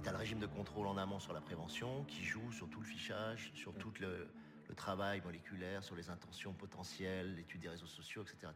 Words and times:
Et 0.00 0.02
t'as 0.02 0.12
le 0.12 0.16
régime 0.16 0.38
de 0.38 0.46
contrôle 0.46 0.86
en 0.86 0.96
amont 0.96 1.20
sur 1.20 1.34
la 1.34 1.42
prévention 1.42 2.04
qui 2.04 2.24
joue 2.24 2.50
sur 2.52 2.70
tout 2.70 2.80
le 2.80 2.86
fichage, 2.86 3.50
sur 3.52 3.74
tout 3.74 3.92
le, 4.00 4.30
le 4.66 4.74
travail 4.74 5.20
moléculaire, 5.20 5.84
sur 5.84 5.94
les 5.94 6.08
intentions 6.08 6.54
potentielles, 6.54 7.34
l'étude 7.34 7.60
des 7.60 7.68
réseaux 7.68 7.86
sociaux, 7.86 8.22
etc. 8.22 8.50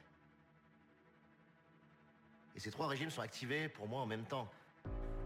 Et 2.57 2.61
ces 2.61 2.71
trois 2.71 2.87
régimes 2.87 3.11
sont 3.11 3.21
activés 3.21 3.69
pour 3.69 3.87
moi 3.87 4.01
en 4.01 4.07
même 4.07 4.25
temps. 4.25 4.51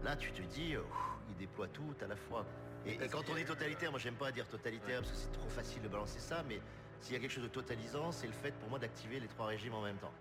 Là, 0.03 0.17
tu 0.17 0.33
te 0.33 0.41
dis, 0.41 0.75
euh, 0.75 0.81
il 1.29 1.37
déploie 1.37 1.69
tout 1.69 1.95
à 2.01 2.07
la 2.07 2.17
fois. 2.17 2.45
Et, 2.85 2.95
et 2.95 3.07
quand 3.07 3.23
on 3.31 3.35
dit 3.35 3.45
totalitaire, 3.45 3.91
moi 3.91 3.99
j'aime 4.01 4.15
pas 4.15 4.33
dire 4.33 4.45
totalitaire 4.49 4.99
parce 4.99 5.13
que 5.13 5.17
c'est 5.17 5.31
trop 5.31 5.47
facile 5.47 5.81
de 5.83 5.87
balancer 5.87 6.19
ça, 6.19 6.43
mais 6.49 6.59
s'il 6.99 7.13
y 7.13 7.15
a 7.15 7.21
quelque 7.21 7.31
chose 7.31 7.43
de 7.43 7.47
totalisant, 7.47 8.11
c'est 8.11 8.27
le 8.27 8.33
fait 8.33 8.51
pour 8.59 8.69
moi 8.69 8.77
d'activer 8.77 9.21
les 9.21 9.29
trois 9.29 9.45
régimes 9.45 9.73
en 9.73 9.83
même 9.83 9.97
temps. 9.99 10.11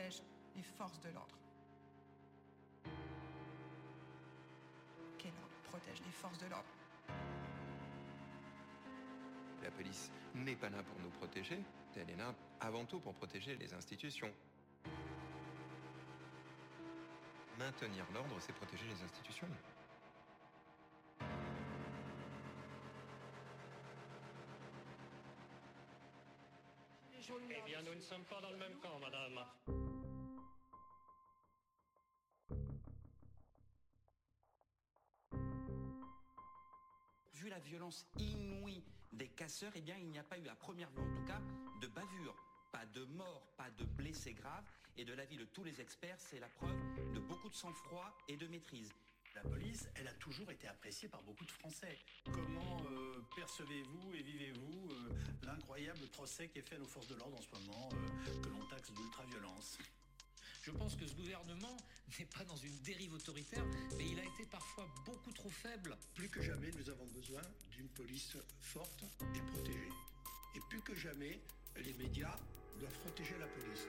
Protège 0.00 0.22
les 0.56 0.62
forces 0.62 1.00
de 1.00 1.10
l'ordre 1.10 1.36
Quel 5.18 5.32
ordre 5.32 5.56
protège 5.64 6.00
les 6.04 6.12
forces 6.12 6.38
de 6.38 6.46
l'ordre 6.46 6.68
La 9.62 9.70
police 9.70 10.10
n'est 10.34 10.56
pas 10.56 10.70
là 10.70 10.82
pour 10.82 10.98
nous 11.00 11.10
protéger, 11.10 11.62
elle 11.96 12.10
est 12.10 12.16
là 12.16 12.34
avant 12.60 12.84
tout 12.86 12.98
pour 13.00 13.14
protéger 13.14 13.56
les 13.56 13.74
institutions. 13.74 14.32
Maintenir 17.58 18.06
l'ordre, 18.14 18.36
c'est 18.40 18.54
protéger 18.54 18.86
les 18.86 19.02
institutions. 19.02 19.48
Eh 27.50 27.62
bien, 27.66 27.82
nous 27.82 27.94
ne 27.94 28.00
sommes 28.00 28.24
pas 28.24 28.40
dans 28.40 28.50
le 28.50 28.56
même 28.56 28.74
camp, 28.82 28.98
madame. 28.98 29.79
Violence 37.60 38.06
inouïe 38.18 38.82
des 39.12 39.28
casseurs, 39.28 39.72
eh 39.74 39.80
bien, 39.80 39.96
il 39.98 40.08
n'y 40.08 40.18
a 40.18 40.24
pas 40.24 40.38
eu, 40.38 40.48
à 40.48 40.54
première 40.54 40.90
vue 40.90 41.02
en 41.02 41.14
tout 41.14 41.24
cas, 41.24 41.40
de 41.80 41.86
bavure. 41.86 42.36
Pas 42.72 42.86
de 42.86 43.04
mort, 43.04 43.52
pas 43.56 43.70
de 43.70 43.84
blessés 43.84 44.34
graves. 44.34 44.64
Et 44.96 45.04
de 45.04 45.12
l'avis 45.14 45.36
de 45.36 45.44
tous 45.44 45.64
les 45.64 45.80
experts, 45.80 46.18
c'est 46.18 46.40
la 46.40 46.48
preuve 46.48 46.76
de 47.14 47.20
beaucoup 47.20 47.48
de 47.48 47.54
sang-froid 47.54 48.16
et 48.28 48.36
de 48.36 48.46
maîtrise. 48.46 48.92
La 49.34 49.42
police, 49.42 49.88
elle 49.94 50.08
a 50.08 50.12
toujours 50.14 50.50
été 50.50 50.66
appréciée 50.66 51.08
par 51.08 51.22
beaucoup 51.22 51.44
de 51.44 51.50
Français. 51.50 51.98
Comment 52.24 52.82
euh, 52.90 53.22
percevez-vous 53.36 54.12
et 54.14 54.22
vivez-vous 54.22 54.90
euh, 54.90 55.14
l'incroyable 55.44 56.06
procès 56.08 56.48
qui 56.48 56.58
est 56.58 56.68
fait 56.68 56.78
nos 56.78 56.86
forces 56.86 57.06
de 57.06 57.14
l'ordre 57.14 57.38
en 57.38 57.40
ce 57.40 57.66
moment, 57.66 57.88
euh, 57.92 58.42
que 58.42 58.48
l'on 58.48 58.66
taxe 58.66 58.92
d'ultra-violence? 58.92 59.78
Je 60.62 60.70
pense 60.72 60.94
que 60.94 61.06
ce 61.06 61.14
gouvernement 61.14 61.76
n'est 62.18 62.26
pas 62.26 62.44
dans 62.44 62.56
une 62.56 62.76
dérive 62.80 63.14
autoritaire, 63.14 63.64
mais 63.96 64.06
il 64.10 64.18
a 64.18 64.24
été 64.24 64.44
parfois 64.50 64.86
beaucoup 65.06 65.32
trop 65.32 65.50
faible. 65.50 65.96
Plus 66.14 66.28
que 66.28 66.42
jamais, 66.42 66.70
nous 66.76 66.90
avons 66.90 67.06
besoin 67.06 67.42
d'une 67.70 67.88
police 67.88 68.36
forte 68.60 69.04
et 69.34 69.40
protégée. 69.52 69.88
Et 70.54 70.60
plus 70.68 70.80
que 70.82 70.94
jamais, 70.94 71.40
les 71.76 71.94
médias 71.94 72.36
doivent 72.78 72.98
protéger 72.98 73.38
la 73.38 73.46
police. 73.46 73.86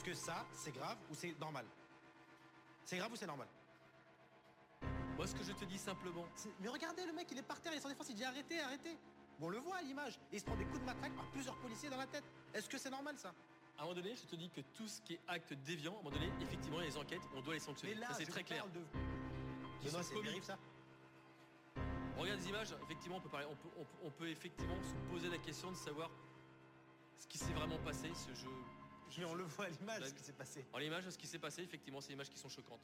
Est-ce 0.00 0.08
que 0.08 0.14
ça, 0.16 0.46
c'est 0.54 0.72
grave 0.72 0.96
ou 1.10 1.14
c'est 1.14 1.38
normal? 1.38 1.66
C'est 2.86 2.96
grave 2.96 3.12
ou 3.12 3.16
c'est 3.16 3.26
normal? 3.26 3.46
Moi, 5.14 5.26
ce 5.26 5.34
que 5.34 5.44
je 5.44 5.52
te 5.52 5.66
dis 5.66 5.76
simplement. 5.76 6.24
Mais 6.60 6.68
regardez, 6.68 7.04
le 7.04 7.12
mec, 7.12 7.28
il 7.30 7.36
est 7.36 7.42
par 7.42 7.60
terre, 7.60 7.74
il 7.74 7.76
est 7.76 7.80
sans 7.82 7.90
défense, 7.90 8.08
il 8.08 8.14
dit 8.14 8.24
arrêtez, 8.24 8.60
arrêtez. 8.62 8.96
Bon, 9.38 9.48
on 9.48 9.50
le 9.50 9.58
voit 9.58 9.76
à 9.76 9.82
l'image. 9.82 10.18
Il 10.32 10.40
se 10.40 10.46
prend 10.46 10.56
des 10.56 10.64
coups 10.64 10.80
de 10.80 10.86
matraque 10.86 11.14
par 11.14 11.26
plusieurs 11.32 11.54
policiers 11.58 11.90
dans 11.90 11.98
la 11.98 12.06
tête. 12.06 12.24
Est-ce 12.54 12.66
que 12.70 12.78
c'est 12.78 12.88
normal 12.88 13.18
ça? 13.18 13.34
À 13.76 13.82
un 13.82 13.84
moment 13.84 13.94
donné, 13.94 14.16
je 14.16 14.22
te 14.24 14.36
dis 14.36 14.48
que 14.48 14.62
tout 14.72 14.88
ce 14.88 15.02
qui 15.02 15.12
est 15.16 15.20
acte 15.28 15.52
déviant, 15.52 15.92
à 15.92 15.96
un 15.96 16.02
moment 16.02 16.16
donné, 16.16 16.32
effectivement, 16.40 16.78
les 16.80 16.96
enquêtes, 16.96 17.20
on 17.36 17.42
doit 17.42 17.52
les 17.52 17.60
sanctionner. 17.60 17.92
Mais 17.94 18.00
là, 18.00 18.06
ça, 18.08 18.14
c'est 18.14 18.24
très 18.24 18.42
clair. 18.42 18.66
de- 18.68 18.80
Qui 19.82 19.90
c'est 19.90 20.22
dérive 20.22 20.44
ça 20.44 20.56
On 22.16 22.22
regarde 22.22 22.40
les 22.40 22.48
images, 22.48 22.74
effectivement, 22.84 23.18
on 23.18 23.20
peut, 23.20 23.28
parler, 23.28 23.46
on, 23.50 23.56
peut, 23.56 23.68
on 23.76 23.84
peut- 23.84 23.98
on 24.04 24.10
peut 24.10 24.28
effectivement 24.30 24.80
se 24.82 24.94
poser 25.12 25.28
la 25.28 25.36
question 25.38 25.70
de 25.70 25.76
savoir 25.76 26.10
ce 27.18 27.26
qui 27.26 27.36
s'est 27.36 27.52
vraiment 27.52 27.78
passé, 27.80 28.10
ce 28.14 28.32
jeu. 28.34 28.48
On 29.26 29.34
le 29.34 29.44
voit 29.44 29.66
à 29.66 29.68
l'image, 29.68 30.04
ce 30.04 30.14
qui 30.14 30.22
s'est 30.22 30.32
passé. 30.32 30.64
En 30.72 30.78
l'image, 30.78 31.08
ce 31.10 31.18
qui 31.18 31.26
s'est 31.26 31.38
passé, 31.38 31.62
effectivement, 31.62 32.00
c'est 32.00 32.08
des 32.08 32.14
images 32.14 32.30
qui 32.30 32.38
sont 32.38 32.48
choquantes. 32.48 32.80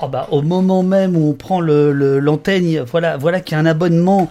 Oh 0.00 0.06
bah, 0.06 0.28
au 0.30 0.42
moment 0.42 0.84
même 0.84 1.16
où 1.16 1.28
on 1.28 1.32
prend 1.32 1.60
l'antenne, 1.60 2.78
voilà, 2.82 3.16
voilà 3.16 3.40
qu'il 3.40 3.56
y 3.56 3.58
a 3.58 3.60
un 3.60 3.66
abonnement. 3.66 4.30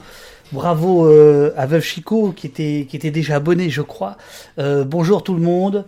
Bravo 0.53 1.05
euh, 1.05 1.51
à 1.57 1.65
Veuve 1.65 1.83
Chico 1.83 2.31
qui 2.31 2.47
était, 2.47 2.87
qui 2.89 2.95
était 2.95 3.11
déjà 3.11 3.35
abonné, 3.35 3.69
je 3.69 3.81
crois. 3.81 4.15
Euh, 4.59 4.85
bonjour 4.85 5.23
tout 5.23 5.33
le 5.33 5.41
monde. 5.41 5.83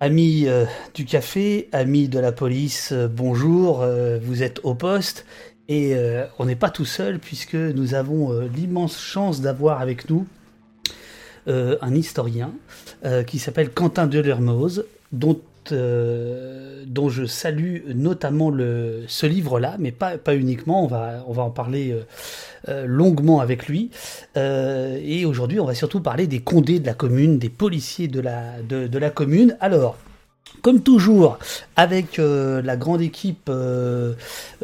Amis 0.00 0.48
euh, 0.48 0.64
du 0.94 1.04
café, 1.04 1.68
amis 1.70 2.08
de 2.08 2.18
la 2.18 2.32
police, 2.32 2.92
bonjour. 2.92 3.86
vous 4.20 4.42
êtes 4.42 4.58
au 4.64 4.74
poste 4.74 5.26
et 5.68 5.94
on 6.40 6.46
n'est 6.46 6.56
pas 6.56 6.70
tout 6.70 6.84
seul 6.84 7.20
puisque 7.20 7.54
nous 7.54 7.94
avons 7.94 8.36
l'immense 8.52 8.98
chance 8.98 9.40
d'avoir 9.40 9.80
avec 9.80 10.10
nous 10.10 10.26
un 11.46 11.94
historien 11.94 12.50
qui 13.28 13.38
s'appelle 13.38 13.70
Quentin 13.70 14.08
Delermoz, 14.08 14.86
dont 15.12 15.40
euh, 15.70 16.82
dont 16.86 17.08
je 17.08 17.24
salue 17.24 17.80
notamment 17.94 18.50
ce 18.50 19.26
livre-là, 19.26 19.76
mais 19.78 19.92
pas, 19.92 20.16
uniquement, 20.34 20.84
on 20.84 20.86
va, 20.88 21.24
en 21.26 21.50
parler 21.50 21.92
euh, 21.92 22.02
euh, 22.68 22.84
longuement 22.86 23.40
avec 23.40 23.68
lui. 23.68 23.90
et 24.36 25.24
aujourd'hui, 25.24 25.60
on 25.60 25.64
va 25.64 25.74
surtout 25.74 26.00
parler 26.00 26.26
des 26.26 26.40
condés 26.40 26.80
de 26.80 26.86
la 26.86 26.94
commune, 26.94 27.38
des 27.38 27.50
policiers 27.50 28.08
de 28.08 28.20
la 28.20 29.10
commune. 29.10 29.56
Alors, 29.60 29.96
comme 30.62 30.80
toujours, 30.80 31.38
avec 31.76 32.20
euh, 32.20 32.62
la 32.62 32.76
grande 32.76 33.00
équipe 33.00 33.48
euh, 33.48 34.12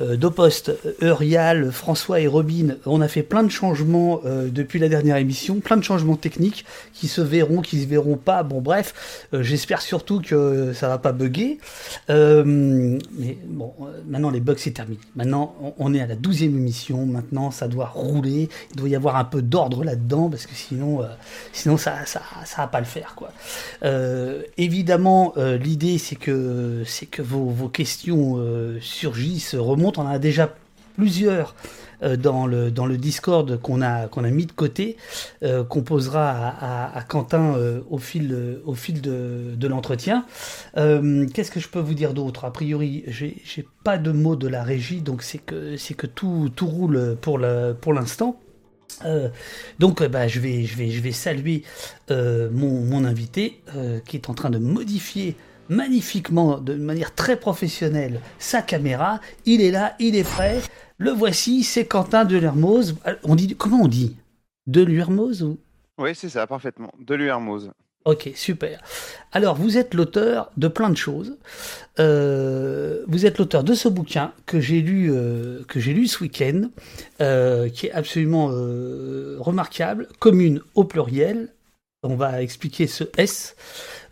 euh, 0.01 0.17
d'Opost, 0.17 0.73
Eurial, 1.03 1.73
François 1.73 2.21
et 2.21 2.29
Robin, 2.29 2.77
on 2.87 3.01
a 3.01 3.09
fait 3.09 3.25
plein 3.25 3.43
de 3.43 3.51
changements 3.51 4.21
depuis 4.25 4.79
la 4.79 4.89
dernière 4.89 5.17
émission, 5.17 5.57
plein 5.57 5.77
de 5.77 5.83
changements 5.83 6.17
techniques 6.17 6.65
qui 6.93 7.09
se 7.09 7.21
verront, 7.21 7.61
qui 7.61 7.83
se 7.83 7.87
verront 7.89 8.17
pas. 8.17 8.45
Bon, 8.45 8.61
bref, 8.61 9.27
j'espère 9.33 9.83
surtout 9.83 10.21
que 10.21 10.73
ça 10.73 10.89
va 10.89 10.99
pas 10.99 11.13
bugger. 11.13 11.59
mais 12.09 13.39
bon, 13.47 13.73
maintenant 14.07 14.31
les 14.31 14.41
bugs 14.41 14.55
c'est 14.57 14.71
terminé. 14.71 15.01
Maintenant, 15.17 15.75
on 15.79 15.95
est 15.95 16.01
à 16.01 16.07
la 16.07 16.15
douzième 16.15 16.57
émission. 16.57 17.07
Maintenant, 17.07 17.51
ça 17.51 17.67
doit 17.67 17.87
rouler. 17.87 18.49
Il 18.71 18.77
doit 18.77 18.89
y 18.89 18.97
avoir 18.97 19.17
un 19.17 19.25
peu 19.25 19.43
d'ordre 19.43 19.83
là-dedans 19.83 20.29
parce 20.29 20.47
que 20.47 20.55
sinon, 20.55 21.01
sinon 21.53 21.77
ça, 21.77 22.07
ça, 22.07 22.23
ça 22.45 22.63
va 22.63 22.69
pas 22.69 22.81
le 22.81 22.87
faire, 22.87 23.15
quoi. 23.17 23.33
évidemment, 24.57 25.35
l'idée 25.37 25.88
c'est 25.97 26.17
que, 26.17 26.85
que 27.11 27.23
vos, 27.23 27.69
questions 27.69 28.37
euh, 28.37 28.79
surgissent, 28.81 29.55
remontent. 29.55 30.03
On 30.03 30.07
en 30.07 30.11
a 30.11 30.19
déjà 30.19 30.55
plusieurs 30.97 31.55
euh, 32.03 32.17
dans, 32.17 32.47
le, 32.47 32.71
dans 32.71 32.85
le 32.85 32.99
Discord 32.99 33.59
qu'on 33.61 33.81
a, 33.81 34.09
qu'on 34.09 34.25
a 34.25 34.31
mis 34.31 34.45
de 34.45 34.53
côté, 34.53 34.97
euh, 35.43 35.65
qu'on 35.65 35.83
posera 35.83 36.95
à, 36.95 37.03
Quentin 37.05 37.57
au 37.89 37.99
fil, 37.99 38.37
au 38.67 38.75
fil 38.75 39.01
de, 39.01 39.55
de 39.57 39.69
l'entretien. 39.69 40.27
Qu'est-ce 40.75 41.51
que 41.51 41.61
je 41.61 41.69
peux 41.69 41.81
vous 41.81 41.95
dire 41.95 42.13
d'autre? 42.13 42.45
A 42.45 42.53
priori, 42.53 43.05
j'ai, 43.07 43.67
pas 43.85 43.97
de 43.97 44.11
mots 44.11 44.37
de 44.37 44.49
la 44.49 44.63
régie, 44.63 45.01
donc 45.01 45.23
c'est 45.23 45.39
que, 45.39 45.77
que 45.95 46.07
tout, 46.07 46.51
tout 46.55 46.67
roule 46.67 47.17
pour, 47.21 47.39
l'instant. 47.39 48.39
donc 49.79 50.03
bah, 50.03 50.29
je, 50.29 50.41
vais, 50.41 50.65
je, 50.65 50.77
vais, 50.77 50.91
je 50.91 51.01
vais 51.01 51.13
saluer 51.13 51.63
mon, 52.11 52.83
mon, 52.83 53.05
invité 53.05 53.63
qui 54.05 54.17
est 54.17 54.29
en 54.29 54.35
train 54.35 54.51
de 54.51 54.59
modifier 54.59 55.37
magnifiquement, 55.69 56.59
de 56.59 56.75
manière 56.75 57.15
très 57.15 57.37
professionnelle, 57.37 58.21
sa 58.39 58.63
caméra. 58.63 59.21
Il 59.47 59.61
est 59.63 59.71
là, 59.71 59.95
il 59.99 60.17
est 60.17 60.25
prêt. 60.25 60.61
Le 60.99 61.11
voici, 61.11 61.63
c'est 61.63 61.85
Quentin 61.85 62.25
Delermoz. 62.25 62.97
On 63.23 63.35
dit, 63.35 63.55
comment 63.57 63.83
on 63.83 63.89
dit? 63.89 64.17
Delermoz 64.67 65.43
ou? 65.43 65.59
Oui, 65.99 66.15
c'est 66.15 66.29
ça, 66.29 66.47
parfaitement. 66.47 66.93
Delermoz. 67.01 67.71
Ok, 68.05 68.31
super. 68.35 68.81
Alors, 69.33 69.57
vous 69.57 69.77
êtes 69.77 69.93
l'auteur 69.93 70.51
de 70.57 70.69
plein 70.69 70.89
de 70.89 70.97
choses. 70.97 71.37
Euh, 71.99 73.05
vous 73.07 73.27
êtes 73.27 73.39
l'auteur 73.39 73.65
de 73.65 73.75
ce 73.75 73.89
bouquin 73.89 74.33
que 74.47 74.61
j'ai 74.61 74.81
lu, 74.81 75.13
euh, 75.13 75.63
que 75.69 75.79
j'ai 75.79 75.93
lu 75.93 76.07
ce 76.07 76.23
week-end, 76.23 76.71
euh, 77.21 77.69
qui 77.69 77.87
est 77.87 77.93
absolument 77.93 78.47
remarquable. 79.39 80.09
Commune 80.21 80.63
au 80.75 80.85
pluriel. 80.85 81.53
On 82.03 82.15
va 82.15 82.43
expliquer 82.43 82.87
ce 82.87 83.05
S. 83.17 83.57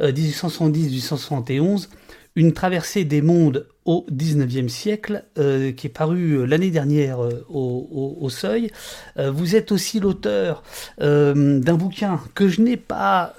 1870-1871, 0.00 1.84
euh, 1.84 1.88
une 2.34 2.52
traversée 2.52 3.04
des 3.04 3.22
mondes 3.22 3.66
au 3.86 4.04
19e 4.10 4.68
siècle, 4.68 5.24
euh, 5.38 5.72
qui 5.72 5.86
est 5.86 5.90
paru 5.90 6.32
euh, 6.32 6.44
l'année 6.44 6.70
dernière 6.70 7.18
au, 7.48 8.28
Seuil. 8.28 8.70
vous 9.16 9.54
êtes 9.54 9.70
aussi 9.70 10.00
l'auteur 10.00 10.64
d'un 10.98 11.74
bouquin 11.74 12.20
que 12.34 12.48
je 12.48 12.60
n'ai 12.60 12.76
pas 12.76 13.34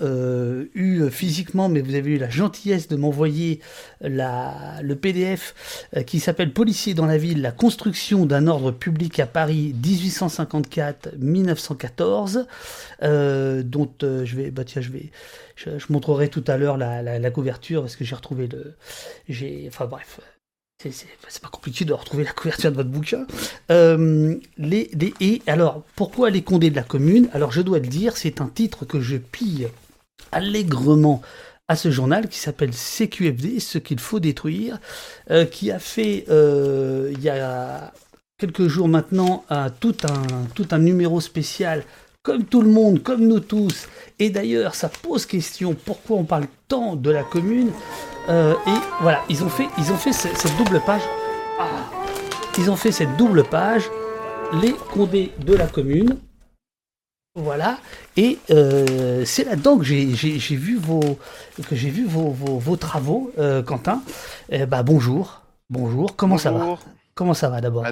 eu 0.73 1.09
physiquement, 1.11 1.67
mais 1.67 1.81
vous 1.81 1.93
avez 1.93 2.11
eu 2.11 2.17
la 2.17 2.29
gentillesse 2.29 2.87
de 2.87 2.95
m'envoyer 2.95 3.59
le 4.01 4.93
PDF 4.93 5.89
qui 6.05 6.19
s'appelle 6.19 6.53
Policier 6.53 6.93
dans 6.93 7.05
la 7.05 7.17
ville, 7.17 7.41
la 7.41 7.51
construction 7.51 8.25
d'un 8.25 8.47
ordre 8.47 8.71
public 8.71 9.19
à 9.19 9.25
Paris 9.25 9.75
1854-1914, 9.81 12.45
dont 13.63 13.91
je 14.01 14.35
vais, 14.35 14.51
bah 14.51 14.63
tiens, 14.63 14.81
je 14.81 14.91
vais 14.91 15.11
je, 15.57 15.85
montrerai 15.89 16.29
tout 16.29 16.43
à 16.47 16.57
l'heure 16.57 16.77
la, 16.77 17.31
couverture 17.31 17.81
parce 17.81 17.95
que 17.95 18.05
j'ai 18.05 18.15
retrouvé 18.15 18.47
le. 18.47 18.75
J'ai, 19.27 19.65
enfin 19.67 19.85
bref, 19.85 20.19
c'est 20.79 21.41
pas 21.41 21.49
compliqué 21.49 21.85
de 21.85 21.93
retrouver 21.93 22.23
la 22.23 22.31
couverture 22.31 22.71
de 22.71 22.75
votre 22.75 22.89
bouquin. 22.89 23.25
Euh, 23.71 24.35
les, 24.57 24.89
et 25.19 25.41
alors, 25.47 25.83
pourquoi 25.95 26.29
les 26.29 26.43
condés 26.43 26.69
de 26.69 26.75
la 26.75 26.83
commune? 26.83 27.29
Alors, 27.33 27.51
je 27.51 27.61
dois 27.61 27.79
le 27.79 27.87
dire, 27.87 28.15
c'est 28.15 28.41
un 28.41 28.47
titre 28.47 28.85
que 28.85 29.01
je 29.01 29.17
pille 29.17 29.67
allègrement 30.31 31.21
à 31.67 31.75
ce 31.75 31.91
journal 31.91 32.29
qui 32.29 32.39
s'appelle 32.39 32.71
CQFD, 32.71 33.59
ce 33.59 33.77
qu'il 33.77 33.99
faut 33.99 34.19
détruire, 34.19 34.79
euh, 35.31 35.45
qui 35.45 35.71
a 35.71 35.79
fait 35.79 36.25
euh, 36.29 37.11
il 37.13 37.21
y 37.21 37.29
a 37.29 37.93
quelques 38.37 38.67
jours 38.67 38.87
maintenant 38.87 39.43
tout, 39.79 39.95
un, 40.03 40.45
tout 40.53 40.67
un 40.71 40.77
numéro 40.77 41.19
spécial 41.19 41.83
comme 42.27 42.43
tout 42.43 42.61
le 42.61 42.69
monde, 42.69 43.01
comme 43.01 43.25
nous 43.25 43.39
tous. 43.39 43.87
Et 44.19 44.29
d'ailleurs, 44.29 44.75
ça 44.75 44.89
pose 44.89 45.25
question 45.25 45.73
pourquoi 45.73 46.17
on 46.17 46.25
parle 46.25 46.47
tant 46.67 46.97
de 46.97 47.09
la 47.09 47.23
commune. 47.23 47.71
Euh, 48.27 48.53
et 48.67 48.79
voilà, 49.01 49.23
ils 49.29 49.45
ont 49.45 49.49
fait, 49.49 49.67
ils 49.77 49.93
ont 49.93 49.95
fait 49.95 50.11
cette, 50.11 50.57
double 50.57 50.81
page. 50.85 51.03
Ah. 51.57 51.65
ils 52.57 52.69
ont 52.69 52.75
fait 52.75 52.91
cette 52.91 53.15
double 53.15 53.45
page, 53.45 53.83
les 54.61 54.73
condés 54.91 55.31
de 55.39 55.53
la 55.53 55.67
commune. 55.67 56.17
Voilà, 57.37 57.77
et 58.15 58.39
euh, 58.49 59.23
c'est 59.23 59.43
là-dedans 59.43 59.77
que 59.77 59.83
j'ai 59.83 60.07
vu 60.55 60.75
vos 60.75 61.19
que 61.69 61.75
j'ai 61.75 61.91
vu 61.91 62.03
vos, 62.03 62.31
vos, 62.31 62.77
travaux, 62.77 63.31
euh, 63.37 63.61
Quentin. 63.61 64.01
Eh 64.49 64.65
bah 64.65 64.81
bonjour, 64.81 65.43
bonjour. 65.69 66.15
Comment 66.15 66.39
ça 66.39 66.49
va 66.49 66.79
Comment 67.13 67.35
ça 67.35 67.51
va 67.51 67.61
d'abord 67.61 67.83
bah, 67.83 67.91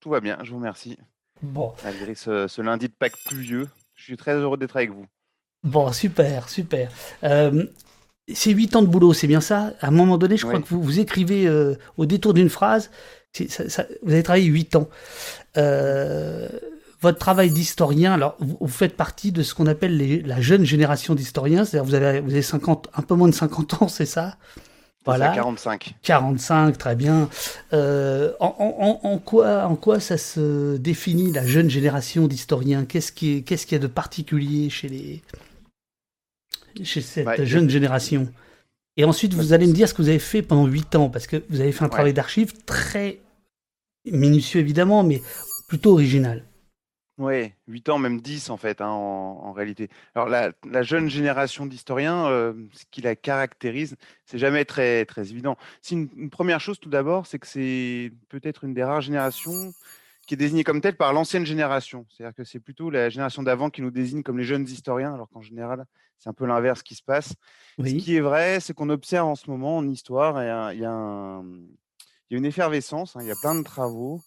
Tout 0.00 0.08
va 0.08 0.20
bien, 0.20 0.38
je 0.42 0.52
vous 0.52 0.56
remercie. 0.56 0.96
Bon. 1.42 1.74
Malgré 1.84 2.14
ce, 2.14 2.62
lundi 2.62 2.88
de 2.88 2.94
Pâques 2.98 3.18
pluvieux, 3.26 3.68
je 3.96 4.04
suis 4.04 4.16
très 4.16 4.32
heureux 4.32 4.56
d'être 4.56 4.76
avec 4.76 4.92
vous. 4.92 5.04
Bon, 5.62 5.92
super, 5.92 6.48
super. 6.48 6.90
Euh, 7.22 7.66
c'est 8.32 8.52
huit 8.52 8.74
ans 8.76 8.82
de 8.82 8.86
boulot, 8.86 9.12
c'est 9.12 9.26
bien 9.26 9.42
ça? 9.42 9.74
À 9.82 9.88
un 9.88 9.90
moment 9.90 10.16
donné, 10.16 10.38
je 10.38 10.46
crois 10.46 10.58
que 10.58 10.68
vous, 10.68 10.82
vous 10.82 11.00
écrivez 11.00 11.46
euh, 11.46 11.74
au 11.98 12.06
détour 12.06 12.32
d'une 12.32 12.48
phrase, 12.48 12.90
vous 13.38 14.12
avez 14.12 14.22
travaillé 14.22 14.46
huit 14.46 14.74
ans. 14.74 14.88
Votre 17.02 17.18
travail 17.18 17.50
d'historien, 17.50 18.12
alors 18.12 18.36
vous, 18.40 18.68
faites 18.68 18.94
partie 18.94 19.32
de 19.32 19.42
ce 19.42 19.54
qu'on 19.54 19.66
appelle 19.66 20.26
la 20.26 20.40
jeune 20.40 20.64
génération 20.64 21.14
d'historiens, 21.14 21.64
c'est-à-dire 21.64 21.84
vous 21.84 21.94
avez, 21.94 22.20
vous 22.20 22.32
avez 22.32 22.42
50, 22.42 22.90
un 22.94 23.02
peu 23.02 23.14
moins 23.14 23.28
de 23.28 23.34
50 23.34 23.82
ans, 23.82 23.88
c'est 23.88 24.06
ça? 24.06 24.36
Voilà. 25.06 25.32
45. 25.34 25.94
45, 26.02 26.76
très 26.76 26.94
bien. 26.94 27.30
Euh, 27.72 28.32
en, 28.38 29.18
quoi, 29.18 29.64
en 29.64 29.76
quoi 29.76 29.98
ça 29.98 30.18
se 30.18 30.76
définit 30.76 31.32
la 31.32 31.46
jeune 31.46 31.70
génération 31.70 32.28
d'historiens? 32.28 32.84
Qu'est-ce 32.84 33.10
qui 33.10 33.42
qu'est-ce 33.44 33.66
qu'il 33.66 33.76
y 33.76 33.80
a 33.80 33.82
de 33.82 33.86
particulier 33.86 34.68
chez 34.68 34.88
les 34.88 35.22
chez 36.84 37.00
cette 37.00 37.44
jeune 37.44 37.70
génération? 37.70 38.30
Et 38.98 39.04
ensuite, 39.04 39.32
vous 39.32 39.54
allez 39.54 39.66
me 39.66 39.72
dire 39.72 39.88
ce 39.88 39.94
que 39.94 40.02
vous 40.02 40.10
avez 40.10 40.18
fait 40.18 40.42
pendant 40.42 40.66
8 40.66 40.96
ans, 40.96 41.08
parce 41.08 41.26
que 41.26 41.42
vous 41.48 41.60
avez 41.60 41.72
fait 41.72 41.84
un 41.84 41.88
travail 41.88 42.12
d'archives 42.12 42.52
très 42.66 43.20
minutieux 44.04 44.60
évidemment, 44.60 45.02
mais 45.02 45.22
plutôt 45.66 45.92
original. 45.92 46.44
Oui, 47.20 47.52
8 47.68 47.90
ans, 47.90 47.98
même 47.98 48.22
10 48.22 48.48
en 48.48 48.56
fait, 48.56 48.80
hein, 48.80 48.88
en, 48.88 49.52
réalité. 49.52 49.90
Alors 50.14 50.30
la, 50.30 50.82
jeune 50.82 51.10
génération 51.10 51.66
d'historiens, 51.66 52.26
euh, 52.28 52.54
ce 52.72 52.84
qui 52.90 53.02
la 53.02 53.14
caractérise, 53.14 53.96
c'est 54.24 54.38
jamais 54.38 54.64
très, 54.64 55.04
très 55.04 55.30
évident. 55.30 55.58
Si 55.82 55.92
une, 55.92 56.30
première 56.30 56.60
chose 56.60 56.80
tout 56.80 56.88
d'abord, 56.88 57.26
c'est 57.26 57.38
que 57.38 57.46
c'est 57.46 58.10
peut-être 58.30 58.64
une 58.64 58.72
des 58.72 58.82
rares 58.82 59.02
générations 59.02 59.74
qui 60.26 60.32
est 60.32 60.38
désignée 60.38 60.64
comme 60.64 60.80
telle 60.80 60.96
par 60.96 61.12
l'ancienne 61.12 61.44
génération. 61.44 62.06
C'est-à-dire 62.08 62.34
que 62.34 62.44
c'est 62.44 62.58
plutôt 62.58 62.88
la 62.88 63.10
génération 63.10 63.42
d'avant 63.42 63.68
qui 63.68 63.82
nous 63.82 63.90
désigne 63.90 64.22
comme 64.22 64.38
les 64.38 64.44
jeunes 64.44 64.64
historiens, 64.64 65.12
alors 65.12 65.28
qu'en 65.28 65.42
général, 65.42 65.84
c'est 66.18 66.30
un 66.30 66.34
peu 66.34 66.46
l'inverse 66.46 66.82
qui 66.82 66.94
se 66.94 67.02
passe. 67.02 67.34
Ce 67.78 67.84
qui 67.96 68.16
est 68.16 68.20
vrai, 68.20 68.60
c'est 68.60 68.72
qu'on 68.72 68.88
observe 68.88 69.28
en 69.28 69.34
ce 69.34 69.50
moment 69.50 69.76
en 69.76 69.86
histoire, 69.86 70.42
il 70.72 70.80
y 70.80 70.86
a, 70.86 71.42
une 72.30 72.44
effervescence, 72.46 73.14
hein, 73.14 73.20
il 73.20 73.26
y 73.26 73.30
a 73.30 73.36
plein 73.42 73.56
de 73.56 73.62
travaux 73.62 74.22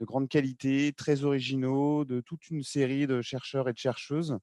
de 0.00 0.04
grande 0.04 0.28
qualité, 0.28 0.92
très 0.96 1.24
originaux, 1.24 2.04
de 2.04 2.20
toute 2.20 2.50
une 2.50 2.62
série 2.62 3.06
de 3.06 3.22
chercheurs 3.22 3.68
et 3.68 3.72
de 3.72 3.78
chercheuses 3.78 4.38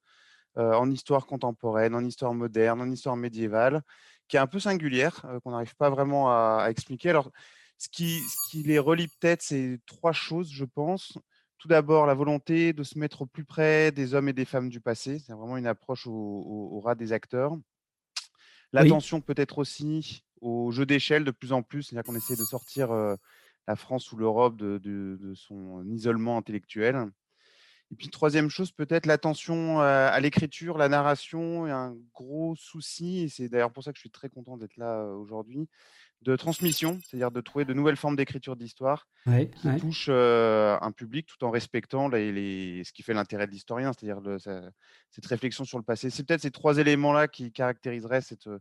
en 0.58 0.92
histoire 0.92 1.28
contemporaine, 1.28 1.96
en 1.96 2.04
histoire 2.04 2.34
moderne, 2.34 2.82
en 2.82 2.92
histoire 2.92 3.16
médiévale, 3.16 3.82
qui 4.28 4.36
est 4.36 4.40
un 4.40 4.48
peu 4.48 4.60
singulière, 4.60 5.26
qu'on 5.44 5.52
n'arrive 5.52 5.76
pas 5.78 5.90
vraiment 5.90 6.30
à, 6.30 6.68
expliquer. 6.70 7.10
Alors, 7.10 7.32
Ce 7.78 7.90
qui, 7.90 8.20
ce 8.20 8.52
qui 8.52 8.64
les 8.64 8.78
relie 8.78 9.08
peut-être, 9.08 9.42
c'est 9.42 9.80
trois 9.86 10.12
choses, 10.12 10.52
je 10.52 10.66
pense. 10.66 11.18
Tout 11.58 11.68
d'abord, 11.68 12.06
la 12.06 12.14
volonté 12.14 12.74
de 12.74 12.84
se 12.84 13.00
mettre 13.00 13.24
au 13.24 13.26
plus 13.26 13.46
près 13.46 13.92
des 13.92 14.14
hommes 14.14 14.30
et 14.30 14.34
des 14.34 14.46
femmes 14.46 14.70
du 14.70 14.82
passé. 14.82 15.20
C'est 15.20 15.34
vraiment 15.34 15.58
une 15.58 15.68
approche 15.68 16.06
au, 16.06 16.12
au, 16.12 16.78
au 16.78 16.80
ras 16.80 16.96
des 16.96 17.12
acteurs. 17.14 17.58
L'attention 18.74 19.22
peut-être 19.22 19.58
aussi 19.58 20.24
au 20.42 20.72
jeu 20.72 20.86
d'échelle 20.86 21.24
de 21.24 21.32
plus 21.32 21.52
en 21.52 21.62
plus, 21.62 21.84
c'est-à-dire 21.84 22.04
qu'on 22.04 22.18
essaie 22.18 22.36
de 22.36 22.44
sortir 22.44 22.92
euh, 22.92 23.16
la 23.68 23.76
France 23.76 24.12
ou 24.12 24.18
l'Europe 24.18 24.58
de, 24.58 24.78
de- 24.78 25.18
de 25.22 25.34
son 25.34 25.86
isolement 25.88 26.38
intellectuel. 26.38 27.08
Et 27.92 27.96
puis 27.96 28.08
troisième 28.08 28.50
chose, 28.50 28.72
peut-être 28.72 29.06
l'attention 29.06 29.82
à, 29.82 29.86
à 29.86 30.20
l'écriture, 30.22 30.78
la 30.78 30.88
narration 30.88 31.68
est 31.68 31.72
un 31.72 31.94
gros 32.14 32.56
souci, 32.56 33.24
et 33.24 33.28
c'est 33.28 33.50
d'ailleurs 33.50 33.74
pour 33.74 33.84
ça 33.84 33.92
que 33.92 33.98
je 33.98 34.02
suis 34.02 34.10
très 34.10 34.30
content 34.30 34.56
d'être 34.56 34.78
là 34.78 35.02
euh, 35.02 35.14
aujourd'hui, 35.14 35.68
de 36.22 36.38
transmission, 36.38 37.00
c'est-à-dire 37.04 37.32
de 37.32 37.42
trouver 37.42 37.66
de 37.66 37.74
nouvelles 37.74 37.98
formes 37.98 38.16
d'écriture 38.16 38.56
d'histoire 38.56 39.10
Ouais, 39.26 39.50
qui 39.50 39.68
ouais. 39.68 39.78
touchent 39.78 40.08
euh, 40.10 40.78
un 40.80 40.92
public 40.94 41.28
tout 41.28 41.44
en 41.44 41.52
respectant 41.52 42.08
les, 42.08 42.32
les- 42.32 42.84
ce 42.86 42.94
qui 42.94 43.04
fait 43.04 43.14
l'intérêt 43.14 43.46
de 43.46 43.52
l'historien, 43.52 43.92
c'est-à-dire 43.92 44.22
cette 45.10 45.26
réflexion 45.26 45.66
sur 45.66 45.78
le 45.78 45.84
passé. 45.84 46.10
C'est 46.10 46.24
peut-être 46.26 46.42
ces 46.44 46.52
trois 46.52 46.78
éléments-là 46.78 47.28
qui 47.28 47.52
caractériseraient 47.52 48.22
cette 48.22 48.48
euh, 48.48 48.60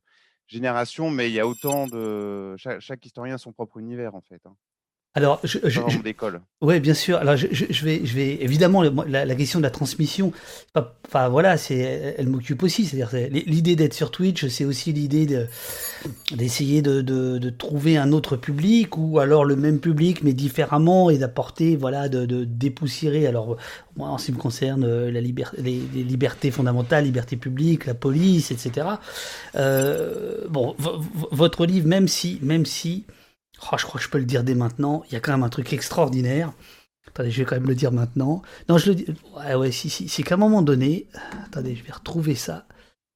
génération, 0.49 1.09
mais 1.09 1.31
il 1.31 1.35
y 1.35 1.39
a 1.41 1.47
autant 1.47 1.87
de... 1.87 2.57
Chaque, 2.57 2.81
chaque 2.81 3.07
historien 3.07 3.37
a 3.37 3.39
son 3.39 3.53
propre 3.53 3.79
univers, 3.79 4.17
en 4.17 4.23
fait. 4.23 4.45
hein. 4.47 4.57
Alors, 5.15 5.41
je, 5.43 5.59
je- 5.65 5.81
je- 5.89 5.99
d'école. 5.99 6.41
Ouais, 6.63 6.79
bien 6.79 6.95
sûr. 6.95 7.17
Alors, 7.17 7.37
je, 7.37 7.47
vais, 7.85 8.01
je 8.05 8.15
vais 8.15 8.35
évidemment 8.43 8.83
la, 8.83 9.25
la 9.25 9.35
question 9.35 9.59
de 9.59 9.65
la 9.65 9.71
transmission. 9.71 10.33
pas- 10.73 10.95
Enfin, 11.09 11.29
voilà, 11.29 11.57
c'est, 11.57 12.15
elle 12.17 12.29
m'occupe 12.29 12.63
aussi. 12.63 12.85
C'est-à-dire, 12.85 13.11
c'est- 13.11 13.29
l'idée 13.31 13.75
d'être 13.75 13.95
sur 13.95 14.13
Twitch, 14.13 14.47
c'est 14.47 14.65
aussi 14.65 14.93
l'idée 14.93 15.27
de 15.27 15.47
d'essayer 16.37 16.81
de, 16.81 17.03
de, 17.03 17.39
de 17.39 17.51
trouver 17.51 17.97
un 17.97 18.13
autre 18.13 18.37
public 18.37 18.97
ou 18.97 19.19
alors 19.19 19.45
le 19.45 19.57
même 19.57 19.81
public 19.81 20.23
mais 20.23 20.33
différemment 20.33 21.11
et 21.11 21.19
d'apporter, 21.19 21.75
voilà, 21.75 22.09
de, 22.09 22.25
de 22.25 22.45
dépoussiérer. 22.45 23.27
Alors, 23.27 23.57
moi, 23.97 24.11
en 24.11 24.19
ce 24.19 24.27
qui 24.27 24.33
me 24.33 24.39
concerne, 24.39 24.85
euh, 24.85 25.11
la 25.11 25.21
les, 25.21 25.35
les 25.59 26.05
libertés 26.05 26.53
fondamentales, 26.53 27.03
liberté 27.05 27.37
publique, 27.37 27.87
la 27.87 27.95
police, 27.95 28.53
etc. 28.53 28.87
Euh, 29.57 30.47
bon, 30.49 30.75
vo- 30.79 30.99
vo- 31.15 31.29
votre 31.33 31.67
livre, 31.67 31.89
même 31.89 32.07
si, 32.07 32.39
même 32.43 32.65
si, 32.65 33.05
oh, 33.63 33.77
je 33.79 33.85
crois 33.85 33.99
que 33.99 34.05
je 34.05 34.11
peux 34.11 34.19
le 34.19 34.25
dire 34.25 34.45
dès 34.45 34.55
maintenant, 34.55 35.03
il 35.09 35.13
y 35.13 35.17
a 35.17 35.21
quand 35.21 35.33
même 35.33 35.43
un 35.43 35.49
truc 35.49 35.73
extraordinaire. 35.73 36.53
Attendez, 37.09 37.31
je 37.31 37.39
vais 37.39 37.45
quand 37.45 37.57
même 37.57 37.69
le 37.69 37.75
dire 37.75 37.93
maintenant. 37.93 38.43
Non, 38.69 38.79
je 38.79 38.91
le 38.91 38.95
dis. 38.95 39.07
Ouais, 39.37 39.55
ouais, 39.55 39.73
si, 39.73 39.91
si. 39.91 40.09
C'est 40.09 40.23
qu'à 40.23 40.35
un 40.35 40.39
moment 40.39 40.63
donné. 40.63 41.09
Attendez, 41.47 41.75
je 41.75 41.85
vais 41.85 41.93
retrouver 41.93 42.35
ça. 42.35 42.67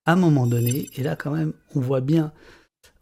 À 0.06 0.12
un 0.12 0.16
moment 0.16 0.46
donné, 0.46 0.90
et 0.94 1.02
là, 1.02 1.16
quand 1.16 1.30
même, 1.30 1.54
on 1.74 1.80
voit 1.80 2.00
bien. 2.00 2.32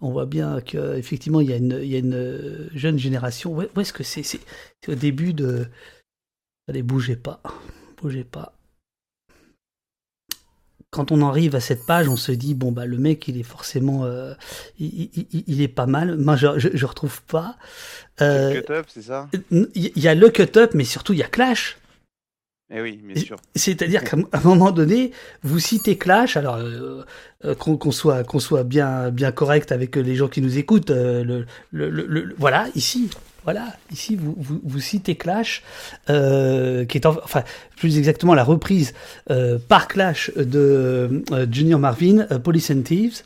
On 0.01 0.11
voit 0.11 0.27
bien 0.27 0.61
que 0.61 0.97
effectivement 0.97 1.41
il 1.41 1.51
y 1.51 1.53
a 1.53 1.57
une, 1.57 1.79
il 1.83 1.89
y 1.89 1.97
a 1.97 1.99
une 1.99 2.15
euh, 2.15 2.69
jeune 2.75 2.99
génération. 2.99 3.57
Où, 3.57 3.81
est-ce 3.81 3.93
que 3.93 4.05
C'est 4.05 4.23
c'est 4.23 4.41
au 4.89 4.95
début 4.95 5.33
de. 5.33 5.69
Allez, 6.69 6.83
bougez 6.83 7.17
pas. 7.17 7.43
Bougez 8.01 8.25
pas. 8.25 8.55
Quand 10.93 11.11
on 11.11 11.27
arrive 11.27 11.57
à 11.57 11.61
cette 11.61 11.87
page, 11.87 12.07
on 12.11 12.17
se 12.17 12.33
dit 12.33 12.53
bon 12.55 12.71
bah 12.71 12.85
le 12.85 12.99
mec 12.99 13.27
il 13.27 13.41
est 13.41 13.43
forcément 13.45 14.05
euh, 14.05 14.35
il, 14.79 15.09
il- 15.15 15.27
il- 15.33 15.45
il 15.47 15.63
est 15.63 15.69
pas 15.69 15.87
mal. 15.87 16.19
Moi 16.19 16.37
je 16.37 16.59
je, 16.59 16.69
je 16.75 16.87
retrouve 16.87 17.23
pas. 17.23 17.57
Euh, 18.21 18.53
le 18.53 18.61
cut-up, 18.61 18.87
c'est 18.93 19.01
ça? 19.03 19.27
il 19.51 19.91
y 19.97 20.07
a 20.07 20.15
le 20.15 20.29
cut-up, 20.29 20.73
mais 20.75 20.85
surtout 20.85 21.15
il 21.15 21.21
y 21.21 21.23
a 21.23 21.29
Clash. 21.29 21.79
Eh 22.75 22.81
oui, 22.83 23.01
bien 23.03 23.17
sûr. 23.23 23.37
C'est-à-dire 23.55 24.05
qu'à 24.05 24.19
un 24.33 24.41
moment 24.43 24.71
donné, 24.71 25.13
vous 25.43 25.59
citez 25.61 25.97
Clash, 25.97 26.37
alors 26.37 26.57
euh, 26.57 27.05
euh, 27.47 27.55
qu'on 27.55 27.91
soit 27.91 28.23
qu'on 28.23 28.39
soit 28.39 28.63
bien 28.65 29.11
bien 29.11 29.33
correct 29.33 29.73
avec 29.73 29.97
les 29.97 30.15
gens 30.15 30.29
qui 30.29 30.43
nous 30.43 30.59
écoutent. 30.59 30.91
euh, 30.91 31.25
le, 31.25 31.47
le- 31.71 31.89
le- 32.07 32.35
voilà, 32.37 32.67
ici, 32.75 33.09
voilà, 33.45 33.75
ici 33.91 34.15
vous 34.17 34.35
vous, 34.39 34.61
vous 34.63 34.81
citez 34.81 35.17
Clash, 35.17 35.63
euh, 36.11 36.85
qui 36.85 36.97
est 36.99 37.07
en- 37.07 37.17
enfin 37.25 37.43
plus 37.77 37.99
exactement 37.99 38.35
la 38.35 38.45
reprise 38.45 38.95
euh, 39.31 39.59
par 39.59 39.89
Clash 39.89 40.31
de 40.37 41.25
euh, 41.33 41.47
Junior 41.51 41.81
Marvin, 41.81 42.27
Police 42.45 42.71
and 42.71 42.83
Thieves. 42.83 43.23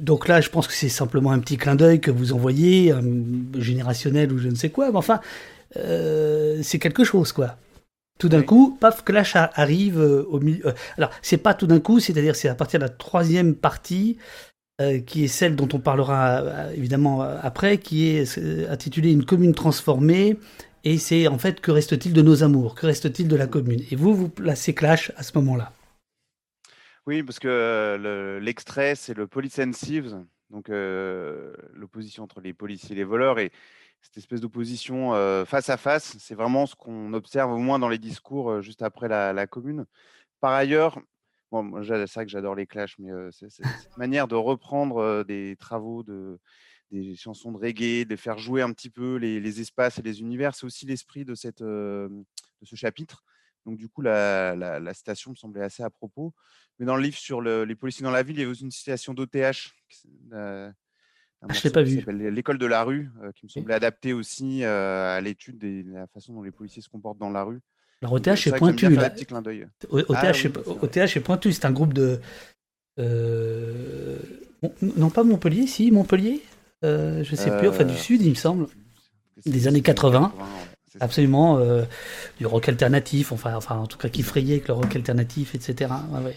Donc 0.00 0.28
là, 0.28 0.40
je 0.40 0.48
pense 0.50 0.66
que 0.66 0.72
c'est 0.72 0.88
simplement 0.88 1.30
un 1.32 1.38
petit 1.38 1.56
clin 1.56 1.74
d'œil 1.76 2.00
que 2.00 2.10
vous 2.10 2.32
envoyez, 2.32 2.92
générationnel 3.56 4.32
ou 4.32 4.38
je 4.38 4.48
ne 4.48 4.54
sais 4.56 4.70
quoi. 4.70 4.90
Mais 4.90 4.96
enfin, 4.96 5.20
c'est 5.74 6.78
quelque 6.80 7.04
chose, 7.04 7.32
quoi. 7.32 7.56
Tout 8.18 8.28
d'un 8.28 8.42
coup, 8.42 8.76
paf, 8.80 9.04
Clash 9.04 9.36
arrive 9.36 9.98
au 10.00 10.38
milieu. 10.40 10.74
alors, 10.98 11.10
c'est 11.22 11.38
pas 11.38 11.54
tout 11.54 11.66
d'un 11.66 11.80
coup, 11.80 11.98
c'est-à-dire 11.98 12.36
c'est 12.36 12.48
à 12.48 12.54
partir 12.54 12.78
de 12.78 12.84
la 12.84 12.88
troisième 12.90 13.54
partie, 13.54 14.18
euh, 14.82 15.00
qui 15.00 15.24
est 15.24 15.28
celle 15.28 15.56
dont 15.56 15.68
on 15.72 15.78
parlera 15.78 16.40
euh, 16.40 16.72
évidemment 16.72 17.22
euh, 17.22 17.38
après, 17.42 17.78
qui 17.78 18.08
est 18.08 18.38
intitulée 18.68 19.12
Une 19.12 19.24
commune 19.24 19.54
transformée. 19.54 20.36
Et 20.84 20.98
c'est 20.98 21.28
en 21.28 21.38
fait 21.38 21.60
que 21.60 21.70
reste-t-il 21.70 22.12
de 22.12 22.22
nos 22.22 22.42
amours? 22.42 22.74
Que 22.74 22.86
reste-t-il 22.86 23.28
de 23.28 23.36
la 23.36 23.46
commune? 23.46 23.82
Et 23.90 23.96
vous, 23.96 24.14
vous 24.14 24.28
placez 24.28 24.74
Clash 24.74 25.12
à 25.16 25.22
ce 25.22 25.36
moment-là. 25.38 25.72
Oui, 27.06 27.22
parce 27.22 27.38
que 27.38 27.96
le- 28.00 28.38
l'extrait, 28.40 28.94
c'est 28.94 29.14
le 29.14 29.26
Police 29.26 29.58
and 29.58 29.70
Thieves, 29.72 30.16
donc 30.50 30.68
l'opposition 30.68 32.24
entre 32.24 32.40
les 32.40 32.52
policiers 32.52 32.92
et 32.92 32.98
les 32.98 33.04
voleurs. 33.04 33.38
Et 33.38 33.50
cette 34.00 34.16
espèce 34.16 34.40
d'opposition 34.40 35.12
face 35.44 35.68
à 35.68 35.76
face, 35.76 36.16
c'est 36.18 36.34
vraiment 36.34 36.66
ce 36.66 36.74
qu'on 36.74 37.12
observe 37.12 37.52
au 37.52 37.58
moins 37.58 37.78
dans 37.78 37.88
les 37.88 37.98
discours 37.98 38.60
juste 38.60 38.82
après 38.82 39.08
la 39.08 39.46
commune. 39.46 39.84
Par 40.40 40.52
ailleurs, 40.52 41.00
bon, 41.52 41.62
moi, 41.62 41.82
c'est 41.84 42.06
vrai 42.14 42.24
que 42.26 42.30
j'adore 42.32 42.56
les 42.56 42.66
clashs, 42.66 42.98
mais 42.98 43.12
euh, 43.12 43.30
c'est- 43.30 43.50
c'est- 43.50 43.62
cette 43.62 43.96
manière 43.96 44.26
de 44.28 44.34
reprendre 44.34 44.96
euh, 44.98 45.24
des 45.24 45.56
travaux 45.56 46.02
de 46.02 46.38
des 46.90 47.16
chansons 47.16 47.52
de 47.52 47.58
reggae, 47.58 48.04
de 48.06 48.16
faire 48.16 48.38
jouer 48.38 48.62
un 48.62 48.72
petit 48.72 48.90
peu 48.90 49.16
les, 49.16 49.40
les 49.40 49.60
espaces 49.62 49.98
et 49.98 50.02
les 50.02 50.20
univers, 50.20 50.54
c'est 50.54 50.66
aussi 50.66 50.84
l'esprit 50.86 51.24
de, 51.24 51.34
cette, 51.34 51.62
euh, 51.62 52.08
de 52.10 52.66
ce 52.66 52.76
chapitre. 52.76 53.24
Donc 53.66 53.78
du 53.78 53.88
coup, 53.88 54.02
la, 54.02 54.54
la, 54.56 54.78
la 54.80 54.94
citation 54.94 55.30
me 55.30 55.36
semblait 55.36 55.62
assez 55.62 55.82
à 55.82 55.88
propos. 55.90 56.34
Mais 56.78 56.84
dans 56.86 56.96
le 56.96 57.02
livre 57.02 57.16
sur 57.16 57.40
le- 57.40 57.64
les 57.64 57.76
policiers 57.76 58.04
dans 58.04 58.10
la 58.10 58.22
ville, 58.22 58.36
il 58.36 58.40
y 58.40 58.42
avait 58.42 58.50
aussi 58.52 58.64
une 58.64 58.70
citation 58.70 59.14
d'OTH. 59.14 59.72
Ah, 61.40 61.46
je 61.48 61.62
l'ai 61.64 61.70
pas 61.72 61.82
vu. 61.82 62.00
L'école 62.30 62.58
de 62.58 62.66
la 62.66 62.84
rue, 62.84 63.10
euh, 63.22 63.32
qui 63.32 63.46
me 63.46 63.48
semblait 63.48 63.74
adapté 63.74 64.12
aussi 64.12 64.62
euh, 64.64 65.16
à 65.16 65.20
l'étude 65.20 65.58
de 65.58 65.84
la 65.92 66.06
façon 66.06 66.34
dont 66.34 66.42
les 66.42 66.52
policiers 66.52 66.82
se 66.82 66.88
comportent 66.88 67.18
dans 67.18 67.30
la 67.30 67.42
rue. 67.44 67.60
Alors 68.02 68.14
OTH 68.14 68.34
c'est 68.36 68.48
est 68.48 68.50
bien 68.50 68.58
pointu. 68.58 68.88
là. 68.94 69.10
OTH, 69.90 70.14
Ah 70.14 70.30
est, 70.30 70.44
oui. 70.56 70.74
OTH 70.82 71.16
est 71.16 71.20
pointu, 71.20 71.52
c'est 71.52 71.64
un 71.64 71.70
groupe 71.72 71.94
de. 71.94 72.20
euh, 72.98 74.18
non, 74.96 75.10
pas 75.10 75.24
Montpellier, 75.24 75.66
si, 75.66 75.90
Montpellier 75.90 76.40
euh, 76.84 77.24
Je 77.24 77.34
sais 77.36 77.56
plus, 77.58 77.68
enfin 77.68 77.84
du 77.84 77.94
Euh, 77.94 77.96
Sud, 77.96 78.22
il 78.22 78.30
me 78.30 78.34
semble. 78.34 78.66
Des 79.46 79.66
années 79.66 79.78
les 79.78 79.82
80. 79.82 80.32
ouais, 80.36 80.44
c'est 80.86 80.98
ça. 80.98 81.04
Absolument, 81.04 81.58
euh, 81.58 81.84
du 82.38 82.46
rock 82.46 82.68
alternatif, 82.68 83.32
enfin, 83.32 83.54
enfin, 83.56 83.76
en 83.78 83.86
tout 83.86 83.98
cas 83.98 84.08
qui 84.08 84.22
frayait 84.22 84.54
avec 84.56 84.68
le 84.68 84.74
rock 84.74 84.94
alternatif, 84.94 85.54
etc. 85.54 85.90
Ouais, 86.12 86.24
ouais. 86.24 86.36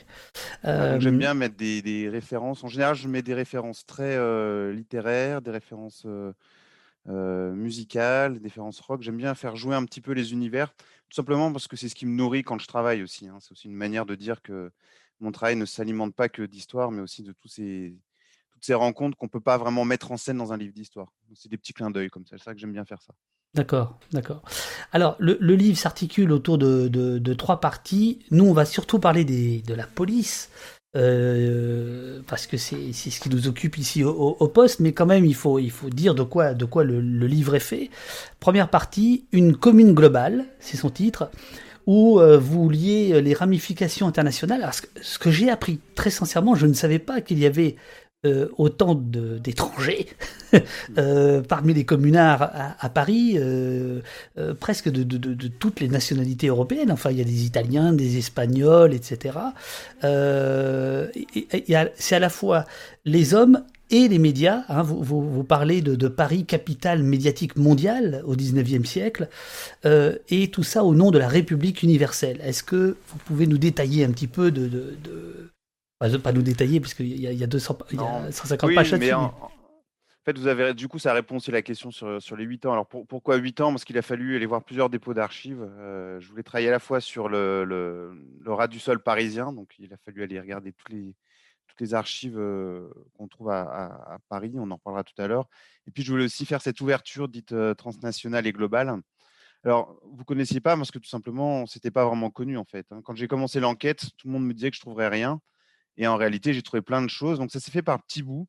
Ah, 0.63 1.00
J'aime 1.00 1.17
bien 1.19 1.34
mettre 1.34 1.55
des, 1.57 1.81
des 1.81 2.10
références. 2.10 2.63
En 2.63 2.67
général, 2.67 2.95
je 2.95 3.07
mets 3.07 3.22
des 3.22 3.34
références 3.34 3.86
très 3.86 4.17
littéraires, 4.72 5.41
des 5.41 5.51
références 5.51 6.07
musicales, 7.07 8.34
des 8.39 8.43
références 8.45 8.79
rock. 8.79 9.01
J'aime 9.01 9.17
bien 9.17 9.36
faire 9.36 9.55
jouer 9.55 9.75
un 9.75 9.84
petit 9.86 10.01
peu 10.01 10.13
les 10.13 10.31
univers, 10.31 10.74
tout 11.09 11.15
simplement 11.15 11.51
parce 11.51 11.67
que 11.67 11.75
c'est 11.75 11.89
ce 11.89 11.95
qui 11.95 12.05
me 12.05 12.15
nourrit 12.15 12.43
quand 12.43 12.59
je 12.59 12.67
travaille 12.67 13.03
aussi. 13.03 13.27
hein. 13.27 13.38
C'est 13.39 13.51
aussi 13.51 13.67
une 13.67 13.75
manière 13.75 14.05
de 14.05 14.15
dire 14.15 14.41
que 14.41 14.71
mon 15.19 15.31
travail 15.31 15.55
ne 15.55 15.65
s'alimente 15.65 16.13
pas 16.13 16.29
que 16.29 16.41
d'histoire, 16.41 16.91
mais 16.91 17.01
aussi 17.01 17.24
de 17.24 17.31
tous 17.33 17.47
ces, 17.47 17.95
toutes 18.51 18.65
ces 18.65 18.74
rencontres 18.74 19.17
qu'on 19.17 19.27
ne 19.27 19.31
peut 19.31 19.39
pas 19.39 19.57
vraiment 19.57 19.85
mettre 19.85 20.12
en 20.12 20.17
scène 20.17 20.38
dans 20.38 20.51
un 20.51 20.57
livre 20.57 20.74
d'histoire. 20.74 21.12
C'est 21.33 21.50
des 21.50 21.57
petits 21.57 21.74
clins 21.74 21.91
d'œil 21.91 22.09
comme 22.09 22.25
ça. 22.25 22.38
C'est 22.38 22.43
ça 22.43 22.53
que 22.53 22.59
j'aime 22.59 22.74
bien 22.74 22.85
faire 22.85 23.01
ça. 23.01 23.13
D'accord, 23.53 23.97
d'accord. 24.12 24.43
Alors, 24.91 25.15
le, 25.19 25.38
livre 25.55 25.77
s'articule 25.77 26.33
autour 26.33 26.57
de, 26.57 27.33
trois 27.33 27.62
parties. 27.62 28.19
Nous, 28.29 28.43
on 28.43 28.51
va 28.51 28.65
surtout 28.65 29.00
parler 29.00 29.24
de 29.24 29.74
la 29.74 29.88
police, 29.88 30.50
euh, 30.95 32.21
parce 32.27 32.47
que 32.47 32.57
c'est 32.57 32.93
ce 32.93 33.19
qui 33.19 33.29
nous 33.29 33.47
occupe 33.47 33.77
ici 33.77 34.03
au, 34.03 34.47
poste, 34.47 34.79
mais 34.79 34.93
quand 34.93 35.05
même, 35.05 35.25
il 35.25 35.35
faut, 35.35 35.59
il 35.59 35.71
faut 35.71 35.89
dire 35.89 36.15
de 36.15 36.23
quoi, 36.23 36.53
de 36.53 36.65
quoi 36.65 36.83
le, 36.83 36.99
livre 36.99 37.55
est 37.55 37.59
fait. 37.59 37.89
Première 38.39 38.69
partie, 38.69 39.25
une 39.31 39.55
commune 39.55 39.93
globale, 39.93 40.45
c'est 40.59 40.77
son 40.77 40.89
titre, 40.89 41.29
où 41.85 42.19
euh, 42.19 42.37
vous 42.37 42.69
liez 42.69 43.21
les 43.21 43.33
ramifications 43.33 44.07
internationales. 44.07 44.61
Alors, 44.61 44.75
ce 45.01 45.19
que 45.19 45.31
j'ai 45.31 45.49
appris, 45.49 45.79
très 45.95 46.09
sincèrement, 46.09 46.55
je 46.55 46.65
ne 46.65 46.73
savais 46.73 46.99
pas 46.99 47.21
qu'il 47.21 47.39
y 47.39 47.45
avait 47.45 47.75
euh, 48.25 48.48
autant 48.58 48.96
d'étrangers 48.96 50.08
euh, 50.98 51.41
parmi 51.41 51.75
les 51.75 51.86
communards 51.86 52.50
à, 52.79 52.89
Paris, 52.89 53.36
euh, 53.38 54.01
presque 54.60 54.89
de, 54.89 55.48
toutes 55.60 55.79
les 55.79 55.88
nationalités 55.88 56.48
européennes. 56.48 56.91
Enfin, 56.91 57.12
il 57.12 57.20
y 57.20 57.22
a 57.22 57.25
des 57.25 57.46
Italiens, 57.46 57.94
des 57.94 58.17
Espagnols, 58.17 58.94
etc. 58.94 59.38
C'est 60.01 62.15
à 62.15 62.20
la 62.20 62.29
fois 62.29 62.65
les 63.03 63.36
hommes 63.36 63.63
et 63.91 64.08
les 64.08 64.17
médias. 64.17 64.63
hein. 64.70 64.82
vous, 64.82 65.44
parlez 65.44 65.82
de, 65.82 66.08
Paris, 66.08 66.46
capitale 66.46 67.03
médiatique 67.03 67.58
mondiale 67.58 68.24
au 68.25 68.36
XIXe 68.36 68.89
siècle, 68.89 69.29
et 69.84 70.50
tout 70.50 70.63
ça 70.63 70.84
au 70.84 70.96
nom 70.96 71.12
de 71.12 71.20
la 71.20 71.27
République 71.27 71.84
universelle. 71.84 72.39
Est-ce 72.44 72.63
que 72.63 72.98
vous 73.08 73.17
pouvez 73.25 73.46
nous 73.46 73.60
détailler 73.60 74.03
un 74.03 74.12
petit 74.12 74.27
peu 74.27 74.50
de- 74.50 74.96
Enfin, 76.01 76.19
pas 76.19 76.33
nous 76.33 76.41
détailler, 76.41 76.79
puisqu'il 76.79 77.19
y, 77.19 77.27
a- 77.27 77.31
il 77.31 77.37
y 77.39 77.43
a 77.43 77.47
200, 77.47 77.77
il 77.91 77.95
y 77.97 77.99
a 77.99 78.03
Non. 78.03 78.31
150 78.31 78.67
Oui, 78.67 78.75
pages 78.75 78.91
là-dessus. 78.91 79.13
en- 79.13 79.51
fait, 80.25 80.37
vous 80.39 80.47
avez, 80.47 80.73
du 80.73 80.87
coup, 80.87 80.97
ça 80.97 81.13
répond 81.13 81.35
aussi 81.37 81.51
à 81.51 81.53
la 81.53 81.61
question 81.61 81.91
sur, 81.91 82.19
sur 82.19 82.35
les 82.35 82.43
8 82.45 82.65
ans. 82.65 82.73
Alors, 82.73 82.87
pour- 82.87 83.05
pourquoi 83.05 83.35
8 83.37 83.61
ans? 83.61 83.69
Parce 83.71 83.85
qu'il 83.85 83.95
a 83.97 84.01
fallu 84.01 84.35
aller 84.35 84.47
voir 84.47 84.63
plusieurs 84.63 84.89
dépôts 84.89 85.13
d'archives. 85.13 85.61
Euh, 85.61 86.19
je 86.19 86.27
voulais 86.27 86.41
travailler 86.41 86.69
à 86.69 86.71
la 86.71 86.79
fois 86.79 86.99
sur 86.99 87.29
le, 87.29 87.63
le, 87.63 88.11
le 88.41 88.53
rat 88.53 88.67
du 88.67 88.79
sol 88.79 89.01
parisien, 89.03 89.53
donc 89.53 89.75
il 89.77 89.93
a 89.93 89.97
fallu 89.97 90.23
aller 90.23 90.39
regarder 90.39 90.73
toutes 90.73 90.89
les, 90.89 91.13
toutes 91.67 91.79
les 91.79 91.93
archives 91.93 92.39
euh, 92.39 92.89
qu'on 93.13 93.27
trouve 93.27 93.51
à, 93.51 93.61
à- 93.61 94.15
à 94.15 94.17
Paris, 94.27 94.51
on 94.55 94.69
en 94.71 94.75
reparlera 94.77 95.03
tout 95.03 95.13
à 95.21 95.27
l'heure. 95.27 95.47
Et 95.87 95.91
puis, 95.91 96.01
je 96.01 96.11
voulais 96.11 96.25
aussi 96.25 96.45
faire 96.47 96.61
cette 96.61 96.81
ouverture 96.81 97.27
dite 97.29 97.51
euh, 97.51 97.75
transnationale 97.75 98.47
et 98.47 98.51
globale. 98.51 98.99
Alors, 99.63 99.95
vous 100.11 100.23
connaissiez 100.25 100.59
pas 100.59 100.75
parce 100.75 100.89
que 100.89 100.97
tout 100.99 101.09
simplement, 101.09 101.67
c'était 101.67 101.91
pas 101.91 102.05
vraiment 102.05 102.31
connu 102.31 102.57
en 102.57 102.65
fait. 102.65 102.85
hein. 102.91 103.01
Quand 103.03 103.15
j'ai 103.15 103.27
commencé 103.27 103.59
l'enquête, 103.59 104.09
tout 104.17 104.27
le 104.27 104.33
monde 104.33 104.45
me 104.47 104.53
disait 104.53 104.71
que 104.71 104.75
je 104.75 104.81
trouverais 104.81 105.07
rien. 105.07 105.39
Et 105.97 106.07
en 106.07 106.15
réalité, 106.17 106.53
j'ai 106.53 106.61
trouvé 106.61 106.81
plein 106.81 107.01
de 107.01 107.09
choses. 107.09 107.39
Donc, 107.39 107.51
ça 107.51 107.59
s'est 107.59 107.71
fait 107.71 107.81
par 107.81 108.01
petits 108.03 108.23
bouts. 108.23 108.47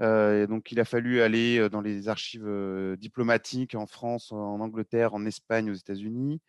Euh, 0.00 0.46
donc, 0.46 0.72
il 0.72 0.80
a 0.80 0.84
fallu 0.84 1.20
aller 1.22 1.58
euh, 1.58 1.68
dans 1.68 1.80
les 1.80 2.08
archives 2.08 2.46
euh, 2.46 2.96
diplomatiques 2.96 3.74
en 3.74 3.86
France, 3.86 4.32
en 4.32 4.60
Angleterre, 4.60 5.14
en 5.14 5.24
Espagne, 5.26 5.70
aux 5.70 5.74
États-Unis. 5.74 6.40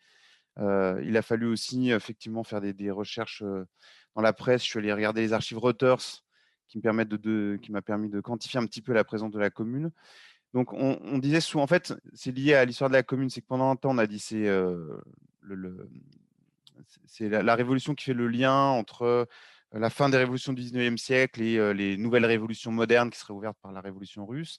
Il 0.58 1.16
a 1.16 1.22
fallu 1.22 1.46
aussi 1.46 1.90
effectivement 1.90 2.44
faire 2.44 2.60
des, 2.60 2.90
recherches 2.92 3.42
dans 4.14 4.22
la 4.22 4.32
presse. 4.32 4.62
Je 4.62 4.68
suis 4.68 4.78
allé 4.78 4.92
regarder 4.92 5.20
les 5.20 5.32
archives 5.32 5.58
Reuters 5.58 6.22
qui 6.68 6.78
me 6.78 7.04
de, 7.04 7.58
m'a 7.70 7.82
permis 7.82 8.08
de 8.08 8.20
quantifier 8.20 8.60
un 8.60 8.66
petit 8.66 8.80
peu 8.80 8.92
la 8.92 9.02
présence 9.02 9.32
de 9.32 9.40
la 9.40 9.50
commune. 9.50 9.90
Donc, 10.52 10.72
on, 10.72 11.18
disait 11.18 11.40
souvent, 11.40 11.64
en 11.64 11.66
fait, 11.66 11.92
c'est 12.12 12.30
lié 12.30 12.54
à 12.54 12.64
l'histoire 12.64 12.88
de 12.88 12.94
la 12.94 13.02
commune, 13.02 13.30
c'est 13.30 13.40
que 13.40 13.48
pendant 13.48 13.68
un 13.68 13.74
temps, 13.74 13.90
on 13.90 13.98
a 13.98 14.06
dit 14.06 14.20
c'est 14.20 14.48
la, 17.28 17.54
révolution 17.56 17.96
qui 17.96 18.04
fait 18.04 18.14
le 18.14 18.28
lien 18.28 18.54
entre 18.54 19.26
la 19.78 19.90
fin 19.90 20.08
des 20.08 20.16
révolutions 20.16 20.52
du 20.52 20.62
19e 20.62 20.98
siècle 20.98 21.42
et 21.42 21.74
les 21.74 21.96
nouvelles 21.96 22.26
révolutions 22.26 22.72
modernes 22.72 23.10
qui 23.10 23.18
seraient 23.18 23.34
ouvertes 23.34 23.58
par 23.62 23.72
la 23.72 23.80
révolution 23.80 24.26
russe. 24.26 24.58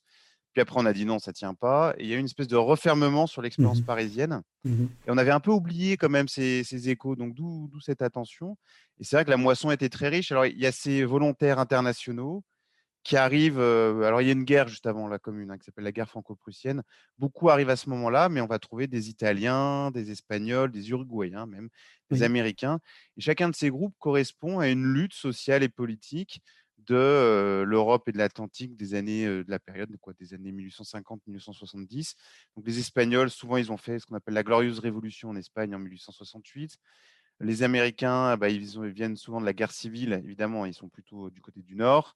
Puis 0.53 0.61
après, 0.61 0.79
on 0.79 0.85
a 0.85 0.93
dit 0.93 1.05
non, 1.05 1.19
ça 1.19 1.33
tient 1.33 1.53
pas. 1.53 1.93
Et 1.97 2.03
il 2.03 2.09
y 2.09 2.13
a 2.13 2.15
eu 2.15 2.19
une 2.19 2.25
espèce 2.25 2.47
de 2.47 2.55
refermement 2.55 3.27
sur 3.27 3.41
l'expérience 3.41 3.79
Mhm. 3.79 3.85
parisienne. 3.85 4.41
Mhm. 4.63 4.89
Et 5.05 5.11
on 5.11 5.17
avait 5.17 5.31
un 5.31 5.41
peu 5.41 5.51
oublié 5.51 5.97
quand 5.97 6.09
même 6.09 6.27
ces, 6.29 6.63
ces 6.63 6.89
échos, 6.89 7.15
donc 7.17 7.33
d'où 7.33 7.67
d'où 7.71 7.79
cette 7.81 8.01
attention. 8.01 8.57
Et 8.99 9.03
c'est 9.03 9.17
vrai 9.17 9.25
que 9.25 9.29
la 9.31 9.37
moisson 9.37 9.69
était 9.71 9.89
très 9.89 10.07
riche. 10.09 10.31
Alors, 10.31 10.45
il 10.45 10.57
y 10.57 10.65
a 10.65 10.71
ces 10.71 11.03
volontaires 11.03 11.59
internationaux 11.59 12.43
qui 13.03 13.17
arrivent. 13.17 13.59
euh, 13.59 14.03
alors, 14.03 14.21
il 14.21 14.27
y 14.27 14.29
a 14.29 14.33
une 14.33 14.45
guerre 14.45 14.67
juste 14.67 14.87
avant 14.87 15.07
la 15.07 15.19
commune 15.19 15.51
hein, 15.51 15.57
qui 15.57 15.65
s'appelle 15.65 15.83
la 15.83 15.91
guerre 15.91 16.09
franco-prussienne. 16.09 16.81
Beaucoup 17.19 17.49
arrivent 17.49 17.69
à 17.69 17.75
ce 17.75 17.89
moment-là, 17.89 18.29
mais 18.29 18.41
on 18.41 18.47
va 18.47 18.57
trouver 18.59 18.87
des 18.87 19.09
Italiens, 19.09 19.91
des 19.91 20.09
Espagnols, 20.11 20.71
des 20.71 20.89
Uruguayens 20.89 21.45
même, 21.45 21.69
Oui. 22.11 22.23
Américains. 22.23 22.79
Et 23.17 23.21
chacun 23.21 23.49
de 23.49 23.55
ces 23.55 23.69
groupes 23.69 23.95
correspond 23.99 24.59
à 24.59 24.69
une 24.69 24.85
lutte 24.93 25.13
sociale 25.13 25.63
et 25.63 25.69
politique 25.69 26.41
de 26.77 26.95
euh, 26.95 27.63
l'Europe 27.65 28.07
et 28.07 28.11
de 28.11 28.17
l'Atlantique 28.19 28.75
des 28.75 28.93
années 28.93 29.25
euh, 29.25 29.43
de 29.43 29.49
la 29.49 29.57
période 29.59 29.95
quoi, 29.99 30.13
des 30.19 30.33
années 30.35 30.51
1850-1970. 30.51 32.13
Donc 32.55 32.67
les 32.67 32.79
Espagnols, 32.79 33.29
souvent, 33.29 33.57
ils 33.57 33.71
ont 33.71 33.77
fait 33.77 33.99
ce 33.99 34.05
qu'on 34.05 34.15
appelle 34.15 34.33
la 34.35 34.43
glorieuse 34.43 34.79
révolution 34.79 35.29
en 35.29 35.35
Espagne 35.35 35.73
en 35.75 35.79
1868. 35.79 36.77
Les 37.41 37.63
Américains, 37.63 38.37
bah, 38.37 38.49
ils, 38.49 38.79
ont- 38.79 38.83
ils 38.85 38.91
viennent 38.91 39.17
souvent 39.17 39.41
de 39.41 39.45
la 39.45 39.53
guerre 39.53 39.71
civile, 39.71 40.21
évidemment, 40.23 40.65
ils 40.65 40.73
sont 40.73 40.87
plutôt 40.89 41.29
du 41.29 41.41
côté 41.41 41.61
du 41.61 41.75
nord. 41.75 42.15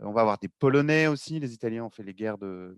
Euh, 0.00 0.04
On 0.06 0.12
va 0.12 0.20
avoir 0.20 0.38
des 0.38 0.48
Polonais 0.48 1.06
aussi, 1.06 1.40
les 1.40 1.54
Italiens 1.54 1.84
ont 1.84 1.90
fait 1.90 2.04
les 2.04 2.14
guerres 2.14 2.38
de, 2.38 2.76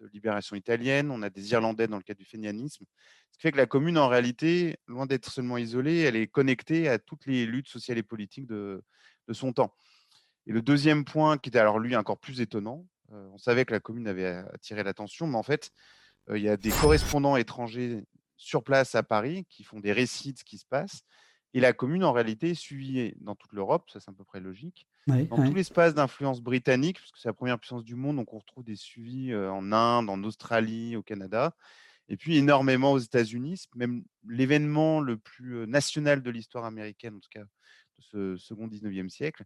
de 0.00 0.08
libération 0.12 0.56
italienne, 0.56 1.10
on 1.10 1.22
a 1.22 1.30
des 1.30 1.52
Irlandais 1.52 1.86
dans 1.86 1.96
le 1.96 2.02
cadre 2.02 2.18
du 2.18 2.24
fénianisme. 2.24 2.84
Ce 3.30 3.38
qui 3.38 3.42
fait 3.42 3.52
que 3.52 3.56
la 3.56 3.66
commune, 3.66 3.98
en 3.98 4.08
réalité, 4.08 4.76
loin 4.86 5.06
d'être 5.06 5.30
seulement 5.30 5.58
isolée, 5.58 6.00
elle 6.00 6.16
est 6.16 6.26
connectée 6.26 6.88
à 6.88 6.98
toutes 6.98 7.26
les 7.26 7.46
luttes 7.46 7.68
sociales 7.68 7.98
et 7.98 8.02
politiques 8.02 8.46
de, 8.46 8.82
son 9.32 9.52
temps. 9.52 9.74
Et 10.46 10.52
le 10.52 10.62
deuxième 10.62 11.04
point, 11.04 11.38
qui 11.38 11.48
était 11.48 11.58
alors 11.58 11.78
lui 11.78 11.96
encore 11.96 12.18
plus 12.18 12.40
étonnant, 12.40 12.86
euh, 13.12 13.28
on 13.32 13.38
savait 13.38 13.64
que 13.64 13.72
la 13.72 13.80
commune 13.80 14.06
avait 14.06 14.26
attiré 14.52 14.82
l'attention, 14.82 15.26
mais 15.26 15.36
en 15.36 15.42
fait, 15.42 15.70
euh, 16.28 16.38
il 16.38 16.44
y 16.44 16.48
a 16.48 16.56
des 16.56 16.70
correspondants 16.70 17.36
étrangers 17.36 18.04
sur 18.36 18.62
place 18.62 18.94
à 18.94 19.02
Paris 19.02 19.46
qui 19.48 19.64
font 19.64 19.80
des 19.80 19.92
récits 19.92 20.32
de 20.32 20.38
ce 20.38 20.44
qui 20.44 20.58
se 20.58 20.66
passe. 20.66 21.02
Et 21.54 21.60
la 21.60 21.72
commune, 21.72 22.04
en 22.04 22.12
réalité, 22.12 22.50
est 22.50 22.54
suivie 22.54 23.14
dans 23.20 23.34
toute 23.34 23.52
l'Europe, 23.52 23.88
ça 23.90 24.00
c'est 24.00 24.10
à 24.10 24.14
peu 24.14 24.24
près 24.24 24.40
logique, 24.40 24.86
Ouais, 25.06 25.26
dans 25.26 25.38
ouais. 25.38 25.48
tout 25.48 25.54
l'espace 25.54 25.94
d'influence 25.94 26.40
britannique, 26.40 26.98
parce 26.98 27.12
que 27.12 27.18
c'est 27.18 27.28
la 27.28 27.34
première 27.34 27.58
puissance 27.58 27.84
du 27.84 27.94
monde, 27.94 28.16
donc 28.16 28.32
on 28.32 28.38
retrouve 28.38 28.64
des 28.64 28.76
suivis 28.76 29.32
euh, 29.32 29.50
en 29.50 29.70
Inde, 29.72 30.08
en 30.08 30.22
Australie, 30.24 30.96
au 30.96 31.02
Canada, 31.02 31.54
et 32.08 32.16
puis 32.16 32.36
énormément 32.38 32.92
aux 32.92 32.98
États-Unis. 32.98 33.58
C'est 33.58 33.74
même 33.74 34.04
l'événement 34.26 35.00
le 35.00 35.18
plus 35.18 35.56
euh, 35.56 35.66
national 35.66 36.22
de 36.22 36.30
l'histoire 36.30 36.64
américaine, 36.64 37.16
en 37.16 37.20
tout 37.20 37.28
cas 37.30 37.42
de 37.42 38.02
ce 38.02 38.36
second 38.36 38.66
19e 38.66 39.10
siècle, 39.10 39.44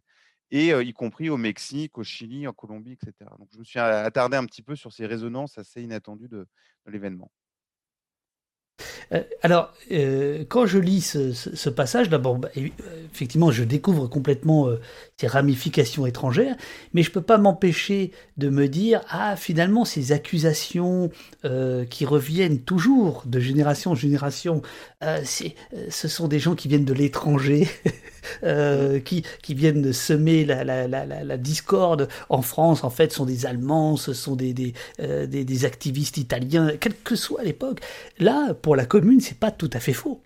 et 0.51 0.73
euh, 0.73 0.81
y 0.81 0.93
compris 0.93 1.29
au 1.29 1.37
Mexique, 1.37 1.97
au 1.97 2.03
Chili, 2.03 2.47
en 2.47 2.53
Colombie, 2.53 2.93
etc. 2.93 3.29
Donc 3.37 3.49
je 3.51 3.59
me 3.59 3.63
suis 3.63 3.79
attardé 3.79 4.37
un 4.37 4.45
petit 4.45 4.63
peu 4.63 4.75
sur 4.75 4.93
ces 4.93 5.05
résonances 5.05 5.57
assez 5.57 5.81
inattendues 5.81 6.29
de, 6.29 6.47
de 6.85 6.91
l'événement. 6.91 7.31
Euh, 9.13 9.23
alors, 9.41 9.73
euh, 9.91 10.43
quand 10.47 10.65
je 10.65 10.77
lis 10.77 11.01
ce, 11.01 11.69
passage, 11.69 12.09
d'abord, 12.09 12.37
bah, 12.37 12.49
effectivement, 13.13 13.51
je 13.51 13.63
découvre 13.63 14.07
complètement 14.07 14.67
euh, 14.67 14.79
ces 15.17 15.27
ramifications 15.27 16.05
étrangères, 16.05 16.55
mais 16.93 17.03
je 17.03 17.11
peux 17.11 17.21
pas 17.21 17.37
m'empêcher 17.37 18.11
de 18.37 18.49
me 18.49 18.67
dire, 18.67 19.01
ah, 19.09 19.35
finalement, 19.35 19.85
ces 19.85 20.11
accusations 20.11 21.09
euh, 21.45 21.85
qui 21.85 22.05
reviennent 22.05 22.59
toujours 22.59 23.23
de 23.25 23.39
génération 23.39 23.91
en 23.91 23.95
génération, 23.95 24.61
ce 25.01 26.07
sont 26.07 26.27
des 26.27 26.39
gens 26.39 26.55
qui 26.55 26.67
viennent 26.67 26.85
de 26.85 26.93
l'étranger, 26.93 27.67
euh, 28.43 28.99
qui, 28.99 29.23
qui 29.43 29.53
viennent 29.53 29.81
de 29.81 29.91
semer 29.91 30.45
la, 30.45 30.63
la, 30.63 30.87
la, 30.87 31.05
la, 31.05 31.23
la 31.23 31.37
discorde 31.37 32.07
en 32.29 32.41
France, 32.41 32.83
en 32.83 32.89
fait, 32.89 33.11
sont 33.11 33.25
des 33.25 33.45
Allemands, 33.45 33.97
ce 33.97 34.13
sont 34.13 34.35
des, 34.35 34.53
des, 34.53 34.73
euh, 34.99 35.25
des, 35.27 35.45
des 35.45 35.65
activistes 35.65 36.17
italiens, 36.17 36.77
quelle 36.79 36.95
que 36.95 37.15
soit 37.15 37.43
l'époque. 37.43 37.81
Là, 38.19 38.53
pour 38.53 38.75
la 38.75 38.85
commune, 38.85 39.19
c'est 39.21 39.39
pas 39.39 39.51
tout 39.51 39.69
à 39.73 39.79
fait 39.79 39.93
faux. 39.93 40.21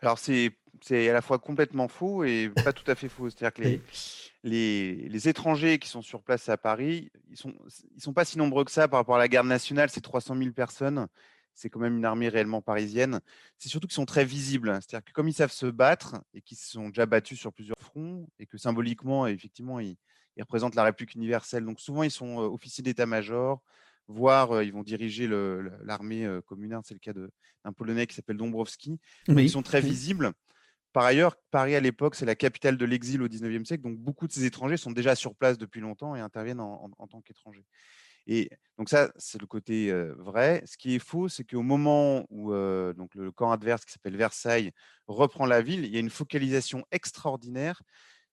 Alors 0.00 0.18
c'est 0.18 0.52
c'est 0.80 1.08
à 1.08 1.12
la 1.12 1.22
fois 1.22 1.38
complètement 1.38 1.86
faux 1.88 2.24
et 2.24 2.50
pas 2.64 2.72
tout 2.72 2.88
à 2.90 2.94
fait 2.96 3.08
faux. 3.08 3.30
C'est-à-dire 3.30 3.54
que 3.54 3.62
les, 3.62 3.80
Oui. 3.80 4.22
les, 4.44 5.08
les 5.08 5.28
étrangers 5.28 5.78
qui 5.78 5.88
sont 5.88 6.02
sur 6.02 6.22
place 6.22 6.48
à 6.48 6.56
Paris, 6.56 7.10
ils 7.30 7.36
sont, 7.36 7.54
ils 7.96 8.02
sont 8.02 8.12
pas 8.12 8.24
si 8.24 8.38
nombreux 8.38 8.64
que 8.64 8.72
ça 8.72 8.88
par 8.88 8.98
rapport 9.00 9.16
à 9.16 9.18
la 9.18 9.28
garde 9.28 9.46
nationale, 9.46 9.90
c'est 9.90 10.00
300 10.00 10.34
000 10.36 10.52
personnes. 10.54 11.06
C'est 11.54 11.68
quand 11.70 11.80
même 11.80 11.96
une 11.98 12.04
armée 12.04 12.28
réellement 12.28 12.62
parisienne. 12.62 13.20
C'est 13.58 13.68
surtout 13.68 13.86
qu'ils 13.86 13.94
sont 13.94 14.06
très 14.06 14.24
visibles. 14.24 14.70
C'est-à-dire 14.80 15.04
que 15.04 15.12
comme 15.12 15.28
ils 15.28 15.34
savent 15.34 15.52
se 15.52 15.66
battre 15.66 16.16
et 16.34 16.40
qu'ils 16.42 16.56
se 16.56 16.70
sont 16.70 16.88
déjà 16.88 17.06
battus 17.06 17.38
sur 17.38 17.52
plusieurs 17.52 17.76
fronts 17.80 18.26
et 18.38 18.46
que 18.46 18.58
symboliquement, 18.58 19.26
effectivement, 19.26 19.78
ils, 19.80 19.96
ils 20.36 20.42
représentent 20.42 20.74
la 20.74 20.84
République 20.84 21.14
universelle. 21.14 21.64
Donc 21.64 21.80
souvent, 21.80 22.02
ils 22.02 22.10
sont 22.10 22.38
officiers 22.38 22.82
d'état-major, 22.82 23.62
voire 24.08 24.62
ils 24.62 24.72
vont 24.72 24.82
diriger 24.82 25.28
l'armée 25.82 26.28
communarde. 26.46 26.84
C'est 26.86 26.94
le 26.94 27.00
cas 27.00 27.12
d'un 27.12 27.72
Polonais 27.72 28.06
qui 28.06 28.14
s'appelle 28.14 28.36
Dombrowski. 28.36 28.90
Donc, 28.90 29.36
Oui, 29.36 29.44
ils 29.44 29.50
sont 29.50 29.62
très 29.62 29.80
visibles. 29.80 30.32
Par 30.92 31.04
ailleurs, 31.04 31.36
Paris 31.50 31.74
à 31.74 31.80
l'époque, 31.80 32.14
c'est 32.14 32.26
la 32.26 32.34
capitale 32.34 32.76
de 32.76 32.84
l'exil 32.84 33.22
au 33.22 33.28
19e 33.28 33.64
siècle, 33.64 33.82
donc 33.82 33.96
beaucoup 33.98 34.26
de 34.26 34.32
ces 34.32 34.44
étrangers 34.44 34.76
sont 34.76 34.90
déjà 34.90 35.14
sur 35.14 35.34
place 35.34 35.56
depuis 35.56 35.80
longtemps 35.80 36.14
et 36.14 36.20
interviennent 36.20 36.60
en, 36.60 36.84
en- 36.84 36.90
en 36.98 37.06
tant 37.06 37.22
qu'étrangers. 37.22 37.64
Et 38.26 38.50
donc 38.78 38.88
ça, 38.88 39.12
c'est 39.16 39.40
le 39.40 39.46
côté 39.46 39.92
vrai. 40.16 40.62
Ce 40.66 40.76
qui 40.76 40.94
est 40.94 40.98
faux, 40.98 41.28
c'est 41.28 41.44
qu'au 41.44 41.62
moment 41.62 42.24
où 42.30 42.52
le 42.52 43.30
camp 43.34 43.50
adverse 43.50 43.84
qui 43.84 43.92
s'appelle 43.92 44.16
Versailles 44.16 44.72
reprend 45.06 45.46
la 45.46 45.62
ville, 45.62 45.84
il 45.84 45.92
y 45.92 45.96
a 45.96 46.00
une 46.00 46.10
focalisation 46.10 46.84
extraordinaire 46.90 47.82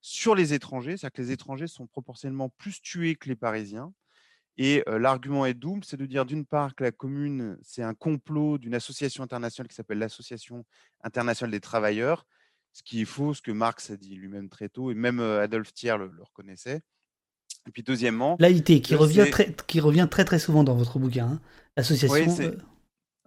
sur 0.01 0.35
les 0.35 0.53
étrangers, 0.53 0.95
c'est-à-dire 0.95 1.11
que 1.11 1.21
les 1.23 1.31
étrangers 1.31 1.67
sont 1.67 1.87
proportionnellement 1.87 2.49
plus 2.57 2.81
tués 2.81 3.15
que 3.15 3.27
les 3.29 3.35
Parisiens. 3.35 3.93
Et 4.57 4.83
l'argument 4.87 5.45
est 5.45 5.53
double, 5.53 5.85
c'est 5.85 5.97
de 5.97 6.05
dire 6.05 6.25
d'une 6.25 6.45
part 6.45 6.75
que 6.75 6.83
la 6.83 6.91
commune, 6.91 7.57
c'est 7.61 7.83
un 7.83 7.93
complot 7.93 8.57
d'une 8.57 8.75
association 8.75 9.23
internationale 9.23 9.69
qui 9.69 9.75
s'appelle 9.75 9.99
l'Association 9.99 10.65
internationale 11.01 11.51
des 11.51 11.61
travailleurs, 11.61 12.25
ce 12.73 12.83
qui 12.83 13.01
est 13.01 13.05
faux, 13.05 13.33
ce 13.33 13.41
que 13.41 13.51
Marx 13.51 13.89
a 13.89 13.97
dit 13.97 14.15
lui-même 14.15 14.49
très 14.49 14.67
tôt, 14.67 14.91
et 14.91 14.95
même 14.95 15.19
Adolphe 15.19 15.73
Thiers 15.73 15.97
le 15.97 16.11
reconnaissait. 16.21 16.81
Et 17.69 17.71
puis 17.71 17.83
deuxièmement, 17.83 18.35
L'AIT, 18.39 18.81
qui 18.81 18.95
revient, 18.95 19.27
très, 19.29 19.53
qui 19.67 19.79
revient 19.79 20.07
très 20.09 20.25
très 20.25 20.39
souvent 20.39 20.63
dans 20.63 20.73
votre 20.75 20.97
bouquin. 20.97 21.27
hein. 21.33 21.39
L'association. 21.77 22.15
Oui, 22.35 22.45
euh, 22.45 22.57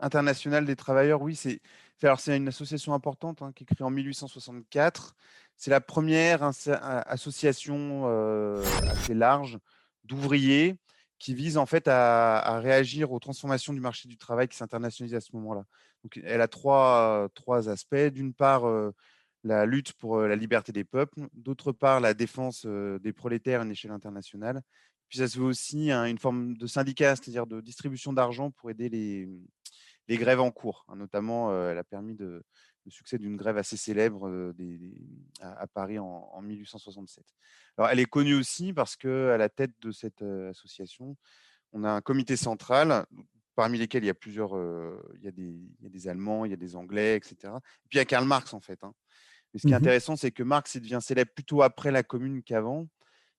internationale 0.00 0.66
des 0.66 0.74
travailleurs, 0.74 1.22
oui, 1.22 1.36
c'est 1.36 1.60
alors 2.02 2.18
c'est 2.18 2.36
une 2.36 2.48
association 2.48 2.92
importante 2.92 3.40
hein, 3.42 3.52
qui 3.54 3.62
est 3.62 3.66
créée 3.66 3.86
en 3.86 3.90
1864. 3.90 5.14
C'est 5.56 5.70
la 5.70 5.80
première 5.80 6.42
a- 6.42 6.50
association 7.08 8.02
euh, 8.06 8.64
assez 8.90 9.14
large 9.14 9.60
d'ouvriers 10.02 10.74
qui 11.20 11.32
vise 11.34 11.56
en 11.56 11.66
fait 11.66 11.86
à, 11.86 12.38
à 12.40 12.58
réagir 12.58 13.12
aux 13.12 13.20
transformations 13.20 13.72
du 13.72 13.78
marché 13.78 14.08
du 14.08 14.16
travail 14.16 14.48
qui 14.48 14.56
s'internationalise 14.56 15.14
à 15.14 15.20
ce 15.20 15.30
moment-là. 15.34 15.62
Donc, 16.02 16.20
elle 16.24 16.40
a 16.40 16.48
trois, 16.48 17.28
trois 17.36 17.68
aspects. 17.68 17.94
D'une 17.94 18.34
part, 18.34 18.66
euh, 18.66 18.90
la 19.44 19.66
lutte 19.66 19.92
pour 19.94 20.20
la 20.20 20.36
liberté 20.36 20.72
des 20.72 20.84
peuples. 20.84 21.26
D'autre 21.34 21.72
part, 21.72 22.00
la 22.00 22.14
défense 22.14 22.66
des 22.66 23.12
prolétaires 23.12 23.60
à 23.60 23.64
une 23.64 23.72
échelle 23.72 23.90
internationale. 23.90 24.62
Puis 25.08 25.18
ça 25.18 25.28
se 25.28 25.38
veut 25.38 25.44
aussi 25.44 25.90
une 25.90 26.18
forme 26.18 26.56
de 26.56 26.66
syndicat, 26.66 27.16
c'est-à-dire 27.16 27.46
de 27.46 27.60
distribution 27.60 28.12
d'argent 28.12 28.50
pour 28.50 28.70
aider 28.70 28.88
les, 28.88 29.28
les 30.08 30.16
grèves 30.16 30.40
en 30.40 30.50
cours. 30.50 30.86
hein. 30.88 30.96
Notamment, 30.96 31.52
elle 31.68 31.78
a 31.78 31.84
permis 31.84 32.16
le 32.16 32.42
succès 32.88 33.18
d'une 33.18 33.36
grève 33.36 33.58
assez 33.58 33.76
célèbre 33.76 34.52
à, 35.40 35.66
Paris 35.66 35.98
en, 35.98 36.30
en, 36.32 36.42
1867. 36.42 37.24
Alors, 37.76 37.90
elle 37.90 38.00
est 38.00 38.06
connue 38.06 38.34
aussi 38.34 38.72
parce 38.72 38.96
qu'à 38.96 39.36
la 39.36 39.48
tête 39.48 39.72
de 39.80 39.92
cette 39.92 40.22
association, 40.22 41.16
on 41.72 41.84
a 41.84 41.90
un 41.90 42.00
comité 42.00 42.36
central 42.36 43.04
parmi 43.54 43.78
lesquels 43.78 44.04
il 44.04 44.06
y 44.06 44.10
a 44.10 44.14
plusieurs, 44.14 44.56
il, 45.16 45.24
y 45.24 45.28
a 45.28 45.30
des, 45.30 45.42
il, 45.42 45.82
y 45.82 45.86
a 45.86 45.90
des, 45.90 46.08
Allemands, 46.08 46.44
il 46.44 46.50
y 46.50 46.54
a 46.54 46.56
des 46.56 46.76
Anglais, 46.76 47.16
etc. 47.16 47.34
Et 47.44 47.88
puis 47.88 47.96
il 47.96 47.98
y 47.98 48.00
a 48.00 48.04
Karl 48.04 48.26
Marx 48.26 48.54
en 48.54 48.60
fait. 48.60 48.82
Hein. 48.82 48.94
Mais 49.52 49.60
ce 49.60 49.66
qui 49.66 49.72
est 49.72 49.76
mmh 49.76 49.82
intéressant, 49.82 50.16
c'est 50.16 50.30
que 50.30 50.42
Marx 50.42 50.74
il 50.74 50.80
devient 50.82 51.00
célèbre 51.00 51.30
plutôt 51.34 51.62
après 51.62 51.90
la 51.90 52.02
Commune 52.02 52.42
qu'avant. 52.42 52.88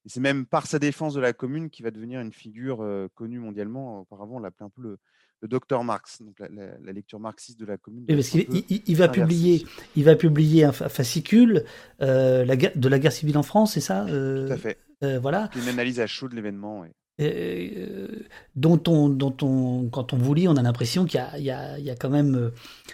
Et 0.05 0.09
c'est 0.09 0.19
même 0.19 0.45
par 0.45 0.67
sa 0.67 0.79
défense 0.79 1.13
de 1.13 1.21
la 1.21 1.33
Commune 1.33 1.69
qu'il 1.69 1.85
va 1.85 1.91
devenir 1.91 2.19
une 2.19 2.33
figure 2.33 2.85
connue 3.15 3.39
mondialement. 3.39 4.01
Auparavant, 4.01 4.35
on 4.35 4.39
l'appelait 4.39 4.65
un 4.65 4.69
peu 4.69 4.81
le, 4.81 4.99
le 5.43 5.49
docteur 5.49 5.83
Marx, 5.83 6.21
donc 6.21 6.39
la, 6.39 6.91
lecture 6.93 7.19
marxiste 7.19 7.59
de 7.59 7.65
la 7.65 7.77
Commune. 7.77 8.05
parce 8.07 8.29
qu'il 8.29 8.47
il, 8.69 8.95
va 8.95 9.09
publier, 9.09 9.65
il 9.97 10.05
va 10.05 10.15
publier 10.15 10.63
un 10.63 10.71
fascicule 10.71 11.65
euh, 12.01 12.45
la, 12.45 12.55
de 12.55 12.87
la 12.87 12.97
guerre 12.97 13.11
civile 13.11 13.37
en 13.37 13.43
France, 13.43 13.73
c'est 13.73 13.81
ça 13.81 14.05
Tout 14.07 14.51
à 14.51 14.57
fait. 14.57 14.79
Euh, 15.03 15.19
voilà. 15.19 15.49
Une 15.57 15.67
analyse 15.67 15.99
à 15.99 16.07
chaud 16.07 16.29
de 16.29 16.35
l'événement. 16.35 16.85
Euh, 17.21 18.07
dont 18.55 18.81
on, 18.87 19.07
dont 19.07 19.35
on, 19.43 19.87
quand 19.91 20.13
on 20.13 20.17
vous 20.17 20.33
lit, 20.33 20.47
on 20.47 20.55
a 20.55 20.63
l'impression 20.63 21.05
qu'il 21.05 21.23
y, 21.37 21.41
y, 21.41 21.45
y 21.45 21.51
a, 21.51 21.95
quand 21.99 22.09
même 22.09 22.35
euh, 22.35 22.49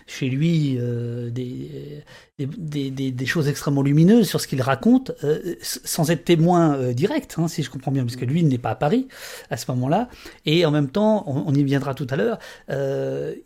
chez 0.08 0.28
lui 0.28 0.78
euh, 0.78 1.30
des, 1.30 2.04
des, 2.38 2.92
des, 2.92 3.12
des, 3.12 3.26
choses 3.26 3.48
extrêmement 3.48 3.82
lumineuses 3.82 4.28
sur 4.28 4.42
ce 4.42 4.48
qu'il 4.48 4.62
raconte, 4.62 5.12
euh, 5.24 5.56
sans 5.62 6.12
être 6.12 6.26
témoin 6.26 6.76
euh, 6.76 6.94
direct, 6.94 7.36
hein, 7.38 7.48
si 7.48 7.64
je 7.64 7.70
comprends 7.70 7.92
bien, 7.92 8.04
parce 8.04 8.16
que 8.16 8.26
lui, 8.26 8.40
il 8.42 8.48
n'est 8.48 8.58
pas 8.58 8.72
à 8.72 8.76
Paris 8.76 9.08
à 9.50 9.58
ce 9.58 9.72
moment-là. 9.72 10.10
Et 10.46 10.66
en 10.66 10.72
même 10.72 10.90
temps, 10.90 11.24
on, 11.28 11.44
on 11.48 11.54
y 11.54 11.64
viendra 11.64 11.94
tout 11.94 12.08
à 12.10 12.16
l'heure, 12.18 12.40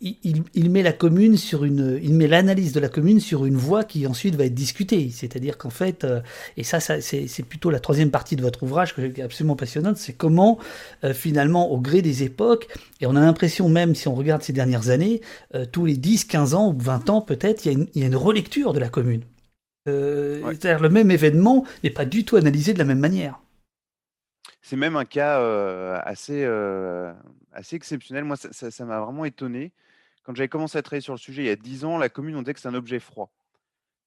il, 0.00 0.42
il, 0.54 0.70
met 0.70 0.82
la 0.82 0.92
commune 0.92 1.36
sur 1.36 1.64
une, 1.64 2.00
il 2.02 2.14
met 2.14 2.26
l'analyse 2.26 2.72
de 2.72 2.80
la 2.80 2.88
commune 2.88 3.20
sur 3.20 3.44
une 3.44 3.56
voie 3.56 3.84
qui 3.84 4.06
ensuite 4.06 4.34
va 4.34 4.44
être 4.44 4.54
discutée. 4.54 5.10
C'est-à-dire 5.12 5.58
qu'en 5.58 5.70
fait, 5.70 6.06
et 6.56 6.64
ça, 6.64 6.80
ça 6.80 7.00
c'est 7.00 7.42
plutôt 7.42 7.70
la 7.70 7.80
troisième 7.80 8.10
partie 8.10 8.36
de 8.36 8.42
votre 8.42 8.62
ouvrage 8.62 8.94
que 8.94 9.02
j'ai 9.02 9.22
absolument 9.22 9.56
passionnante, 9.56 9.96
c'est 9.96 10.12
comment 10.12 10.58
finalement, 11.12 11.70
au 11.70 11.80
gré 11.80 12.02
des 12.02 12.22
époques, 12.22 12.68
et 13.00 13.06
on 13.06 13.16
a 13.16 13.20
l'impression 13.20 13.68
même, 13.68 13.94
si 13.94 14.08
on 14.08 14.14
regarde 14.14 14.42
ces 14.42 14.52
dernières 14.52 14.90
années, 14.90 15.20
tous 15.72 15.84
les 15.84 15.96
10, 15.96 16.24
15 16.24 16.54
ans 16.54 16.72
ou 16.72 16.78
20 16.78 17.10
ans 17.10 17.20
peut-être, 17.20 17.66
il, 17.66 17.88
y 17.94 18.02
a 18.02 18.06
une 18.06 18.16
relecture 18.16 18.72
de 18.72 18.78
la 18.78 18.88
commune. 18.88 19.22
Euh, 19.86 20.40
c'est-à-dire 20.52 20.80
le 20.80 20.88
même 20.88 21.10
événement 21.10 21.66
n'est 21.82 21.90
pas 21.90 22.06
du 22.06 22.24
tout 22.24 22.36
analysé 22.36 22.72
de 22.72 22.78
la 22.78 22.84
même 22.84 23.00
manière. 23.00 23.40
C'est 24.62 24.76
même 24.76 24.96
un 24.96 25.04
cas 25.04 25.40
euh, 25.40 26.00
assez, 26.04 26.42
euh, 26.42 27.12
assez 27.52 27.76
exceptionnel. 27.76 28.24
Moi, 28.24 28.36
ça 28.36 28.84
m'a 28.84 29.00
vraiment 29.00 29.26
étonné. 29.26 29.72
Quand 30.22 30.34
j'avais 30.34 30.48
commencé 30.48 30.78
à 30.78 30.82
travailler 30.82 31.02
sur 31.02 31.12
le 31.12 31.18
sujet 31.18 31.42
il 31.42 31.46
y 31.46 31.50
a 31.50 31.56
10 31.56 31.84
ans, 31.84 31.98
la 31.98 32.08
commune, 32.08 32.36
on 32.36 32.40
disait 32.40 32.54
que 32.54 32.60
c'est 32.60 32.68
un 32.68 32.74
objet 32.74 32.98
froid. 32.98 33.30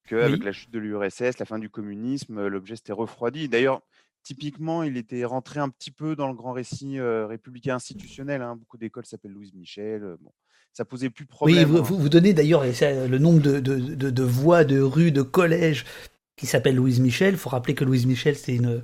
Qu'avec 0.08 0.42
la 0.42 0.52
chute 0.52 0.70
de 0.70 0.78
l'URSS, 0.78 1.38
la 1.38 1.44
fin 1.44 1.58
du 1.58 1.68
communisme, 1.68 2.46
l'objet 2.48 2.76
s'était 2.76 2.94
refroidi. 2.94 3.48
D'ailleurs, 3.48 3.82
typiquement, 4.22 4.82
il 4.82 4.96
était 4.96 5.24
rentré 5.24 5.60
un 5.60 5.68
petit 5.68 5.90
peu 5.90 6.16
dans 6.16 6.28
le 6.28 6.34
grand 6.34 6.52
récit 6.52 7.00
républicain 7.00 7.76
institutionnel. 7.76 8.42
Hein. 8.42 8.56
Beaucoup 8.56 8.78
d'écoles 8.78 9.06
s'appellent 9.06 9.32
Louise 9.32 9.54
Michel. 9.54 10.16
Bon 10.20 10.32
ça 10.78 10.84
posait 10.84 11.10
plus 11.10 11.24
de 11.24 11.30
problème. 11.30 11.74
Oui, 11.74 11.80
vous, 11.80 11.98
vous, 11.98 12.08
donnez 12.08 12.34
d'ailleurs 12.34 12.62
le 12.62 13.18
nombre 13.18 13.40
de, 13.40 13.58
de, 13.58 13.78
de, 13.78 14.10
de, 14.10 14.22
voies, 14.22 14.64
de 14.64 14.80
rues, 14.80 15.10
de 15.10 15.22
collèges 15.22 15.84
qui 16.36 16.46
s'appellent 16.46 16.76
Louise 16.76 17.00
Michel. 17.00 17.34
Il 17.34 17.36
faut 17.36 17.48
rappeler 17.48 17.74
que 17.74 17.84
Louise 17.84 18.06
Michel, 18.06 18.36
c'est 18.36 18.54
une, 18.54 18.82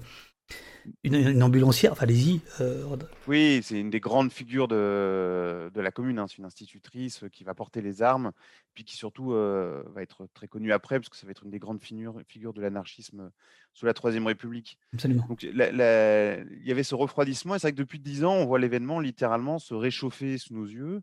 une, 1.03 1.43
ambulancière, 1.43 1.93
enfin 1.93 2.05
allez-y. 2.05 2.41
Euh, 2.61 2.85
oui, 3.27 3.61
c'est 3.63 3.79
une 3.79 3.91
des 3.91 4.01
grandes 4.01 4.33
figures 4.33 4.69
de, 4.69 5.71
de 5.73 5.81
la 5.81 5.91
commune. 5.91 6.19
Hein. 6.19 6.27
C'est 6.29 6.39
une 6.39 6.45
institutrice 6.45 7.25
qui 7.33 7.45
va 7.45 7.55
porter 7.55 7.81
les 7.81 8.03
armes, 8.03 8.33
puis 8.75 8.85
qui 8.85 8.97
surtout 8.97 9.33
euh, 9.33 9.83
va 9.95 10.03
être 10.03 10.27
très 10.35 10.49
connue 10.49 10.73
après, 10.73 10.99
parce 10.99 11.09
que 11.09 11.17
ça 11.17 11.27
va 11.27 11.31
être 11.31 11.45
une 11.45 11.51
des 11.51 11.59
grandes 11.59 11.81
figures, 11.81 12.21
figures 12.27 12.53
de 12.53 12.61
l'anarchisme 12.61 13.31
sous 13.73 13.87
la 13.87 13.95
Troisième 13.95 14.27
République. 14.27 14.79
Absolument. 14.93 15.27
Donc 15.29 15.43
il 15.43 15.57
y 15.57 16.71
avait 16.71 16.83
ce 16.83 16.95
refroidissement, 16.95 17.55
et 17.55 17.59
c'est 17.59 17.69
vrai 17.69 17.73
que 17.73 17.79
depuis 17.79 17.99
dix 17.99 18.25
ans, 18.25 18.35
on 18.35 18.47
voit 18.47 18.59
l'événement 18.59 19.01
littéralement 19.01 19.59
se 19.59 19.75
réchauffer 19.75 20.39
sous 20.39 20.55
nos 20.55 20.67
yeux. 20.67 21.03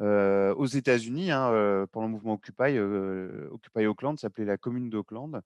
Euh, 0.00 0.54
aux 0.54 0.66
États-Unis, 0.66 1.32
hein, 1.32 1.50
euh, 1.50 1.86
pendant 1.90 2.06
le 2.06 2.12
mouvement 2.12 2.34
Occupy, 2.34 2.76
euh, 2.76 3.48
Occupy 3.50 3.86
Oakland, 3.86 4.16
s'appelait 4.16 4.44
la 4.44 4.56
commune 4.56 4.90
d'Oakland. 4.90 5.40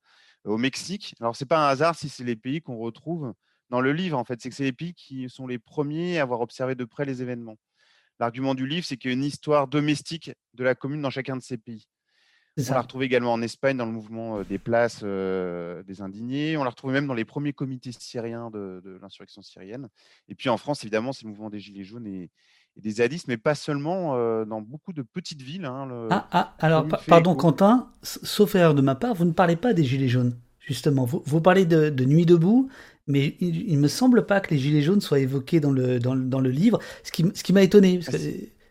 Au 0.45 0.59
Mexique, 0.59 1.15
alors 1.21 1.37
c'est 1.37 1.47
pas 1.47 1.67
un 1.67 1.71
hasard 1.71 1.95
si 1.95 2.09
c'est 2.09 2.25
les 2.25 2.37
pays 2.37 2.61
qu'on 2.61 2.77
retrouve 2.77 3.33
dans 3.73 3.81
le 3.81 3.93
livre, 3.93 4.17
en 4.17 4.25
fait, 4.25 4.41
c'est 4.41 4.51
que 4.51 4.55
c'est 4.55 4.63
les 4.63 4.73
pays 4.73 4.95
qui 4.95 5.29
sont 5.29 5.49
les 5.49 5.59
premiers 5.59 6.21
à 6.21 6.23
avoir 6.23 6.41
observé 6.41 6.77
de 6.77 6.85
près 6.85 7.05
les 7.05 7.23
événements. 7.23 7.59
L'argument 8.21 8.55
du 8.55 8.69
livre, 8.69 8.87
c'est 8.87 8.97
qu'il 8.97 9.11
y 9.11 9.15
a 9.15 9.17
une 9.17 9.25
histoire 9.25 9.67
domestique 9.67 10.31
de 10.55 10.63
la 10.63 10.77
commune 10.77 11.03
dans 11.03 11.11
chacun 11.11 11.37
de 11.37 11.43
ces 11.43 11.59
pays. 11.59 11.89
On 12.57 12.75
l'a 12.75 12.83
retrouvé 12.83 13.07
également 13.07 13.33
en 13.33 13.41
Espagne 13.41 13.79
dans 13.79 13.87
le 13.87 13.93
mouvement 13.93 14.43
des 14.43 14.59
places 14.59 15.03
des 15.03 16.03
indignés. 16.03 16.57
On 16.59 16.65
l'a 16.65 16.71
retrouvé 16.71 16.93
même 16.93 17.07
dans 17.07 17.15
les 17.15 17.25
premiers 17.25 17.55
comités 17.55 17.93
syriens 17.93 18.51
de, 18.51 18.83
de 18.85 18.99
l'insurrection 19.01 19.41
syrienne. 19.41 19.89
Et 20.29 20.35
puis 20.35 20.51
en 20.51 20.59
France, 20.59 20.85
évidemment, 20.85 21.13
c'est 21.15 21.25
le 21.25 21.31
mouvement 21.31 21.49
des 21.49 21.59
Gilets 21.59 21.83
jaunes 21.83 22.07
et, 22.07 22.31
et 22.77 22.81
des 22.81 22.91
zadistes, 22.91 23.29
mais 23.29 23.37
pas 23.37 23.55
seulement 23.55 24.17
euh, 24.17 24.45
dans 24.45 24.61
beaucoup 24.61 24.93
de 24.93 25.03
petites 25.03 25.43
villes. 25.43 25.65
Hein, 25.65 26.09
ah, 26.11 26.29
ah, 26.33 26.55
alors, 26.59 26.87
pardon 27.07 27.35
Quentin, 27.35 27.91
sauf 28.03 28.55
erreur 28.55 28.75
de 28.75 28.83
ma 28.83 28.95
part, 28.95 29.15
vous 29.15 29.25
ne 29.25 29.33
parlez 29.33 29.57
pas 29.57 29.73
des 29.73 29.85
Gilets 29.85 30.09
jaunes, 30.09 30.37
justement. 30.61 31.05
Vous, 31.05 31.23
vous 31.25 31.41
parlez 31.41 31.67
de, 31.67 32.05
Nuit 32.05 32.27
debout, 32.27 32.69
mais 33.07 33.37
il 33.41 33.75
ne 33.77 33.81
me 33.81 33.89
semble 33.89 34.27
pas 34.27 34.41
que 34.41 34.55
les 34.55 34.59
Gilets 34.59 34.83
jaunes 34.83 35.01
soient 35.01 35.19
évoqués 35.19 35.61
dans 35.61 35.73
le, 35.73 35.99
dans, 35.99 36.15
dans 36.17 36.41
le 36.41 36.51
livre, 36.51 36.79
ce 37.03 37.13
qui, 37.13 37.25
ce 37.35 37.43
qui 37.43 37.53
m'a 37.53 37.63
étonné. 37.63 37.99
Parce 37.99 38.17
que, 38.17 38.23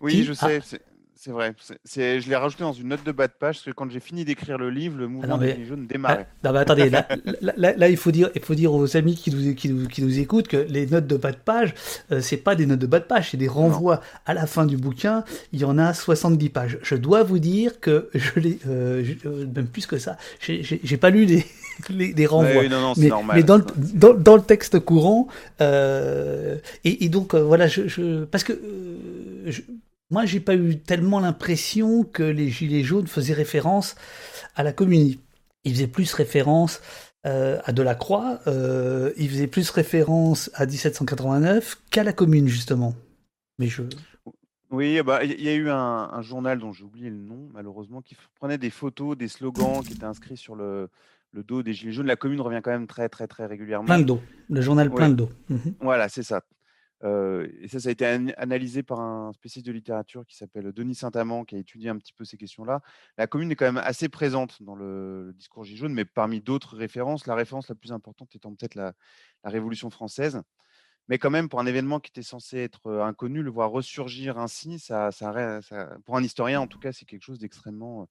oui, 0.02 0.24
je 0.24 0.34
sais. 0.34 0.60
Ah. 0.62 0.78
C'est 1.24 1.30
vrai. 1.30 1.54
C'est, 1.84 2.20
je 2.20 2.30
l'ai 2.30 2.36
rajouté 2.36 2.64
dans 2.64 2.74
une 2.74 2.88
note 2.88 3.04
de 3.04 3.12
bas 3.12 3.28
de 3.28 3.34
page 3.34 3.58
parce 3.58 3.66
que 3.66 3.70
quand 3.70 3.88
j'ai 3.92 4.00
fini 4.00 4.26
d'écrire 4.26 4.58
le 4.58 4.72
livre, 4.72 4.98
le 4.98 5.08
mouvement 5.08 5.38
des 5.38 5.52
Gilets 5.52 5.66
jaunes 5.68 5.86
démarrait. 5.86 6.26
Ah, 6.28 6.48
non, 6.48 6.54
mais 6.54 6.60
attendez, 6.60 6.90
là, 7.42 7.74
là, 7.78 7.90
il, 7.90 7.98
faut 7.98 8.10
dire, 8.10 8.32
il 8.34 8.42
faut 8.42 8.56
dire 8.56 8.74
aux 8.74 8.98
amis 8.98 9.16
qui 9.16 9.30
nous, 9.30 9.54
qui 9.54 9.70
nous, 9.70 9.88
qui 9.88 10.02
nous 10.02 10.18
écoutent 10.18 10.48
que 10.48 10.58
les 10.58 10.88
notes 10.88 11.06
de 11.06 11.18
bas 11.18 11.32
de 11.32 11.38
page, 11.38 11.76
euh, 12.12 12.22
c'est 12.22 12.38
pas 12.38 12.56
des 12.56 12.66
notes 12.66 12.80
de 12.80 12.88
bas 12.88 12.98
de 12.98 13.06
page, 13.06 13.30
c'est 13.30 13.38
des 13.38 13.48
renvois 13.48 14.02
à 14.26 14.34
la 14.34 14.48
fin 14.48 14.66
du 14.66 14.78
bouquin. 14.78 15.24
Il 15.54 15.60
y 15.60 15.64
en 15.64 15.78
a 15.78 15.94
70 15.94 16.50
pages. 16.50 16.80
Je 16.82 16.96
dois 16.96 17.22
vous 17.22 17.38
dire 17.38 17.80
que 17.80 18.10
je 18.16 18.40
l'ai, 18.40 18.58
euh, 18.66 19.04
euh, 19.28 19.46
même 19.46 19.68
plus 19.68 19.86
que 19.86 20.00
ça, 20.00 20.18
j'ai, 20.40 20.64
j'ai, 20.64 20.98
pas 20.98 21.12
lu 21.12 21.26
les, 21.26 21.46
les, 21.90 22.14
non, 22.14 22.42
non, 22.70 22.94
mais, 22.98 23.08
normal, 23.08 23.38
mais 23.38 23.44
dans, 23.44 23.58
le, 23.58 23.66
dans, 23.94 24.14
dans, 24.14 24.36
le 24.36 24.42
texte 24.42 24.80
courant, 24.80 25.28
et, 25.60 26.60
et, 26.84 27.10
donc 27.10 27.36
voilà, 27.36 27.68
je, 27.68 27.88
je 27.88 28.26
parce 28.26 28.44
que 28.44 28.60
je, 29.46 29.62
moi, 30.12 30.26
j'ai 30.26 30.42
pas 30.42 30.56
eu 30.56 30.78
tellement 30.78 31.22
l'impression 31.22 32.04
que 32.04 32.22
les 32.22 32.50
Gilets 32.50 32.84
jaunes 32.84 33.08
faisaient 33.08 33.34
référence 33.34 33.96
à 34.56 34.64
la 34.64 34.74
commune. 34.74 35.16
Ils 35.64 35.74
faisaient 35.74 35.88
plus 35.88 36.14
référence 36.14 36.82
euh, 37.26 37.62
à 37.64 37.72
Delacroix, 37.72 38.40
euh, 38.48 39.14
ils 39.16 39.30
faisaient 39.30 39.48
plus 39.48 39.70
référence 39.70 40.52
à 40.54 40.66
1789 40.66 41.82
qu'à 41.90 42.04
la 42.04 42.12
commune, 42.12 42.48
justement. 42.48 42.94
Mais 43.58 43.68
je. 43.68 43.84
Oui, 44.70 45.02
bah, 45.02 45.24
il 45.24 45.42
y 45.42 45.50
a 45.50 45.54
eu 45.54 45.70
un, 45.70 46.22
journal 46.22 46.60
dont 46.60 46.74
j'ai 46.74 46.84
oublié 46.84 47.10
le 47.10 47.18
nom, 47.18 47.50
malheureusement, 47.54 48.02
qui 48.02 48.16
prenait 48.36 48.58
des 48.58 48.70
photos, 48.70 49.18
des 49.18 49.28
slogans 49.28 49.82
qui 49.84 49.94
étaient 49.94 50.06
inscrits 50.06 50.38
sur 50.38 50.56
le, 50.56 50.90
dos 51.34 51.64
des 51.64 51.74
Gilets 51.74 51.94
jaunes. 51.94 52.08
La 52.08 52.16
commune 52.16 52.42
revient 52.42 52.62
quand 52.64 52.72
même 52.72 52.88
très, 52.88 53.10
très, 53.10 53.28
très 53.28 53.46
régulièrement. 53.46 53.86
Plein 53.86 54.00
de 54.00 54.04
dos. 54.04 54.22
Le 54.50 54.62
journal 54.62 54.92
plein 54.92 55.10
de 55.10 55.16
dos. 55.16 55.30
Mhm. 55.50 55.76
Voilà, 55.82 56.10
c'est 56.10 56.24
ça 56.24 56.42
et 57.04 57.68
ça, 57.68 57.80
ça 57.80 57.90
a 57.90 57.92
été 57.92 58.06
analysé 58.06 58.84
par 58.84 59.00
un 59.00 59.34
spécialiste 59.34 59.68
de 59.68 59.72
littérature 59.72 60.26
qui 60.26 60.36
s'appelle 60.36 60.72
Denis 60.72 60.96
Saint-Amand, 60.96 61.46
qui 61.46 61.56
a 61.56 61.58
étudié 61.58 61.90
un 61.90 61.98
petit 61.98 62.14
peu 62.14 62.26
ces 62.26 62.38
questions-là. 62.38 62.82
La 63.18 63.26
commune 63.26 63.52
est 63.52 63.56
quand 63.56 63.66
même 63.66 63.82
assez 63.84 64.08
présente 64.08 64.62
dans 64.62 64.76
le, 64.76 65.34
discours 65.36 65.64
Gilets 65.64 65.78
jaunes, 65.78 65.94
mais 65.94 66.06
parmi 66.06 66.42
d'autres 66.42 66.76
références, 66.76 67.26
la 67.26 67.36
référence 67.36 67.70
la 67.70 67.76
plus 67.76 67.92
importante 67.92 68.36
étant 68.36 68.54
peut-être 68.54 68.76
la, 68.76 68.94
Révolution 69.44 69.90
française. 69.90 70.42
Mais 71.08 71.18
quand 71.18 71.32
même, 71.32 71.50
pour 71.50 71.60
un 71.60 71.66
événement 71.66 72.00
qui 72.00 72.10
était 72.10 72.22
censé 72.22 72.60
être 72.60 72.92
inconnu, 73.02 73.42
le 73.42 73.50
voir 73.50 73.72
ressurgir 73.72 74.38
ainsi, 74.38 74.78
ça, 74.78 75.12
ça, 75.12 75.60
pour 76.06 76.16
un 76.16 76.24
historien, 76.24 76.62
en 76.62 76.68
tout 76.68 76.78
cas, 76.78 76.92
c'est 76.92 77.06
quelque 77.06 77.24
chose 77.24 77.40
d'extrêmement. 77.40 78.08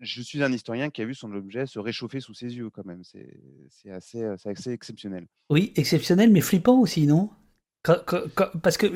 Je 0.00 0.22
suis 0.22 0.42
un 0.42 0.52
historien 0.52 0.90
qui 0.90 1.02
a 1.02 1.04
vu 1.04 1.14
son 1.14 1.32
objet 1.32 1.66
se 1.66 1.78
réchauffer 1.78 2.20
sous 2.20 2.34
ses 2.34 2.56
yeux, 2.56 2.70
quand 2.70 2.84
même. 2.84 3.02
C'est 3.04 3.90
assez, 3.90 4.24
assez 4.24 4.72
exceptionnel. 4.72 5.26
Oui, 5.50 5.72
exceptionnel, 5.76 6.30
mais 6.30 6.40
flippant 6.40 6.80
aussi, 6.80 7.06
non? 7.06 7.30
Parce 8.62 8.76
que 8.76 8.86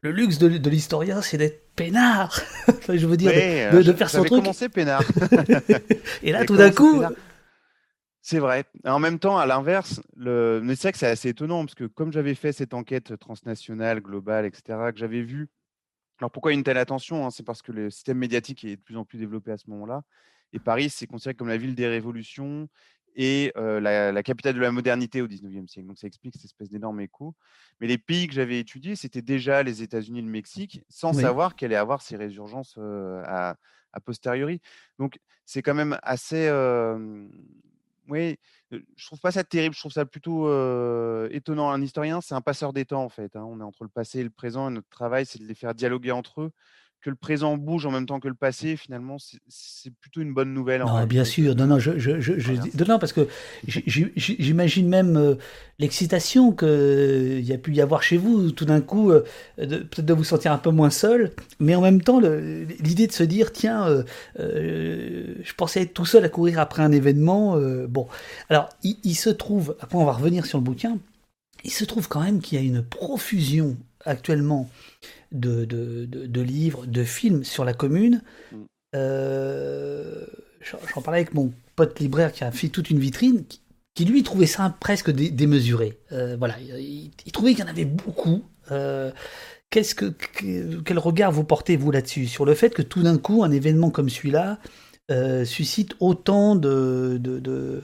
le 0.00 0.10
luxe 0.12 0.38
de, 0.38 0.46
l'historien, 0.68 1.22
c'est 1.22 1.38
d'être 1.38 1.74
peinard. 1.74 2.40
je 2.88 3.06
veux 3.06 3.16
dire, 3.16 3.32
de, 3.32 3.82
de, 3.82 3.92
faire 3.92 4.10
son 4.10 4.24
truc. 4.24 4.40
commencé 4.40 4.68
peinard. 4.68 5.02
Et 6.22 6.32
là, 6.32 6.44
tout 6.44 6.56
d'un 6.56 6.70
coup. 6.70 7.02
C'est 8.20 8.38
vrai. 8.38 8.64
En 8.84 8.98
même 8.98 9.18
temps, 9.18 9.38
à 9.38 9.46
l'inverse, 9.46 10.00
le... 10.16 10.62
c'est 10.70 10.82
vrai 10.82 10.92
que 10.92 10.98
c'est 10.98 11.06
assez 11.06 11.30
étonnant 11.30 11.64
parce 11.64 11.74
que 11.74 11.84
comme 11.84 12.12
j'avais 12.12 12.34
fait 12.34 12.52
cette 12.52 12.74
enquête 12.74 13.18
transnationale, 13.18 14.00
globale, 14.00 14.44
etc., 14.44 14.78
que 14.92 14.98
j'avais 14.98 15.22
vu. 15.22 15.48
Alors 16.20 16.30
pourquoi 16.30 16.52
une 16.52 16.64
telle 16.64 16.78
attention 16.78 17.26
hein, 17.26 17.30
C'est 17.30 17.44
parce 17.44 17.62
que 17.62 17.72
le 17.72 17.90
système 17.90 18.18
médiatique 18.18 18.64
est 18.64 18.76
de 18.76 18.80
plus 18.80 18.96
en 18.96 19.04
plus 19.04 19.18
développé 19.18 19.52
à 19.52 19.58
ce 19.58 19.70
moment-là. 19.70 20.02
Et 20.52 20.58
Paris, 20.58 20.90
c'est 20.90 21.06
considéré 21.06 21.34
comme 21.34 21.48
la 21.48 21.56
ville 21.56 21.74
des 21.74 21.86
révolutions 21.86 22.68
et 23.14 23.52
la, 23.56 24.22
capitale 24.22 24.54
de 24.54 24.60
la 24.60 24.70
modernité 24.70 25.20
au 25.20 25.26
19e 25.26 25.66
siècle. 25.66 25.88
Donc 25.88 25.98
ça 25.98 26.06
explique 26.06 26.34
cette 26.34 26.44
espèce 26.44 26.70
d'énorme 26.70 27.00
écho. 27.00 27.34
Mais 27.80 27.86
les 27.86 27.98
pays 27.98 28.28
que 28.28 28.34
j'avais 28.34 28.58
étudiés, 28.58 28.96
c'était 28.96 29.22
déjà 29.22 29.62
les 29.62 29.82
États-Unis 29.82 30.20
et 30.20 30.22
le 30.22 30.28
Mexique, 30.28 30.82
sans 30.88 31.12
savoir 31.12 31.56
qu'elle 31.56 31.72
allait 31.72 31.76
avoir 31.76 32.00
ces 32.00 32.16
résurgences 32.16 32.78
à, 32.78 33.56
a 33.92 34.00
posteriori. 34.00 34.60
Donc, 34.98 35.18
c'est 35.44 35.62
quand 35.62 35.74
même 35.74 35.98
assez. 36.02 36.48
Oui, 38.08 38.38
je 38.70 39.06
trouve 39.06 39.20
pas 39.20 39.30
ça 39.30 39.44
terrible, 39.44 39.74
je 39.74 39.80
trouve 39.80 39.92
ça 39.92 40.06
plutôt 40.06 40.46
étonnant. 41.30 41.70
Un 41.70 41.82
historien, 41.82 42.20
c'est 42.20 42.34
un 42.34 42.40
passeur 42.40 42.72
des 42.72 42.84
temps, 42.84 43.04
en 43.04 43.08
fait. 43.08 43.36
Hein. 43.36 43.44
On 43.44 43.60
est 43.60 43.64
entre 43.64 43.84
le 43.84 43.90
passé 43.90 44.20
et 44.20 44.24
le 44.24 44.30
présent, 44.30 44.68
et 44.68 44.72
notre 44.72 44.88
travail, 44.88 45.26
c'est 45.26 45.38
de 45.38 45.46
les 45.46 45.54
faire 45.54 45.74
dialoguer 45.74 46.12
entre 46.12 46.42
eux 46.42 46.52
que 47.00 47.10
le 47.10 47.16
présent 47.16 47.56
bouge 47.56 47.86
en 47.86 47.92
même 47.92 48.06
temps 48.06 48.18
que 48.18 48.28
le 48.28 48.34
passé, 48.34 48.76
finalement, 48.76 49.16
c'est 49.48 49.92
plutôt 50.00 50.20
une 50.20 50.34
bonne 50.34 50.52
nouvelle. 50.52 50.80
Non, 50.80 51.04
bien 51.06 51.24
sûr. 51.24 51.54
Non, 51.54 51.66
non, 51.66 51.78
je, 51.78 51.98
je, 51.98 52.20
je, 52.20 52.84
non, 52.84 52.98
parce 52.98 53.12
que 53.12 53.28
j'imagine 53.66 54.88
même 54.88 55.16
euh, 55.16 55.34
l'excitation 55.78 56.52
qu'il 56.52 56.68
euh, 56.68 57.40
y 57.40 57.52
a 57.52 57.58
pu 57.58 57.72
y 57.72 57.80
avoir 57.80 58.02
chez 58.02 58.16
vous, 58.16 58.50
tout 58.50 58.64
d'un 58.64 58.80
coup, 58.80 59.12
euh, 59.12 59.24
peut-être 59.56 60.06
de 60.06 60.12
vous 60.12 60.24
sentir 60.24 60.50
un 60.52 60.58
peu 60.58 60.70
moins 60.70 60.90
seul, 60.90 61.32
mais 61.60 61.76
en 61.76 61.80
même 61.80 62.02
temps, 62.02 62.20
l'idée 62.20 63.06
de 63.06 63.12
se 63.12 63.22
dire, 63.22 63.52
tiens, 63.52 64.04
je 64.36 65.54
pensais 65.56 65.82
être 65.82 65.94
tout 65.94 66.06
seul 66.06 66.24
à 66.24 66.28
courir 66.28 66.58
après 66.58 66.82
un 66.82 66.90
événement. 66.90 67.56
bon, 67.88 68.08
alors, 68.48 68.68
il, 68.82 68.96
il 69.04 69.14
se 69.14 69.30
trouve, 69.30 69.76
après 69.80 69.98
on 69.98 70.04
va 70.04 70.12
revenir 70.12 70.46
sur 70.46 70.58
le 70.58 70.64
bouquin, 70.64 70.98
il 71.64 71.72
se 71.72 71.84
trouve 71.84 72.08
quand 72.08 72.22
même 72.22 72.40
qu'il 72.40 72.58
y 72.58 72.62
a 72.62 72.64
une 72.64 72.82
profusion 72.82 73.76
actuellement 74.04 74.68
de, 75.32 75.64
de, 75.64 76.40
livres, 76.40 76.86
de 76.86 77.04
films 77.04 77.44
sur 77.44 77.64
la 77.64 77.74
commune. 77.74 78.22
Mm. 78.52 78.56
Euh, 78.94 80.26
j'en 80.94 81.02
parlais 81.02 81.20
avec 81.20 81.34
mon 81.34 81.52
pote 81.76 81.98
libraire 82.00 82.32
qui 82.32 82.44
a 82.44 82.50
fait 82.50 82.68
toute 82.68 82.90
une 82.90 82.98
vitrine, 82.98 83.44
qui, 83.94 84.04
lui 84.04 84.22
trouvait 84.22 84.46
ça 84.46 84.76
presque 84.78 85.10
démesuré. 85.10 85.98
Euh, 86.12 86.36
voilà, 86.38 86.56
il, 86.60 87.10
trouvait 87.32 87.52
qu'il 87.52 87.64
y 87.64 87.66
en 87.66 87.70
avait 87.70 87.84
beaucoup. 87.84 88.44
Euh, 88.70 89.10
qu'est-ce 89.70 89.94
que, 89.96 90.14
quel 90.84 90.98
regard 90.98 91.32
vous 91.32 91.42
portez 91.42 91.76
vous 91.76 91.90
là-dessus? 91.90 92.26
Sur 92.26 92.44
le 92.44 92.54
fait 92.54 92.70
que 92.70 92.82
tout 92.82 93.02
d'un 93.02 93.18
coup 93.18 93.42
un 93.42 93.50
événement 93.50 93.90
comme 93.90 94.08
celui-là 94.08 94.58
suscite 95.44 95.94
autant 96.00 96.54
de, 96.54 97.18
de, 97.18 97.82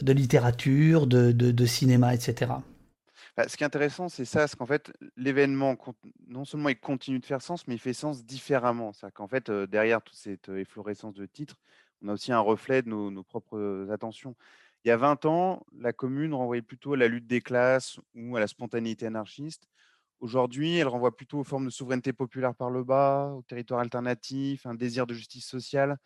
de 0.00 0.12
littérature, 0.12 1.06
de, 1.06 1.66
cinéma, 1.66 2.14
etc. 2.14 2.52
Bah, 3.36 3.46
ce 3.48 3.56
qui 3.58 3.64
est 3.64 3.66
intéressant, 3.66 4.08
c'est 4.08 4.24
ça, 4.24 4.48
c'est 4.48 4.56
qu'en 4.56 4.64
fait, 4.64 4.90
l'événement, 5.16 5.76
non 6.26 6.46
seulement 6.46 6.70
il 6.70 6.80
continue 6.80 7.18
de 7.18 7.26
faire 7.26 7.42
sens, 7.42 7.66
mais 7.68 7.74
il 7.74 7.78
fait 7.78 7.92
sens 7.92 8.24
différemment. 8.24 8.94
C'est 8.94 9.12
qu'en 9.12 9.28
fait, 9.28 9.50
derrière 9.50 10.00
toute 10.02 10.16
cette 10.16 10.48
efflorescence 10.48 11.12
de 11.14 11.26
titres, 11.26 11.56
on 12.02 12.08
a 12.08 12.14
aussi 12.14 12.32
un 12.32 12.40
reflet 12.40 12.80
de 12.80 12.88
nos, 12.88 13.22
propres 13.22 13.88
attentions. 13.92 14.36
Il 14.84 14.88
y 14.88 14.90
a 14.90 14.96
20 14.96 15.26
ans, 15.26 15.66
la 15.78 15.92
commune 15.92 16.32
renvoyait 16.32 16.62
plutôt 16.62 16.94
à 16.94 16.96
la 16.96 17.08
lutte 17.08 17.26
des 17.26 17.42
classes 17.42 18.00
ou 18.14 18.36
à 18.36 18.40
la 18.40 18.46
spontanéité 18.46 19.06
anarchiste. 19.06 19.68
Aujourd'hui, 20.20 20.78
elle 20.78 20.88
renvoie 20.88 21.14
plutôt 21.14 21.40
aux 21.40 21.44
formes 21.44 21.66
de 21.66 21.70
souveraineté 21.70 22.14
populaire 22.14 22.54
par 22.54 22.70
le 22.70 22.84
bas, 22.84 23.34
au 23.36 23.42
territoire 23.42 23.80
alternatif, 23.80 24.64
un 24.64 24.74
désir 24.74 25.06
de 25.06 25.12
justice 25.12 25.46
sociale. 25.46 25.98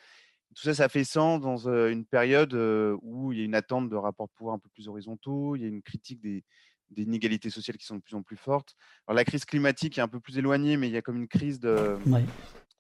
Tout 0.57 0.63
ça, 0.63 0.75
ça 0.75 0.89
fait 0.89 1.05
sens 1.05 1.41
dans 1.41 1.69
une 1.69 2.05
période 2.05 2.55
où 3.03 3.33
il 3.33 3.39
y 3.39 3.43
a 3.43 3.45
une 3.45 3.55
attente 3.55 3.89
de 3.89 3.97
rapports 3.97 4.27
de 4.29 4.33
pouvoir 4.33 4.57
un 4.57 4.59
peu 4.59 4.69
plus 4.71 4.89
horizontaux, 4.89 5.55
il 5.55 5.63
y 5.63 5.65
a 5.65 5.69
une 5.69 5.83
critique 5.83 6.21
des, 6.21 6.45
des 6.91 7.03
inégalités 7.03 7.51
sociales 7.51 7.77
qui 7.77 7.87
sont 7.87 7.97
de 7.97 8.01
plus 8.01 8.15
en 8.15 8.23
plus 8.23 8.37
fortes. 8.37 8.75
Alors 9.07 9.17
la 9.17 9.25
crise 9.25 9.45
climatique 9.45 9.99
est 9.99 10.01
un 10.01 10.09
peu 10.09 10.21
plus 10.21 10.39
éloignée, 10.39 10.77
mais 10.77 10.89
il 10.89 10.93
y 10.93 10.97
a 10.97 11.03
comme 11.03 11.17
une 11.17 11.29
crise 11.29 11.61
de 11.61 11.99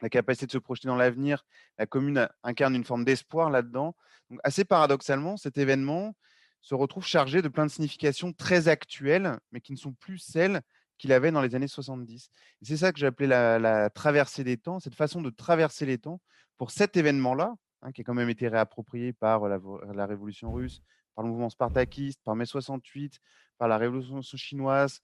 la 0.02 0.08
capacité 0.08 0.46
de 0.46 0.52
se 0.52 0.58
projeter 0.58 0.88
dans 0.88 0.96
l'avenir. 0.96 1.44
La 1.78 1.86
commune 1.86 2.28
incarne 2.42 2.74
une 2.74 2.84
forme 2.84 3.04
d'espoir 3.04 3.50
là-dedans. 3.50 3.94
Donc 4.30 4.40
assez 4.44 4.64
paradoxalement, 4.64 5.36
cet 5.36 5.58
événement 5.58 6.14
se 6.62 6.74
retrouve 6.74 7.06
chargé 7.06 7.42
de 7.42 7.48
plein 7.48 7.66
de 7.66 7.70
significations 7.70 8.32
très 8.32 8.68
actuelles, 8.68 9.38
mais 9.52 9.60
qui 9.60 9.72
ne 9.72 9.78
sont 9.78 9.92
plus 9.92 10.18
celles 10.18 10.60
qu'il 10.98 11.12
avait 11.12 11.32
dans 11.32 11.40
les 11.40 11.54
années 11.54 11.68
70. 11.68 12.30
Et 12.60 12.64
c'est 12.64 12.76
ça 12.76 12.92
que 12.92 12.98
j'appelais 12.98 13.26
la, 13.26 13.58
la 13.58 13.88
traversée 13.88 14.44
des 14.44 14.58
temps, 14.58 14.80
cette 14.80 14.94
façon 14.94 15.22
de 15.22 15.30
traverser 15.30 15.86
les 15.86 15.96
temps 15.98 16.20
pour 16.58 16.70
cet 16.70 16.96
événement-là, 16.96 17.54
hein, 17.80 17.92
qui 17.92 18.02
a 18.02 18.04
quand 18.04 18.14
même 18.14 18.28
été 18.28 18.48
réapproprié 18.48 19.14
par 19.14 19.48
la, 19.48 19.58
la 19.94 20.04
révolution 20.04 20.52
russe, 20.52 20.82
par 21.14 21.24
le 21.24 21.30
mouvement 21.30 21.48
spartakiste, 21.48 22.20
par 22.22 22.36
mai 22.36 22.44
68, 22.44 23.18
par 23.60 23.68
la 23.68 23.76
révolution 23.76 24.22
chinoise, 24.22 25.02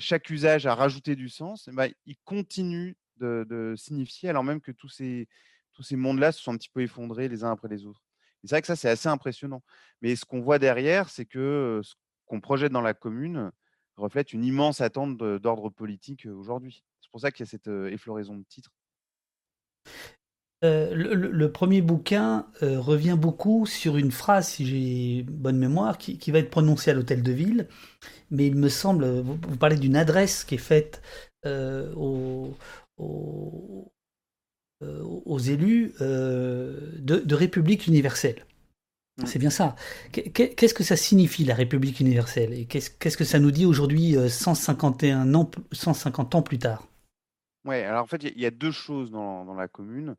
chaque 0.00 0.30
usage 0.30 0.66
a 0.66 0.74
rajouté 0.74 1.14
du 1.14 1.28
sens, 1.28 1.68
bah, 1.72 1.86
il 2.04 2.16
continue 2.24 2.96
de, 3.18 3.74
signifier, 3.76 4.28
alors 4.28 4.42
même 4.42 4.60
que 4.60 4.72
tous 4.72 4.88
ces, 4.88 5.28
tous 5.72 5.84
ces 5.84 5.94
mondes-là 5.94 6.32
se 6.32 6.42
sont 6.42 6.52
un 6.52 6.56
petit 6.56 6.68
peu 6.68 6.82
effondrés 6.82 7.28
les 7.28 7.44
uns 7.44 7.52
après 7.52 7.68
les 7.68 7.86
autres. 7.86 8.02
c'est 8.42 8.50
vrai 8.50 8.62
que 8.62 8.66
ça, 8.66 8.74
c'est 8.74 8.88
assez 8.88 9.08
impressionnant. 9.08 9.62
Mais 10.02 10.16
ce 10.16 10.24
qu'on 10.24 10.40
voit 10.40 10.58
derrière, 10.58 11.08
c'est 11.08 11.24
que 11.24 11.80
ce 11.84 11.94
qu'on 12.26 12.40
projette 12.40 12.72
dans 12.72 12.80
la 12.80 12.94
commune 12.94 13.52
reflète 13.96 14.32
une 14.32 14.44
immense 14.44 14.80
attente 14.80 15.16
d'ordre 15.16 15.70
politique 15.70 16.26
aujourd'hui. 16.26 16.82
C'est 17.00 17.12
pour 17.12 17.20
ça 17.20 17.30
qu'il 17.30 17.46
y 17.46 17.48
a 17.48 17.50
cette 17.50 17.68
effloraison 17.68 18.34
de 18.34 18.42
titres. 18.42 18.72
Euh, 20.62 20.94
le, 20.94 21.52
premier 21.52 21.80
bouquin 21.80 22.46
euh, 22.62 22.78
revient 22.78 23.16
beaucoup 23.18 23.64
sur 23.64 23.96
une 23.96 24.10
phrase, 24.10 24.48
si 24.48 24.66
j'ai 24.66 25.22
bonne 25.22 25.56
mémoire, 25.56 25.96
qui, 25.96 26.30
va 26.30 26.38
être 26.38 26.50
prononcée 26.50 26.90
à 26.90 26.94
l'hôtel 26.94 27.22
de 27.22 27.32
ville. 27.32 27.66
Mais 28.30 28.46
il 28.46 28.56
me 28.56 28.68
semble, 28.68 29.20
vous, 29.20 29.36
parlez 29.56 29.76
d'une 29.76 29.96
adresse 29.96 30.44
qui 30.44 30.56
est 30.56 30.58
faite 30.58 31.00
euh, 31.46 31.92
aux, 31.94 32.54
élus 35.38 35.94
de, 35.98 37.34
République 37.34 37.86
universelle. 37.86 38.44
Mmh. 39.16 39.26
C'est 39.26 39.38
bien 39.38 39.50
ça. 39.50 39.76
Qu'est-ce 40.12 40.74
que 40.74 40.84
ça 40.84 40.96
signifie 40.96 41.44
la 41.44 41.54
République 41.54 42.00
universelle? 42.00 42.52
Et 42.52 42.66
qu'est-ce 42.66 43.16
que 43.16 43.24
ça 43.24 43.38
nous 43.38 43.50
dit 43.50 43.64
aujourd'hui, 43.64 44.14
151 44.28 45.32
ans, 45.34 45.50
150 45.72 46.34
ans 46.34 46.42
plus 46.42 46.58
tard? 46.58 46.86
Oui, 47.64 47.76
alors 47.76 48.02
en 48.02 48.06
fait, 48.06 48.24
il 48.24 48.38
y, 48.38 48.46
a 48.46 48.50
deux 48.50 48.72
choses 48.72 49.10
dans 49.10 49.54
la 49.54 49.68
commune 49.68 50.16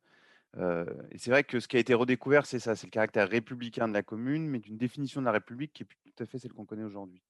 et 0.58 1.18
c'est 1.18 1.32
vrai 1.32 1.44
que 1.44 1.60
ce 1.60 1.68
qui 1.68 1.78
a 1.78 1.80
été 1.80 1.94
redécouvert, 1.94 2.46
c'est 2.46 2.60
ça, 2.60 2.76
c'est 2.76 2.88
le 2.88 2.92
caractère 2.92 3.30
républicain 3.30 3.88
de 3.88 3.94
la 3.94 4.04
commune, 4.04 4.48
mais 4.48 4.60
d'une 4.60 4.78
définition 4.78 5.22
de 5.22 5.26
la 5.26 5.32
République 5.32 5.74
qui 5.74 5.84
est 5.84 5.86
tout 5.86 6.24
à 6.24 6.26
fait 6.26 6.40
celle 6.40 6.54
qu'on 6.54 6.66
connaît 6.66 6.84
aujourd'hui. 6.84 7.22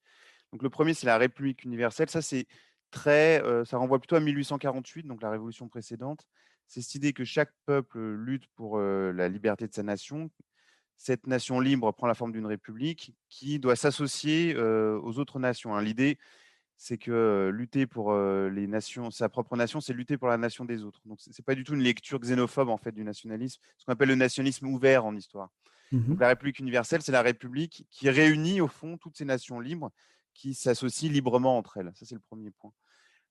Donc 0.52 0.64
le 0.64 0.70
premier, 0.70 0.94
c'est 0.94 1.06
la 1.06 1.18
République 1.18 1.64
universelle. 1.64 2.10
Ça, 2.10 2.22
c'est 2.22 2.48
très, 2.90 3.42
ça 3.66 3.78
renvoie 3.78 4.00
plutôt 4.00 4.16
à 4.16 4.20
1848, 4.20 5.06
donc 5.06 5.22
la 5.22 5.30
révolution 5.30 5.68
précédente. 5.70 6.26
C'est 6.68 6.82
cette 6.82 6.96
idée 6.96 7.14
que 7.14 7.24
chaque 7.24 7.52
peuple 7.66 8.00
lutte 8.00 8.48
pour 8.56 8.80
la 8.80 9.30
liberté 9.30 9.68
de 9.68 9.74
sa 9.74 9.84
nation. 9.84 10.32
Cette 10.98 11.26
nation 11.28 11.60
libre 11.60 11.92
prend 11.92 12.08
la 12.08 12.14
forme 12.14 12.32
d'une 12.32 12.46
république 12.46 13.16
qui 13.30 13.60
doit 13.60 13.76
s'associer 13.76 14.56
aux 14.58 15.20
autres 15.20 15.40
nations. 15.40 15.76
Hein. 15.76 15.82
L'idée, 15.84 16.18
c'est 16.84 16.98
que 16.98 17.52
lutter 17.54 17.86
pour 17.86 18.12
les 18.16 18.66
nations, 18.66 19.12
sa 19.12 19.30
propre 19.30 19.56
nation, 19.56 19.82
c'est 19.82 19.94
lutter 19.94 20.18
pour 20.18 20.30
la 20.30 20.38
nation 20.38 20.66
des 20.66 20.84
autres. 20.84 21.00
Donc, 21.06 21.22
ce 21.22 21.30
n'est 21.30 21.44
pas 21.46 21.54
du 21.54 21.64
tout 21.64 21.76
une 21.76 21.84
lecture 21.84 22.20
xénophobe 22.20 22.70
en 22.70 22.78
fait 22.78 22.92
du 22.92 23.04
nationalisme, 23.04 23.62
ce 23.78 23.86
qu'on 23.86 23.94
appelle 23.94 24.10
le 24.10 24.16
nationalisme 24.16 24.66
ouvert 24.66 25.06
en 25.06 25.16
histoire. 25.16 25.52
Donc, 25.92 26.08
mmh 26.08 26.20
la 26.20 26.30
République 26.30 26.58
universelle, 26.58 27.04
c'est 27.04 27.12
la 27.12 27.22
République 27.22 27.86
qui 27.92 28.10
réunit 28.10 28.62
au 28.62 28.68
fond 28.68 28.98
toutes 28.98 29.16
ces 29.16 29.26
nations 29.26 29.60
libres 29.60 29.92
qui 30.34 30.56
s'associent 30.56 31.12
librement 31.12 31.56
entre 31.56 31.78
elles. 31.78 31.92
Ça, 31.94 32.08
c'est 32.08 32.16
le 32.16 32.22
premier 32.22 32.50
point. 32.50 32.72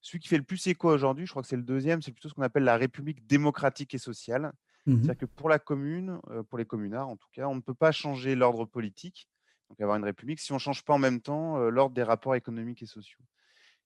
Celui 0.00 0.20
qui 0.20 0.28
fait 0.28 0.38
le 0.38 0.44
plus 0.44 0.64
écho 0.68 0.88
aujourd'hui, 0.88 1.26
je 1.26 1.32
crois 1.32 1.42
que 1.42 1.48
c'est 1.48 1.56
le 1.56 1.64
deuxième, 1.64 2.02
c'est 2.02 2.12
plutôt 2.12 2.28
ce 2.28 2.34
qu'on 2.34 2.42
appelle 2.42 2.62
la 2.62 2.76
République 2.76 3.26
démocratique 3.26 3.94
et 3.94 3.98
sociale. 3.98 4.52
Mmh 4.86 4.92
C'est-à-dire 5.02 5.18
que 5.18 5.26
pour 5.26 5.48
la 5.48 5.58
commune, 5.58 6.20
pour 6.48 6.56
les 6.56 6.66
communards 6.66 7.08
en 7.08 7.16
tout 7.16 7.28
cas, 7.32 7.48
on 7.48 7.56
ne 7.56 7.60
peut 7.60 7.74
pas 7.74 7.90
changer 7.90 8.36
l'ordre 8.36 8.64
politique, 8.64 9.28
donc 9.68 9.80
avoir 9.80 9.96
une 9.96 10.04
république, 10.04 10.38
si 10.38 10.52
on 10.52 10.56
ne 10.56 10.60
change 10.60 10.84
pas 10.84 10.94
en 10.94 10.98
même 10.98 11.20
temps 11.20 11.58
l'ordre 11.68 11.96
des 11.96 12.04
rapports 12.04 12.36
économiques 12.36 12.82
et 12.82 12.86
sociaux. 12.86 13.18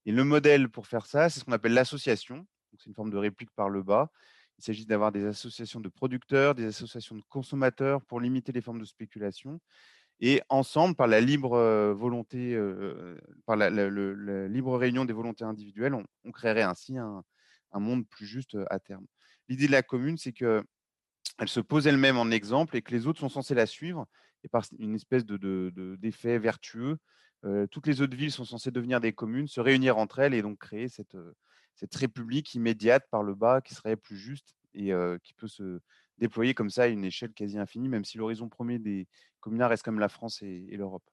Et 0.06 0.12
le 0.12 0.24
modèle 0.24 0.68
pour 0.68 0.86
faire 0.86 1.06
ça, 1.06 1.28
c'est 1.28 1.40
ce 1.40 1.44
qu'on 1.44 1.52
appelle 1.52 1.74
l'association. 1.74 2.46
C'est 2.78 2.86
une 2.86 2.94
forme 2.94 3.10
de 3.10 3.16
réplique 3.16 3.50
par 3.52 3.68
le 3.68 3.82
bas. 3.82 4.10
Il 4.58 4.64
s'agit 4.64 4.86
d'avoir 4.86 5.12
des 5.12 5.24
associations 5.24 5.80
de 5.80 5.88
producteurs, 5.88 6.54
des 6.54 6.66
associations 6.66 7.16
de 7.16 7.22
consommateurs 7.28 8.02
pour 8.02 8.20
limiter 8.20 8.52
les 8.52 8.60
formes 8.60 8.80
de 8.80 8.84
spéculation. 8.84 9.60
Et 10.20 10.40
ensemble, 10.48 10.94
par 10.94 11.06
la 11.06 11.20
libre 11.20 11.58
volonté, 11.92 12.56
par 13.46 13.56
la, 13.56 13.68
libre 14.48 14.78
réunion 14.78 15.04
des 15.04 15.12
volontés 15.12 15.44
individuelles, 15.44 15.94
on, 15.94 16.32
créerait 16.32 16.62
ainsi 16.62 16.98
un, 16.98 17.24
monde 17.74 18.06
plus 18.08 18.26
juste 18.26 18.56
à 18.70 18.78
terme. 18.78 19.06
L'idée 19.48 19.66
de 19.66 19.72
la 19.72 19.82
commune, 19.82 20.16
c'est 20.16 20.32
qu'elle 20.32 20.62
se 21.46 21.60
pose 21.60 21.86
elle-même 21.86 22.16
en 22.16 22.30
exemple 22.30 22.76
et 22.76 22.82
que 22.82 22.92
les 22.92 23.06
autres 23.06 23.20
sont 23.20 23.28
censés 23.28 23.54
la 23.54 23.66
suivre 23.66 24.06
et 24.44 24.48
par 24.48 24.64
une 24.78 24.94
espèce 24.94 25.24
d'effet 25.26 26.34
de, 26.34 26.38
vertueux 26.38 26.98
toutes 27.70 27.86
les 27.86 28.00
autres 28.00 28.16
villes 28.16 28.32
sont 28.32 28.44
censées 28.44 28.70
devenir 28.70 29.00
des 29.00 29.12
communes, 29.12 29.48
se 29.48 29.60
réunir 29.60 29.98
entre 29.98 30.20
elles 30.20 30.34
et 30.34 30.42
donc 30.42 30.58
créer 30.58 30.88
cette, 30.88 31.16
cette 31.74 31.94
république 31.94 32.54
immédiate 32.54 33.06
par 33.10 33.22
le 33.22 33.34
bas 33.34 33.60
qui 33.60 33.74
serait 33.74 33.96
plus 33.96 34.16
juste 34.16 34.56
et 34.74 34.92
qui 35.22 35.34
peut 35.34 35.48
se 35.48 35.80
déployer 36.18 36.54
comme 36.54 36.70
ça 36.70 36.84
à 36.84 36.86
une 36.86 37.04
échelle 37.04 37.32
quasi 37.32 37.58
infinie, 37.58 37.88
même 37.88 38.04
si 38.04 38.18
l'horizon 38.18 38.48
premier 38.48 38.78
des 38.78 39.06
communards 39.40 39.70
reste 39.70 39.82
comme 39.82 39.98
la 39.98 40.08
France 40.08 40.42
et, 40.42 40.76
l'Europe. 40.76 41.04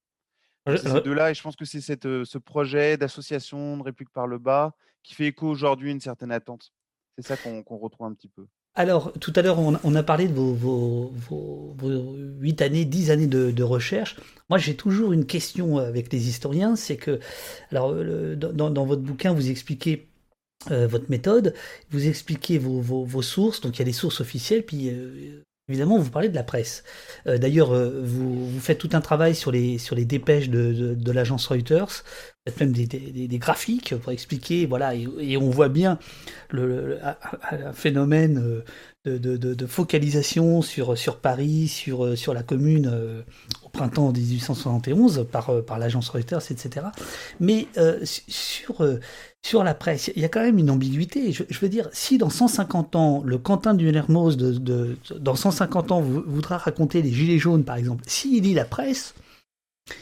C'est 0.68 0.78
ces 0.78 1.02
deux-là, 1.02 1.32
et 1.32 1.34
je 1.34 1.42
pense 1.42 1.56
que 1.56 1.66
c'est 1.66 1.82
ce 1.82 2.38
projet 2.38 2.98
d'association 2.98 3.78
de 3.78 3.84
république 3.84 4.14
par 4.14 4.28
le 4.28 4.38
bas 4.38 4.76
qui 5.04 5.16
fait 5.16 5.26
écho 5.26 5.48
aujourd'hui 5.48 5.90
à 5.90 5.92
une 5.92 6.00
certaine 6.00 6.32
attente. 6.32 6.72
C'est 7.18 7.26
ça 7.26 7.38
qu'on 7.38 7.78
retrouve 7.78 8.08
un 8.08 8.14
petit 8.14 8.30
peu. 8.30 8.48
Alors, 8.74 9.12
tout 9.20 9.34
à 9.36 9.42
l'heure, 9.42 9.60
on, 9.60 9.96
a 9.96 10.04
parlé 10.04 10.30
de 10.30 10.34
vos, 10.34 11.12
8 12.40 12.62
années, 12.62 12.86
10 12.86 13.12
années 13.12 13.28
de, 13.28 13.64
recherche. 13.64 14.16
Moi, 14.50 14.60
j'ai 14.60 14.76
toujours 14.76 15.12
une 15.12 15.26
question 15.26 15.78
avec 15.78 16.12
les 16.14 16.30
historiens, 16.30 16.78
c'est 16.78 16.96
que, 16.96 17.20
alors, 17.72 17.94
dans, 18.36 18.86
votre 18.86 19.02
bouquin, 19.02 19.34
vous 19.34 19.50
expliquez 19.50 20.08
euh, 20.72 20.88
votre 20.88 21.10
méthode, 21.10 21.54
vous 21.90 22.08
expliquez 22.08 22.60
vos, 22.60 22.80
vos, 22.80 23.04
vos, 23.04 23.22
sources, 23.22 23.60
donc 23.60 23.76
il 23.76 23.80
y 23.80 23.82
a 23.82 23.86
des 23.86 23.94
sources 23.94 24.22
officielles, 24.22 24.64
puis 24.64 24.90
euh, 24.90 25.44
évidemment 25.70 25.98
vous 25.98 26.10
parlez 26.10 26.30
de 26.30 26.36
la 26.36 26.44
presse. 26.44 26.84
Euh, 27.28 27.38
D'ailleurs, 27.38 27.72
euh, 27.72 28.02
vous, 28.04 28.60
faites 28.60 28.78
tout 28.78 28.90
un 28.94 29.02
travail 29.02 29.36
sur 29.36 29.52
les, 29.52 29.78
sur 29.78 29.96
les 29.96 30.06
dépêches 30.06 30.50
de, 30.50 31.12
l'agence 31.12 31.48
Reuters, 31.48 32.04
vous 32.46 32.52
faites 32.52 32.60
même 32.60 32.72
des, 32.72 33.38
graphiques 33.38 33.96
pour 33.98 34.12
expliquer, 34.12 34.66
voilà, 34.66 34.94
et, 34.96 35.38
on 35.38 35.50
voit 35.50 35.70
bien 35.70 36.00
le, 36.50 36.68
le 36.68 37.00
un 37.52 37.74
phénomène 37.74 38.38
euh, 38.38 38.64
de, 39.06 39.18
de, 39.18 39.36
de, 39.36 39.66
focalisation 39.66 40.62
sur, 40.62 40.98
sur 40.98 41.18
Paris, 41.18 41.68
sur, 41.68 42.16
sur 42.18 42.34
la 42.34 42.44
commune 42.44 42.90
euh, 42.92 43.22
au 43.66 43.70
printemps 43.70 44.12
1871 44.12 45.28
par, 45.32 45.64
par 45.66 45.80
l'agence 45.80 46.10
Reuters, 46.10 46.52
etc. 46.52 46.88
Mais 47.40 47.68
euh, 47.78 48.00
sur, 48.04 48.86
sur 49.42 49.64
la 49.64 49.74
presse, 49.74 50.12
il 50.16 50.22
y 50.22 50.26
a 50.26 50.30
quand 50.30 50.44
même 50.44 50.60
une 50.60 50.70
ambiguïté. 50.70 51.32
Je, 51.32 51.44
je 51.50 51.60
veux 51.60 51.70
dire, 51.70 51.90
si 51.94 52.20
dans 52.20 52.30
150 52.30 52.96
ans, 52.96 53.24
le 53.26 53.40
Quentin 53.40 53.74
du 53.74 53.90
Hermos, 53.90 54.38
de, 54.38 54.52
de, 54.52 54.98
dans 55.20 55.36
150 55.36 55.92
ans, 55.92 56.02
voudra 56.02 56.58
raconter 56.58 57.02
les 57.02 57.12
Gilets 57.12 57.40
jaunes, 57.40 57.64
par 57.64 57.78
exemple, 57.78 58.04
s'il 58.06 58.44
lit 58.44 58.54
la 58.54 58.66
presse, 58.66 59.16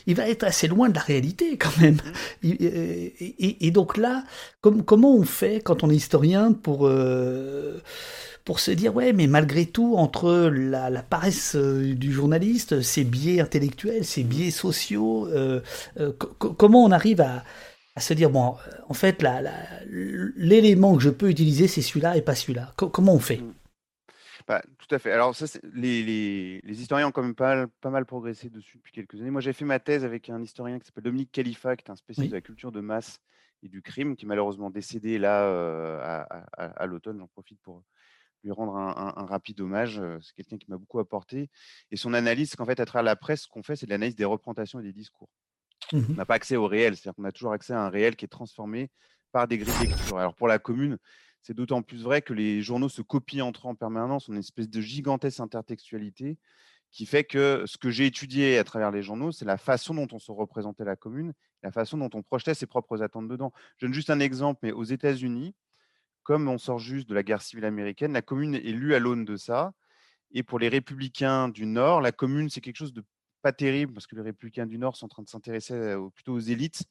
il 0.08 0.16
va 0.16 0.28
être 0.28 0.44
assez 0.44 0.68
loin 0.68 0.90
de 0.90 0.96
la 0.96 1.02
réalité 1.02 1.58
quand 1.58 1.78
même. 1.80 2.00
Et, 2.44 2.50
et, 2.50 3.68
et 3.68 3.72
donc 3.72 3.96
là, 3.98 4.24
comme, 4.62 4.84
comment 4.84 5.16
on 5.16 5.24
fait 5.24 5.62
quand 5.62 5.84
on 5.84 5.90
est 5.90 5.96
historien 5.96 6.52
pour, 6.52 6.86
euh, 6.86 7.82
pour 8.50 8.60
se 8.60 8.72
dire, 8.72 8.96
ouais, 8.96 9.14
mais 9.14 9.28
malgré 9.28 9.68
tout, 9.68 9.94
entre 9.96 10.50
la, 10.52 10.90
la 10.90 11.04
paresse 11.04 11.56
euh, 11.56 11.94
du 11.94 12.12
journaliste, 12.12 12.82
ses 12.82 13.04
biais 13.04 13.42
intellectuels, 13.42 14.04
ses 14.04 14.24
biais 14.24 14.50
sociaux, 14.50 15.28
euh, 15.28 15.62
euh 16.00 16.12
comment 16.14 16.84
on 16.84 16.90
arrive 16.90 17.22
à, 17.22 17.44
à 17.96 18.02
se 18.02 18.16
dire, 18.16 18.32
bon, 18.32 18.56
en 18.88 18.94
fait, 18.96 19.24
l'élément 20.36 20.98
que 20.98 21.04
je 21.04 21.12
peux 21.12 21.30
utiliser, 21.30 21.68
c'est 21.68 21.84
celui-là 21.84 22.18
et 22.18 22.24
pas 22.24 22.34
celui-là. 22.34 22.74
comment 22.76 23.14
on 23.14 23.20
fait? 23.20 23.40
Bah, 24.48 24.64
tout 24.80 24.96
à 24.96 24.98
fait. 24.98 25.12
Alors, 25.12 25.36
ça, 25.36 25.46
les, 25.76 26.02
les, 26.02 26.60
les, 26.64 26.82
historiens 26.82 27.10
ont 27.10 27.12
quand 27.12 27.22
même 27.22 27.36
pas, 27.36 27.68
pas 27.82 27.92
mal 27.92 28.08
progressé 28.08 28.50
dessus 28.50 28.78
depuis 28.78 28.94
quelques 28.94 29.22
années. 29.22 29.30
Moi, 29.30 29.42
j'ai 29.42 29.54
fait 29.54 29.64
ma 29.64 29.78
thèse 29.78 30.04
avec 30.04 30.28
un 30.32 30.42
historien 30.42 30.80
qui 30.80 30.88
s'appelle 30.88 31.04
Dominique 31.04 31.32
Khalifa, 31.32 31.76
qui 31.76 31.84
est 31.86 31.92
un 31.92 31.96
spécialiste 31.96 32.32
oui. 32.32 32.32
de 32.32 32.38
la 32.38 32.42
culture 32.42 32.72
de 32.72 32.82
masse 32.82 33.22
et 33.62 33.68
du 33.68 33.84
crime, 33.84 34.16
qui 34.16 34.26
est 34.26 34.28
malheureusement 34.28 34.72
décédé 34.72 35.20
là 35.20 35.44
euh, 35.44 36.00
à, 36.02 36.22
à, 36.58 36.66
à 36.66 36.86
l'automne. 36.88 37.20
J'en 37.20 37.28
profite 37.28 37.60
pour 37.62 37.84
lui 38.44 38.52
rendre 38.52 38.76
un, 38.76 38.90
un, 38.90 39.22
un 39.22 39.26
rapide 39.26 39.60
hommage. 39.62 40.02
C'est 40.22 40.34
quelqu'un 40.36 40.58
qui 40.58 40.70
m'a 40.70 40.78
beaucoup 40.78 41.00
apporté. 41.00 41.50
Et 41.92 41.98
son 41.98 42.14
analyse, 42.14 42.52
c'est 42.52 42.58
qu'en 42.58 42.66
fait, 42.66 42.80
à 42.80 42.86
travers 42.86 43.04
la 43.04 43.16
presse, 43.16 43.44
ce 43.44 43.48
qu'on 43.48 43.64
fait, 43.64 43.76
c'est 43.76 43.86
de 43.86 43.92
l'analyse 43.92 44.16
des 44.16 44.26
représentations 44.26 44.80
et 44.80 44.84
des 44.84 44.94
discours. 44.94 45.30
Mmh. 45.92 46.02
On 46.10 46.14
n'a 46.14 46.26
pas 46.26 46.36
accès 46.36 46.56
au 46.56 46.68
réel, 46.68 46.96
c'est-à-dire 46.96 47.16
qu'on 47.16 47.24
a 47.24 47.32
toujours 47.32 47.54
accès 47.54 47.74
à 47.74 47.82
un 47.82 47.90
réel 47.90 48.16
qui 48.16 48.26
est 48.26 48.30
transformé 48.30 48.92
par 49.32 49.48
des 49.48 49.58
grilles 49.58 49.74
de 49.88 49.94
lecture. 49.94 50.18
Alors, 50.18 50.36
pour 50.36 50.48
la 50.48 50.60
commune, 50.60 50.98
c'est 51.42 51.54
d'autant 51.54 51.82
plus 51.82 52.04
vrai 52.04 52.22
que 52.22 52.34
les 52.34 52.62
journaux 52.62 52.90
se 52.90 53.02
copient 53.02 53.46
entre 53.46 53.68
eux 53.68 53.72
en 53.72 53.76
permanence. 53.76 54.28
On 54.28 54.34
a 54.34 54.36
une 54.36 54.42
espèce 54.42 54.70
de 54.70 54.82
gigantesque 54.82 55.40
intertextualité 55.40 56.38
qui 56.92 57.06
fait 57.06 57.24
que 57.24 57.64
ce 57.66 57.78
que 57.78 57.92
j'ai 57.92 58.08
étudié 58.08 58.58
à 58.58 58.64
travers 58.64 58.92
les 58.92 59.04
journaux, 59.04 59.32
c'est 59.32 59.46
la 59.46 59.58
façon 59.58 59.94
dont 59.94 60.08
on 60.12 60.20
se 60.20 60.32
représentait 60.32 60.84
la 60.84 60.96
commune, 60.96 61.34
la 61.64 61.72
façon 61.72 61.98
dont 61.98 62.10
on 62.14 62.24
projetait 62.24 62.56
ses 62.56 62.66
propres 62.66 63.04
attentes 63.04 63.28
dedans. 63.28 63.54
Je 63.78 63.86
donne 63.86 63.94
juste 63.94 64.10
un 64.10 64.20
exemple, 64.20 64.60
mais 64.64 64.72
aux 64.72 64.84
États-Unis, 64.84 65.54
comme 66.30 66.48
on 66.48 66.60
sort 66.60 66.78
juste 66.78 67.10
de 67.10 67.16
la 67.16 67.24
guerre 67.24 67.42
civile 67.42 67.66
américaine, 67.66 68.14
la 68.14 68.22
commune 68.22 68.54
est 68.54 68.72
lue 68.72 68.94
à 68.94 69.00
l'aune 69.00 69.26
de 69.26 69.36
ça. 69.36 69.72
Et 70.32 70.44
pour 70.44 70.60
les 70.60 70.70
républicains 70.70 71.50
du 71.50 71.66
Nord, 71.66 72.02
la 72.02 72.12
commune, 72.12 72.52
c'est 72.52 72.62
quelque 72.62 72.78
chose 72.78 72.94
de 72.94 73.04
pas 73.42 73.52
terrible 73.52 73.94
parce 73.94 74.06
que 74.06 74.16
les 74.16 74.22
républicains 74.22 74.68
du 74.68 74.78
Nord 74.78 74.96
sont 74.96 75.08
en 75.08 75.10
train 75.10 75.24
de 75.24 75.28
s'intéresser 75.30 75.96
plutôt 76.14 76.34
aux 76.34 76.40
élites 76.40 76.84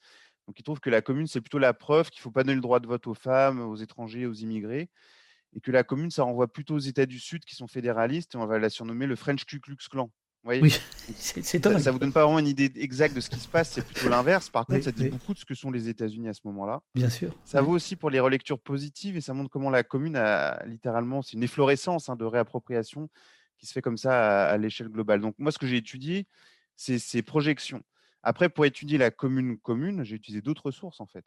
donc, 0.48 0.58
ils 0.58 0.62
trouvent 0.62 0.80
que 0.80 0.88
la 0.88 1.02
commune, 1.02 1.26
c'est 1.26 1.42
plutôt 1.42 1.58
la 1.58 1.74
preuve 1.74 2.08
qu'il 2.08 2.20
ne 2.20 2.22
faut 2.22 2.30
pas 2.30 2.42
donner 2.42 2.54
le 2.54 2.62
droit 2.62 2.80
de 2.80 2.86
vote 2.86 3.06
aux 3.06 3.12
femmes, 3.12 3.60
aux 3.60 3.76
étrangers, 3.76 4.24
aux 4.24 4.32
immigrés, 4.32 4.88
et 5.54 5.60
que 5.60 5.70
la 5.70 5.84
commune, 5.84 6.10
ça 6.10 6.22
renvoie 6.22 6.48
plutôt 6.50 6.76
aux 6.76 6.78
États 6.78 7.04
du 7.04 7.20
Sud 7.20 7.44
qui 7.44 7.54
sont 7.54 7.66
fédéralistes, 7.68 8.34
et 8.34 8.38
on 8.38 8.46
va 8.46 8.58
la 8.58 8.70
surnommer 8.70 9.06
le 9.06 9.14
French 9.14 9.44
Ku 9.44 9.60
Klux 9.60 9.76
Klan. 9.90 10.10
Oui, 10.44 10.70
c'est 11.16 11.42
ça, 11.42 11.78
ça 11.78 11.90
vous 11.90 11.98
donne 11.98 12.12
pas 12.12 12.24
vraiment 12.24 12.38
une 12.38 12.46
idée 12.46 12.72
exacte 12.76 13.14
de 13.14 13.20
ce 13.20 13.28
qui 13.28 13.38
se 13.38 13.48
passe, 13.48 13.70
c'est 13.72 13.84
plutôt 13.84 14.08
l'inverse. 14.08 14.48
Par 14.48 14.64
contre, 14.64 14.78
oui, 14.78 14.84
ça 14.84 14.92
dit 14.92 15.04
oui. 15.04 15.10
beaucoup 15.10 15.34
de 15.34 15.38
ce 15.38 15.44
que 15.44 15.54
sont 15.54 15.70
les 15.70 15.88
États-Unis 15.88 16.28
à 16.28 16.34
ce 16.34 16.40
moment-là. 16.44 16.80
Bien 16.94 17.10
sûr. 17.10 17.34
Ça 17.44 17.60
vaut 17.60 17.72
aussi 17.72 17.96
pour 17.96 18.10
les 18.10 18.20
relectures 18.20 18.58
positives 18.58 19.16
et 19.16 19.20
ça 19.20 19.34
montre 19.34 19.50
comment 19.50 19.70
la 19.70 19.82
commune 19.82 20.16
a 20.16 20.64
littéralement, 20.66 21.22
c'est 21.22 21.34
une 21.34 21.42
efflorescence 21.42 22.08
hein, 22.08 22.16
de 22.16 22.24
réappropriation 22.24 23.08
qui 23.58 23.66
se 23.66 23.72
fait 23.72 23.82
comme 23.82 23.98
ça 23.98 24.46
à, 24.46 24.52
à 24.52 24.56
l'échelle 24.56 24.88
globale. 24.88 25.20
Donc 25.20 25.34
moi, 25.38 25.52
ce 25.52 25.58
que 25.58 25.66
j'ai 25.66 25.76
étudié, 25.76 26.26
c'est 26.76 26.98
ces 26.98 27.22
projections. 27.22 27.82
Après, 28.22 28.48
pour 28.48 28.64
étudier 28.64 28.98
la 28.98 29.10
commune 29.10 29.58
commune, 29.58 30.04
j'ai 30.04 30.16
utilisé 30.16 30.40
d'autres 30.40 30.70
sources 30.70 31.00
en 31.00 31.06
fait. 31.06 31.24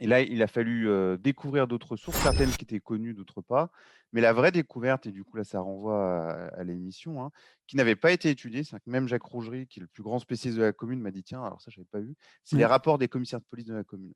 Et 0.00 0.06
là, 0.06 0.20
il 0.20 0.42
a 0.42 0.46
fallu 0.46 0.88
euh, 0.88 1.16
découvrir 1.16 1.66
d'autres 1.66 1.96
sources, 1.96 2.18
certaines 2.18 2.50
qui 2.50 2.64
étaient 2.64 2.80
connues, 2.80 3.14
d'autres 3.14 3.40
pas. 3.40 3.70
Mais 4.12 4.20
la 4.20 4.32
vraie 4.32 4.52
découverte, 4.52 5.06
et 5.06 5.12
du 5.12 5.24
coup 5.24 5.36
là, 5.36 5.44
ça 5.44 5.60
renvoie 5.60 6.30
à, 6.30 6.60
à 6.60 6.64
l'émission, 6.64 7.24
hein, 7.24 7.30
qui 7.66 7.76
n'avait 7.76 7.96
pas 7.96 8.12
été 8.12 8.30
étudiée, 8.30 8.62
c'est 8.62 8.76
que 8.76 8.90
même 8.90 9.08
Jacques 9.08 9.22
Rougerie, 9.22 9.66
qui 9.66 9.80
est 9.80 9.82
le 9.82 9.88
plus 9.88 10.02
grand 10.02 10.18
spécialiste 10.18 10.58
de 10.58 10.64
la 10.64 10.72
commune, 10.72 11.00
m'a 11.00 11.10
dit 11.10 11.22
tiens, 11.22 11.42
alors 11.42 11.60
ça, 11.60 11.70
je 11.70 11.80
n'avais 11.80 11.88
pas 11.90 12.00
vu, 12.00 12.14
c'est 12.44 12.56
mmh. 12.56 12.58
les 12.58 12.66
rapports 12.66 12.98
des 12.98 13.08
commissaires 13.08 13.40
de 13.40 13.46
police 13.50 13.66
de 13.66 13.74
la 13.74 13.84
commune. 13.84 14.12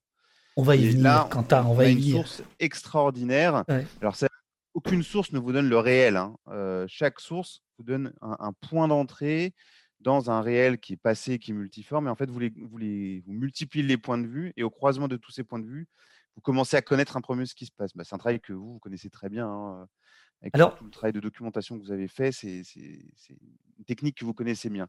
On 0.56 0.62
va 0.62 0.76
y 0.76 0.84
et 0.84 0.90
venir, 0.90 1.02
là, 1.04 1.28
Quentin, 1.30 1.64
on, 1.64 1.70
on 1.70 1.74
va 1.74 1.86
y 1.86 1.94
venir. 1.94 2.16
une 2.16 2.22
source 2.22 2.42
extraordinaire. 2.58 3.64
Ouais. 3.68 3.86
Alors, 4.00 4.16
ça, 4.16 4.28
aucune 4.74 5.02
source 5.02 5.32
ne 5.32 5.38
vous 5.38 5.52
donne 5.52 5.68
le 5.68 5.78
réel. 5.78 6.16
Hein. 6.16 6.36
Euh, 6.48 6.84
chaque 6.88 7.20
source 7.20 7.62
vous 7.78 7.84
donne 7.84 8.12
un, 8.20 8.36
un 8.38 8.52
point 8.52 8.88
d'entrée, 8.88 9.54
dans 10.00 10.30
un 10.30 10.40
réel 10.40 10.78
qui 10.78 10.94
est 10.94 11.00
passé, 11.02 11.38
qui 11.38 11.50
est 11.50 11.54
multiforme. 11.54 12.06
Et 12.06 12.10
en 12.10 12.16
fait, 12.16 12.30
vous, 12.30 12.38
les, 12.38 12.52
vous, 12.56 12.78
les, 12.78 13.20
vous 13.26 13.32
multipliez 13.32 13.84
les 13.84 13.98
points 13.98 14.18
de 14.18 14.26
vue 14.26 14.52
et 14.56 14.62
au 14.62 14.70
croisement 14.70 15.08
de 15.08 15.16
tous 15.16 15.30
ces 15.30 15.44
points 15.44 15.58
de 15.58 15.66
vue, 15.66 15.88
vous 16.36 16.42
commencez 16.42 16.76
à 16.76 16.82
connaître 16.82 17.16
un 17.16 17.20
peu 17.20 17.34
mieux 17.34 17.46
ce 17.46 17.54
qui 17.54 17.66
se 17.66 17.72
passe. 17.72 17.90
Bah, 17.94 18.04
c'est 18.04 18.14
un 18.14 18.18
travail 18.18 18.40
que 18.40 18.52
vous, 18.52 18.74
vous 18.74 18.78
connaissez 18.78 19.10
très 19.10 19.28
bien. 19.28 19.46
Hein, 19.46 19.86
avec 20.40 20.54
Alors, 20.54 20.76
tout 20.76 20.84
le 20.84 20.90
travail 20.90 21.12
de 21.12 21.20
documentation 21.20 21.78
que 21.78 21.84
vous 21.84 21.92
avez 21.92 22.08
fait, 22.08 22.32
c'est 22.32 22.62
une 22.76 23.84
technique 23.86 24.16
que 24.16 24.24
vous 24.24 24.34
connaissez 24.34 24.70
bien. 24.70 24.88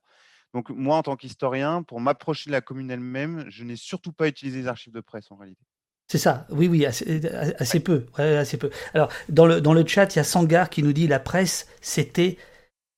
Donc, 0.54 0.70
moi, 0.70 0.98
en 0.98 1.04
tant 1.04 1.16
qu'historien, 1.16 1.84
pour 1.84 2.00
m'approcher 2.00 2.50
de 2.50 2.52
la 2.52 2.62
commune 2.62 2.92
elle-même, 2.92 3.46
je 3.50 3.64
n'ai 3.64 3.76
surtout 3.76 4.12
pas 4.12 4.28
utilisé 4.28 4.60
les 4.60 4.68
archives 4.68 4.94
de 4.94 5.02
presse 5.02 5.32
en 5.32 5.36
réalité. 5.36 5.66
C'est 6.08 6.18
ça, 6.18 6.46
oui, 6.50 6.68
oui, 6.68 6.86
assez, 6.86 7.26
assez 7.58 7.78
ouais. 7.78 7.84
peu, 7.84 8.06
ouais, 8.18 8.36
assez 8.36 8.58
peu. 8.58 8.70
Alors, 8.94 9.10
dans 9.30 9.46
le, 9.46 9.62
dans 9.62 9.74
le 9.74 9.86
chat, 9.88 10.14
il 10.14 10.18
y 10.18 10.20
a 10.20 10.26
Sangar 10.26 10.70
qui 10.70 10.84
nous 10.84 10.92
dit 10.92 11.08
la 11.08 11.22
presse, 11.22 11.68
c'était 11.80 12.38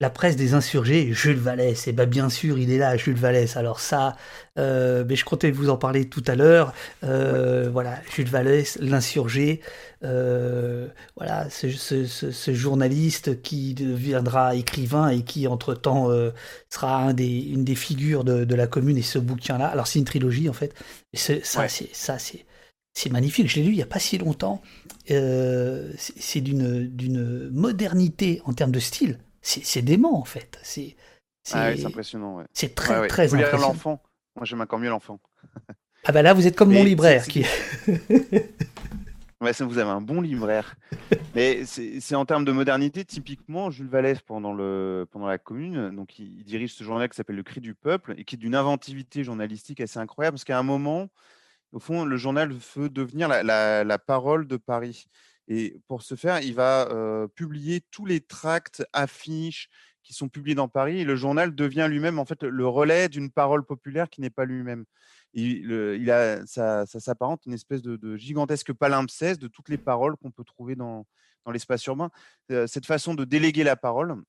la 0.04 0.10
presse 0.10 0.36
des 0.36 0.54
insurgés, 0.54 1.14
Jules 1.14 1.38
Vallès. 1.38 1.88
Et 1.88 1.92
eh 1.92 1.94
ben 1.94 2.06
bien 2.06 2.30
sûr, 2.30 2.60
il 2.60 2.72
est 2.72 2.78
là, 2.78 2.98
Jules 2.98 3.16
Vallès. 3.16 3.56
Alors 3.56 3.80
ça, 3.80 4.18
euh, 4.60 5.06
mais 5.08 5.16
je 5.16 5.24
comptais 5.24 5.50
vous 5.50 5.70
en 5.70 5.78
parler 5.78 6.10
tout 6.10 6.24
à 6.28 6.36
l'heure. 6.36 6.74
Euh, 7.06 7.64
ouais. 7.64 7.70
Voilà, 7.70 8.00
Jules 8.14 8.28
Vallès, 8.28 8.78
l'insurgé. 8.82 9.62
Euh, 10.04 10.90
voilà, 11.16 11.50
ce, 11.50 11.72
ce, 11.72 12.06
ce, 12.06 12.54
journaliste 12.54 13.42
qui 13.44 13.74
deviendra 13.74 14.56
écrivain 14.56 15.08
et 15.08 15.22
qui 15.22 15.48
entre-temps 15.48 16.10
sera 16.70 16.98
un 16.98 17.14
des, 17.14 17.40
une 17.40 17.64
des 17.64 17.76
figures 17.76 18.26
de, 18.26 18.44
de 18.44 18.56
la 18.56 18.68
commune 18.68 18.98
et 18.98 19.04
ce 19.04 19.20
bouquin-là. 19.20 19.68
Alors 19.68 19.88
c'est 19.88 20.00
une 20.00 20.06
trilogie 20.06 20.50
en 20.50 20.54
fait. 20.54 20.74
Et 21.14 21.18
ça, 21.18 21.34
ouais. 21.34 21.70
c'est 21.70 21.96
ça, 21.96 22.20
c'est 22.20 22.44
c'est 22.94 23.10
magnifique. 23.10 23.48
Je 23.48 23.56
l'ai 23.56 23.64
lu 23.64 23.72
il 23.72 23.78
n'y 23.78 23.82
a 23.82 23.86
pas 23.86 24.00
si 24.00 24.18
longtemps. 24.18 24.62
Euh, 25.12 25.94
c'est 25.98 26.42
d'une 26.42 27.50
modernité 27.52 28.42
en 28.44 28.52
termes 28.52 28.74
de 28.74 28.82
style 28.82 29.18
c'est 29.44 29.82
dément 29.82 30.20
en 30.20 30.26
fait. 30.26 30.60
C'est 30.64 30.96
ah 31.52 31.70
ouais, 31.70 31.86
impressionnant. 31.86 32.38
Ouais. 32.38 32.46
C'est 32.54 32.74
très 32.74 33.02
ouais, 33.02 33.08
très 33.08 33.34
impressionnant. 33.34 33.68
l'enfant? 33.68 34.02
Moi 34.36 34.46
j'aime 34.46 34.62
encore 34.62 34.80
mieux 34.80 34.90
l'enfant. 34.90 35.20
ah 36.06 36.12
bah 36.12 36.22
là 36.22 36.34
vous 36.34 36.48
êtes 36.48 36.56
comme 36.56 36.74
mon 36.74 36.84
libraire 36.84 37.28
qui. 37.28 37.46
ouais, 39.44 39.54
ça, 39.54 39.66
vous 39.66 39.78
avez 39.78 39.90
un 39.90 40.02
bon 40.02 40.22
libraire. 40.22 40.76
Mais 41.36 41.66
c'est 41.66 42.16
en 42.16 42.26
termes 42.26 42.46
de 42.46 42.52
modernité, 42.52 43.04
typiquement 43.04 43.70
Jules 43.70 43.90
Vallès 43.90 44.22
pendant 44.22 44.54
le 44.54 45.06
pendant 45.12 45.28
la 45.28 45.38
Commune, 45.38 45.96
donc 45.96 46.18
il, 46.18 46.40
il 46.40 46.44
dirige 46.44 46.74
ce 46.74 46.84
journal 46.84 47.10
qui 47.10 47.16
s'appelle 47.16 47.36
Le 47.36 47.44
Cri 47.44 47.60
du 47.60 47.76
peuple 47.76 48.16
et 48.18 48.24
qui 48.24 48.36
est 48.36 48.38
d'une 48.38 48.56
inventivité 48.56 49.24
journalistique 49.24 49.82
assez 49.82 50.00
incroyable 50.00 50.36
parce 50.36 50.46
qu'à 50.46 50.58
un 50.58 50.64
moment, 50.64 51.10
au 51.74 51.80
fond, 51.80 52.06
le 52.06 52.18
journal 52.18 52.54
veut 52.76 52.90
devenir 52.90 53.28
la, 53.28 53.44
la, 53.44 53.84
la 53.84 54.00
parole 54.00 54.48
de 54.48 54.58
Paris. 54.58 55.08
Et 55.48 55.80
pour 55.88 56.02
ce 56.02 56.16
faire, 56.16 56.42
il 56.42 56.54
va 56.54 56.90
euh, 56.90 57.28
publier 57.28 57.82
tous 57.92 58.06
les 58.06 58.22
tracts, 58.22 58.84
affiches 58.94 59.70
qui 60.04 60.14
sont 60.14 60.30
publiés 60.30 60.56
dans 60.56 60.68
Paris. 60.68 61.00
Et 61.00 61.04
le 61.04 61.16
journal 61.16 61.56
devient 61.56 61.88
lui-même 61.90 62.20
en 62.20 62.26
fait 62.26 62.44
le 62.44 62.68
relais 62.68 63.10
d'une 63.10 63.32
parole 63.32 63.66
populaire 63.66 64.10
qui 64.10 64.22
n'est 64.22 64.30
pas 64.30 64.46
lui-même. 64.46 64.86
Il, 65.34 65.72
il, 66.00 66.12
a, 66.12 66.46
ça, 66.46 66.86
ça 66.86 67.00
s'apparente 67.00 67.46
une 67.46 67.54
espèce 67.54 67.82
de, 67.82 67.96
de, 67.96 68.16
gigantesque 68.16 68.72
palimpseste 68.72 69.42
de 69.42 69.48
toutes 69.48 69.70
les 69.70 69.78
paroles 69.80 70.16
qu'on 70.18 70.32
peut 70.32 70.44
trouver 70.44 70.76
dans, 70.76 71.08
dans 71.46 71.52
l'espace 71.52 71.86
urbain. 71.86 72.12
Cette 72.50 72.86
façon 72.86 73.16
de 73.16 73.26
déléguer 73.26 73.64
la 73.64 73.76
parole, 73.76 74.22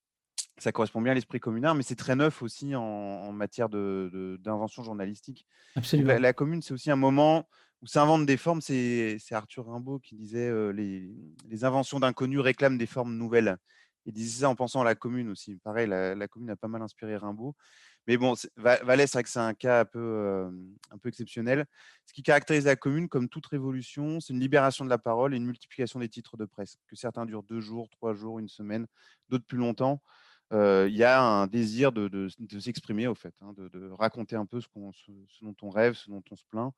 ça 0.58 0.72
correspond 0.72 1.02
bien 1.02 1.12
à 1.12 1.14
l'esprit 1.14 1.40
communard, 1.40 1.74
mais 1.74 1.82
c'est 1.82 1.96
très 1.96 2.16
neuf 2.16 2.42
aussi 2.42 2.74
en, 2.74 2.82
en 2.82 3.32
matière 3.32 3.68
d'invention 3.68 4.82
de, 4.82 4.86
journalistique. 4.86 5.46
Absolument. 5.76 6.08
La, 6.08 6.18
la, 6.18 6.32
commune, 6.32 6.62
c'est 6.62 6.72
aussi 6.72 6.90
un 6.90 6.96
moment 6.96 7.48
où 7.84 7.86
s'inventent 7.86 8.26
des 8.26 8.38
formes. 8.38 8.62
C'est 8.62 9.20
Arthur 9.32 9.66
Rimbaud 9.66 10.00
qui 10.00 10.16
disait 10.16 10.50
les, 10.72 11.64
inventions 11.64 12.00
d'inconnus 12.00 12.40
réclament 12.40 12.78
des 12.78 12.86
formes 12.86 13.14
nouvelles. 13.14 13.58
Il 14.06 14.12
disait 14.12 14.40
ça 14.40 14.48
en 14.48 14.54
pensant 14.54 14.80
à 14.80 14.84
la 14.84 14.94
commune 14.94 15.28
aussi. 15.28 15.56
Pareil, 15.56 15.86
la, 15.86 16.28
commune 16.28 16.50
a 16.50 16.56
pas 16.56 16.68
mal 16.68 16.82
inspiré 16.82 17.16
Rimbaud. 17.16 17.54
Mais 18.06 18.16
bon, 18.16 18.34
Valais, 18.56 19.06
c'est 19.06 19.14
vrai 19.14 19.22
que 19.22 19.28
c'est 19.28 19.38
un 19.38 19.54
cas 19.54 19.80
un 19.80 19.84
peu, 19.84 20.50
exceptionnel. 21.04 21.66
Ce 22.06 22.14
qui 22.14 22.22
caractérise 22.22 22.64
la 22.64 22.76
commune, 22.76 23.08
comme 23.08 23.28
toute 23.28 23.46
révolution, 23.46 24.18
c'est 24.20 24.32
une 24.32 24.40
libération 24.40 24.84
de 24.84 24.90
la 24.90 24.98
parole 24.98 25.34
et 25.34 25.36
une 25.36 25.46
multiplication 25.46 26.00
des 26.00 26.08
titres 26.08 26.36
de 26.38 26.46
presse. 26.46 26.78
Que 26.88 26.96
certains 26.96 27.26
durent 27.26 27.42
deux 27.42 27.60
jours, 27.60 27.88
trois 27.90 28.14
jours, 28.14 28.38
une 28.38 28.48
semaine, 28.48 28.86
d'autres 29.28 29.46
plus 29.46 29.58
longtemps. 29.58 30.00
Il 30.52 30.96
y 30.96 31.04
a 31.04 31.22
un 31.22 31.46
désir 31.48 31.92
de, 31.92 32.28
s'exprimer, 32.60 33.08
au 33.08 33.14
fait, 33.14 33.34
hein, 33.42 33.52
de, 33.56 33.90
raconter 33.90 34.36
un 34.36 34.46
peu 34.46 34.60
ce, 34.62 34.68
dont 35.42 35.56
on 35.60 35.68
rêve, 35.68 35.94
ce 35.94 36.10
dont 36.10 36.22
on 36.30 36.36
se 36.36 36.44
plaint, 36.50 36.72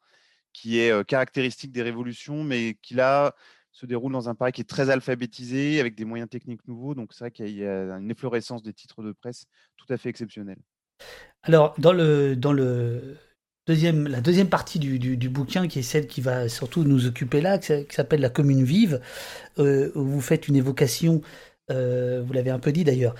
qui 0.57 0.78
est 0.78 1.04
caractéristique 1.04 1.70
des 1.70 1.82
révolutions, 1.82 2.42
mais 2.42 2.78
qui 2.80 2.94
là 2.94 3.34
se 3.72 3.84
déroule 3.84 4.12
dans 4.12 4.30
un 4.30 4.34
Paris 4.34 4.52
qui 4.52 4.62
est 4.62 4.64
très 4.64 4.88
alphabétisé, 4.88 5.80
avec 5.80 5.94
des 5.94 6.07
moyens 6.07 6.30
techniques 6.30 6.66
nouveaux. 6.66 6.94
Donc 6.94 7.12
c'est 7.12 7.24
vrai 7.24 7.30
qu'il 7.30 7.50
y 7.50 7.66
a 7.66 7.98
une 7.98 8.11
efflorescence 8.11 8.62
des 8.62 8.72
titres 8.72 9.02
de 9.02 9.12
presse 9.12 9.44
tout 9.76 9.92
à 9.92 9.98
fait 9.98 10.09
exceptionnelle. 10.09 10.57
Alors, 11.42 11.74
dans 11.76 11.92
la 11.92 13.14
deuxième 13.66 14.48
partie 14.48 14.78
du, 14.78 15.28
bouquin, 15.28 15.68
qui 15.68 15.80
est 15.80 15.82
celle 15.82 16.07
qui 16.07 16.22
va 16.22 16.48
surtout 16.48 16.84
nous 16.84 17.07
occuper 17.07 17.42
là, 17.42 17.59
qui 17.59 17.84
s'appelle 17.90 18.22
La 18.22 18.30
commune 18.30 18.64
vive, 18.64 19.02
où 19.59 19.90
vous 19.94 20.22
faites 20.22 20.48
une 20.48 20.57
évocation, 20.57 21.20
vous 21.68 22.32
l'avez 22.32 22.50
un 22.50 22.59
peu 22.59 22.72
dit 22.72 22.84
d'ailleurs, 22.84 23.14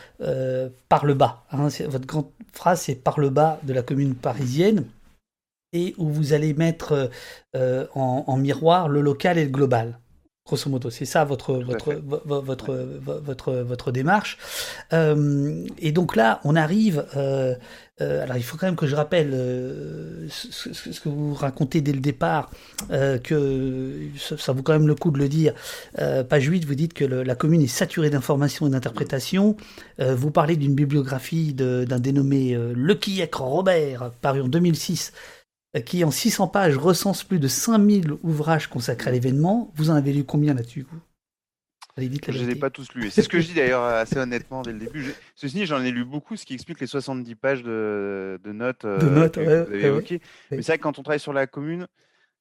par 0.89 1.05
le 1.05 1.13
bas. 1.13 1.45
Hein, 1.51 1.69
votre 1.87 2.07
grande 2.07 2.31
phrase, 2.55 2.81
c'est 2.81 2.95
par 2.95 3.21
le 3.21 3.29
bas 3.29 3.61
de 3.65 3.75
la 3.75 3.83
commune 3.83 4.15
parisienne, 4.15 4.87
et 5.73 5.95
où 5.99 6.09
vous 6.09 6.33
allez 6.33 6.55
mettre 6.55 7.11
en, 7.55 8.25
en 8.27 8.37
miroir 8.37 8.89
le 8.89 9.01
local 9.01 9.39
et 9.39 9.45
le 9.45 9.51
global 9.51 9.99
grosso 10.47 10.71
modo. 10.71 10.91
C'est 10.91 11.05
ça 11.05 11.25
votre 11.25 11.55
votre 11.55 11.95
votre, 12.25 12.75
votre 12.75 13.53
votre 13.53 13.93
démarche. 13.93 14.39
Euh, 14.93 15.67
et 15.79 15.93
donc 15.93 16.17
là, 16.17 16.41
on 16.45 16.57
arrive. 16.57 17.05
Euh, 17.17 17.55
euh, 18.03 18.23
alors, 18.23 18.37
il 18.37 18.43
faut 18.43 18.59
quand 18.59 18.67
même 18.67 18.77
que 18.77 18.87
je 18.87 18.95
rappelle 18.95 19.31
ce, 20.29 21.01
que 21.01 21.09
vous 21.09 21.33
racontez 21.33 21.81
dès 21.81 21.93
le 21.93 22.01
départ, 22.01 22.51
que 22.91 23.95
ça, 24.19 24.53
vaut 24.53 24.63
quand 24.63 24.75
même 24.75 24.87
le 24.87 24.95
coup 24.95 25.11
de 25.11 25.19
le 25.19 25.29
dire. 25.29 25.55
page 26.29 26.45
8, 26.45 26.67
vous 26.67 26.75
dites 26.75 26.93
que 26.93 27.05
la 27.05 27.35
commune 27.35 27.63
est 27.63 27.67
saturée 27.67 28.11
d'informations 28.11 28.67
et 28.67 28.71
d'interprétations. 28.71 29.57
vous 29.99 30.31
parlez 30.31 30.57
d'une 30.57 30.75
bibliographie 30.75 31.55
d'un 31.55 31.99
dénommé 31.99 32.55
Le 32.55 32.99
Robert, 33.33 34.11
paru 34.21 34.43
en 34.43 34.49
2006 34.49 35.13
qui 35.85 36.05
en 36.05 36.11
600 36.11 36.49
pages 36.49 36.77
recense 36.77 37.25
plus 37.25 37.39
de 37.39 37.49
5000 37.49 38.13
ouvrages 38.23 38.69
consacrés 38.69 39.11
à 39.11 39.13
l'événement. 39.13 39.73
Vous 39.75 39.91
en 39.91 39.95
avez 39.95 40.13
lu 40.13 40.25
combien 40.25 40.55
là-dessus 40.55 40.87
vous? 40.91 40.99
Je 41.99 42.03
ne 42.05 42.45
les 42.45 42.53
ai 42.53 42.55
pas 42.57 42.69
tous 42.69 42.93
lus. 42.95 43.11
C'est 43.11 43.23
ce 43.23 43.29
que 43.29 43.41
je 43.41 43.47
dis 43.47 43.55
d'ailleurs 43.55 43.85
assez 43.85 44.19
honnêtement 44.19 44.63
dès 44.63 44.73
le 44.73 44.79
début. 44.79 45.15
Ceci 45.35 45.57
dit, 45.57 45.67
j'en 45.67 45.83
ai 45.83 45.91
lu 45.91 46.05
beaucoup, 46.05 46.37
ce 46.37 46.45
qui 46.45 46.53
explique 46.53 46.81
les 46.81 46.87
70 46.87 47.35
pages 47.37 47.63
de, 47.63 48.39
notes, 48.45 48.85
euh, 48.85 48.99
que 49.31 49.41
vous 49.41 49.51
avez 49.51 49.87
évoquées. 49.87 50.21
Mais 50.51 50.59
c'est 50.59 50.73
vrai 50.73 50.79
que 50.79 50.83
quand 50.83 50.99
on 50.99 51.03
travaille 51.03 51.21
sur 51.21 51.33
la 51.33 51.47
commune, 51.47 51.87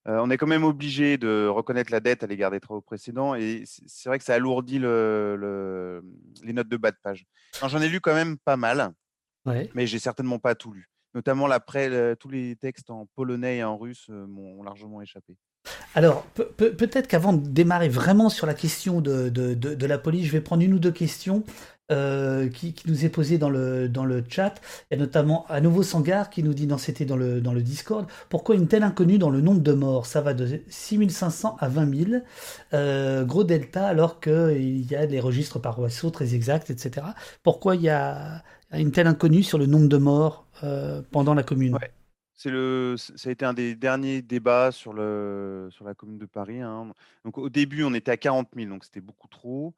euh, 0.07 0.19
on 0.21 0.29
est 0.29 0.37
quand 0.37 0.47
même 0.47 0.65
obligé 0.65 1.17
de 1.17 1.47
reconnaître 1.47 1.91
la 1.91 2.01
dette 2.01 2.21
à 2.23 2.27
l'égard 2.27 2.51
des 2.51 2.59
travaux 2.59 2.81
précédents. 2.81 3.33
Et 3.33 3.63
c'est 3.65 4.09
vrai 4.09 4.19
que 4.19 4.25
ça 4.25 4.33
alourdit 4.33 4.77
le, 4.77 6.03
les 6.43 6.51
notes 6.51 6.69
de 6.69 6.77
bas 6.77 6.91
de 6.91 6.97
page. 7.01 7.25
J'en 7.65 7.81
ai 7.81 7.87
lu 7.87 8.01
quand 8.01 8.13
même 8.13 8.37
pas 8.37 8.57
mal, 8.57 8.91
mais 9.73 9.87
j'ai 9.87 9.99
certainement 9.99 10.37
pas 10.37 10.53
tout 10.53 10.73
lu 10.73 10.89
notamment 11.15 11.49
après 11.49 12.15
tous 12.17 12.29
les 12.29 12.55
textes 12.57 12.91
en 12.91 13.07
polonais 13.15 13.57
et 13.57 13.63
en 13.63 13.77
russe 13.77 14.07
euh, 14.09 14.27
m'ont 14.27 14.61
largement 14.61 15.01
échappé. 15.01 15.35
Alors, 15.95 16.23
peut-être 16.57 17.07
qu'avant 17.07 17.33
de 17.33 17.47
démarrer 17.47 17.89
vraiment 17.89 18.29
sur 18.29 18.45
la 18.45 18.53
question 18.53 19.01
de, 19.01 19.85
la 19.87 19.97
police, 19.97 20.27
je 20.27 20.31
vais 20.31 20.41
prendre 20.41 20.61
une 20.61 20.73
ou 20.73 20.79
deux 20.79 20.91
questions 20.91 21.43
euh, 21.91 22.49
qui, 22.49 22.75
nous 22.85 23.05
est 23.05 23.09
posée 23.09 23.37
dans 23.37 23.49
le, 23.49 23.87
dans 23.89 24.05
le 24.05 24.23
chat. 24.27 24.61
Et 24.91 24.97
notamment 24.97 25.45
à 25.49 25.61
nouveau 25.61 25.81
Sangar 25.81 26.29
qui 26.29 26.43
nous 26.43 26.53
dit, 26.53 26.67
dans 26.67 26.77
c'était 26.77 27.05
dans 27.05 27.15
le 27.15 27.61
Discord, 27.61 28.05
pourquoi 28.29 28.55
une 28.55 28.67
telle 28.67 28.83
inconnue 28.83 29.17
dans 29.17 29.31
le 29.31 29.41
nombre 29.41 29.61
de 29.61 29.73
morts? 29.73 30.05
Ça 30.05 30.21
va 30.21 30.35
de 30.35 30.61
6500 30.67 31.57
à 31.59 31.67
20 31.67 31.95
000. 31.95 32.21
Euh, 32.73 33.23
gros 33.23 33.43
delta 33.43 33.87
alors 33.87 34.19
qu'il 34.19 34.91
y 34.91 34.95
a 34.95 35.07
des 35.07 35.19
registres 35.19 35.59
paroissiaux 35.59 36.11
très 36.11 36.35
exacts, 36.35 36.69
etc. 36.69 37.07
Pourquoi 37.41 37.75
il 37.75 37.81
y 37.81 37.89
a 37.89 38.43
une 38.71 38.91
telle 38.91 39.07
inconnue 39.07 39.43
sur 39.43 39.57
le 39.57 39.65
nombre 39.65 39.87
de 39.87 39.97
morts 39.97 40.47
euh, 40.63 41.01
pendant 41.11 41.33
la 41.33 41.43
commune. 41.43 41.77
C'est 42.33 42.49
le, 42.49 42.95
ça 42.97 43.29
a 43.29 43.31
été 43.31 43.45
un 43.45 43.53
des 43.53 43.75
derniers 43.75 44.21
débats 44.21 44.71
sur, 44.71 44.91
le, 44.91 45.69
sur 45.71 45.85
la 45.85 45.93
commune 45.93 46.17
de 46.17 46.25
Paris. 46.25 46.59
Hein. 46.59 46.91
Donc, 47.23 47.37
au 47.37 47.49
début, 47.49 47.83
on 47.83 47.93
était 47.93 48.11
à 48.11 48.17
40 48.17 48.49
000, 48.55 48.69
donc 48.69 48.83
c'était 48.83 48.99
beaucoup 48.99 49.29
trop. 49.29 49.73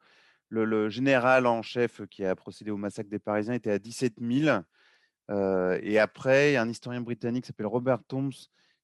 Le, 0.50 0.90
général 0.90 1.46
en 1.46 1.62
chef 1.62 2.02
qui 2.08 2.26
a 2.26 2.36
procédé 2.36 2.72
au 2.72 2.78
massacre 2.78 3.10
des 3.10 3.20
Parisiens 3.20 3.54
était 3.54 3.72
à 3.72 3.80
17 3.80 4.16
000. 4.20 4.60
Euh, 5.30 5.78
et 5.84 6.00
après, 6.00 6.56
un 6.56 6.68
historien 6.68 7.02
britannique 7.02 7.46
s'appelle 7.46 7.68
Robert 7.68 8.00
Toms, 8.08 8.32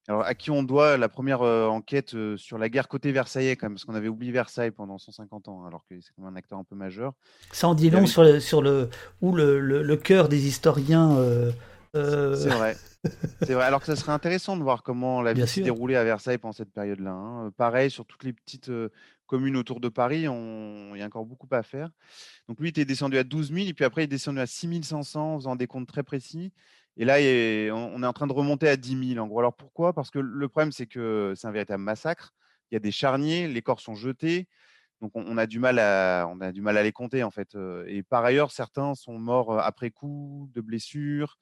alors, 0.10 0.24
à 0.24 0.36
qui 0.36 0.52
on 0.52 0.64
doit 0.64 0.98
la 0.98 1.08
première 1.08 1.42
euh, 1.44 1.68
enquête 1.68 2.16
sur 2.36 2.58
la 2.58 2.70
guerre 2.70 2.88
côté 2.88 3.14
quand 3.14 3.24
même, 3.24 3.74
parce 3.74 3.86
qu'on 3.86 3.96
avait 3.96 4.10
oublié 4.10 4.32
Versailles 4.32 4.72
pendant 4.72 4.98
150 4.98 5.48
ans, 5.48 5.66
alors 5.66 5.86
que 5.90 5.96
c'est 6.02 6.12
quand 6.16 6.24
même 6.24 6.34
un 6.34 6.38
acteur 6.38 6.60
un 6.60 6.66
peu 6.66 6.76
majeur. 6.76 7.14
Ça 7.52 7.68
en 7.70 7.76
dit 7.76 7.90
long 7.90 8.06
sur, 8.06 8.24
le, 8.24 8.40
sur 8.40 8.62
le, 8.62 8.90
où 9.22 9.34
le, 9.34 9.60
le, 9.60 9.98
cœur 9.98 10.28
des 10.28 10.48
historiens 10.48 11.18
euh, 11.96 12.36
c'est 12.36 12.50
vrai. 12.50 12.76
C'est 13.42 13.54
vrai. 13.54 13.66
Alors 13.66 13.82
que 13.82 13.86
ça 13.86 13.96
serait 13.96 14.14
intéressant 14.14 14.58
de 14.58 14.64
voir 14.64 14.82
comment 14.82 15.22
la 15.22 15.34
vie 15.34 15.46
s'est 15.46 15.62
déroulée 15.62 15.96
à 15.96 16.04
Versailles 16.04 16.38
pendant 16.38 16.54
cette 16.54 16.72
période-là. 16.72 17.12
Hein. 17.12 17.52
Pareil, 17.58 17.92
sur 17.92 18.06
toutes 18.06 18.24
les 18.24 18.34
petites 18.34 18.72
communes 19.28 19.58
autour 19.58 19.80
de 19.80 19.90
Paris, 19.90 20.22
il 20.22 20.98
y 20.98 21.02
a 21.02 21.06
encore 21.06 21.26
beaucoup 21.26 21.48
à 21.52 21.64
faire. 21.64 21.90
Donc 22.48 22.60
lui, 22.60 22.68
il 22.68 22.70
était 22.70 22.86
descendu 22.86 23.18
à 23.18 23.24
12 23.24 23.54
000, 23.54 23.68
et 23.68 23.74
puis 23.74 23.84
après, 23.86 24.02
il 24.02 24.06
est 24.06 24.08
descendu 24.08 24.40
à 24.40 24.48
6 24.48 24.84
500 24.84 25.34
en 25.36 25.38
faisant 25.38 25.56
des 25.56 25.68
comptes 25.68 25.88
très 25.88 26.04
précis. 26.04 26.52
Et 26.98 27.06
là, 27.06 27.16
on 27.74 28.04
est 28.04 28.06
en 28.06 28.14
train 28.14 28.28
de 28.28 28.34
remonter 28.34 28.68
à 28.70 28.78
10 28.78 29.14
000 29.14 29.24
en 29.24 29.28
gros. 29.28 29.40
Alors 29.40 29.56
pourquoi? 29.56 29.94
Parce 29.94 30.12
que 30.12 30.20
le 30.20 30.48
problème, 30.48 30.72
c'est 30.72 30.86
que 30.86 31.34
c'est 31.36 31.48
un 31.48 31.52
véritable 31.52 31.84
massacre. 31.84 32.34
Il 32.72 32.76
y 32.76 32.78
a 32.78 32.80
des 32.80 32.92
charniers, 32.92 33.48
les 33.48 33.62
corps 33.62 33.80
sont 33.80 33.96
jetés. 33.96 34.48
Donc 35.02 35.12
on, 35.16 35.38
a 35.38 35.48
du 35.48 35.60
mal 35.60 35.80
à, 35.80 36.28
on 36.32 36.40
a 36.40 36.52
du 36.52 36.62
mal 36.62 36.78
à 36.78 36.84
les 36.84 36.92
compter 36.92 37.24
en 37.24 37.32
fait. 37.32 37.56
Euh, 37.56 37.84
et 37.88 38.04
par 38.04 38.24
ailleurs, 38.24 38.52
certains 38.52 38.96
sont 38.96 39.20
morts 39.20 39.60
après 39.60 39.92
coup 39.92 40.50
de 40.54 40.62
blessures 40.62 41.38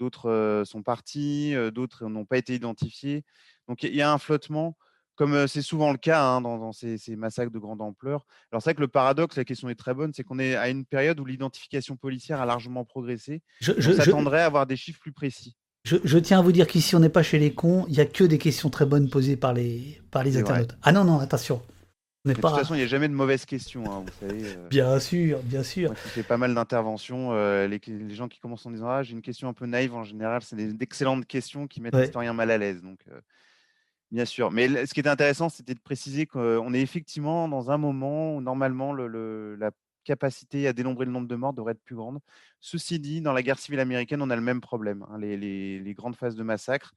d'autres 0.00 0.62
sont 0.64 0.82
partis, 0.82 1.54
d'autres 1.72 2.08
n'ont 2.08 2.24
pas 2.24 2.38
été 2.38 2.54
identifiés. 2.54 3.22
Donc 3.68 3.84
il 3.84 3.94
y 3.94 4.02
a 4.02 4.10
un 4.10 4.18
flottement, 4.18 4.76
comme 5.20 5.46
c'est 5.48 5.60
souvent 5.60 5.92
le 5.92 5.98
cas 5.98 6.22
hein, 6.24 6.40
dans, 6.40 6.72
ces, 6.72 6.98
massacres 7.14 7.52
de 7.52 7.58
grande 7.58 7.82
ampleur. 7.82 8.24
Alors 8.50 8.62
c'est 8.62 8.70
vrai 8.70 8.74
que 8.74 8.80
le 8.80 8.88
paradoxe, 8.88 9.36
la 9.36 9.44
question 9.44 9.68
est 9.68 9.74
très 9.74 9.92
bonne, 9.92 10.12
c'est 10.14 10.24
qu'on 10.24 10.38
est 10.38 10.56
à 10.56 10.70
une 10.70 10.86
période 10.86 11.20
où 11.20 11.26
l'identification 11.26 11.94
policière 11.94 12.40
a 12.40 12.46
largement 12.46 12.86
progressé. 12.86 13.42
Je, 13.60 13.72
on 13.72 13.96
s'attendrait 13.96 14.40
à 14.40 14.46
avoir 14.46 14.66
des 14.66 14.76
chiffres 14.76 14.98
plus 14.98 15.12
précis. 15.12 15.58
Je, 15.84 16.18
tiens 16.18 16.38
à 16.38 16.42
vous 16.42 16.52
dire 16.52 16.66
qu'ici 16.66 16.96
on 16.96 17.00
n'est 17.00 17.10
pas 17.10 17.22
chez 17.22 17.38
les 17.38 17.52
cons, 17.52 17.84
il 17.88 17.96
n'y 17.96 18.00
a 18.00 18.06
que 18.06 18.24
des 18.24 18.38
questions 18.38 18.70
très 18.70 18.86
bonnes 18.86 19.10
posées 19.10 19.36
par 19.36 19.52
les, 19.52 20.00
par 20.10 20.24
les 20.24 20.38
internautes. 20.38 20.74
Ah 20.80 20.92
non, 20.92 21.04
non, 21.04 21.18
attention. 21.18 21.60
De 22.24 22.32
toute 22.32 22.40
façon, 22.40 22.74
il 22.74 22.78
n'y 22.78 22.84
a 22.84 22.86
jamais 22.86 23.08
de 23.08 23.14
mauvaises 23.14 23.44
questions, 23.44 23.84
hein, 23.92 24.04
vous 24.06 24.26
savez. 24.26 24.42
Euh. 24.42 24.68
Bien 24.70 24.98
sûr, 25.00 25.40
bien 25.42 25.62
sûr. 25.62 25.92
J'ai 26.14 26.22
pas 26.22 26.38
mal 26.38 26.54
d'interventions. 26.54 27.32
Euh, 27.32 27.66
les, 27.66 27.80
gens 28.14 28.28
qui 28.28 28.40
commencent 28.40 28.64
en 28.64 28.70
disant 28.70 28.88
Ah, 28.88 29.02
j'ai 29.02 29.12
une 29.12 29.22
question 29.22 29.48
un 29.48 29.52
peu 29.52 29.66
naïve 29.66 29.94
en 29.94 30.04
général, 30.04 30.40
c'est 30.42 30.56
d'excellentes 30.56 31.26
questions 31.26 31.66
qui 31.66 31.82
mettent 31.82 31.94
l'historien 31.94 32.32
mal 32.32 32.50
à 32.50 32.56
l'aise. 32.56 32.80
Donc, 32.80 33.00
euh, 33.10 33.20
bien 34.10 34.24
sûr. 34.24 34.50
Mais 34.50 34.86
ce 34.86 34.94
qui 34.94 35.00
est 35.00 35.08
intéressant, 35.08 35.48
c'était 35.48 35.74
de 35.74 35.80
préciser 35.80 36.26
qu'on 36.26 36.74
est 36.74 36.80
effectivement 36.80 37.48
dans 37.48 37.70
un 37.70 37.78
moment 37.78 38.36
où 38.36 38.40
normalement 38.40 38.92
le, 38.92 39.56
la 39.56 39.70
capacité 40.04 40.66
à 40.66 40.72
dénombrer 40.72 41.04
le 41.04 41.12
nombre 41.12 41.28
de 41.28 41.36
morts 41.36 41.52
devrait 41.52 41.72
être 41.72 41.82
plus 41.82 41.96
grande. 41.96 42.20
Ceci 42.60 42.98
dit, 42.98 43.20
dans 43.20 43.32
la 43.32 43.42
guerre 43.42 43.58
civile 43.58 43.80
américaine, 43.80 44.22
on 44.22 44.30
a 44.30 44.36
le 44.36 44.42
même 44.42 44.60
problème. 44.60 45.04
Hein. 45.10 45.18
Les, 45.18 45.94
grandes 45.96 46.16
phases 46.16 46.36
de 46.36 46.42
massacre 46.42 46.94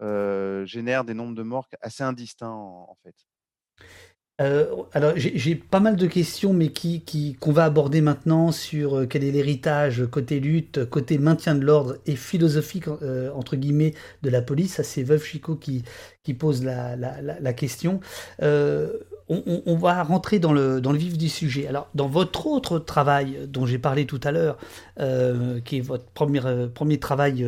génèrent 0.00 1.04
des 1.04 1.14
nombres 1.14 1.34
de 1.34 1.42
morts 1.42 1.68
assez 1.82 2.02
indistincts 2.02 2.48
en 2.48 2.96
fait. 3.02 3.14
Euh, 4.40 4.66
alors 4.92 5.12
j'ai 5.16 5.54
pas 5.54 5.80
mal 5.80 5.96
de 5.96 6.06
questions, 6.06 6.52
mais 6.52 6.68
qui 6.68 7.36
qu'on 7.40 7.52
va 7.52 7.64
aborder 7.64 8.00
maintenant 8.00 8.52
sur 8.52 8.96
euh, 8.98 9.06
quel 9.06 9.24
est 9.24 9.30
l'héritage 9.30 10.06
côté 10.10 10.40
lutte, 10.40 10.84
côté 10.86 11.18
maintien 11.18 11.54
de 11.54 11.64
l'ordre 11.64 11.96
et 12.06 12.16
philosophique 12.16 12.88
euh, 12.88 13.30
entre 13.34 13.56
guillemets 13.56 13.94
de 14.22 14.30
la 14.30 14.40
police. 14.40 14.74
Ça 14.74 14.82
c'est 14.82 15.02
Veuve 15.02 15.24
Chico 15.24 15.56
qui 15.56 15.84
qui 16.22 16.34
pose 16.34 16.64
la, 16.64 16.96
la, 16.96 17.52
question. 17.52 18.00
On, 19.32 19.62
on, 19.64 19.76
va 19.76 20.02
rentrer 20.02 20.38
dans 20.38 20.52
le 20.52 20.80
dans 20.80 20.92
le 20.92 20.98
vif 20.98 21.16
du 21.16 21.28
sujet. 21.28 21.66
Alors 21.66 21.88
dans 21.94 22.08
votre 22.08 22.46
autre 22.46 22.78
travail 22.78 23.38
dont 23.46 23.64
j'ai 23.64 23.78
parlé 23.78 24.04
tout 24.04 24.20
à 24.24 24.32
l'heure, 24.32 24.58
qui 25.64 25.78
est 25.78 25.80
votre 25.80 26.04
premier 26.06 26.40
premier 26.74 26.98
travail 26.98 27.46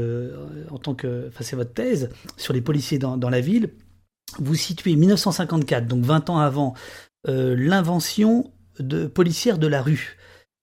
en 0.70 0.78
tant 0.78 0.95
que, 0.95 1.28
enfin 1.28 1.45
c'est 1.45 1.57
votre 1.57 1.72
thèse 1.72 2.11
sur 2.36 2.55
les 2.55 2.61
policiers 2.61 2.99
dans, 2.99 3.16
dans 3.16 3.30
la 3.30 3.40
ville 3.40 3.70
vous 4.39 4.55
situez 4.55 4.97
1954, 4.97 5.87
donc 5.87 6.05
20 6.05 6.30
ans 6.30 6.39
avant 6.39 6.74
euh, 7.28 7.55
l'invention 7.57 8.51
de 8.78 9.07
policière 9.07 9.59
de 9.59 9.66
la 9.66 9.83
rue. 9.83 10.16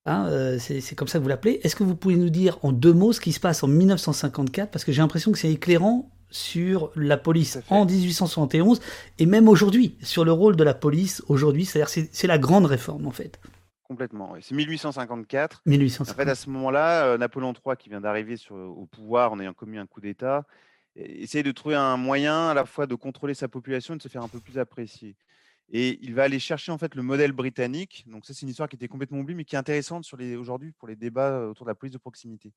Hein, 0.06 0.26
euh, 0.28 0.58
c'est 0.58 0.94
comme 0.94 1.08
ça 1.08 1.18
que 1.18 1.22
vous 1.22 1.28
l'appelez. 1.28 1.60
Est-ce 1.62 1.76
que 1.76 1.84
vous 1.84 1.94
pouvez 1.94 2.16
nous 2.16 2.30
dire 2.30 2.58
en 2.62 2.72
deux 2.72 2.92
mots 2.92 3.12
ce 3.12 3.20
qui 3.20 3.32
se 3.32 3.40
passe 3.40 3.62
en 3.62 3.68
1954 3.68 4.70
Parce 4.70 4.84
que 4.84 4.92
j'ai 4.92 5.02
l'impression 5.02 5.30
que 5.30 5.38
c'est 5.38 5.52
éclairant 5.52 6.10
sur 6.30 6.90
la 6.96 7.16
police 7.16 7.58
en 7.70 7.84
1871 7.84 8.80
et 9.18 9.26
même 9.26 9.48
aujourd'hui, 9.48 9.96
sur 10.00 10.24
le 10.24 10.32
rôle 10.32 10.56
de 10.56 10.64
la 10.64 10.74
police 10.74 11.22
aujourd'hui. 11.28 11.64
C'est-à-dire 11.64 12.08
c'est 12.12 12.26
la 12.26 12.38
grande 12.38 12.66
réforme 12.66 13.06
en 13.06 13.10
fait. 13.10 13.40
Complètement, 13.90 14.30
oui. 14.32 14.38
C'est 14.40 14.54
1854. 14.54 15.62
1854. 15.66 16.14
En 16.14 16.24
fait, 16.24 16.30
à 16.30 16.34
ce 16.36 16.48
moment-là, 16.50 17.06
euh, 17.06 17.18
Napoléon 17.18 17.52
III, 17.52 17.76
qui 17.76 17.88
vient 17.88 18.00
d'arriver 18.00 18.36
au 18.50 18.86
pouvoir 18.86 19.32
en 19.32 19.40
ayant 19.40 19.52
commis 19.52 19.78
un 19.78 19.86
coup 19.86 20.00
d'État, 20.00 20.44
e- 20.96 21.22
essaye 21.22 21.42
de 21.42 21.52
trouver 21.52 21.76
un 21.76 21.96
moyen 21.96 22.48
à 22.48 22.54
la 22.54 22.64
fois 22.64 22.86
de 22.86 22.94
contrôler 22.94 23.34
sa 23.34 23.48
population 23.48 23.94
et 23.94 23.96
de 23.96 24.02
se 24.02 24.08
faire 24.08 24.22
un 24.22 24.28
peu 24.28 24.40
plus 24.40 24.58
apprécier. 24.58 25.16
Et 25.72 25.98
il 26.02 26.14
va 26.14 26.24
aller 26.24 26.40
chercher 26.40 26.72
en 26.72 26.78
fait 26.78 26.94
le 26.94 27.02
modèle 27.02 27.32
britannique. 27.32 28.04
Donc 28.08 28.26
ça, 28.26 28.34
c'est 28.34 28.42
une 28.42 28.48
histoire 28.48 28.68
qui 28.68 28.76
était 28.76 28.88
complètement 28.88 29.20
oubliée, 29.20 29.36
mais 29.36 29.44
qui 29.44 29.54
est 29.54 29.58
intéressante 29.58 30.04
sur 30.04 30.16
les 30.16 30.36
aujourd'hui 30.36 30.72
pour 30.72 30.88
les 30.88 30.96
débats 30.96 31.46
autour 31.46 31.64
de 31.64 31.70
la 31.70 31.76
police 31.76 31.92
de 31.92 31.98
proximité. 31.98 32.52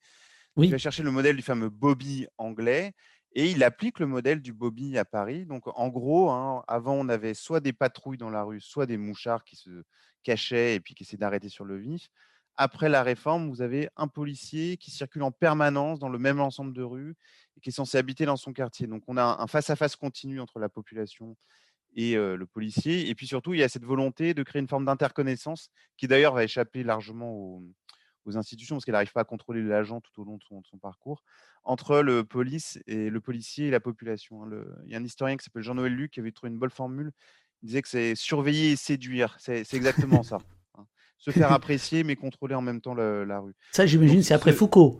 Oui. 0.55 0.67
Il 0.67 0.71
va 0.71 0.77
chercher 0.77 1.03
le 1.03 1.11
modèle 1.11 1.35
du 1.35 1.41
fameux 1.41 1.69
Bobby 1.69 2.27
anglais 2.37 2.93
et 3.33 3.49
il 3.49 3.63
applique 3.63 3.99
le 3.99 4.05
modèle 4.05 4.41
du 4.41 4.53
Bobby 4.53 4.97
à 4.97 5.05
Paris. 5.05 5.45
Donc 5.45 5.63
en 5.65 5.89
gros, 5.89 6.29
hein, 6.31 6.63
avant 6.67 6.93
on 6.93 7.09
avait 7.09 7.33
soit 7.33 7.59
des 7.59 7.73
patrouilles 7.73 8.17
dans 8.17 8.29
la 8.29 8.43
rue, 8.43 8.61
soit 8.61 8.85
des 8.85 8.97
mouchards 8.97 9.43
qui 9.43 9.55
se 9.55 9.83
cachaient 10.23 10.75
et 10.75 10.79
puis 10.79 10.95
qui 10.95 11.03
essayaient 11.03 11.17
d'arrêter 11.17 11.49
sur 11.49 11.65
le 11.65 11.77
vif. 11.77 12.09
Après 12.55 12.89
la 12.89 13.03
réforme, 13.03 13.49
vous 13.49 13.61
avez 13.61 13.89
un 13.95 14.07
policier 14.07 14.77
qui 14.77 14.91
circule 14.91 15.23
en 15.23 15.31
permanence 15.31 15.99
dans 15.99 16.09
le 16.09 16.19
même 16.19 16.39
ensemble 16.39 16.73
de 16.73 16.83
rues 16.83 17.15
et 17.57 17.61
qui 17.61 17.69
est 17.69 17.73
censé 17.73 17.97
habiter 17.97 18.25
dans 18.25 18.37
son 18.37 18.53
quartier. 18.53 18.87
Donc 18.87 19.03
on 19.07 19.17
a 19.17 19.41
un 19.41 19.47
face-à-face 19.47 19.95
continu 19.95 20.39
entre 20.39 20.59
la 20.59 20.69
population 20.69 21.35
et 21.95 22.15
le 22.15 22.45
policier. 22.45 23.09
Et 23.09 23.15
puis 23.15 23.27
surtout, 23.27 23.53
il 23.53 23.59
y 23.59 23.63
a 23.63 23.69
cette 23.69 23.85
volonté 23.85 24.33
de 24.33 24.43
créer 24.43 24.59
une 24.59 24.67
forme 24.67 24.85
d'interconnaissance 24.85 25.69
qui 25.97 26.07
d'ailleurs 26.07 26.33
va 26.33 26.43
échapper 26.43 26.83
largement 26.83 27.31
aux, 27.31 27.63
institutions 28.35 28.77
parce 28.77 28.85
qu'elle 28.85 28.93
n'arrive 28.93 29.11
pas 29.11 29.21
à 29.21 29.25
contrôler 29.25 29.61
l'agent 29.61 29.99
tout 29.99 30.21
au 30.21 30.23
long 30.23 30.37
de 30.37 30.43
son, 30.43 30.77
parcours 30.77 31.23
entre 31.65 31.99
le 31.99 32.23
police 32.23 32.79
et 32.87 33.09
le 33.09 33.19
policier 33.19 33.67
et 33.67 33.69
la 33.69 33.81
population. 33.81 34.43
hein. 34.43 34.63
Il 34.85 34.91
y 34.91 34.95
a 34.95 34.97
un 34.97 35.03
historien 35.03 35.35
qui 35.35 35.43
s'appelle 35.43 35.61
Jean-Noël 35.61 35.93
Luc 35.93 36.11
qui 36.11 36.21
avait 36.21 36.31
trouvé 36.31 36.49
une 36.49 36.57
bonne 36.57 36.69
formule. 36.69 37.11
Il 37.61 37.67
disait 37.67 37.81
que 37.81 37.89
c'est 37.89 38.15
surveiller 38.15 38.71
et 38.71 38.75
séduire. 38.77 39.35
C'est 39.39 39.73
exactement 39.73 40.23
ça. 40.23 40.37
Se 41.23 41.31
faire 41.31 41.51
apprécier 41.53 42.03
mais 42.03 42.15
contrôler 42.17 42.53
en 42.55 42.61
même 42.61 42.81
temps 42.81 42.93
la 42.93 43.39
rue. 43.39 43.53
Ça, 43.71 43.85
j'imagine, 43.85 44.21
c'est 44.23 44.33
après 44.33 44.51
Foucault. 44.51 44.99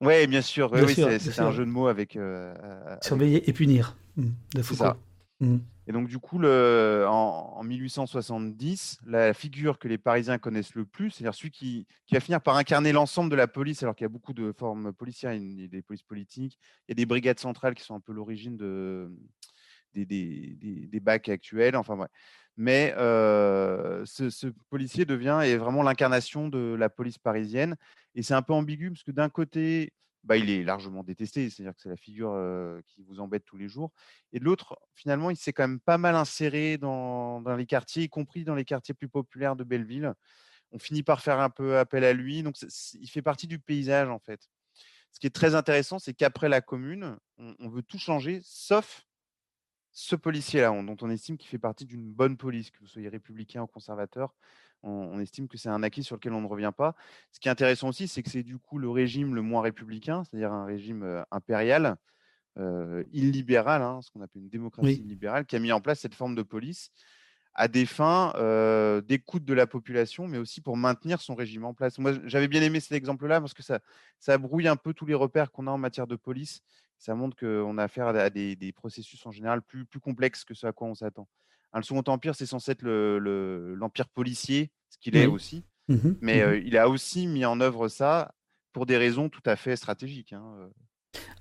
Ouais, 0.00 0.26
bien 0.26 0.40
sûr. 0.42 0.70
Oui, 0.72 0.78
Bien 0.78 0.86
oui, 0.88 0.94
sûr, 0.94 1.08
c'est- 1.20 1.40
un 1.40 1.50
jeu 1.52 1.64
de 1.64 1.70
mots 1.70 1.86
avec. 1.88 2.16
euh, 2.16 2.54
euh, 2.62 2.86
avec 2.86 3.04
Surveiller 3.04 3.48
et 3.48 3.52
punir. 3.52 3.96
Mm, 4.16 4.30
De 4.54 4.62
Foucault. 4.62 4.84
ça. 4.84 4.96
Mm. 5.40 5.58
Et 5.88 5.92
donc, 5.92 6.08
du 6.08 6.18
coup, 6.18 6.38
le, 6.38 7.04
en, 7.08 7.54
en 7.58 7.62
1870, 7.64 8.98
la 9.06 9.34
figure 9.34 9.78
que 9.78 9.88
les 9.88 9.98
Parisiens 9.98 10.38
connaissent 10.38 10.74
le 10.74 10.84
plus, 10.84 11.10
c'est-à-dire 11.10 11.34
celui 11.34 11.50
qui, 11.50 11.86
qui 12.06 12.14
va 12.14 12.20
finir 12.20 12.40
par 12.40 12.56
incarner 12.56 12.92
l'ensemble 12.92 13.30
de 13.30 13.36
la 13.36 13.46
police, 13.48 13.82
alors 13.82 13.94
qu'il 13.94 14.04
y 14.04 14.06
a 14.06 14.08
beaucoup 14.08 14.32
de 14.32 14.52
formes 14.58 14.92
policières, 14.92 15.34
il 15.34 15.60
y 15.60 15.64
a 15.64 15.68
des 15.68 15.82
polices 15.82 16.02
politiques, 16.04 16.58
il 16.88 16.92
y 16.92 16.92
a 16.92 16.94
des 16.94 17.06
brigades 17.06 17.38
centrales 17.40 17.74
qui 17.74 17.82
sont 17.84 17.94
un 17.94 18.00
peu 18.00 18.12
l'origine 18.12 18.56
de, 18.56 19.10
des, 19.92 20.06
des, 20.06 20.56
des, 20.60 20.86
des 20.86 21.00
bacs 21.00 21.28
actuels, 21.28 21.76
enfin 21.76 21.96
ouais. 21.96 22.06
Mais 22.56 22.92
ce, 22.96 24.52
policier 24.70 25.04
devient 25.04 25.40
est 25.44 25.56
vraiment 25.56 25.82
l'incarnation 25.82 26.48
de 26.48 26.74
la 26.78 26.88
police 26.88 27.18
parisienne. 27.18 27.76
Et 28.14 28.22
c'est 28.22 28.34
un 28.34 28.42
peu 28.42 28.52
ambigu, 28.52 28.90
parce 28.90 29.02
que 29.02 29.10
d'un 29.10 29.28
côté, 29.28 29.92
bah, 30.24 30.36
il 30.36 30.50
est 30.50 30.62
largement 30.62 31.02
détesté, 31.02 31.50
c'est-à-dire 31.50 31.74
que 31.74 31.80
c'est 31.80 31.88
la 31.88 31.96
figure 31.96 32.38
qui 32.86 33.02
vous 33.02 33.20
embête 33.20 33.44
tous 33.44 33.56
les 33.56 33.68
jours. 33.68 33.90
Et 34.32 34.38
de 34.38 34.44
l'autre, 34.44 34.78
finalement, 34.94 35.30
il 35.30 35.36
s'est 35.36 35.52
quand 35.52 35.66
même 35.66 35.80
pas 35.80 35.98
mal 35.98 36.14
inséré 36.14 36.78
dans, 36.78 37.42
les 37.56 37.66
quartiers, 37.66 38.04
y 38.04 38.08
compris 38.08 38.44
dans 38.44 38.54
les 38.54 38.64
quartiers 38.64 38.94
plus 38.94 39.08
populaires 39.08 39.56
de 39.56 39.64
Belleville. 39.64 40.12
On 40.70 40.78
finit 40.78 41.02
par 41.02 41.20
faire 41.20 41.40
un 41.40 41.50
peu 41.50 41.78
appel 41.78 42.04
à 42.04 42.12
lui. 42.12 42.42
Donc, 42.42 42.56
il 42.94 43.08
fait 43.08 43.22
partie 43.22 43.46
du 43.46 43.58
paysage, 43.58 44.08
en 44.08 44.18
fait. 44.18 44.48
Ce 45.10 45.20
qui 45.20 45.26
est 45.26 45.30
très 45.30 45.54
intéressant, 45.54 45.98
c'est 45.98 46.14
qu'après 46.14 46.48
la 46.48 46.60
commune, 46.60 47.18
on 47.38 47.68
veut 47.68 47.82
tout 47.82 47.98
changer, 47.98 48.40
sauf 48.44 49.04
ce 49.92 50.16
policier-là, 50.16 50.72
on- 50.72 50.82
dont 50.84 50.96
on 51.02 51.10
estime 51.10 51.36
qu'il 51.38 51.48
fait 51.48 51.58
partie 51.58 51.84
d'une 51.86 52.10
bonne 52.12 52.36
police, 52.36 52.70
que 52.70 52.78
vous 52.80 52.86
soyez 52.86 53.08
républicain 53.08 53.62
ou 53.62 53.66
conservateur. 53.66 54.34
On, 54.82 54.90
on 54.90 55.20
estime 55.20 55.48
que 55.48 55.58
c'est 55.58 55.68
un 55.68 55.82
acquis 55.82 56.02
sur 56.02 56.16
lequel 56.16 56.32
on 56.32 56.40
ne 56.40 56.46
revient 56.46 56.72
pas. 56.76 56.94
Ce 57.32 57.40
qui 57.40 57.48
est 57.48 57.50
intéressant 57.52 57.88
aussi, 57.88 58.08
c'est 58.08 58.22
que 58.22 58.30
c'est 58.30 58.42
du 58.42 58.58
coup 58.58 58.78
le 58.78 58.90
régime 58.90 59.34
le 59.34 59.42
moins 59.42 59.62
républicain, 59.62 60.24
c'est-à-dire 60.24 60.52
un 60.52 60.64
régime 60.64 61.02
euh, 61.04 61.22
impérial, 61.30 61.96
euh, 62.58 63.04
illibéral, 63.12 63.82
hein, 63.82 64.00
ce 64.02 64.10
qu'on 64.10 64.22
appelle 64.22 64.42
une 64.42 64.50
démocratie 64.50 65.00
Oui. 65.00 65.02
illibérale, 65.02 65.46
qui 65.46 65.56
a 65.56 65.60
mis 65.60 65.72
en 65.72 65.80
place 65.80 66.00
cette 66.00 66.14
forme 66.14 66.34
de 66.36 66.42
police 66.42 66.90
à 67.54 67.68
des 67.68 67.84
fins 67.86 68.32
euh, 68.36 69.00
d'écoute 69.02 69.44
de 69.44 69.54
la 69.54 69.66
population, 69.66 70.26
mais 70.26 70.38
aussi 70.38 70.60
pour 70.62 70.76
maintenir 70.76 71.20
son 71.20 71.34
régime 71.34 71.64
en 71.64 71.74
place. 71.74 71.98
Moi, 71.98 72.14
j'avais 72.24 72.48
bien 72.48 72.62
aimé 72.62 72.80
cet 72.80 72.92
exemple-là 72.92 73.40
parce 73.40 73.52
que 73.54 73.62
ça, 73.62 73.80
ça 74.18 74.38
brouille 74.38 74.68
un 74.68 74.76
peu 74.76 74.94
tous 74.94 75.04
les 75.06 75.14
repères 75.14 75.50
qu'on 75.52 75.66
a 75.66 75.70
en 75.70 75.78
matière 75.78 76.06
de 76.06 76.16
police. 76.16 76.62
Ça 77.02 77.16
montre 77.16 77.36
qu'on 77.36 77.78
a 77.78 77.82
affaire 77.82 78.06
à 78.06 78.30
des, 78.30 78.54
des 78.54 78.70
processus 78.70 79.26
en 79.26 79.32
général 79.32 79.60
plus, 79.60 79.84
plus 79.84 79.98
complexes 79.98 80.44
que 80.44 80.54
ce 80.54 80.68
à 80.68 80.72
quoi 80.72 80.86
on 80.86 80.94
s'attend. 80.94 81.26
Le 81.74 81.82
Second 81.82 82.04
Empire, 82.06 82.36
c'est 82.36 82.46
censé 82.46 82.70
être 82.70 82.82
le- 82.82 83.18
le- 83.18 83.74
l'empire 83.74 84.08
policier, 84.08 84.70
ce 84.88 84.98
qu'il 84.98 85.16
est 85.16 85.26
Oui. 85.26 85.32
aussi, 85.34 85.64
Mhm, 85.88 86.16
mais 86.20 86.40
euh, 86.42 86.58
il 86.58 86.76
a 86.78 86.88
aussi 86.88 87.26
mis 87.26 87.44
en 87.44 87.60
œuvre 87.60 87.88
ça 87.88 88.32
pour 88.72 88.86
des 88.86 88.96
raisons 88.96 89.28
tout 89.28 89.42
à 89.46 89.56
fait 89.56 89.74
stratégiques. 89.74 90.32
hein. 90.32 90.70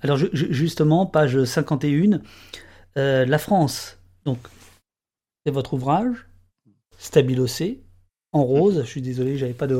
Alors 0.01 0.17
ju- 0.17 0.29
ju- 0.33 0.51
justement, 0.51 1.05
page 1.05 1.43
51, 1.43 2.21
euh, 2.97 3.25
la 3.25 3.37
France, 3.37 3.99
donc 4.25 4.39
c'est 5.45 5.51
votre 5.51 5.73
ouvrage, 5.75 6.25
stabilocé, 6.97 7.83
en 8.33 8.43
rose, 8.43 8.81
je 8.81 8.87
suis 8.87 9.01
désolé, 9.01 9.37
j'avais 9.37 9.53
pas 9.53 9.67
de. 9.67 9.77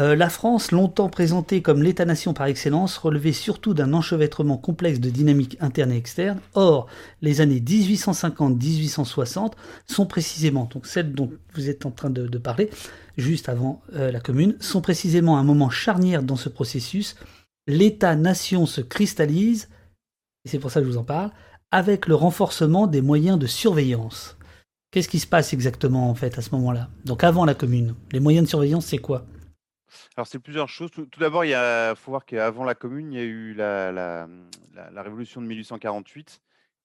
Euh, 0.00 0.16
la 0.16 0.30
France, 0.30 0.72
longtemps 0.72 1.10
présentée 1.10 1.60
comme 1.60 1.82
l'État-nation 1.82 2.32
par 2.32 2.46
excellence, 2.46 2.96
relevait 2.96 3.32
surtout 3.32 3.74
d'un 3.74 3.92
enchevêtrement 3.92 4.56
complexe 4.56 5.00
de 5.00 5.10
dynamiques 5.10 5.58
internes 5.60 5.92
et 5.92 5.98
externes. 5.98 6.40
Or, 6.54 6.86
les 7.20 7.42
années 7.42 7.60
1850-1860 7.60 9.52
sont 9.86 10.06
précisément, 10.06 10.66
donc 10.72 10.86
celles 10.86 11.12
dont 11.12 11.30
vous 11.54 11.68
êtes 11.68 11.84
en 11.84 11.90
train 11.90 12.08
de, 12.08 12.26
de 12.26 12.38
parler, 12.38 12.70
juste 13.18 13.50
avant 13.50 13.82
euh, 13.94 14.10
la 14.10 14.20
Commune, 14.20 14.56
sont 14.60 14.80
précisément 14.80 15.36
un 15.36 15.44
moment 15.44 15.68
charnière 15.68 16.22
dans 16.22 16.36
ce 16.36 16.48
processus. 16.48 17.16
L'État-nation 17.66 18.64
se 18.64 18.80
cristallise, 18.80 19.68
et 20.46 20.48
c'est 20.48 20.58
pour 20.58 20.70
ça 20.70 20.80
que 20.80 20.86
je 20.86 20.92
vous 20.92 20.98
en 20.98 21.04
parle, 21.04 21.30
avec 21.70 22.06
le 22.06 22.14
renforcement 22.14 22.86
des 22.86 23.02
moyens 23.02 23.38
de 23.38 23.46
surveillance. 23.46 24.36
Qu'est-ce 24.92 25.08
qui 25.08 25.18
se 25.18 25.26
passe 25.26 25.52
exactement 25.52 26.08
en 26.08 26.14
fait 26.14 26.38
à 26.38 26.42
ce 26.42 26.50
moment-là? 26.54 26.88
Donc 27.04 27.24
avant 27.24 27.44
la 27.44 27.54
Commune, 27.54 27.96
les 28.12 28.20
moyens 28.20 28.44
de 28.44 28.48
surveillance, 28.48 28.86
c'est 28.86 28.98
quoi? 28.98 29.26
Alors, 30.16 30.26
c'est 30.26 30.38
plusieurs 30.38 30.68
choses. 30.68 30.90
Tout, 30.90 31.08
d'abord, 31.18 31.44
il 31.44 31.54
faut 31.96 32.12
voir 32.12 32.24
qu'avant 32.24 32.64
la 32.64 32.74
Commune, 32.74 33.12
il 33.12 33.18
y 33.18 33.20
a 33.20 33.24
eu 33.24 33.54
la, 33.54 34.28
Révolution 34.96 35.42
de 35.42 35.46
1848 35.46 36.40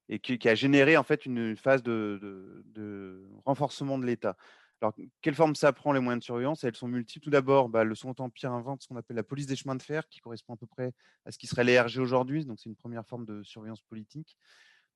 et 0.09 0.19
qui, 0.19 0.47
a 0.47 0.55
généré 0.55 0.97
en 0.97 1.03
fait 1.03 1.25
une 1.25 1.55
phase 1.55 1.83
de 1.83 3.23
renforcement 3.45 3.97
de 3.97 4.05
l'État. 4.05 4.35
Alors, 4.81 4.93
quelle 5.21 5.33
forme 5.33 5.55
ça 5.55 5.73
prend 5.73 5.91
les 5.91 5.99
moyens 5.99 6.21
de 6.21 6.23
surveillance? 6.23 6.63
Elles 6.63 6.75
sont 6.75 6.87
multiples. 6.87 7.23
Tout 7.23 7.29
d'abord, 7.31 7.67
bah, 7.67 7.83
le 7.83 7.95
Second 7.95 8.15
Empire 8.19 8.51
invente 8.51 8.83
ce 8.83 8.87
qu'on 8.87 8.95
appelle 8.95 9.15
la 9.15 9.23
police 9.23 9.47
des 9.47 9.55
chemins 9.55 9.75
de 9.75 9.81
fer, 9.81 10.07
qui 10.07 10.19
correspond 10.19 10.53
à 10.53 10.57
peu 10.57 10.67
près 10.67 10.93
à 11.25 11.31
ce 11.31 11.37
qui 11.37 11.47
serait 11.47 11.63
les 11.63 11.79
RG 11.79 11.97
aujourd'hui. 11.97 12.45
Donc, 12.45 12.59
c'est 12.59 12.69
une 12.69 12.75
première 12.75 13.05
forme 13.05 13.25
de 13.25 13.41
surveillance 13.43 13.81
politique. 13.81 14.37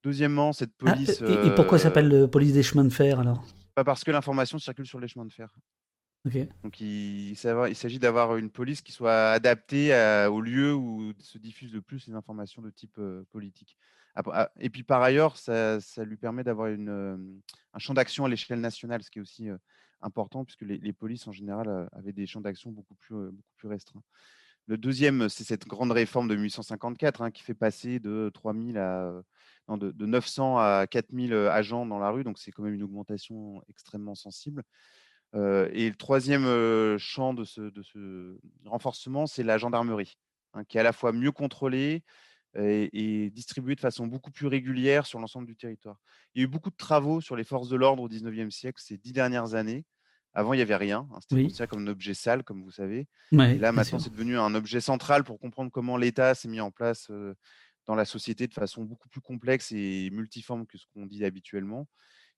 Deuxièmement, 0.03 0.53
cette 0.53 0.71
Ah, 0.85 0.93
police. 0.93 1.21
et, 1.21 1.47
et 1.47 1.55
pourquoi 1.55 1.77
ça 1.77 1.85
euh, 1.85 1.89
s'appelle 1.89 2.13
euh, 2.13 2.27
police 2.27 2.53
des 2.53 2.63
chemins 2.63 2.83
de 2.83 2.89
fer 2.89 3.19
alors? 3.19 3.45
Pas 3.75 3.83
parce 3.83 4.03
que 4.03 4.11
l'information 4.11 4.57
circule 4.59 4.85
sur 4.85 4.99
les 4.99 5.07
chemins 5.07 5.25
de 5.25 5.31
fer. 5.33 5.53
Donc 6.63 6.79
il, 6.79 7.35
s'agit 7.35 7.97
d'avoir 7.97 8.37
une 8.37 8.51
police 8.51 8.81
qui 8.81 8.91
soit 8.91 9.31
adaptée 9.31 9.91
à- 9.93 10.31
au 10.31 10.39
lieu 10.41 10.73
où 10.73 11.13
se 11.19 11.39
diffusent 11.39 11.73
le 11.73 11.81
plus 11.81 12.05
les 12.07 12.13
informations 12.13 12.61
de 12.61 12.69
type 12.69 12.97
euh, 12.99 13.23
politique. 13.31 13.75
Ah, 14.13 14.51
Et 14.59 14.69
puis 14.69 14.83
par 14.83 15.01
ailleurs, 15.01 15.37
ça, 15.37 15.79
ça 15.79 16.03
lui 16.03 16.17
permet 16.17 16.43
d'avoir 16.43 16.67
euh, 16.69 17.17
un 17.73 17.79
champ 17.79 17.93
d'action 17.93 18.25
à 18.25 18.29
l'échelle 18.29 18.59
nationale, 18.59 19.01
ce 19.01 19.09
qui 19.09 19.17
est 19.19 19.21
aussi 19.21 19.49
euh, 19.49 19.57
important 20.01 20.43
puisque 20.45 20.61
les, 20.61 20.77
les 20.77 20.93
polices 20.93 21.27
en 21.27 21.31
général 21.31 21.67
euh, 21.67 21.85
avaient 21.93 22.13
des 22.13 22.27
champs 22.27 22.41
d'action 22.41 22.71
beaucoup 22.71 22.95
plus, 22.95 23.15
euh, 23.15 23.31
beaucoup 23.31 23.53
plus 23.57 23.67
restreints. 23.69 24.03
Le 24.67 24.77
deuxième, 24.77 25.27
c'est 25.27 25.43
cette 25.43 25.67
grande 25.67 25.91
réforme 25.91 26.27
de 26.27 26.35
1854 26.35 27.21
hein, 27.23 27.31
qui 27.31 27.41
fait 27.41 27.55
passer 27.55 27.99
de 27.99 28.29
3000 28.33 28.77
à 28.77 29.05
euh, 29.05 29.21
non, 29.71 29.77
de, 29.77 29.91
de 29.91 30.05
900 30.05 30.57
à 30.57 30.85
4000 30.89 31.33
euh, 31.33 31.51
agents 31.51 31.85
dans 31.85 31.99
la 31.99 32.09
rue, 32.11 32.23
donc 32.23 32.37
c'est 32.39 32.51
quand 32.51 32.63
même 32.63 32.73
une 32.75 32.83
augmentation 32.83 33.61
extrêmement 33.69 34.15
sensible. 34.15 34.63
Euh, 35.33 35.69
et 35.73 35.89
le 35.89 35.95
troisième 35.95 36.45
euh, 36.45 36.97
champ 36.97 37.33
de 37.33 37.43
ce, 37.45 37.61
de 37.61 37.81
ce 37.83 38.37
renforcement, 38.65 39.27
c'est 39.27 39.43
la 39.43 39.57
gendarmerie, 39.57 40.17
hein, 40.53 40.63
qui 40.65 40.77
est 40.77 40.81
à 40.81 40.83
la 40.83 40.93
fois 40.93 41.13
mieux 41.13 41.31
contrôlée 41.31 42.03
et, 42.57 43.25
et 43.25 43.29
distribuée 43.29 43.75
de 43.75 43.79
façon 43.79 44.07
beaucoup 44.07 44.31
plus 44.31 44.47
régulière 44.47 45.05
sur 45.05 45.19
l'ensemble 45.19 45.47
du 45.47 45.55
territoire. 45.55 45.97
Il 46.35 46.41
y 46.41 46.43
a 46.43 46.45
eu 46.45 46.47
beaucoup 46.49 46.69
de 46.69 46.75
travaux 46.75 47.21
sur 47.21 47.35
les 47.37 47.45
forces 47.45 47.69
de 47.69 47.77
l'ordre 47.77 48.03
au 48.03 48.09
19e 48.09 48.51
siècle 48.51 48.81
ces 48.83 48.97
dix 48.97 49.13
dernières 49.13 49.55
années. 49.55 49.85
Avant, 50.33 50.53
il 50.53 50.57
n'y 50.57 50.61
avait 50.63 50.75
rien. 50.77 51.07
hein, 51.13 51.19
C'était 51.21 51.35
Oui. 51.35 51.67
comme 51.69 51.83
un 51.83 51.87
objet 51.87 52.13
sale, 52.13 52.43
comme 52.43 52.63
vous 52.63 52.71
savez. 52.71 53.07
Ouais, 53.31 53.55
et 53.55 53.59
là, 53.59 53.71
maintenant, 53.71 53.99
c'est 53.99 54.09
devenu 54.11 54.37
un 54.37 54.55
objet 54.55 54.81
central 54.81 55.23
pour 55.23 55.39
comprendre 55.39 55.71
comment 55.71 55.97
l'État 55.97 56.35
s'est 56.35 56.47
mis 56.49 56.61
en 56.61 56.71
place 56.71 57.07
euh, 57.09 57.35
dans 57.85 57.95
la 57.95 58.05
société 58.05 58.47
de 58.47 58.53
façon 58.53 58.83
beaucoup 58.83 59.09
plus 59.09 59.21
complexe 59.21 59.71
et 59.71 60.09
multiforme 60.11 60.65
que 60.65 60.77
ce 60.77 60.85
qu'on 60.93 61.05
dit 61.05 61.25
habituellement. 61.25 61.87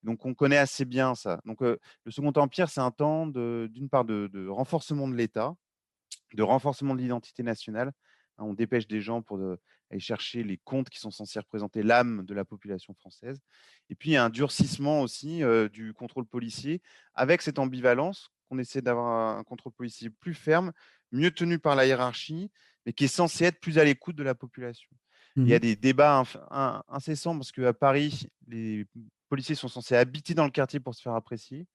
Donc, 0.04 0.26
on 0.26 0.34
connaît 0.34 0.58
assez 0.58 0.86
bien 0.86 1.16
ça. 1.16 1.40
Donc, 1.46 1.62
le 1.62 1.80
Second 2.10 2.34
Empire, 2.36 2.70
c'est 2.70 2.82
un 2.82 2.92
temps 2.92 3.28
d'une 3.28 3.90
part 3.90 4.06
de, 4.06 4.48
renforcement 4.48 5.08
de 5.08 5.16
l'État, 5.16 5.56
de 6.34 6.44
renforcement 6.44 6.94
de 6.96 7.02
l'identité 7.02 7.44
nationale. 7.44 7.92
Hein, 8.38 8.46
on 8.46 8.54
dépêche 8.54 8.88
des 8.88 9.02
gens 9.02 9.22
pour 9.22 9.40
aller 9.90 10.00
chercher 10.00 10.44
les 10.44 10.58
comptes 10.58 10.90
qui 10.90 11.00
sont 11.00 11.12
censés 11.12 11.40
représenter 11.40 11.84
l'âme 11.84 12.26
de 12.26 12.34
la 12.34 12.44
population 12.44 12.94
française. 12.96 13.40
Et 13.90 13.96
puis, 13.96 14.12
il 14.12 14.14
y 14.14 14.18
a 14.18 14.26
un 14.26 14.30
durcissement 14.30 15.02
aussi 15.02 15.42
du 15.72 15.94
contrôle 15.94 16.26
policier 16.26 16.82
avec 17.14 17.42
cette 17.42 17.60
ambivalence 17.60 18.30
qu'on 18.50 18.60
essaie 18.60 18.82
d'avoir 18.82 19.38
un 19.38 19.44
contrôle 19.44 19.74
policier 19.74 20.10
plus 20.10 20.34
ferme, 20.34 20.74
mieux 21.12 21.32
tenu 21.32 21.60
par 21.60 21.76
la 21.76 21.86
hiérarchie, 21.86 22.52
mais 22.86 22.94
qui 22.94 23.06
est 23.06 23.08
censé 23.08 23.46
être 23.46 23.60
plus 23.60 23.78
à 23.78 23.86
l'écoute 23.86 24.16
de 24.16 24.24
la 24.24 24.36
population. 24.36 24.90
Il 25.46 25.50
y 25.52 25.54
a 25.54 25.60
Mmh 25.60 25.60
des 25.60 25.76
débats 25.76 26.24
incessants 26.90 27.36
parce 27.38 27.52
qu'à 27.52 27.74
Paris, 27.74 28.28
les 28.48 28.86
policiers 29.30 29.56
sont 29.56 29.68
censés 29.68 29.96
habiter 29.96 30.34
dans 30.34 30.46
le 30.46 30.52
quartier 30.52 30.80
pour 30.80 30.96
se 30.96 31.02
faire 31.02 31.16
apprécier. 31.16 31.68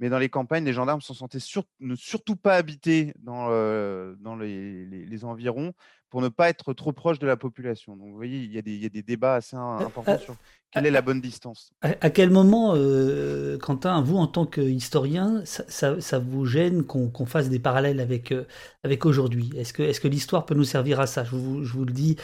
Mais 0.00 0.08
dans 0.08 0.18
les 0.18 0.28
campagnes, 0.28 0.64
les 0.64 0.72
gendarmes 0.72 1.00
sont 1.00 1.14
censés 1.14 1.38
sur- 1.40 1.64
ne 1.80 1.94
surtout 1.94 2.36
pas 2.36 2.54
habiter 2.54 3.14
dans, 3.22 3.46
euh, 3.50 4.14
dans 4.20 4.36
les, 4.36 4.86
les- 4.86 5.06
les 5.06 5.24
environs 5.24 5.72
pour 6.10 6.20
ne 6.20 6.28
pas 6.28 6.48
être 6.48 6.72
trop 6.74 6.92
proche 6.92 7.18
de 7.18 7.26
la 7.26 7.36
population. 7.36 7.96
Donc, 7.96 8.08
vous 8.10 8.16
voyez, 8.16 8.38
il 8.38 8.52
y 8.52 8.58
a 8.58 8.62
des, 8.62 8.72
il 8.72 8.82
y 8.82 8.86
a 8.86 8.88
des 8.88 9.02
débats 9.02 9.36
assez 9.36 9.56
im- 9.56 9.78
importants 9.78 10.12
euh, 10.12 10.18
sur 10.18 10.36
quelle 10.70 10.86
est 10.86 10.90
la 10.92 11.02
bonne 11.02 11.20
distance. 11.20 11.72
À, 11.82 11.90
à 12.00 12.10
quel 12.10 12.30
moment, 12.30 12.74
euh, 12.76 13.58
Quentin, 13.58 14.00
vous 14.00 14.16
en 14.16 14.26
tant 14.28 14.46
qu'historien, 14.46 15.42
ça, 15.44 15.64
ça, 15.68 16.00
ça 16.00 16.18
vous 16.18 16.44
gêne 16.46 16.84
qu'on 16.84 17.08
qu'on 17.08 17.26
fasse 17.26 17.48
des 17.48 17.58
parallèles 17.58 18.00
avec, 18.00 18.32
euh, 18.32 18.44
avec 18.84 19.06
aujourd'hui? 19.06 19.50
Est-ce 19.56 19.72
que, 19.72 19.82
est 19.82 20.00
que 20.00 20.08
l'histoire 20.08 20.46
peut 20.46 20.54
nous 20.54 20.64
servir 20.64 21.00
à 21.00 21.06
ça? 21.06 21.24
Je 21.24 21.34
vous, 21.36 21.64
je 21.64 21.72
vous 21.72 21.84
le 21.84 21.92
dis. 21.92 22.16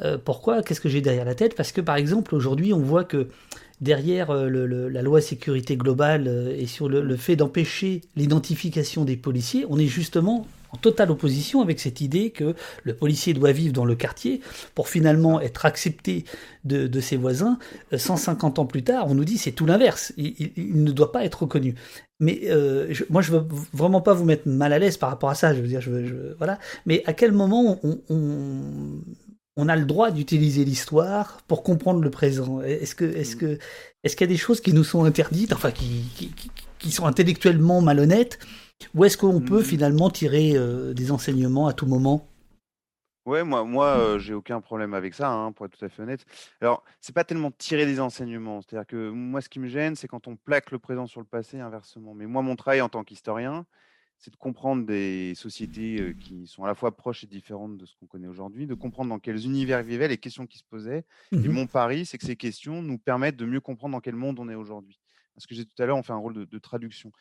Euh, 0.00 0.18
pourquoi? 0.18 0.62
Qu'est-ce 0.62 0.80
que 0.80 0.88
j'ai 0.88 1.00
derrière 1.00 1.26
la 1.26 1.34
tête? 1.34 1.54
Parce 1.54 1.72
que 1.72 1.80
par 1.82 1.96
exemple, 1.96 2.34
aujourd'hui, 2.34 2.72
on 2.74 2.80
voit 2.80 3.04
que 3.04 3.28
derrière 3.80 4.30
euh, 4.30 4.88
la 4.88 5.02
loi 5.02 5.20
sécurité 5.20 5.76
globale 5.76 6.26
euh, 6.28 6.56
et 6.56 6.66
sur 6.66 6.88
le, 6.88 7.16
fait 7.16 7.36
d'empêcher 7.36 8.02
l'identification 8.16 9.04
des 9.04 9.16
policiers, 9.16 9.64
on 9.68 9.78
est 9.78 9.86
justement 9.86 10.46
en 10.70 10.76
totale 10.76 11.10
opposition 11.10 11.62
avec 11.62 11.80
cette 11.80 12.02
idée 12.02 12.30
que 12.30 12.54
le 12.82 12.94
policier 12.94 13.32
doit 13.32 13.52
vivre 13.52 13.72
dans 13.72 13.86
le 13.86 13.94
quartier 13.94 14.42
pour 14.74 14.88
finalement 14.88 15.40
être 15.40 15.64
accepté 15.64 16.24
de, 16.64 17.00
ses 17.00 17.16
voisins. 17.16 17.58
Euh, 17.92 17.98
150 17.98 18.58
ans 18.58 18.66
plus 18.66 18.82
tard, 18.84 19.06
on 19.08 19.14
nous 19.14 19.24
dit 19.24 19.38
c'est 19.38 19.52
tout 19.52 19.64
l'inverse. 19.64 20.12
Il, 20.18 20.82
ne 20.84 20.92
doit 20.92 21.12
pas 21.12 21.24
être 21.24 21.42
reconnu. 21.42 21.74
Mais 22.20 22.42
euh, 22.50 22.88
je- 22.90 23.04
moi, 23.08 23.22
je 23.22 23.32
veux 23.32 23.46
vraiment 23.72 24.02
pas 24.02 24.12
vous 24.12 24.24
mettre 24.24 24.46
mal 24.48 24.72
à 24.72 24.78
l'aise 24.78 24.96
par 24.96 25.08
rapport 25.08 25.30
à 25.30 25.34
ça. 25.34 25.54
Je 25.54 25.60
veux 25.62 25.68
dire, 25.68 25.80
je 25.80 25.90
veux- 25.90 26.34
voilà. 26.36 26.58
Mais 26.84 27.02
à 27.06 27.14
quel 27.14 27.32
moment 27.32 27.80
on, 27.82 27.98
on 29.58 29.68
a 29.68 29.74
le 29.74 29.84
droit 29.84 30.12
d'utiliser 30.12 30.64
l'histoire 30.64 31.42
pour 31.48 31.64
comprendre 31.64 32.00
le 32.00 32.10
présent 32.10 32.62
Est-ce 32.62 32.94
que, 32.94 33.04
est-ce 33.04 33.34
que, 33.34 33.58
est-ce 34.04 34.14
qu'il 34.14 34.26
y 34.26 34.30
a 34.30 34.32
des 34.32 34.38
choses 34.38 34.60
qui 34.60 34.72
nous 34.72 34.84
sont 34.84 35.04
interdites, 35.04 35.52
enfin 35.52 35.72
qui, 35.72 36.32
qui, 36.78 36.90
sont 36.92 37.06
intellectuellement 37.06 37.80
malhonnêtes, 37.80 38.38
ou 38.94 39.04
est-ce 39.04 39.18
qu'on 39.18 39.40
peut 39.40 39.62
finalement 39.62 40.10
tirer 40.10 40.52
euh, 40.54 40.94
des 40.94 41.10
enseignements 41.10 41.66
à 41.66 41.72
tout 41.72 41.86
moment? 41.86 42.28
Ouais, 43.26 43.42
moi, 43.42 43.64
moi, 43.64 43.86
euh, 43.98 44.18
j'ai 44.20 44.32
aucun 44.32 44.60
problème 44.60 44.94
avec 44.94 45.12
ça, 45.12 45.28
hein, 45.28 45.50
pour 45.50 45.66
être 45.66 45.76
tout 45.76 45.84
à 45.84 45.88
fait 45.88 46.02
honnête. 46.02 46.24
Alors, 46.60 46.84
c'est 47.00 47.14
pas 47.14 47.24
tellement 47.24 47.50
tirer 47.50 47.84
des 47.84 47.98
enseignements. 47.98 48.62
C'est-à-dire 48.62 48.86
que 48.86 49.10
moi, 49.10 49.40
ce 49.40 49.48
qui 49.48 49.58
me 49.58 49.66
gêne, 49.66 49.96
c'est 49.96 50.06
quand 50.06 50.28
on 50.28 50.36
plaque 50.36 50.70
le 50.70 50.78
présent 50.78 51.08
sur 51.08 51.20
le 51.20 51.26
passé 51.26 51.58
inversement. 51.58 52.14
Mais 52.14 52.26
moi, 52.26 52.42
mon 52.42 52.54
travail 52.54 52.80
en 52.80 52.88
tant 52.88 53.02
qu'historien, 53.02 53.66
c'est 54.18 54.30
de 54.32 54.36
comprendre 54.36 54.84
des 54.84 55.34
sociétés 55.34 56.14
qui 56.18 56.46
sont 56.46 56.64
à 56.64 56.66
la 56.66 56.74
fois 56.74 56.96
proches 56.96 57.24
et 57.24 57.26
différentes 57.26 57.76
de 57.78 57.86
ce 57.86 57.94
qu'on 57.96 58.06
connaît 58.06 58.26
aujourd'hui, 58.28 58.66
de 58.66 58.74
comprendre 58.74 59.10
dans 59.10 59.18
quels 59.18 59.44
univers 59.44 59.82
vivaient 59.82 60.08
les 60.08 60.18
questions 60.18 60.46
qui 60.46 60.58
se 60.58 60.64
posaient. 60.64 61.04
Et 61.42 61.48
Mhm. 61.48 61.52
mon 61.54 61.66
pari, 61.66 62.04
c'est 62.04 62.18
que 62.18 62.24
ces 62.24 62.36
questions 62.36 62.82
nous 62.82 62.98
permettent 62.98 63.36
de 63.36 63.46
mieux 63.46 63.60
comprendre 63.60 63.92
dans 63.92 64.00
quel 64.00 64.16
monde 64.16 64.38
on 64.40 64.48
est 64.48 64.54
aujourd'hui. 64.56 64.98
Parce 65.34 65.46
que 65.46 65.54
j'ai 65.54 65.64
tout 65.64 65.80
à 65.82 65.86
l'heure, 65.86 65.96
on 65.96 66.02
fait 66.02 66.12
un 66.12 66.16
rôle 66.16 66.34
de, 66.34 66.44
de 66.44 66.58
traduction. 66.58 67.12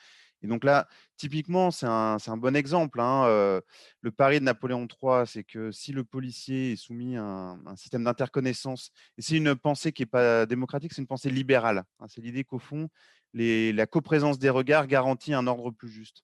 Et 0.41 0.47
donc 0.47 0.63
là, 0.63 0.87
typiquement, 1.17 1.69
c'est 1.71 1.85
un, 1.85 2.17
bon 2.37 2.55
exemple. 2.55 2.99
hein, 2.99 3.25
euh, 3.25 3.61
le 4.01 4.11
pari 4.11 4.39
de 4.39 4.45
Napoléon 4.45 4.87
III, 4.87 5.25
c'est 5.27 5.43
que 5.43 5.71
si 5.71 5.91
le 5.91 6.03
policier 6.03 6.73
est 6.73 6.75
soumis 6.75 7.15
à 7.17 7.23
un, 7.23 7.65
un 7.65 7.75
système 7.75 8.03
d'interconnaissance, 8.03 8.91
et 9.17 9.21
c'est 9.21 9.37
une 9.37 9.55
pensée 9.55 9.91
qui 9.91 10.01
n'est 10.03 10.07
pas 10.07 10.45
démocratique, 10.45 10.93
c'est 10.93 11.01
une 11.01 11.07
pensée 11.07 11.29
libérale. 11.29 11.83
hein, 11.99 12.05
c'est 12.07 12.21
l'idée 12.21 12.43
qu'au 12.43 12.59
fond, 12.59 12.89
les- 13.33 13.73
la 13.73 13.85
coprésence 13.87 14.39
des 14.39 14.49
regards 14.49 14.87
garantit 14.87 15.33
un 15.33 15.47
ordre 15.47 15.71
plus 15.71 15.89
juste. 15.89 16.23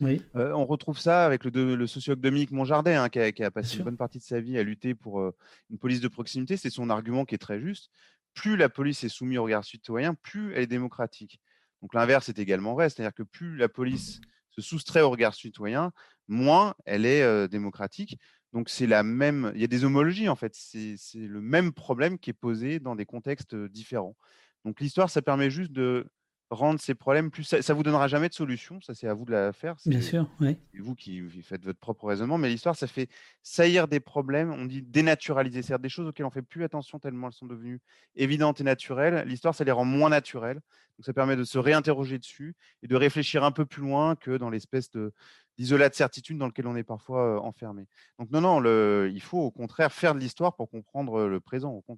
Oui. 0.00 0.22
Euh, 0.36 0.52
on 0.52 0.64
retrouve 0.64 0.98
ça 0.98 1.26
avec 1.26 1.44
le, 1.44 1.50
de- 1.50 1.74
le 1.74 1.86
sociologue 1.86 2.20
Dominique 2.20 2.52
Monjardet, 2.52 2.94
hein, 2.94 3.08
qui, 3.08 3.18
a, 3.18 3.32
qui 3.32 3.42
a 3.42 3.50
passé 3.50 3.78
une 3.78 3.84
bonne 3.84 3.96
partie 3.96 4.18
de 4.18 4.22
sa 4.22 4.40
vie 4.40 4.56
à 4.56 4.62
lutter 4.62 4.94
pour 4.94 5.20
euh, 5.20 5.34
une 5.70 5.78
police 5.78 6.00
de 6.00 6.08
proximité. 6.08 6.56
C'est 6.56 6.70
son 6.70 6.88
argument 6.90 7.24
qui 7.24 7.34
est 7.34 7.38
très 7.38 7.60
juste. 7.60 7.90
Plus 8.34 8.56
la 8.56 8.68
police 8.68 9.02
est 9.02 9.08
soumise 9.08 9.38
au 9.38 9.42
regard 9.42 9.64
citoyen, 9.64 10.14
plus 10.14 10.52
elle 10.54 10.62
est 10.62 10.66
démocratique. 10.68 11.40
Donc 11.82 11.94
l'inverse 11.94 12.28
est 12.28 12.38
également 12.38 12.74
vrai, 12.74 12.90
c'est-à-dire 12.90 13.14
que 13.14 13.24
plus 13.24 13.56
la 13.56 13.68
police 13.68 14.20
se 14.50 14.60
soustrait 14.62 15.00
au 15.00 15.10
regard 15.10 15.34
citoyen, 15.34 15.92
moins 16.28 16.74
elle 16.84 17.04
est 17.04 17.22
euh, 17.22 17.48
démocratique. 17.48 18.18
Donc 18.52 18.68
c'est 18.68 18.86
la 18.86 19.02
même, 19.02 19.52
il 19.54 19.60
y 19.60 19.64
a 19.64 19.68
des 19.68 19.84
homologies 19.84 20.28
en 20.28 20.36
fait, 20.36 20.54
c'est 20.54 20.96
le 21.14 21.40
même 21.40 21.72
problème 21.72 22.18
qui 22.18 22.30
est 22.30 22.34
posé 22.40 22.78
dans 22.78 22.96
des 22.96 23.04
contextes 23.04 23.54
différents. 23.54 24.16
Donc 24.64 24.80
l'histoire, 24.80 25.10
ça 25.10 25.22
permet 25.22 25.50
juste 25.50 25.72
de 25.72 26.06
rendre 26.50 26.80
ces 26.80 26.94
problèmes 26.94 27.30
plus. 27.30 27.44
Ça, 27.44 27.62
ça 27.62 27.74
vous 27.74 27.82
donnera 27.82 28.08
jamais 28.08 28.28
de 28.28 28.34
solution, 28.34 28.80
ça 28.80 28.94
c'est 28.94 29.06
à 29.06 29.14
vous 29.14 29.24
de 29.24 29.32
la 29.32 29.52
faire. 29.52 29.76
Bien 29.86 30.00
sûr, 30.00 30.28
oui. 30.40 30.56
c'est 30.72 30.80
vous 30.80 30.94
qui 30.94 31.20
faites 31.42 31.64
votre 31.64 31.78
propre 31.78 32.06
raisonnement, 32.06 32.38
mais 32.38 32.48
l'histoire, 32.48 32.76
ça 32.76 32.86
fait 32.86 33.08
saillir 33.42 33.88
des 33.88 34.00
problèmes, 34.00 34.50
on 34.52 34.64
dit 34.64 34.82
dénaturaliser, 34.82 35.62
c'est-à-dire 35.62 35.82
des 35.82 35.88
choses 35.88 36.06
auxquelles 36.08 36.26
on 36.26 36.30
fait 36.30 36.42
plus 36.42 36.64
attention 36.64 36.98
tellement 36.98 37.28
elles 37.28 37.34
sont 37.34 37.46
devenues 37.46 37.80
évidentes 38.16 38.60
et 38.60 38.64
naturelles. 38.64 39.26
L'histoire, 39.26 39.54
ça 39.54 39.64
les 39.64 39.72
rend 39.72 39.84
moins 39.84 40.10
naturelles. 40.10 40.60
Donc 40.98 41.04
ça 41.04 41.12
permet 41.12 41.36
de 41.36 41.44
se 41.44 41.58
réinterroger 41.58 42.18
dessus 42.18 42.56
et 42.82 42.88
de 42.88 42.96
réfléchir 42.96 43.44
un 43.44 43.52
peu 43.52 43.64
plus 43.64 43.82
loin 43.82 44.16
que 44.16 44.36
dans 44.36 44.50
l'espèce 44.50 44.90
de 44.90 45.12
d'isolat 45.56 45.88
de 45.88 45.94
certitude 45.94 46.38
dans 46.38 46.46
lequel 46.46 46.66
on 46.68 46.76
est 46.76 46.84
parfois 46.84 47.36
euh, 47.36 47.40
enfermé. 47.40 47.86
Donc 48.18 48.30
non, 48.30 48.40
non, 48.40 48.60
le, 48.60 49.10
il 49.12 49.20
faut 49.20 49.38
au 49.38 49.50
contraire 49.50 49.92
faire 49.92 50.14
de 50.14 50.20
l'histoire 50.20 50.54
pour 50.54 50.70
comprendre 50.70 51.20
euh, 51.20 51.28
le 51.28 51.40
présent. 51.40 51.82
Euh, 51.88 51.94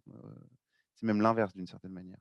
C'est 0.95 1.07
même 1.07 1.21
l'inverse 1.21 1.55
d'une 1.55 1.67
certaine 1.67 1.93
manière. 1.93 2.19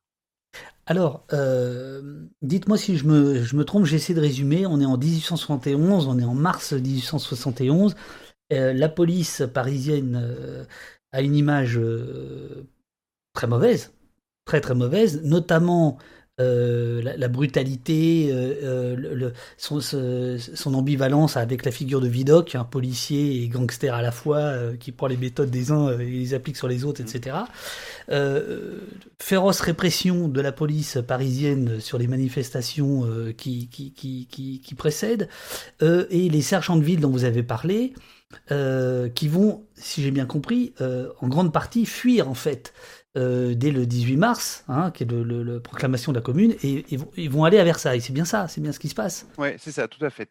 Alors, 0.86 1.24
euh, 1.34 2.26
dites-moi 2.41 2.78
si 2.78 2.97
je 2.97 3.06
me, 3.06 3.43
je 3.43 3.56
me 3.56 3.64
trompe, 3.64 3.86
j'essaie 3.86 4.16
de 4.16 4.22
résumer. 4.22 4.66
On 4.66 4.82
est 4.82 4.86
en 4.86 4.97
1871, 4.97 6.08
on 6.08 6.18
est 6.18 6.24
en 6.24 6.34
mars 6.34 6.74
1871. 6.74 7.95
Euh, 8.52 8.74
la 8.74 8.89
police 8.89 9.43
parisienne 9.54 10.20
euh, 10.20 10.66
a 11.12 11.22
une 11.22 11.36
image 11.36 11.80
très 13.34 13.45
mauvaise, 13.45 13.93
très 14.45 14.62
très 14.62 14.74
mauvaise, 14.74 15.22
notamment 15.24 16.00
euh, 16.40 17.02
la, 17.02 17.18
la 17.18 17.28
brutalité, 17.28 18.30
euh, 18.32 18.54
euh, 18.64 18.96
le- 18.96 19.14
le- 19.16 19.34
son, 19.58 19.80
ce- 19.82 20.38
son 20.56 20.74
ambivalence 20.74 21.38
avec 21.38 21.66
la 21.66 21.72
figure 21.72 22.02
de 22.02 22.08
Vidocq, 22.08 22.56
un 22.56 22.64
policier 22.64 23.44
et 23.44 23.48
gangster 23.50 23.94
à 23.94 24.02
la 24.02 24.12
fois, 24.12 24.38
euh, 24.38 24.76
qui 24.78 24.92
prend 24.92 25.08
les 25.08 25.18
méthodes 25.18 25.50
des 25.50 25.72
uns 25.72 25.98
et 26.00 26.06
les 26.06 26.34
applique 26.34 26.58
sur 26.58 26.68
les 26.68 26.86
autres, 26.86 27.02
etc. 27.02 27.36
Euh, 28.10 28.80
féroce 29.22 29.60
répression 29.62 30.28
de 30.28 30.42
la 30.42 30.52
police 30.52 30.98
parisienne 31.08 31.80
sur 31.80 31.98
les 31.98 32.08
manifestations 32.08 33.06
euh, 33.06 33.32
qui, 33.34 33.68
qui, 33.70 33.92
qui, 33.94 34.28
qui, 34.32 34.62
qui 34.62 34.76
précèdent, 34.76 35.30
euh, 35.82 36.06
et 36.10 36.30
les 36.30 36.42
sergents 36.42 36.78
de 36.78 36.84
ville 36.84 37.00
dont 37.00 37.10
vous 37.12 37.26
avez 37.26 37.44
parlé, 37.44 37.94
euh, 38.52 39.10
qui 39.10 39.28
vont, 39.28 39.66
si 39.76 40.04
j'ai 40.04 40.12
bien 40.12 40.26
compris, 40.26 40.74
euh, 40.82 41.10
en 41.20 41.28
grande 41.28 41.52
partie 41.54 41.86
fuir 41.86 42.30
en 42.30 42.36
fait 42.36 42.74
euh, 43.18 43.53
dès 43.55 43.72
le 43.72 43.86
18 43.86 44.18
mars, 44.18 44.64
hein, 44.68 44.91
qui 44.91 45.03
est 45.03 45.12
le, 45.12 45.24
le- 45.24 45.43
le 45.43 45.60
proclamation 45.60 46.12
de 46.12 46.18
la 46.18 46.22
commune, 46.22 46.55
et, 46.64 46.86
ils 47.18 47.30
vont 47.30 47.43
aller 47.43 47.57
à 47.60 47.64
Versailles. 47.64 48.01
C'est 48.01 48.14
bien 48.14 48.26
ça, 48.26 48.47
c'est 48.47 48.62
bien 48.62 48.72
ce 48.72 48.80
qui 48.80 48.89
se 48.89 48.95
passe. 48.95 49.28
Oui, 49.38 49.49
c'est 49.57 49.72
ça, 49.72 49.88
tout 49.88 50.03
à 50.05 50.10
fait. 50.10 50.30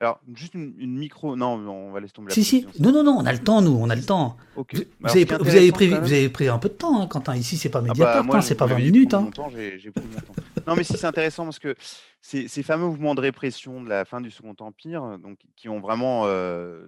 Alors, 0.00 0.20
juste 0.34 0.54
une, 0.54 0.74
une 0.78 0.98
micro. 0.98 1.36
Non, 1.36 1.54
on 1.54 1.92
va 1.92 2.00
laisser 2.00 2.12
tomber 2.12 2.30
la 2.30 2.34
Si, 2.34 2.42
si. 2.42 2.66
Non, 2.80 2.90
non, 2.90 3.04
non, 3.04 3.12
on 3.20 3.24
a 3.24 3.32
le 3.32 3.38
temps, 3.38 3.62
nous, 3.62 3.70
on 3.80 3.88
a 3.88 3.94
le 3.94 4.02
temps. 4.02 4.36
Ok. 4.56 4.74
Vous, 5.00 5.10
avez, 5.10 5.24
vous, 5.24 5.48
avez 5.56 5.70
quand 5.70 6.00
vous 6.00 6.12
avez 6.12 6.28
pris 6.28 6.48
un 6.48 6.58
peu 6.58 6.68
de 6.68 6.74
temps, 6.74 7.00
hein, 7.00 7.06
Quentin. 7.06 7.36
Ici, 7.36 7.56
c'est 7.56 7.68
pas 7.68 7.78
Ah 7.88 7.92
bah, 7.94 8.40
c'est 8.42 8.56
pas 8.56 8.66
vous 8.66 8.70
20 8.70 8.74
m'avez 8.78 8.82
dit 8.82 8.90
de 8.90 8.96
minutes. 8.96 9.14
Hein. 9.14 9.30
pris 9.32 9.40
mon 9.40 10.20
temps. 10.20 10.32
Non, 10.66 10.74
mais 10.74 10.82
si 10.82 10.96
c'est 10.96 11.06
intéressant 11.06 11.44
parce 11.44 11.60
que 11.60 11.76
ces, 12.20 12.48
ces 12.48 12.64
fameux 12.64 12.86
mouvements 12.86 13.14
de 13.14 13.20
répression 13.20 13.80
de 13.80 13.88
la 13.88 14.04
fin 14.04 14.20
du 14.20 14.32
Second 14.32 14.56
Empire, 14.58 15.18
donc, 15.22 15.38
qui 15.54 15.68
ont 15.68 15.78
vraiment 15.80 16.22
euh, 16.26 16.84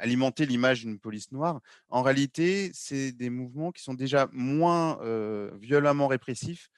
alimenté 0.00 0.46
l'image 0.46 0.84
d'une 0.84 0.98
police 0.98 1.30
noire, 1.32 1.60
en 1.88 2.02
réalité, 2.02 2.70
c'est 2.74 3.12
des 3.12 3.30
mouvements 3.30 3.70
qui 3.72 3.82
sont 3.82 3.94
déjà 3.94 4.28
moins 4.32 5.00
euh, 5.02 5.50
violemment 5.60 6.08
répressifs 6.08 6.70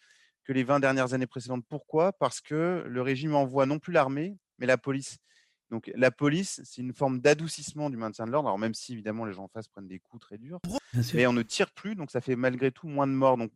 que 0.45 0.53
les 0.53 0.65
20 0.65 0.81
dernières 0.81 1.15
années 1.15 1.27
précédentes. 1.27 1.65
Pourquoi? 1.69 2.13
Parce 2.13 2.41
que 2.41 2.85
le 2.87 3.03
régime 3.03 3.35
envoie 3.35 3.65
non 3.67 3.79
plus 3.79 3.93
l'armée, 3.93 4.37
mais 4.59 4.67
la 4.67 4.77
police. 4.77 5.19
Donc 5.71 5.91
la 5.95 6.11
police, 6.11 6.61
c'est 6.65 6.83
une 6.83 6.93
forme 6.93 7.21
d'adoucissement 7.21 7.89
du 7.89 7.97
maintien 7.97 8.27
de 8.27 8.31
l'ordre. 8.31 8.49
Alors 8.49 8.59
même 8.59 8.75
si 8.75 8.93
évidemment 8.93 9.25
les 9.25 9.33
gens 9.33 9.45
en 9.45 9.49
face 9.49 9.69
prennent 9.69 9.89
des 9.89 10.01
coups 10.01 10.21
très 10.21 10.37
durs, 10.37 10.59
mais 11.17 11.27
on 11.27 11.33
ne 11.33 11.43
tire 11.43 11.71
plus, 11.71 11.95
donc 11.95 12.11
ça 12.11 12.21
fait 12.21 12.37
malgré 12.37 12.71
tout 12.71 12.89
moins 12.89 13.07
de 13.07 13.13
morts. 13.13 13.39
Donc 13.39 13.53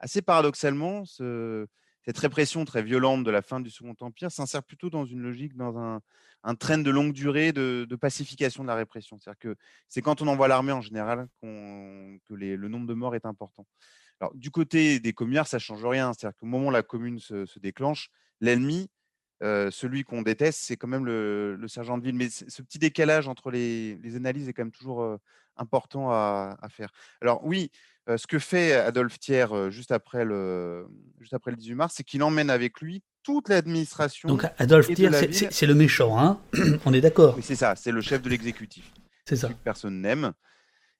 assez 0.00 0.22
paradoxalement, 0.22 1.04
ce- 1.04 1.66
cette 2.04 2.18
répression 2.18 2.64
très 2.64 2.82
violente 2.82 3.24
de 3.24 3.30
la 3.30 3.42
fin 3.42 3.60
du 3.60 3.70
Second 3.70 3.94
Empire 4.00 4.30
s'insère 4.30 4.62
plutôt 4.62 4.90
dans 4.90 5.04
une 5.04 5.20
logique, 5.20 5.56
dans 5.56 5.78
un, 5.78 6.00
un 6.44 6.54
train 6.54 6.78
de 6.78 6.90
longue 6.90 7.12
durée 7.12 7.52
de, 7.52 7.86
pacification 8.00 8.62
de 8.62 8.68
la 8.68 8.74
répression. 8.74 9.18
C'est-à-dire 9.18 9.38
que 9.38 9.56
c'est 9.88 10.02
quand 10.02 10.22
on 10.22 10.28
envoie 10.28 10.48
l'armée 10.48 10.72
en 10.72 10.80
général 10.80 11.28
que 11.42 12.34
le 12.34 12.68
nombre 12.68 12.86
de 12.86 12.94
morts 12.94 13.14
est 13.14 13.26
important. 13.26 13.66
Du 14.34 14.50
côté 14.50 15.00
des 15.00 15.12
communards, 15.12 15.48
ça 15.48 15.56
ne 15.56 15.60
change 15.60 15.84
rien. 15.84 16.12
C'est-à-dire 16.12 16.36
qu'au 16.36 16.46
moment 16.46 16.68
où 16.68 16.70
la 16.70 16.82
commune 16.82 17.18
se, 17.18 17.58
déclenche, 17.58 18.08
l'ennemi, 18.40 18.88
euh, 19.42 19.70
celui 19.72 20.04
qu'on 20.04 20.22
déteste, 20.22 20.60
c'est 20.62 20.76
quand 20.76 20.86
même 20.88 21.04
le, 21.04 21.58
sergent 21.66 21.98
de 21.98 22.04
ville. 22.04 22.14
Mais 22.14 22.28
ce 22.28 22.62
petit 22.62 22.78
décalage 22.78 23.28
entre 23.28 23.50
les, 23.50 24.16
analyses 24.16 24.48
est 24.48 24.52
quand 24.52 24.62
même 24.62 24.72
toujours 24.72 25.02
euh, 25.02 25.16
important 25.56 26.10
à, 26.10 26.56
faire. 26.70 26.92
Alors 27.20 27.44
oui, 27.44 27.70
ce 28.08 28.26
que 28.26 28.38
fait 28.38 28.72
Adolphe 28.72 29.18
Thiers 29.18 29.46
juste, 29.70 29.92
après 29.92 30.24
le, 30.24 30.86
juste 31.20 31.34
après 31.34 31.50
le 31.50 31.56
18 31.56 31.74
mars, 31.74 31.94
c'est 31.96 32.04
qu'il 32.04 32.22
emmène 32.22 32.50
avec 32.50 32.80
lui 32.80 33.02
toute 33.22 33.48
l'administration. 33.48 34.28
Donc 34.28 34.42
de 34.42 34.94
Thiers, 34.94 35.50
c'est- 35.50 35.66
le 35.66 35.74
méchant, 35.74 36.18
hein 36.18 36.40
On 36.84 36.92
est 36.92 37.00
d'accord. 37.00 37.34
Oui, 37.36 37.42
c'est 37.42 37.54
ça, 37.56 37.76
c'est 37.76 37.92
le 37.92 38.00
chef 38.00 38.22
de 38.22 38.28
l'exécutif. 38.28 38.92
C'est 39.26 39.36
ça. 39.36 39.48
Que 39.48 39.54
personne 39.54 40.00
n'aime. 40.00 40.32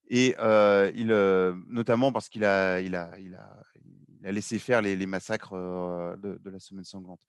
Et 0.08 0.36
euh, 0.38 0.92
il, 0.94 1.10
euh, 1.10 1.54
notamment 1.68 2.12
parce 2.12 2.28
qu'il 2.28 2.44
a, 2.44 2.80
il 2.80 2.94
a, 2.94 3.10
il 3.18 3.34
a, 3.34 3.50
il 4.20 4.26
a 4.28 4.32
laissé 4.32 4.58
faire 4.58 4.82
les, 4.82 4.94
les 4.94 5.06
massacres 5.06 5.54
euh, 5.54 6.14
de, 6.16 6.38
de 6.42 6.50
la 6.50 6.60
semaine 6.60 6.84
sanglante. 6.84 7.20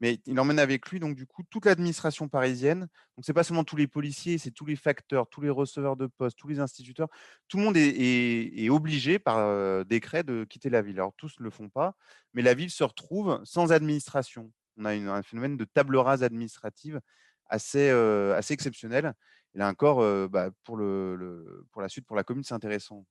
Mais 0.00 0.20
il 0.26 0.38
emmène 0.38 0.58
avec 0.58 0.90
lui 0.90 1.00
donc 1.00 1.16
du 1.16 1.26
coup 1.26 1.42
toute 1.48 1.64
l'administration 1.64 2.28
parisienne. 2.28 2.80
Donc 3.16 3.24
c'est 3.24 3.32
pas 3.32 3.44
seulement 3.44 3.64
tous 3.64 3.76
les 3.76 3.86
policiers, 3.86 4.36
c'est 4.38 4.50
tous 4.50 4.66
les 4.66 4.76
facteurs, 4.76 5.28
tous 5.28 5.40
les 5.40 5.50
receveurs 5.50 5.96
de 5.96 6.06
postes, 6.06 6.38
tous 6.38 6.48
les 6.48 6.60
instituteurs. 6.60 7.08
Tout 7.48 7.56
le 7.56 7.62
monde 7.62 7.76
est, 7.76 8.68
obligé 8.68 9.18
par 9.18 9.38
euh, 9.38 9.84
décret 9.84 10.22
de 10.22 10.44
quitter 10.44 10.68
la 10.68 10.82
ville. 10.82 10.96
Alors 10.96 11.14
tous 11.16 11.38
ne 11.38 11.44
le 11.44 11.50
font 11.50 11.68
pas, 11.68 11.94
mais 12.34 12.42
la 12.42 12.54
ville 12.54 12.70
se 12.70 12.84
retrouve 12.84 13.40
sans 13.44 13.72
administration. 13.72 14.52
On 14.76 14.84
a 14.84 14.92
un 14.92 15.22
phénomène 15.22 15.56
de 15.56 15.64
table 15.64 15.96
rase 15.96 16.22
administrative 16.22 17.00
assez, 17.48 17.90
euh, 17.90 18.36
assez 18.36 18.54
exceptionnel. 18.54 19.14
Et 19.54 19.58
là 19.58 19.68
encore, 19.68 20.00
euh, 20.00 20.28
bah, 20.28 20.50
pour, 20.64 20.76
le, 20.76 21.66
pour 21.72 21.82
la 21.82 21.88
suite, 21.88 22.06
pour 22.06 22.16
la 22.16 22.24
commune, 22.24 22.44
c'est 22.44 22.54
intéressant. 22.54 23.06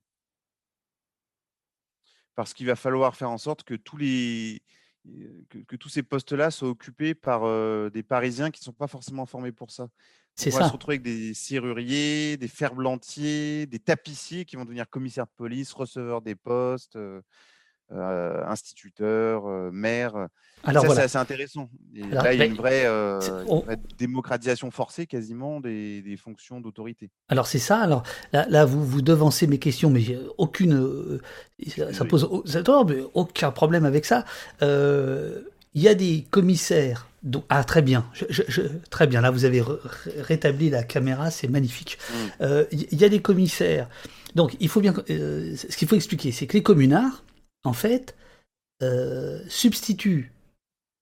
Parce 2.35 2.53
qu'il 2.53 2.67
va 2.67 2.75
falloir 2.75 3.15
faire 3.15 3.29
en 3.29 3.37
sorte 3.37 3.63
que 3.63 3.75
tous, 3.75 3.97
les, 3.97 4.61
que, 5.49 5.59
que 5.59 5.75
tous 5.75 5.89
ces 5.89 6.03
postes-là 6.03 6.51
soient 6.51 6.69
occupés 6.69 7.13
par 7.13 7.43
euh, 7.43 7.89
des 7.89 8.03
Parisiens 8.03 8.51
qui 8.51 8.61
ne 8.61 8.65
sont 8.65 8.73
pas 8.73 8.87
forcément 8.87 9.25
formés 9.25 9.51
pour 9.51 9.71
ça. 9.71 9.89
C'est 10.35 10.53
on 10.53 10.59
va 10.59 10.67
se 10.67 10.73
retrouver 10.73 10.95
avec 10.95 11.03
des 11.03 11.33
serruriers, 11.33 12.35
des 12.37 12.47
ferblantiers, 12.49 13.67
des 13.67 13.79
tapissiers 13.79 14.43
qui 14.43 14.57
vont 14.57 14.65
devenir 14.65 14.89
commissaires 14.89 15.27
de 15.27 15.31
police, 15.37 15.71
receveurs 15.71 16.21
des 16.21 16.35
postes, 16.35 16.97
euh, 16.97 17.21
euh, 17.91 18.43
instituteurs, 18.47 19.47
euh, 19.47 19.69
maires. 19.71 20.27
Alors 20.63 20.81
ça, 20.81 20.87
voilà. 20.87 21.01
c'est 21.01 21.05
assez 21.05 21.17
intéressant. 21.17 21.69
Et 21.95 22.01
Alors, 22.03 22.23
là, 22.23 22.33
il 22.33 22.39
y 22.39 22.41
a 22.41 22.45
une 22.45 22.55
vraie, 22.55 22.85
euh, 22.85 23.19
une 23.47 23.77
démocratisation 23.99 24.71
forcée 24.71 25.05
quasiment 25.05 25.59
des, 25.59 26.01
des 26.01 26.17
fonctions 26.17 26.59
d'autorité. 26.59 27.11
Alors 27.29 27.45
c'est 27.45 27.59
ça. 27.59 27.77
Alors 27.79 28.01
là, 28.33 28.45
là, 28.49 28.65
vous 28.65 28.83
vous 28.83 29.01
devancez 29.03 29.45
mes 29.47 29.59
questions, 29.59 29.89
mais 29.91 29.99
j'ai 29.99 30.19
aucune, 30.39 30.73
euh, 30.73 31.21
ça, 31.93 32.03
pose 32.05 32.27
ça- 32.45 32.63
non, 32.63 32.83
mais 32.85 32.97
aucun 33.13 33.51
problème 33.51 33.85
avec 33.85 34.05
ça. 34.05 34.25
Euh, 34.63 35.41
Il 35.77 35.81
y 35.81 35.87
a 35.89 35.93
des 35.95 36.25
commissaires. 36.31 37.07
dont- 37.21 37.43
ah 37.49 37.63
très 37.63 37.81
bien, 37.81 38.05
Je- 38.13 38.25
je- 38.29 38.43
je- 38.47 38.61
très 38.91 39.07
bien. 39.07 39.19
Là 39.19 39.31
vous 39.31 39.45
avez 39.45 39.61
rétabli 40.19 40.69
la 40.69 40.83
caméra, 40.83 41.31
c'est 41.31 41.47
magnifique. 41.47 41.97
Euh, 42.41 42.65
Il 42.71 42.93
y, 42.93 42.97
y 42.97 43.03
a 43.03 43.09
des 43.09 43.19
commissaires. 43.21 43.89
Donc 44.35 44.55
il 44.59 44.69
faut 44.69 44.79
bien, 44.79 44.93
euh, 45.09 45.55
ce 45.55 45.75
qu'il 45.75 45.87
faut 45.87 45.95
expliquer, 45.95 46.31
c'est 46.31 46.45
que 46.47 46.53
les 46.53 46.61
communards, 46.63 47.23
en 47.65 47.73
fait, 47.73 48.15
euh, 48.83 49.39
substituent 49.49 50.31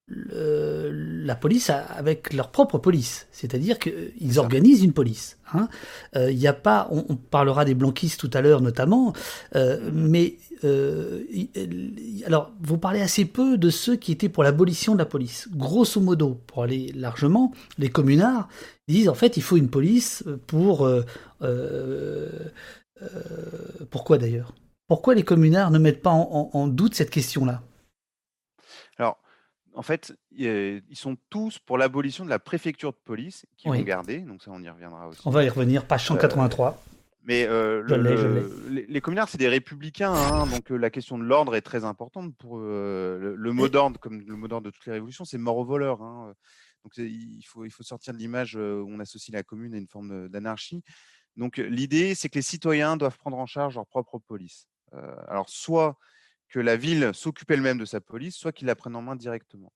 le- 0.08 0.92
la 1.26 1.36
police 1.36 1.70
avec 1.70 2.34
leur 2.34 2.52
propre 2.52 2.78
police. 2.78 3.28
C'est-à-dire 3.32 3.80
qu'ils 3.80 4.40
organisent 4.40 4.84
une 4.84 4.94
police. 4.94 5.38
hein. 5.54 5.70
Euh, 6.16 6.32
Il 6.32 6.38
n'y 6.38 6.48
a 6.48 6.54
pas, 6.54 6.88
on, 6.92 7.06
on 7.10 7.16
parlera 7.16 7.64
des 7.66 7.74
blanquistes 7.76 8.20
tout 8.20 8.30
à 8.34 8.42
l'heure 8.42 8.62
notamment, 8.62 9.14
euh, 9.56 9.90
mais 9.94 10.36
euh, 10.66 11.24
il- 11.32 11.50
il- 11.56 12.24
alors 12.26 12.52
vous 12.62 12.78
parlez 12.78 13.02
assez 13.02 13.26
peu 13.26 13.58
de 13.58 13.70
ceux 13.70 13.96
qui 13.96 14.12
étaient 14.12 14.30
pour 14.30 14.44
l'abolition 14.44 14.94
de 14.94 15.00
la 15.00 15.06
police. 15.06 15.48
Grosso 15.54 16.02
modo, 16.02 16.40
pour 16.48 16.64
aller 16.64 16.92
largement, 16.94 17.52
les 17.78 17.90
communards 17.90 18.50
disent 18.88 19.10
en 19.10 19.14
fait 19.16 19.38
il 19.38 19.44
faut 19.44 19.58
une 19.58 19.70
police 19.70 20.24
pour 20.48 20.86
euh, 20.86 21.04
euh, 21.44 22.30
euh, 23.02 23.86
pourquoi 23.90 24.18
d'ailleurs? 24.18 24.54
Pourquoi 24.94 25.16
les 25.16 25.24
communards 25.24 25.72
ne 25.72 25.80
mettent 25.80 26.04
pas 26.04 26.12
en- 26.12 26.30
en- 26.54 26.56
en 26.56 26.68
doute 26.68 26.94
cette 26.94 27.10
question-là? 27.10 27.64
Alors, 29.00 29.18
en 29.74 29.82
fait, 29.82 30.14
ils 30.30 30.84
sont 30.94 31.18
tous 31.32 31.58
pour 31.58 31.80
l'abolition 31.80 32.24
de 32.26 32.30
la 32.30 32.38
préfecture 32.38 32.92
de 32.92 33.00
police, 33.04 33.48
qui 33.58 33.68
Oui. 33.72 33.80
vont 33.80 33.84
garder, 33.86 34.20
donc 34.20 34.44
ça 34.44 34.52
on 34.54 34.62
y 34.62 34.70
reviendra 34.70 35.08
aussi. 35.08 35.20
On 35.26 35.32
va 35.32 35.44
y 35.44 35.50
revenir, 35.50 35.88
page 35.88 36.06
183. 36.06 36.80
Mais 37.24 37.48
euh, 37.48 37.82
le- 37.82 38.16
je 38.18 38.28
le- 38.28 38.70
les, 38.70 38.86
les 38.86 39.02
communards, 39.02 39.30
c'est 39.30 39.40
des 39.40 39.48
républicains, 39.48 40.14
hein, 40.14 40.46
donc 40.46 40.72
euh, 40.72 40.78
la 40.78 40.92
question 40.92 41.18
de 41.18 41.24
l'ordre 41.24 41.56
est 41.56 41.62
très 41.62 41.86
importante 41.86 42.36
pour 42.38 42.60
eux. 42.60 43.18
le, 43.20 43.36
le 43.36 43.52
mot 43.52 43.70
d'ordre, 43.70 44.00
comme 44.00 44.22
le 44.22 44.36
mot 44.36 44.48
d'ordre 44.48 44.68
de 44.68 44.70
toutes 44.72 44.86
les 44.86 44.92
révolutions, 44.92 45.26
c'est 45.26 45.40
mort 45.40 45.58
aux 45.58 45.66
voleurs. 45.66 46.04
hein. 46.04 46.36
Donc 46.84 46.92
il 46.98 47.42
faut, 47.48 47.66
il 47.66 47.72
faut 47.72 47.82
sortir 47.82 48.14
de 48.14 48.20
l'image 48.20 48.56
euh, 48.58 48.80
où 48.80 48.92
on 48.92 49.00
associe 49.00 49.34
la 49.34 49.42
commune 49.42 49.74
à 49.74 49.78
une 49.80 49.88
forme 49.88 50.30
d'anarchie. 50.30 50.84
Donc 51.36 51.58
euh, 51.60 51.64
l'idée, 51.64 52.14
c'est 52.14 52.30
que 52.30 52.36
les 52.36 52.44
citoyens 52.44 52.96
doivent 52.96 53.18
prendre 53.18 53.40
en 53.40 53.48
charge 53.48 53.74
leur 53.74 53.88
propre 53.88 54.20
police. 54.20 54.68
Euh, 54.94 55.16
alors 55.28 55.50
soit 55.50 55.98
que 56.50 56.60
la 56.60 56.78
ville 56.78 57.12
s'occupe 57.14 57.50
elle-même 57.52 57.78
de 57.78 57.86
sa 57.86 58.00
police, 58.00 58.36
soit 58.36 58.52
qu'ils 58.52 58.68
la 58.68 58.76
prennent 58.76 58.96
en 58.96 59.02
main 59.02 59.16
directement. 59.16 59.74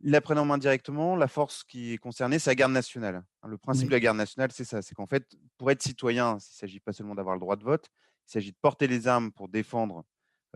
Ils 0.00 0.10
la 0.10 0.20
prennent 0.20 0.38
en 0.38 0.44
main 0.44 0.58
directement, 0.58 1.16
la 1.16 1.28
force 1.28 1.64
qui 1.64 1.92
est 1.92 1.98
concernée, 1.98 2.38
c'est 2.38 2.50
la 2.50 2.54
garde 2.54 2.72
nationale. 2.72 3.24
Hein, 3.42 3.48
Le 3.48 3.58
principe 3.58 3.84
Oui. 3.84 3.88
de 3.88 3.94
la 3.94 4.00
garde 4.00 4.16
nationale, 4.16 4.52
c'est 4.52 4.64
ça, 4.64 4.82
c'est 4.82 4.94
qu'en 4.94 5.06
fait, 5.06 5.26
pour 5.56 5.70
être 5.70 5.82
citoyen, 5.82 6.32
il 6.32 6.34
ne 6.34 6.40
s'agit 6.40 6.80
pas 6.80 6.92
seulement 6.92 7.14
d'avoir 7.14 7.34
le 7.34 7.40
droit 7.40 7.56
de 7.56 7.64
vote, 7.64 7.88
il 8.28 8.32
s'agit 8.32 8.52
de 8.52 8.56
porter 8.60 8.86
les 8.86 9.08
armes 9.08 9.32
pour 9.32 9.48
défendre 9.48 10.04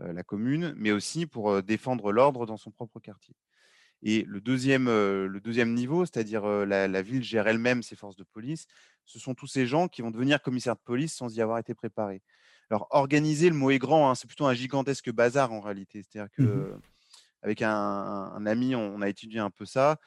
euh, 0.01 0.13
la 0.13 0.23
commune, 0.23 0.73
mais 0.77 0.91
aussi 0.91 1.25
pour 1.25 1.51
euh, 1.51 1.61
défendre 1.61 2.11
l'ordre 2.11 2.45
dans 2.45 2.57
son 2.57 2.71
propre 2.71 2.99
quartier. 2.99 3.35
Et 4.01 4.23
le 4.27 4.39
deuxième, 4.39 4.85
le 4.85 5.39
deuxième 5.43 5.73
niveau, 5.73 6.05
c'est-à-dire 6.05 6.45
la, 6.47 6.87
la 6.87 7.01
ville 7.01 7.21
gère 7.21 7.49
elle-même 7.49 7.83
ses 7.83 7.97
forces 7.97 8.15
de 8.15 8.23
police, 8.23 8.65
ce 9.03 9.19
sont 9.19 9.33
tous 9.35 9.47
ces 9.47 9.67
gens 9.67 9.89
qui 9.89 10.01
vont 10.01 10.09
devenir 10.09 10.41
commissaires 10.41 10.77
de 10.77 10.81
police 10.81 11.13
sans 11.13 11.35
y 11.35 11.41
avoir 11.41 11.57
été 11.57 11.73
préparés. 11.73 12.21
Alors, 12.69 12.87
organiser, 12.91 13.49
le 13.49 13.55
mot 13.55 13.71
est 13.71 13.79
grand, 13.79 14.09
hein, 14.09 14.15
c'est 14.15 14.27
plutôt 14.27 14.45
un 14.45 14.53
gigantesque 14.53 15.11
bazar 15.11 15.51
en 15.53 15.61
réalité. 15.61 16.03
C'est-à-dire 16.03 16.29
que 16.31 16.43
Mhm. 16.43 16.81
avec 17.41 17.61
un, 17.61 17.71
un 17.71 18.45
ami, 18.45 18.75
on, 18.75 19.01
a 19.01 19.09
étudié 19.09 19.39
un 19.39 19.49
peu 19.49 19.65
ça. 19.65 19.97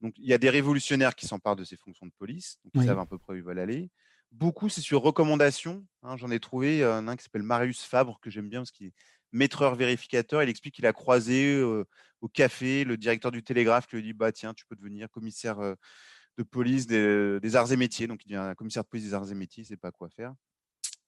Donc, 0.00 0.14
il 0.18 0.26
y 0.26 0.32
a 0.34 0.38
des 0.38 0.50
révolutionnaires 0.50 1.14
qui 1.14 1.26
s'emparent 1.26 1.56
de 1.56 1.64
ces 1.64 1.76
fonctions 1.76 2.06
de 2.06 2.12
police, 2.18 2.58
donc 2.64 2.72
ils 2.76 2.82
savent 2.82 2.98
à 2.98 3.06
peu 3.06 3.18
près 3.18 3.34
où 3.34 3.36
ils 3.36 3.42
veulent 3.42 3.58
aller. 3.58 3.90
Beaucoup, 4.32 4.68
c'est 4.68 4.80
sur 4.80 5.02
recommandation. 5.02 5.86
hein, 6.02 6.16
J'en 6.16 6.30
ai 6.30 6.40
trouvé 6.40 6.82
euh, 6.82 6.96
un 6.98 7.16
qui 7.16 7.22
s'appelle 7.24 7.42
Marius 7.42 7.84
Fabre, 7.84 8.18
que 8.20 8.30
j'aime 8.30 8.48
bien 8.48 8.60
parce 8.60 8.70
qu'il 8.72 8.88
est 8.88 8.94
maîtreur 9.32 9.74
vérificateur. 9.76 10.42
Il 10.42 10.48
explique 10.48 10.74
qu'il 10.74 10.86
a 10.86 10.92
croisé 10.92 11.54
euh, 11.56 11.84
au 12.20 12.28
café 12.28 12.84
le 12.84 12.96
directeur 12.96 13.30
du 13.30 13.42
Télégraphe 13.42 13.86
qui 13.86 13.96
lui 13.96 14.02
dit 14.02 14.12
bah, 14.14 14.32
Tiens, 14.32 14.54
tu 14.54 14.64
peux 14.66 14.76
devenir 14.76 15.10
commissaire 15.10 15.60
euh, 15.60 15.74
de 16.38 16.42
police 16.44 16.86
des, 16.86 17.40
des 17.40 17.56
arts 17.56 17.72
et 17.72 17.76
métiers. 17.76 18.06
Donc, 18.06 18.24
il 18.24 18.28
devient 18.28 18.38
un 18.40 18.54
commissaire 18.54 18.84
de 18.84 18.88
police 18.88 19.06
des 19.06 19.14
arts 19.14 19.30
et 19.30 19.34
métiers, 19.34 19.62
il 19.62 19.66
ne 19.66 19.68
sait 19.68 19.76
pas 19.76 19.92
quoi 19.92 20.08
faire. 20.10 20.34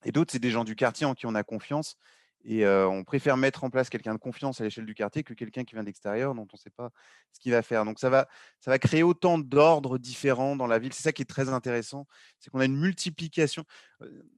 Et 0.05 0.13
d'autres, 0.13 0.33
c'est 0.33 0.39
des 0.39 0.51
gens 0.51 0.65
du 0.65 0.77
quartier 0.77 1.07
en 1.07 1.15
qui 1.15 1.27
on 1.27 1.35
a 1.35 1.43
confiance. 1.43 1.97
Et 2.45 2.65
euh, 2.67 2.87
on 2.89 3.05
préfère 3.05 3.37
mettre 3.37 3.65
en 3.65 3.71
place 3.71 3.89
quelqu'un 3.89 4.15
de 4.15 4.19
confiance 4.19 4.61
à 4.61 4.65
l'échelle 4.65 4.85
du 4.87 4.95
quartier 4.95 5.23
que 5.23 5.33
quelqu'un 5.35 5.65
qui 5.65 5.75
vient 5.75 5.85
d'extérieur 5.85 6.35
dont 6.35 6.43
on 6.43 6.55
ne 6.55 6.59
sait 6.59 6.71
pas 6.71 6.91
ce 7.33 7.41
qu'il 7.41 7.53
va 7.53 7.63
faire. 7.63 7.85
Donc 7.85 7.99
ça 7.99 8.11
va, 8.11 8.29
ça 8.61 8.71
va 8.71 8.79
créer 8.79 9.03
autant 9.03 9.39
d'ordres 9.39 9.99
différents 9.99 10.55
dans 10.57 10.67
la 10.67 10.79
ville. 10.79 10.93
C'est 10.93 11.03
ça 11.03 11.13
qui 11.13 11.23
est 11.23 11.25
très 11.25 11.49
intéressant, 11.49 12.07
c'est 12.39 12.51
qu'on 12.51 12.61
a 12.61 12.67
une 12.67 12.77
multiplication. 12.79 13.65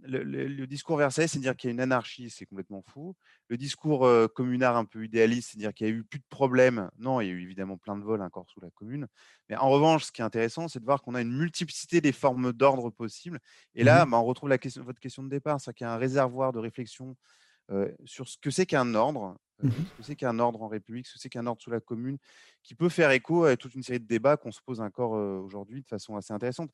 Le, 0.03 0.23
le- 0.23 0.47
le 0.47 0.67
discours 0.67 0.97
Versailles, 0.97 1.29
c'est 1.29 1.39
dire 1.41 1.57
qu'il 1.57 1.69
y 1.69 1.71
a 1.71 1.75
une 1.75 1.81
anarchie, 1.81 2.31
c'est 2.31 2.47
complètement 2.47 2.83
fou. 2.83 3.15
Le 3.49 3.57
discours 3.57 4.07
euh, 4.07 4.29
communard 4.29 4.77
un 4.77 4.85
peu 4.85 5.05
idéaliste, 5.05 5.51
c'est 5.53 5.59
dire 5.59 5.75
qu'il 5.75 5.87
n'y 5.87 5.93
a 5.93 5.97
eu 5.97 6.05
plus 6.05 6.19
de 6.21 6.25
problèmes. 6.29 6.91
Non, 6.99 7.21
il 7.21 7.27
y 7.27 7.31
a 7.31 7.33
eu 7.33 7.43
évidemment 7.43 7.77
plein 7.79 7.97
de 7.97 8.03
vols 8.05 8.23
encore 8.23 8.49
sous 8.49 8.61
la 8.61 8.71
commune. 8.71 9.07
Mais 9.49 9.57
en 9.57 9.69
revanche, 9.71 10.05
ce 10.05 10.13
qui 10.13 10.21
est 10.21 10.25
intéressant, 10.25 10.69
c'est 10.69 10.81
de 10.81 10.85
voir 10.85 11.03
qu'on 11.03 11.15
a 11.15 11.21
une 11.23 11.37
multiplicité 11.37 12.01
des 12.01 12.13
formes 12.13 12.53
d'ordre 12.53 12.91
possibles. 12.91 13.39
Et 13.75 13.85
là, 13.85 14.05
Mhm. 14.05 14.07
bah, 14.07 14.19
on 14.19 14.25
retrouve 14.25 14.49
la 14.49 14.59
question, 14.59 14.83
votre 14.85 15.01
question 15.01 15.23
de 15.23 15.29
départ, 15.29 15.61
c'est 15.61 15.73
qu'il 15.75 15.87
y 15.87 15.89
a 15.89 15.93
un 15.93 15.99
réservoir 15.99 16.53
de 16.53 16.59
réflexion 16.59 17.17
sur 18.05 18.29
ce 18.29 18.37
que 18.39 18.51
c'est 18.51 18.67
qu'un 18.67 18.95
ordre, 18.95 19.37
Mhm. 19.63 19.71
ce 19.71 19.97
que 19.97 20.03
c'est 20.03 20.17
qu'un 20.17 20.39
ordre 20.39 20.63
en 20.63 20.69
République, 20.69 21.07
ce 21.07 21.15
que 21.15 21.19
c'est 21.19 21.31
qu'un 21.31 21.47
ordre 21.47 21.63
sous 21.63 21.71
la 21.71 21.81
commune, 21.81 22.19
qui 22.63 22.75
peut 22.75 22.91
faire 22.91 23.11
écho 23.11 23.45
à 23.45 23.57
toute 23.57 23.75
une 23.75 23.83
série 23.83 24.01
de 24.01 24.07
débats 24.07 24.37
qu'on 24.37 24.53
se 24.53 24.61
pose 24.61 24.81
encore 24.81 25.13
aujourd'hui 25.13 25.81
de 25.81 25.89
façon 25.89 26.15
assez 26.15 26.35
intéressante. 26.35 26.71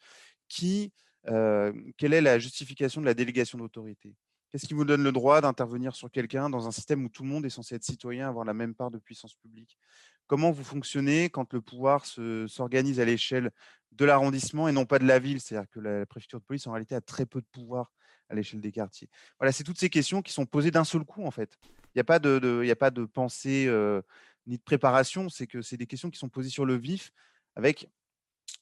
Qui, 0.48 0.92
euh, 1.28 1.72
quelle 1.96 2.12
est 2.12 2.20
la 2.20 2.40
justification 2.40 3.00
de 3.00 3.06
la 3.06 3.14
délégation 3.14 3.56
d'autorité? 3.56 4.16
Qu'est-ce 4.50 4.66
qui 4.66 4.74
vous 4.74 4.84
donne 4.84 5.04
le 5.04 5.12
droit 5.12 5.40
d'intervenir 5.40 5.94
sur 5.94 6.10
quelqu'un 6.10 6.50
dans 6.50 6.66
un 6.66 6.72
système 6.72 7.04
où 7.04 7.08
tout 7.08 7.22
le 7.22 7.28
monde 7.28 7.46
est 7.46 7.50
censé 7.50 7.76
être 7.76 7.84
citoyen, 7.84 8.28
avoir 8.28 8.44
la 8.44 8.52
même 8.52 8.74
part 8.74 8.90
de 8.90 8.98
puissance 8.98 9.34
publique? 9.36 9.78
Comment 10.26 10.50
vous 10.50 10.64
fonctionnez 10.64 11.30
quand 11.30 11.52
le 11.52 11.60
pouvoir 11.60 12.04
se- 12.04 12.46
s'organise 12.48 12.98
à 13.00 13.04
l'échelle 13.04 13.50
de 13.92 14.04
l'arrondissement 14.04 14.66
et 14.68 14.72
non 14.72 14.86
pas 14.86 14.98
de 14.98 15.06
la 15.06 15.18
ville? 15.20 15.40
C'est-à-dire 15.40 15.70
que 15.70 15.80
la, 15.80 16.00
la 16.00 16.06
préfecture 16.06 16.40
de 16.40 16.44
police, 16.44 16.66
en 16.66 16.72
réalité, 16.72 16.94
a 16.96 17.00
très 17.00 17.26
peu 17.26 17.40
de 17.40 17.46
pouvoir 17.52 17.92
à 18.32 18.34
l'échelle 18.34 18.60
des 18.60 18.72
quartiers. 18.72 19.08
Voilà, 19.38 19.52
c'est 19.52 19.62
toutes 19.62 19.78
ces 19.78 19.90
questions 19.90 20.22
qui 20.22 20.32
sont 20.32 20.46
posées 20.46 20.70
d'un 20.70 20.84
seul 20.84 21.04
coup, 21.04 21.24
en 21.24 21.30
fait. 21.30 21.58
Il 21.94 21.98
n'y 21.98 22.00
a, 22.00 22.04
pas 22.04 22.18
de, 22.18 22.38
de- 22.38 22.64
y 22.64 22.70
a 22.70 22.76
pas 22.76 22.90
de 22.90 23.04
pensée 23.04 23.66
euh, 23.68 24.00
ni 24.46 24.56
de 24.56 24.62
préparation, 24.62 25.28
c'est 25.28 25.46
que 25.46 25.60
c'est 25.62 25.76
des 25.76 25.86
questions 25.86 26.10
qui 26.10 26.18
sont 26.18 26.30
posées 26.30 26.48
sur 26.48 26.64
le 26.64 26.74
vif 26.76 27.12
avec 27.54 27.88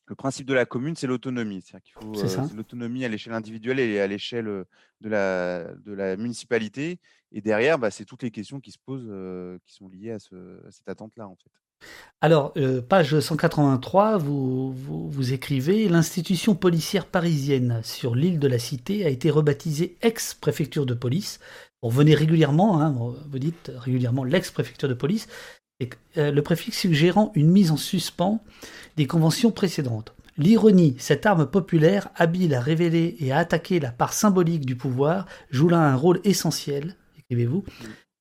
le 0.06 0.16
principe 0.16 0.46
de 0.46 0.54
la 0.54 0.66
commune, 0.66 0.96
c'est 0.96 1.06
l'autonomie. 1.06 1.62
C'est-à-dire 1.62 1.82
qu'il 1.84 1.92
faut 1.94 2.12
euh, 2.24 2.56
l'autonomie 2.56 3.04
à 3.04 3.08
l'échelle 3.08 3.32
individuelle 3.32 3.78
et 3.78 4.00
à 4.00 4.08
l'échelle 4.08 4.48
euh, 4.48 4.64
de 5.00 5.08
la, 5.08 5.72
de 5.76 5.92
la 5.92 6.16
municipalité. 6.16 6.98
Et 7.30 7.40
derrière, 7.40 7.78
bah, 7.78 7.92
c'est 7.92 8.04
toutes 8.04 8.24
les 8.24 8.32
questions 8.32 8.58
qui 8.60 8.72
se 8.72 8.78
posent, 8.84 9.06
euh, 9.08 9.56
qui 9.64 9.74
sont 9.74 9.88
liées 9.88 10.10
à, 10.10 10.18
ce- 10.18 10.66
à 10.66 10.70
cette 10.72 10.88
attente-là, 10.88 11.28
en 11.28 11.36
fait. 11.36 11.50
Alors, 12.22 12.52
euh, 12.58 12.82
page 12.82 13.18
183, 13.18 14.18
vous, 14.18 14.74
vous, 14.74 15.32
écrivez 15.32 15.88
L'institution 15.88 16.54
policière 16.54 17.06
parisienne 17.06 17.80
sur 17.82 18.14
l'île 18.14 18.38
de 18.38 18.46
la 18.46 18.58
Cité 18.58 19.06
a 19.06 19.08
été 19.08 19.30
rebaptisée 19.30 19.96
ex-préfecture 20.02 20.84
de 20.84 20.92
police. 20.92 21.40
Vous 21.82 21.88
revenez 21.88 22.14
régulièrement, 22.14 22.82
hein, 22.82 22.94
vous 22.94 23.38
dites 23.38 23.72
régulièrement 23.74 24.22
l'ex-préfecture 24.24 24.86
de 24.86 24.92
police. 24.92 25.28
euh, 26.18 26.30
le 26.30 26.42
préfixe 26.42 26.76
suggérant 26.76 27.32
une 27.34 27.50
mise 27.50 27.70
en 27.70 27.78
suspens 27.78 28.44
des 28.98 29.06
conventions 29.06 29.50
précédentes. 29.50 30.12
L'ironie, 30.36 30.96
cette 30.98 31.24
arme 31.24 31.46
populaire, 31.46 32.10
habile 32.16 32.54
à 32.54 32.60
révéler 32.60 33.16
et 33.20 33.32
à 33.32 33.38
attaquer 33.38 33.80
la 33.80 33.92
part 33.92 34.12
symbolique 34.12 34.66
du 34.66 34.76
pouvoir, 34.76 35.24
joue 35.50 35.70
là 35.70 35.78
un 35.78 35.96
rôle 35.96 36.20
essentiel, 36.24 36.96
écrivez-vous. 37.18 37.64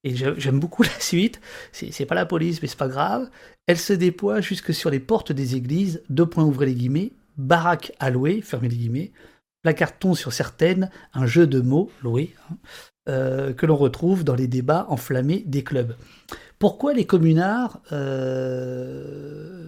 Et 0.03 0.15
j'aime 0.15 0.59
beaucoup 0.59 0.83
la 0.83 0.99
suite. 0.99 1.41
C'est 1.71 2.05
pas 2.05 2.15
la 2.15 2.25
police, 2.25 2.61
mais 2.61 2.67
c'est 2.67 2.77
pas 2.77 2.87
grave. 2.87 3.29
Elle 3.67 3.77
se 3.77 3.93
déploie 3.93 4.41
jusque 4.41 4.73
sur 4.73 4.89
les 4.89 4.99
portes 4.99 5.31
des 5.31 5.55
églises. 5.55 6.03
Deux 6.09 6.25
points 6.25 6.43
ouvrez 6.43 6.67
les 6.67 6.75
guillemets. 6.75 7.11
Baraque 7.37 7.93
à 7.99 8.09
louer, 8.09 8.41
fermez 8.41 8.69
les 8.69 8.75
guillemets. 8.75 9.11
Placardons 9.61 10.13
sur 10.13 10.33
certaines 10.33 10.89
un 11.13 11.25
jeu 11.25 11.45
de 11.45 11.59
mots, 11.59 11.91
loué, 12.01 12.33
hein, 12.49 12.55
euh, 13.09 13.53
que 13.53 13.65
l'on 13.65 13.75
retrouve 13.75 14.23
dans 14.23 14.35
les 14.35 14.47
débats 14.47 14.85
enflammés 14.89 15.43
des 15.45 15.63
clubs. 15.63 15.95
Pourquoi 16.59 16.93
les 16.93 17.05
communards 17.05 17.81
euh, 17.91 19.67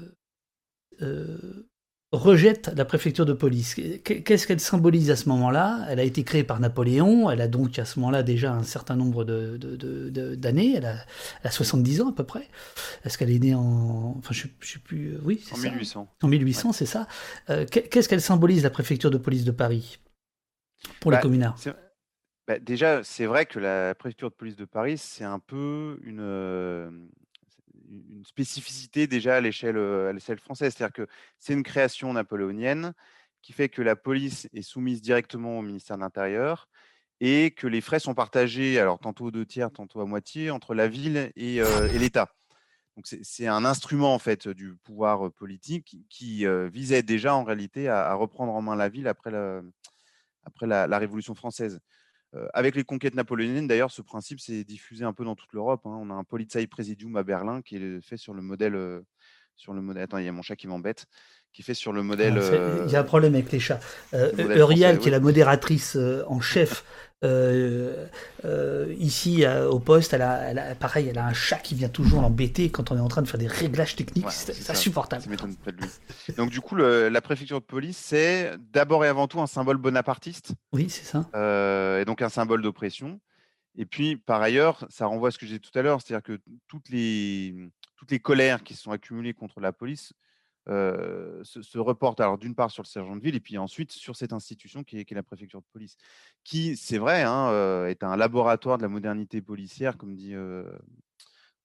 euh, 1.02 1.68
rejettent 2.12 2.70
la 2.76 2.84
préfecture 2.86 3.26
de 3.26 3.34
police 3.34 3.76
Qu- 3.76 4.22
Qu'est-ce 4.24 4.46
qu'elle 4.46 4.60
symbolise 4.60 5.12
à 5.12 5.16
ce 5.16 5.30
moment-là? 5.30 5.86
Elle 5.90 6.00
a 6.00 6.04
été 6.04 6.24
créée 6.24 6.44
par 6.44 6.60
Napoléon, 6.60 7.30
elle 7.32 7.40
a 7.42 7.48
donc 7.48 7.80
à 7.80 7.86
ce 7.86 8.00
moment-là 8.00 8.22
déjà 8.24 8.52
un 8.54 8.64
certain 8.64 8.96
nombre 8.96 9.24
de- 9.24 9.58
de- 9.58 9.76
de- 9.78 10.10
de- 10.10 10.36
d'années, 10.36 10.74
elle, 10.76 10.86
a, 10.86 10.96
elle 11.42 11.48
a 11.48 11.52
70 11.52 12.02
ans 12.02 12.10
à 12.10 12.14
peu 12.14 12.26
près. 12.26 12.50
Est-ce 13.06 13.18
qu'elle 13.18 13.32
est 13.32 13.40
née 13.40 13.56
en... 13.56 14.16
Enfin, 14.18 14.34
je 14.34 14.48
ne 14.48 14.66
sais 14.66 14.80
plus... 14.80 15.18
Oui, 15.24 15.42
c'est 15.44 15.54
En 15.54 15.58
ça. 15.58 15.70
1800. 15.70 16.08
En 16.22 16.28
1800, 16.28 16.74
c'est 16.74 16.86
ça. 16.86 17.08
Euh, 17.50 17.66
qu'est- 17.66 17.88
Qu'est-ce 17.88 18.10
qu'elle 18.10 18.22
symbolise, 18.22 18.64
la 18.64 18.70
préfecture 18.70 19.10
de 19.12 19.18
police 19.18 19.46
de 19.46 19.52
Paris? 19.52 20.00
Pour 21.00 21.12
les 21.12 21.18
Bah, 21.18 21.22
communards 21.22 21.58
bah, 22.48 22.60
déjà, 22.60 23.04
c'est 23.04 23.26
vrai 23.28 23.46
que 23.46 23.60
la 23.60 23.96
préfecture 23.96 24.30
de 24.32 24.36
police 24.36 24.56
de 24.56 24.66
Paris, 24.66 24.98
c'est 24.98 25.24
un 25.24 25.40
peu 25.40 26.00
une, 26.04 26.20
euh, 26.20 26.90
une 27.92 28.26
spécificité 28.26 29.08
déjà 29.08 29.38
à 29.38 29.42
l'échelle 29.42 29.78
euh, 29.78 30.10
à 30.10 30.14
l'échelle 30.14 30.40
française. 30.40 30.74
C'est-à-dire 30.76 30.94
que 30.94 31.08
c'est 31.40 31.54
une 31.54 31.64
création 31.64 32.14
napoléonienne 32.14 32.94
qui 33.42 33.54
fait 33.54 33.70
que 33.70 33.82
la 33.82 33.96
police 33.96 34.48
est 34.54 34.62
soumise 34.62 35.02
directement 35.02 35.60
au 35.60 35.62
ministère 35.62 35.98
de 35.98 36.02
l'Intérieur 36.02 36.70
et 37.20 37.52
que 37.52 37.68
les 37.68 37.82
frais 37.82 38.00
sont 38.00 38.16
partagés, 38.16 38.80
alors 38.80 39.00
tantôt 39.00 39.26
aux 39.26 39.32
deux 39.32 39.46
tiers, 39.46 39.72
tantôt 39.72 40.02
à 40.02 40.06
moitié, 40.06 40.52
entre 40.52 40.74
la 40.74 40.88
ville 40.88 41.32
et, 41.36 41.62
euh, 41.62 41.88
l'État. 41.88 42.34
Donc 42.98 43.08
c'est- 43.08 43.48
un 43.48 43.66
instrument 43.66 44.14
en 44.14 44.20
fait 44.20 44.48
du 44.48 44.76
pouvoir 44.84 45.28
euh, 45.28 45.30
politique 45.30 45.98
qui, 46.10 46.46
visait 46.72 47.04
déjà 47.04 47.36
en 47.36 47.44
réalité 47.44 47.90
à, 47.90 48.14
reprendre 48.16 48.54
en 48.54 48.62
main 48.62 48.76
la 48.76 48.90
ville 48.90 49.08
après 49.08 49.32
la 49.32 50.98
Révolution 50.98 51.36
française. 51.36 51.80
Avec 52.54 52.76
les 52.76 52.84
conquêtes 52.84 53.16
napoléoniennes, 53.16 53.68
d'ailleurs, 53.68 53.92
ce 53.92 54.02
principe 54.02 54.40
s'est 54.40 54.64
diffusé 54.64 55.04
un 55.04 55.14
peu 55.14 55.26
dans 55.26 55.36
toute 55.36 55.52
l'Europe. 55.54 55.82
hein. 55.86 55.98
On 56.02 56.10
a 56.10 56.14
un 56.14 56.24
Polizei 56.24 56.66
Presidium 56.68 57.16
à 57.18 57.24
Berlin 57.24 57.62
qui 57.62 57.76
est 57.76 58.02
fait 58.02 58.18
sur 58.18 58.34
le 58.34 58.42
modèle. 58.42 59.02
sur 59.58 59.74
le 59.74 59.82
modèle. 59.82 60.04
Attends, 60.04 60.18
il 60.18 60.26
y 60.26 60.30
a 60.30 60.32
mon 60.32 60.42
chat 60.42 60.56
qui 60.56 60.68
m'embête. 60.68 61.06
Qui 61.54 61.64
fait 61.64 61.74
sur 61.74 61.92
le 61.92 62.02
modèle. 62.02 62.36
Ah, 62.38 62.42
euh, 62.42 62.84
Il 62.88 62.92
y 62.94 62.96
a 62.96 63.02
un 63.02 63.04
problème 63.04 63.34
avec 63.36 63.52
les 63.52 63.60
chats. 63.60 63.82
Euh, 64.14 64.32
modèle 64.32 64.58
Eurial, 64.58 65.00
qui 65.00 65.10
est 65.10 65.12
la 65.12 65.20
modératrice 65.20 65.98
en 66.28 66.40
chef 66.40 66.86
euh, 67.24 68.08
euh, 68.46 68.94
ici 68.98 69.46
euh, 69.46 69.70
au 69.70 69.80
poste, 69.80 70.14
elle 70.14 70.22
a, 70.24 70.50
elle 70.50 70.60
a- 70.60 70.76
pareil, 70.76 71.08
elle 71.08 71.18
a 71.18 71.26
un 71.26 71.34
chat 71.34 71.58
qui 71.58 71.76
vient 71.76 71.90
toujours 71.90 72.22
l'embêter 72.22 72.70
quand 72.72 72.92
on 72.92 72.98
est 72.98 73.02
en 73.02 73.08
train 73.08 73.22
de 73.22 73.28
faire 73.28 73.40
des 73.40 73.48
réglages 73.48 73.96
techniques. 73.96 74.26
Ouais, 74.26 74.32
c'est 74.32 74.70
insupportable. 74.70 75.24
Donc, 76.38 76.50
du 76.50 76.62
coup, 76.62 76.76
le- 76.76 77.10
la 77.10 77.22
préfecture 77.22 77.60
de 77.60 77.66
police, 77.66 77.98
c'est 77.98 78.54
d'abord 78.74 79.06
et 79.06 79.08
avant 79.08 79.28
tout 79.28 79.42
un 79.42 79.48
symbole 79.48 79.78
bonapartiste. 79.78 80.54
Oui, 80.74 80.90
c'est 80.90 81.06
ça. 81.06 81.30
euh, 81.36 82.02
et 82.02 82.06
donc 82.06 82.22
un 82.22 82.30
symbole 82.30 82.62
d'oppression. 82.62 83.20
Et 83.78 83.86
puis, 83.86 84.18
par 84.18 84.42
ailleurs, 84.42 84.86
ça 84.90 85.06
renvoie 85.06 85.30
à 85.30 85.32
ce 85.32 85.38
que 85.38 85.46
j'ai 85.46 85.60
dit 85.60 85.70
tout 85.72 85.78
à 85.78 85.82
l'heure, 85.82 86.02
c'est-à-dire 86.02 86.24
que 86.24 86.40
toutes 86.68 86.90
les, 86.90 87.56
toutes 87.96 88.12
les 88.12 88.20
colères 88.20 88.64
qui 88.64 88.74
se 88.76 88.82
sont 88.84 88.92
accumulées 88.92 89.34
contre 89.34 89.62
la 89.62 89.72
police 89.72 90.12
euh, 90.70 91.44
se, 91.44 91.62
se 91.62 91.78
reportent 91.80 92.20
alors 92.20 92.38
d'une 92.38 92.56
part 92.56 92.72
sur 92.72 92.84
le 92.84 92.88
sergent 92.88 93.16
de 93.16 93.22
ville 93.22 93.36
et 93.36 93.40
puis 93.40 93.58
ensuite 93.58 93.92
sur 93.92 94.16
cette 94.16 94.34
institution 94.34 94.84
qui 94.84 95.00
est, 95.00 95.06
qui 95.06 95.14
est 95.14 95.16
la 95.16 95.24
préfecture 95.24 95.60
de 95.62 95.66
police, 95.74 95.98
qui, 96.44 96.78
c'est 96.78 96.98
vrai, 96.98 97.24
hein, 97.24 97.86
est 97.88 98.04
un 98.04 98.16
laboratoire 98.16 98.78
de 98.78 98.84
la 98.84 98.90
modernité 98.90 99.42
policière, 99.42 99.98
comme 99.98 100.16
dit 100.16 100.36
euh, 100.36 100.64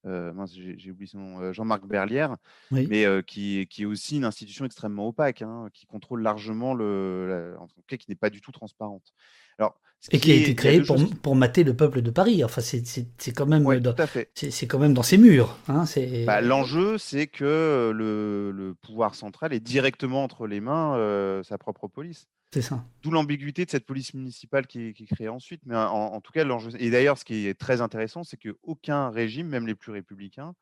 euh, 0.05 0.33
j'ai 0.47 0.91
oublié 0.91 1.07
son 1.07 1.19
nom, 1.19 1.53
Jean-Marc 1.53 1.85
Berlière, 1.85 2.37
Oui. 2.71 2.87
mais 2.89 3.05
qui, 3.23 3.59
est- 3.59 3.65
qui 3.65 3.83
est 3.83 3.85
aussi 3.85 4.17
une 4.17 4.25
institution 4.25 4.65
extrêmement 4.65 5.07
opaque, 5.07 5.41
hein, 5.41 5.69
qui 5.73 5.85
contrôle 5.85 6.21
largement 6.21 6.73
le, 6.73 7.53
la- 7.53 7.61
en 7.61 7.67
tout 7.67 7.81
cas, 7.87 7.97
qui 7.97 8.09
n'est 8.09 8.15
pas 8.15 8.29
du 8.29 8.41
tout 8.41 8.51
transparente. 8.51 9.13
Alors, 9.59 9.79
Et 10.11 10.19
qui 10.19 10.31
a 10.31 10.35
été 10.35 10.55
créé 10.55 10.77
pour, 10.81 10.97
choses 10.97 11.09
qui- 11.09 11.15
pour 11.15 11.35
mater 11.35 11.63
le 11.63 11.75
peuple 11.75 12.01
de 12.01 12.11
Paris. 12.11 12.43
Enfin, 12.43 12.61
c'est- 12.61 12.85
c'est 12.85 13.07
c'est 13.17 13.31
quand 13.33 13.45
même 13.47 13.65
Ouais, 13.65 13.79
dans, 13.79 13.95
c'est 14.35 14.67
quand 14.67 14.79
même 14.79 14.93
dans 14.93 15.03
ses 15.03 15.17
murs. 15.17 15.57
Hein, 15.67 15.85
Bah, 16.25 16.41
L'enjeu, 16.41 16.97
c'est 16.97 17.27
que 17.27 17.43
euh, 17.45 17.91
le, 17.93 18.51
le 18.51 18.73
pouvoir 18.75 19.15
central 19.15 19.53
est 19.53 19.59
directement 19.59 20.23
entre 20.23 20.47
les 20.47 20.61
mains 20.61 20.95
euh, 20.95 21.43
sa 21.43 21.57
propre 21.57 21.87
police. 21.87 22.27
c'est 22.53 22.61
ça. 22.61 22.85
D'où 23.01 23.11
l'ambiguïté 23.11 23.65
de 23.65 23.69
cette 23.71 23.85
police 23.85 24.13
municipale 24.13 24.67
qui 24.67 24.87
est, 24.89 24.93
qui 24.93 25.03
est 25.03 25.07
créée 25.07 25.29
ensuite. 25.29 25.61
Mais 25.65 25.75
en, 25.75 25.89
en 25.89 26.21
tout 26.21 26.31
cas, 26.31 26.43
l'enjeu. 26.43 26.69
Et 26.79 26.89
d'ailleurs, 26.89 27.17
ce 27.17 27.25
qui 27.25 27.47
est 27.47 27.55
très 27.59 27.81
intéressant, 27.81 28.23
c'est 28.23 28.37
qu'aucun 28.37 29.09
régime, 29.09 29.47
même 29.47 29.67
les 29.67 29.75
plus 29.75 29.91
républicains, 29.91 30.53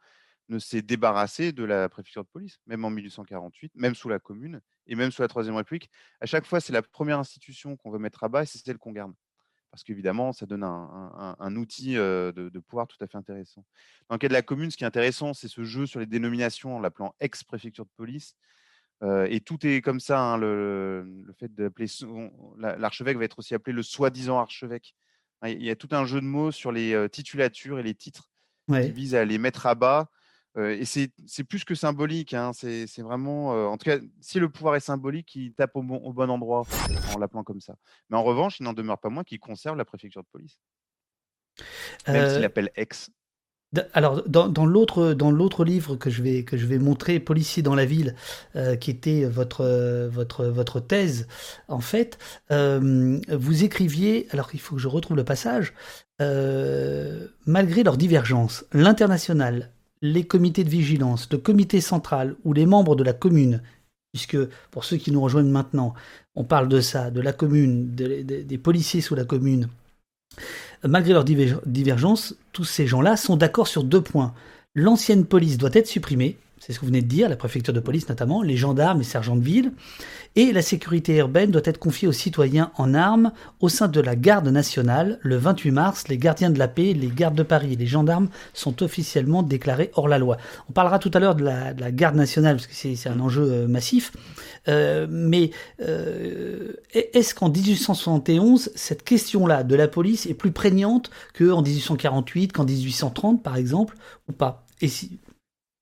ne 0.49 0.59
s'est 0.59 0.81
débarrassé 0.81 1.51
de 1.51 1.63
la 1.63 1.89
préfecture 1.89 2.23
de 2.23 2.29
police, 2.29 2.59
même 2.67 2.85
en 2.85 2.89
1848, 2.89 3.71
même 3.75 3.95
sous 3.95 4.09
la 4.09 4.19
Commune 4.19 4.61
et 4.87 4.95
même 4.95 5.11
sous 5.11 5.21
la 5.21 5.27
Troisième 5.27 5.55
République. 5.55 5.89
À 6.21 6.25
chaque 6.25 6.45
fois, 6.45 6.59
c'est 6.59 6.73
la 6.73 6.81
première 6.83 7.19
institution 7.19 7.75
qu'on 7.77 7.91
veut 7.91 7.99
mettre 7.99 8.23
à 8.23 8.29
bas 8.29 8.43
et 8.43 8.45
c'est 8.45 8.59
celle 8.59 8.77
qu'on 8.77 8.91
garde. 8.91 9.13
Parce 9.71 9.83
qu'évidemment, 9.83 10.31
ça 10.31 10.45
donne 10.45 10.63
un, 10.63 10.67
un- 10.69 11.11
un- 11.17 11.35
un 11.39 11.55
outil 11.57 11.97
euh, 11.97 12.31
de, 12.31 12.49
de 12.49 12.59
pouvoir 12.59 12.87
tout 12.87 12.95
à 13.03 13.07
fait 13.07 13.17
intéressant. 13.17 13.65
Dans 14.09 14.15
le 14.15 14.19
cas 14.19 14.27
de 14.29 14.33
la 14.33 14.41
commune, 14.41 14.71
ce 14.71 14.77
qui 14.77 14.83
est 14.83 14.87
intéressant, 14.87 15.33
c'est 15.33 15.47
ce 15.49 15.63
jeu 15.65 15.85
sur 15.85 15.99
les 15.99 16.05
dénominations 16.05 16.77
en 16.77 16.79
l'appelant 16.79 17.13
ex-préfecture 17.19 17.85
de 17.85 17.91
police. 17.97 18.35
Euh, 19.03 19.27
et 19.29 19.41
tout 19.41 19.65
est 19.67 19.81
comme 19.81 19.99
ça. 19.99 20.19
hein, 20.21 20.37
le, 20.37 21.03
le 21.25 21.33
fait 21.33 21.53
d'appeler 21.53 21.87
l'archevêque 22.77 23.17
va 23.17 23.25
être 23.25 23.39
aussi 23.39 23.53
appelé 23.53 23.73
le 23.73 23.83
soi-disant 23.83 24.39
archevêque. 24.39 24.95
Il 25.45 25.61
y 25.63 25.69
a 25.69 25.75
tout 25.75 25.89
un 25.91 26.05
jeu 26.05 26.21
de 26.21 26.25
mots 26.25 26.51
sur 26.51 26.71
les 26.71 26.93
euh, 26.93 27.07
titulatures 27.09 27.79
et 27.79 27.83
les 27.83 27.95
titres 27.95 28.31
Ouais. 28.67 28.85
qui 28.87 28.91
visent 28.93 29.13
à 29.13 29.25
les 29.25 29.37
mettre 29.37 29.67
à 29.67 29.75
bas. 29.75 30.09
Euh, 30.57 30.71
et 30.79 30.85
c'est 30.85 31.43
plus 31.43 31.63
que 31.65 31.75
symbolique. 31.75 32.33
hein, 32.33 32.51
C'est 32.53 33.01
vraiment. 33.01 33.53
euh, 33.55 33.65
en 33.67 33.77
tout 33.77 33.85
cas, 33.85 33.99
si 34.21 34.39
le 34.39 34.49
pouvoir 34.49 34.75
est 34.75 34.79
symbolique, 34.79 35.35
il 35.35 35.53
tape 35.53 35.75
au 35.75 35.83
bon, 35.83 35.97
au 35.97 36.13
bon 36.13 36.29
endroit 36.29 36.69
en 37.13 37.17
l'appelant 37.19 37.43
comme 37.43 37.61
ça. 37.61 37.75
Mais 38.09 38.17
en 38.17 38.23
revanche, 38.23 38.59
il 38.59 38.63
n'en 38.63 38.73
demeure 38.73 38.99
pas 38.99 39.09
moins 39.09 39.23
qu'il 39.23 39.39
conserve 39.39 39.77
la 39.77 39.85
préfecture 39.85 40.23
de 40.23 40.27
police. 40.31 40.57
Même 42.07 42.27
s'il 42.27 42.41
l'appelle 42.41 42.71
ex. 42.75 43.09
Alors, 43.93 44.23
dans, 44.29 44.47
dans 44.47 44.65
l'autre 44.65 45.65
livre 45.65 45.97
que 45.97 46.09
je 46.09 46.23
vais 46.23 46.45
que 46.45 46.55
je 46.55 46.65
vais 46.65 46.79
montrer, 46.79 47.19
Policier 47.19 47.61
dans 47.63 47.75
la 47.75 47.85
ville, 47.85 48.15
euh, 48.55 48.77
qui 48.77 48.89
était 48.91 49.25
votre 49.25 50.07
votre 50.07 50.45
votre 50.45 50.79
thèse, 50.79 51.27
en 51.67 51.81
fait, 51.81 52.17
euh, 52.51 53.19
vous 53.29 53.63
écriviez. 53.65 54.27
Alors, 54.31 54.49
il 54.53 54.61
faut 54.61 54.75
que 54.75 54.81
je 54.81 54.87
retrouve 54.87 55.17
le 55.17 55.25
passage. 55.25 55.73
euh, 56.21 57.27
malgré 57.45 57.83
leurs 57.83 57.97
divergences, 57.97 58.65
l'international, 58.71 59.73
les 60.01 60.25
comités 60.25 60.63
de 60.63 60.69
vigilance, 60.69 61.27
le 61.31 61.37
comité 61.37 61.81
central 61.81 62.35
ou 62.43 62.53
les 62.53 62.65
membres 62.65 62.95
de 62.95 63.03
la 63.03 63.13
commune, 63.13 63.61
puisque 64.13 64.37
pour 64.71 64.83
ceux 64.85 64.97
qui 64.97 65.11
nous 65.11 65.21
rejoignent 65.21 65.49
maintenant, 65.51 65.93
on 66.35 66.43
parle 66.43 66.69
de 66.69 66.81
ça, 66.81 67.11
de 67.11 67.21
la 67.21 67.33
commune, 67.33 67.95
de- 67.95 68.21
de- 68.23 68.41
des 68.41 68.57
policiers 68.57 69.01
sous 69.01 69.15
la 69.15 69.25
commune, 69.25 69.67
malgré 70.83 71.13
leurs 71.13 71.25
diver- 71.25 71.57
divergences, 71.65 72.35
tous 72.51 72.65
ces 72.65 72.87
gens-là 72.87 73.17
sont 73.17 73.37
d'accord 73.37 73.67
sur 73.67 73.83
deux 73.83 74.01
points. 74.01 74.33
L'ancienne 74.73 75.25
police 75.25 75.57
doit 75.57 75.69
être 75.73 75.87
supprimée, 75.87 76.37
c'est 76.59 76.73
ce 76.73 76.79
que 76.79 76.85
vous 76.85 76.91
venez 76.91 77.01
de 77.01 77.07
dire, 77.07 77.29
la 77.29 77.35
préfecture 77.35 77.73
de 77.73 77.79
police 77.79 78.09
notamment, 78.09 78.41
les 78.41 78.57
gendarmes 78.57 79.01
et 79.01 79.03
sergents 79.03 79.35
de 79.35 79.43
ville, 79.43 79.73
et 80.35 80.51
la 80.51 80.61
sécurité 80.61 81.17
urbaine 81.17 81.51
doit 81.51 81.61
être 81.65 81.77
confiée 81.77 82.07
aux 82.07 82.13
citoyens 82.13 82.71
en 82.75 82.93
armes 82.93 83.31
au 83.61 83.69
sein 83.69 83.87
de 83.87 84.01
la 84.01 84.15
garde 84.15 84.47
nationale. 84.47 85.19
Le 85.21 85.37
28 85.37 85.71
mars, 85.71 86.07
les 86.07 86.17
gardiens 86.17 86.49
de 86.49 86.59
la 86.59 86.67
paix, 86.67 86.93
les 86.93 87.07
gardes 87.07 87.35
de 87.35 87.43
Paris 87.43 87.75
les 87.75 87.85
gendarmes 87.85 88.29
sont 88.53 88.83
officiellement 88.83 89.43
déclarés 89.43 89.91
hors 89.93 90.07
la 90.07 90.17
loi. 90.17 90.37
On 90.69 90.73
parlera 90.73 90.99
tout 90.99 91.11
à 91.13 91.19
l'heure 91.19 91.35
de 91.35 91.43
la, 91.43 91.73
de 91.73 91.81
la 91.81 91.91
garde 91.91 92.15
nationale, 92.15 92.55
parce 92.55 92.67
que 92.67 92.75
c'est 92.75 93.09
un 93.09 93.19
enjeu 93.19 93.43
euh, 93.43 93.67
massif. 93.67 94.11
Euh, 94.67 95.07
mais 95.09 95.51
euh, 95.81 96.73
est-ce 96.93 97.35
qu'en 97.35 97.49
1871, 97.49 98.71
cette 98.75 99.03
question-là 99.03 99.63
de 99.63 99.75
la 99.75 99.87
police 99.87 100.25
est 100.25 100.33
plus 100.33 100.51
prégnante 100.51 101.11
qu'en 101.37 101.61
1848, 101.61 102.53
qu'en 102.53 102.65
1830, 102.65 103.43
par 103.43 103.55
exemple, 103.55 103.95
ou 104.27 104.33
pas? 104.33 104.65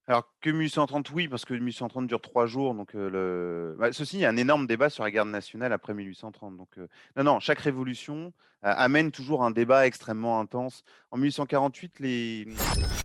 Alors 0.07 0.29
que 0.41 0.49
1830, 0.49 1.11
oui, 1.11 1.29
parce 1.29 1.45
que 1.45 1.53
1830 1.53 2.07
dure 2.07 2.19
trois 2.21 2.45
jours. 2.45 2.75
Donc 2.75 2.93
euh, 2.95 3.09
le... 3.09 3.75
bah, 3.79 3.93
ceci, 3.93 4.17
il 4.17 4.19
y 4.21 4.25
a 4.25 4.29
un 4.29 4.35
énorme 4.37 4.67
débat 4.67 4.89
sur 4.89 5.03
la 5.03 5.11
garde 5.11 5.29
nationale 5.29 5.71
après 5.71 5.93
1830. 5.93 6.57
Donc 6.57 6.77
euh, 6.77 6.87
non, 7.15 7.23
non, 7.23 7.39
chaque 7.39 7.59
révolution 7.59 8.33
euh, 8.65 8.73
amène 8.75 9.11
toujours 9.11 9.43
un 9.45 9.51
débat 9.51 9.87
extrêmement 9.87 10.41
intense. 10.41 10.83
En 11.11 11.17
1848, 11.17 11.99
les 12.01 12.47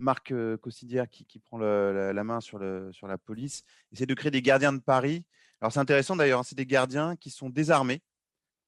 Marc 0.01 0.31
euh, 0.31 0.57
Cossidière, 0.57 1.09
qui, 1.09 1.25
qui 1.25 1.39
prend 1.39 1.57
le- 1.57 1.93
la, 1.93 2.11
la 2.13 2.23
main 2.25 2.41
sur, 2.41 2.59
le, 2.59 2.89
sur 2.91 3.07
la 3.07 3.17
police, 3.17 3.63
essaie 3.93 4.05
de 4.05 4.13
créer 4.13 4.31
des 4.31 4.41
gardiens 4.41 4.73
de 4.73 4.79
Paris. 4.81 5.23
Alors 5.61 5.71
c'est 5.71 5.79
intéressant 5.79 6.17
d'ailleurs, 6.17 6.41
hein, 6.41 6.43
c'est 6.45 6.57
des 6.57 6.65
gardiens 6.65 7.15
qui 7.15 7.29
sont 7.29 7.49
désarmés. 7.49 8.01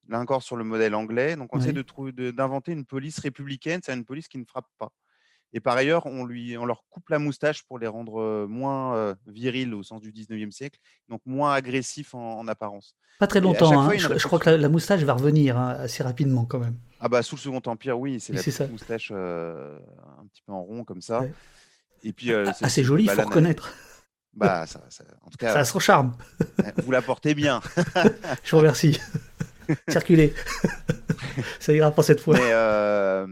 Là 0.07 0.19
encore 0.19 0.41
sur 0.41 0.55
le 0.55 0.63
modèle 0.63 0.95
anglais. 0.95 1.35
Donc 1.35 1.53
on 1.53 1.57
Oui. 1.57 1.63
essaie 1.63 1.73
de 1.73 1.81
trouver, 1.81 2.11
de- 2.13 2.31
d'inventer 2.31 2.71
une 2.71 2.85
police 2.85 3.19
républicaine, 3.19 3.81
c'est 3.83 3.93
une 3.93 4.05
police 4.05 4.27
qui 4.29 4.37
ne 4.37 4.45
frappe 4.45 4.67
pas 4.79 4.89
Et 5.53 5.59
par 5.59 5.75
ailleurs, 5.75 6.05
on, 6.05 6.23
lui, 6.25 6.57
on 6.57 6.65
leur 6.65 6.83
coupe 6.89 7.09
la 7.09 7.19
moustache 7.19 7.63
pour 7.63 7.77
les 7.79 7.87
rendre 7.87 8.45
moins 8.47 9.15
virils 9.27 9.73
au 9.73 9.83
sens 9.83 9.99
du 10.01 10.11
19e 10.11 10.51
siècle, 10.51 10.79
donc 11.09 11.21
moins 11.25 11.53
agressifs 11.53 12.13
en, 12.15 12.39
en 12.39 12.47
apparence. 12.47 12.95
Pas 13.19 13.27
très 13.27 13.41
longtemps. 13.41 13.79
hein. 13.81 13.97
fois, 13.97 14.17
Je, 14.17 14.25
crois 14.27 14.39
que 14.39 14.49
la, 14.49 14.57
la 14.57 14.69
moustache 14.69 15.01
va 15.03 15.13
revenir 15.13 15.57
hein, 15.57 15.75
assez 15.79 16.03
rapidement 16.03 16.45
quand 16.45 16.59
même. 16.59 16.77
Ah 16.99 17.09
bah 17.09 17.21
sous 17.21 17.35
le 17.35 17.41
Second 17.41 17.61
Empire, 17.65 17.99
oui, 17.99 18.19
c'est 18.19 18.33
la 18.33 18.41
petite 18.41 18.71
moustache 18.71 19.11
euh, 19.13 19.77
un 20.19 20.25
petit 20.27 20.41
peu 20.45 20.53
en 20.53 20.61
rond 20.63 20.83
comme 20.83 21.01
ça. 21.01 21.21
Ouais. 21.21 21.33
Et 22.03 22.13
puis 22.13 22.31
euh, 22.31 22.45
Ah, 22.47 22.65
assez 22.65 22.83
joli, 22.83 23.03
il 23.03 23.07
bah, 23.07 23.15
faut 23.15 23.21
reconnaître. 23.23 23.73
Bah 24.33 24.65
ça, 24.65 24.81
ça- 24.89 25.03
en 25.23 25.29
tout 25.29 25.37
cas, 25.37 25.51
Ça 25.53 25.59
a 25.59 25.65
son 25.65 25.79
charme. 25.79 26.15
vous 26.83 26.91
la 26.91 27.01
portez 27.01 27.35
bien. 27.35 27.59
Je 28.43 28.51
vous 28.51 28.57
remercie. 28.59 28.99
Circulez. 29.89 30.33
Ça 31.59 31.73
ira 31.73 31.91
pour 31.91 32.03
cette 32.03 32.19
fois. 32.21 32.35
Mais 32.35 32.51
euh, 32.51 33.27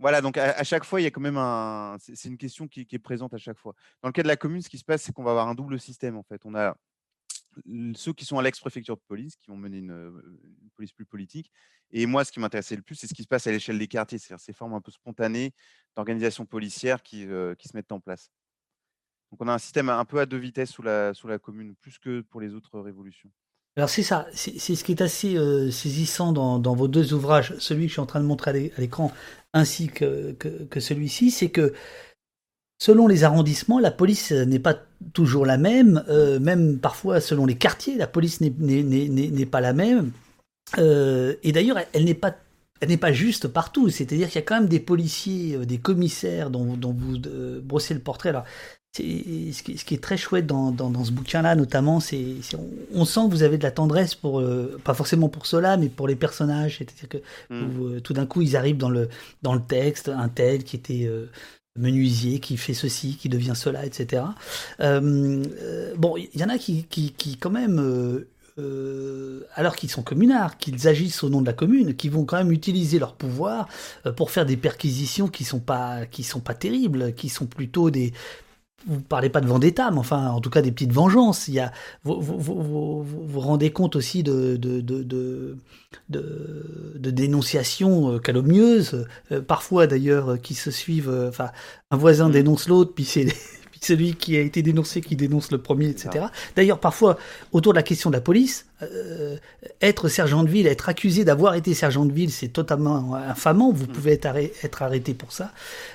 voilà, 0.00 0.22
donc 0.22 0.38
à, 0.38 0.64
chaque 0.64 0.84
fois, 0.84 1.00
il 1.00 1.04
y 1.04 1.06
a 1.06 1.10
quand 1.10 1.20
même 1.20 1.36
un. 1.36 1.96
C'est 2.00 2.28
une 2.28 2.38
question 2.38 2.66
qui, 2.66 2.86
est 2.90 2.98
présente 2.98 3.34
à 3.34 3.38
chaque 3.38 3.58
fois. 3.58 3.74
Dans 4.02 4.08
le 4.08 4.12
cas 4.12 4.22
de 4.22 4.28
la 4.28 4.36
commune, 4.36 4.62
ce 4.62 4.70
qui 4.70 4.78
se 4.78 4.84
passe, 4.84 5.02
c'est 5.02 5.12
qu'on 5.12 5.22
va 5.22 5.32
avoir 5.32 5.46
un 5.48 5.54
double 5.54 5.78
système 5.78 6.16
en 6.16 6.22
fait. 6.22 6.40
On 6.46 6.54
a 6.54 6.74
ceux 7.94 8.14
qui 8.14 8.24
sont 8.24 8.38
à 8.38 8.42
l'ex-préfecture 8.42 8.96
de 8.96 9.02
police, 9.06 9.36
qui 9.36 9.48
vont 9.48 9.58
mener 9.58 9.78
une, 9.78 9.90
euh, 9.90 10.38
une 10.62 10.70
police 10.74 10.92
plus 10.92 11.04
politique. 11.04 11.52
Et 11.90 12.06
moi, 12.06 12.24
ce 12.24 12.32
qui 12.32 12.40
m'intéressait 12.40 12.76
le 12.76 12.82
plus, 12.82 12.94
c'est 12.94 13.08
ce 13.08 13.14
qui 13.14 13.22
se 13.22 13.28
passe 13.28 13.46
à 13.46 13.50
l'échelle 13.50 13.78
des 13.78 13.88
quartiers, 13.88 14.18
c'est-à-dire 14.18 14.42
ces 14.42 14.54
formes 14.54 14.72
un 14.72 14.80
peu 14.80 14.90
spontanées 14.90 15.52
d'organisation 15.96 16.46
policière 16.46 17.02
qui, 17.02 17.26
euh, 17.26 17.54
qui 17.56 17.68
se 17.68 17.76
mettent 17.76 17.92
en 17.92 18.00
place. 18.00 18.30
Donc 19.30 19.42
on 19.42 19.48
a 19.48 19.52
un 19.52 19.58
système 19.58 19.90
un 19.90 20.04
peu 20.04 20.18
à 20.18 20.26
deux 20.26 20.38
vitesses 20.38 20.70
sous 20.70 20.82
la 20.82 21.38
commune, 21.42 21.76
plus 21.76 21.98
que 21.98 22.22
pour 22.22 22.40
les 22.40 22.54
autres 22.54 22.80
révolutions. 22.80 23.30
Alors 23.76 23.88
c'est 23.88 24.02
ça, 24.02 24.26
c'est 24.34 24.58
ce 24.58 24.84
qui 24.84 24.92
est 24.92 25.00
assez 25.00 25.36
euh, 25.36 25.70
saisissant 25.70 26.32
dans, 26.32 26.74
vos 26.74 26.88
deux 26.88 27.14
ouvrages, 27.14 27.54
celui 27.58 27.84
que 27.84 27.88
je 27.88 27.92
suis 27.92 28.00
en 28.00 28.06
train 28.06 28.20
de 28.20 28.26
montrer 28.26 28.50
à 28.50 28.54
l'é- 28.54 28.72
à 28.76 28.80
l'écran 28.80 29.12
ainsi 29.52 29.88
que, 29.88 30.36
celui-ci, 30.78 31.30
c'est 31.30 31.50
que 31.50 31.72
selon 32.78 33.06
les 33.06 33.24
arrondissements, 33.24 33.78
la 33.78 33.90
police 33.90 34.32
euh, 34.32 34.44
n'est 34.44 34.58
pas 34.58 34.76
toujours 35.12 35.46
la 35.46 35.56
même, 35.56 36.04
euh, 36.08 36.40
même 36.40 36.78
parfois 36.78 37.20
selon 37.20 37.46
les 37.46 37.56
quartiers, 37.56 37.96
la 37.96 38.06
police 38.06 38.40
n'est- 38.40 39.46
pas 39.46 39.60
la 39.60 39.72
même. 39.72 40.12
Et 40.76 41.52
d'ailleurs, 41.52 41.78
elle, 41.92 42.04
n'est 42.04 42.14
pas 42.14 42.36
pas 43.00 43.12
juste 43.12 43.48
partout, 43.48 43.88
c'est-à-dire 43.88 44.28
qu'il 44.28 44.36
y 44.36 44.42
a 44.42 44.46
quand 44.46 44.60
même 44.60 44.68
des 44.68 44.80
policiers, 44.80 45.58
des 45.66 45.78
commissaires 45.78 46.50
dont, 46.50 46.76
vous 46.92 47.18
brossez 47.62 47.94
le 47.94 48.00
portrait. 48.00 48.32
Ce 48.96 49.62
qui, 49.62 49.78
ce 49.78 49.84
qui 49.84 49.94
est 49.94 50.02
très 50.02 50.16
chouette 50.16 50.46
dans, 50.46 50.72
dans, 50.72 50.90
dans 50.90 51.04
ce 51.04 51.12
bouquin-là, 51.12 51.54
notamment, 51.54 52.00
c'est 52.00 52.34
on, 52.58 52.68
on 52.92 53.04
sent 53.04 53.20
que 53.26 53.30
vous 53.30 53.42
avez 53.44 53.56
de 53.56 53.62
la 53.62 53.70
tendresse 53.70 54.16
pour, 54.16 54.40
euh, 54.40 54.80
pas 54.82 54.94
forcément 54.94 55.28
pour 55.28 55.46
cela, 55.46 55.76
mais 55.76 55.88
pour 55.88 56.08
les 56.08 56.16
personnages. 56.16 56.78
C'est-à-dire 56.78 57.08
que 57.08 57.18
Mm. 57.50 57.66
vous, 57.68 57.86
euh, 57.86 58.00
tout 58.00 58.12
d'un 58.14 58.26
coup, 58.26 58.42
ils 58.42 58.56
arrivent 58.56 58.76
dans 58.78 58.90
le, 58.90 59.08
dans 59.42 59.54
le 59.54 59.60
texte, 59.62 60.08
un 60.08 60.28
tel 60.28 60.64
qui 60.64 60.74
était 60.76 61.06
euh, 61.06 61.26
menuisier, 61.76 62.40
qui 62.40 62.56
fait 62.56 62.74
ceci, 62.74 63.16
qui 63.16 63.28
devient 63.28 63.52
cela, 63.54 63.86
etc. 63.86 64.24
Bon, 64.80 66.16
il 66.16 66.40
y 66.40 66.44
en 66.44 66.48
a 66.48 66.58
qui, 66.58 66.84
qui, 66.84 67.12
qui 67.12 67.36
quand 67.36 67.50
même, 67.50 68.24
alors 69.54 69.76
qu'ils 69.76 69.90
sont 69.90 70.02
communards, 70.02 70.58
qu'ils 70.58 70.88
agissent 70.88 71.22
au 71.22 71.30
nom 71.30 71.40
de 71.40 71.46
la 71.46 71.52
commune, 71.52 71.94
qui 71.94 72.08
vont 72.08 72.24
quand 72.24 72.36
même 72.36 72.52
utiliser 72.52 72.98
leur 72.98 73.14
pouvoir 73.14 73.68
pour 74.16 74.30
faire 74.32 74.46
des 74.46 74.56
perquisitions 74.56 75.28
qui 75.28 75.44
sont 75.44 75.60
pas, 75.60 76.06
qui 76.06 76.24
sont 76.24 76.40
pas 76.40 76.54
terribles, 76.54 77.14
qui 77.14 77.28
sont 77.28 77.46
plutôt 77.46 77.90
des 77.90 78.12
vous 78.86 79.00
parlez 79.00 79.28
pas 79.28 79.40
de 79.40 79.46
vendetta, 79.46 79.90
mais 79.90 79.98
enfin, 79.98 80.30
en 80.30 80.40
tout 80.40 80.50
cas, 80.50 80.62
des 80.62 80.72
petites 80.72 80.92
vengeances. 80.92 81.48
Il 81.48 81.54
y 81.54 81.60
a, 81.60 81.72
vous 82.04 82.20
vous, 82.20 82.38
vous, 82.38 83.02
vous, 83.02 83.40
rendez 83.40 83.70
compte 83.70 83.96
aussi 83.96 84.22
de, 84.22 84.56
de, 84.56 84.80
de, 84.80 85.56
de, 86.08 87.10
dénonciations 87.10 88.14
euh, 88.14 88.18
calomnieuses, 88.18 89.06
euh, 89.32 89.40
parfois 89.42 89.86
d'ailleurs, 89.86 90.32
euh, 90.32 90.36
qui 90.36 90.54
se 90.54 90.70
suivent. 90.70 91.26
Enfin, 91.28 91.50
un 91.90 91.96
voisin 91.96 92.30
dénonce 92.30 92.68
l'autre, 92.68 92.92
puis 92.94 93.04
c'est 93.04 93.26
celui 93.80 94.14
qui 94.14 94.36
a 94.36 94.40
été 94.40 94.62
dénoncé 94.62 95.00
qui 95.00 95.16
dénonce 95.16 95.50
le 95.50 95.58
premier, 95.58 95.88
etc. 95.88 96.26
D'ailleurs, 96.56 96.78
parfois, 96.78 97.18
autour 97.52 97.72
de 97.72 97.78
la 97.78 97.82
question 97.82 98.10
de 98.10 98.14
la 98.16 98.20
police, 98.20 98.66
euh, 98.82 99.36
être 99.80 100.08
sergent 100.08 100.44
de 100.44 100.48
ville, 100.50 100.66
être 100.66 100.88
accusé 100.88 101.24
d'avoir 101.24 101.54
été 101.54 101.74
sergent 101.74 102.04
de 102.04 102.12
ville, 102.12 102.30
c'est 102.30 102.48
totalement 102.48 103.14
infamant. 103.14 103.72
Vous 103.72 103.86
pouvez 103.86 104.12
être, 104.12 104.26
arrêt- 104.26 104.52
être 104.62 104.82
arrêté 104.82 105.14
pour 105.14 105.32
ça. 105.32 105.52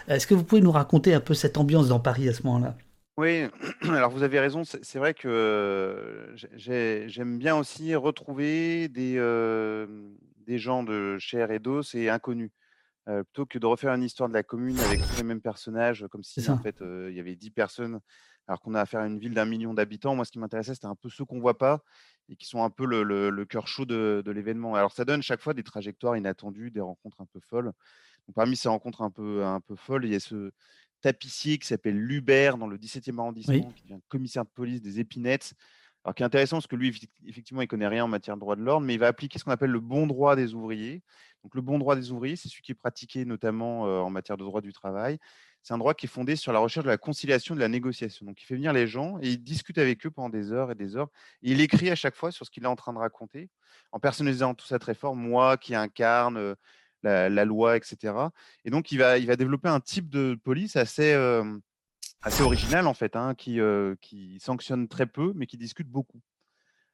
Est-ce 0.07 0.27
que 0.27 0.33
vous 0.33 0.43
pouvez 0.43 0.61
nous 0.61 0.71
raconter 0.71 1.13
un 1.13 1.19
peu 1.19 1.33
cette 1.33 1.57
ambiance 1.57 1.87
dans 1.87 1.99
Paris 1.99 2.27
à 2.27 2.33
ce 2.33 2.43
moment-là? 2.43 2.75
Oui, 3.17 3.43
alors 3.89 4.11
vous 4.11 4.23
avez 4.23 4.39
raison, 4.39 4.63
c'est 4.65 4.99
vrai 4.99 5.13
que 5.13 5.27
euh, 5.27 6.35
j'ai- 6.35 6.49
j'ai- 6.55 7.05
j'aime 7.07 7.37
bien 7.37 7.55
aussi 7.55 7.95
retrouver 7.95 8.87
des, 8.89 9.15
euh, 9.17 9.85
des 10.45 10.57
gens 10.57 10.83
de 10.83 11.17
chair 11.17 11.51
et 11.51 11.59
d'os 11.59 11.95
et 11.95 12.09
inconnus, 12.09 12.49
euh, 13.07 13.23
plutôt 13.23 13.45
que 13.45 13.59
de 13.59 13.65
refaire 13.65 13.93
une 13.93 14.03
histoire 14.03 14.29
de 14.29 14.33
la 14.33 14.43
commune 14.43 14.79
avec 14.79 14.99
tous 15.01 15.17
les 15.17 15.23
mêmes 15.23 15.41
personnages, 15.41 16.05
comme 16.09 16.23
si 16.23 16.41
en 16.49 16.57
fait 16.57 16.81
euh, 16.81 17.09
il 17.11 17.17
y 17.17 17.19
avait 17.19 17.35
10 17.35 17.51
personnes, 17.51 17.99
alors 18.47 18.61
qu'on 18.61 18.73
a 18.75 18.81
affaire 18.81 19.01
à 19.01 19.07
une 19.07 19.19
ville 19.19 19.33
d'un 19.33 19.45
million 19.45 19.73
d'habitants. 19.73 20.15
Moi, 20.15 20.25
ce 20.25 20.31
qui 20.31 20.39
m'intéressait, 20.39 20.73
c'était 20.75 20.85
un 20.87 20.95
peu 20.95 21.09
ceux 21.09 21.25
qu'on 21.25 21.39
voit 21.39 21.57
pas 21.57 21.83
et 22.29 22.35
qui 22.35 22.45
sont 22.47 22.63
un 22.63 22.69
peu 22.69 22.85
le, 22.85 23.03
le- 23.03 23.29
le 23.29 23.45
cœur 23.45 23.67
chaud 23.67 23.85
de, 23.85 24.23
de 24.25 24.31
l'événement. 24.31 24.73
Alors 24.75 24.91
ça 24.91 25.05
donne 25.05 25.21
chaque 25.21 25.41
fois 25.41 25.53
des 25.53 25.63
trajectoires 25.63 26.17
inattendues, 26.17 26.71
des 26.71 26.81
rencontres 26.81 27.21
un 27.21 27.25
peu 27.27 27.39
folles. 27.39 27.71
Donc, 28.27 28.33
parmi 28.35 28.55
ces 28.55 28.69
rencontres 28.69 29.03
un 29.03 29.11
peu, 29.11 29.43
un 29.45 29.59
peu 29.61 29.75
folles, 29.75 30.05
il 30.05 30.11
y 30.11 30.15
a 30.15 30.19
ce 30.19 30.51
tapissier 31.01 31.57
qui 31.59 31.67
s'appelle 31.67 31.97
Lubert 31.99 32.57
dans 32.57 32.67
le 32.67 32.77
17e 32.77 33.19
arrondissement, 33.19 33.53
qui 33.75 33.83
devient 33.83 33.99
commissaire 34.07 34.43
de 34.45 34.49
police 34.49 34.81
des 34.81 34.99
Épinettes. 34.99 35.53
Alors, 36.03 36.13
qui 36.15 36.23
est 36.23 36.25
intéressant 36.25 36.57
parce 36.57 36.67
que 36.67 36.75
lui, 36.75 36.95
effectivement, 37.25 37.61
il 37.61 37.67
connaît 37.67 37.87
rien 37.87 38.05
en 38.05 38.07
matière 38.07 38.35
de 38.35 38.39
droit 38.39 38.55
de 38.55 38.61
l'ordre, 38.61 38.85
mais 38.85 38.93
il 38.93 38.99
va 38.99 39.07
appliquer 39.07 39.39
ce 39.39 39.43
qu'on 39.43 39.51
appelle 39.51 39.71
le 39.71 39.79
bon 39.79 40.05
droit 40.07 40.35
des 40.35 40.53
ouvriers. 40.53 41.03
Donc, 41.45 41.53
le 41.53 41.61
bon 41.61 41.77
droit 41.77 41.95
des 41.95 42.11
ouvriers, 42.11 42.35
c'est 42.35 42.49
celui 42.49 42.63
qui 42.63 42.71
est 42.71 42.75
pratiqué 42.75 43.23
notamment 43.23 43.81
en 43.81 44.09
matière 44.09 44.35
de 44.35 44.43
droit 44.43 44.61
du 44.61 44.73
travail. 44.73 45.19
C'est 45.61 45.75
un 45.75 45.77
droit 45.77 45.93
qui 45.93 46.07
est 46.07 46.09
fondé 46.09 46.35
sur 46.35 46.51
la 46.51 46.57
recherche 46.57 46.85
de 46.85 46.89
la 46.89 46.97
conciliation, 46.97 47.53
de 47.53 47.59
la 47.59 47.67
négociation. 47.67 48.25
Donc, 48.25 48.41
il 48.41 48.45
fait 48.45 48.55
venir 48.55 48.73
les 48.73 48.87
gens 48.87 49.19
et 49.21 49.29
il 49.29 49.43
discute 49.43 49.77
avec 49.77 50.03
eux 50.07 50.09
pendant 50.09 50.29
des 50.29 50.51
heures 50.51 50.71
et 50.71 50.75
des 50.75 50.95
heures. 50.95 51.09
Il 51.43 51.61
écrit 51.61 51.91
à 51.91 51.95
chaque 51.95 52.15
fois 52.15 52.31
sur 52.31 52.47
ce 52.47 52.49
qu'il 52.49 52.63
est 52.63 52.67
en 52.67 52.75
train 52.75 52.93
de 52.93 52.97
raconter, 52.97 53.51
en 53.91 53.99
personnalisant 53.99 54.55
tout 54.55 54.65
ça 54.65 54.79
très 54.79 54.95
fort. 54.95 55.15
Moi 55.15 55.57
qui 55.57 55.75
incarne 55.75 56.55
la, 57.03 57.45
loi, 57.45 57.77
etc. 57.77 58.15
Et 58.63 58.71
donc, 58.71 58.91
il 58.91 58.97
va, 58.97 59.19
il 59.19 59.27
va 59.27 59.35
développer 59.35 59.69
un 59.69 59.81
type 59.81 60.09
de 60.09 60.35
police 60.43 60.75
assez, 60.75 61.13
assez 62.23 62.41
original, 62.41 62.87
en 62.87 62.95
fait, 62.95 63.15
hein, 63.15 63.35
qui, 63.35 63.59
qui 64.01 64.39
sanctionne 64.39 64.87
très 64.87 65.05
peu, 65.05 65.31
mais 65.35 65.45
qui 65.45 65.57
discute 65.57 65.89
beaucoup. 65.89 66.21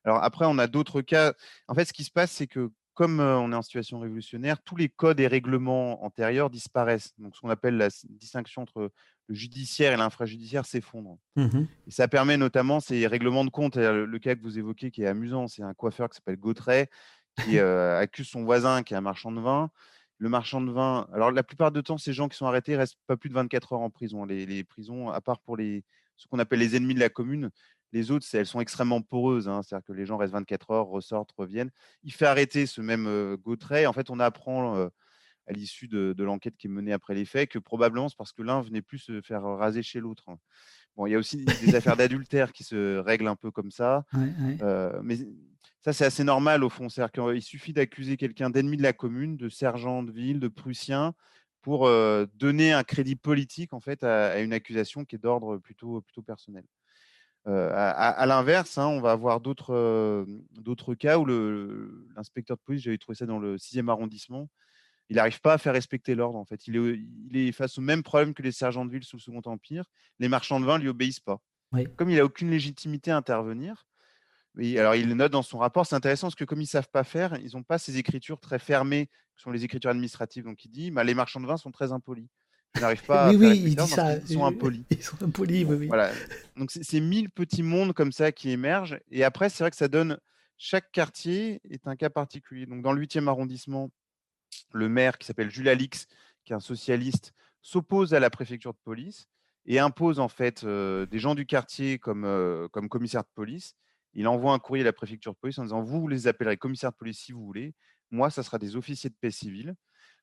Alors 0.03 0.21
après, 0.23 0.45
on 0.45 0.57
a 0.57 0.67
d'autres 0.67 1.01
cas. 1.01 1.35
En 1.69 1.73
fait, 1.73 1.85
ce 1.85 1.93
qui 1.93 2.03
se 2.03 2.11
passe, 2.11 2.31
c'est 2.31 2.47
que 2.47 2.69
comme 3.01 3.19
on 3.19 3.51
est 3.51 3.55
en 3.55 3.63
situation 3.63 3.97
révolutionnaire, 3.97 4.61
tous 4.61 4.75
les 4.75 4.87
codes 4.87 5.19
et 5.19 5.25
règlements 5.25 6.05
antérieurs 6.05 6.51
disparaissent. 6.51 7.15
Donc, 7.17 7.35
ce 7.35 7.41
qu'on 7.41 7.49
appelle 7.49 7.75
la 7.75 7.87
distinction 8.09 8.61
entre 8.61 8.91
le 9.27 9.33
judiciaire 9.33 9.91
et 9.91 9.97
l'infrajudiciaire 9.97 10.67
s'effondre. 10.67 11.17
Mhm. 11.35 11.67
Et 11.87 11.91
ça 11.91 12.07
permet 12.07 12.37
notamment 12.37 12.79
ces 12.79 13.07
règlements 13.07 13.43
de 13.43 13.49
compte. 13.49 13.75
Le, 13.75 14.05
le 14.05 14.19
cas 14.19 14.35
que 14.35 14.43
vous 14.43 14.59
évoquez 14.59 14.91
qui 14.91 15.01
est 15.01 15.07
amusant, 15.07 15.47
c'est 15.47 15.63
un 15.63 15.73
coiffeur 15.73 16.09
qui 16.09 16.17
s'appelle 16.17 16.37
Gautret 16.37 16.91
qui 17.43 17.57
euh, 17.57 17.97
accuse 17.97 18.27
son 18.27 18.43
voisin 18.43 18.83
qui 18.83 18.93
est 18.93 18.97
un 18.97 19.01
marchand 19.01 19.31
de 19.31 19.41
vin. 19.41 19.71
Le 20.19 20.29
marchand 20.29 20.61
de 20.61 20.71
vin, 20.71 21.07
alors 21.11 21.31
la 21.31 21.41
plupart 21.41 21.71
du 21.71 21.81
temps, 21.81 21.97
ces 21.97 22.13
gens 22.13 22.29
qui 22.29 22.37
sont 22.37 22.45
arrêtés 22.45 22.75
restent 22.75 22.99
pas 23.07 23.17
plus 23.17 23.29
de 23.29 23.33
24 23.33 23.73
heures 23.73 23.79
en 23.79 23.89
prison. 23.89 24.25
Les, 24.25 24.45
les 24.45 24.63
prisons, 24.63 25.09
à 25.09 25.21
part 25.21 25.39
pour 25.39 25.57
les, 25.57 25.83
ce 26.17 26.27
qu'on 26.27 26.37
appelle 26.37 26.59
les 26.59 26.75
ennemis 26.75 26.93
de 26.93 26.99
la 26.99 27.09
commune, 27.09 27.49
les 27.93 28.11
autres, 28.11 28.25
elles 28.33 28.45
sont 28.45 28.61
extrêmement 28.61 29.01
poreuses. 29.01 29.47
hein. 29.49 29.61
C'est-à-dire 29.63 29.85
que 29.85 29.93
les 29.93 30.05
gens 30.05 30.17
restent 30.17 30.33
24 30.33 30.71
heures, 30.71 30.87
ressortent, 30.87 31.31
reviennent. 31.37 31.71
Il 32.03 32.13
fait 32.13 32.25
arrêter 32.25 32.65
ce 32.65 32.81
même 32.81 33.07
euh, 33.07 33.37
Gautret. 33.37 33.85
En 33.85 33.93
fait, 33.93 34.09
on 34.09 34.19
apprend 34.19 34.75
euh, 34.77 34.87
à 35.47 35.53
l'issue 35.53 35.87
de, 35.87 36.13
de 36.13 36.23
l'enquête 36.23 36.55
qui 36.57 36.67
est 36.67 36.69
menée 36.69 36.93
après 36.93 37.13
les 37.15 37.25
faits 37.25 37.49
que 37.49 37.59
probablement 37.59 38.07
c'est 38.09 38.17
parce 38.17 38.31
que 38.31 38.43
l'un 38.43 38.61
venait 38.61 38.81
plus 38.81 38.99
se 38.99 39.21
faire 39.21 39.43
raser 39.43 39.83
chez 39.83 39.99
l'autre. 39.99 40.29
hein. 40.29 40.37
Bon, 40.95 41.05
il 41.07 41.11
y 41.11 41.15
a 41.15 41.17
aussi 41.17 41.45
des 41.45 41.73
affaires 41.75 41.95
d'adultère 41.97 42.51
qui 42.51 42.63
se 42.63 42.97
règlent 42.97 43.27
un 43.27 43.35
peu 43.37 43.49
comme 43.49 43.71
ça. 43.71 44.05
Ouais, 44.13 44.19
ouais. 44.41 44.57
Euh, 44.61 44.99
mais 45.03 45.17
ça, 45.83 45.93
c'est 45.93 46.05
assez 46.05 46.23
normal 46.23 46.63
au 46.63 46.69
fond. 46.69 46.89
C'est-à-dire 46.89 47.11
qu'il 47.31 47.41
suffit 47.41 47.73
d'accuser 47.73 48.17
quelqu'un 48.17 48.49
d'ennemi 48.49 48.77
de 48.77 48.83
la 48.83 48.93
commune, 48.93 49.35
de 49.37 49.49
sergent 49.49 50.03
de 50.03 50.11
ville, 50.11 50.39
de 50.39 50.47
prussien, 50.49 51.13
pour 51.61 51.87
euh, 51.87 52.25
donner 52.35 52.73
un 52.73 52.83
crédit 52.83 53.15
politique 53.15 53.73
en 53.73 53.79
fait 53.79 54.03
à, 54.03 54.31
à 54.31 54.39
une 54.39 54.51
accusation 54.53 55.05
qui 55.05 55.15
est 55.15 55.19
d'ordre 55.19 55.57
plutôt, 55.57 56.01
plutôt 56.01 56.21
personnel. 56.23 56.65
Euh, 57.47 57.71
à 57.73 58.25
l'inverse, 58.27 58.77
hein, 58.77 58.87
on 58.87 59.01
va 59.01 59.11
avoir 59.11 59.41
d'autres 59.41 59.73
euh, 59.73 60.25
d'autres 60.51 60.93
cas 60.93 61.17
où 61.17 61.25
l'inspecteur 61.25 62.55
de 62.55 62.61
police, 62.61 62.83
j'avais 62.83 62.99
trouvé 62.99 63.15
ça 63.15 63.25
dans 63.25 63.39
le 63.39 63.57
6e 63.57 63.89
arrondissement, 63.89 64.47
il 65.09 65.15
n'arrive 65.15 65.41
pas 65.41 65.53
à 65.53 65.57
faire 65.57 65.73
respecter 65.73 66.13
l'ordre. 66.13 66.37
En 66.37 66.45
fait, 66.45 66.67
il 66.67 66.75
est, 66.75 66.99
il 67.29 67.37
est 67.37 67.51
face 67.51 67.79
au 67.79 67.81
même 67.81 68.03
problème 68.03 68.33
que 68.35 68.43
les 68.43 68.51
sergents 68.51 68.85
de 68.85 68.91
ville 68.91 69.03
sous 69.03 69.17
le 69.17 69.21
Second 69.21 69.41
Empire. 69.45 69.85
Les 70.19 70.29
marchands 70.29 70.59
de 70.59 70.65
vin 70.65 70.77
lui 70.77 70.87
obéissent 70.87 71.19
pas. 71.19 71.39
Oui. 71.71 71.87
Comme 71.95 72.11
il 72.11 72.17
n'a 72.17 72.25
aucune 72.25 72.51
légitimité 72.51 73.11
à 73.11 73.17
intervenir, 73.17 73.85
alors 74.59 74.95
il 74.95 75.07
le 75.07 75.15
note 75.15 75.31
dans 75.31 75.41
son 75.41 75.57
rapport, 75.57 75.85
c'est 75.85 75.95
intéressant 75.95 76.27
parce 76.27 76.35
que 76.35 76.43
comme 76.43 76.59
ils 76.59 76.65
ne 76.65 76.67
savent 76.67 76.89
pas 76.89 77.03
faire, 77.03 77.37
ils 77.39 77.55
n'ont 77.55 77.63
pas 77.63 77.77
ces 77.77 77.97
écritures 77.97 78.39
très 78.39 78.59
fermées, 78.59 79.07
qui 79.35 79.43
sont 79.43 79.51
les 79.51 79.63
écritures 79.63 79.89
administratives. 79.89 80.43
Donc 80.43 80.63
il 80.65 80.69
dit, 80.69 80.91
bah, 80.91 81.03
les 81.03 81.13
marchands 81.13 81.39
de 81.39 81.47
vin 81.47 81.57
sont 81.57 81.71
très 81.71 81.91
impolis. 81.91 82.27
Ils 82.75 82.81
n'arrivent 82.81 83.03
pas 83.03 83.29
oui, 83.29 83.35
à 83.35 83.39
oui, 83.39 83.61
il 83.65 83.75
dit 83.75 83.87
ça. 83.87 84.17
qu'ils 84.17 84.35
sont 84.35 84.45
impolis. 84.45 84.83
Ils 84.89 85.03
sont 85.03 85.21
impolis, 85.21 85.65
oui, 85.65 85.75
oui. 85.75 85.87
Voilà. 85.87 86.11
Donc 86.55 86.71
c'est 86.71 86.83
c'est 86.83 86.99
mille 87.01 87.29
petits 87.29 87.63
mondes 87.63 87.93
comme 87.93 88.11
ça 88.11 88.31
qui 88.31 88.49
émergent. 88.51 88.99
Et 89.11 89.23
après, 89.23 89.49
c'est 89.49 89.63
vrai 89.63 89.71
que 89.71 89.77
ça 89.77 89.87
donne. 89.87 90.17
Chaque 90.57 90.91
quartier 90.91 91.59
est 91.69 91.87
un 91.87 91.95
cas 91.95 92.09
particulier. 92.09 92.65
Donc 92.67 92.81
dans 92.83 92.93
le 92.93 93.01
8e 93.01 93.27
arrondissement, 93.27 93.89
le 94.73 94.89
maire 94.89 95.17
qui 95.17 95.25
s'appelle 95.25 95.49
Jules 95.49 95.69
Alix, 95.69 96.07
qui 96.45 96.53
est 96.53 96.55
un 96.55 96.59
socialiste, 96.59 97.33
s'oppose 97.61 98.13
à 98.13 98.19
la 98.19 98.29
préfecture 98.29 98.73
de 98.73 98.79
police 98.83 99.27
et 99.65 99.79
impose 99.79 100.19
en 100.19 100.27
fait 100.27 100.63
euh, 100.63 101.05
des 101.05 101.19
gens 101.19 101.35
du 101.35 101.45
quartier 101.45 101.99
comme, 101.99 102.25
euh, 102.25 102.67
comme 102.69 102.89
commissaire 102.89 103.23
de 103.23 103.29
police. 103.33 103.75
Il 104.13 104.27
envoie 104.27 104.53
un 104.53 104.59
courrier 104.59 104.83
à 104.83 104.85
la 104.85 104.93
préfecture 104.93 105.33
de 105.33 105.37
police 105.37 105.57
en 105.59 105.63
disant 105.63 105.81
vous, 105.81 106.01
vous 106.01 106.07
les 106.07 106.27
appellerez 106.27 106.57
commissaire 106.57 106.91
de 106.91 106.97
police 106.97 107.19
si 107.19 107.31
vous 107.31 107.45
voulez. 107.45 107.73
Moi, 108.09 108.29
ça 108.29 108.43
sera 108.43 108.57
des 108.57 108.75
officiers 108.75 109.09
de 109.09 109.15
paix 109.19 109.31
civile. 109.31 109.75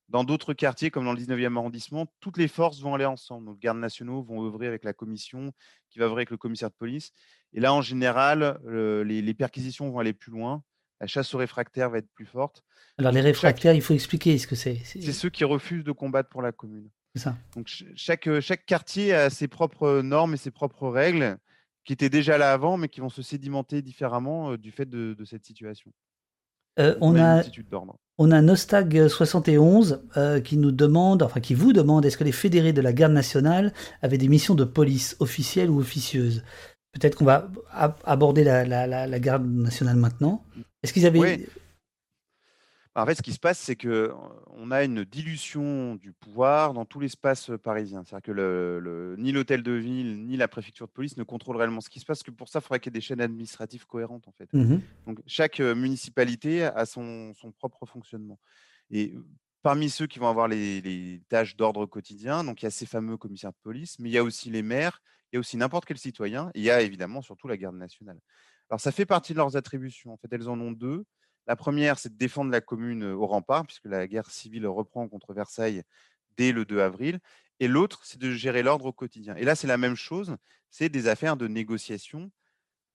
Dans 0.08 0.24
d'autres 0.24 0.54
quartiers, 0.54 0.90
comme 0.90 1.04
dans 1.04 1.12
le 1.12 1.20
19e 1.20 1.56
arrondissement, 1.58 2.06
toutes 2.20 2.38
les 2.38 2.48
forces 2.48 2.80
vont 2.80 2.94
aller 2.94 3.04
ensemble. 3.04 3.46
Donc, 3.46 3.58
gardes 3.58 3.78
nationaux 3.78 4.22
vont 4.22 4.44
œuvrer 4.46 4.66
avec 4.66 4.82
la 4.84 4.94
commission, 4.94 5.52
qui 5.90 5.98
va 5.98 6.06
œuvrer 6.06 6.20
avec 6.20 6.30
le 6.30 6.38
commissaire 6.38 6.70
de 6.70 6.74
police. 6.74 7.12
Et 7.52 7.60
là, 7.60 7.74
en 7.74 7.82
général, 7.82 8.58
les, 8.66 9.20
les, 9.20 9.34
perquisitions 9.34 9.90
vont 9.90 9.98
aller 9.98 10.14
plus 10.14 10.32
loin. 10.32 10.62
La 11.00 11.06
chasse 11.06 11.32
aux 11.34 11.38
réfractaires 11.38 11.90
va 11.90 11.98
être 11.98 12.10
plus 12.14 12.24
forte. 12.24 12.64
Alors, 12.96 13.12
les 13.12 13.20
réfractaires, 13.20 13.74
il 13.74 13.82
faut 13.82 13.94
expliquer 13.94 14.38
ce 14.38 14.46
que 14.46 14.56
c'est. 14.56 14.80
C'est 14.84 15.12
ceux 15.12 15.30
qui 15.30 15.44
refusent 15.44 15.84
de 15.84 15.92
combattre 15.92 16.30
pour 16.30 16.40
la 16.40 16.52
commune. 16.52 16.88
C'est 17.14 17.22
ça. 17.22 17.36
Donc, 17.54 17.70
chaque, 17.94 18.40
chaque 18.40 18.64
quartier 18.64 19.12
a 19.12 19.28
ses 19.28 19.46
propres 19.46 20.00
normes 20.00 20.34
et 20.34 20.38
ses 20.38 20.50
propres 20.50 20.88
règles 20.88 21.36
qui 21.84 21.92
étaient 21.92 22.10
déjà 22.10 22.38
là 22.38 22.52
avant, 22.52 22.78
mais 22.78 22.88
qui 22.88 23.00
vont 23.00 23.08
se 23.08 23.22
sédimenter 23.22 23.82
différemment 23.82 24.56
du 24.56 24.72
fait 24.72 24.86
de, 24.86 25.14
de 25.14 25.24
cette 25.24 25.44
situation. 25.44 25.92
Euh, 26.78 26.94
on, 27.00 27.16
a, 27.18 27.42
on 28.18 28.30
a 28.30 28.40
Nostag71 28.40 30.00
euh, 30.16 30.40
qui 30.40 30.56
nous 30.56 30.72
demande, 30.72 31.22
enfin 31.22 31.40
qui 31.40 31.54
vous 31.54 31.72
demande, 31.72 32.04
est-ce 32.04 32.16
que 32.16 32.24
les 32.24 32.32
fédérés 32.32 32.72
de 32.72 32.80
la 32.80 32.92
garde 32.92 33.12
nationale 33.12 33.72
avaient 34.02 34.18
des 34.18 34.28
missions 34.28 34.54
de 34.54 34.64
police 34.64 35.16
officielles 35.20 35.70
ou 35.70 35.80
officieuses 35.80 36.44
Peut-être 36.92 37.16
qu'on 37.16 37.24
va 37.24 37.48
aborder 38.04 38.44
la, 38.44 38.64
la, 38.64 38.86
la, 38.86 39.20
garde 39.20 39.46
nationale 39.46 39.96
maintenant. 39.96 40.42
Est-ce 40.82 40.92
qu'ils 40.92 41.06
avaient... 41.06 41.46
En 42.98 43.06
fait, 43.06 43.14
ce 43.14 43.22
qui 43.22 43.32
se 43.32 43.38
passe, 43.38 43.60
c'est 43.60 43.76
qu'on 43.76 44.70
a 44.72 44.82
une 44.82 45.04
dilution 45.04 45.94
du 45.94 46.12
pouvoir 46.12 46.74
dans 46.74 46.84
tout 46.84 46.98
l'espace 46.98 47.50
parisien. 47.62 48.02
C'est-à-dire 48.04 48.22
que 48.24 48.32
le, 48.32 49.14
ni 49.18 49.30
l'hôtel 49.30 49.62
de 49.62 49.72
ville, 49.72 50.26
ni 50.26 50.36
la 50.36 50.48
préfecture 50.48 50.88
de 50.88 50.92
police 50.92 51.16
ne 51.16 51.22
contrôlent 51.22 51.56
réellement 51.56 51.80
ce 51.80 51.90
qui 51.90 52.00
se 52.00 52.04
passe, 52.04 52.24
que 52.24 52.32
pour 52.32 52.48
ça, 52.48 52.58
il 52.58 52.62
faudrait 52.62 52.80
qu'il 52.80 52.92
y 52.92 52.96
ait 52.96 52.98
des 52.98 53.00
chaînes 53.00 53.20
administratives 53.20 53.86
cohérentes. 53.86 54.26
En 54.26 54.32
fait. 54.32 54.52
Mmh 54.52 54.78
Donc, 55.06 55.20
chaque 55.26 55.60
municipalité 55.60 56.64
a 56.64 56.86
son, 56.86 57.32
propre 57.58 57.86
fonctionnement. 57.86 58.40
Et 58.90 59.14
parmi 59.62 59.90
ceux 59.90 60.08
qui 60.08 60.18
vont 60.18 60.28
avoir 60.28 60.48
les, 60.48 60.80
les 60.80 61.22
tâches 61.28 61.56
d'ordre 61.56 61.86
quotidien, 61.86 62.42
donc 62.42 62.62
il 62.62 62.64
y 62.64 62.68
a 62.68 62.70
ces 62.70 62.86
fameux 62.86 63.16
commissaires 63.16 63.52
de 63.52 63.58
police, 63.62 63.98
mais 64.00 64.08
il 64.08 64.12
y 64.12 64.18
a 64.18 64.24
aussi 64.24 64.50
les 64.50 64.62
maires, 64.62 65.02
il 65.30 65.36
y 65.36 65.38
a 65.38 65.40
aussi 65.40 65.56
n'importe 65.56 65.84
quel 65.84 65.98
citoyen, 65.98 66.50
et 66.54 66.60
il 66.60 66.64
y 66.64 66.70
a 66.70 66.80
évidemment 66.80 67.22
surtout 67.22 67.46
la 67.46 67.56
garde 67.56 67.76
nationale. 67.76 68.18
Alors, 68.70 68.80
ça 68.80 68.92
fait 68.92 69.06
partie 69.06 69.32
de 69.32 69.38
leurs 69.38 69.56
attributions. 69.56 70.12
En 70.12 70.16
fait, 70.16 70.28
elles 70.32 70.48
en 70.48 70.60
ont 70.60 70.72
deux. 70.72 71.04
La 71.48 71.56
première, 71.56 71.98
c'est 71.98 72.10
de 72.10 72.18
défendre 72.18 72.52
la 72.52 72.60
commune 72.60 73.02
au 73.02 73.26
rempart, 73.26 73.64
puisque 73.64 73.86
la 73.86 74.06
guerre 74.06 74.30
civile 74.30 74.66
reprend 74.66 75.08
contre 75.08 75.32
Versailles 75.32 75.82
dès 76.36 76.52
le 76.52 76.66
2 76.66 76.80
avril. 76.80 77.20
Et 77.58 77.68
l'autre, 77.68 78.02
c'est 78.04 78.18
de 78.18 78.30
gérer 78.30 78.62
l'ordre 78.62 78.84
au 78.84 78.92
quotidien. 78.92 79.34
Et 79.34 79.44
là, 79.44 79.54
c'est 79.54 79.66
la 79.66 79.78
même 79.78 79.96
chose, 79.96 80.36
c'est 80.70 80.90
des 80.90 81.08
affaires 81.08 81.38
de 81.38 81.48
négociation 81.48 82.30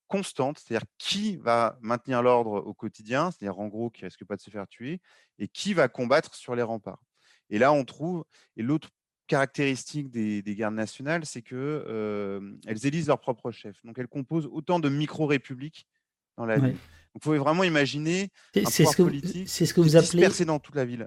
constante, 0.06 0.60
c'est-à-dire 0.60 0.86
qui 0.98 1.36
va 1.36 1.76
maintenir 1.80 2.22
l'ordre 2.22 2.64
au 2.64 2.72
quotidien, 2.74 3.32
c'est-à-dire 3.32 3.58
en 3.58 3.66
gros 3.66 3.90
qui 3.90 4.04
risque 4.04 4.24
pas 4.24 4.36
de 4.36 4.40
se 4.40 4.50
faire 4.50 4.68
tuer, 4.68 5.00
et 5.40 5.48
qui 5.48 5.74
va 5.74 5.88
combattre 5.88 6.36
sur 6.36 6.54
les 6.54 6.62
remparts. 6.62 7.02
Et 7.50 7.58
là, 7.58 7.72
on 7.72 7.84
trouve, 7.84 8.24
et 8.56 8.62
l'autre 8.62 8.90
caractéristique 9.26 10.10
des, 10.10 10.42
gardes 10.54 10.74
nationales, 10.74 11.26
c'est 11.26 11.42
qu'elles 11.42 12.86
élisent 12.86 13.08
leur 13.08 13.18
propre 13.20 13.50
chef. 13.50 13.76
Donc 13.84 13.98
elles 13.98 14.06
composent 14.06 14.48
autant 14.52 14.78
de 14.78 14.88
micro-républiques 14.88 15.88
dans 16.36 16.46
la 16.46 16.58
ville. 16.58 16.76
Il 17.14 17.22
faut 17.22 17.36
vraiment 17.36 17.64
imaginer 17.64 18.30
un 18.56 18.64
c'est 18.64 18.84
ce 18.84 18.96
que, 18.96 19.02
politique 19.02 19.48
c'est 19.48 19.66
ce 19.66 19.74
que 19.74 19.80
vous 19.80 19.96
appelez 19.96 20.22
dispersé 20.22 20.44
dans 20.44 20.58
toute 20.58 20.74
la 20.74 20.84
ville. 20.84 21.06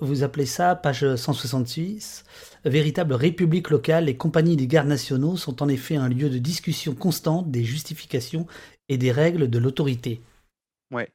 Vous 0.00 0.22
appelez 0.22 0.44
ça, 0.44 0.76
page 0.76 1.16
166, 1.16 2.24
véritable 2.64 3.14
république 3.14 3.70
locale, 3.70 4.04
les 4.04 4.16
compagnies 4.16 4.56
des 4.56 4.66
gardes 4.66 4.88
nationaux 4.88 5.36
sont 5.36 5.62
en 5.62 5.68
effet 5.68 5.96
un 5.96 6.08
lieu 6.08 6.28
de 6.28 6.38
discussion 6.38 6.94
constante 6.94 7.50
des 7.50 7.64
justifications 7.64 8.46
et 8.90 8.98
des 8.98 9.12
règles 9.12 9.48
de 9.48 9.58
l'autorité. 9.58 10.20
Ouais. 10.90 11.10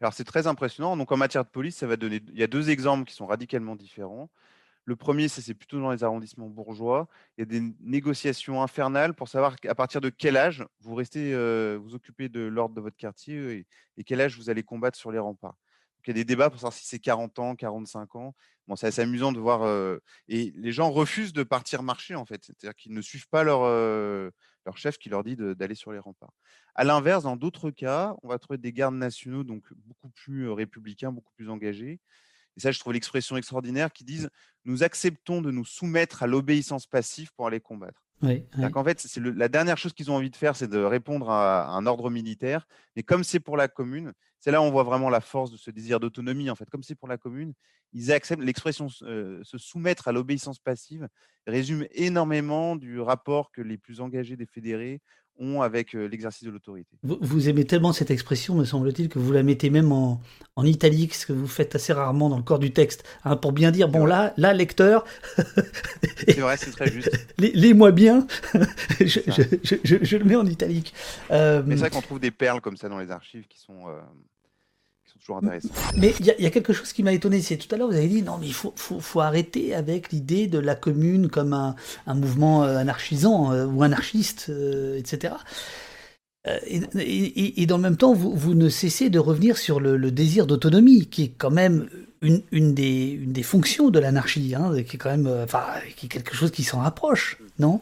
Alors 0.00 0.12
c'est 0.12 0.24
très 0.24 0.46
impressionnant. 0.46 0.96
Donc 0.96 1.10
en 1.12 1.16
matière 1.16 1.44
de 1.44 1.50
police, 1.50 1.76
ça 1.76 1.86
va 1.86 1.96
donner. 1.96 2.20
Il 2.32 2.38
y 2.38 2.42
a 2.42 2.48
deux 2.48 2.70
exemples 2.70 3.08
qui 3.08 3.14
sont 3.14 3.26
radicalement 3.26 3.76
différents. 3.76 4.30
Le 4.84 4.96
premier, 4.96 5.28
c'est 5.28 5.54
plutôt 5.54 5.80
dans 5.80 5.92
les 5.92 6.02
arrondissements 6.02 6.48
bourgeois. 6.48 7.08
Il 7.36 7.42
y 7.42 7.42
a 7.42 7.46
des 7.46 7.60
négociations 7.80 8.62
infernales 8.62 9.14
pour 9.14 9.28
savoir 9.28 9.54
à 9.68 9.74
partir 9.76 10.00
de 10.00 10.08
quel 10.08 10.36
âge 10.36 10.64
vous 10.80 10.94
restez, 10.94 11.32
euh, 11.34 11.78
vous 11.80 11.94
occupez 11.94 12.28
de 12.28 12.40
l'ordre 12.40 12.74
de 12.74 12.80
votre 12.80 12.96
quartier 12.96 13.66
et, 13.96 14.04
quel 14.04 14.20
âge 14.20 14.36
vous 14.36 14.50
allez 14.50 14.64
combattre 14.64 14.98
sur 14.98 15.12
les 15.12 15.20
remparts. 15.20 15.56
il 16.04 16.08
y 16.08 16.10
a 16.10 16.14
des 16.14 16.24
débats 16.24 16.50
pour 16.50 16.58
savoir 16.58 16.72
si 16.72 16.84
c'est 16.84 16.98
40 16.98 17.38
ans, 17.38 17.54
45 17.54 18.16
ans. 18.16 18.34
Bon, 18.66 18.74
c'est 18.74 18.88
assez 18.88 19.02
amusant 19.02 19.30
de 19.30 19.38
voir. 19.38 19.62
Euh, 19.62 19.98
et 20.28 20.52
les 20.56 20.72
gens 20.72 20.90
refusent 20.90 21.32
de 21.32 21.44
partir 21.44 21.84
marcher, 21.84 22.16
en 22.16 22.26
fait. 22.26 22.44
C'est-à-dire 22.44 22.74
qu'ils 22.74 22.92
ne 22.92 23.00
suivent 23.00 23.28
pas 23.28 23.44
leur, 23.44 23.62
euh, 23.62 24.30
leur 24.66 24.76
chef 24.76 24.98
qui 24.98 25.08
leur 25.08 25.22
dit 25.22 25.36
d'aller 25.36 25.74
sur 25.76 25.92
les 25.92 25.98
remparts. 26.00 26.32
À 26.74 26.82
l'inverse, 26.82 27.22
dans 27.22 27.36
d'autres 27.36 27.70
cas, 27.70 28.16
on 28.22 28.28
va 28.28 28.38
trouver 28.38 28.58
des 28.58 28.72
gardes 28.72 28.94
nationaux, 28.94 29.44
donc 29.44 29.64
beaucoup 29.76 30.08
plus 30.10 30.50
républicains, 30.50 31.12
beaucoup 31.12 31.32
plus 31.36 31.50
engagés, 31.50 32.00
et 32.56 32.60
ça, 32.60 32.70
je 32.70 32.78
trouve 32.78 32.92
l'expression 32.92 33.36
extraordinaire 33.36 33.92
qui 33.92 34.04
disent 34.04 34.28
nous 34.64 34.82
acceptons 34.82 35.40
de 35.42 35.50
nous 35.50 35.64
soumettre 35.64 36.22
à 36.22 36.26
l'obéissance 36.26 36.86
passive 36.86 37.30
pour 37.34 37.46
aller 37.46 37.60
combattre. 37.60 38.02
Oui, 38.22 38.46
En 38.74 38.84
fait, 38.84 39.00
c'est 39.00 39.20
la 39.20 39.48
dernière 39.48 39.76
chose 39.76 39.92
qu'ils 39.92 40.10
ont 40.10 40.14
envie 40.14 40.30
de 40.30 40.36
faire, 40.36 40.54
c'est 40.54 40.68
de 40.68 40.78
répondre 40.78 41.28
à, 41.28 41.66
un 41.70 41.86
ordre 41.86 42.08
militaire. 42.08 42.68
Mais 42.94 43.02
comme 43.02 43.24
c'est 43.24 43.40
pour 43.40 43.56
la 43.56 43.66
commune, 43.66 44.12
c'est 44.38 44.52
là 44.52 44.60
où 44.60 44.64
on 44.64 44.70
voit 44.70 44.84
vraiment 44.84 45.10
la 45.10 45.20
force 45.20 45.50
de 45.50 45.56
ce 45.56 45.72
désir 45.72 45.98
d'autonomie. 45.98 46.48
En 46.48 46.54
fait, 46.54 46.70
comme 46.70 46.84
c'est 46.84 46.94
pour 46.94 47.08
la 47.08 47.18
commune, 47.18 47.52
ils 47.92 48.12
acceptent 48.12 48.42
l'expression 48.42 48.86
euh, 49.02 49.40
se 49.42 49.58
soumettre 49.58 50.06
à 50.06 50.12
l'obéissance 50.12 50.60
passive 50.60 51.08
résume 51.46 51.86
énormément 51.90 52.76
du 52.76 53.00
rapport 53.00 53.50
que 53.50 53.60
les 53.60 53.76
plus 53.76 54.00
engagés 54.00 54.36
des 54.36 54.46
fédérés 54.46 55.00
ont 55.38 55.62
avec 55.62 55.92
l'exercice 55.94 56.44
de 56.44 56.50
l'autorité. 56.50 56.96
Vous, 57.02 57.48
aimez 57.48 57.64
tellement 57.64 57.92
cette 57.92 58.10
expression, 58.10 58.54
me 58.54 58.64
semble-t-il, 58.64 59.08
que 59.08 59.18
vous 59.18 59.32
la 59.32 59.42
mettez 59.42 59.70
même 59.70 59.92
en, 59.92 60.20
en, 60.56 60.64
italique, 60.64 61.14
ce 61.14 61.26
que 61.26 61.32
vous 61.32 61.48
faites 61.48 61.74
assez 61.74 61.92
rarement 61.92 62.28
dans 62.28 62.36
le 62.36 62.42
corps 62.42 62.58
du 62.58 62.72
texte, 62.72 63.04
hein, 63.24 63.36
pour 63.36 63.52
bien 63.52 63.70
dire, 63.70 63.88
bon 63.88 64.06
là, 64.06 64.34
là, 64.36 64.52
lecteur... 64.52 65.04
c'est 66.26 66.40
vrai, 66.40 66.56
c'est 66.56 66.70
très 66.70 66.86
juste. 66.92 67.10
Lis-moi 67.38 67.92
bien, 67.92 68.26
je, 69.00 69.06
je, 69.26 69.42
je, 69.84 69.96
je, 70.02 70.16
le 70.16 70.24
mets 70.24 70.36
en 70.36 70.46
italique. 70.46 70.94
Euh, 71.30 71.62
Mais 71.66 71.74
c'est 71.74 71.80
vrai 71.80 71.90
qu'on 71.90 72.02
trouve 72.02 72.20
des 72.20 72.30
perles 72.30 72.60
comme 72.60 72.76
ça 72.76 72.88
dans 72.88 72.98
les 72.98 73.10
archives 73.10 73.46
qui 73.48 73.58
sont... 73.58 73.88
Euh, 73.88 74.00
Mais 75.96 76.14
il 76.18 76.26
y, 76.26 76.46
a 76.46 76.50
quelque 76.50 76.72
chose 76.72 76.92
qui 76.92 77.02
m'a 77.02 77.12
étonné, 77.12 77.40
c'est 77.40 77.56
tout 77.56 77.72
à 77.72 77.78
l'heure 77.78 77.88
vous 77.88 77.96
avez 77.96 78.08
dit 78.08 78.22
non 78.22 78.38
mais 78.40 78.48
il 78.48 78.54
faut, 78.54 79.20
arrêter 79.20 79.74
avec 79.74 80.10
l'idée 80.10 80.48
de 80.48 80.58
la 80.58 80.74
commune 80.74 81.28
comme 81.28 81.52
un, 81.52 81.76
mouvement 82.14 82.64
euh, 82.64 82.76
anarchisant 82.76 83.52
euh, 83.52 83.66
ou 83.66 83.82
anarchiste, 83.82 84.46
euh, 84.48 84.98
etc. 84.98 85.34
Et, 86.66 87.66
dans 87.66 87.76
le 87.76 87.82
même 87.82 87.96
temps, 87.96 88.12
vous, 88.14 88.54
ne 88.54 88.68
cessez 88.68 89.10
de 89.10 89.20
revenir 89.20 89.56
sur 89.56 89.78
le, 89.78 90.10
désir 90.10 90.48
d'autonomie, 90.48 91.06
qui 91.06 91.22
est 91.22 91.32
quand 91.38 91.52
même 91.52 91.88
une, 92.20 92.74
des, 92.74 93.42
fonctions 93.44 93.90
de 93.90 94.00
l'anarchie, 94.00 94.56
hein, 94.56 94.72
qui 94.82 94.96
est 94.96 94.98
quand 94.98 95.10
même, 95.10 95.46
qui 95.94 96.06
est 96.06 96.08
quelque 96.08 96.34
chose 96.34 96.50
qui 96.50 96.64
s'en 96.64 96.80
rapproche, 96.80 97.38
non? 97.60 97.80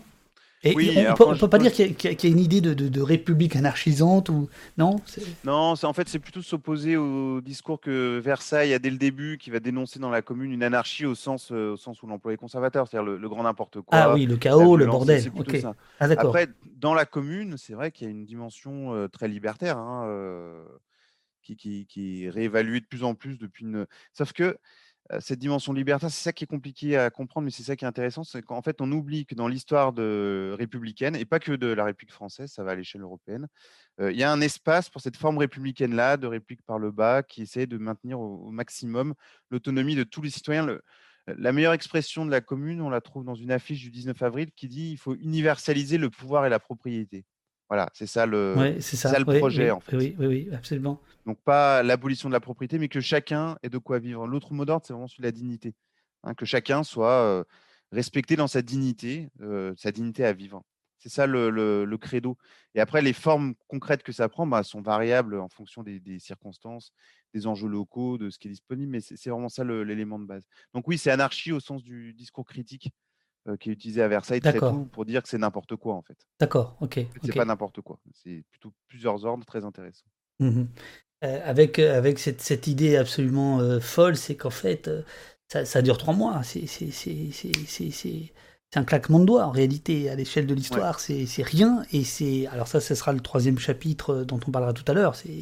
Et 0.62 0.74
oui, 0.74 0.90
on 0.94 1.32
ne 1.32 1.38
peut, 1.38 1.48
pas 1.48 1.58
dire 1.58 1.72
qu'il 1.72 1.86
y, 1.86 2.26
a 2.26 2.28
une 2.28 2.38
idée 2.38 2.60
de, 2.60 3.00
république 3.00 3.56
anarchisante 3.56 4.28
ou 4.28 4.50
non? 4.76 4.96
Non, 5.44 5.74
en 5.82 5.92
fait 5.94 6.08
c'est 6.08 6.18
plutôt 6.18 6.42
s'opposer 6.42 6.98
au 6.98 7.40
discours 7.40 7.80
que 7.80 8.18
Versailles 8.18 8.74
a 8.74 8.78
dès 8.78 8.90
le 8.90 8.98
début, 8.98 9.38
qui 9.38 9.50
va 9.50 9.58
dénoncer 9.58 9.98
dans 9.98 10.10
la 10.10 10.20
commune 10.20 10.52
une 10.52 10.62
anarchie 10.62 11.06
au 11.06 11.14
sens, 11.14 11.50
euh, 11.50 11.72
au 11.72 11.76
sens 11.78 12.02
où 12.02 12.06
l'employé 12.06 12.36
conservateur, 12.36 12.86
c'est-à-dire 12.86 13.10
le, 13.10 13.28
grand 13.28 13.42
n'importe 13.44 13.80
quoi. 13.80 13.98
Ah 13.98 14.12
oui, 14.12 14.26
le 14.26 14.36
chaos, 14.36 14.76
le 14.76 14.86
bordel. 14.86 15.22
Ah, 15.98 16.08
Après, 16.18 16.48
dans 16.76 16.92
la 16.92 17.06
commune, 17.06 17.56
c'est 17.56 17.74
vrai 17.74 17.90
qu'il 17.90 18.06
y 18.06 18.08
a 18.08 18.10
une 18.10 18.26
dimension 18.26 18.94
euh, 18.94 19.08
très 19.08 19.28
libertaire 19.28 19.78
hein, 19.78 20.04
euh, 20.08 20.62
qui, 21.42 21.56
qui, 21.56 21.86
qui, 21.86 22.24
est 22.24 22.30
réévaluée 22.30 22.80
de 22.80 22.86
plus 22.86 23.02
en 23.02 23.14
plus 23.14 23.38
depuis 23.38 23.64
une. 23.64 23.86
Sauf 24.12 24.34
que 24.34 24.58
cette 25.18 25.38
dimension 25.38 25.72
libertaire, 25.72 26.10
c'est 26.10 26.22
ça 26.22 26.32
qui 26.32 26.44
est 26.44 26.46
compliqué 26.46 26.96
à 26.96 27.10
comprendre, 27.10 27.44
mais 27.44 27.50
c'est 27.50 27.64
ça 27.64 27.74
qui 27.74 27.84
est 27.84 27.88
intéressant, 27.88 28.22
c'est 28.22 28.42
qu'en 28.42 28.62
fait, 28.62 28.80
on 28.80 28.90
oublie 28.92 29.26
que 29.26 29.34
dans 29.34 29.48
l'histoire 29.48 29.92
républicaine, 29.96 31.16
et 31.16 31.24
pas 31.24 31.40
que 31.40 31.52
de 31.52 31.66
la 31.66 31.84
République 31.84 32.12
française, 32.12 32.52
ça 32.52 32.62
va 32.62 32.72
à 32.72 32.74
l'échelle 32.74 33.02
européenne, 33.02 33.48
il 33.98 34.16
y 34.16 34.22
a 34.22 34.30
un 34.30 34.40
espace 34.40 34.88
pour 34.88 35.00
cette 35.00 35.16
forme 35.16 35.38
républicaine-là, 35.38 36.16
de 36.16 36.26
république 36.26 36.62
par 36.62 36.78
le 36.78 36.90
bas, 36.92 37.22
qui 37.22 37.42
essaie 37.42 37.66
de 37.66 37.76
maintenir 37.76 38.20
au, 38.20 38.50
maximum 38.50 39.14
l'autonomie 39.50 39.96
de 39.96 40.04
tous 40.04 40.22
les 40.22 40.30
citoyens. 40.30 40.78
la 41.26 41.52
meilleure 41.52 41.72
expression 41.72 42.24
de 42.24 42.30
la 42.30 42.40
commune, 42.40 42.80
on 42.80 42.90
la 42.90 43.00
trouve 43.00 43.24
dans 43.24 43.34
une 43.34 43.50
affiche 43.50 43.80
du 43.80 43.90
19 43.90 44.22
avril 44.22 44.50
qui 44.52 44.68
dit 44.68 44.92
il 44.92 44.98
faut 44.98 45.16
universaliser 45.16 45.98
le 45.98 46.10
pouvoir 46.10 46.46
et 46.46 46.50
la 46.50 46.60
propriété. 46.60 47.24
Voilà, 47.70 47.88
c'est 47.94 48.06
ça 48.06 48.26
le, 48.26 48.80
ça. 48.80 49.16
le 49.16 49.24
projet 49.24 49.70
en 49.70 49.78
fait. 49.78 49.96
Oui, 49.96 50.16
oui, 50.18 50.26
oui, 50.26 50.48
absolument. 50.52 51.00
Donc 51.24 51.38
pas 51.40 51.84
l'abolition 51.84 52.28
de 52.28 52.34
la 52.34 52.40
propriété, 52.40 52.78
mais 52.80 52.88
que 52.88 53.00
chacun 53.00 53.56
ait 53.62 53.68
de 53.68 53.78
quoi 53.78 54.00
vivre. 54.00 54.26
L'autre 54.26 54.52
mot 54.52 54.64
d'ordre, 54.64 54.84
c'est 54.84 54.92
vraiment 54.92 55.06
celui 55.06 55.22
de 55.22 55.28
la 55.28 55.32
dignité. 55.32 55.74
Hein, 56.24 56.34
que 56.34 56.44
chacun 56.44 56.82
soit 56.82 57.46
respecté 57.92 58.34
dans 58.34 58.48
sa 58.48 58.60
dignité, 58.60 59.28
sa 59.76 59.92
dignité 59.92 60.24
à 60.24 60.32
vivre. 60.32 60.64
C'est 60.98 61.08
ça 61.10 61.28
le, 61.28 61.96
credo. 61.96 62.36
Et 62.74 62.80
après, 62.80 63.02
les 63.02 63.12
formes 63.12 63.54
concrètes 63.68 64.02
que 64.02 64.12
ça 64.12 64.28
prend 64.28 64.46
bah, 64.46 64.64
sont 64.64 64.82
variables 64.82 65.38
en 65.38 65.48
fonction 65.48 65.82
des, 65.84 66.00
des, 66.00 66.18
circonstances, 66.18 66.92
des 67.32 67.46
enjeux 67.46 67.68
locaux, 67.68 68.18
de 68.18 68.30
ce 68.30 68.38
qui 68.38 68.48
est 68.48 68.50
disponible, 68.50 68.90
mais 68.90 69.00
c'est 69.00 69.30
vraiment 69.30 69.48
ça 69.48 69.62
l'élément 69.64 70.18
de 70.18 70.26
base. 70.26 70.42
Donc 70.74 70.88
oui, 70.88 70.98
c'est 70.98 71.10
anarchie 71.10 71.52
au 71.52 71.60
sens 71.60 71.82
du 71.84 72.12
discours 72.14 72.44
critique 72.44 72.90
euh, 73.48 73.56
qui 73.56 73.70
est 73.70 73.72
utilisé 73.72 74.02
à 74.02 74.08
Versailles 74.08 74.40
très 74.40 74.58
tôt 74.58 74.84
pour 74.92 75.04
dire 75.04 75.22
que 75.22 75.28
c'est 75.28 75.38
n'importe 75.38 75.76
quoi 75.76 75.94
en 75.94 76.02
fait. 76.02 76.18
D'accord, 76.38 76.76
ok. 76.80 76.98
En 76.98 77.12
fait, 77.12 77.20
c'est 77.24 77.34
pas 77.34 77.44
n'importe 77.44 77.80
quoi. 77.80 77.98
C'est 78.12 78.44
plutôt 78.50 78.72
plusieurs 78.88 79.24
ordres 79.24 79.44
très 79.44 79.64
intéressants. 79.64 80.06
Mhm. 80.40 80.68
Euh, 81.22 81.40
avec, 81.44 81.78
euh, 81.78 81.96
avec 81.98 82.18
cette, 82.18 82.40
cette 82.40 82.66
idée 82.66 82.96
absolument 82.96 83.60
euh, 83.60 83.78
folle, 83.78 84.16
c'est 84.16 84.36
qu'en 84.36 84.50
fait, 84.50 84.90
ça, 85.48 85.64
ça 85.64 85.82
dure 85.82 85.98
trois 85.98 86.14
mois. 86.14 86.42
C'est 86.42 86.66
c'est- 86.66 88.32
un 88.76 88.84
claquement 88.84 89.18
de 89.18 89.24
doigts 89.24 89.44
en 89.46 89.50
réalité. 89.50 90.08
À 90.10 90.14
l'échelle 90.14 90.46
de 90.46 90.54
l'histoire, 90.54 91.00
c'est 91.00 91.26
c'est 91.26 91.42
rien. 91.42 91.84
Et 91.92 92.04
c'est 92.04 92.46
alors 92.46 92.68
ça, 92.68 92.80
ce 92.80 92.94
sera 92.94 93.12
le 93.12 93.20
troisième 93.20 93.58
chapitre 93.58 94.22
dont 94.22 94.38
on 94.46 94.50
parlera 94.50 94.72
tout 94.72 94.84
à 94.86 94.94
l'heure. 94.94 95.14
C'est 95.16 95.38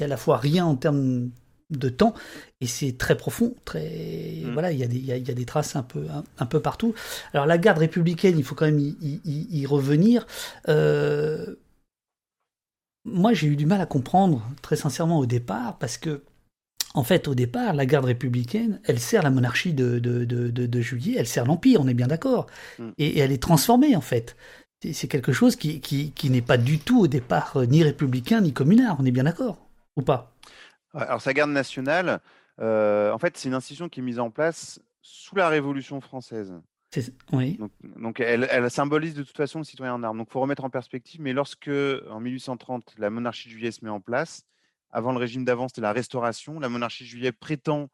à 0.00 0.06
la 0.06 0.16
fois 0.16 0.36
rien 0.38 0.64
en 0.64 0.76
termes 0.76 1.30
de 1.70 1.88
temps 1.88 2.14
et 2.60 2.66
c'est 2.66 2.96
très 2.96 3.16
profond. 3.16 3.54
Très 3.64 4.42
Mm. 4.44 4.52
voilà, 4.52 4.72
il 4.72 4.78
y, 4.78 4.84
a 4.84 4.86
des- 4.86 4.96
il 4.96 5.04
y 5.04 5.12
a, 5.12 5.16
il 5.16 5.26
y 5.26 5.30
a 5.30 5.34
des 5.34 5.44
traces 5.46 5.76
un 5.76 5.82
peu 5.82 6.06
un, 6.10 6.22
un 6.38 6.46
peu 6.46 6.60
partout. 6.60 6.94
Alors 7.32 7.46
la 7.46 7.58
garde 7.58 7.78
républicaine, 7.78 8.38
il 8.38 8.44
faut 8.44 8.54
quand 8.54 8.66
même 8.66 8.78
y, 8.78 9.20
y- 9.24 9.66
revenir. 9.66 10.26
Euh, 10.68 11.56
moi, 13.04 13.32
j'ai 13.34 13.46
eu 13.46 13.56
du 13.56 13.66
mal 13.66 13.80
à 13.80 13.86
comprendre, 13.86 14.42
très 14.62 14.76
sincèrement, 14.76 15.18
au 15.18 15.26
départ, 15.26 15.78
parce 15.78 15.96
que, 15.96 16.22
en 16.94 17.04
fait, 17.04 17.28
au 17.28 17.34
départ, 17.34 17.74
la 17.74 17.86
garde 17.86 18.04
républicaine, 18.06 18.80
elle 18.84 18.98
sert 18.98 19.22
la 19.22 19.30
monarchie 19.30 19.72
de, 19.72 19.98
de, 19.98 20.24
de, 20.24 20.48
de- 20.50 20.80
Juillet, 20.80 21.14
elle 21.18 21.26
sert 21.28 21.44
l'Empire, 21.46 21.80
on 21.80 21.88
est 21.88 21.94
bien 21.94 22.08
d'accord. 22.08 22.46
Mm. 22.78 22.88
Et, 22.98 23.06
et 23.06 23.18
elle 23.18 23.32
est 23.32 23.42
transformée, 23.42 23.94
en 23.96 24.00
fait. 24.00 24.36
C'est- 24.92 25.08
quelque 25.08 25.32
chose 25.32 25.56
qui, 25.56 25.80
qui, 25.80 26.12
qui 26.12 26.30
n'est 26.30 26.42
pas 26.42 26.58
du 26.58 26.78
tout, 26.78 27.00
au 27.00 27.06
départ, 27.06 27.56
euh, 27.56 27.66
ni 27.66 27.82
républicain, 27.82 28.40
ni 28.40 28.52
communard, 28.52 28.96
on 29.00 29.04
est 29.04 29.10
bien 29.12 29.24
d'accord 29.24 29.58
Ou 29.96 30.02
pas? 30.02 30.35
Alors, 30.96 31.20
sa 31.20 31.32
garde 31.34 31.50
nationale, 31.50 32.20
euh, 32.60 33.12
en 33.12 33.18
fait, 33.18 33.36
c'est 33.36 33.48
une 33.48 33.54
institution 33.54 33.88
qui 33.88 34.00
est 34.00 34.02
mise 34.02 34.18
en 34.18 34.30
place 34.30 34.80
sous 35.02 35.36
la 35.36 35.48
Révolution 35.48 36.00
française. 36.00 36.54
Oui. 37.32 37.58
Donc, 37.58 37.72
donc 37.82 38.20
elle, 38.20 38.48
elle 38.50 38.70
symbolise 38.70 39.14
de 39.14 39.22
toute 39.22 39.36
façon 39.36 39.58
le 39.58 39.64
citoyen 39.64 39.94
en 39.94 40.02
armes. 40.02 40.18
Donc, 40.18 40.28
il 40.30 40.32
faut 40.32 40.40
remettre 40.40 40.64
en 40.64 40.70
perspective. 40.70 41.20
Mais 41.20 41.32
lorsque, 41.32 41.68
en 41.68 42.20
1830, 42.20 42.94
la 42.98 43.10
monarchie 43.10 43.48
de 43.48 43.52
juillet 43.52 43.70
se 43.70 43.84
met 43.84 43.90
en 43.90 44.00
place, 44.00 44.44
avant 44.90 45.12
le 45.12 45.18
régime 45.18 45.44
d'avant, 45.44 45.68
c'était 45.68 45.82
la 45.82 45.92
Restauration. 45.92 46.58
La 46.58 46.68
monarchie 46.68 47.04
de 47.04 47.08
juillet 47.08 47.32
prétend 47.32 47.90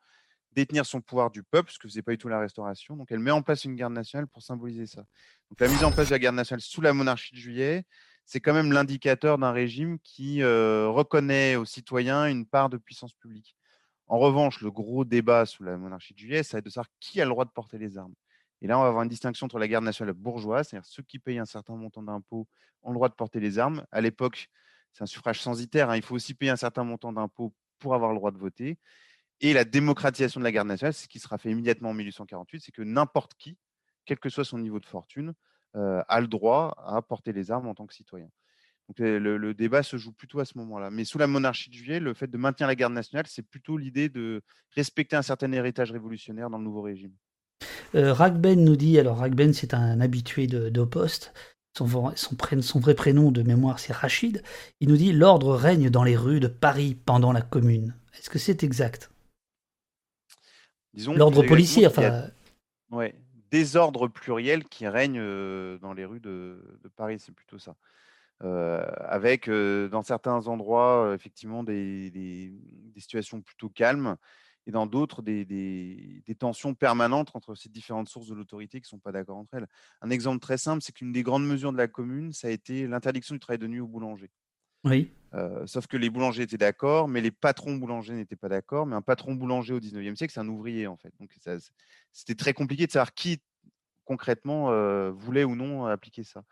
détenir 0.53 0.87
son 0.87 1.01
pouvoir 1.01 1.31
du 1.31 1.43
peuple, 1.43 1.73
ce 1.73 1.79
que 1.79 1.89
faisait 1.89 2.03
pas 2.03 2.13
du 2.13 2.19
tout 2.19 2.29
la 2.29 2.39
Restauration. 2.39 2.97
Donc, 2.97 3.11
elle 3.11 3.19
met 3.19 3.31
en 3.31 3.43
place 3.43 3.65
une 3.65 3.75
garde 3.75 3.93
nationale 3.93 4.29
pour 4.29 4.43
symboliser 4.43 4.87
ça. 4.87 5.05
Donc, 5.51 5.59
la 5.59 5.69
mise 5.69 5.83
en 5.83 5.91
place 5.91 6.09
de 6.09 6.13
la 6.13 6.19
garde 6.19 6.37
nationale 6.37 6.61
sous 6.61 6.81
la 6.81 6.93
monarchie 6.93 7.35
de 7.35 7.41
juillet, 7.41 7.85
c'est 8.33 8.41
quand 8.41 8.55
même 8.55 8.73
l'indicateur 8.73 9.37
d'un 9.37 9.53
régime 9.53 9.99
qui 9.99 10.43
euh, 10.43 10.89
reconnaît 10.89 11.57
aux 11.57 11.67
citoyens 11.67 12.25
une 12.25 12.47
part 12.47 12.71
de 12.71 12.79
puissance 12.79 13.13
publique. 13.13 13.55
En 14.07 14.19
revanche, 14.19 14.63
le 14.63 14.71
gros 14.71 15.05
débat 15.05 15.45
sous 15.45 15.63
la 15.65 15.77
monarchie 15.77 16.15
de 16.15 16.19
juillet, 16.19 16.43
ça 16.43 16.57
va 16.57 16.61
être 16.61 16.65
de 16.65 16.71
savoir 16.71 16.89
qui 16.99 17.21
a 17.21 17.25
le 17.25 17.31
droit 17.31 17.45
de 17.45 17.51
porter 17.51 17.77
les 17.77 17.99
armes. 17.99 18.15
Et 18.63 18.69
là, 18.69 18.79
on 18.79 18.83
va 18.83 18.89
avoir 18.89 19.03
une 19.03 19.11
distinction 19.11 19.45
entre 19.45 19.59
la 19.59 19.69
garde 19.69 19.85
nationale 19.85 20.15
bourgeoise, 20.15 20.67
c'est-à-dire 20.67 20.89
ceux 20.89 21.03
qui 21.03 21.19
payent 21.19 21.41
un 21.41 21.45
certain 21.45 21.77
montant 21.77 22.03
d'impôts 22.03 22.49
ont 22.81 22.89
le 22.89 22.95
droit 22.95 23.11
de 23.11 23.15
porter 23.15 23.39
les 23.39 23.59
armes. 23.59 23.85
À 23.93 24.01
l'époque, 24.01 24.49
c'est 24.95 25.03
un 25.03 25.07
suffrage 25.07 25.39
censitaire, 25.39 25.91
hein, 25.91 25.97
il 25.97 26.03
faut 26.03 26.15
aussi 26.15 26.33
payer 26.33 26.53
un 26.53 26.57
certain 26.57 26.85
montant 26.85 27.13
d'impôts 27.13 27.53
pour 27.81 27.95
avoir 27.95 28.13
le 28.13 28.17
droit 28.17 28.31
de 28.31 28.39
voter. 28.39 28.79
Et 29.43 29.53
la 29.53 29.67
démocratisation 29.67 30.41
de 30.41 30.45
la 30.45 30.53
garde 30.53 30.69
nationale, 30.69 30.95
c'est 30.95 31.05
ce 31.05 31.09
qui 31.09 31.19
sera 31.19 31.37
fait 31.37 31.51
immédiatement 31.51 31.91
en 31.91 31.95
1848, 31.95 32.63
c'est 32.65 32.73
que 32.73 32.81
n'importe 32.81 33.35
qui, 33.35 33.59
quel 34.07 34.19
que 34.19 34.31
soit 34.31 34.47
son 34.47 34.57
niveau 34.57 34.81
de 34.81 34.87
fortune, 34.87 35.35
a 35.75 36.21
le 36.21 36.27
droit 36.27 36.75
à 36.87 37.01
porter 37.03 37.33
les 37.33 37.51
armes 37.51 37.69
en 37.69 37.75
tant 37.75 37.87
que 37.87 37.95
citoyen. 37.95 38.29
Donc 38.89 38.99
le, 38.99 39.37
le 39.39 39.55
débat 39.55 39.83
se 39.83 39.97
joue 39.97 40.13
plutôt 40.13 40.41
à 40.41 40.45
ce 40.45 40.59
moment-là. 40.59 40.91
Mais 40.91 41.05
sous 41.05 41.19
la 41.19 41.27
monarchie 41.27 41.71
de 41.71 41.75
juillet, 41.75 42.01
le 42.01 42.15
fait 42.15 42.27
de 42.27 42.37
maintenir 42.37 42.67
la 42.67 42.75
garde 42.75 42.93
nationale, 42.93 43.27
c'est 43.29 43.43
plutôt 43.43 43.79
l'idée 43.79 44.09
de 44.09 44.43
respecter 44.77 45.17
un 45.17 45.23
certain 45.23 45.51
héritage 45.53 45.93
révolutionnaire 45.93 46.51
dans 46.51 46.59
le 46.59 46.65
nouveau 46.65 46.83
régime. 46.83 47.13
Euh, 47.95 48.13
Ragben 48.13 48.65
nous 48.65 48.77
dit, 48.77 48.99
alors 48.99 49.19
Ragben 49.19 49.53
c'est 49.53 49.75
un 49.75 50.01
habitué 50.01 50.47
de, 50.47 50.69
de 50.69 50.85
poste, 50.85 51.33
son, 51.77 51.85
vrai- 51.87 52.17
son, 52.17 52.35
pré- 52.35 52.61
son 52.61 52.81
vrai 52.81 52.95
prénom 52.95 53.31
de 53.31 53.43
mémoire 53.43 53.79
c'est 53.79 53.93
Rachid, 53.93 54.43
il 54.81 54.89
nous 54.89 54.97
dit 54.97 55.13
l'ordre 55.13 55.55
règne 55.55 55.91
dans 55.91 56.05
les 56.05 56.17
rues 56.17 56.41
de 56.41 56.49
Paris 56.49 56.95
pendant 56.95 57.33
la 57.33 57.43
commune. 57.43 57.95
Est-ce 58.19 58.31
que 58.31 58.39
c'est 58.39 58.63
exact? 58.65 59.11
Disons 60.95 61.15
L'ordre 61.15 61.43
policier, 61.43 61.87
a- 61.87 61.89
enfin, 61.89 62.25
Ouais, 62.91 63.15
désordre 63.53 64.09
pluriel 64.09 64.65
qui 64.65 64.89
règne 64.89 65.21
dans 65.79 65.93
les 65.93 66.05
rues 66.05 66.21
de, 66.21 66.59
Paris, 66.97 67.19
c'est 67.21 67.35
plutôt 67.35 67.59
ça. 67.59 67.77
Avec 68.41 69.49
dans 69.49 70.03
certains 70.03 70.49
endroits, 70.49 71.13
effectivement, 71.15 71.63
des, 71.63 72.53
situations 72.97 73.41
plutôt 73.41 73.69
calmes 73.69 74.17
et 74.67 74.71
dans 74.71 74.87
d'autres, 74.87 75.23
des, 75.23 75.45
des- 75.45 76.23
des 76.27 76.35
tensions 76.35 76.75
permanentes 76.75 77.31
entre 77.35 77.55
ces 77.55 77.69
différentes 77.69 78.09
sources 78.09 78.29
de 78.29 78.35
l'autorité 78.35 78.81
qui 78.81 78.87
ne 78.87 78.91
sont 78.91 78.99
pas 78.99 79.13
d'accord 79.13 79.37
entre 79.37 79.55
elles. 79.55 79.67
Un 80.01 80.11
exemple 80.11 80.39
très 80.39 80.59
simple, 80.59 80.83
c'est 80.83 80.93
qu'une 80.93 81.13
des 81.13 81.23
grandes 81.23 81.47
mesures 81.47 81.73
de 81.73 81.79
la 81.79 81.89
commune, 81.89 82.33
ça 82.33 82.49
a 82.49 82.51
été 82.51 82.87
l'interdiction 82.87 83.35
du 83.35 83.41
travail 83.41 83.59
de 83.59 83.67
nuit 83.67 83.81
aux 83.81 83.89
boulangers. 83.89 84.31
Oui. 84.85 85.11
Euh, 85.35 85.67
sauf 85.67 85.87
que 85.87 85.97
les 85.97 86.11
boulangers 86.11 86.43
étaient 86.43 86.59
d'accord, 86.59 87.09
mais 87.09 87.21
les 87.21 87.31
patrons 87.31 87.77
boulangers 87.77 88.13
n'étaient 88.13 88.37
pas 88.37 88.49
d'accord. 88.49 88.87
Mais 88.87 88.95
un 88.95 89.03
patron 89.03 89.35
boulanger 89.35 89.73
au 89.73 89.81
19e 89.81 90.15
siècle, 90.15 90.33
c'est 90.33 90.41
un 90.41 90.49
ouvrier, 90.49 90.87
en 90.87 90.97
fait. 90.97 91.13
Donc, 91.21 91.31
c'était 92.13 92.35
très 92.35 92.53
compliqué 92.53 92.87
de 92.87 92.93
savoir 92.93 93.15
qui, 93.15 93.41
concrètement, 94.05 94.71
euh, 94.71 95.11
voulait 95.11 95.45
ou 95.45 95.57
non 95.57 95.87
appliquer 95.87 96.25
ça. 96.25 96.45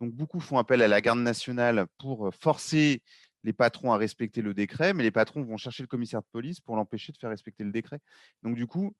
Donc, 0.00 0.12
beaucoup 0.12 0.40
font 0.40 0.58
appel 0.58 0.82
à 0.82 0.88
la 0.88 1.00
garde 1.00 1.18
nationale 1.18 1.86
pour 1.98 2.28
euh, 2.28 2.30
forcer 2.30 3.02
les 3.44 3.52
patrons 3.52 3.92
à 3.92 3.96
respecter 3.96 4.40
le 4.40 4.54
décret, 4.54 4.94
mais 4.94 5.02
les 5.02 5.10
patrons 5.10 5.42
vont 5.42 5.56
chercher 5.56 5.82
le 5.82 5.88
commissaire 5.88 6.20
de 6.20 6.26
police 6.30 6.60
pour 6.60 6.76
l'empêcher 6.76 7.12
de 7.12 7.18
faire 7.18 7.30
respecter 7.30 7.64
le 7.64 7.72
décret. 7.72 7.98
Donc, 8.44 8.54
du 8.54 8.68
coup, 8.68 8.94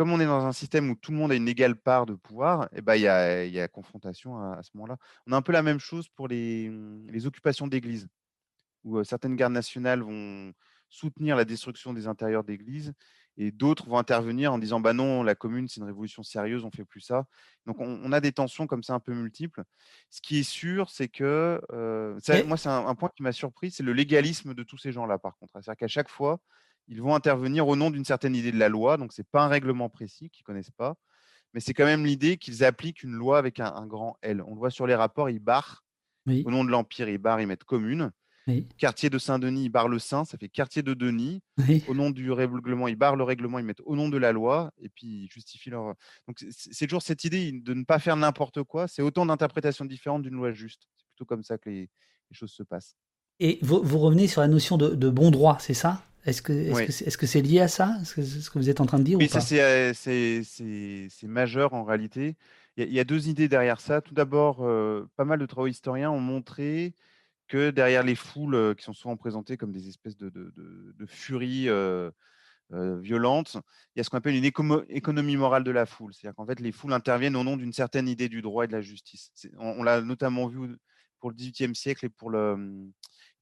comme 0.00 0.12
on 0.12 0.20
est 0.20 0.24
dans 0.24 0.46
un 0.46 0.52
système 0.54 0.88
où 0.88 0.94
tout 0.94 1.10
le 1.12 1.18
monde 1.18 1.30
a 1.30 1.34
une 1.34 1.46
égale 1.46 1.76
part 1.76 2.06
de 2.06 2.14
pouvoir, 2.14 2.70
eh 2.74 2.80
ben, 2.80 2.94
il 2.94 3.02
y, 3.02 3.06
a, 3.06 3.44
y 3.44 3.60
a 3.60 3.68
confrontation 3.68 4.38
à, 4.38 4.54
à 4.56 4.62
ce 4.62 4.70
moment-là. 4.72 4.96
On 5.26 5.32
a 5.32 5.36
un 5.36 5.42
peu 5.42 5.52
la 5.52 5.62
même 5.62 5.78
chose 5.78 6.08
pour 6.08 6.26
les, 6.26 6.72
les 7.06 7.26
occupations 7.26 7.66
d'églises 7.66 8.08
où 8.82 9.04
certaines 9.04 9.36
gardes 9.36 9.52
nationales 9.52 10.00
vont 10.00 10.54
soutenir 10.88 11.36
la 11.36 11.44
destruction 11.44 11.92
des 11.92 12.06
intérieurs 12.06 12.44
d'églises 12.44 12.94
et 13.36 13.50
d'autres 13.52 13.90
vont 13.90 13.98
intervenir 13.98 14.54
en 14.54 14.58
disant 14.58 14.80
bah 14.80 14.94
non, 14.94 15.22
la 15.22 15.34
commune 15.34 15.68
c'est 15.68 15.80
une 15.80 15.86
révolution 15.86 16.22
sérieuse, 16.22 16.64
on 16.64 16.70
fait 16.70 16.86
plus 16.86 17.02
ça. 17.02 17.26
Donc 17.66 17.78
on, 17.78 18.00
on 18.02 18.10
a 18.12 18.20
des 18.22 18.32
tensions 18.32 18.66
comme 18.66 18.82
ça 18.82 18.94
un 18.94 19.00
peu 19.00 19.12
multiples. 19.12 19.64
Ce 20.08 20.22
qui 20.22 20.38
est 20.38 20.44
sûr, 20.48 20.88
c'est 20.88 21.08
que 21.08 21.60
euh, 21.74 22.18
ça, 22.20 22.36
Mais- 22.36 22.44
moi 22.44 22.56
c'est 22.56 22.70
un, 22.70 22.86
un 22.86 22.94
point 22.94 23.10
qui 23.14 23.22
m'a 23.22 23.32
surpris, 23.32 23.70
c'est 23.70 23.82
le 23.82 23.92
légalisme 23.92 24.54
de 24.54 24.62
tous 24.62 24.78
ces 24.78 24.92
gens-là 24.92 25.18
par 25.18 25.36
contre. 25.36 25.52
C'est-à-dire 25.52 25.76
qu'à 25.76 25.88
chaque 25.88 26.08
fois, 26.08 26.40
ils 26.90 27.00
vont 27.00 27.14
intervenir 27.14 27.66
au 27.68 27.76
nom 27.76 27.90
d'une 27.90 28.04
certaine 28.04 28.34
idée 28.36 28.52
de 28.52 28.58
la 28.58 28.68
loi, 28.68 28.96
donc 28.98 29.12
c'est 29.12 29.26
pas 29.26 29.42
un 29.44 29.48
règlement 29.48 29.88
précis 29.88 30.28
qu'ils 30.28 30.44
connaissent 30.44 30.72
pas, 30.72 30.96
mais 31.54 31.60
c'est 31.60 31.72
quand 31.72 31.84
même 31.86 32.04
l'idée 32.04 32.36
qu'ils 32.36 32.64
appliquent 32.64 33.02
une 33.02 33.12
loi 33.14 33.38
avec 33.38 33.60
un, 33.60 33.72
un 33.74 33.86
grand 33.86 34.16
L. 34.22 34.42
On 34.46 34.52
le 34.54 34.58
voit 34.58 34.70
sur 34.70 34.86
les 34.86 34.94
rapports, 34.94 35.30
ils 35.30 35.38
barrent 35.40 35.84
Oui. 36.26 36.42
au 36.46 36.50
nom 36.50 36.64
de 36.64 36.70
l'empire, 36.70 37.08
ils 37.08 37.16
barrent, 37.18 37.40
ils 37.40 37.46
mettent 37.46 37.64
commune. 37.64 38.10
Oui. 38.46 38.66
Quartier 38.78 39.10
de 39.10 39.18
Saint-Denis, 39.18 39.64
ils 39.66 39.68
barrent 39.68 39.88
le 39.88 39.98
Saint, 39.98 40.24
ça 40.24 40.36
fait 40.38 40.48
quartier 40.48 40.82
de 40.82 40.94
Denis. 40.94 41.40
Oui. 41.58 41.84
Au 41.88 41.94
nom 41.94 42.10
du 42.10 42.32
règlement, 42.32 42.88
ils 42.88 42.96
barrent 42.96 43.14
le 43.16 43.22
règlement, 43.24 43.58
ils 43.60 43.64
mettent 43.64 43.82
au 43.84 43.94
nom 43.94 44.08
de 44.08 44.16
la 44.16 44.32
loi, 44.32 44.72
et 44.80 44.88
puis 44.88 45.06
ils 45.24 45.28
justifient 45.30 45.70
leur. 45.70 45.94
Donc 46.26 46.38
c'est- 46.38 46.70
c'est 46.72 46.86
toujours 46.86 47.02
cette 47.02 47.22
idée 47.24 47.52
de 47.52 47.74
ne 47.74 47.84
pas 47.84 47.98
faire 48.00 48.16
n'importe 48.16 48.62
quoi. 48.64 48.88
C'est 48.88 49.02
autant 49.02 49.26
d'interprétations 49.26 49.84
différentes 49.84 50.22
d'une 50.22 50.34
loi 50.34 50.52
juste. 50.52 50.88
C'est 50.96 51.06
plutôt 51.08 51.26
comme 51.26 51.44
ça 51.44 51.58
que 51.58 51.68
les, 51.70 51.80
les 51.82 52.34
choses 52.34 52.50
se 52.52 52.62
passent. 52.64 52.96
Et 53.38 53.58
vous, 53.62 53.80
vous 53.82 53.98
revenez 53.98 54.26
sur 54.26 54.40
la 54.40 54.48
notion 54.48 54.76
de, 54.76 54.94
de 54.94 55.08
bon 55.10 55.30
droit, 55.30 55.58
c'est 55.60 55.74
ça? 55.74 56.02
Est-ce 56.24 56.42
que 56.42 56.52
est-ce 56.52 56.74
Oui. 56.74 56.86
que 56.86 56.92
c'est 56.92 57.06
est 57.06 57.16
-ce 57.16 57.26
c'est 57.26 57.42
lié 57.42 57.60
à 57.60 57.68
ça? 57.68 57.96
Est-ce 58.02 58.14
que 58.14 58.22
ce 58.22 58.50
que 58.50 58.58
vous 58.58 58.68
êtes 58.70 58.80
en 58.80 58.86
train 58.86 58.98
de 58.98 59.04
dire 59.04 59.18
Oui, 59.18 59.28
c'est 59.28 59.60
euh, 59.62 59.92
c'est- 59.94 61.26
majeur 61.26 61.72
en 61.74 61.84
réalité. 61.84 62.36
Il 62.76 62.84
y, 62.84 62.86
a- 62.86 62.88
il 62.88 62.94
y 62.94 63.00
a 63.00 63.04
deux 63.04 63.28
idées 63.28 63.48
derrière 63.48 63.80
ça. 63.80 64.00
Tout 64.00 64.14
d'abord, 64.14 64.58
euh, 64.64 65.08
pas 65.16 65.24
mal 65.24 65.38
de 65.38 65.46
travaux 65.46 65.66
historiens 65.66 66.10
ont 66.10 66.20
montré 66.20 66.94
que 67.48 67.70
derrière 67.70 68.02
les 68.04 68.14
foules 68.14 68.54
euh, 68.54 68.74
qui 68.74 68.84
sont 68.84 68.92
souvent 68.92 69.16
présentées 69.16 69.56
comme 69.56 69.72
des 69.72 69.88
espèces 69.88 70.16
de, 70.16 70.28
de, 70.28 70.52
de, 70.56 70.94
de 70.98 71.06
furies 71.06 71.68
euh, 71.68 72.10
euh, 72.72 73.00
violentes, 73.00 73.56
il 73.94 73.98
y 73.98 74.00
a 74.00 74.04
ce 74.04 74.10
qu'on 74.10 74.18
appelle 74.18 74.36
une 74.36 74.44
économie 74.44 75.36
morale 75.36 75.64
de 75.64 75.70
la 75.72 75.86
foule. 75.86 76.14
C'est-à-dire 76.14 76.36
qu'en 76.36 76.46
fait, 76.46 76.60
les 76.60 76.70
foules 76.70 76.92
interviennent 76.92 77.34
au 77.34 77.42
nom 77.42 77.56
d'une 77.56 77.72
certaine 77.72 78.06
idée 78.08 78.28
du 78.28 78.42
droit 78.42 78.64
et 78.64 78.68
de 78.68 78.72
la 78.72 78.80
justice. 78.82 79.32
On, 79.58 79.70
on 79.78 79.82
l'a 79.82 80.00
notamment 80.02 80.46
vu 80.46 80.76
pour 81.18 81.30
le 81.30 81.36
XVIIIe 81.36 81.74
siècle 81.74 82.06
et 82.06 82.08
pour 82.08 82.30
le, 82.30 82.56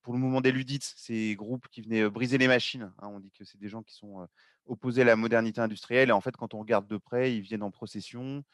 pour 0.02 0.12
le 0.12 0.18
mouvement 0.18 0.40
des 0.40 0.52
ludites, 0.52 0.94
ces 0.96 1.34
groupes 1.36 1.68
qui 1.68 1.82
venaient 1.82 2.08
briser 2.08 2.38
les 2.38 2.48
machines. 2.48 2.92
hein. 2.98 3.08
on 3.08 3.20
dit 3.20 3.30
que 3.30 3.44
c'est 3.44 3.58
des 3.58 3.68
gens 3.68 3.82
qui 3.82 3.94
sont 3.94 4.26
opposés 4.66 5.02
à 5.02 5.04
la 5.04 5.16
modernité 5.16 5.60
industrielle. 5.60 6.10
Et 6.10 6.12
en 6.12 6.20
fait, 6.20 6.36
quand 6.36 6.54
on 6.54 6.60
regarde 6.60 6.86
de 6.86 6.96
près, 6.96 7.34
ils 7.34 7.40
viennent 7.40 7.62
en 7.62 7.70
procession, 7.70 8.44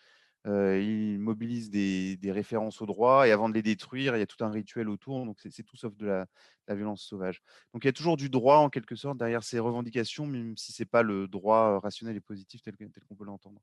ils 0.47 1.19
mobilisent 1.19 1.71
des, 1.71 2.19
références 2.25 2.83
au 2.83 2.87
droit 2.87 3.27
et 3.27 3.33
avant 3.33 3.49
de 3.49 3.55
les 3.55 3.63
détruire, 3.63 4.17
il 4.17 4.19
y 4.19 4.23
a 4.23 4.27
tout 4.27 4.45
un 4.45 4.51
rituel 4.51 4.89
autour. 4.89 5.25
Donc, 5.25 5.39
c'est 5.41 5.63
tout 5.63 5.77
sauf 5.77 5.97
de 5.97 6.07
la, 6.07 6.27
violence 6.75 7.03
sauvage. 7.03 7.43
Donc, 7.73 7.85
il 7.85 7.89
y 7.89 7.91
a 7.91 7.93
toujours 7.93 8.17
du 8.17 8.29
droit 8.31 8.57
en 8.59 8.71
quelque 8.71 8.97
sorte 8.97 9.19
derrière 9.19 9.43
ces 9.43 9.59
revendications, 9.59 10.27
même 10.27 10.57
si 10.57 10.73
ce 10.73 10.83
n'est 10.83 10.87
pas 10.87 11.03
le 11.03 11.29
droit 11.29 11.79
rationnel 11.81 12.17
et 12.17 12.21
positif 12.21 12.63
tel 12.63 12.77
tel 12.77 12.91
qu'on 13.09 13.15
peut 13.15 13.25
l'entendre. 13.25 13.61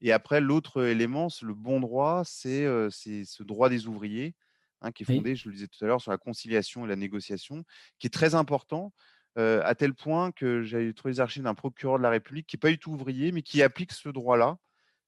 Et 0.00 0.12
après, 0.12 0.40
l'autre 0.40 0.84
élément, 0.84 1.28
le 1.42 1.54
bon 1.54 1.80
droit, 1.80 2.22
c'est 2.24 2.64
ce 2.90 3.42
droit 3.42 3.68
des 3.68 3.86
ouvriers, 3.86 4.34
hein, 4.80 4.92
qui 4.92 5.02
est 5.04 5.06
Oui. 5.08 5.14
fondé, 5.14 5.36
je 5.36 5.48
le 5.48 5.54
disais 5.54 5.68
tout 5.68 5.82
à 5.84 5.88
l'heure, 5.88 6.00
sur 6.00 6.10
la 6.10 6.18
conciliation 6.18 6.84
et 6.84 6.88
la 6.88 6.96
négociation, 6.96 7.64
qui 7.98 8.06
est 8.06 8.10
très 8.10 8.34
important, 8.34 8.92
euh, 9.38 9.60
à 9.64 9.74
tel 9.74 9.94
point 9.94 10.32
que 10.32 10.62
j'avais 10.62 10.92
trouvé 10.94 11.12
les 11.14 11.20
archives 11.20 11.42
d'un 11.42 11.54
procureur 11.54 11.98
de 11.98 12.02
la 12.02 12.10
République 12.10 12.46
qui 12.46 12.56
n'est 12.56 12.60
pas 12.60 12.70
du 12.70 12.78
tout 12.78 12.92
ouvrier, 12.92 13.32
mais 13.32 13.42
qui 13.42 13.62
applique 13.62 13.92
ce 13.92 14.08
droit-là 14.08 14.58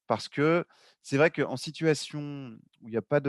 Parce 0.07 0.28
que 0.28 0.65
c'est 1.03 1.16
vrai 1.19 1.31
qu'en 1.31 1.57
situation 1.57 2.57
où 2.82 2.89
il 2.89 2.90
n'y 2.90 2.97
a 2.97 3.03
pas 3.03 3.20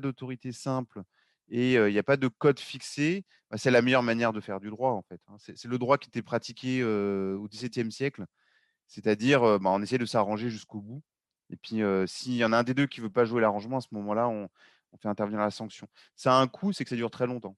d'autorité 0.00 0.52
simple 0.52 1.02
et 1.48 1.78
euh, 1.78 1.90
il 1.90 1.92
n'y 1.92 1.98
a 1.98 2.02
pas 2.02 2.16
de 2.16 2.28
code 2.28 2.58
fixé, 2.60 3.24
bah, 3.50 3.58
c'est 3.58 3.70
la 3.70 3.82
meilleure 3.82 4.02
manière 4.02 4.32
de 4.32 4.40
faire 4.40 4.60
du 4.60 4.70
droit, 4.70 4.92
en 4.92 5.02
fait. 5.02 5.20
hein. 5.28 5.36
C'est 5.38 5.64
le 5.66 5.78
droit 5.78 5.98
qui 5.98 6.08
était 6.08 6.22
pratiqué 6.22 6.80
euh, 6.82 7.36
au 7.36 7.48
XVIIe 7.48 7.90
siècle, 7.92 8.24
c'est-à-dire 8.88 9.42
bah, 9.60 9.70
on 9.70 9.82
essaie 9.82 9.98
de 9.98 10.06
s'arranger 10.06 10.50
jusqu'au 10.50 10.80
bout. 10.80 11.02
Et 11.50 11.56
puis, 11.56 11.80
s'il 12.06 12.34
y 12.34 12.44
en 12.44 12.52
a 12.52 12.58
un 12.58 12.62
des 12.64 12.74
deux 12.74 12.86
qui 12.86 13.00
ne 13.00 13.06
veut 13.06 13.12
pas 13.12 13.24
jouer 13.24 13.40
l'arrangement, 13.42 13.78
à 13.78 13.80
ce 13.80 13.88
moment-là, 13.92 14.28
on, 14.28 14.48
on 14.92 14.98
fait 14.98 15.08
intervenir 15.08 15.40
la 15.40 15.50
sanction. 15.50 15.86
Ça 16.16 16.36
a 16.36 16.40
un 16.40 16.46
coût, 16.46 16.72
c'est 16.72 16.84
que 16.84 16.90
ça 16.90 16.96
dure 16.96 17.10
très 17.10 17.26
longtemps. 17.26 17.56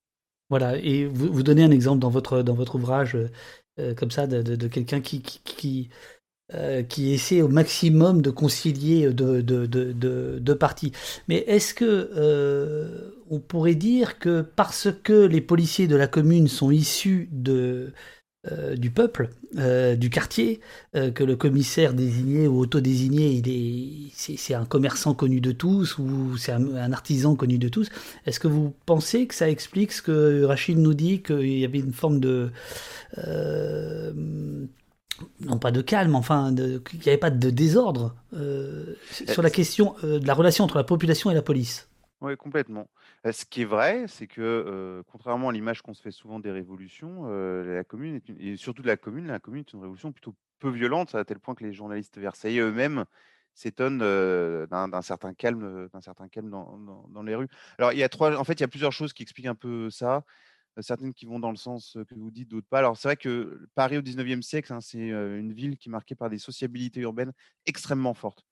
Voilà, 0.50 0.76
et 0.76 1.06
vous, 1.06 1.42
donnez 1.42 1.64
un 1.64 1.70
exemple 1.70 2.00
dans 2.00 2.10
votre, 2.10 2.42
dans 2.42 2.54
votre 2.54 2.74
ouvrage, 2.74 3.16
euh, 3.16 3.30
euh, 3.80 3.94
comme 3.94 4.10
ça, 4.10 4.26
de, 4.26 4.68
quelqu'un 4.68 5.00
qui, 5.00 5.22
qui, 5.22 5.88
euh, 6.52 6.82
qui 6.82 7.12
essaie 7.12 7.40
au 7.40 7.48
maximum 7.48 8.20
de 8.20 8.30
concilier 8.30 9.10
deux 9.10 9.42
de, 9.42 9.66
de, 9.66 9.92
de, 9.92 10.38
deux 10.38 10.58
parties. 10.58 10.92
Mais 11.28 11.38
est-ce 11.46 11.74
que 11.74 13.10
on 13.30 13.40
pourrait 13.40 13.74
dire 13.74 14.18
que 14.18 14.42
parce 14.42 14.88
que 15.02 15.24
les 15.24 15.40
policiers 15.40 15.88
de 15.88 15.96
la 15.96 16.06
commune 16.06 16.46
sont 16.46 16.70
issus 16.70 17.28
de, 17.32 17.94
euh, 18.52 18.76
du 18.76 18.90
peuple, 18.90 19.30
euh, 19.58 19.96
du 19.96 20.10
quartier, 20.10 20.60
euh, 20.96 21.10
que 21.10 21.24
le 21.24 21.36
commissaire 21.36 21.94
désigné 21.94 22.46
ou 22.46 22.58
autodésigné, 22.58 23.30
il 23.32 23.48
est, 23.48 24.10
c'est, 24.14 24.36
c'est 24.36 24.54
un 24.54 24.64
commerçant 24.64 25.14
connu 25.14 25.40
de 25.40 25.52
tous 25.52 25.98
ou 25.98 26.36
c'est 26.36 26.52
un, 26.52 26.74
un 26.76 26.92
artisan 26.92 27.36
connu 27.36 27.58
de 27.58 27.68
tous. 27.68 27.88
Est-ce 28.26 28.38
que 28.40 28.48
vous 28.48 28.74
pensez 28.86 29.26
que 29.26 29.34
ça 29.34 29.48
explique 29.48 29.92
ce 29.92 30.02
que 30.02 30.44
Rachid 30.44 30.78
nous 30.78 30.94
dit, 30.94 31.22
qu'il 31.22 31.58
y 31.58 31.64
avait 31.64 31.78
une 31.78 31.92
forme 31.92 32.20
de 32.20 32.50
non 35.40 35.58
pas 35.58 35.70
de 35.70 35.80
calme, 35.80 36.16
enfin, 36.16 36.52
de- 36.52 36.78
qu'il 36.78 36.98
n'y 36.98 37.08
avait 37.08 37.16
pas 37.16 37.30
de 37.30 37.50
désordre 37.50 38.14
sur 39.10 39.42
la 39.42 39.50
question 39.50 39.94
de 40.02 40.26
la 40.26 40.34
relation 40.34 40.64
entre 40.64 40.76
la 40.76 40.84
population 40.84 41.30
et 41.30 41.34
la 41.34 41.42
police? 41.42 41.88
Oui, 42.20 42.36
complètement. 42.36 42.86
Ce 43.32 43.46
qui 43.46 43.62
est 43.62 43.64
vrai, 43.64 44.04
c'est 44.06 44.26
que 44.26 45.02
contrairement 45.10 45.48
à 45.48 45.52
l'image 45.52 45.80
qu'on 45.80 45.94
se 45.94 46.02
fait 46.02 46.10
souvent 46.10 46.40
des 46.40 46.50
révolutions, 46.50 47.24
la 47.62 47.82
commune 47.84 48.16
est 48.16 48.28
une- 48.28 48.38
et 48.40 48.56
surtout 48.56 48.82
de 48.82 48.86
la 48.86 48.98
commune, 48.98 49.26
la 49.28 49.38
commune 49.40 49.60
est 49.60 49.72
une 49.72 49.80
révolution 49.80 50.12
plutôt 50.12 50.34
peu 50.58 50.68
violente, 50.70 51.14
à 51.14 51.24
tel 51.24 51.38
point 51.40 51.54
que 51.54 51.64
les 51.64 51.72
journalistes 51.72 52.18
versaillais 52.18 52.60
eux-mêmes 52.60 53.04
s'étonnent 53.54 53.98
d'un 53.98 55.02
certain 55.02 55.32
calme, 55.32 55.88
dans, 56.50 57.22
les 57.22 57.34
rues. 57.34 57.48
Alors, 57.78 57.92
il 57.92 57.98
y 57.98 58.02
a 58.02 58.08
trois, 58.10 58.36
en 58.36 58.44
fait, 58.44 58.54
il 58.54 58.60
y 58.60 58.64
a 58.64 58.68
plusieurs 58.68 58.92
choses 58.92 59.14
qui 59.14 59.22
expliquent 59.22 59.46
un 59.46 59.54
peu 59.54 59.88
ça. 59.90 60.24
Certaines 60.80 61.14
qui 61.14 61.26
vont 61.26 61.40
dans 61.40 61.50
le 61.50 61.56
sens 61.56 61.96
que 62.08 62.14
vous 62.16 62.30
dites, 62.32 62.48
d'autres 62.50 62.68
pas. 62.68 62.80
Alors, 62.80 62.96
c'est 62.98 63.08
vrai 63.08 63.16
que 63.16 63.68
Paris 63.74 63.96
au 63.98 64.02
19e 64.02 64.42
siècle, 64.42 64.72
hein, 64.72 64.80
c'est 64.82 64.98
une 65.10 65.52
ville 65.52 65.78
qui 65.78 65.88
est 65.88 65.92
marquée 65.92 66.16
par 66.16 66.30
des 66.30 66.38
sociabilités 66.38 67.00
urbaines 67.00 67.32
extrêmement 67.66 68.14
fortes. 68.14 68.44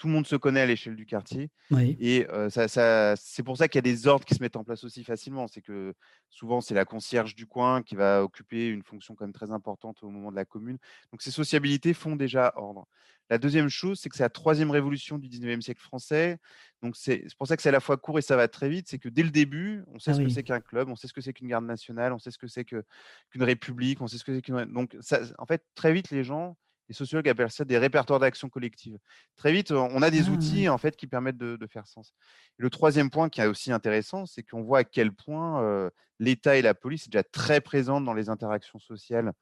Tout 0.00 0.06
le 0.06 0.14
monde 0.14 0.26
se 0.26 0.34
connaît 0.34 0.62
à 0.62 0.66
l'échelle 0.66 0.96
du 0.96 1.04
quartier. 1.04 1.50
Oui. 1.70 1.94
Et 2.00 2.26
euh, 2.30 2.48
ça, 2.48 2.68
ça- 2.68 3.14
c'est 3.16 3.42
pour 3.42 3.58
ça 3.58 3.68
qu'il 3.68 3.76
y 3.76 3.80
a 3.80 3.82
des 3.92 4.06
ordres 4.06 4.24
qui 4.24 4.34
se 4.34 4.40
mettent 4.42 4.56
en 4.56 4.64
place 4.64 4.82
aussi 4.82 5.04
facilement. 5.04 5.46
C'est 5.46 5.60
que 5.60 5.92
souvent, 6.30 6.62
c'est 6.62 6.72
la 6.72 6.86
concierge 6.86 7.34
du 7.34 7.46
coin 7.46 7.82
qui 7.82 7.96
va 7.96 8.24
occuper 8.24 8.68
une 8.68 8.82
fonction 8.82 9.14
quand 9.14 9.26
même 9.26 9.34
très 9.34 9.50
importante 9.50 10.02
au 10.02 10.08
moment 10.08 10.30
de 10.30 10.36
la 10.36 10.46
commune. 10.46 10.78
Donc, 11.12 11.20
ces 11.20 11.30
sociabilités 11.30 11.92
font 11.92 12.16
déjà 12.16 12.54
ordre. 12.56 12.86
La 13.28 13.36
deuxième 13.36 13.68
chose, 13.68 14.00
c'est 14.00 14.08
que 14.08 14.16
c'est 14.16 14.22
la 14.22 14.30
troisième 14.30 14.70
révolution 14.70 15.18
du 15.18 15.28
19e 15.28 15.60
siècle 15.60 15.82
français. 15.82 16.38
Donc, 16.82 16.96
c'est 16.96 17.26
pour 17.36 17.46
ça 17.46 17.56
que 17.56 17.62
c'est 17.62 17.68
à 17.68 17.72
la 17.72 17.80
fois 17.80 17.98
court 17.98 18.18
et 18.18 18.22
ça 18.22 18.36
va 18.36 18.48
très 18.48 18.70
vite. 18.70 18.88
C'est 18.88 18.98
que 18.98 19.10
dès 19.10 19.22
le 19.22 19.30
début, 19.30 19.84
on 19.88 19.98
sait 19.98 20.12
Ah 20.12 20.14
ce 20.14 20.20
que 20.20 20.24
oui. 20.24 20.32
c'est 20.32 20.42
qu'un 20.42 20.60
club, 20.60 20.88
on 20.88 20.96
sait 20.96 21.08
ce 21.08 21.12
que 21.12 21.20
c'est 21.20 21.34
qu'une 21.34 21.48
garde 21.48 21.66
nationale, 21.66 22.14
on 22.14 22.18
sait 22.18 22.30
ce 22.30 22.38
que 22.38 22.46
c'est 22.48 22.64
que- 22.64 22.82
qu'une 23.30 23.42
république, 23.42 24.00
on 24.00 24.06
sait 24.06 24.16
ce 24.16 24.24
que 24.24 24.34
c'est 24.34 24.40
qu'une. 24.40 24.64
Donc, 24.72 24.96
ça, 25.00 25.20
en 25.36 25.44
fait, 25.44 25.62
très 25.74 25.92
vite, 25.92 26.10
les 26.10 26.24
gens, 26.24 26.56
les 26.90 26.94
sociologues 26.94 27.28
appellent 27.28 27.52
ça 27.52 27.64
des 27.64 27.78
répertoires 27.78 28.18
d'action 28.18 28.48
collective. 28.48 28.98
Très 29.36 29.52
vite, 29.52 29.70
on 29.70 30.02
a 30.02 30.10
des 30.10 30.28
Ah, 30.28 30.32
outils 30.32 30.62
ouais. 30.62 30.68
en 30.68 30.76
fait 30.76 30.96
qui 30.96 31.06
permettent 31.06 31.38
de, 31.38 31.54
de 31.54 31.66
faire 31.68 31.86
sens. 31.86 32.12
Et 32.58 32.62
le 32.62 32.68
troisième 32.68 33.10
point 33.10 33.28
qui 33.28 33.40
est 33.40 33.46
aussi 33.46 33.70
intéressant, 33.70 34.26
c'est 34.26 34.42
qu'on 34.42 34.62
voit 34.62 34.80
à 34.80 34.84
quel 34.84 35.12
point 35.12 35.62
euh, 35.62 35.88
l'État 36.18 36.56
et 36.56 36.62
la 36.62 36.74
police 36.74 37.04
sont 37.04 37.10
déjà 37.10 37.22
très 37.22 37.60
présents 37.60 38.00
dans 38.00 38.12
les 38.12 38.28
interactions 38.28 38.80
sociales 38.80 39.32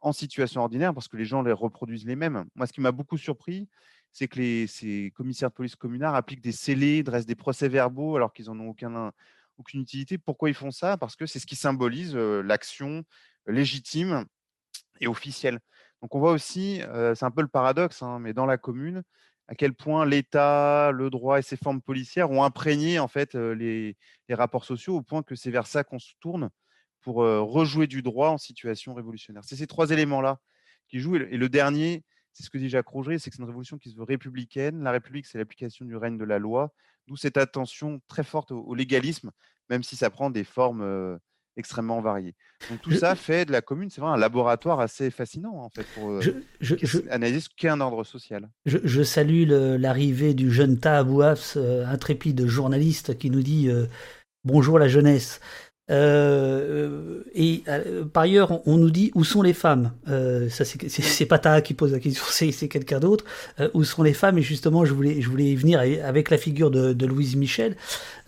en 0.00 0.12
situation 0.12 0.60
ordinaire 0.60 0.94
parce 0.94 1.08
que 1.08 1.16
les 1.16 1.24
gens 1.24 1.42
les 1.42 1.50
reproduisent 1.50 2.06
les 2.06 2.14
mêmes. 2.14 2.44
Moi, 2.54 2.68
ce 2.68 2.72
qui 2.72 2.80
m'a 2.80 2.92
beaucoup 2.92 3.18
surpris, 3.18 3.68
c'est 4.12 4.28
que 4.28 4.38
les, 4.38 4.68
ces 4.68 5.12
commissaires 5.16 5.50
de 5.50 5.54
police 5.54 5.74
communards 5.74 6.14
appliquent 6.14 6.40
des 6.40 6.52
scellés, 6.52 7.02
dressent 7.02 7.26
des 7.26 7.34
procès-verbaux 7.34 8.14
alors 8.14 8.32
qu'ils 8.32 8.46
n'en 8.46 8.60
ont 8.60 8.68
aucun, 8.68 9.12
aucune 9.58 9.80
utilité. 9.80 10.18
Pourquoi 10.18 10.50
ils 10.50 10.54
font 10.54 10.70
ça? 10.70 10.96
Parce 10.96 11.16
que 11.16 11.26
c'est 11.26 11.40
ce 11.40 11.46
qui 11.46 11.56
symbolise 11.56 12.14
euh, 12.14 12.42
l'action 12.42 13.02
légitime 13.48 14.24
et 15.00 15.08
officielle. 15.08 15.58
Donc 16.02 16.14
on 16.14 16.18
voit 16.18 16.32
aussi, 16.32 16.82
c'est 17.14 17.24
un 17.24 17.30
peu 17.30 17.42
le 17.42 17.48
paradoxe, 17.48 18.02
hein, 18.02 18.18
mais 18.18 18.32
dans 18.34 18.46
la 18.46 18.58
commune, 18.58 19.02
à 19.48 19.54
quel 19.54 19.72
point 19.72 20.04
l'État, 20.04 20.90
le 20.92 21.10
droit 21.10 21.38
et 21.38 21.42
ses 21.42 21.56
formes 21.56 21.80
policières 21.80 22.30
ont 22.30 22.42
imprégné 22.42 22.98
en 22.98 23.08
fait 23.08 23.34
les, 23.34 23.96
rapports 24.30 24.64
sociaux 24.64 24.96
au 24.96 25.02
point 25.02 25.22
que 25.22 25.36
c'est 25.36 25.50
vers 25.50 25.66
ça 25.66 25.84
qu'on 25.84 25.98
se 25.98 26.12
tourne 26.20 26.50
pour 27.02 27.16
rejouer 27.16 27.86
du 27.86 28.02
droit 28.02 28.30
en 28.30 28.38
situation 28.38 28.94
révolutionnaire. 28.94 29.44
C'est 29.44 29.56
ces 29.56 29.66
trois 29.66 29.90
éléments-là 29.90 30.38
qui 30.88 30.98
jouent. 31.00 31.16
Et 31.16 31.36
le 31.36 31.48
dernier, 31.48 32.04
c'est 32.32 32.44
ce 32.44 32.50
que 32.50 32.58
dit 32.58 32.68
Jacques 32.68 32.88
Rouget, 32.88 33.18
c'est 33.18 33.30
que 33.30 33.36
c'est 33.36 33.42
une 33.42 33.48
révolution 33.48 33.78
qui 33.78 33.90
se 33.90 33.96
veut 33.96 34.04
républicaine. 34.04 34.82
La 34.82 34.90
République, 34.90 35.26
c'est 35.26 35.38
l'application 35.38 35.84
du 35.84 35.96
règne 35.96 36.18
de 36.18 36.24
la 36.24 36.38
loi, 36.38 36.72
d'où 37.06 37.16
cette 37.16 37.36
attention 37.36 38.00
très 38.08 38.24
forte 38.24 38.52
au, 38.52 38.74
légalisme, 38.74 39.30
même 39.68 39.82
si 39.82 39.96
ça 39.96 40.10
prend 40.10 40.30
des 40.30 40.44
formes 40.44 41.18
extrêmement 41.56 42.00
variées. 42.00 42.34
Donc 42.70 42.80
tout 42.82 42.90
Je- 42.90 42.98
ça 42.98 43.14
fait 43.14 43.44
de 43.44 43.52
la 43.52 43.60
commune, 43.60 43.90
c'est 43.90 44.00
vrai, 44.00 44.10
un 44.10 44.16
laboratoire 44.16 44.80
assez 44.80 45.10
fascinant 45.10 45.54
en 45.56 45.70
fait 45.70 45.86
pour 45.94 46.10
euh, 46.10 46.20
Je, 46.60 46.98
analyser 47.10 47.40
ce 47.40 47.48
qu'est 47.56 47.68
un 47.68 47.80
ordre 47.80 48.04
social. 48.04 48.48
je, 48.66 49.02
salue 49.02 49.46
l'arrivée 49.48 50.34
du 50.34 50.50
jeune 50.50 50.78
Taha 50.78 51.04
euh, 51.56 51.86
intrépide 51.86 52.46
journaliste, 52.46 53.18
qui 53.18 53.30
nous 53.30 53.42
dit 53.42 53.68
euh, 53.68 53.86
bonjour 54.44 54.78
la 54.78 54.88
jeunesse. 54.88 55.40
Euh, 55.90 57.22
et 57.34 57.62
euh, 57.68 58.04
par 58.04 58.22
ailleurs, 58.22 58.50
on, 58.52 58.62
on 58.66 58.76
nous 58.78 58.90
dit 58.90 59.10
où 59.14 59.24
sont 59.24 59.42
les 59.42 59.52
femmes? 59.52 59.92
Euh, 60.08 60.48
ça, 60.48 60.64
c'est 60.64 61.26
pas 61.26 61.38
Taha 61.38 61.60
qui 61.60 61.74
pose 61.74 61.92
la 61.92 61.98
question, 61.98 62.24
c'est 62.30 62.68
quelqu'un 62.68 63.00
d'autre. 63.00 63.24
Euh, 63.60 63.68
où 63.74 63.82
sont 63.84 64.02
les 64.02 64.12
femmes? 64.12 64.38
Et 64.38 64.42
justement, 64.42 64.84
je 64.84 64.94
voulais, 64.94 65.20
je 65.20 65.28
voulais 65.28 65.46
y 65.50 65.56
venir 65.56 65.80
avec 65.80 66.30
la 66.30 66.38
figure 66.38 66.70
de, 66.70 66.92
de 66.92 67.06
Louise 67.06 67.36
Michel, 67.36 67.76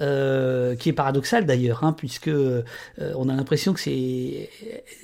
euh, 0.01 0.75
qui 0.75 0.89
est 0.89 0.93
paradoxale 0.93 1.47
d'ailleurs, 1.47 1.85
hein, 1.85 1.93
puisque 1.93 2.29
euh, 2.29 2.63
on 2.99 3.29
a 3.29 3.35
l'impression 3.37 3.73
que 3.73 3.81
c'est 3.81 4.51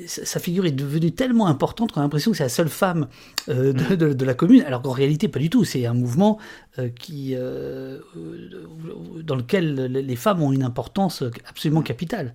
sa 0.06 0.40
figure 0.40 0.66
est 0.66 0.70
devenue 0.72 1.12
tellement 1.12 1.47
importante 1.47 1.93
qu'on 1.93 2.01
a 2.01 2.05
l'impression 2.05 2.31
que 2.32 2.36
c'est 2.36 2.43
la 2.44 2.48
seule 2.48 2.68
femme 2.68 3.06
euh, 3.48 3.72
de, 3.72 3.94
de- 3.94 4.12
de 4.12 4.24
la 4.24 4.35
commune, 4.35 4.62
alors 4.62 4.82
qu'en 4.82 4.90
réalité 4.93 5.28
pas 5.28 5.39
du 5.39 5.51
tout. 5.51 5.64
C'est 5.64 5.86
un 5.86 5.94
mouvement 5.94 6.39
euh, 6.39 6.70
qui 6.97 7.35
euh, 7.35 8.01
euh, 8.17 9.23
dans 9.23 9.37
lequel 9.37 9.75
les 9.87 10.17
femmes 10.17 10.43
ont 10.43 10.53
une 10.53 10.63
importance 10.63 11.23
absolument 11.47 11.83
capitale. 11.83 12.35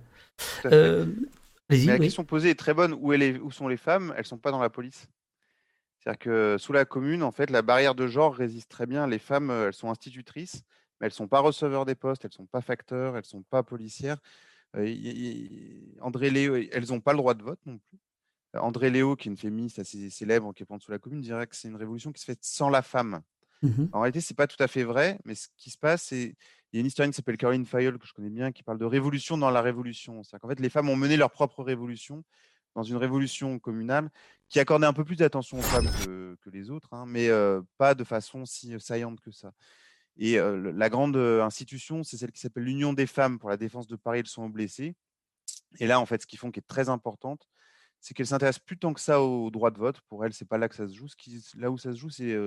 Euh, 0.66 1.06
Mais 1.70 1.78
la 1.84 1.94
oui. 1.94 2.00
question 2.00 2.24
posée 2.24 2.50
est 2.50 2.58
très 2.58 2.74
bonne. 2.74 2.94
Où, 3.00 3.12
est 3.12 3.18
les- 3.18 3.38
où 3.38 3.50
sont 3.50 3.68
les 3.68 3.76
femmes? 3.76 4.14
Elles 4.16 4.26
sont 4.26 4.38
pas 4.38 4.50
dans 4.50 4.60
la 4.60 4.70
police. 4.70 5.06
C'est-à-dire 5.98 6.18
que 6.18 6.56
sous 6.58 6.72
la 6.72 6.84
commune, 6.84 7.22
en 7.22 7.32
fait, 7.32 7.50
la 7.50 7.62
barrière 7.62 7.94
de 7.94 8.06
genre 8.06 8.34
résiste 8.34 8.70
très 8.70 8.86
bien. 8.86 9.06
Les 9.06 9.18
femmes, 9.18 9.50
euh, 9.50 9.68
elles 9.68 9.74
sont 9.74 9.90
institutrices, 9.90 10.62
mais 11.00 11.06
elles 11.06 11.12
sont 11.12 11.26
pas 11.28 11.40
receveurs 11.40 11.84
des 11.84 11.94
postes, 11.96 12.24
elles 12.24 12.32
sont 12.32 12.46
pas 12.46 12.60
facteurs, 12.60 13.16
elles 13.16 13.24
sont 13.24 13.42
pas 13.42 13.62
policières. 13.62 14.18
Euh, 14.76 14.86
y- 14.88 14.92
y- 14.92 15.96
André 16.00 16.30
Léo, 16.30 16.54
elles 16.54 16.88
n'ont 16.90 17.00
pas 17.00 17.12
le 17.12 17.18
droit 17.18 17.34
de 17.34 17.42
vote 17.42 17.60
non 17.66 17.78
plus. 17.78 17.98
Euh, 18.54 18.60
André 18.60 18.90
Léo, 18.90 19.16
qui 19.16 19.28
est 19.28 19.32
une 19.32 19.36
féministe 19.36 19.78
assez 19.80 20.10
célèbre 20.10 20.52
qui 20.52 20.62
est 20.62 20.66
présente 20.66 20.82
sous 20.82 20.92
la 20.92 20.98
commune, 20.98 21.20
dirait 21.20 21.46
que 21.46 21.56
c'est 21.56 21.68
une 21.68 21.76
révolution 21.76 22.12
qui 22.12 22.20
se 22.20 22.26
fait 22.26 22.38
sans 22.42 22.68
la 22.68 22.82
femme. 22.82 23.22
Mhm. 23.66 23.88
En 23.92 24.00
réalité, 24.00 24.20
c'est 24.20 24.34
pas 24.36 24.46
tout 24.46 24.62
à 24.62 24.68
fait 24.68 24.84
vrai, 24.84 25.18
mais 25.24 25.34
ce 25.34 25.48
qui 25.56 25.70
se 25.70 25.78
passe, 25.78 26.04
c'est 26.04 26.34
il 26.72 26.76
y 26.76 26.78
a 26.78 26.80
une 26.80 26.86
historienne 26.86 27.10
qui 27.10 27.16
s'appelle 27.16 27.36
Caroline 27.36 27.64
Fayol, 27.64 27.98
que 27.98 28.06
je 28.06 28.12
connais 28.12 28.30
bien, 28.30 28.52
qui 28.52 28.62
parle 28.62 28.78
de 28.78 28.84
révolution 28.84 29.38
dans 29.38 29.50
la 29.50 29.62
révolution. 29.62 30.22
C'est-à-dire 30.22 30.40
qu'en 30.42 30.48
fait, 30.48 30.60
les 30.60 30.68
femmes 30.68 30.88
ont 30.88 30.96
mené 30.96 31.16
leur 31.16 31.30
propre 31.30 31.62
révolution 31.62 32.24
dans 32.74 32.82
une 32.82 32.96
révolution 32.96 33.58
communale 33.58 34.10
qui 34.48 34.60
accordait 34.60 34.86
un 34.86 34.92
peu 34.92 35.04
plus 35.04 35.16
d'attention 35.16 35.58
aux 35.58 35.62
femmes 35.62 35.88
que, 36.04 36.36
les 36.50 36.70
autres, 36.70 36.92
hein, 36.92 37.04
mais 37.06 37.30
pas 37.78 37.94
de 37.94 38.04
façon 38.04 38.44
si 38.44 38.78
saillante 38.78 39.20
que 39.20 39.30
ça. 39.30 39.52
Et 40.18 40.36
la 40.38 40.88
grande 40.90 41.16
institution, 41.16 42.02
c'est 42.02 42.16
celle 42.18 42.32
qui 42.32 42.40
s'appelle 42.40 42.64
l'Union 42.64 42.92
des 42.92 43.06
femmes 43.06 43.38
pour 43.38 43.48
la 43.48 43.56
défense 43.56 43.86
de 43.86 43.96
Paris 43.96 44.18
et 44.18 44.22
le 44.22 44.28
soin 44.28 44.46
aux 44.46 44.50
blessés. 44.50 44.94
Et 45.78 45.86
là, 45.86 46.00
en 46.00 46.06
fait, 46.06 46.22
ce 46.22 46.26
qu'ils 46.26 46.38
font 46.38 46.50
qui 46.50 46.60
est 46.60 46.66
très 46.66 46.88
importante, 46.88 47.48
c'est 48.06 48.14
qu'elles 48.14 48.28
s'intéressent 48.28 48.64
plus 48.64 48.78
tant 48.78 48.94
que 48.94 49.00
ça 49.00 49.20
au 49.20 49.50
droit 49.50 49.72
de 49.72 49.78
vote. 49.78 50.00
Pour 50.08 50.24
elles, 50.24 50.32
c'est 50.32 50.44
pas 50.44 50.58
là 50.58 50.68
que 50.68 50.76
ça 50.76 50.86
se 50.86 50.94
joue. 50.94 51.08
Ce 51.08 51.16
qui, 51.16 51.44
là 51.56 51.72
où 51.72 51.76
ça 51.76 51.90
se 51.92 51.98
joue, 51.98 52.08
c'est 52.08 52.38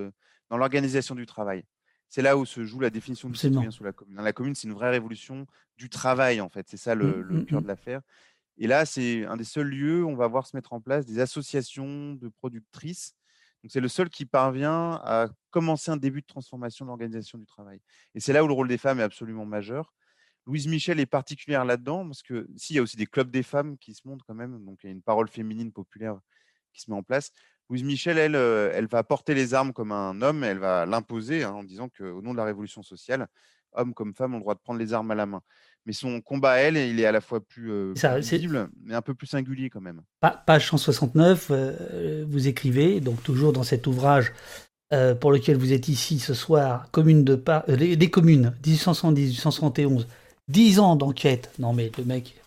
dans 0.48 0.56
l'organisation 0.56 1.14
du 1.14 1.26
travail. 1.26 1.64
C'est 2.08 2.22
là 2.22 2.38
où 2.38 2.46
se 2.46 2.64
joue 2.64 2.80
la 2.80 2.88
définition 2.88 3.28
du 3.28 3.34
Absolument. 3.34 3.60
citoyen 3.60 3.70
sous 3.70 3.84
la 3.84 3.92
commune. 3.92 4.16
Dans 4.16 4.22
la 4.22 4.32
commune, 4.32 4.54
c'est 4.54 4.68
une 4.68 4.72
vraie 4.72 4.88
révolution 4.88 5.46
du 5.76 5.90
travail, 5.90 6.40
en 6.40 6.48
fait. 6.48 6.66
C'est 6.66 6.78
ça 6.78 6.94
le, 6.94 7.08
Mm, 7.08 7.20
le 7.20 7.40
mm, 7.40 7.44
cœur 7.44 7.60
mm. 7.60 7.62
de 7.62 7.68
l'affaire. 7.68 8.00
Et 8.56 8.66
là, 8.66 8.86
c'est 8.86 9.26
un 9.26 9.36
des 9.36 9.44
seuls 9.44 9.68
lieux 9.68 10.02
où 10.02 10.08
on 10.08 10.16
va 10.16 10.28
voir 10.28 10.46
se 10.46 10.56
mettre 10.56 10.72
en 10.72 10.80
place 10.80 11.04
des 11.04 11.18
associations 11.20 12.14
de 12.14 12.28
productrices. 12.28 13.14
Donc, 13.62 13.70
c'est 13.70 13.80
le 13.80 13.88
seul 13.88 14.08
qui 14.08 14.24
parvient 14.24 14.98
à 15.04 15.28
commencer 15.50 15.90
un 15.90 15.98
début 15.98 16.22
de 16.22 16.26
transformation 16.26 16.86
de 16.86 16.88
l'organisation 16.88 17.36
du 17.36 17.44
travail. 17.44 17.82
Et 18.14 18.20
c'est 18.20 18.32
là 18.32 18.42
où 18.42 18.48
le 18.48 18.54
rôle 18.54 18.68
des 18.68 18.78
femmes 18.78 18.98
est 18.98 19.02
absolument 19.02 19.44
majeur. 19.44 19.92
Louise 20.50 20.66
Michel 20.66 20.98
est 20.98 21.06
particulière 21.06 21.64
là-dedans 21.64 22.04
parce 22.06 22.22
que 22.22 22.48
s'il 22.56 22.74
y 22.74 22.78
a 22.80 22.82
aussi 22.82 22.96
des 22.96 23.06
clubs 23.06 23.30
des 23.30 23.44
femmes 23.44 23.78
qui 23.78 23.94
se 23.94 24.00
montrent 24.04 24.24
quand 24.26 24.34
même, 24.34 24.64
donc 24.64 24.80
il 24.82 24.86
y 24.86 24.88
a 24.90 24.92
une 24.92 25.00
parole 25.02 25.28
féminine 25.28 25.70
populaire 25.70 26.18
qui 26.72 26.80
se 26.80 26.90
met 26.90 26.96
en 26.96 27.04
place. 27.04 27.30
Louise 27.68 27.84
Michel, 27.84 28.18
elle, 28.18 28.34
euh, 28.34 28.72
elle 28.74 28.86
va 28.88 29.04
porter 29.04 29.32
les 29.32 29.54
armes 29.54 29.72
comme 29.72 29.92
un 29.92 30.20
homme, 30.22 30.42
elle 30.42 30.58
va 30.58 30.86
l'imposer 30.86 31.44
hein, 31.44 31.52
en 31.52 31.62
disant 31.62 31.88
qu'au 31.88 32.20
nom 32.20 32.32
de 32.32 32.36
la 32.36 32.44
révolution 32.44 32.82
sociale, 32.82 33.28
hommes 33.74 33.94
comme 33.94 34.12
femmes 34.12 34.34
ont 34.34 34.38
le 34.38 34.42
droit 34.42 34.56
de 34.56 34.60
prendre 34.60 34.80
les 34.80 34.92
armes 34.92 35.12
à 35.12 35.14
la 35.14 35.26
main. 35.26 35.40
Mais 35.86 35.92
son 35.92 36.20
combat, 36.20 36.56
elle, 36.56 36.76
il 36.76 36.98
est 36.98 37.06
à 37.06 37.12
la 37.12 37.20
fois 37.20 37.40
plus, 37.40 37.70
euh, 37.70 37.94
Ça, 37.94 38.14
plus 38.14 38.22
visible, 38.22 38.68
mais 38.82 38.94
un 38.94 39.02
peu 39.02 39.14
plus 39.14 39.28
singulier 39.28 39.70
quand 39.70 39.80
même. 39.80 40.02
Pa- 40.18 40.42
Page 40.44 40.68
169, 40.68 41.46
euh, 41.52 42.24
vous 42.28 42.48
écrivez, 42.48 43.00
donc 43.00 43.22
toujours 43.22 43.52
dans 43.52 43.62
cet 43.62 43.86
ouvrage 43.86 44.32
euh, 44.92 45.14
pour 45.14 45.30
lequel 45.30 45.56
vous 45.56 45.72
êtes 45.72 45.86
ici 45.86 46.18
ce 46.18 46.34
soir, 46.34 46.90
commune 46.90 47.22
de 47.22 47.36
Par- 47.36 47.62
les, 47.68 47.94
les 47.94 48.10
communes, 48.10 48.52
1870-1871, 48.64 50.06
10 50.50 50.80
ans 50.80 50.96
d'enquête. 50.96 51.50
Non 51.58 51.72
mais 51.72 51.90
le 51.96 52.04
mec. 52.04 52.40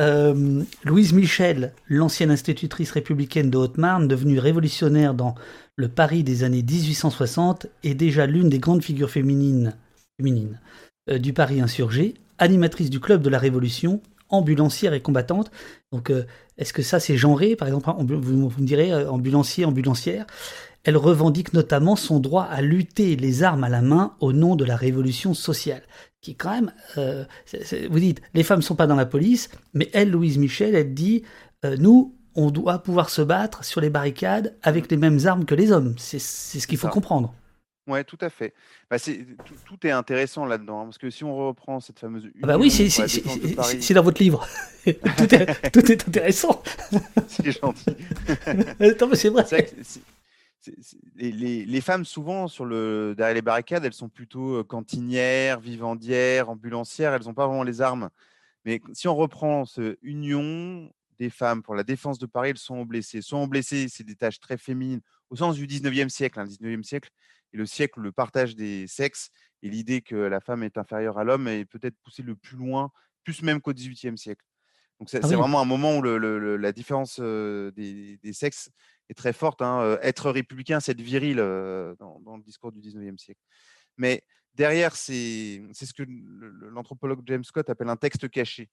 Euh, 0.00 0.62
Louise 0.84 1.12
Michel, 1.12 1.72
l'ancienne 1.88 2.30
institutrice 2.30 2.92
républicaine 2.92 3.50
de 3.50 3.58
Haute-Marne, 3.58 4.06
devenue 4.08 4.38
révolutionnaire 4.38 5.14
dans 5.14 5.34
le 5.76 5.88
Paris 5.88 6.22
des 6.22 6.44
années 6.44 6.62
1860, 6.62 7.66
est 7.84 7.94
déjà 7.94 8.26
l'une 8.26 8.48
des 8.48 8.58
grandes 8.58 8.82
figures 8.82 9.10
féminines, 9.10 9.74
euh, 11.10 11.18
du 11.18 11.32
Paris 11.32 11.60
insurgé, 11.60 12.14
animatrice 12.38 12.90
du 12.90 13.00
club 13.00 13.22
de 13.22 13.28
la 13.28 13.38
Révolution, 13.38 14.00
ambulancière 14.28 14.94
et 14.94 15.00
combattante. 15.00 15.50
Donc, 15.92 16.10
euh, 16.10 16.24
est-ce 16.58 16.72
que 16.72 16.82
ça 16.82 17.00
c'est 17.00 17.16
genré? 17.16 17.56
Par 17.56 17.66
exemple, 17.68 17.90
vous, 18.14 18.50
me 18.50 18.66
direz 18.66 18.94
ambulancier, 19.06 19.64
ambulancière. 19.64 20.26
Elle 20.84 20.96
revendique 20.96 21.52
notamment 21.52 21.96
son 21.96 22.20
droit 22.20 22.44
à 22.44 22.62
lutter 22.62 23.16
les 23.16 23.42
armes 23.42 23.64
à 23.64 23.68
la 23.68 23.82
main 23.82 24.14
au 24.20 24.32
nom 24.32 24.54
de 24.54 24.64
la 24.64 24.76
révolution 24.76 25.34
sociale, 25.34 25.82
qui 26.20 26.34
quand 26.36 26.50
même. 26.50 26.72
euh, 26.96 27.24
vous 27.90 27.98
dites, 28.00 28.20
les 28.34 28.42
femmes 28.42 28.62
sont 28.62 28.76
pas 28.76 28.86
dans 28.86 28.96
la 28.96 29.06
police, 29.06 29.50
mais 29.74 29.88
elle, 29.92 30.10
Louise 30.10 30.38
Michel, 30.38 30.74
elle 30.74 30.94
dit, 30.94 31.22
euh, 31.64 31.76
nous, 31.78 32.14
on 32.34 32.50
doit 32.50 32.78
pouvoir 32.80 33.10
se 33.10 33.22
battre 33.22 33.64
sur 33.64 33.80
les 33.80 33.90
barricades 33.90 34.56
avec 34.62 34.90
les 34.90 34.96
mêmes 34.96 35.18
armes 35.26 35.44
que 35.44 35.54
les 35.54 35.72
hommes. 35.72 35.94
C'est 35.98 36.20
c'est 36.20 36.60
ce 36.60 36.66
qu'il 36.66 36.78
faut 36.78 36.86
ça. 36.88 36.92
comprendre. 36.92 37.34
Ouais, 37.88 38.04
tout 38.04 38.18
à 38.20 38.28
fait. 38.28 38.52
Bah, 38.90 38.98
tout, 39.00 39.54
tout 39.64 39.86
est 39.86 39.90
intéressant 39.90 40.44
là-dedans, 40.44 40.82
hein, 40.82 40.84
parce 40.84 40.98
que 40.98 41.08
si 41.08 41.24
on 41.24 41.34
reprend 41.34 41.80
cette 41.80 41.98
fameuse 41.98 42.28
Ah 42.42 42.46
bah 42.46 42.58
oui, 42.58 42.70
c'est 42.70 43.94
dans 43.94 44.02
votre 44.02 44.22
livre. 44.22 44.46
tout, 44.84 45.34
est, 45.34 45.70
tout 45.70 45.90
est 45.90 46.06
intéressant. 46.08 46.62
c'est 47.26 47.50
gentil. 47.58 47.96
Attends, 48.80 49.08
mais 49.08 49.16
c'est 49.16 49.30
vrai. 49.30 49.46
Les, 51.14 51.80
femmes, 51.80 52.04
souvent, 52.04 52.48
sur 52.48 52.64
le, 52.64 53.14
derrière 53.16 53.34
les 53.34 53.42
barricades, 53.42 53.84
elles 53.84 53.92
sont 53.92 54.08
plutôt 54.08 54.62
cantinières, 54.64 55.60
vivandières, 55.60 56.50
ambulancières, 56.50 57.14
elles 57.14 57.24
n'ont 57.24 57.34
pas 57.34 57.46
vraiment 57.46 57.62
les 57.62 57.80
armes. 57.80 58.10
Mais 58.64 58.80
si 58.92 59.08
on 59.08 59.16
reprend 59.16 59.64
ce 59.64 59.96
union 60.02 60.90
des 61.18 61.30
femmes 61.30 61.62
pour 61.62 61.74
la 61.74 61.84
défense 61.84 62.18
de 62.18 62.26
Paris, 62.26 62.50
elles 62.50 62.58
sont 62.58 62.84
blessées. 62.84 63.22
Sont 63.22 63.46
blessées, 63.46 63.88
c'est 63.88 64.04
des 64.04 64.16
tâches 64.16 64.40
très 64.40 64.56
féminines, 64.56 65.00
au 65.30 65.36
sens 65.36 65.56
du 65.56 65.66
19e 65.66 66.08
siècle. 66.08 66.40
hein. 66.40 66.44
Le 66.44 66.50
19e 66.50 66.82
siècle 66.82 67.10
est 67.52 67.56
le 67.56 67.66
siècle 67.66 68.00
le 68.00 68.12
partage 68.12 68.54
des 68.54 68.86
sexes 68.86 69.30
et 69.62 69.68
l'idée 69.68 70.02
que 70.02 70.14
la 70.16 70.40
femme 70.40 70.62
est 70.62 70.78
inférieure 70.78 71.18
à 71.18 71.24
l'homme 71.24 71.48
est 71.48 71.64
peut-être 71.64 71.96
poussée 72.04 72.22
le 72.22 72.36
plus 72.36 72.56
loin, 72.56 72.90
plus 73.24 73.42
même 73.42 73.60
qu'au 73.60 73.72
18e 73.72 74.16
siècle. 74.16 74.44
Donc 74.98 75.10
c'est 75.10 75.24
Ah 75.24 75.28
oui. 75.28 75.34
vraiment 75.34 75.60
un 75.60 75.64
moment 75.64 75.96
où 75.96 76.02
le- 76.02 76.18
le- 76.18 76.38
le- 76.38 76.56
la 76.56 76.72
différence 76.72 77.20
des, 77.20 78.18
des 78.22 78.32
sexes 78.32 78.70
est 79.08 79.14
très 79.14 79.32
forte. 79.32 79.62
hein. 79.62 79.98
Être 80.02 80.30
républicain, 80.30 80.80
c'est 80.80 80.92
être 80.92 81.00
viril 81.00 81.36
dans, 81.36 82.20
dans 82.20 82.36
le 82.36 82.42
discours 82.42 82.72
du 82.72 82.80
19e 82.80 83.16
siècle. 83.18 83.40
Mais 83.96 84.22
derrière, 84.54 84.96
c'est 84.96 85.62
ce 85.72 85.92
que 85.94 86.02
l'anthropologue 86.68 87.22
James 87.26 87.44
Scott 87.44 87.70
appelle 87.70 87.88
un 87.88 87.96
texte 87.96 88.28
caché. 88.28 88.68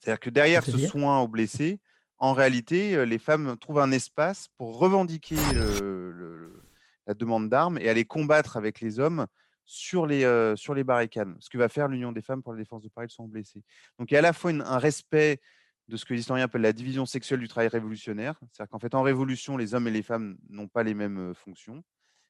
C'est-à-dire 0.00 0.20
que 0.20 0.30
derrière 0.30 0.64
ce 0.64 0.78
soin 0.88 1.20
aux 1.20 1.28
blessés, 1.28 1.80
en 2.18 2.32
réalité, 2.34 3.04
les 3.04 3.18
femmes 3.18 3.56
trouvent 3.58 3.80
un 3.80 3.90
espace 3.90 4.48
pour 4.56 4.78
revendiquer 4.78 5.36
le- 5.54 6.62
la 7.08 7.14
demande 7.14 7.48
d'armes 7.48 7.78
et 7.78 7.88
aller 7.88 8.04
combattre 8.04 8.56
avec 8.56 8.80
les 8.80 9.00
hommes 9.00 9.26
sur 9.64 10.06
les, 10.06 10.24
euh, 10.24 10.56
sur 10.56 10.74
les 10.74 10.84
barricades. 10.84 11.34
Ce 11.40 11.48
que 11.48 11.58
va 11.58 11.68
faire 11.68 11.88
l'Union 11.88 12.12
des 12.12 12.22
femmes 12.22 12.42
pour 12.42 12.52
la 12.52 12.58
défense 12.58 12.82
de 12.82 12.88
Paris, 12.88 13.06
elles 13.06 13.10
sont 13.14 13.28
blessées. 13.28 13.62
Donc 13.98 14.10
il 14.10 14.14
y 14.14 14.16
a 14.16 14.20
à 14.20 14.22
la 14.22 14.32
fois 14.32 14.50
une- 14.50 14.62
un 14.62 14.78
respect 14.78 15.40
de 15.88 15.96
ce 15.96 16.04
que 16.04 16.14
les 16.14 16.20
historiens 16.20 16.44
appellent 16.44 16.62
la 16.62 16.72
division 16.72 17.06
sexuelle 17.06 17.40
du 17.40 17.48
travail 17.48 17.68
révolutionnaire. 17.68 18.38
C'est-à-dire 18.52 18.70
qu'en 18.70 18.78
fait, 18.78 18.94
en 18.94 19.02
révolution, 19.02 19.56
les 19.56 19.74
hommes 19.74 19.88
et 19.88 19.90
les 19.90 20.02
femmes 20.02 20.36
n'ont 20.48 20.68
pas 20.68 20.82
les 20.82 20.94
mêmes 20.94 21.34
fonctions. 21.34 21.82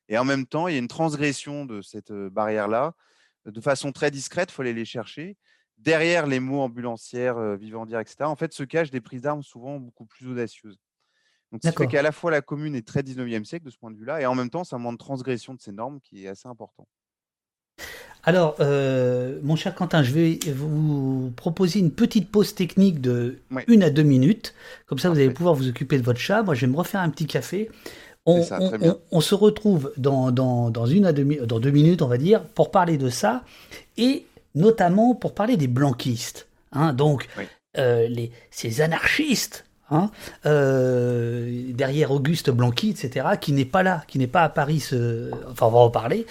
Et 0.09 0.19
en 0.19 0.25
même 0.25 0.47
temps, 0.47 0.69
il 0.69 0.73
y 0.73 0.77
a 0.77 0.79
une 0.81 0.89
transgression 0.89 1.65
de 1.65 1.81
cette 1.81 2.13
barrière-là. 2.13 2.95
De 3.47 3.61
façon 3.61 3.93
très 3.93 4.11
discrète, 4.11 4.51
il 4.51 4.55
faut 4.55 4.63
aller 4.63 4.73
les 4.73 4.85
chercher. 4.85 5.37
Derrière 5.79 6.27
les 6.27 6.39
mots 6.41 6.61
ambulancière, 6.61 7.39
euh, 7.39 7.57
vivandière, 7.57 8.01
etc., 8.01 8.25
en 8.25 8.37
fait, 8.37 8.53
se 8.53 8.63
cachent 8.63 8.91
des 8.91 9.01
prises 9.01 9.23
d'armes 9.23 9.43
souvent 9.43 9.79
beaucoup 9.81 10.07
plus 10.07 10.29
audacieuses. 10.29 10.79
Donc, 11.51 11.61
qui 11.61 11.69
fait 11.69 11.87
qu'à 11.89 12.03
la 12.03 12.13
fois 12.13 12.31
la 12.31 12.41
commune 12.41 12.75
est 12.75 12.87
très 12.87 13.03
19e 13.03 13.45
siècle 13.45 13.67
de 13.67 13.71
ce 13.71 13.77
point 13.79 13.91
de 13.91 13.97
vue-là, 13.97 14.21
et 14.21 14.27
en 14.27 14.35
même 14.35 14.49
temps, 14.49 14.65
c'est 14.65 14.75
un 14.75 14.79
moment 14.79 14.93
de 14.93 14.99
transgression 14.99 15.55
de 15.55 15.61
ces 15.61 15.73
normes 15.73 16.01
qui 16.01 16.25
est 16.25 16.29
assez 16.29 16.49
important. 16.49 16.87
Alors, 18.25 18.55
euh, 18.61 19.39
mon 19.43 19.57
cher 19.57 19.75
Quentin, 19.75 20.03
je 20.05 20.13
vais 20.13 20.39
vous 20.55 21.33
proposer 21.35 21.81
une 21.81 21.91
petite 21.91 22.31
pause 22.31 22.55
technique 22.55 23.01
de 23.01 23.39
Ouais. 23.51 23.65
une 23.67 23.83
à 23.83 23.91
deux 23.91 24.05
minutes. 24.05 24.55
Comme 24.87 24.99
ça, 25.01 25.11
vous 25.11 25.17
allez 25.17 25.31
pouvoir 25.31 25.55
vous 25.55 25.69
occuper 25.69 25.99
de 25.99 26.05
votre 26.05 26.21
chat. 26.21 26.43
Moi, 26.45 26.55
je 26.55 26.61
vais 26.67 26.73
me 26.73 26.77
refaire 26.77 27.01
un 27.01 27.11
petit 27.11 27.27
café. 27.27 27.69
On, 28.25 28.41
C'est 28.43 28.49
ça, 28.51 28.59
on- 28.61 28.69
très 28.69 28.79
bien. 28.79 28.97
on- 29.11 29.19
on 29.19 29.21
se 29.21 29.35
retrouve 29.35 29.93
dans, 29.97 30.31
dans, 30.31 30.71
dans 30.71 30.87
une 30.87 31.05
à 31.05 31.13
deux, 31.13 31.25
mi- 31.25 31.39
dans 31.45 31.59
deux 31.59 31.73
minutes, 31.73 32.03
on 32.03 32.07
va 32.07 32.19
dire, 32.19 32.45
pour 32.45 32.71
parler 32.71 32.97
de 32.97 33.09
ça, 33.11 33.43
et 33.97 34.25
notamment 34.55 35.17
pour 35.17 35.35
parler 35.35 35.57
des 35.57 35.67
blanquistes. 35.67 36.47
Hein, 36.71 36.93
donc, 36.93 37.27
Oui. 37.37 37.45
euh, 37.79 38.07
les, 38.07 38.31
ces 38.53 38.81
anarchistes, 38.83 39.65
hein, 39.91 40.11
euh, 40.47 41.63
derrière 41.75 42.11
Auguste 42.11 42.51
Blanqui, 42.51 42.91
etc., 42.91 43.27
qui 43.41 43.53
n'est 43.53 43.65
pas 43.65 43.83
là, 43.83 44.05
qui 44.09 44.19
n'est 44.19 44.27
pas 44.27 44.43
à 44.43 44.49
Paris, 44.49 44.81
ce- 44.81 45.31
enfin 45.51 45.67
on 45.67 45.71
va 45.71 45.79
en 45.81 45.91
parler, 45.91 46.27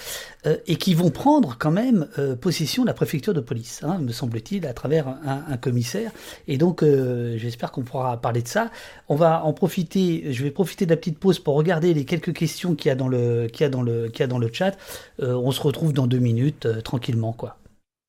euh, 0.45 0.57
et 0.67 0.75
qui 0.77 0.93
vont 0.93 1.09
prendre 1.11 1.55
quand 1.59 1.71
même 1.71 2.07
euh, 2.17 2.35
possession 2.35 2.83
de 2.83 2.87
la 2.87 2.93
préfecture 2.93 3.33
de 3.33 3.39
police, 3.39 3.81
hein, 3.83 3.99
me 3.99 4.11
semble-t-il, 4.11 4.65
à 4.65 4.73
travers 4.73 5.07
un, 5.07 5.43
un 5.49 5.57
commissaire. 5.57 6.11
Et 6.47 6.57
donc, 6.57 6.83
j'espère 6.83 7.71
qu'on 7.71 7.83
pourra 7.83 8.17
parler 8.21 8.41
de 8.41 8.47
ça. 8.47 8.71
On 9.09 9.15
va 9.15 9.43
en 9.43 9.53
profiter. 9.53 10.33
Je 10.33 10.43
vais 10.43 10.51
profiter 10.51 10.85
de 10.85 10.91
la 10.91 10.97
petite 10.97 11.19
pause 11.19 11.39
pour 11.39 11.55
regarder 11.55 11.93
les 11.93 12.05
quelques 12.05 12.33
questions 12.33 12.75
qu'il 12.75 12.89
y 12.89 12.91
a 12.91 12.95
dans 12.95 13.07
le, 13.07 13.47
qu'il 13.47 13.63
y 13.63 13.67
a 13.67 13.69
dans 13.69 13.81
le, 13.83 14.07
qu'il 14.09 14.21
y 14.21 14.23
a 14.23 14.27
dans 14.27 14.39
le 14.39 14.49
chat. 14.51 14.77
On 15.19 15.51
se 15.51 15.61
retrouve 15.61 15.93
dans 15.93 16.07
deux 16.07 16.19
minutes, 16.19 16.67
tranquillement, 16.83 17.33
quoi. 17.33 17.57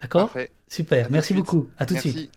D'accord? 0.01 0.31
Super. 0.69 1.07
À 1.07 1.11
Merci 1.11 1.35
beaucoup. 1.35 1.69
À 1.79 1.87
tout 1.87 1.95
de 1.95 2.01
suite. 2.01 2.31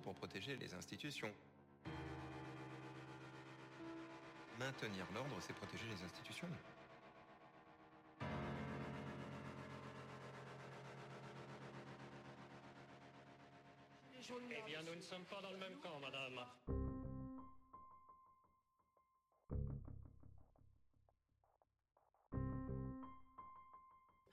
Pour 0.00 0.14
protéger 0.14 0.56
les 0.56 0.74
institutions. 0.74 1.32
Maintenir 4.58 5.06
l'ordre, 5.12 5.36
c'est 5.40 5.54
protéger 5.54 5.84
les 5.86 6.02
institutions. 6.02 6.48
Eh 14.50 14.62
bien, 14.64 14.82
nous 14.82 14.94
ne 14.94 15.00
sommes 15.00 15.24
pas 15.24 15.42
dans 15.42 15.50
le 15.50 15.58
même 15.58 15.78
camp, 15.80 15.98
madame. 16.00 16.46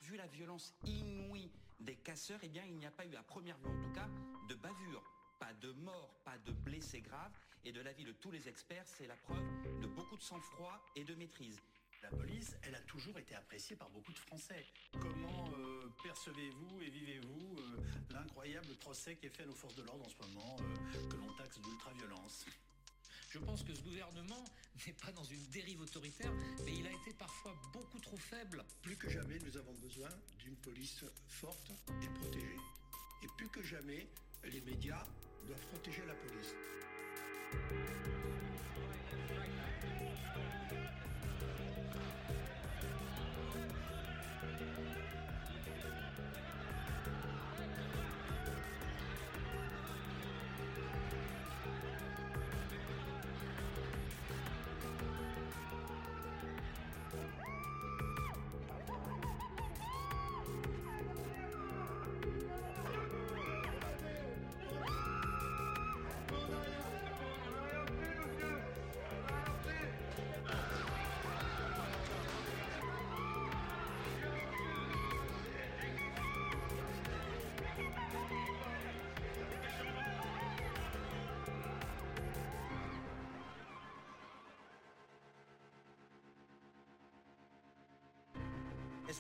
Vu 0.02 0.15
la 0.15 0.27
violence 0.27 0.73
inouïe 0.86 1.52
des 1.80 1.95
casseurs, 1.95 2.40
eh 2.44 2.49
bien, 2.49 2.64
il 2.65 2.77
n'y 2.77 2.86
a 2.86 2.91
pas 2.91 3.06
eu, 3.06 3.15
à 3.15 3.23
première 3.23 3.57
vue 3.57 3.69
en 3.69 3.81
tout 3.81 3.94
cas, 3.94 4.07
de 4.48 4.56
bavure. 4.56 5.19
Pas 5.40 5.53
de 5.61 5.72
mort, 5.72 6.20
pas 6.26 6.38
de 6.45 6.52
blessés 6.52 7.02
graves. 7.02 7.32
Et 7.66 7.72
de 7.72 7.82
l'avis 7.82 8.06
de 8.06 8.11
tous 8.14 8.32
les 8.32 8.48
experts, 8.48 8.86
c'est 8.86 9.07
la 9.07 9.16
preuve 9.16 9.44
de 9.82 9.88
beaucoup 9.88 10.16
de 10.16 10.22
sang-froid 10.22 10.80
et 10.95 11.03
de 11.03 11.16
maîtrise. 11.16 11.60
La 12.02 12.10
police, 12.10 12.56
elle 12.64 12.76
a 12.76 12.80
toujours 12.82 13.18
été 13.20 13.36
appréciée 13.36 13.76
par 13.76 13.90
beaucoup 13.90 14.14
de 14.14 14.20
Français. 14.20 14.66
Comment 14.94 15.52
euh, 15.57 15.90
percevez-vous 16.02 16.82
et 16.82 16.90
vivez-vous 16.90 17.57
euh, 17.57 17.82
l'incroyable 18.11 18.74
procès 18.76 19.18
qui 19.18 19.26
est 19.26 19.30
fait 19.30 19.44
à 19.44 19.45
nos 19.45 19.53
forces 19.53 19.76
de 19.76 19.84
l'ordre 19.84 20.06
en 20.06 20.10
ce 20.10 20.18
moment, 20.28 20.56
euh, 20.61 21.10
que 21.10 21.18
l'on 21.18 21.34
taxe 21.34 21.60
d'ultra-violence? 21.60 22.45
Je 23.30 23.40
pense 23.40 23.64
que 23.64 23.76
ce 23.76 23.82
gouvernement 23.82 24.44
n'est 24.88 24.94
pas 24.94 25.11
dans 25.11 25.26
une 25.26 25.45
dérive 25.49 25.82
autoritaire, 25.82 26.32
mais 26.66 26.74
il 26.74 26.88
a 26.88 26.91
été 26.91 27.14
parfois 27.14 27.53
beaucoup 27.74 27.99
trop 27.99 28.18
faible. 28.18 28.64
Plus 28.82 28.95
que 28.95 29.10
jamais, 29.10 29.38
nous 29.40 29.57
avons 29.57 29.74
besoin 29.74 30.10
d'une 30.40 30.56
police 30.56 31.03
forte 31.28 31.72
et 32.02 32.07
protégée. 32.20 32.57
Et 33.22 33.28
plus 33.38 33.49
que 33.49 33.61
jamais, 33.61 34.07
les 34.45 34.61
médias 34.61 35.06
doivent 35.48 35.66
protéger 35.72 36.03
la 36.07 36.14
police. 36.16 36.56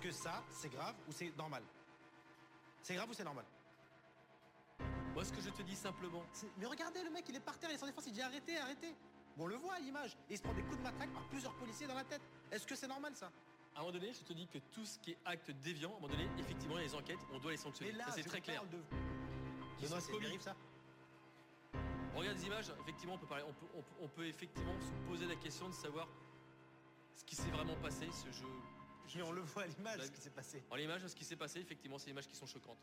Est-ce 0.01 0.07
que 0.07 0.13
ça, 0.13 0.41
c'est 0.49 0.69
grave 0.69 0.95
ou 1.09 1.11
c'est 1.11 1.35
normal? 1.35 1.61
C'est 2.81 2.95
grave 2.95 3.09
ou 3.09 3.13
c'est 3.13 3.25
normal? 3.25 3.43
Moi, 5.13 5.25
ce 5.25 5.33
que 5.33 5.41
je 5.41 5.49
te 5.49 5.61
dis 5.61 5.75
simplement, 5.75 6.23
Mais 6.57 6.67
regardez, 6.67 7.03
le 7.03 7.09
mec, 7.09 7.25
il 7.27 7.35
est 7.35 7.41
par 7.41 7.59
terre, 7.59 7.69
il 7.69 7.75
est 7.75 7.77
sans 7.77 7.85
défense, 7.85 8.05
il 8.07 8.13
dit 8.13 8.21
arrêtez, 8.21 8.57
arrêtez. 8.59 8.95
Bon, 9.35 9.43
on 9.43 9.47
le 9.47 9.57
voit 9.57 9.73
à 9.73 9.79
l'image. 9.79 10.15
Et 10.29 10.35
il 10.35 10.37
se 10.37 10.41
prend 10.43 10.53
des 10.53 10.61
coups 10.63 10.77
de 10.77 10.83
matraque 10.83 11.11
par 11.11 11.27
plusieurs 11.27 11.53
policiers 11.55 11.85
dans 11.85 11.95
la 11.95 12.05
tête. 12.05 12.21
Est-ce 12.49 12.65
que 12.65 12.75
c'est 12.75 12.87
normal 12.87 13.13
ça? 13.13 13.29
À 13.75 13.79
un 13.79 13.81
moment 13.81 13.91
donné, 13.91 14.13
je 14.13 14.23
te 14.23 14.31
dis 14.31 14.47
que 14.47 14.59
tout 14.71 14.85
ce 14.85 14.97
qui 14.99 15.11
est 15.11 15.17
acte 15.25 15.51
déviant, 15.51 15.89
à 15.89 15.97
un 15.97 15.99
moment 15.99 16.07
donné, 16.13 16.29
effectivement, 16.39 16.75
il 16.77 16.83
y 16.83 16.83
a 16.85 16.87
les 16.87 16.95
enquêtes, 16.95 17.19
on 17.33 17.39
doit 17.39 17.51
les 17.51 17.57
sanctionner. 17.57 17.91
Mais 17.91 17.97
là, 17.97 18.05
ça, 18.05 18.11
c'est 18.13 18.23
très 18.23 18.39
clair. 18.39 18.63
de- 18.67 18.77
Benoît, 19.81 19.99
c'est 19.99 20.17
dérive 20.17 20.41
ça 20.41 20.55
Regarde 22.15 22.37
les 22.37 22.45
images, 22.45 22.71
effectivement, 22.79 23.15
on 23.15 23.17
peut, 23.17 23.27
parler, 23.27 23.43
on, 23.45 23.53
peut, 23.53 23.67
on 23.75 23.81
peut- 23.81 23.95
on 23.99 24.07
peut 24.07 24.25
effectivement 24.27 24.73
se 24.79 25.09
poser 25.09 25.25
la 25.25 25.35
question 25.35 25.67
de 25.67 25.73
savoir 25.73 26.07
ce 27.15 27.25
qui 27.25 27.35
s'est 27.35 27.51
vraiment 27.51 27.75
passé. 27.81 28.09
Ce 28.13 28.31
jeu. 28.31 28.47
Mais 29.15 29.21
on 29.23 29.31
le 29.31 29.41
voit 29.41 29.63
à 29.63 29.67
l'image, 29.67 30.01
ce 30.01 30.11
qui 30.11 30.21
s'est 30.21 30.29
passé. 30.29 30.63
En 30.69 30.75
l'image, 30.75 31.05
ce 31.07 31.15
qui 31.15 31.25
s'est 31.25 31.35
passé, 31.35 31.59
effectivement, 31.59 31.97
c'est 31.97 32.05
des 32.05 32.11
images 32.11 32.27
qui 32.27 32.35
sont 32.35 32.45
choquantes. 32.45 32.77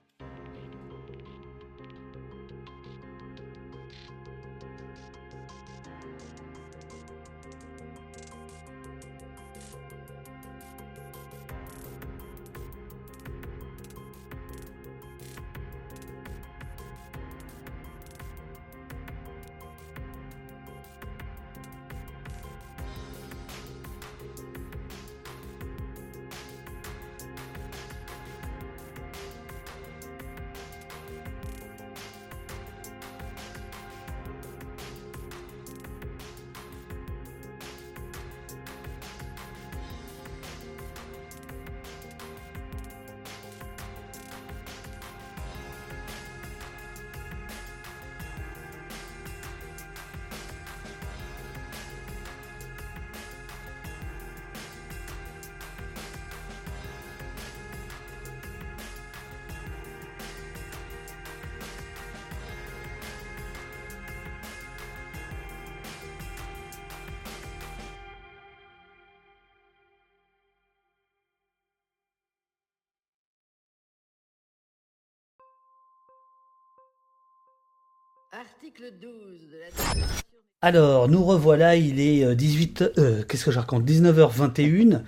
Alors, 80.61 81.09
nous 81.09 81.25
revoilà, 81.25 81.77
il 81.77 81.99
est 82.01 82.23
euh, 82.25 82.35
18... 82.35 82.85
euh, 82.99 83.23
Qu'est-ce 83.27 83.47
que 83.47 83.51
je 83.51 83.59
raconte? 83.59 83.85
19h21. 83.85 85.01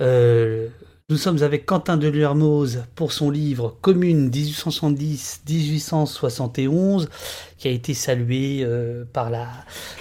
Euh, 0.00 0.68
nous 1.08 1.16
sommes 1.18 1.42
avec 1.42 1.66
Quentin 1.66 1.96
de 1.96 2.08
Lermoz 2.08 2.84
pour 2.94 3.12
son 3.12 3.30
livre 3.30 3.76
Commune 3.80 4.28
1870-1871, 4.30 7.08
qui 7.58 7.68
a 7.68 7.70
été 7.70 7.94
salué 7.94 8.60
euh, 8.62 9.04
par, 9.12 9.30
la, 9.30 9.48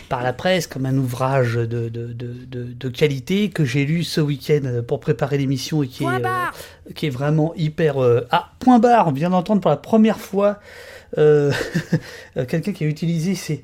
par 0.10 0.22
la 0.24 0.34
presse 0.34 0.68
comme 0.68 0.86
un 0.86 0.98
ouvrage 0.98 1.54
de, 1.56 1.66
de, 1.66 1.90
de, 1.90 2.14
de, 2.14 2.64
de 2.74 2.90
qualité 2.90 3.50
que 3.50 3.64
j'ai 3.66 3.86
lu 3.86 4.04
ce 4.04 4.20
week-end 4.22 4.62
euh, 4.66 4.82
pour 4.82 5.00
préparer 5.00 5.38
l'émission 5.38 5.84
et 5.84 5.88
qui 5.88 6.04
est, 6.04 6.08
euh, 6.08 6.12
qui 6.96 7.06
est 7.08 7.12
vraiment 7.12 7.54
hyper... 7.56 8.04
euh, 8.04 8.28
Ah, 8.32 8.52
point 8.60 8.80
barre, 8.80 9.08
on 9.08 9.12
vient 9.12 9.30
d'entendre 9.30 9.62
pour 9.62 9.72
la 9.72 9.78
première 9.78 10.20
fois 10.20 10.60
euh, 11.18 11.52
quelqu'un 12.48 12.74
qui 12.74 12.84
a 12.84 12.88
utilisé 12.88 13.36
ses, 13.36 13.64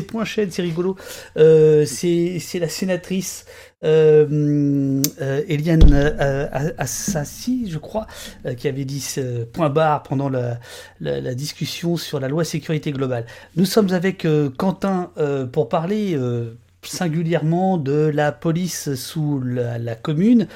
points 0.02 0.24
chaînes, 0.24 0.50
c'est 0.50 0.62
rigolo. 0.62 0.96
Euh, 1.36 1.84
c'est 1.86 2.58
la 2.58 2.68
sénatrice 2.68 3.44
euh, 3.84 5.02
euh, 5.20 5.42
Eliane 5.48 5.92
euh, 5.92 6.72
Assassi, 6.78 7.70
je 7.70 7.78
crois, 7.78 8.06
euh, 8.44 8.54
qui 8.54 8.68
avait 8.68 8.84
dit 8.84 9.00
ce 9.00 9.44
point 9.44 9.70
barre 9.70 10.02
pendant 10.02 10.28
la, 10.28 11.34
discussion 11.34 11.96
sur 11.96 12.20
la 12.20 12.28
loi 12.28 12.44
sécurité 12.44 12.92
globale. 12.92 13.26
Nous 13.56 13.64
sommes 13.64 13.92
avec 13.92 14.24
euh, 14.24 14.50
Quentin 14.50 15.10
euh, 15.18 15.46
pour 15.46 15.68
parler 15.68 16.14
euh, 16.16 16.56
singulièrement 16.82 17.76
de 17.76 18.10
la 18.14 18.32
police 18.32 18.94
sous 18.94 19.40
la, 19.40 19.94
commune. 19.94 20.46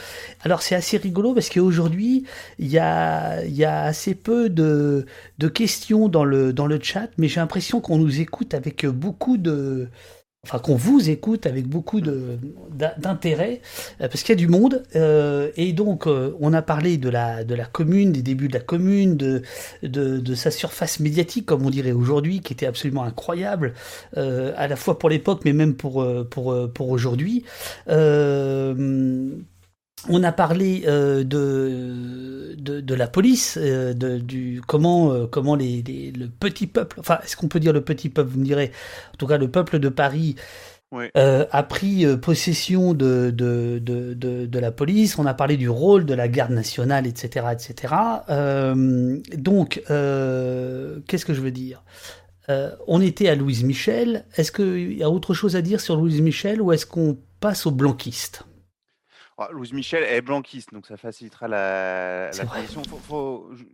Alors 0.42 0.62
c'est 0.62 0.74
assez 0.74 0.96
rigolo 0.96 1.34
parce 1.34 1.50
qu'aujourd'hui 1.50 2.24
il 2.58 2.68
y 2.68 2.78
a, 2.78 3.44
y 3.44 3.64
a 3.64 3.82
assez 3.82 4.14
peu 4.14 4.48
de, 4.48 5.06
de 5.38 5.48
questions 5.48 6.08
dans 6.08 6.24
le, 6.24 6.52
dans 6.52 6.66
le 6.66 6.78
chat, 6.80 7.08
mais 7.18 7.28
j'ai 7.28 7.40
l'impression 7.40 7.80
qu'on 7.80 7.98
nous 7.98 8.20
écoute 8.20 8.54
avec 8.54 8.86
beaucoup 8.86 9.36
de... 9.36 9.88
Enfin, 10.44 10.58
qu'on 10.58 10.74
vous 10.74 11.08
écoute 11.08 11.46
avec 11.46 11.68
beaucoup 11.68 12.00
d'intérêt, 12.00 13.60
euh, 14.00 14.08
parce 14.08 14.24
qu'il 14.24 14.30
y 14.30 14.32
a 14.32 14.44
du 14.44 14.48
monde, 14.48 14.82
euh, 14.96 15.52
et 15.56 15.72
donc 15.72 16.08
euh, 16.08 16.36
on 16.40 16.52
a 16.52 16.62
parlé 16.62 16.96
de 16.98 17.08
la, 17.08 17.44
de 17.44 17.54
la 17.54 17.64
commune, 17.64 18.10
des 18.10 18.22
débuts 18.22 18.48
de 18.48 18.54
la 18.54 18.60
commune, 18.60 19.16
de, 19.16 19.42
de, 19.84 20.18
de 20.18 20.34
sa 20.34 20.50
surface 20.50 20.98
médiatique, 20.98 21.46
comme 21.46 21.64
on 21.64 21.70
dirait 21.70 21.92
aujourd'hui, 21.92 22.40
qui 22.40 22.54
était 22.54 22.66
absolument 22.66 23.04
incroyable, 23.04 23.72
euh, 24.16 24.52
à 24.56 24.66
la 24.66 24.74
fois 24.74 24.98
pour 24.98 25.10
l'époque, 25.10 25.42
mais 25.44 25.52
même 25.52 25.76
pour, 25.76 26.02
euh, 26.02 26.24
pour, 26.28 26.50
euh, 26.52 26.66
pour 26.66 26.90
aujourd'hui. 26.90 27.44
On 30.08 30.24
a 30.24 30.32
parlé 30.32 30.82
euh, 30.86 31.22
de, 31.22 32.54
de 32.58 32.80
de 32.80 32.94
la 32.94 33.06
police, 33.06 33.56
euh, 33.60 33.94
de 33.94 34.18
du 34.18 34.60
comment 34.66 35.12
euh, 35.12 35.26
comment 35.28 35.54
les, 35.54 35.82
les- 35.82 36.10
le 36.10 36.28
petit 36.28 36.66
peuple, 36.66 36.98
enfin 36.98 37.18
est-ce 37.22 37.36
qu'on 37.36 37.46
peut 37.48 37.60
dire 37.60 37.72
le 37.72 37.82
petit 37.82 38.08
peuple, 38.08 38.30
vous 38.30 38.40
me 38.40 38.44
direz, 38.44 38.72
en 39.14 39.16
tout 39.16 39.26
cas 39.28 39.38
le 39.38 39.48
peuple 39.48 39.78
de 39.78 39.88
Paris 39.88 40.34
Ouais. 40.90 41.10
euh, 41.16 41.46
a 41.52 41.62
pris 41.62 42.04
euh, 42.04 42.18
possession 42.18 42.92
de, 42.92 43.30
de, 43.30 43.78
de, 43.82 44.12
de, 44.12 44.44
de 44.44 44.58
la 44.58 44.70
police, 44.70 45.18
on 45.18 45.24
a 45.24 45.32
parlé 45.32 45.56
du 45.56 45.70
rôle 45.70 46.04
de 46.04 46.12
la 46.12 46.28
garde 46.28 46.52
nationale, 46.52 47.06
etc. 47.06 47.46
etc. 47.52 47.94
Euh, 48.28 49.18
donc, 49.34 49.82
euh, 49.90 51.00
qu'est-ce 51.08 51.24
que 51.24 51.32
je 51.32 51.40
veux 51.40 51.50
dire? 51.50 51.82
Euh, 52.50 52.72
On 52.86 53.00
était 53.00 53.28
à 53.30 53.34
Louise 53.36 53.64
Michel, 53.64 54.26
est-ce 54.36 54.52
qu'il 54.52 54.92
y 54.92 55.02
a 55.02 55.08
autre 55.08 55.32
chose 55.32 55.56
à 55.56 55.62
dire 55.62 55.80
sur 55.80 55.96
Louise 55.96 56.20
Michel 56.20 56.60
ou 56.60 56.72
est-ce 56.72 56.84
qu'on 56.84 57.16
passe 57.40 57.64
aux 57.64 57.70
blanquistes 57.70 58.42
Ah, 59.38 59.48
Louise 59.50 59.72
Michel 59.72 60.04
est 60.04 60.20
blanquiste, 60.22 60.72
donc 60.72 60.86
ça 60.86 60.96
facilitera 60.96 61.48
la, 61.48 62.30
la 62.30 62.44
transition. 62.46 62.82
Faut, 62.84 62.98
faut- 62.98 63.54
ju- 63.54 63.68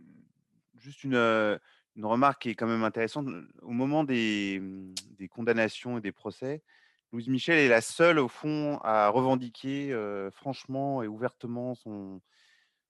juste 0.77 1.03
une, 1.03 1.15
euh, 1.15 1.57
une 1.95 2.05
remarque 2.05 2.43
qui 2.43 2.49
est 2.49 2.55
quand 2.55 2.67
même 2.67 2.83
intéressante. 2.83 3.27
Au 3.61 3.71
moment 3.71 4.03
des, 4.03 4.57
hum, 4.59 4.93
des 5.17 5.27
condamnations 5.27 5.97
et 5.97 6.01
des 6.01 6.11
procès, 6.13 6.63
Louise 7.11 7.27
Michel 7.27 7.57
est 7.59 7.67
la 7.67 7.81
seule, 7.81 8.19
au 8.19 8.27
fond, 8.27 8.79
à 8.83 9.09
revendiquer 9.09 9.91
euh, 9.91 10.31
franchement 10.31 11.03
et 11.03 11.07
ouvertement 11.07 11.75
son, 11.75 12.21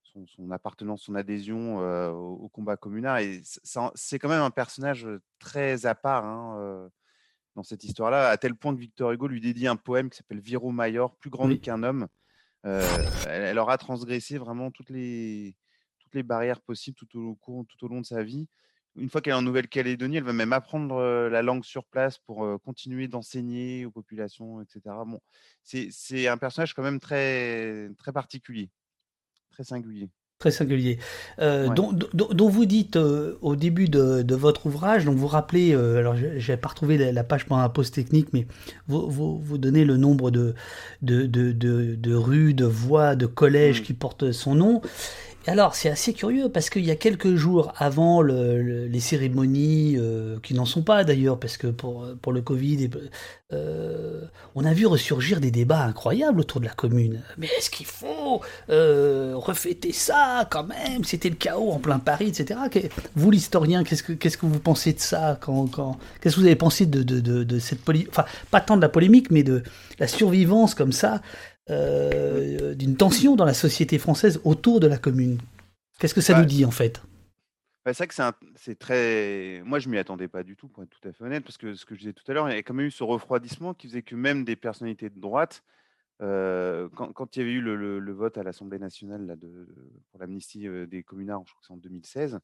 son, 0.04 0.28
son 0.28 0.52
appartenance, 0.52 1.02
son 1.04 1.16
adhésion 1.16 1.82
euh, 1.82 2.12
au, 2.12 2.34
au 2.36 2.50
combat 2.50 2.78
communard. 2.78 3.18
Et 3.20 3.42
c'est 3.44 4.20
quand 4.20 4.30
même 4.30 4.42
un 4.42 4.52
personnage 4.52 5.08
très 5.40 5.86
à 5.86 5.96
part 5.96 6.26
hein, 6.26 6.58
euh, 6.60 6.88
dans 7.56 7.64
cette 7.64 7.84
histoire-là, 7.84 8.30
à 8.30 8.38
tel 8.38 8.56
point 8.56 8.76
que 8.76 8.80
Victor 8.80 9.12
Hugo 9.12 9.28
lui 9.28 9.42
dédie 9.42 9.68
un 9.68 9.76
poème 9.76 10.10
qui 10.10 10.18
s'appelle 10.18 10.40
Viro 10.40 10.72
Maior, 10.72 11.16
plus 11.16 11.30
grand 11.32 11.48
Oui. 11.48 11.60
qu'un 11.60 11.82
homme. 11.84 12.08
Euh, 12.66 12.82
elle, 13.28 13.58
aura 13.58 13.78
transgressé 13.78 14.38
vraiment 14.38 14.72
toutes 14.72 14.90
les, 14.90 15.56
toutes 16.00 16.14
les 16.14 16.24
barrières 16.24 16.62
possibles 16.62 16.98
tout 16.98 17.18
au, 17.18 17.64
tout 17.64 17.86
au 17.86 17.88
long 17.88 18.02
de 18.02 18.06
sa 18.06 18.24
vie. 18.24 18.48
Une 18.96 19.10
fois 19.10 19.22
qu'elle 19.22 19.34
est 19.34 19.38
en 19.38 19.42
Nouvelle-Calédonie, 19.42 20.18
elle 20.18 20.24
va 20.24 20.34
même 20.34 20.52
apprendre 20.52 20.96
euh, 20.96 21.30
la 21.30 21.42
langue 21.42 21.64
sur 21.64 21.86
place 21.86 22.18
pour 22.18 22.44
euh, 22.44 22.58
continuer 22.58 23.08
d'enseigner 23.08 23.86
aux 23.86 23.92
populations, 23.92 24.62
etc. 24.62 24.82
Bon, 25.06 25.22
c'est 25.64 26.28
un 26.28 26.38
personnage 26.38 26.74
quand 26.74 26.84
même 26.84 27.00
très, 27.00 27.90
très 27.98 28.12
particulier, 28.12 28.70
très 29.52 29.64
singulier. 29.64 30.10
Très 30.42 30.52
singulier. 30.52 31.00
Euh, 31.42 31.68
Ouais. 31.68 31.76
dont, 31.76 31.92
dont- 31.92 32.30
dont 32.34 32.48
vous 32.48 32.64
dites 32.66 32.96
euh, 32.96 33.38
au 33.42 33.58
début 33.58 33.90
de, 33.90 34.22
de 34.22 34.36
votre 34.36 34.68
ouvrage, 34.68 35.04
donc 35.04 35.18
vous 35.18 35.28
rappelez, 35.28 35.74
euh, 35.76 35.98
alors 35.98 36.16
je 36.16 36.50
n'ai 36.52 36.56
pas 36.58 36.70
retrouvé 36.70 36.98
la, 36.98 37.12
la 37.12 37.26
page 37.26 37.46
pendant 37.46 37.62
la 37.62 37.68
pause 37.68 37.92
technique, 37.92 38.30
mais 38.32 38.48
vous, 38.88 39.10
vous, 39.10 39.38
vous 39.38 39.58
donnez 39.58 39.84
le 39.84 39.98
nombre 39.98 40.32
de, 40.32 40.54
de, 41.02 41.26
de, 41.26 41.52
de, 41.52 41.94
de 41.96 42.16
rues, 42.16 42.54
de 42.54 42.64
voies, 42.64 43.18
de 43.18 43.26
collèges 43.26 43.82
Mm. 43.82 43.84
qui 43.84 43.94
portent 43.94 44.32
son 44.32 44.56
nom. 44.56 44.82
Alors, 45.52 45.74
c'est 45.74 45.90
assez 45.90 46.14
curieux 46.14 46.48
parce 46.50 46.70
qu'il 46.70 46.86
y 46.86 46.92
a 46.92 46.96
quelques 46.96 47.34
jours 47.34 47.74
avant 47.76 48.22
le- 48.22 48.62
le- 48.62 48.86
les 48.86 49.00
cérémonies, 49.00 49.96
euh, 49.98 50.38
qui 50.44 50.54
n'en 50.54 50.66
sont 50.66 50.84
pas 50.84 51.04
d'ailleurs, 51.04 51.40
parce 51.40 51.58
que 51.58 51.66
pour, 51.66 52.06
pour 52.22 52.34
le 52.34 52.42
Covid, 52.42 52.92
euh, 53.52 54.22
on 54.54 54.64
a 54.64 54.74
vu 54.74 54.86
ressurgir 54.86 55.40
des 55.40 55.50
débats 55.50 55.82
incroyables 55.86 56.40
autour 56.40 56.60
de 56.62 56.66
la 56.68 56.74
commune. 56.74 57.24
Mais 57.40 57.48
est-ce 57.58 57.72
qu'il 57.72 57.88
faut 57.88 58.42
euh, 58.70 59.34
refêter 59.36 59.92
ça 59.92 60.48
quand 60.52 60.66
même? 60.66 61.04
C'était 61.04 61.30
le 61.30 61.36
chaos 61.36 61.72
en 61.72 61.80
plein 61.80 61.98
Paris, 61.98 62.28
etc. 62.28 62.60
Vous, 63.16 63.32
l'historien, 63.32 63.84
qu'est-ce 63.84 64.04
que, 64.04 64.14
qu'est-ce 64.14 64.38
que 64.38 64.46
vous 64.46 64.60
pensez 64.60 64.94
de 64.94 65.00
ça 65.00 65.36
quand, 65.42 65.66
quand, 65.66 65.98
Qu'est-ce 66.22 66.36
que 66.36 66.42
vous 66.42 66.46
avez 66.46 66.56
pensé 66.56 66.86
de, 66.86 67.02
de, 67.02 67.20
de, 67.20 67.44
de 67.44 67.58
cette 67.60 67.82
polémique 67.82 68.10
Enfin, 68.12 68.26
pas 68.52 68.62
tant 68.62 68.78
de 68.78 68.82
la 68.84 68.90
polémique, 68.90 69.32
mais 69.32 69.42
de 69.42 69.64
la 69.98 70.08
survivance 70.08 70.76
comme 70.76 70.92
ça 70.92 71.22
euh, 71.70 72.74
d'une 72.76 72.96
tension 72.96 73.36
dans 73.36 73.46
la 73.46 73.54
société 73.54 73.98
française 73.98 74.40
autour 74.44 74.80
de 74.80 74.88
la 74.88 74.98
commune. 74.98 75.40
Qu'est-ce 76.00 76.14
que 76.14 76.22
ça 76.22 76.34
Bah, 76.34 76.40
nous 76.40 76.46
dit 76.46 76.66
en 76.66 76.72
fait? 76.72 77.02
Bah, 77.86 77.94
c'est 77.94 78.04
vrai 78.12 78.32
que 78.32 78.36
c'est 78.56 78.78
très. 78.78 79.62
Moi, 79.66 79.80
je 79.80 79.90
m'y 79.90 79.98
attendais 79.98 80.28
pas 80.28 80.44
du 80.44 80.56
tout, 80.56 80.68
pour 80.68 80.84
être 80.84 80.90
tout 80.90 81.08
à 81.08 81.14
fait 81.14 81.24
honnête, 81.24 81.44
parce 81.44 81.58
que 81.58 81.76
ce 81.76 81.86
que 81.86 81.96
je 81.96 82.00
disais 82.02 82.14
tout 82.14 82.30
à 82.30 82.34
l'heure, 82.34 82.50
il 82.50 82.56
y 82.56 82.58
a 82.58 82.64
quand 82.64 82.74
même 82.74 82.88
eu 82.88 82.92
ce 82.92 83.04
refroidissement 83.04 83.74
qui 83.74 83.88
faisait 83.88 84.02
que 84.04 84.16
même 84.16 84.44
des 84.44 84.56
personnalités 84.58 85.10
de 85.10 85.20
droite, 85.20 85.64
euh, 86.22 86.90
quand, 86.96 87.14
quand 87.14 87.36
il 87.36 87.40
y 87.40 87.42
avait 87.44 87.54
eu 87.54 87.62
le, 87.62 87.76
le- 87.76 88.00
le 88.00 88.14
vote 88.14 88.38
à 88.38 88.44
l'Assemblée 88.44 88.80
nationale 88.80 89.26
là, 89.28 89.36
de, 89.38 89.68
pour 90.12 90.20
l'amnistie 90.20 90.68
euh, 90.68 90.88
des 90.88 91.04
communards, 91.04 91.44
je 91.46 91.52
crois 91.52 91.62
que 91.62 91.68
c'est 91.68 91.74
en 91.74 91.78
2016, 91.78 92.40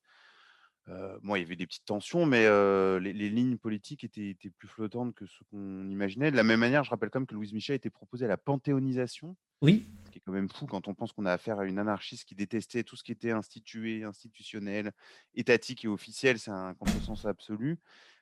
euh, 0.89 1.17
bon, 1.23 1.35
il 1.35 1.41
y 1.41 1.45
avait 1.45 1.55
des 1.55 1.65
petites 1.65 1.85
tensions, 1.85 2.25
mais 2.25 2.45
euh, 2.45 2.99
les, 2.99 3.13
les 3.13 3.29
lignes 3.29 3.57
politiques 3.57 4.03
étaient, 4.03 4.29
étaient 4.29 4.51
plus 4.51 4.67
flottantes 4.67 5.15
que 5.15 5.25
ce 5.25 5.43
qu'on 5.49 5.89
imaginait. 5.89 6.31
De 6.31 6.35
la 6.35 6.43
même 6.43 6.59
manière, 6.59 6.83
je 6.83 6.91
rappelle 6.91 7.09
quand 7.09 7.19
même 7.19 7.27
que 7.27 7.33
Louise 7.33 7.53
Michel 7.53 7.75
était 7.75 7.89
proposée 7.89 8.25
à 8.25 8.27
la 8.27 8.37
panthéonisation. 8.37 9.35
Oui. 9.61 9.87
Ce 10.05 10.11
qui 10.11 10.19
est 10.19 10.21
quand 10.23 10.31
même 10.31 10.49
fou 10.49 10.67
quand 10.67 10.87
on 10.87 10.93
pense 10.93 11.11
qu'on 11.11 11.25
a 11.25 11.31
affaire 11.31 11.59
à 11.59 11.65
une 11.65 11.79
anarchiste 11.79 12.25
qui 12.25 12.35
détestait 12.35 12.83
tout 12.83 12.95
ce 12.95 13.03
qui 13.03 13.11
était 13.11 13.31
institué, 13.31 14.03
institutionnel, 14.03 14.91
étatique 15.33 15.85
et 15.85 15.87
officiel. 15.87 16.37
C'est 16.37 16.51
un 16.51 16.73
contresens 16.75 17.25
absolu. 17.25 17.79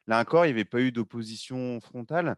Là 0.07 0.21
encore, 0.21 0.45
il 0.45 0.49
n'y 0.49 0.53
avait 0.53 0.65
pas 0.65 0.79
eu 0.79 0.91
d'opposition 0.91 1.81
frontale. 1.81 2.37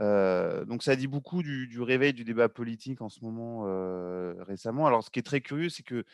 Euh, 0.00 0.64
donc 0.64 0.82
ça 0.82 0.96
dit 0.96 1.06
beaucoup 1.06 1.42
du, 1.42 1.68
du 1.68 1.80
réveil 1.80 2.12
du 2.12 2.24
débat 2.24 2.48
politique 2.48 3.00
en 3.00 3.08
ce 3.08 3.20
moment 3.24 3.64
euh, 3.66 4.34
récemment. 4.40 4.86
Alors 4.86 5.04
ce 5.04 5.10
qui 5.10 5.20
est 5.20 5.22
très 5.22 5.40
curieux, 5.40 5.68
c'est 5.68 5.84
que 5.84 6.04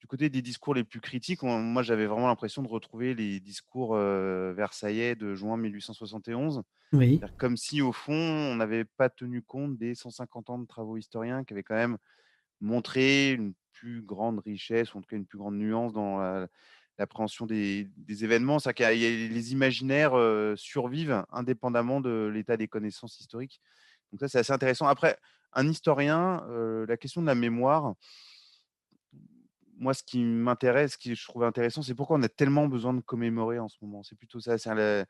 du 0.00 0.06
côté 0.06 0.30
des 0.30 0.42
discours 0.42 0.74
les 0.74 0.84
plus 0.84 1.00
critiques, 1.00 1.42
on- 1.42 1.60
moi 1.60 1.82
j'avais 1.82 2.06
vraiment 2.06 2.28
l'impression 2.28 2.62
de 2.62 2.68
retrouver 2.68 3.14
les 3.14 3.40
discours 3.40 3.94
euh, 3.94 4.52
versaillais 4.54 5.14
de 5.14 5.34
juin 5.34 5.56
1871. 5.56 6.62
Oui. 6.92 7.18
C'est-à-dire 7.18 7.36
Comme 7.36 7.56
si 7.56 7.82
au 7.82 7.92
fond, 7.92 8.14
on 8.14 8.56
n'avait 8.56 8.84
pas 8.84 9.10
tenu 9.10 9.42
compte 9.42 9.76
des 9.78 9.94
150 9.94 10.50
ans 10.50 10.58
de 10.58 10.66
travaux 10.66 10.96
historiens 10.96 11.44
qui 11.44 11.52
avaient 11.54 11.62
quand 11.62 11.74
même 11.74 11.98
montré 12.60 13.32
une 13.32 13.54
plus 13.72 14.02
grande 14.02 14.40
richesse, 14.40 14.94
ou 14.94 14.98
en 14.98 15.00
tout 15.02 15.08
cas 15.08 15.16
une 15.16 15.26
plus 15.26 15.38
grande 15.38 15.56
nuance 15.56 15.92
dans 15.92 16.18
la- 16.18 16.48
l'appréhension 16.98 17.46
des, 17.46 17.88
des 17.96 18.24
événements. 18.24 18.58
C'est-à-dire 18.58 18.88
a- 18.88 18.92
les 18.92 19.52
imaginaires 19.52 20.14
euh, 20.18 20.54
survivent 20.56 21.24
indépendamment 21.30 22.00
de 22.00 22.30
l'état 22.32 22.56
des 22.56 22.68
connaissances 22.68 23.20
historiques. 23.20 23.60
Donc 24.12 24.20
ça, 24.20 24.28
c'est 24.28 24.38
assez 24.38 24.52
intéressant. 24.52 24.86
Après, 24.86 25.18
un 25.54 25.68
historien, 25.68 26.44
euh, 26.50 26.86
la 26.86 26.96
question 26.96 27.22
de 27.22 27.26
la 27.26 27.34
mémoire, 27.34 27.94
moi, 29.80 29.94
ce 29.94 30.02
qui 30.04 30.22
m'intéresse, 30.22 30.92
ce 30.92 30.98
que 31.08 31.14
je 31.14 31.24
trouve 31.26 31.42
intéressant, 31.42 31.82
c'est 31.82 31.94
pourquoi 31.94 32.18
on 32.18 32.22
a 32.22 32.28
tellement 32.28 32.68
besoin 32.68 32.94
de 32.94 33.00
commémorer 33.00 33.58
en 33.58 33.68
ce 33.68 33.76
moment. 33.82 34.02
C'est 34.04 34.16
plutôt 34.16 34.38
ça. 34.38 34.56
c'est 34.58 34.72
la- 34.74 35.04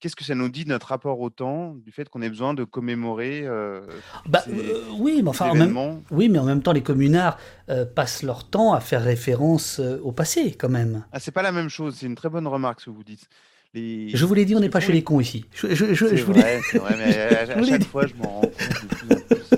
Qu'est-ce 0.00 0.14
que 0.14 0.22
ça 0.22 0.36
nous 0.36 0.48
dit 0.48 0.62
de 0.64 0.68
notre 0.68 0.86
rapport 0.88 1.18
au 1.18 1.28
temps, 1.28 1.74
du 1.74 1.90
fait 1.90 2.08
qu'on 2.08 2.22
ait 2.22 2.28
besoin 2.28 2.54
de 2.54 2.62
commémorer 2.62 3.42
euh, 3.44 3.80
Bah, 4.28 4.42
ces- 4.44 4.52
euh, 4.52 4.80
oui, 4.98 5.22
mais 5.24 5.30
enfin, 5.30 5.46
en 5.46 5.54
même, 5.54 5.62
événements? 5.62 6.02
oui, 6.12 6.28
mais 6.28 6.38
en 6.38 6.44
même 6.44 6.62
temps, 6.62 6.70
les 6.70 6.84
communards 6.84 7.36
euh, 7.68 7.84
passent 7.84 8.22
leur 8.22 8.48
temps 8.48 8.72
à 8.74 8.80
faire 8.80 9.02
référence 9.02 9.80
au 9.80 10.12
passé, 10.12 10.52
quand 10.52 10.68
même. 10.68 11.04
Ah, 11.10 11.18
c'est 11.18 11.32
pas 11.32 11.42
la 11.42 11.50
même 11.50 11.68
chose. 11.68 11.96
C'est 11.98 12.06
une 12.06 12.14
très 12.14 12.28
bonne 12.28 12.46
remarque 12.46 12.80
ce 12.80 12.86
que 12.86 12.90
vous 12.90 13.02
dites. 13.02 13.28
Les... 13.74 14.08
Je 14.14 14.24
vous 14.24 14.34
l'ai 14.34 14.44
dit, 14.44 14.54
on 14.54 14.60
n'est 14.60 14.68
pas 14.70 14.78
chez 14.80 14.92
les- 14.92 15.02
cons 15.02 15.18
ici. 15.20 15.44
Je, 15.52 15.74
je, 15.74 15.92
je, 15.94 16.14
je 16.16 16.24
vrai, 16.24 16.60
vrai, 16.74 16.96
mais 16.96 17.18
à, 17.52 17.62
chaque 17.64 17.80
dit. 17.80 17.86
fois, 17.86 18.06
je 18.06 18.14
m'en 18.14 18.30
rends 18.30 18.40
compte 18.40 18.80
de 18.82 18.86
plus 18.88 19.10
en 19.12 19.20
plus. 19.20 19.50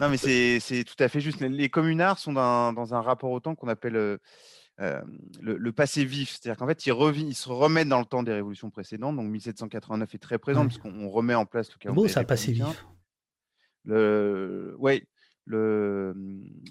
Non, 0.00 0.08
mais 0.08 0.16
c'est 0.16 0.84
tout 0.84 1.02
à 1.02 1.08
fait 1.08 1.20
juste. 1.20 1.40
Les 1.40 1.68
communards 1.68 2.18
sont 2.18 2.32
dans, 2.32 2.72
dans 2.72 2.94
un 2.94 3.00
rapport 3.00 3.30
au 3.30 3.40
temps 3.40 3.54
qu'on 3.54 3.68
appelle 3.68 3.96
euh, 3.96 4.18
euh, 4.80 5.00
le, 5.40 5.56
le 5.56 5.72
passé 5.72 6.04
vif. 6.04 6.30
C'est-à-dire 6.30 6.58
qu'en 6.58 6.66
fait, 6.66 6.86
ils, 6.86 7.34
se 7.34 7.48
remettent 7.48 7.88
dans 7.88 8.00
le 8.00 8.04
temps 8.04 8.22
des 8.22 8.32
révolutions 8.32 8.70
précédentes. 8.70 9.16
Donc 9.16 9.28
1789 9.30 10.14
est 10.14 10.18
très 10.18 10.38
présent 10.38 10.60
Ouais. 10.62 10.66
parce 10.68 10.78
qu'on 10.78 11.08
remet 11.08 11.34
en 11.34 11.46
place 11.46 11.68
le 11.68 11.74
beau 11.74 11.78
calendrier 11.80 12.08
ça, 12.12 12.24
passé 12.24 12.46
républicain. 12.52 12.70
vif? 12.70 12.86
Le, 13.84 14.74
ouais, 14.78 15.04
le 15.44 16.12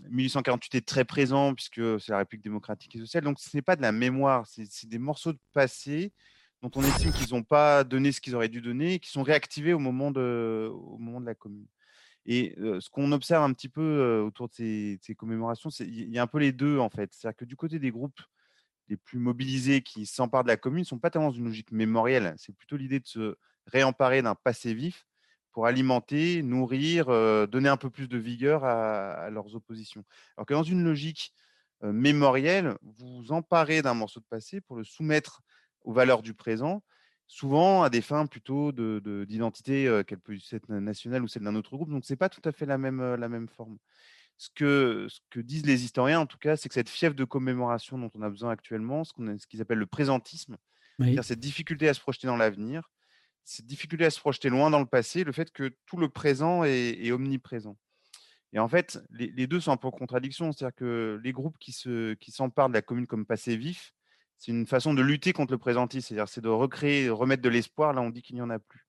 1848 0.09 0.75
est 0.75 0.85
très 0.85 1.05
présent 1.05 1.53
puisque 1.55 1.99
c'est 1.99 2.11
la 2.11 2.19
République 2.19 2.43
démocratique 2.43 2.95
et 2.95 2.99
sociale. 2.99 3.23
Donc, 3.23 3.39
ce 3.39 3.55
n'est 3.55 3.61
pas 3.61 3.75
de 3.75 3.81
la 3.81 3.91
mémoire, 3.93 4.45
c'est 4.47 4.65
c'est 4.69 4.87
des 4.89 4.99
morceaux 4.99 5.31
de 5.33 5.39
passé 5.53 6.11
dont 6.61 6.71
on 6.75 6.83
estime 6.83 7.11
qu'ils 7.11 7.33
n'ont 7.33 7.43
pas 7.43 7.83
donné 7.83 8.11
ce 8.11 8.19
qu'ils 8.19 8.35
auraient 8.35 8.49
dû 8.49 8.59
donner 8.61 8.95
et 8.95 8.99
qui 8.99 9.09
sont 9.11 9.23
réactivés 9.23 9.73
au 9.73 9.79
moment 9.79 10.11
de, 10.11 10.69
au 10.73 10.97
moment 10.97 11.21
de 11.21 11.25
la 11.25 11.35
commune. 11.35 11.65
Et 12.25 12.55
ce 12.57 12.89
qu'on 12.89 13.11
observe 13.11 13.43
un 13.43 13.53
petit 13.53 13.69
peu 13.69 14.23
autour 14.25 14.49
de 14.49 14.53
ces, 14.53 15.15
commémorations, 15.15 15.69
c'est 15.69 15.85
il 15.85 16.09
y 16.09 16.17
a 16.17 16.23
un 16.23 16.27
peu 16.27 16.39
les 16.39 16.51
deux 16.51 16.79
en 16.79 16.89
fait. 16.89 17.13
C'est-à-dire 17.13 17.37
que 17.37 17.45
du 17.45 17.55
côté 17.55 17.79
des 17.79 17.91
groupes 17.91 18.19
les 18.87 18.97
plus 18.97 19.19
mobilisés 19.19 19.81
qui 19.81 20.05
s'emparent 20.05 20.43
de 20.43 20.49
la 20.49 20.57
commune 20.57 20.81
ne 20.81 20.85
sont 20.85 20.99
pas 20.99 21.09
tellement 21.09 21.29
dans 21.29 21.35
une 21.35 21.45
logique 21.45 21.71
mémorielle. 21.71 22.35
C'est 22.37 22.55
plutôt 22.55 22.77
l'idée 22.77 22.99
de 22.99 23.07
se 23.07 23.35
réemparer 23.67 24.21
d'un 24.21 24.35
passé 24.35 24.73
vif 24.73 25.07
pour 25.51 25.65
alimenter, 25.65 26.43
nourrir, 26.43 27.07
donner 27.47 27.69
un 27.69 27.77
peu 27.77 27.89
plus 27.89 28.07
de 28.07 28.17
vigueur 28.17 28.63
à, 28.63 29.13
à 29.13 29.29
leurs 29.29 29.55
oppositions. 29.55 30.03
Alors 30.35 30.45
que 30.45 30.53
dans 30.53 30.63
une 30.63 30.83
logique 30.83 31.33
mémorielle, 31.81 32.75
vous 32.81 33.17
vous 33.17 33.31
emparez 33.31 33.81
d'un 33.81 33.93
morceau 33.93 34.19
de 34.19 34.25
passé 34.25 34.61
pour 34.61 34.75
le 34.77 34.83
soumettre 34.83 35.41
aux 35.83 35.93
valeurs 35.93 36.21
du 36.21 36.33
présent, 36.33 36.81
souvent 37.27 37.83
à 37.83 37.89
des 37.89 38.01
fins 38.01 38.25
plutôt 38.27 38.71
de- 38.71 39.01
de- 39.03 39.25
d'identité, 39.25 39.87
euh, 39.87 40.03
qu'elle 40.03 40.19
peut 40.19 40.37
être 40.51 40.69
nationale 40.69 41.23
ou 41.23 41.27
celle 41.27 41.43
d'un 41.43 41.55
autre 41.55 41.75
groupe. 41.75 41.89
Donc, 41.89 42.05
ce 42.05 42.13
n'est 42.13 42.17
pas 42.17 42.29
tout 42.29 42.41
à 42.45 42.51
fait 42.51 42.65
la 42.65 42.77
même, 42.77 42.99
euh, 43.01 43.17
la 43.17 43.29
même 43.29 43.47
forme. 43.49 43.77
Ce 44.37 44.49
que, 44.53 45.07
ce 45.09 45.19
que 45.29 45.39
disent 45.39 45.65
les 45.65 45.85
historiens, 45.85 46.19
en 46.19 46.25
tout 46.25 46.37
cas, 46.37 46.57
c'est 46.57 46.67
que 46.67 46.75
cette 46.75 46.89
fièvre 46.89 47.15
de 47.15 47.23
commémoration 47.23 47.97
dont 47.97 48.11
on 48.15 48.21
a 48.21 48.29
besoin 48.29 48.51
actuellement, 48.51 49.03
ce 49.05 49.13
qu'ils 49.47 49.61
appellent 49.61 49.77
le 49.79 49.85
présentisme, 49.85 50.57
Oui. 50.99 51.05
c'est-à-dire 51.05 51.23
cette 51.23 51.39
difficulté 51.39 51.87
à 51.87 51.93
se 51.93 52.01
projeter 52.01 52.27
dans 52.27 52.35
l'avenir, 52.37 52.91
cette 53.45 53.65
difficulté 53.65 54.05
à 54.05 54.09
se 54.09 54.19
projeter 54.19 54.49
loin 54.49 54.69
dans 54.69 54.79
le 54.79 54.85
passé, 54.85 55.23
le 55.23 55.31
fait 55.31 55.51
que 55.51 55.71
tout 55.85 55.97
le 55.97 56.09
présent 56.09 56.63
est, 56.65 57.05
est 57.05 57.11
omniprésent. 57.11 57.77
Et 58.53 58.59
en 58.59 58.67
fait, 58.67 58.99
les, 59.09 59.31
les 59.31 59.47
deux 59.47 59.59
sont 59.59 59.71
un 59.71 59.77
peu 59.77 59.87
en 59.87 59.91
contradiction. 59.91 60.51
C'est-à-dire 60.51 60.75
que 60.75 61.19
les 61.23 61.31
groupes 61.31 61.57
qui 61.57 61.71
se, 61.71 62.13
qui 62.13 62.31
s'emparent 62.31 62.69
de 62.69 62.73
la 62.73 62.81
commune 62.81 63.07
comme 63.07 63.25
passé 63.25 63.57
vif, 63.57 63.93
c'est 64.37 64.51
une 64.51 64.65
façon 64.65 64.93
de 64.93 65.01
lutter 65.01 65.33
contre 65.33 65.51
le 65.51 65.57
présentisme. 65.57 66.07
C'est-à-dire 66.07 66.29
c'est 66.29 66.41
de 66.41 66.49
recréer, 66.49 67.09
remettre 67.09 67.41
de 67.41 67.49
l'espoir 67.49 67.93
là 67.93 68.01
on 68.01 68.09
dit 68.09 68.21
qu'il 68.21 68.35
n'y 68.35 68.41
en 68.41 68.49
a 68.49 68.59
plus. 68.59 68.85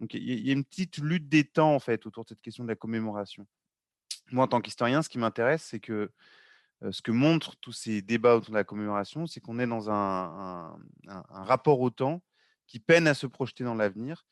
Donc 0.00 0.14
il 0.14 0.22
y, 0.22 0.50
a- 0.50 0.52
une 0.52 0.64
petite 0.64 0.98
lutte 0.98 1.28
des 1.28 1.44
temps 1.44 1.74
en 1.74 1.78
fait 1.80 2.06
autour 2.06 2.24
de 2.24 2.30
cette 2.30 2.40
question 2.40 2.64
de 2.64 2.68
la 2.68 2.76
commémoration. 2.76 3.46
Moi, 4.32 4.44
en 4.44 4.48
tant 4.48 4.60
qu'historien, 4.60 5.02
ce 5.02 5.08
qui 5.08 5.18
m'intéresse, 5.18 5.62
c'est 5.62 5.80
que 5.80 6.10
euh, 6.82 6.92
ce 6.92 7.02
que 7.02 7.12
montrent 7.12 7.56
tous 7.56 7.72
ces 7.72 8.02
débats 8.02 8.36
autour 8.36 8.50
de 8.50 8.58
la 8.58 8.64
commémoration, 8.64 9.26
c'est 9.26 9.40
qu'on 9.40 9.58
est 9.58 9.66
dans 9.66 9.90
un 9.90 10.76
rapport 11.28 11.80
au 11.80 11.90
temps 11.90 12.22
qui 12.66 12.80
peine 12.80 13.06
à 13.06 13.14
se 13.14 13.26
projeter 13.26 13.64
dans 13.64 13.74
l'avenir 13.74 14.26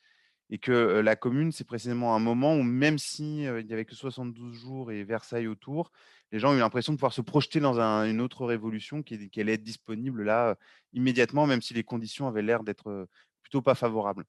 et 0.53 0.59
que 0.59 1.01
la 1.01 1.16
commune, 1.16 1.51
c'est 1.51 1.65
précisément 1.65 2.15
un 2.15 2.19
moment 2.20 2.55
où 2.55 2.62
même 2.62 2.99
si 2.99 3.47
euh, 3.47 3.61
il 3.61 3.66
n'y 3.66 3.73
avait 3.73 3.85
que 3.87 3.95
72 3.97 4.55
jours 4.55 4.93
et 4.93 5.03
Versailles 5.03 5.47
autour, 5.49 5.91
les 6.31 6.39
gens 6.39 6.53
ont 6.53 6.55
eu 6.57 6.59
l'impression 6.61 6.93
de 6.93 6.99
pouvoir 6.99 7.12
se 7.15 7.23
projeter 7.23 7.59
dans 7.59 7.81
un- 7.81 8.09
une 8.09 8.20
autre 8.20 8.45
révolution 8.47 9.03
qui, 9.03 9.29
qui 9.31 9.41
allait 9.41 9.55
être 9.55 9.62
disponible 9.65 10.23
là 10.24 10.51
euh, 10.51 10.55
immédiatement, 10.93 11.47
même 11.47 11.62
si 11.62 11.73
les 11.74 11.83
conditions 11.85 12.29
avaient 12.29 12.43
l'air 12.43 12.62
d'être 12.62 13.09
plutôt 13.43 13.62
pas 13.62 13.74
favorables. 13.74 14.24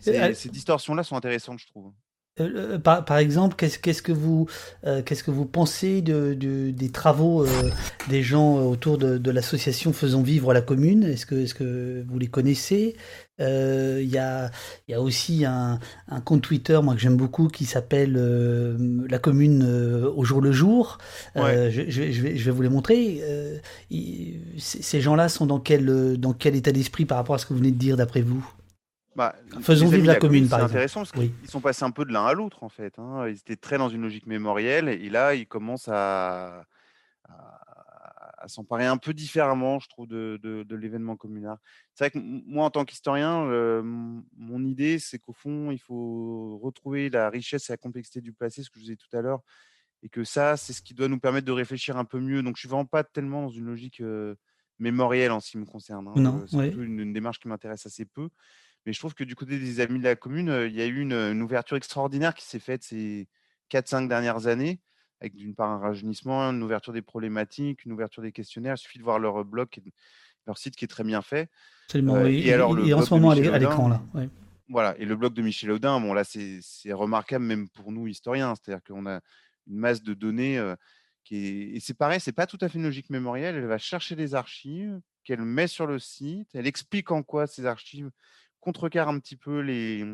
Ces, 0.00 0.12
ces 0.34 0.48
distorsions-là 0.48 1.02
sont 1.04 1.16
intéressantes, 1.16 1.58
je 1.60 1.66
trouve. 1.66 1.92
Euh, 2.38 2.74
euh, 2.74 2.78
par, 2.78 3.04
par 3.04 3.18
exemple, 3.18 3.56
qu'est-ce 3.56 3.78
qu'est-ce 3.78 4.02
que 4.02 4.12
vous 4.12 4.46
euh, 4.86 5.02
qu'est-ce 5.02 5.24
que 5.24 5.32
vous 5.32 5.46
pensez 5.46 6.00
de, 6.00 6.32
de- 6.34 6.70
des 6.70 6.88
travaux 6.90 7.44
euh, 7.44 7.70
des 8.08 8.22
gens 8.22 8.56
autour 8.64 8.98
de, 8.98 9.18
de 9.18 9.30
l'association 9.32 9.92
Faisons 9.92 10.22
vivre 10.22 10.54
la 10.54 10.60
commune? 10.62 11.02
Est-ce 11.02 11.26
que 11.26 11.34
est-ce 11.34 11.54
que 11.54 12.04
vous 12.08 12.18
les 12.18 12.28
connaissez? 12.28 12.96
Il 13.42 14.04
y 14.06 14.18
a 14.18 14.50
il 14.86 14.92
y 14.92 14.94
a 14.94 15.00
aussi 15.00 15.46
un, 15.46 15.80
un 16.08 16.20
compte 16.20 16.42
Twitter 16.42 16.78
moi 16.82 16.94
que 16.94 17.00
j'aime 17.00 17.16
beaucoup 17.16 17.48
qui 17.48 17.64
s'appelle 17.64 18.12
la 19.08 19.18
commune 19.18 19.64
au 20.14 20.22
jour 20.24 20.42
le 20.42 20.52
jour. 20.52 20.98
Ouais. 21.34 21.70
je, 21.70 21.88
je 21.88 22.02
vais, 22.02 22.12
je 22.12 22.22
vais 22.22 22.36
je 22.36 22.44
vais 22.44 22.50
vous 22.50 22.62
les 22.62 22.68
montrer. 22.68 23.22
Ces 24.58 24.82
ces 24.82 25.00
gens-là 25.00 25.28
sont 25.30 25.46
dans 25.46 25.58
quel 25.58 26.18
dans 26.18 26.34
quel 26.34 26.54
état 26.54 26.70
d'esprit 26.72 27.06
par 27.06 27.16
rapport 27.16 27.34
à 27.34 27.38
ce 27.38 27.46
que 27.46 27.54
vous 27.54 27.60
venez 27.60 27.72
de 27.72 27.78
dire 27.78 27.96
d'après 27.96 28.20
vous? 28.20 28.46
Bah, 29.20 29.34
Faisons 29.60 29.88
vivre 29.88 30.02
de 30.02 30.06
la 30.06 30.14
commune, 30.16 30.48
par 30.48 30.58
c'est 30.60 30.62
exemple. 30.64 30.72
intéressant 30.78 31.00
parce 31.00 31.12
Oui. 31.18 31.30
qu'ils 31.40 31.50
sont 31.50 31.60
passés 31.60 31.84
un 31.84 31.90
peu 31.90 32.06
de 32.06 32.12
l'un 32.12 32.24
à 32.24 32.32
l'autre 32.32 32.62
en 32.62 32.70
fait. 32.70 32.98
hein. 32.98 33.28
Ils 33.28 33.36
étaient 33.36 33.56
très 33.56 33.76
dans 33.76 33.90
une 33.90 34.00
logique 34.00 34.26
mémorielle 34.26 34.88
et 34.88 35.10
là 35.10 35.34
ils 35.34 35.46
commencent 35.46 35.88
à, 35.88 36.64
à, 37.28 37.60
à 38.44 38.48
s'emparer 38.48 38.86
un 38.86 38.96
peu 38.96 39.12
différemment, 39.12 39.78
je 39.78 39.88
trouve, 39.90 40.06
de, 40.06 40.40
de- 40.42 40.62
de 40.62 40.76
l'événement 40.76 41.16
communard. 41.16 41.58
C'est 41.94 42.04
vrai 42.04 42.10
que 42.10 42.18
moi 42.18 42.64
en 42.64 42.70
tant 42.70 42.86
qu'historien, 42.86 43.44
euh, 43.44 43.82
mon 43.84 44.64
idée 44.64 44.98
c'est 44.98 45.18
qu'au 45.18 45.34
fond 45.34 45.70
il 45.70 45.78
faut 45.78 46.58
retrouver 46.62 47.10
la 47.10 47.28
richesse 47.28 47.68
et 47.68 47.74
la 47.74 47.76
complexité 47.76 48.22
du 48.22 48.32
passé, 48.32 48.62
ce 48.62 48.70
que 48.70 48.76
je 48.76 48.80
vous 48.80 48.84
disais 48.86 48.96
tout 48.96 49.14
à 49.14 49.20
l'heure, 49.20 49.40
et 50.02 50.08
que 50.08 50.24
ça, 50.24 50.56
c'est 50.56 50.72
ce 50.72 50.80
qui 50.80 50.94
doit 50.94 51.08
nous 51.08 51.20
permettre 51.20 51.46
de 51.46 51.52
réfléchir 51.52 51.98
un 51.98 52.06
peu 52.06 52.20
mieux. 52.20 52.42
Donc, 52.42 52.56
je 52.56 52.60
suis 52.60 52.68
vraiment 52.70 52.86
pas 52.86 53.04
tellement 53.04 53.42
dans 53.42 53.50
une 53.50 53.66
logique 53.66 54.02
mémorielle 54.78 55.30
en 55.30 55.40
ce 55.40 55.50
qui 55.50 55.58
me 55.58 55.66
concerne. 55.66 56.08
hein. 56.08 56.14
Non, 56.16 56.36
Euh, 56.38 56.46
C'est 56.46 56.56
plutôt 56.56 56.82
une, 56.82 57.00
une 57.00 57.12
démarche 57.12 57.38
qui 57.38 57.48
m'intéresse 57.48 57.84
assez 57.84 58.06
peu. 58.06 58.30
Mais 58.90 58.94
je 58.94 58.98
trouve 58.98 59.14
que 59.14 59.22
du 59.22 59.36
côté 59.36 59.60
des 59.60 59.78
amis 59.78 60.00
de 60.00 60.04
la 60.04 60.16
commune, 60.16 60.52
il 60.66 60.74
y 60.74 60.82
a 60.82 60.86
eu 60.86 60.98
une, 60.98 61.12
une 61.12 61.42
ouverture 61.42 61.76
extraordinaire 61.76 62.34
qui 62.34 62.44
s'est 62.44 62.58
faite 62.58 62.82
ces 62.82 63.28
4-5 63.70 64.08
dernières 64.08 64.48
années, 64.48 64.80
avec 65.20 65.36
d'une 65.36 65.54
part 65.54 65.70
un 65.70 65.78
rajeunissement, 65.78 66.40
une 66.50 66.60
ouverture 66.60 66.92
des 66.92 67.00
problématiques, 67.00 67.84
une 67.84 67.92
ouverture 67.92 68.20
des 68.20 68.32
questionnaires. 68.32 68.74
Il 68.74 68.78
suffit 68.78 68.98
de 68.98 69.04
voir 69.04 69.20
leur 69.20 69.44
blog, 69.44 69.68
leur 70.44 70.58
site 70.58 70.74
qui 70.74 70.86
est 70.86 70.88
très 70.88 71.04
bien 71.04 71.22
fait. 71.22 71.48
Absolument, 71.86 72.16
Euh, 72.16 72.24
oui. 72.24 72.48
et 72.48 72.52
alors, 72.52 72.74
le 72.74 72.84
Et 72.84 72.92
en 72.92 73.02
ce 73.02 73.14
moment, 73.14 73.30
à 73.30 73.36
l'écran, 73.36 73.88
là. 73.88 74.02
ouais. 74.14 74.28
Voilà, 74.68 74.98
et 74.98 75.04
le 75.04 75.14
blog 75.14 75.34
de 75.34 75.42
Michel 75.42 75.70
Audin, 75.70 76.00
bon 76.00 76.12
là 76.12 76.24
c'est 76.24 76.58
c'est 76.60 76.92
remarquable 76.92 77.44
même 77.44 77.68
pour 77.68 77.92
nous 77.92 78.08
historiens, 78.08 78.56
c'est-à-dire 78.56 78.82
qu'on 78.82 79.06
a 79.06 79.20
une 79.68 79.76
masse 79.76 80.02
de 80.02 80.14
données 80.14 80.58
euh, 80.58 80.74
qui 81.22 81.36
est... 81.36 81.76
Et 81.76 81.80
c'est 81.80 81.94
pareil, 81.94 82.18
c'est 82.18 82.32
pas 82.32 82.48
tout 82.48 82.58
à 82.60 82.68
fait 82.68 82.78
une 82.78 82.84
logique 82.84 83.10
mémorielle, 83.10 83.54
elle 83.54 83.66
va 83.66 83.78
chercher 83.78 84.16
des 84.16 84.34
archives 84.34 85.00
qu'elle 85.22 85.42
met 85.42 85.68
sur 85.68 85.86
le 85.86 86.00
site, 86.00 86.48
elle 86.54 86.66
explique 86.66 87.12
en 87.12 87.22
quoi 87.22 87.46
ces 87.46 87.66
archives 87.66 88.10
contrecarrent 88.60 89.08
un 89.08 89.18
petit 89.18 89.36
peu 89.36 89.60
les, 89.60 90.04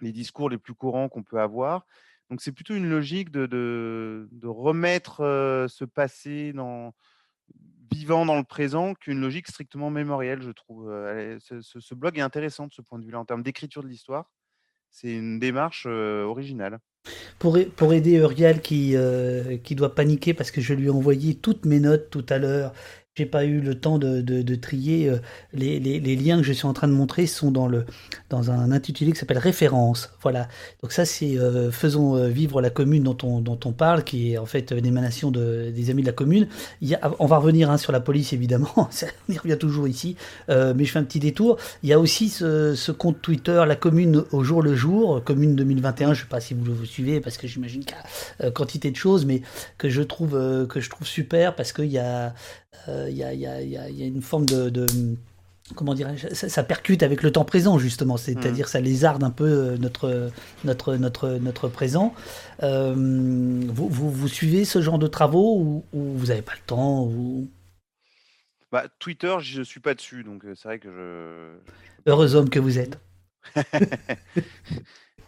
les 0.00 0.12
discours 0.12 0.50
les 0.50 0.58
plus 0.58 0.74
courants 0.74 1.08
qu'on 1.08 1.22
peut 1.22 1.40
avoir. 1.40 1.86
Donc 2.30 2.40
c'est 2.40 2.52
plutôt 2.52 2.74
une 2.74 2.88
logique 2.88 3.30
de, 3.30 3.46
de, 3.46 4.28
de 4.32 4.48
remettre 4.48 5.18
ce 5.68 5.84
passé 5.84 6.52
dans, 6.52 6.92
vivant 7.92 8.26
dans 8.26 8.36
le 8.36 8.44
présent 8.44 8.94
qu'une 8.94 9.20
logique 9.20 9.46
strictement 9.46 9.90
mémorielle, 9.90 10.42
je 10.42 10.50
trouve. 10.50 10.90
Ce, 11.40 11.94
blog 11.94 12.18
est 12.18 12.22
intéressant 12.22 12.66
de 12.66 12.72
ce 12.72 12.82
point 12.82 12.98
de 12.98 13.04
vue-là, 13.04 13.20
en 13.20 13.24
termes 13.24 13.42
d'écriture 13.42 13.82
de 13.82 13.88
l'histoire. 13.88 14.30
C'est 14.90 15.12
une 15.12 15.38
démarche 15.38 15.86
originale. 15.86 16.78
Pour, 17.38 17.58
pour 17.76 17.92
aider 17.92 18.14
Uriel 18.14 18.60
qui, 18.60 18.96
qui 19.62 19.74
doit 19.76 19.94
paniquer 19.94 20.34
parce 20.34 20.50
que 20.50 20.60
je 20.60 20.74
lui 20.74 20.86
ai 20.86 20.90
envoyé 20.90 21.36
toutes 21.36 21.64
mes 21.64 21.80
notes 21.80 22.10
tout 22.10 22.26
à 22.28 22.38
l'heure. 22.38 22.72
J'ai 23.18 23.24
pas 23.24 23.46
eu 23.46 23.60
le 23.62 23.74
temps 23.80 23.98
de, 23.98 24.20
de, 24.20 24.42
de 24.42 24.54
trier. 24.56 25.08
euh, 25.08 25.16
Les, 25.54 25.80
les, 25.80 26.00
les 26.00 26.16
liens 26.16 26.36
que 26.36 26.42
je 26.42 26.52
suis 26.52 26.66
en 26.66 26.74
train 26.74 26.86
de 26.86 26.92
montrer 26.92 27.26
sont 27.26 27.50
dans, 27.50 27.66
le, 27.66 27.86
dans 28.28 28.50
un 28.50 28.70
intitulé 28.70 29.12
qui 29.12 29.18
s'appelle 29.18 29.38
Référence. 29.38 30.10
Voilà. 30.22 30.48
Donc 30.82 30.92
ça, 30.92 31.06
c'est 31.06 31.38
euh, 31.38 31.70
Faisons 31.70 32.14
euh, 32.16 32.28
vivre 32.28 32.60
la 32.60 32.68
commune 32.68 33.04
dont 33.04 33.16
on, 33.22 33.40
dont 33.40 33.58
on 33.64 33.72
parle, 33.72 34.04
qui 34.04 34.32
est 34.32 34.38
en 34.38 34.44
fait 34.44 34.70
l'émanation 34.70 35.30
de, 35.30 35.72
des 35.74 35.88
amis 35.88 36.02
de 36.02 36.06
la 36.06 36.12
commune. 36.12 36.46
Il 36.82 36.88
y 36.88 36.94
a, 36.94 37.10
on 37.18 37.24
va 37.24 37.38
revenir 37.38 37.70
hein, 37.70 37.78
sur 37.78 37.90
la 37.90 38.00
police, 38.00 38.34
évidemment. 38.34 38.68
On 38.76 39.32
y 39.32 39.38
revient 39.38 39.56
toujours 39.58 39.88
ici. 39.88 40.16
Euh, 40.50 40.74
mais 40.76 40.84
je 40.84 40.92
fais 40.92 40.98
un 40.98 41.04
petit 41.04 41.18
détour. 41.20 41.56
Il 41.82 41.88
y 41.88 41.94
a 41.94 41.98
aussi 41.98 42.28
ce, 42.28 42.74
ce 42.74 42.92
compte 42.92 43.22
Twitter, 43.22 43.64
la 43.66 43.76
commune 43.76 44.24
au 44.30 44.44
jour 44.44 44.60
le 44.60 44.74
jour, 44.74 45.24
commune 45.24 45.56
2021. 45.56 46.12
Je 46.12 46.20
sais 46.20 46.28
pas 46.28 46.40
si 46.40 46.52
vous 46.52 46.66
le 46.66 46.84
suivez 46.84 47.20
parce 47.22 47.38
que 47.38 47.46
j'imagine 47.46 47.82
qu'il 47.82 47.96
y 47.96 48.44
a 48.44 48.46
euh, 48.46 48.50
quantité 48.50 48.90
de 48.90 48.96
choses, 48.96 49.24
mais 49.24 49.40
que 49.78 49.88
je 49.88 50.02
trouve 50.02 50.32
que 50.68 50.80
je 50.80 50.90
trouve 50.90 51.06
super 51.06 51.54
parce 51.56 51.72
qu'il 51.72 51.86
y 51.86 51.98
a 51.98 52.34
il 52.88 53.16
y, 53.16 53.22
a, 53.24 53.32
il 53.32 53.40
y, 53.40 53.46
a, 53.46 53.88
y 53.90 54.06
une 54.06 54.22
forme 54.22 54.46
de, 54.46 54.70
de- 54.70 54.86
comment 55.74 55.94
dirais-je 55.94 56.32
ça, 56.34 56.48
ça 56.48 56.62
percute 56.62 57.02
avec 57.02 57.22
le 57.22 57.32
temps 57.32 57.44
présent 57.44 57.78
justement, 57.78 58.16
c'est-à-dire 58.16 58.68
ça 58.68 58.80
lézarde 58.80 59.24
un 59.24 59.30
peu 59.30 59.44
euh, 59.44 59.76
notre 59.78 60.30
notre 60.64 60.96
notre 60.96 61.30
notre 61.30 61.68
présent. 61.68 62.14
Euh, 62.62 62.94
vous, 62.94 63.88
vous, 63.88 64.10
vous 64.10 64.28
suivez 64.28 64.64
ce 64.64 64.80
genre 64.80 64.98
de 64.98 65.08
travaux 65.08 65.58
ou, 65.58 65.84
ou 65.92 66.12
vous 66.16 66.26
n'avez 66.26 66.42
pas 66.42 66.54
le 66.54 66.64
temps 66.66 67.04
ou... 67.04 67.48
Bah, 68.72 68.84
Twitter, 68.98 69.36
je 69.40 69.62
suis 69.62 69.80
pas 69.80 69.94
dessus, 69.94 70.22
donc 70.24 70.44
euh, 70.44 70.54
c'est 70.54 70.68
vrai 70.68 70.78
que 70.78 70.90
je. 70.90 72.10
Heureux 72.10 72.34
homme 72.34 72.50
que 72.50 72.58
vous 72.58 72.78
êtes. 72.78 72.98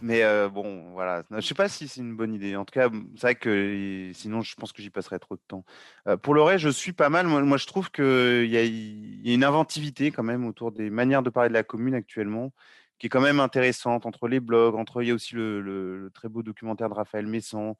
Mais 0.01 0.23
euh, 0.23 0.49
bon, 0.49 0.91
voilà. 0.91 1.23
Je 1.31 1.41
sais 1.41 1.53
pas 1.53 1.67
si 1.67 1.87
c'est 1.87 2.01
une 2.01 2.15
bonne 2.15 2.33
idée. 2.33 2.55
En 2.55 2.65
tout 2.65 2.73
cas, 2.73 2.89
c'est 3.15 3.21
vrai 3.21 3.35
que 3.35 4.11
sinon, 4.13 4.41
je 4.41 4.55
pense 4.55 4.71
que 4.71 4.81
j'y 4.81 4.89
passerais 4.89 5.19
trop 5.19 5.35
de 5.35 5.41
temps. 5.47 5.65
Euh, 6.07 6.17
pour 6.17 6.33
le 6.33 6.41
reste, 6.41 6.63
je 6.63 6.69
suis 6.69 6.93
pas 6.93 7.09
mal. 7.09 7.27
Moi, 7.27 7.57
je 7.57 7.65
trouve 7.65 7.91
qu'il 7.91 8.45
y 8.49 8.57
a, 8.57 9.33
une 9.33 9.43
inventivité 9.43 10.11
quand 10.11 10.23
même 10.23 10.45
autour 10.45 10.71
des 10.71 10.89
manières 10.89 11.23
de 11.23 11.29
parler 11.29 11.49
de 11.49 11.53
la 11.53 11.63
commune 11.63 11.95
actuellement, 11.95 12.51
qui 12.97 13.07
est 13.07 13.09
quand 13.09 13.21
même 13.21 13.39
intéressante 13.39 14.05
entre 14.05 14.27
les 14.27 14.39
blogs, 14.39 14.75
entre 14.75 15.03
il 15.03 15.09
y 15.09 15.11
a 15.11 15.13
aussi 15.13 15.35
le, 15.35 16.09
très 16.13 16.29
beau 16.29 16.43
documentaire 16.43 16.89
de 16.89 16.95
Raphaël 16.95 17.27
Messan, 17.27 17.75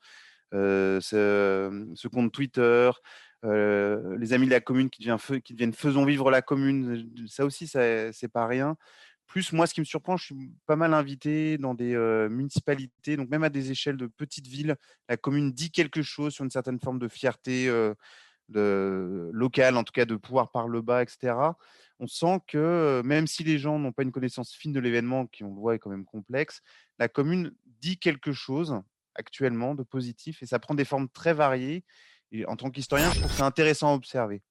euh, 0.54 1.00
ce, 1.02 2.08
compte 2.08 2.32
Twitter. 2.34 2.92
les 3.44 4.34
amis 4.34 4.46
de 4.46 4.52
la 4.52 4.60
commune 4.60 4.90
qui, 4.90 5.04
devient 5.04 5.42
qui 5.42 5.54
deviennent 5.54 5.74
faisons 5.74 6.06
vivre 6.06 6.32
la 6.32 6.42
commune, 6.42 7.10
ça 7.28 7.46
aussi, 7.46 7.68
ça- 7.68 8.12
c'est 8.12 8.28
pas 8.28 8.46
rien. 8.46 8.76
Plus, 9.30 9.54
moi, 9.54 9.68
ce 9.68 9.76
qui 9.76 9.80
me 9.80 9.86
surprend, 9.86 10.18
je 10.18 10.26
suis 10.26 10.52
pas 10.66 10.76
mal 10.76 10.94
invité 10.94 11.58
dans 11.60 11.76
des 11.76 11.96
municipalités, 12.30 13.16
donc 13.16 13.30
même 13.30 13.44
à 13.44 13.50
des 13.50 13.70
échelles 13.70 13.96
de 13.96 14.08
petites 14.08 14.48
villes, 14.48 14.76
la 15.08 15.18
commune 15.18 15.54
dit 15.54 15.70
quelque 15.70 16.02
chose 16.02 16.34
sur 16.34 16.44
une 16.44 16.50
certaine 16.50 16.80
forme 16.80 16.98
de 16.98 17.08
fierté 17.08 17.72
locale, 18.50 19.78
en 19.78 19.84
tout 19.84 19.94
cas 19.94 20.06
de 20.06 20.16
pouvoir 20.16 20.50
par 20.50 20.68
le 20.68 20.82
bas, 20.82 21.04
etc. 21.04 21.36
On 22.00 22.08
sent 22.08 22.40
que 22.48 23.04
même 23.06 23.28
si 23.28 23.44
les 23.44 23.60
gens 23.60 23.78
n'ont 23.78 23.92
pas 23.92 24.02
une 24.02 24.12
connaissance 24.12 24.56
fine 24.56 24.74
de 24.74 24.80
l'événement, 24.80 25.28
qui 25.28 25.44
on 25.44 25.54
le 25.54 25.60
voit 25.60 25.76
est 25.76 25.80
quand 25.80 25.92
même 25.92 26.06
complexe, 26.06 26.62
la 26.98 27.08
commune 27.08 27.54
dit 27.82 28.00
quelque 28.00 28.32
chose 28.32 28.82
actuellement 29.14 29.76
de 29.76 29.84
positif 29.84 30.42
et 30.42 30.48
ça 30.48 30.58
prend 30.58 30.74
des 30.74 30.86
formes 30.86 31.08
très 31.08 31.36
variées. 31.36 31.84
En 32.48 32.56
tant 32.56 32.72
qu'historien, 32.72 33.12
je 33.12 33.20
trouve 33.20 33.32
ça 33.32 33.46
intéressant 33.46 33.92
à 33.92 33.96
observer. 33.96 34.42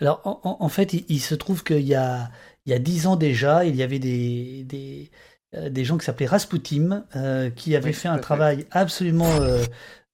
Alors, 0.00 0.40
en, 0.44 0.68
fait, 0.68 0.92
il, 0.92 1.04
il 1.08 1.20
se 1.20 1.34
trouve 1.34 1.64
qu'il 1.64 1.80
y 1.86 1.94
a, 1.94 2.30
il 2.66 2.70
y 2.72 2.74
a 2.74 2.78
dix 2.78 3.06
ans 3.06 3.16
déjà, 3.16 3.64
il 3.64 3.76
y 3.76 3.82
avait 3.82 3.98
des, 3.98 4.64
des, 4.64 5.10
euh, 5.54 5.70
des 5.70 5.84
gens 5.84 5.98
qui 5.98 6.04
s'appelaient 6.06 6.26
Rasputin, 6.26 7.06
euh, 7.16 7.50
qui 7.50 7.76
avaient 7.76 7.92
Oui, 7.92 7.94
fait 7.94 8.08
un 8.08 8.18
fait. 8.18 8.20
travail 8.20 8.66
absolument 8.70 9.40
euh, 9.40 9.66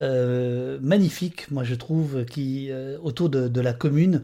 euh, 0.04 0.78
magnifique, 0.82 1.50
moi 1.50 1.64
je 1.64 1.74
trouve, 1.74 2.24
qui 2.26 2.70
euh, 2.70 2.98
autour 3.02 3.30
de, 3.30 3.48
de 3.48 3.60
la 3.62 3.72
commune, 3.72 4.22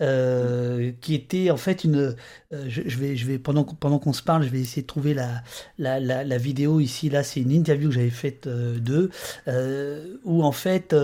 euh, 0.00 0.92
qui 1.00 1.14
était 1.14 1.50
en 1.50 1.56
fait 1.58 1.84
une. 1.84 2.16
je, 2.52 2.82
je 2.86 2.98
vais, 2.98 3.16
je 3.16 3.26
vais 3.26 3.38
pendant 3.38 3.64
qu'on- 3.64 3.74
pendant 3.76 3.98
qu'on 3.98 4.12
se 4.14 4.22
parle, 4.22 4.42
je 4.44 4.48
vais 4.48 4.60
essayer 4.60 4.82
de 4.82 4.86
trouver 4.86 5.14
la 5.14 5.42
la, 5.78 6.00
la, 6.00 6.24
la 6.24 6.38
vidéo 6.38 6.80
ici. 6.80 7.10
Là, 7.10 7.22
c'est 7.22 7.40
une 7.40 7.52
interview 7.52 7.88
que 7.90 7.94
j'avais 7.96 8.10
faite 8.10 8.48
d'eux, 8.48 9.10
où 10.24 10.42
en 10.44 10.52
fait, 10.52 10.94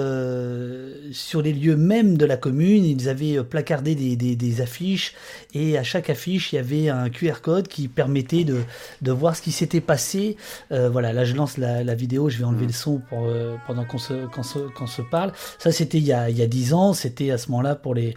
sur 1.13 1.43
les 1.43 1.53
lieux 1.53 1.77
même 1.77 2.17
de 2.17 2.25
la 2.25 2.37
commune, 2.37 2.85
ils 2.85 3.09
avaient 3.09 3.43
placardé 3.45 3.95
des, 3.95 4.17
des, 4.17 4.37
des 4.37 4.61
affiches, 4.61 5.15
et 5.53 5.79
à 5.79 5.83
chaque 5.83 6.11
affiche, 6.11 6.53
il 6.53 6.57
y 6.57 6.59
avait 6.59 6.89
un 6.89 7.11
QR 7.11 7.41
code 7.43 7.69
qui 7.69 7.89
permettait 7.89 8.45
de 8.45 8.65
de 9.03 9.13
voir 9.13 9.37
ce 9.37 9.43
qui 9.43 9.53
s'était 9.53 9.81
passé. 9.81 10.37
Voilà, 10.71 11.13
là, 11.13 11.25
je 11.25 11.35
lance 11.35 11.59
la, 11.59 11.85
la 11.85 11.95
vidéo, 11.95 12.29
je 12.29 12.39
vais 12.39 12.45
enlever 12.45 12.67
le 12.67 12.73
son 12.73 12.99
pour, 13.09 13.29
pendant 13.67 13.85
qu'on 13.85 13.99
se, 13.99 14.14
qu'on 14.33 14.43
se, 14.43 14.59
qu'on 14.59 14.87
se 14.87 15.03
parle. 15.03 15.33
Ça, 15.59 15.73
c'était 15.73 15.99
il 15.99 16.05
y 16.05 16.13
a, 16.13 16.31
il 16.31 16.39
y 16.39 16.43
a 16.43 16.47
10 16.47 16.75
ans, 16.75 16.93
c'était 16.93 17.31
à 17.31 17.39
ce 17.39 17.51
moment-là 17.51 17.75
pour 17.75 17.95
les. 17.95 18.15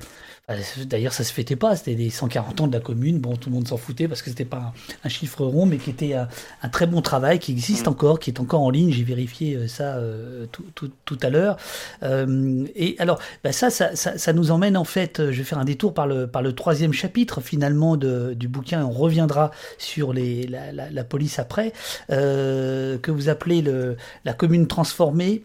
enfin, 0.49 0.61
D'ailleurs, 0.85 1.13
ça 1.13 1.23
se 1.23 1.33
fêtait 1.33 1.55
pas, 1.55 1.75
c'était 1.75 1.93
les 1.95 2.09
140 2.09 2.61
ans 2.61 2.67
de 2.67 2.73
la 2.73 2.79
commune. 2.79 3.19
Bon, 3.19 3.35
tout 3.35 3.49
le 3.49 3.55
monde 3.55 3.67
s'en 3.67 3.77
foutait 3.77 4.07
parce 4.07 4.21
que 4.21 4.29
c'était 4.29 4.45
pas 4.45 4.57
un, 4.57 4.73
un 5.03 5.09
chiffre 5.09 5.43
rond, 5.45 5.65
mais 5.65 5.77
qui 5.77 5.89
était 5.89 6.13
un, 6.13 6.27
un 6.63 6.69
très 6.69 6.87
bon 6.87 7.01
travail, 7.01 7.39
qui 7.39 7.51
existe 7.51 7.87
encore, 7.87 8.19
qui 8.19 8.29
est 8.29 8.39
encore 8.39 8.61
en 8.61 8.69
ligne. 8.69 8.91
J'ai 8.91 9.03
vérifié 9.03 9.55
euh, 9.55 9.67
ça 9.67 9.95
euh, 9.97 10.45
tout, 10.51 10.63
tout, 10.75 10.91
tout 11.05 11.17
à 11.21 11.29
l'heure. 11.29 11.57
Euh, 12.03 12.65
et 12.75 12.95
alors, 12.99 13.19
bah, 13.43 13.51
ça, 13.51 13.69
ça, 13.69 13.95
ça, 13.95 14.17
ça 14.17 14.33
nous 14.33 14.51
emmène 14.51 14.77
en 14.77 14.83
fait. 14.85 15.19
euh, 15.19 15.31
Je 15.31 15.37
vais 15.39 15.43
faire 15.43 15.59
un 15.59 15.65
détour 15.65 15.93
par 15.93 16.07
le, 16.07 16.27
par 16.27 16.41
le 16.41 16.53
troisième 16.53 16.93
chapitre 16.93 17.41
finalement 17.41 17.97
de, 17.97 18.33
du 18.33 18.47
bouquin. 18.47 18.85
On 18.85 18.91
reviendra 18.91 19.51
sur 19.77 20.13
les, 20.13 20.47
la, 20.47 20.71
la, 20.71 20.89
la 20.89 21.03
police 21.03 21.39
après, 21.39 21.73
euh, 22.11 22.97
que 22.97 23.11
vous 23.11 23.29
appelez 23.29 23.61
le, 23.61 23.97
la 24.25 24.33
commune 24.33 24.67
transformée. 24.67 25.43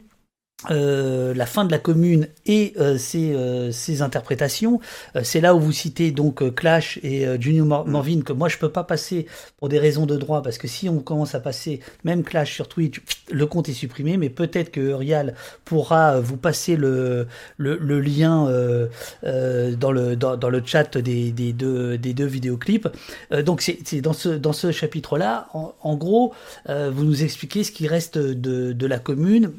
Euh, 0.71 1.35
la 1.35 1.47
fin 1.47 1.65
de 1.65 1.73
la 1.73 1.81
commune 1.81 2.29
et 2.47 2.73
euh, 2.79 2.97
ses, 2.97 3.33
euh, 3.35 3.73
ses 3.73 4.01
interprétations. 4.01 4.79
Euh, 5.17 5.23
c'est 5.25 5.41
là 5.41 5.57
où 5.57 5.61
vous 5.61 5.73
citez 5.73 6.13
donc 6.13 6.41
euh, 6.41 6.53
Clash 6.53 7.01
et 7.03 7.27
Junior 7.41 7.67
Mor- 7.67 7.89
Morvin 7.89 8.21
que 8.21 8.33
moi 8.33 8.49
je 8.49 8.59
peux 8.59 8.69
pas 8.69 8.85
passer 8.85 9.27
pour 9.59 9.69
des 9.69 9.81
raisons 9.81 10.07
de 10.07 10.17
droit 10.17 10.41
parce 10.41 10.59
que 10.59 10.69
si 10.69 10.89
on 10.89 11.01
commence 11.01 11.35
à 11.35 11.41
passer 11.41 11.81
même 12.05 12.23
Clash 12.23 12.55
sur 12.55 12.69
Twitch, 12.69 13.03
le 13.33 13.47
compte 13.47 13.69
est 13.69 13.73
supprimé. 13.73 14.17
Mais 14.19 14.31
peut-être 14.31 14.71
que 14.71 14.81
Urial 14.81 15.35
pourra 15.65 16.21
vous 16.21 16.37
passer 16.37 16.77
le 16.77 17.27
le, 17.57 17.77
le 17.77 18.01
lien 18.01 18.47
euh, 18.47 18.87
euh, 19.25 19.75
dans 19.75 19.91
le 19.91 20.15
dans, 20.15 20.37
dans 20.37 20.51
le 20.51 20.63
chat 20.65 20.97
des, 20.97 21.33
des 21.33 21.53
deux 21.53 21.99
des 21.99 22.15
deux 22.15 22.27
vidéoclips. 22.27 22.87
Euh, 23.33 23.43
donc 23.43 23.63
c'est 23.63 23.79
c'est 23.85 24.01
dans 24.01 24.13
ce 24.13 24.29
dans 24.29 24.53
ce 24.53 24.71
chapitre 24.71 25.19
là, 25.19 25.49
en, 25.55 25.75
en 25.83 25.97
gros, 25.97 26.35
euh, 26.69 26.91
vous 26.95 27.05
nous 27.05 27.25
expliquez 27.25 27.65
ce 27.65 27.73
qui 27.73 27.89
reste 27.89 28.17
de 28.17 28.73
de 28.73 28.87
la 28.87 29.01
commune 29.01 29.51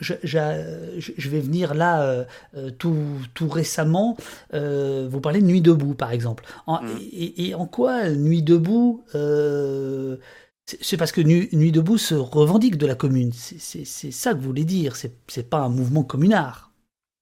je, 0.00 0.14
je- 0.22 1.12
je 1.16 1.28
vais 1.28 1.40
venir 1.40 1.74
là 1.74 2.02
euh, 2.02 2.24
euh, 2.56 2.70
tout, 2.70 2.96
tout 3.34 3.48
récemment. 3.48 4.16
euh, 4.54 5.08
vous 5.10 5.20
parlez 5.20 5.40
de 5.40 5.46
Nuit 5.46 5.60
debout, 5.60 5.94
par 5.94 6.12
exemple. 6.12 6.44
En- 6.66 6.80
et, 7.00 7.48
et 7.48 7.54
en 7.54 7.66
quoi 7.66 8.10
Nuit 8.10 8.42
debout 8.42 9.04
euh, 9.14 10.16
c'est 10.80 10.96
parce 10.96 11.12
que 11.12 11.20
Nuit, 11.20 11.48
Nuit 11.52 11.70
debout 11.70 11.96
se 11.98 12.14
revendique 12.16 12.76
de 12.76 12.86
la 12.86 12.96
commune. 12.96 13.32
C'est- 13.32 13.84
ça 14.10 14.32
que 14.32 14.38
vous 14.38 14.46
voulez 14.46 14.64
dire. 14.64 14.96
C'est 14.96 15.48
pas 15.48 15.58
un 15.60 15.68
mouvement 15.68 16.02
communard. 16.02 16.72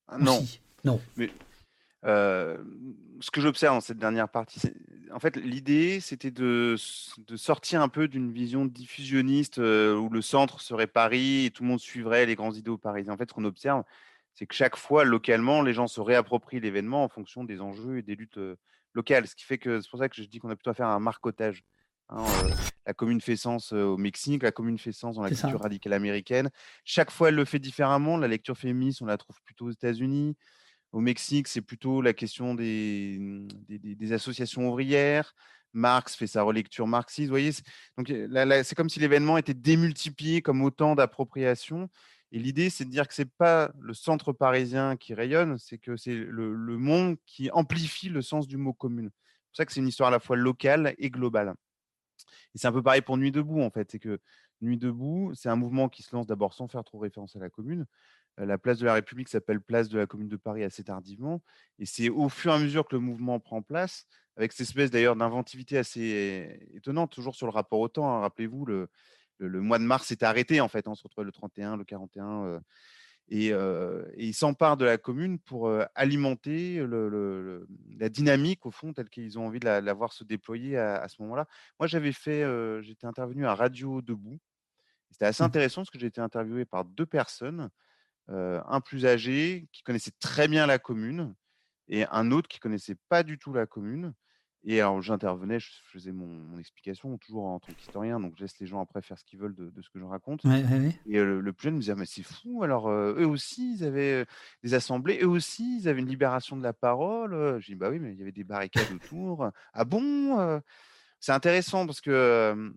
Ah, 0.08 0.16
Non. 0.18 0.42
Non. 0.84 1.00
Mais 1.16 1.30
ce 2.04 3.30
que 3.30 3.40
j'observe 3.40 3.74
dans 3.76 3.80
cette 3.80 3.98
dernière 3.98 4.28
partie, 4.28 4.60
en 5.14 5.20
fait, 5.20 5.36
l'idée, 5.36 6.00
c'était 6.00 6.32
de, 6.32 6.74
de 7.18 7.36
sortir 7.36 7.80
un 7.80 7.88
peu 7.88 8.08
d'une 8.08 8.32
vision 8.32 8.66
diffusionniste 8.66 9.58
euh, 9.60 9.94
où 9.96 10.08
le 10.10 10.20
centre 10.20 10.60
serait 10.60 10.88
Paris 10.88 11.46
et 11.46 11.50
tout 11.50 11.62
le 11.62 11.68
monde 11.68 11.80
suivrait 11.80 12.26
les 12.26 12.34
grands 12.34 12.52
idéaux 12.52 12.78
parisiens. 12.78 13.12
En 13.14 13.16
fait, 13.16 13.30
ce 13.30 13.34
qu'on 13.34 13.44
observe, 13.44 13.84
c'est 14.34 14.46
que 14.46 14.54
chaque 14.54 14.76
fois, 14.76 15.04
localement, 15.04 15.62
les 15.62 15.72
gens 15.72 15.86
se 15.86 16.00
réapproprient 16.00 16.58
l'événement 16.58 17.04
en 17.04 17.08
fonction 17.08 17.44
des 17.44 17.60
enjeux 17.60 17.98
et 17.98 18.02
des 18.02 18.16
luttes 18.16 18.38
euh, 18.38 18.56
locales. 18.92 19.28
Ce 19.28 19.36
qui 19.36 19.44
fait 19.44 19.58
que 19.58 19.80
c'est 19.80 19.88
pour 19.88 20.00
ça 20.00 20.08
que 20.08 20.16
je 20.16 20.24
dis 20.24 20.40
qu'on 20.40 20.50
a 20.50 20.56
plutôt 20.56 20.70
à 20.70 20.74
faire 20.74 20.88
un 20.88 20.98
marcotage. 20.98 21.62
hein, 22.08 22.24
euh, 22.44 22.50
la 22.86 22.92
commune 22.92 23.20
fait 23.20 23.36
sens 23.36 23.72
au 23.72 23.96
Mexique, 23.96 24.42
la 24.42 24.52
commune 24.52 24.78
fait 24.78 24.92
sens 24.92 25.16
dans 25.16 25.22
la 25.22 25.32
ça. 25.32 25.42
culture 25.42 25.60
radicale 25.62 25.92
américaine. 25.92 26.50
Chaque 26.84 27.10
fois, 27.10 27.28
elle 27.28 27.36
le 27.36 27.44
fait 27.44 27.60
différemment. 27.60 28.16
La 28.16 28.28
lecture 28.28 28.58
féministe, 28.58 29.00
on 29.00 29.06
la 29.06 29.16
trouve 29.16 29.40
plutôt 29.44 29.66
aux 29.66 29.70
États-Unis. 29.70 30.36
Au 30.94 31.00
Mexique, 31.00 31.48
c'est 31.48 31.60
plutôt 31.60 32.00
la 32.02 32.12
question 32.12 32.54
des, 32.54 33.18
mmh, 33.18 33.48
des, 33.68 34.12
associations 34.12 34.68
ouvrières. 34.68 35.34
Marx 35.72 36.14
fait 36.14 36.28
sa 36.28 36.44
relecture 36.44 36.86
marxiste. 36.86 37.26
Vous 37.26 37.32
voyez, 37.32 37.50
c'est- 37.50 38.74
comme 38.76 38.88
si 38.88 39.00
l'événement 39.00 39.36
était 39.36 39.54
démultiplié 39.54 40.40
comme 40.40 40.62
autant 40.62 40.94
d'appropriations. 40.94 41.90
Et 42.30 42.38
l'idée, 42.38 42.70
c'est 42.70 42.84
de 42.84 42.90
dire 42.90 43.08
que 43.08 43.14
c'est 43.14 43.28
pas 43.28 43.72
le 43.80 43.92
centre 43.92 44.32
parisien 44.32 44.96
qui 44.96 45.14
rayonne, 45.14 45.58
c'est 45.58 45.78
que 45.78 45.96
c'est 45.96 46.14
le, 46.14 46.54
le 46.54 46.78
monde 46.78 47.16
qui 47.26 47.50
amplifie 47.50 48.08
le 48.08 48.22
sens 48.22 48.46
du 48.46 48.56
mot 48.56 48.72
commune. 48.72 49.10
C'est 49.10 49.48
pour 49.50 49.56
ça 49.56 49.66
que 49.66 49.72
c'est 49.72 49.80
une 49.80 49.88
histoire 49.88 50.10
à 50.10 50.12
la 50.12 50.20
fois 50.20 50.36
locale 50.36 50.94
et 50.98 51.10
globale. 51.10 51.54
Et 52.54 52.58
c'est 52.58 52.68
un 52.68 52.72
peu 52.72 52.82
pareil 52.84 53.02
pour 53.02 53.16
Nuit 53.16 53.32
debout, 53.32 53.62
en 53.62 53.70
fait. 53.70 53.90
C'est 53.90 53.98
que 53.98 54.20
Nuit 54.60 54.78
debout, 54.78 55.32
c'est 55.34 55.48
un 55.48 55.56
mouvement 55.56 55.88
qui 55.88 56.04
se 56.04 56.14
lance 56.14 56.28
d'abord 56.28 56.54
sans 56.54 56.68
faire 56.68 56.84
trop 56.84 56.98
référence 56.98 57.34
à 57.34 57.40
la 57.40 57.50
commune. 57.50 57.84
Euh, 58.40 58.46
La 58.46 58.58
place 58.58 58.78
de 58.78 58.86
la 58.86 58.94
République 58.94 59.28
s'appelle 59.28 59.60
place 59.60 59.88
de 59.88 59.98
la 59.98 60.06
commune 60.06 60.28
de 60.28 60.36
Paris 60.36 60.64
assez 60.64 60.84
tardivement. 60.84 61.42
Et 61.78 61.86
c'est 61.86 62.08
au 62.08 62.28
fur 62.28 62.52
et 62.52 62.54
à 62.54 62.58
mesure 62.58 62.86
que 62.86 62.96
le 62.96 63.00
mouvement 63.00 63.40
prend 63.40 63.62
place, 63.62 64.06
avec 64.36 64.52
cette 64.52 64.66
espèce 64.68 64.90
d'ailleurs 64.90 65.16
d'inventivité 65.16 65.78
assez 65.78 66.68
étonnante, 66.72 67.12
toujours 67.12 67.34
sur 67.36 67.46
le 67.46 67.52
rapport 67.52 67.80
au 67.80 67.88
temps. 67.88 68.08
hein. 68.10 68.20
Rappelez-vous, 68.20 68.66
le, 68.66 68.88
le, 69.38 69.48
le 69.48 69.60
mois 69.60 69.78
de 69.78 69.84
mars 69.84 70.06
s'est 70.08 70.24
arrêté, 70.24 70.60
en 70.60 70.68
fait. 70.68 70.86
hein. 70.88 70.92
On 70.92 70.94
se 70.94 71.04
retrouvait 71.04 71.24
le 71.26 71.32
31, 71.32 71.76
le 71.76 71.84
41. 71.84 72.44
euh, 72.44 72.60
et, 73.28 73.52
euh, 73.54 74.04
et 74.16 74.26
ils 74.26 74.34
s'emparent 74.34 74.76
de 74.76 74.84
la 74.84 74.98
commune 74.98 75.38
pour 75.38 75.68
euh, 75.68 75.84
alimenter 75.94 76.76
le- 76.78 77.08
le- 77.08 77.42
le- 77.42 77.66
la 77.98 78.10
dynamique, 78.10 78.66
au 78.66 78.70
fond, 78.70 78.92
telle 78.92 79.08
qu'ils 79.08 79.38
ont 79.38 79.46
envie 79.46 79.60
de 79.60 79.64
la, 79.64 79.80
de 79.80 79.86
la 79.86 79.94
voir 79.94 80.12
se 80.12 80.24
déployer 80.24 80.76
à, 80.76 80.96
à 80.96 81.08
ce 81.08 81.22
moment-là. 81.22 81.46
Moi, 81.80 81.86
j'avais 81.86 82.12
fait, 82.12 82.44
j'étais 82.82 83.06
intervenu 83.06 83.46
à 83.46 83.54
Radio 83.54 84.02
Debout. 84.02 84.38
C'était 85.10 85.24
assez 85.26 85.42
intéressant 85.46 85.82
parce 85.82 85.90
que 85.90 85.98
j'ai 85.98 86.08
été 86.08 86.20
interviewé 86.20 86.64
par 86.66 86.84
deux 86.84 87.06
personnes, 87.06 87.70
un 88.28 88.80
plus 88.80 89.06
âgé 89.06 89.68
qui 89.72 89.82
connaissait 89.82 90.12
très 90.20 90.48
bien 90.48 90.66
la 90.66 90.78
commune 90.78 91.34
et 91.88 92.04
un 92.06 92.30
autre 92.30 92.48
qui 92.48 92.58
connaissait 92.60 92.96
pas 93.08 93.22
du 93.22 93.38
tout 93.38 93.52
la 93.52 93.66
commune. 93.66 94.14
Et 94.66 94.80
alors, 94.80 95.02
j'intervenais, 95.02 95.60
je 95.60 95.68
faisais 95.92 96.10
mon, 96.10 96.26
mon 96.26 96.58
explication, 96.58 97.18
toujours 97.18 97.44
en 97.44 97.60
tant 97.60 97.70
qu'historien, 97.74 98.18
donc 98.18 98.32
je 98.38 98.44
laisse 98.44 98.58
les 98.60 98.66
gens 98.66 98.80
après 98.80 99.02
faire 99.02 99.18
ce 99.18 99.24
qu'ils 99.26 99.38
veulent 99.38 99.54
de, 99.54 99.68
de 99.68 99.82
ce 99.82 99.90
que 99.90 99.98
je 99.98 100.04
raconte. 100.04 100.42
Ouais, 100.44 100.64
ouais, 100.64 100.80
ouais. 100.80 100.98
Et 101.06 101.18
euh, 101.18 101.24
le, 101.26 101.40
le 101.42 101.52
plus 101.52 101.64
jeune 101.64 101.74
me 101.74 101.80
disait, 101.80 101.92
Ah, 101.92 101.96
mais 101.96 102.06
c'est 102.06 102.22
fou, 102.22 102.62
alors 102.62 102.88
euh, 102.88 103.14
eux 103.18 103.26
aussi, 103.26 103.74
ils 103.76 103.84
avaient 103.84 104.22
euh, 104.22 104.24
des 104.62 104.72
assemblées, 104.72 105.18
eux 105.20 105.28
aussi, 105.28 105.80
ils 105.82 105.86
avaient 105.88 106.00
une 106.00 106.08
libération 106.08 106.56
de 106.56 106.62
la 106.62 106.72
parole. 106.72 107.34
euh. 107.34 107.60
Je 107.60 107.66
dis, 107.66 107.74
bah 107.74 107.90
oui, 107.90 107.98
mais 107.98 108.12
il 108.12 108.18
y 108.18 108.22
avait 108.22 108.32
des 108.32 108.42
barricades 108.44 108.90
autour. 108.90 109.50
Ah 109.74 109.84
bon 109.84 110.40
euh 110.40 110.60
C'est 111.20 111.32
intéressant 111.32 111.84
parce 111.84 112.00
que 112.00 112.10
euh, 112.10 112.70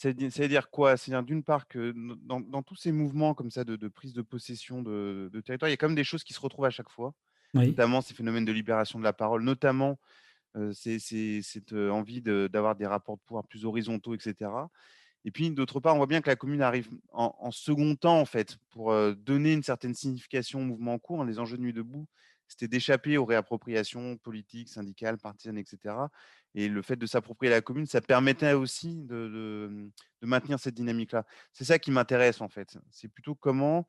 ça 0.00 0.08
veut 0.08 0.14
dire- 0.14 0.32
ça 0.32 0.42
veut 0.42 0.48
dire 0.48 0.70
quoi? 0.70 0.96
C'est-à-dire 0.96 1.24
d'une 1.24 1.42
part 1.42 1.66
que 1.66 1.92
dans, 2.24 2.40
dans 2.40 2.62
tous 2.62 2.76
ces 2.76 2.92
mouvements 2.92 3.34
comme 3.34 3.50
ça 3.50 3.64
de, 3.64 3.74
de 3.76 3.88
prise 3.88 4.12
de 4.14 4.22
possession 4.22 4.80
de, 4.82 5.28
de 5.32 5.40
territoire, 5.40 5.68
il 5.68 5.72
y 5.72 5.74
a 5.74 5.76
quand 5.76 5.88
même 5.88 5.96
des 5.96 6.04
choses 6.04 6.22
qui 6.22 6.32
se 6.32 6.40
retrouvent 6.40 6.66
à 6.66 6.70
chaque 6.70 6.88
fois, 6.90 7.14
Oui. 7.54 7.66
notamment 7.68 8.00
ces 8.00 8.14
phénomènes 8.14 8.44
de 8.44 8.52
libération 8.52 8.98
de 9.00 9.04
la 9.04 9.12
parole, 9.12 9.42
notamment 9.42 9.98
euh, 10.56 10.72
cette 10.72 11.72
envie 11.72 12.22
de- 12.22 12.48
d'avoir 12.50 12.76
des 12.76 12.86
rapports 12.86 13.16
de 13.16 13.22
pouvoir 13.22 13.44
plus 13.46 13.64
horizontaux, 13.64 14.14
etc. 14.14 14.50
Et 15.24 15.30
puis, 15.32 15.50
d'autre 15.50 15.80
part, 15.80 15.94
on 15.94 15.98
voit 15.98 16.06
bien 16.06 16.20
que 16.20 16.30
la 16.30 16.36
commune 16.36 16.62
arrive 16.62 16.88
en, 17.12 17.34
en 17.38 17.50
second 17.50 17.96
temps, 17.96 18.20
en 18.20 18.24
fait, 18.24 18.56
pour 18.70 18.92
euh, 18.92 19.14
donner 19.14 19.52
une 19.52 19.64
certaine 19.64 19.94
signification 19.94 20.60
au 20.60 20.64
mouvement 20.64 20.94
en 20.94 20.98
cours. 20.98 21.20
hein. 21.22 21.26
Les 21.26 21.38
enjeux 21.40 21.56
de 21.58 21.62
Nuit 21.62 21.72
debout, 21.72 22.06
c'était 22.48 22.68
d'échapper 22.68 23.18
aux 23.18 23.24
réappropriations 23.24 24.16
politiques, 24.16 24.68
syndicales, 24.68 25.18
partisanes, 25.18 25.58
etc. 25.58 25.94
Et 26.54 26.68
le 26.68 26.82
fait 26.82 26.96
de 26.96 27.06
s'approprier 27.06 27.50
la 27.50 27.60
commune, 27.60 27.86
ça 27.86 28.00
permettait 28.00 28.54
aussi 28.54 29.02
de, 29.02 29.28
de- 29.28 30.26
maintenir 30.26 30.58
cette 30.58 30.74
dynamique-là. 30.74 31.24
C'est 31.52 31.64
ça 31.64 31.78
qui 31.78 31.90
m'intéresse, 31.90 32.40
en 32.40 32.48
fait. 32.48 32.78
C'est 32.90 33.08
plutôt 33.08 33.34
comment, 33.34 33.88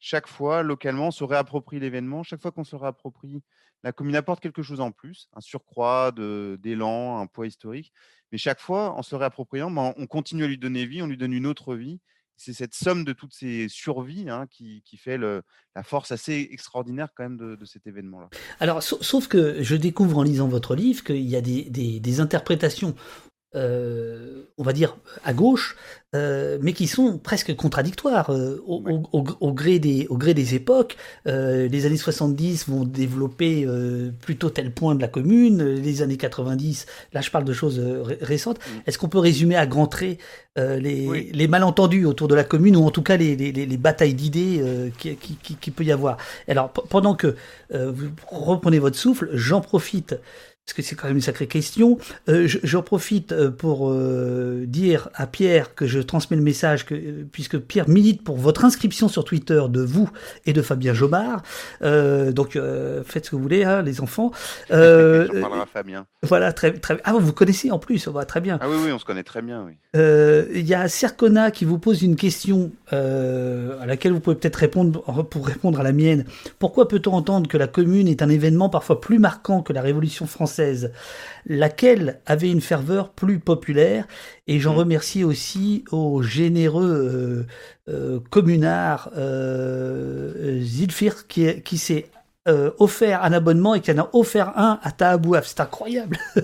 chaque 0.00 0.26
fois, 0.26 0.62
localement, 0.62 1.08
on 1.08 1.12
se 1.12 1.24
réapproprie 1.24 1.78
l'événement. 1.78 2.22
Chaque 2.22 2.42
fois 2.42 2.50
qu'on 2.50 2.64
se 2.64 2.76
réapproprie, 2.76 3.42
la 3.82 3.92
commune 3.92 4.16
apporte 4.16 4.40
quelque 4.40 4.62
chose 4.62 4.80
en 4.80 4.90
plus, 4.90 5.28
un 5.32 5.40
surcroît 5.40 6.12
d'élan, 6.12 7.18
un 7.18 7.26
poids 7.26 7.46
historique. 7.46 7.92
Mais 8.32 8.38
chaque 8.38 8.60
fois, 8.60 8.90
en 8.90 9.02
se 9.02 9.14
réappropriant, 9.14 9.70
ben, 9.70 9.94
on 9.96 10.06
continue 10.06 10.44
à 10.44 10.46
lui 10.48 10.58
donner 10.58 10.84
vie, 10.84 11.02
on 11.02 11.06
lui 11.06 11.16
donne 11.16 11.32
une 11.32 11.46
autre 11.46 11.74
vie. 11.74 12.00
C'est 12.42 12.54
cette 12.54 12.74
somme 12.74 13.04
de 13.04 13.12
toutes 13.12 13.34
ces 13.34 13.68
survies 13.68 14.30
hein, 14.30 14.46
qui, 14.50 14.82
fait 14.96 15.18
la 15.18 15.82
force 15.82 16.10
assez 16.10 16.48
extraordinaire 16.50 17.08
quand 17.14 17.22
même 17.22 17.36
de, 17.36 17.64
cet 17.66 17.86
événement-là. 17.86 18.30
Alors, 18.60 18.82
sa- 18.82 18.96
sauf 19.02 19.28
que 19.28 19.62
je 19.62 19.76
découvre 19.76 20.16
en 20.16 20.22
lisant 20.22 20.48
votre 20.48 20.74
livre 20.74 21.04
qu'il 21.04 21.28
y 21.28 21.36
a 21.36 21.42
des 21.42 22.20
interprétations, 22.20 22.94
euh, 23.54 24.44
on 24.58 24.62
va 24.62 24.72
dire, 24.72 24.96
à 25.24 25.32
gauche, 25.32 25.76
euh, 26.14 26.58
mais 26.60 26.72
qui 26.72 26.86
sont 26.86 27.18
presque 27.18 27.54
contradictoires 27.54 28.30
euh, 28.30 28.56
au, 28.66 28.82
au- 29.12 29.18
au- 29.18 29.24
au 29.40 29.52
gré 29.52 29.78
des, 29.78 30.06
au 30.08 30.16
gré 30.16 30.34
des 30.34 30.54
époques. 30.54 30.96
Euh, 31.26 31.68
les 31.68 31.86
années 31.86 31.96
70 31.96 32.68
vont 32.68 32.84
développer 32.84 33.64
euh, 33.66 34.10
plutôt 34.20 34.50
tel 34.50 34.72
point 34.72 34.94
de 34.94 35.00
la 35.00 35.08
commune, 35.08 35.62
les 35.64 36.02
années 36.02 36.16
90, 36.16 36.86
là 37.12 37.20
je 37.20 37.30
parle 37.30 37.44
de 37.44 37.52
choses 37.52 37.78
euh, 37.78 38.02
ré- 38.02 38.18
récentes. 38.20 38.58
Est-ce 38.86 38.98
qu'on 38.98 39.08
peut 39.08 39.18
résumer 39.18 39.56
à 39.56 39.66
grands 39.66 39.86
traits 39.86 40.18
euh, 40.58 40.78
les, 40.78 41.30
les 41.32 41.48
malentendus 41.48 42.04
autour 42.06 42.26
de 42.28 42.34
la 42.34 42.44
commune, 42.44 42.76
ou 42.76 42.84
en 42.84 42.90
tout 42.90 43.02
cas 43.02 43.16
les, 43.16 43.36
les, 43.36 43.52
les- 43.52 43.66
les 43.66 43.76
batailles 43.76 44.14
d'idées 44.14 44.58
euh, 44.60 44.90
qui, 44.98 45.14
qui, 45.16 45.36
qui- 45.36 45.54
qui 45.56 45.70
peut 45.70 45.84
y 45.84 45.92
avoir? 45.92 46.16
Alors, 46.48 46.70
pendant 46.72 47.14
que 47.14 47.36
euh, 47.72 47.92
vous 47.92 48.08
reprenez 48.30 48.78
votre 48.80 48.96
souffle, 48.98 49.30
j'en 49.32 49.60
profite 49.60 50.16
parce 50.70 50.76
que 50.76 50.82
c'est 50.82 50.94
quand 50.94 51.08
même 51.08 51.16
une 51.16 51.22
sacrée 51.22 51.48
question. 51.48 51.98
Euh, 52.28 52.46
je- 52.46 52.58
J'en 52.62 52.82
profite 52.82 53.32
euh, 53.32 53.50
pour 53.50 53.90
euh, 53.90 54.64
dire 54.68 55.08
à 55.14 55.26
Pierre 55.26 55.74
que 55.74 55.86
je 55.86 55.98
transmets 55.98 56.36
le 56.36 56.42
message 56.44 56.86
que 56.86 56.94
euh, 56.94 57.24
puisque 57.32 57.58
Pierre 57.58 57.88
milite 57.88 58.22
pour 58.22 58.36
votre 58.36 58.64
inscription 58.64 59.08
sur 59.08 59.24
Twitter 59.24 59.60
de 59.68 59.80
vous 59.80 60.08
et 60.46 60.52
de 60.52 60.62
Fabien 60.62 60.94
Jomard. 60.94 61.42
Euh, 61.82 62.30
donc 62.30 62.56
faites 63.04 63.24
ce 63.26 63.30
que 63.30 63.36
vous 63.36 63.42
voulez, 63.42 63.64
hein, 63.64 63.82
les 63.82 64.00
enfants. 64.00 64.30
Euh, 64.70 65.26
J'en 65.32 65.40
parlera 65.40 65.62
à 65.62 65.66
Fabien. 65.66 66.06
Voilà, 66.22 66.52
très 66.52 66.72
très. 66.72 66.98
Ah, 67.04 67.12
vous 67.18 67.32
connaissez 67.32 67.70
en 67.72 67.78
plus, 67.80 68.06
on 68.06 68.12
va 68.12 68.24
très 68.24 68.40
bien. 68.40 68.58
Ah 68.60 68.68
oui, 68.68 68.76
oui, 68.84 68.92
on 68.92 68.98
se 68.98 69.04
connaît 69.04 69.24
très 69.24 69.42
bien, 69.42 69.64
oui. 69.66 69.72
Il 70.54 70.66
y 70.66 70.74
a 70.74 70.86
Sercona 70.88 71.50
qui 71.50 71.64
vous 71.64 71.78
pose 71.78 72.02
une 72.02 72.14
question 72.16 72.70
à 72.92 73.86
laquelle 73.86 74.12
vous 74.12 74.20
pouvez 74.20 74.36
peut-être 74.36 74.56
répondre 74.56 75.00
pour 75.24 75.46
répondre 75.46 75.80
à 75.80 75.82
la 75.82 75.92
mienne. 75.92 76.24
Pourquoi 76.58 76.86
peut-on 76.88 77.12
entendre 77.14 77.48
que 77.48 77.56
la 77.56 77.66
commune 77.66 78.06
est 78.06 78.22
un 78.22 78.28
événement 78.28 78.68
parfois 78.68 79.00
plus 79.00 79.18
marquant 79.18 79.62
que 79.62 79.72
la 79.72 79.80
Révolution 79.82 80.26
française, 80.26 80.59
laquelle 81.46 82.20
avait 82.26 82.50
une 82.50 82.60
ferveur 82.60 83.10
plus 83.10 83.38
populaire 83.38 84.06
Et 84.46 84.60
j'en 84.60 84.74
remercie 84.74 85.24
aussi 85.24 85.84
au 85.90 86.22
généreux 86.22 87.46
euh, 87.88 87.92
euh, 87.92 88.20
communard 88.30 89.10
euh, 89.16 90.60
Zilfir 90.60 91.26
qui, 91.26 91.62
qui 91.62 91.78
s'est 91.78 92.06
offert 92.78 93.22
un 93.22 93.32
abonnement 93.32 93.76
et 93.76 93.80
qui 93.80 93.92
en 93.92 93.98
a 93.98 94.10
offert 94.12 94.58
un 94.58 94.80
à 94.82 94.90
Tahabouaf. 94.90 95.46
C'est 95.46 95.60
incroyable. 95.60 96.18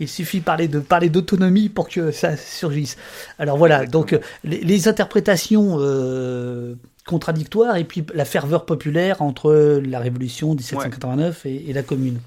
Il 0.00 0.08
suffit 0.08 0.40
de 0.40 0.44
parler 0.44 0.68
de 0.68 0.80
parler 0.80 1.10
d'autonomie 1.10 1.68
pour 1.68 1.88
que 1.88 2.10
ça 2.10 2.36
surgisse. 2.36 2.96
Alors 3.38 3.56
voilà, 3.56 3.86
donc 3.86 4.18
les, 4.42 4.60
les 4.60 4.88
interprétations 4.88 5.76
euh, 5.80 6.74
contradictoires 7.06 7.76
et 7.76 7.84
puis 7.84 8.04
la 8.14 8.24
ferveur 8.24 8.64
populaire 8.64 9.22
entre 9.22 9.80
la 9.84 10.00
Révolution 10.00 10.54
1789 10.54 11.46
et, 11.46 11.70
et 11.70 11.72
la 11.72 11.82
Commune. 11.82 12.18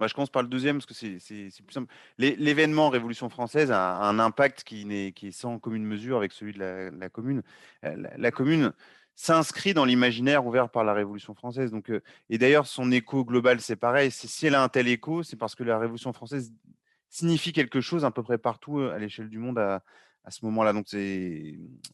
Moi, 0.00 0.06
je 0.06 0.14
commence 0.14 0.30
par 0.30 0.42
le 0.42 0.48
deuxième 0.48 0.76
parce 0.76 0.86
que 0.86 0.94
c'est 0.94 1.18
plus 1.64 1.72
simple. 1.72 1.92
L'é- 2.18 2.36
L'événement 2.36 2.88
Révolution 2.88 3.28
française 3.28 3.72
a 3.72 3.96
un 3.96 4.18
impact 4.18 4.62
qui, 4.62 4.86
est 4.92 5.30
sans 5.32 5.58
commune 5.58 5.84
mesure 5.84 6.18
avec 6.18 6.32
celui 6.32 6.52
de 6.52 6.90
la, 6.96 7.08
commune. 7.08 7.42
Euh, 7.84 8.08
La, 8.16 8.30
commune 8.30 8.72
s'inscrit 9.16 9.74
dans 9.74 9.84
l'imaginaire 9.84 10.46
ouvert 10.46 10.70
par 10.70 10.84
la 10.84 10.94
Révolution 10.94 11.34
française. 11.34 11.72
Donc, 11.72 11.90
euh, 11.90 12.00
et 12.30 12.38
d'ailleurs, 12.38 12.68
son 12.68 12.92
écho 12.92 13.24
global, 13.24 13.60
c'est 13.60 13.76
pareil. 13.76 14.12
Si 14.12 14.46
elle 14.46 14.54
a 14.54 14.62
un 14.62 14.68
tel 14.68 14.86
écho, 14.86 15.24
c'est 15.24 15.36
parce 15.36 15.56
que 15.56 15.64
la 15.64 15.78
Révolution 15.78 16.12
française 16.12 16.52
signifie 17.08 17.52
quelque 17.52 17.80
chose 17.80 18.04
à 18.04 18.12
peu 18.12 18.22
près 18.22 18.38
partout 18.38 18.78
euh, 18.78 18.94
à 18.94 18.98
l'échelle 18.98 19.28
du 19.28 19.38
monde 19.38 19.58
à, 19.58 19.82
ce 20.28 20.44
moment-là. 20.44 20.72
Donc, 20.74 20.86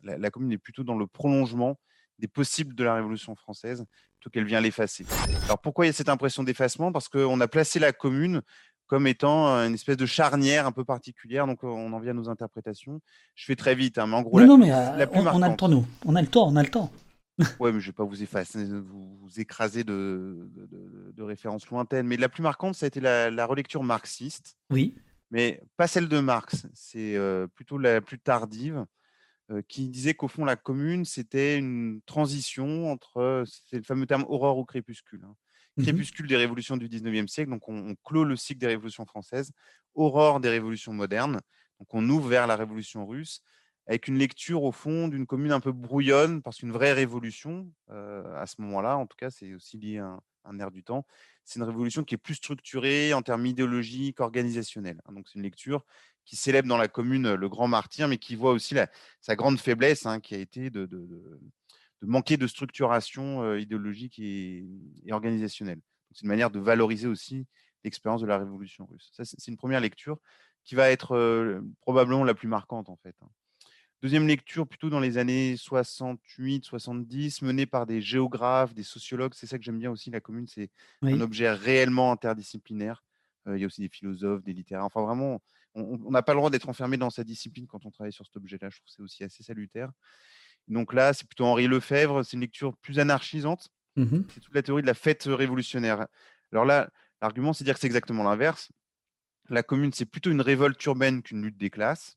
la 0.03 0.31
commune 0.31 0.53
est 0.53 0.59
plutôt 0.59 0.83
dans 0.83 0.99
le 0.99 1.07
prolongement 1.07 1.79
des 2.19 2.29
possibles 2.29 2.75
de 2.75 2.85
la 2.85 2.95
Révolution 2.95 3.35
française 3.35 3.85
plutôt 4.19 4.31
qu'elle 4.31 4.45
vient 4.47 4.61
l'effacer. 4.61 5.05
Alors 5.45 5.59
pourquoi 5.59 5.85
il 5.85 5.89
y 5.89 5.91
a 5.91 5.93
cette 5.93 6.09
impression 6.09 6.43
d'effacement? 6.45 6.93
Parce 6.93 7.09
qu'on 7.09 7.41
a 7.41 7.49
placé 7.49 7.79
la 7.79 7.93
commune 7.93 8.43
comme 8.87 9.07
étant 9.07 9.49
euh, 9.49 9.67
une 9.67 9.75
espèce 9.75 9.97
de 9.97 10.07
charnière 10.07 10.67
un 10.67 10.73
peu 10.73 10.85
particulière, 10.85 11.47
donc 11.47 11.65
euh, 11.65 11.69
on 11.69 11.93
en 11.93 12.01
vient 12.01 12.11
à 12.13 12.15
nos 12.15 12.29
interprétations. 12.29 13.01
Je 13.35 13.45
fais 13.47 13.57
très 13.57 13.75
vite, 13.75 13.99
hein, 13.99 14.07
mais 14.07 14.17
en 14.17 14.23
gros, 14.23 14.39
non, 14.41 14.47
la, 14.47 14.47
non, 14.47 14.59
mais 14.59 14.73
euh, 14.73 14.97
la 14.97 15.07
plus 15.07 15.21
on, 15.21 15.27
on 15.27 15.43
a 15.43 15.49
le 15.49 15.57
temps, 15.57 15.69
nous. 15.69 15.87
On 16.05 16.15
a 16.17 16.21
le 16.23 16.29
temps, 16.29 16.47
on 16.49 16.57
a 16.57 16.63
le 16.63 16.69
temps. 16.71 16.91
Ouais, 17.59 17.73
mais 17.73 17.81
je 17.81 17.87
vais 17.87 17.93
pas 17.93 18.05
vous 18.05 18.23
effacer, 18.23 18.65
vous, 18.65 19.19
vous 19.21 19.41
écraser 19.41 19.83
de, 19.83 20.49
de, 20.55 20.67
de- 20.67 21.13
de 21.13 21.23
références 21.25 21.69
lointaines, 21.69 22.07
mais 22.07 22.17
la 22.17 22.29
plus 22.29 22.43
marquante, 22.45 22.77
ça 22.77 22.87
a 22.87 22.89
été 22.89 23.01
la, 23.01 23.29
la 23.31 23.45
relecture 23.47 23.83
marxiste. 23.83 24.57
Oui. 24.71 24.95
Mais 25.33 25.61
pas 25.77 25.89
celle 25.89 26.09
de 26.09 26.21
Marx, 26.21 26.67
c'est 26.75 27.17
euh, 27.17 27.49
plutôt 27.49 27.77
la 27.77 28.01
plus 28.01 28.21
tardive, 28.21 28.85
qui 29.69 29.89
disait 29.89 30.15
qu'au 30.15 30.29
fond, 30.29 30.45
la 30.45 30.57
commune, 30.57 31.05
c'était 31.05 31.59
une 31.59 32.01
transition 32.07 32.91
entre, 32.91 33.45
c'est 33.47 33.77
le 33.77 33.83
fameux 33.83 34.07
terme 34.07 34.25
aurore 34.29 34.59
ou 34.59 34.65
crépuscule. 34.65 35.25
hein. 35.25 35.35
Mhm. 35.77 36.07
Crépuscule 36.07 36.27
des 36.29 36.37
révolutions 36.37 36.77
du 36.77 36.89
19e 36.89 37.29
siècle, 37.29 37.51
donc 37.51 37.69
on, 37.69 37.77
on 37.91 37.95
clôt 38.05 38.25
le 38.25 38.37
cycle 38.37 38.61
des 38.61 38.69
révolutions 38.69 39.05
françaises, 39.07 39.53
aurore 39.95 40.41
des 40.41 40.49
révolutions 40.49 40.93
modernes, 40.93 41.41
donc 41.81 41.93
on 41.95 42.09
ouvre 42.09 42.29
vers 42.29 42.47
la 42.47 42.57
révolution 42.57 43.07
russe, 43.07 43.41
avec 43.87 44.09
une 44.09 44.17
lecture 44.19 44.63
au 44.63 44.73
fond 44.73 45.09
d'une 45.09 45.27
commune 45.27 45.53
un 45.53 45.61
peu 45.61 45.73
brouillonne, 45.73 46.43
parce 46.43 46.59
qu'une 46.59 46.73
vraie 46.73 46.93
révolution, 46.93 47.71
euh, 47.91 48.23
à 48.37 48.47
ce 48.47 48.61
moment-là, 48.63 48.97
en 48.97 49.07
tout 49.07 49.17
cas, 49.17 49.31
c'est 49.31 49.53
aussi 49.53 49.77
lié 49.79 49.99
à 49.99 50.07
un, 50.07 50.21
un 50.45 50.59
air 50.59 50.71
du 50.71 50.85
temps, 50.85 51.05
c'est 51.45 51.59
une 51.59 51.65
révolution 51.67 52.05
qui 52.05 52.15
est 52.15 52.19
plus 52.19 52.35
structurée 52.37 53.13
en 53.13 53.23
termes 53.23 53.45
idéologiques, 53.47 54.21
organisationnels. 54.21 55.01
hein. 55.05 55.13
Donc 55.13 55.29
c'est 55.29 55.35
une 55.39 55.43
lecture 55.45 55.85
qui 56.25 56.37
célèbre 56.37 56.69
dans 56.69 56.77
la 56.79 56.89
commune 56.89 57.35
le 57.35 57.49
grand 57.49 57.69
martyr, 57.69 58.09
mais 58.09 58.19
qui 58.19 58.35
voit 58.37 58.53
aussi 58.53 58.75
la- 58.75 58.91
sa 59.21 59.37
grande 59.37 59.59
faiblesse, 59.59 60.07
hein, 60.07 60.21
qui 60.21 60.35
a 60.35 60.39
été 60.39 60.71
de, 60.71 60.87
de- 60.87 61.07
de- 61.07 61.41
de 62.03 62.07
manquer 62.07 62.37
de 62.37 62.47
structuration 62.47 63.43
euh, 63.43 63.61
idéologique 63.61 64.19
et, 64.19 64.65
et 65.07 65.13
organisationnelle. 65.13 65.81
C'est 66.13 66.23
une 66.23 66.29
manière 66.29 66.51
de 66.51 66.61
valoriser 66.61 67.09
aussi 67.09 67.47
l'expérience 67.85 68.21
de 68.21 68.27
la 68.27 68.39
révolution 68.39 68.87
russe. 68.87 69.11
Ça, 69.13 69.25
c'est 69.25 69.49
une 69.51 69.57
première 69.57 69.81
lecture 69.81 70.19
qui 70.65 70.75
va 70.75 70.91
être 70.91 71.13
euh, 71.17 71.61
probablement 71.81 72.25
la 72.25 72.35
plus 72.35 72.49
marquante 72.49 72.89
en 72.89 72.97
fait. 72.97 73.15
hein. 73.23 73.29
Deuxième 74.03 74.27
lecture, 74.27 74.67
plutôt 74.69 74.91
dans 74.91 75.01
les 75.01 75.17
années 75.17 75.57
68-70, 75.57 77.41
menée 77.41 77.65
par 77.65 77.87
des 77.87 78.03
géographes, 78.03 78.75
des 78.75 78.83
sociologues. 78.83 79.33
C'est 79.35 79.47
ça 79.47 79.57
que 79.59 79.65
j'aime 79.65 79.79
bien 79.79 79.91
aussi, 79.91 80.11
la 80.11 80.21
commune, 80.21 80.47
c'est 80.47 80.71
Oui. 81.03 81.13
un 81.15 81.21
objet 81.23 81.51
réellement 81.51 82.13
interdisciplinaire. 82.13 83.03
Euh, 83.49 83.57
il 83.57 83.61
y 83.61 83.65
a 83.65 83.67
aussi 83.67 83.81
des 83.81 83.89
philosophes, 83.89 84.43
des 84.43 84.53
littéraires. 84.53 84.85
Enfin, 84.85 85.03
vraiment, 85.03 85.41
on 85.75 86.11
n'a 86.11 86.23
pas 86.23 86.33
le 86.35 86.39
droit 86.39 86.51
d'être 86.51 86.69
enfermé 86.69 86.97
dans 86.97 87.11
sa 87.11 87.25
discipline 87.25 87.67
quand 87.67 87.85
on 87.87 87.91
travaille 87.91 88.13
sur 88.13 88.25
cet 88.25 88.37
objet-là. 88.37 88.71
Je 88.71 88.77
trouve 88.77 88.87
que 88.87 88.93
c'est 88.97 89.03
aussi 89.03 89.25
assez 89.25 89.43
salutaire. 89.43 89.91
Donc 90.69 90.95
là, 90.95 91.13
c'est 91.13 91.27
plutôt 91.27 91.45
Henri 91.45 91.67
Lefebvre. 91.67 92.23
C'est 92.25 92.35
une 92.35 92.41
lecture 92.41 92.77
plus 92.79 92.99
anarchisante. 92.99 93.69
Mhm. 93.97 94.27
C'est 94.33 94.41
toute 94.41 94.55
la 94.55 94.63
théorie 94.63 94.83
de 94.83 94.87
la 94.87 94.95
fête 94.95 95.25
révolutionnaire. 95.27 96.07
Alors 96.53 96.65
là, 96.65 96.89
l'argument, 97.21 97.53
c'est 97.53 97.65
de 97.65 97.69
dire 97.69 97.75
que 97.75 97.81
c'est 97.81 97.87
exactement 97.87 98.23
l'inverse. 98.25 98.71
La 99.51 99.63
commune, 99.63 99.93
c'est 99.93 100.07
plutôt 100.07 100.31
une 100.31 100.41
révolte 100.41 100.83
urbaine 100.87 101.23
qu'une 101.23 101.43
lutte 101.43 101.59
des 101.59 101.71
classes. 101.71 102.17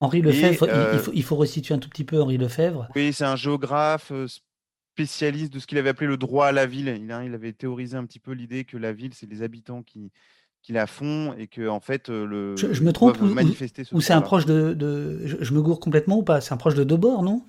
Henri 0.00 0.18
Et, 0.20 0.22
Lefebvre, 0.22 0.66
il- 0.66 0.70
euh, 0.70 0.98
faut, 0.98 1.12
il 1.12 1.22
faut 1.24 1.36
resituer 1.36 1.74
un 1.74 1.78
tout 1.78 1.88
petit 1.90 2.04
peu 2.04 2.20
Henri 2.20 2.38
Lefebvre. 2.38 2.88
Oui, 2.94 3.12
c'est 3.12 3.24
un 3.24 3.36
géographe 3.36 4.12
euh, 4.12 4.26
spécialiste 4.94 5.52
de 5.52 5.58
ce 5.58 5.66
qu'il 5.66 5.78
avait 5.78 5.90
appelé 5.90 6.06
le 6.06 6.16
droit 6.16 6.46
à 6.46 6.52
la 6.52 6.66
ville. 6.66 6.88
Il, 6.88 7.04
il 7.04 7.34
avait 7.34 7.52
théorisé 7.52 7.96
un 7.96 8.06
petit 8.06 8.20
peu 8.20 8.32
l'idée 8.32 8.64
que 8.64 8.76
la 8.76 8.92
ville, 8.92 9.14
c'est 9.14 9.26
les 9.26 9.42
habitants 9.42 9.82
qui, 9.82 10.10
qui 10.62 10.72
la 10.72 10.86
font 10.86 11.34
et 11.38 11.46
que 11.46 11.68
en 11.68 11.80
fait 11.80 12.10
euh, 12.10 12.26
le 12.26 12.56
Je, 12.56 12.72
je 12.72 12.82
me 12.82 12.92
trompe 12.92 13.20
ou, 13.20 13.26
ou- 13.26 13.34
manifester 13.34 13.84
ce 13.84 13.94
ou 13.94 14.00
c'est 14.00 14.12
un 14.12 14.20
proche 14.20 14.46
de, 14.46 14.74
de- 14.74 15.20
je, 15.24 15.54
me 15.54 15.62
gourre 15.62 15.80
complètement 15.80 16.18
ou 16.18 16.22
pas? 16.22 16.40
C'est 16.40 16.52
un 16.52 16.58
proche 16.58 16.74
de 16.74 16.84
Debord, 16.84 17.22
non? 17.22 17.42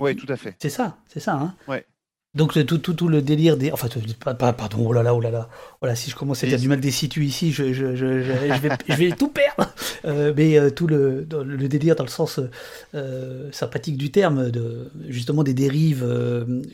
Oui, 0.00 0.16
tout 0.16 0.30
à 0.32 0.36
fait. 0.36 0.56
C'est 0.60 0.70
ça, 0.70 0.96
c'est 1.06 1.20
ça. 1.20 1.34
Hein 1.34 1.54
Ouais. 1.68 1.86
Donc 2.34 2.52
tout, 2.66 2.78
tout, 2.78 2.94
tout 2.94 3.06
le 3.06 3.22
délire 3.22 3.56
des... 3.56 3.70
Enfin, 3.70 3.86
pardon, 4.34 4.78
oh 4.88 4.92
là 4.92 5.04
là, 5.04 5.14
oh 5.14 5.20
là 5.20 5.30
là. 5.30 5.48
Voilà, 5.80 5.94
si 5.94 6.10
je 6.10 6.16
commence 6.16 6.42
à 6.42 6.48
dire 6.48 6.58
du 6.58 6.66
mal 6.66 6.80
des 6.80 6.90
situs 6.90 7.24
ici, 7.24 7.52
je, 7.52 7.72
je, 7.72 7.94
je, 7.94 8.22
je, 8.22 8.32
vais, 8.32 8.70
je 8.88 8.94
vais 8.96 9.12
tout 9.12 9.28
perdre. 9.28 9.72
Euh, 10.04 10.34
mais 10.36 10.58
euh, 10.58 10.70
tout 10.70 10.88
le, 10.88 11.28
le 11.30 11.68
délire 11.68 11.94
dans 11.94 12.02
le 12.02 12.10
sens 12.10 12.40
euh, 12.94 13.52
sympathique 13.52 13.96
du 13.96 14.10
terme, 14.10 14.50
de, 14.50 14.90
justement 15.08 15.44
des 15.44 15.54
dérives 15.54 16.04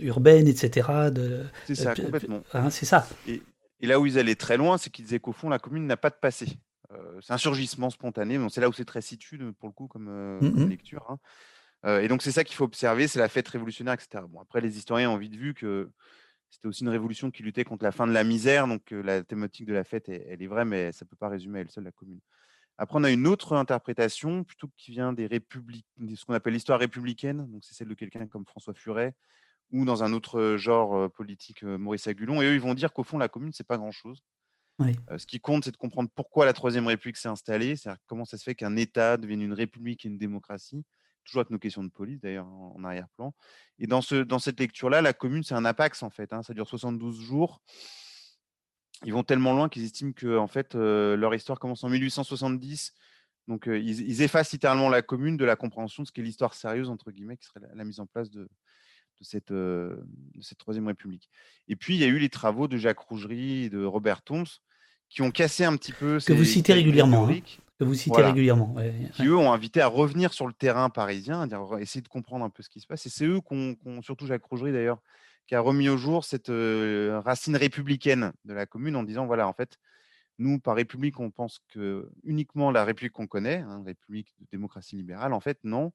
urbaines, 0.00 0.48
etc. 0.48 1.10
De, 1.12 1.40
C'est 1.66 1.74
ça, 1.74 1.94
complètement. 1.94 2.40
hein, 2.54 2.70
c'est 2.70 2.86
ça. 2.86 3.06
Et, 3.28 3.42
et 3.80 3.86
là 3.86 3.98
où 4.00 4.06
ils 4.06 4.18
allaient 4.18 4.34
très 4.36 4.56
loin, 4.56 4.78
c'est 4.78 4.90
qu'ils 4.90 5.04
disaient 5.04 5.20
qu'au 5.20 5.32
fond, 5.32 5.48
la 5.48 5.58
commune 5.58 5.86
n'a 5.86 5.96
pas 5.96 6.10
de 6.10 6.16
passé. 6.16 6.46
Euh, 6.92 7.20
c'est 7.20 7.32
un 7.32 7.38
surgissement 7.38 7.90
spontané. 7.90 8.38
Bon, 8.38 8.48
c'est 8.48 8.60
là 8.60 8.68
où 8.68 8.72
c'est 8.72 8.84
très 8.84 9.02
situ, 9.02 9.38
de- 9.38 9.50
pour 9.52 9.68
le 9.68 9.72
coup, 9.74 9.86
comme, 9.88 10.08
euh, 10.08 10.38
comme 10.40 10.62
Mhm. 10.62 10.68
lecture. 10.68 11.06
hein. 11.08 11.18
Euh, 11.86 12.00
et 12.00 12.08
donc, 12.08 12.22
c'est 12.22 12.32
ça 12.32 12.44
qu'il 12.44 12.56
faut 12.56 12.64
observer, 12.64 13.08
c'est 13.08 13.18
la 13.18 13.28
fête 13.28 13.48
révolutionnaire, 13.48 13.94
etc. 13.94 14.24
Bon, 14.28 14.40
après, 14.40 14.60
les 14.60 14.76
historiens 14.76 15.10
ont 15.10 15.16
vite 15.16 15.34
vu 15.36 15.54
que 15.54 15.90
c'était 16.50 16.66
aussi 16.68 16.82
une 16.82 16.90
révolution 16.90 17.30
qui 17.30 17.42
luttait 17.42 17.64
contre 17.64 17.84
la 17.84 17.92
fin 17.92 18.06
de 18.06 18.12
la 18.12 18.24
misère. 18.24 18.66
Donc, 18.66 18.92
euh, 18.92 19.02
la 19.02 19.22
thématique 19.22 19.66
de 19.66 19.72
la 19.72 19.84
fête, 19.84 20.08
elle, 20.08 20.24
elle 20.28 20.42
est 20.42 20.46
vraie, 20.46 20.64
mais 20.64 20.92
ça 20.92 21.04
ne 21.04 21.08
peut 21.08 21.16
pas 21.16 21.28
résumer 21.28 21.60
à 21.60 21.62
elle 21.62 21.70
seule 21.70 21.84
la 21.84 21.92
commune. 21.92 22.20
Après, 22.76 22.98
on 22.98 23.04
a 23.04 23.10
une 23.10 23.26
autre 23.26 23.54
interprétation, 23.54 24.42
plutôt 24.42 24.68
qui 24.76 24.90
vient 24.90 25.12
des 25.12 25.26
républiques, 25.26 25.86
de 25.98 26.14
ce 26.16 26.24
qu'on 26.24 26.34
appelle 26.34 26.54
l'histoire 26.54 26.80
républicaine. 26.80 27.46
Donc, 27.50 27.62
c'est 27.64 27.74
celle 27.74 27.88
de 27.88 27.94
quelqu'un 27.94 28.26
comme 28.26 28.44
François 28.46 28.74
Furet, 28.74 29.14
ou 29.72 29.84
dans 29.84 30.02
un 30.02 30.12
autre 30.12 30.56
genre 30.56 31.10
politique, 31.10 31.62
Maurice 31.62 32.06
Agulon. 32.06 32.42
Et 32.42 32.46
eux, 32.46 32.54
ils 32.54 32.60
vont 32.60 32.74
dire 32.74 32.92
qu'au 32.92 33.04
fond, 33.04 33.18
la 33.18 33.28
commune, 33.28 33.52
c'est 33.52 33.66
pas 33.66 33.78
grand-chose. 33.78 34.22
Oui. 34.80 34.96
Euh, 35.10 35.18
ce 35.18 35.26
qui 35.26 35.40
compte, 35.40 35.64
c'est 35.64 35.70
de 35.70 35.76
comprendre 35.76 36.10
pourquoi 36.14 36.46
la 36.46 36.54
Troisième 36.54 36.86
République 36.86 37.18
s'est 37.18 37.28
installée, 37.28 37.76
c'est-à-dire 37.76 38.00
comment 38.06 38.24
ça 38.24 38.38
se 38.38 38.42
fait 38.42 38.54
qu'un 38.54 38.76
État 38.76 39.18
devienne 39.18 39.42
une 39.42 39.52
république 39.52 40.06
et 40.06 40.08
une 40.08 40.16
démocratie, 40.16 40.84
toujours 41.24 41.40
avec 41.40 41.50
nos 41.50 41.58
questions 41.58 41.84
de 41.84 41.90
police 41.90 42.18
d'ailleurs 42.20 42.46
en, 42.46 42.74
en 42.76 42.84
arrière-plan. 42.84 43.34
Et 43.78 43.86
dans, 43.86 44.00
ce, 44.00 44.16
dans 44.16 44.38
cette 44.38 44.58
lecture-là, 44.58 45.02
la 45.02 45.12
commune, 45.12 45.44
c'est 45.44 45.54
un 45.54 45.66
apax 45.66 46.02
en 46.02 46.08
fait, 46.08 46.32
hein, 46.32 46.42
ça 46.42 46.54
dure 46.54 46.66
72 46.66 47.20
jours. 47.20 47.60
Ils 49.04 49.12
vont 49.12 49.22
tellement 49.22 49.52
loin 49.52 49.68
qu'ils 49.68 49.84
estiment 49.84 50.12
que 50.12 50.38
en 50.38 50.46
fait, 50.46 50.74
euh, 50.74 51.14
leur 51.14 51.34
histoire 51.34 51.58
commence 51.58 51.84
en 51.84 51.90
1870. 51.90 52.94
Donc, 53.48 53.68
euh, 53.68 53.78
ils, 53.78 54.00
ils 54.00 54.22
effacent 54.22 54.52
littéralement 54.52 54.88
la 54.88 55.02
commune 55.02 55.36
de 55.36 55.44
la 55.44 55.56
compréhension 55.56 56.02
de 56.02 56.08
ce 56.08 56.12
qu'est 56.12 56.22
l'histoire 56.22 56.54
sérieuse, 56.54 56.88
entre 56.88 57.10
guillemets, 57.10 57.36
qui 57.36 57.46
serait 57.46 57.60
la, 57.60 57.74
la 57.74 57.84
mise 57.84 58.00
en 58.00 58.06
place 58.06 58.30
de, 58.30 58.48
de 59.20 59.24
cette, 59.26 59.50
euh, 59.50 59.96
de 60.34 60.42
cette 60.42 60.58
Troisième 60.58 60.86
République. 60.86 61.28
Et 61.68 61.76
puis, 61.76 61.94
il 61.94 62.00
y 62.00 62.04
a 62.04 62.06
eu 62.06 62.18
les 62.18 62.28
travaux 62.30 62.68
de 62.68 62.76
Jacques 62.76 62.98
Rougerie 62.98 63.64
et 63.64 63.70
de 63.70 63.84
Robert 63.84 64.22
Toms 64.22 64.46
qui 65.08 65.22
ont 65.22 65.30
cassé 65.30 65.64
un 65.64 65.76
petit 65.76 65.92
peu 65.92 66.18
Que 66.24 66.32
vous 66.32 66.44
citez 66.44 66.72
régulièrement. 66.72 67.28
hein. 67.28 67.40
Que 67.78 67.84
vous 67.84 67.94
citez 67.94 68.10
Voilà. 68.10 68.28
régulièrement. 68.28 68.74
ouais, 68.74 68.94
qui 69.14 69.26
eux 69.26 69.36
ont 69.36 69.52
invité 69.52 69.80
à 69.80 69.86
revenir 69.86 70.32
sur 70.34 70.46
le 70.46 70.52
terrain 70.52 70.90
parisien, 70.90 71.40
à 71.42 71.46
dire, 71.46 71.62
essayer 71.80 72.02
de 72.02 72.08
comprendre 72.08 72.44
un 72.44 72.50
peu 72.50 72.62
ce 72.62 72.68
qui 72.68 72.80
se 72.80 72.86
passe. 72.86 73.06
Et 73.06 73.08
c'est 73.10 73.24
eux 73.24 73.40
qu'on, 73.40 73.74
qu'on- 73.74 74.02
surtout 74.02 74.26
Jacques 74.26 74.44
Rougerie 74.44 74.72
d'ailleurs, 74.72 74.98
qui 75.46 75.54
a 75.54 75.60
remis 75.60 75.88
au 75.88 75.96
jour 75.96 76.24
cette 76.24 76.50
euh, 76.50 77.20
racine 77.24 77.56
républicaine 77.56 78.32
de 78.44 78.52
la 78.54 78.66
commune 78.66 78.96
en 78.96 79.02
disant 79.02 79.26
voilà, 79.26 79.48
en 79.48 79.52
fait, 79.52 79.76
nous, 80.38 80.58
par 80.60 80.76
République, 80.76 81.18
on 81.20 81.30
pense 81.30 81.58
que 81.68 82.08
uniquement 82.24 82.70
la 82.70 82.84
République 82.84 83.12
qu'on 83.12 83.26
connaît, 83.26 83.56
hein, 83.58 83.82
République 83.84 84.32
de 84.40 84.46
démocratie 84.52 84.96
libérale, 84.96 85.32
en 85.32 85.40
fait, 85.40 85.58
non. 85.64 85.92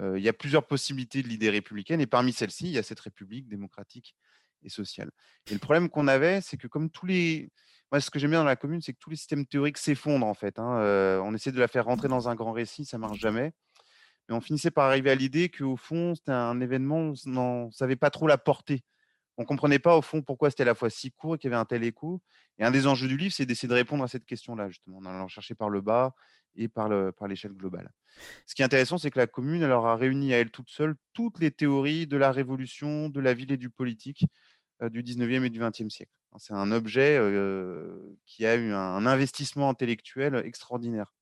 Il 0.00 0.22
y 0.22 0.28
a 0.28 0.32
plusieurs 0.32 0.66
possibilités 0.66 1.22
de 1.22 1.28
l'idée 1.28 1.50
républicaine, 1.50 2.00
et 2.00 2.06
parmi 2.06 2.32
celles-ci, 2.32 2.64
il 2.64 2.72
y 2.72 2.78
a 2.78 2.82
cette 2.82 3.00
République 3.00 3.46
démocratique 3.48 4.16
et 4.62 4.68
sociale. 4.68 5.10
Et 5.50 5.52
le 5.52 5.58
problème 5.58 5.90
qu'on 5.90 6.08
avait, 6.08 6.40
c'est 6.40 6.56
que 6.56 6.66
comme 6.66 6.90
tous 6.90 7.06
les... 7.06 7.50
Moi, 7.90 8.00
ce 8.00 8.10
que 8.10 8.18
j'aime 8.18 8.30
bien 8.30 8.40
dans 8.40 8.46
la 8.46 8.56
commune, 8.56 8.80
c'est 8.80 8.94
que 8.94 8.98
tous 8.98 9.10
les 9.10 9.16
systèmes 9.16 9.44
théoriques 9.44 9.76
s'effondrent, 9.76 10.26
en 10.26 10.34
fait. 10.34 10.58
hein. 10.58 10.78
Euh, 10.78 11.20
on 11.20 11.34
essaie 11.34 11.52
de 11.52 11.58
la 11.58 11.68
faire 11.68 11.84
rentrer 11.84 12.08
dans 12.08 12.28
un 12.28 12.34
grand 12.34 12.52
récit, 12.52 12.86
ça 12.86 12.96
marche 12.96 13.18
jamais. 13.18 13.52
Mais 14.28 14.34
on 14.34 14.40
finissait 14.40 14.70
par 14.70 14.86
arriver 14.86 15.10
à 15.10 15.14
l'idée 15.14 15.50
qu'au 15.50 15.76
fond, 15.76 16.14
c'était 16.14 16.32
un 16.32 16.60
événement, 16.60 17.12
on 17.26 17.66
ne 17.66 17.70
savait 17.70 17.96
pas 17.96 18.08
trop 18.08 18.26
la 18.26 18.38
portée. 18.38 18.82
On 19.38 19.42
ne 19.42 19.46
comprenait 19.46 19.78
pas, 19.78 19.96
au 19.96 20.02
fond, 20.02 20.22
pourquoi 20.22 20.50
c'était 20.50 20.62
à 20.62 20.66
la 20.66 20.74
fois 20.74 20.90
si 20.90 21.10
court 21.10 21.36
et 21.36 21.38
qu'il 21.38 21.50
y 21.50 21.52
avait 21.54 21.60
un 21.60 21.64
tel 21.64 21.84
écho. 21.84 22.20
Et 22.58 22.64
un 22.64 22.70
des 22.70 22.86
enjeux 22.86 23.08
du 23.08 23.16
livre, 23.16 23.32
c'est 23.34 23.46
d'essayer 23.46 23.68
de 23.68 23.74
répondre 23.74 24.04
à 24.04 24.08
cette 24.08 24.26
question-là, 24.26 24.68
justement, 24.68 24.98
en 24.98 25.06
allant 25.06 25.28
chercher 25.28 25.54
par 25.54 25.70
le 25.70 25.80
bas 25.80 26.14
et 26.54 26.68
par 26.68 26.88
le- 26.88 27.12
par 27.12 27.28
l'échelle 27.28 27.52
globale. 27.52 27.90
Ce 28.46 28.54
qui 28.54 28.62
est 28.62 28.64
intéressant, 28.64 28.98
c'est 28.98 29.10
que 29.10 29.18
la 29.18 29.26
commune, 29.26 29.64
aura 29.64 29.96
réuni 29.96 30.34
à 30.34 30.38
elle 30.38 30.50
toute 30.50 30.68
seule 30.70 30.96
toutes 31.14 31.38
les 31.40 31.50
théories 31.50 32.06
de 32.06 32.16
la 32.16 32.30
révolution, 32.32 33.08
de 33.08 33.20
la 33.20 33.34
ville 33.34 33.52
et 33.52 33.56
du 33.56 33.70
politique 33.70 34.26
euh, 34.82 34.90
du 34.90 35.02
19e 35.02 35.44
et 35.44 35.50
du 35.50 35.60
20e 35.60 35.90
siècle. 35.90 36.12
C'est 36.38 36.54
un 36.54 36.72
objet 36.72 37.16
euh, 37.18 38.16
qui 38.26 38.46
a 38.46 38.56
eu 38.56 38.72
un 38.72 39.06
investissement 39.06 39.68
intellectuel 39.70 40.36
extraordinaire. 40.44 41.12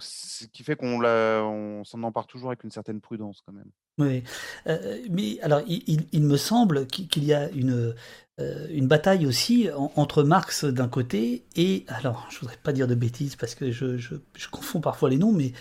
Ce 0.00 0.46
qui 0.46 0.64
fait 0.64 0.76
qu'on 0.76 1.84
s'en 1.84 2.02
empare 2.02 2.26
toujours 2.26 2.50
avec 2.50 2.64
une 2.64 2.70
certaine 2.70 3.00
prudence, 3.00 3.42
quand 3.42 3.52
même. 3.52 3.70
Oui, 3.98 4.22
Euh, 4.66 4.98
mais 5.10 5.38
alors 5.42 5.60
il, 5.66 5.82
il- 5.86 6.06
il 6.12 6.22
me 6.22 6.36
semble 6.36 6.86
qu'il 6.86 7.24
y 7.24 7.34
a 7.34 7.50
une, 7.50 7.94
euh, 8.40 8.66
une 8.70 8.86
bataille 8.88 9.26
aussi 9.26 9.68
en- 9.76 9.92
entre 9.96 10.22
Marx 10.22 10.64
d'un 10.64 10.88
côté 10.88 11.44
et 11.56 11.84
alors 11.88 12.26
je 12.30 12.38
voudrais 12.40 12.56
pas 12.56 12.72
dire 12.72 12.86
de 12.88 12.94
bêtises 12.94 13.36
parce 13.36 13.54
que 13.54 13.70
je, 13.70 13.98
je, 13.98 14.14
je 14.34 14.48
confonds 14.48 14.80
parfois 14.80 15.10
les 15.10 15.18
noms, 15.18 15.32
mais 15.32 15.52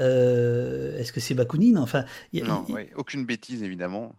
euh, 0.00 0.96
est-ce 0.98 1.12
que 1.12 1.18
c'est 1.20 1.34
Bakounine? 1.34 1.78
Enfin, 1.78 2.04
y 2.32 2.40
a- 2.40 2.44
Non, 2.46 2.64
oui, 2.68 2.82
aucune 2.96 3.24
bêtise, 3.26 3.62
évidemment. 3.62 4.14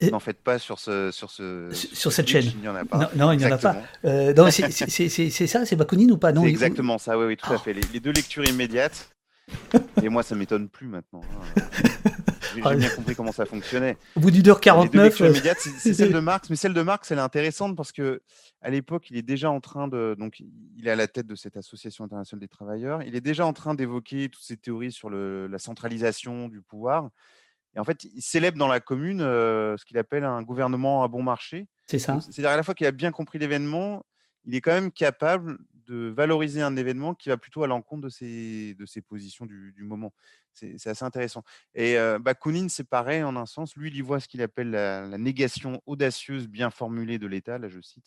N'en 0.00 0.20
faites 0.20 0.40
pas 0.42 0.60
sur 0.60 0.78
ce 0.78 1.10
sur 1.10 1.30
ce 1.30 1.70
sur, 1.72 1.90
ce 1.90 1.96
sur 1.96 2.12
cette 2.12 2.28
chaîne. 2.28 2.44
Il 2.54 2.60
n'y 2.60 2.68
en 2.68 2.76
a 2.76 2.84
pas. 2.84 2.98
Non, 2.98 3.08
non, 3.16 3.32
il 3.32 3.38
n'y 3.38 3.44
en 3.46 3.50
a 3.52 3.58
pas. 3.58 3.82
Euh, 4.04 4.32
non, 4.32 4.48
c'est- 4.50 5.46
ça, 5.48 5.66
c'est 5.66 5.74
Bakounine 5.76 6.12
ou 6.12 6.18
pas? 6.18 6.30
Non, 6.32 6.42
C'est 6.42 6.48
exactement 6.50 6.98
ça, 6.98 7.18
oui, 7.18 7.24
oui, 7.26 7.36
tout 7.36 7.52
à 7.52 7.58
fait. 7.58 7.72
Les, 7.72 7.80
les 7.92 7.98
deux 7.98 8.12
lectures 8.12 8.44
immédiates. 8.48 9.10
Et 10.02 10.08
moi, 10.08 10.22
ça 10.22 10.34
m'étonne 10.34 10.68
plus 10.68 10.86
maintenant. 10.88 11.20
hein. 11.22 11.62
J'ai 12.54 12.62
Ah, 12.64 12.74
bien 12.74 12.88
compris 12.88 13.14
comment 13.14 13.30
ça 13.32 13.44
fonctionnait. 13.44 13.96
Au 14.16 14.20
bout 14.20 14.30
d'une 14.30 14.48
heure 14.48 14.56
Les 14.56 14.88
deux 14.88 15.00
49, 15.00 15.04
lectures 15.04 15.26
euh, 15.26 15.30
immédiates, 15.30 15.58
c'est 15.60 15.70
c'est 15.78 15.92
celle 15.94 16.12
de 16.12 16.18
Marx, 16.20 16.48
mais 16.48 16.56
celle 16.56 16.72
de 16.72 16.80
Marx, 16.82 17.10
elle 17.10 17.18
est 17.18 17.22
intéressante 17.22 17.76
parce 17.76 17.92
que 17.92 18.22
à 18.62 18.70
l'époque, 18.70 19.10
il 19.10 19.16
est 19.18 19.22
déjà 19.22 19.50
en 19.50 19.60
train 19.60 19.86
de, 19.86 20.16
donc 20.18 20.40
il 20.40 20.88
est 20.88 20.90
à 20.90 20.96
la 20.96 21.06
tête 21.08 21.26
de 21.26 21.34
cette 21.34 21.56
association 21.58 22.04
internationale 22.04 22.40
des 22.40 22.48
travailleurs. 22.48 23.02
Il 23.02 23.14
est 23.14 23.20
déjà 23.20 23.44
en 23.44 23.52
train 23.52 23.74
d'évoquer 23.74 24.28
toutes 24.30 24.42
ces 24.42 24.56
théories 24.56 24.92
sur 24.92 25.10
le- 25.10 25.46
la 25.46 25.58
centralisation 25.58 26.48
du 26.48 26.62
pouvoir. 26.62 27.10
Et 27.76 27.78
en 27.80 27.84
fait, 27.84 28.04
il 28.04 28.22
célèbre 28.22 28.56
dans 28.56 28.66
la 28.66 28.80
commune 28.80 29.20
euh, 29.20 29.76
ce 29.76 29.84
qu'il 29.84 29.98
appelle 29.98 30.24
un 30.24 30.42
gouvernement 30.42 31.04
à 31.04 31.08
bon 31.08 31.22
marché. 31.22 31.68
C'est 31.86 31.98
ça. 31.98 32.18
C'est-à-dire 32.20 32.50
à 32.50 32.56
la 32.56 32.62
fois 32.62 32.74
qu'il 32.74 32.86
a 32.86 32.92
bien 32.92 33.12
compris 33.12 33.38
l'événement, 33.38 34.04
il 34.46 34.54
est 34.54 34.62
quand 34.62 34.72
même 34.72 34.90
capable 34.90 35.58
de 35.88 36.08
valoriser 36.08 36.62
un 36.62 36.76
événement 36.76 37.14
qui 37.14 37.30
va 37.30 37.36
plutôt 37.38 37.64
à 37.64 37.66
l'encontre 37.66 38.02
de 38.04 38.08
ses, 38.10 38.74
de 38.74 38.86
ses 38.86 39.02
positions 39.02 39.46
du, 39.46 39.72
du 39.72 39.82
moment. 39.84 40.12
C'est 40.52 40.74
assez 40.88 41.04
intéressant. 41.04 41.44
Et 41.74 41.98
euh, 41.98 42.18
Bakounine, 42.18 42.68
c'est 42.68 42.88
pareil 42.88 43.22
en 43.22 43.36
un 43.36 43.46
sens. 43.46 43.76
Lui, 43.76 43.88
il 43.90 43.96
y 43.96 44.00
voit 44.02 44.20
ce 44.20 44.28
qu'il 44.28 44.42
appelle 44.42 44.70
la, 44.70 45.06
la 45.06 45.18
négation 45.18 45.80
audacieuse 45.86 46.48
bien 46.48 46.70
formulée 46.70 47.18
de 47.18 47.26
l'État. 47.26 47.58
Là, 47.58 47.68
je 47.68 47.80
cite 47.80 48.06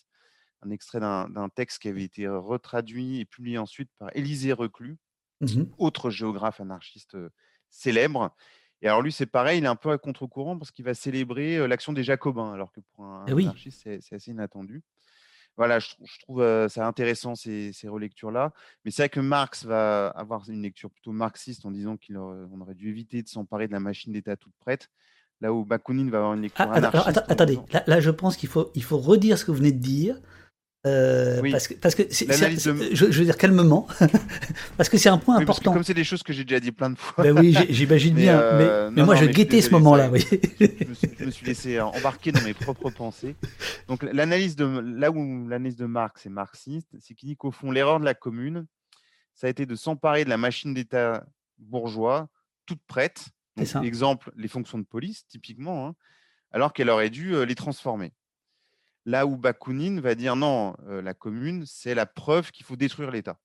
un 0.64 0.72
extrait 0.72 1.00
d'un 1.02 1.50
texte 1.56 1.80
qui 1.80 1.90
avait 1.90 2.04
été 2.04 2.28
retraduit 2.28 3.20
et 3.22 3.26
publié 3.26 3.58
ensuite 3.60 3.92
par 4.00 4.10
Élisée 4.16 4.54
Reclus, 4.54 4.98
Mhm. 5.42 5.76
autre 5.78 6.10
géographe 6.10 6.62
anarchiste 6.62 7.16
euh, 7.16 7.30
célèbre. 7.70 8.36
Et 8.82 8.88
alors 8.88 9.02
lui, 9.02 9.12
c'est 9.12 9.26
pareil, 9.28 9.60
il 9.60 9.66
est 9.66 9.68
un 9.68 9.76
peu 9.76 9.92
à 9.92 9.98
contre-courant 9.98 10.58
parce 10.58 10.72
qu'il 10.72 10.86
va 10.86 10.94
célébrer 10.94 11.58
euh, 11.58 11.68
l'action 11.68 11.94
des 11.94 12.04
Jacobins, 12.04 12.54
alors 12.54 12.72
que 12.72 12.82
pour 12.82 13.06
un 13.06 13.28
Eh 13.28 13.34
oui. 13.34 13.52
anarchiste, 13.54 13.82
c'est 14.02 14.16
assez 14.16 14.32
inattendu. 14.32 14.84
Voilà, 15.62 15.78
je, 15.78 15.90
trou- 15.90 16.06
je 16.08 16.20
trouve 16.22 16.68
ça 16.70 16.88
intéressant 16.88 17.36
ces, 17.36 17.72
ces 17.72 17.88
relectures-là. 17.88 18.52
Mais 18.84 18.90
c'est 18.90 19.04
vrai 19.04 19.10
que 19.10 19.20
Marx 19.20 19.64
va 19.64 20.08
avoir 20.08 20.50
une 20.50 20.64
lecture 20.64 20.90
plutôt 20.90 21.12
marxiste 21.12 21.68
en 21.68 21.72
disant 21.72 21.98
qu'on 21.98 22.62
aurait 22.62 22.74
dû 22.74 22.90
éviter 22.90 23.22
de 23.22 23.28
s'emparer 23.28 23.68
de 23.68 23.72
la 23.74 23.80
machine 23.80 24.12
d'État 24.12 24.36
toute 24.36 24.56
prête. 24.60 24.90
Là 25.40 25.54
où 25.54 25.64
Bakounine 25.64 26.10
va 26.10 26.18
avoir 26.18 26.34
une 26.34 26.42
lecture 26.42 26.66
Ah, 26.68 26.74
alors, 26.74 27.08
attends, 27.08 27.22
en 27.22 27.32
attendez, 27.32 27.60
là, 27.72 27.84
là, 27.86 28.00
je 28.00 28.10
pense 28.10 28.38
qu'il 28.38 28.50
faut, 28.50 28.72
il 28.74 28.84
faut 28.84 28.98
redire 28.98 29.38
ce 29.38 29.46
que 29.46 29.52
vous 29.52 29.58
venez 29.58 29.72
de 29.72 29.78
dire. 29.80 30.20
Euh, 30.88 31.40
Oui. 31.42 31.52
Parce 31.52 31.68
que, 31.68 31.74
parce 31.76 31.96
de- 31.96 32.08
je, 32.10 33.12
je 33.12 33.20
veux 33.20 33.26
dire 33.26 33.38
calmement, 33.38 33.88
parce 34.78 34.90
que 34.90 34.98
c'est 34.98 35.10
un 35.10 35.18
point 35.18 35.38
Oui, 35.38 35.46
parce 35.46 35.60
que 35.60 35.62
important. 35.64 35.74
comme 35.74 35.84
c'est 35.84 35.94
des 35.94 36.04
choses 36.04 36.24
que 36.24 36.34
j'ai 36.34 36.44
déjà 36.44 36.60
dit 36.60 36.72
plein 36.72 36.90
de 36.90 36.98
fois. 36.98 37.24
Ben 37.24 37.38
oui, 37.38 37.56
j'imagine 37.70 38.16
bien. 38.16 38.40
euh, 38.40 38.90
mais, 38.90 38.96
mais 38.96 39.02
non, 39.02 39.06
moi, 39.06 39.16
non, 39.16 39.22
je 39.22 39.26
mais 39.28 39.34
guettais 39.34 39.62
ce 39.62 39.70
moment-là. 39.72 40.10
oui. 40.10 40.26
je, 40.60 40.86
me 40.88 40.94
suis, 40.94 41.10
je 41.20 41.26
me 41.26 41.32
suis 41.32 41.46
laissé 41.46 41.80
embarquer 41.80 42.32
dans 42.32 42.42
mes 42.44 42.54
propres 42.54 42.90
pensées. 42.90 43.36
Donc 43.88 44.04
l'analyse 44.04 44.56
de 44.56 44.66
là 44.66 45.12
où 45.12 45.48
l'analyse 45.48 45.76
de 45.78 45.86
Marx 45.86 46.26
est 46.26 46.30
marxiste, 46.30 46.90
c'est 47.00 47.14
qu'il 47.14 47.30
dit 47.30 47.36
qu'au 47.38 47.52
fond 47.52 47.72
l'erreur 47.72 48.00
de 48.00 48.06
la 48.06 48.14
commune, 48.14 48.66
ça 49.36 49.48
a 49.48 49.50
été 49.50 49.66
de 49.66 49.76
s'emparer 49.76 50.26
de 50.26 50.30
la 50.30 50.38
machine 50.38 50.74
d'État 50.74 51.24
bourgeois 51.60 52.28
toute 52.66 52.82
prête. 52.88 53.26
Donc, 53.58 53.84
exemple, 53.84 54.32
les 54.36 54.48
fonctions 54.48 54.80
de 54.80 54.86
police 54.86 55.26
typiquement, 55.28 55.88
hein, 55.88 55.96
alors 56.52 56.74
qu'elle 56.74 56.90
aurait 56.90 57.10
dû 57.10 57.36
euh, 57.36 57.46
les 57.46 57.54
transformer. 57.56 58.14
Là 59.06 59.26
où 59.26 59.36
Bakounine 59.36 60.00
va 60.00 60.16
dire 60.16 60.36
non, 60.36 60.76
la 60.88 61.14
commune, 61.14 61.66
c'est 61.66 61.96
la 61.96 62.06
preuve 62.06 62.52
qu'il 62.52 62.66
faut 62.66 62.76
détruire 62.76 63.12
l'État. 63.12 63.40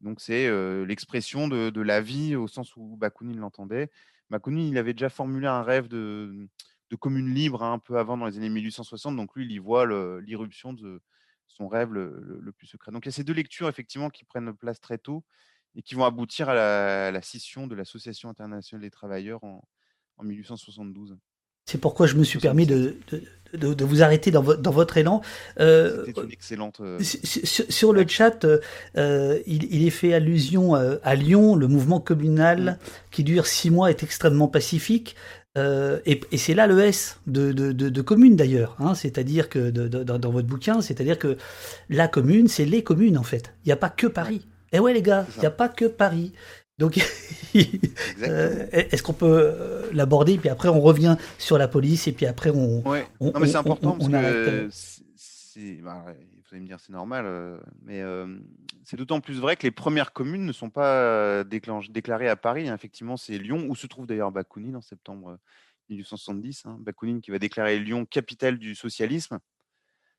Donc 0.00 0.20
c'est 0.20 0.50
l'expression 0.86 1.48
de, 1.48 1.80
la 1.80 2.00
vie 2.00 2.34
au 2.34 2.48
sens 2.48 2.74
où 2.76 2.96
Bakounine 2.96 3.38
l'entendait. 3.38 3.90
Bakounine, 4.30 4.68
il 4.68 4.78
avait 4.78 4.94
déjà 4.94 5.10
formulé 5.10 5.46
un 5.46 5.62
rêve 5.62 5.88
de, 5.88 6.48
commune 6.98 7.34
libre 7.34 7.62
hein, 7.62 7.74
un 7.74 7.78
peu 7.78 7.98
avant, 7.98 8.16
dans 8.16 8.26
les 8.26 8.38
années 8.38 8.48
1860. 8.48 9.16
Donc 9.16 9.34
lui, 9.34 9.44
il 9.44 9.52
y 9.52 9.58
voit 9.58 9.86
l'irruption 10.20 10.72
de 10.72 11.02
son 11.46 11.68
rêve 11.68 11.92
le, 11.92 12.52
plus 12.56 12.66
secret. 12.66 12.92
Donc 12.92 13.04
il 13.04 13.08
y 13.08 13.10
a 13.10 13.12
ces 13.12 13.24
deux 13.24 13.34
lectures, 13.34 13.68
effectivement, 13.68 14.08
qui 14.08 14.24
prennent 14.24 14.54
place 14.54 14.80
très 14.80 14.98
tôt 14.98 15.24
et 15.74 15.82
qui 15.82 15.94
vont 15.94 16.04
aboutir 16.04 16.48
à 16.48 16.54
la, 16.54 17.08
à 17.08 17.10
la 17.10 17.22
scission 17.22 17.66
de 17.66 17.74
l'Association 17.74 18.28
internationale 18.28 18.82
des 18.82 18.90
travailleurs 18.90 19.44
en, 19.44 19.62
en 20.16 20.24
1872. 20.24 21.18
C'est 21.70 21.78
pourquoi 21.78 22.06
je 22.06 22.16
me 22.16 22.24
suis 22.24 22.38
permis 22.38 22.66
de, 22.66 22.96
de, 23.10 23.22
de- 23.56 23.74
de 23.74 23.84
vous 23.84 24.02
arrêter 24.02 24.30
dans, 24.30 24.42
vo- 24.42 24.56
dans 24.56 24.70
votre 24.70 24.96
élan. 24.96 25.22
Euh, 25.60 26.04
C'était 26.06 26.20
une 26.22 26.32
excellente... 26.32 26.80
euh, 26.80 26.98
Sur, 27.00 27.92
le 27.92 28.04
chat, 28.06 28.44
euh, 28.44 29.38
il, 29.46 29.64
il 29.74 29.86
est 29.86 29.90
fait 29.90 30.12
allusion 30.14 30.74
à 30.74 31.14
Lyon, 31.14 31.56
le 31.56 31.68
mouvement 31.68 32.00
communal 32.00 32.78
qui 33.10 33.22
dure 33.24 33.46
six 33.46 33.70
mois 33.70 33.90
est 33.90 34.02
extrêmement 34.02 34.48
pacifique. 34.48 35.16
Et 35.56 36.20
et 36.32 36.38
c'est 36.38 36.54
là 36.54 36.66
le 36.68 36.78
S 36.80 37.18
de, 37.26 37.50
de, 37.52 37.72
de, 37.72 38.02
commune 38.02 38.36
d'ailleurs, 38.36 38.76
hein, 38.78 38.94
c'est-à-dire 38.94 39.48
que 39.48 39.70
dans, 39.70 40.18
dans 40.18 40.30
votre 40.30 40.46
bouquin, 40.46 40.80
c'est-à-dire 40.80 41.18
que 41.18 41.36
la 41.90 42.06
commune, 42.08 42.46
c'est 42.48 42.64
les 42.64 42.82
communes 42.84 43.18
en 43.18 43.24
fait. 43.24 43.52
Il 43.64 43.68
n'y 43.68 43.72
a 43.72 43.76
pas 43.76 43.90
que 43.90 44.06
Paris. 44.06 44.42
Et 44.72 44.78
ouais 44.78 44.92
les 44.94 45.02
gars, 45.02 45.26
il 45.36 45.40
n'y 45.40 45.46
a 45.46 45.50
pas 45.50 45.68
que 45.68 45.86
Paris. 45.86 46.32
Donc, 46.80 46.98
euh, 48.22 48.66
est-ce 48.72 49.02
qu'on 49.02 49.12
peut 49.12 49.26
euh, 49.28 49.90
l'aborder 49.92 50.38
Puis 50.38 50.48
après, 50.48 50.68
on 50.68 50.80
revient 50.80 51.16
sur 51.38 51.58
la 51.58 51.68
police 51.68 52.08
et 52.08 52.12
puis 52.12 52.26
après, 52.26 52.50
on. 52.50 52.80
Ouais. 52.88 53.06
on- 53.20 53.30
non, 53.32 53.40
mais 53.40 53.46
c'est 53.46 53.56
important 53.56 53.96
on- 54.00 54.06
on 54.06 54.10
que 54.10 54.16
euh, 54.16 54.68
bah, 55.82 56.04
vous 56.06 56.54
allez 56.56 56.60
me 56.62 56.66
dire 56.66 56.80
c'est 56.80 56.92
normal, 56.92 57.26
mais 57.82 58.00
euh, 58.00 58.26
c'est 58.84 58.96
d'autant 58.96 59.20
plus 59.20 59.38
vrai 59.40 59.56
que 59.56 59.62
les 59.64 59.70
premières 59.70 60.12
communes 60.12 60.44
ne 60.46 60.52
sont 60.52 60.70
pas 60.70 61.44
déclarées 61.44 62.28
à 62.28 62.36
Paris. 62.36 62.68
hein. 62.68 62.74
Effectivement, 62.74 63.16
c'est 63.16 63.38
Lyon, 63.38 63.66
où 63.68 63.76
se 63.76 63.86
trouve 63.86 64.06
d'ailleurs 64.06 64.32
Bakounine 64.32 64.76
en 64.76 64.80
septembre 64.82 65.30
euh, 65.30 65.36
1870. 65.90 66.62
Hein. 66.66 66.78
Bakounine 66.80 67.20
qui 67.20 67.30
va 67.30 67.38
déclarer 67.38 67.78
Lyon 67.78 68.06
capitale 68.06 68.58
du 68.58 68.74
socialisme 68.74 69.38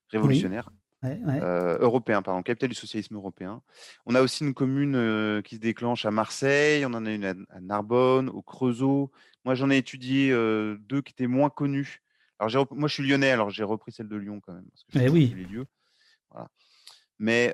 révolutionnaire. 0.10 0.70
Ouais, 1.04 1.20
ouais. 1.26 1.40
Euh, 1.42 1.80
européen, 1.80 2.22
pardon, 2.22 2.44
capitale 2.44 2.70
du 2.70 2.76
socialisme 2.76 3.16
européen. 3.16 3.62
On 4.06 4.14
a 4.14 4.22
aussi 4.22 4.44
une 4.44 4.54
commune 4.54 4.96
euh, 4.96 5.42
qui 5.42 5.56
se 5.56 5.60
déclenche 5.60 6.06
à 6.06 6.12
Marseille, 6.12 6.86
on 6.86 6.94
en 6.94 7.06
a 7.06 7.12
une 7.12 7.26
à, 7.26 7.34
à 7.50 7.60
Narbonne, 7.60 8.30
au 8.30 8.42
Creusot. 8.44 9.12
Moi, 9.44 9.56
j'en 9.56 9.72
ai 9.72 9.78
étudié 9.78 10.32
euh, 10.32 10.78
deux 10.80 11.02
qui 11.02 11.14
étaient 11.14 11.28
moins 11.28 11.50
connues. 11.50 12.02
Alors, 12.38 12.68
moi, 12.72 12.88
je 12.88 12.94
suis 12.94 13.08
lyonnais, 13.08 13.32
alors 13.32 13.50
j'ai 13.50 13.64
repris 13.64 13.92
celle 13.92 14.08
de 14.08 14.16
Lyon 14.16 14.42
quand 14.46 14.54
même, 14.54 14.66
parce 14.66 14.84
que 14.84 15.00
Eh 15.00 15.10
oui. 15.10 15.34
les 15.36 15.46
lieux. 15.46 15.66
Mais 17.22 17.54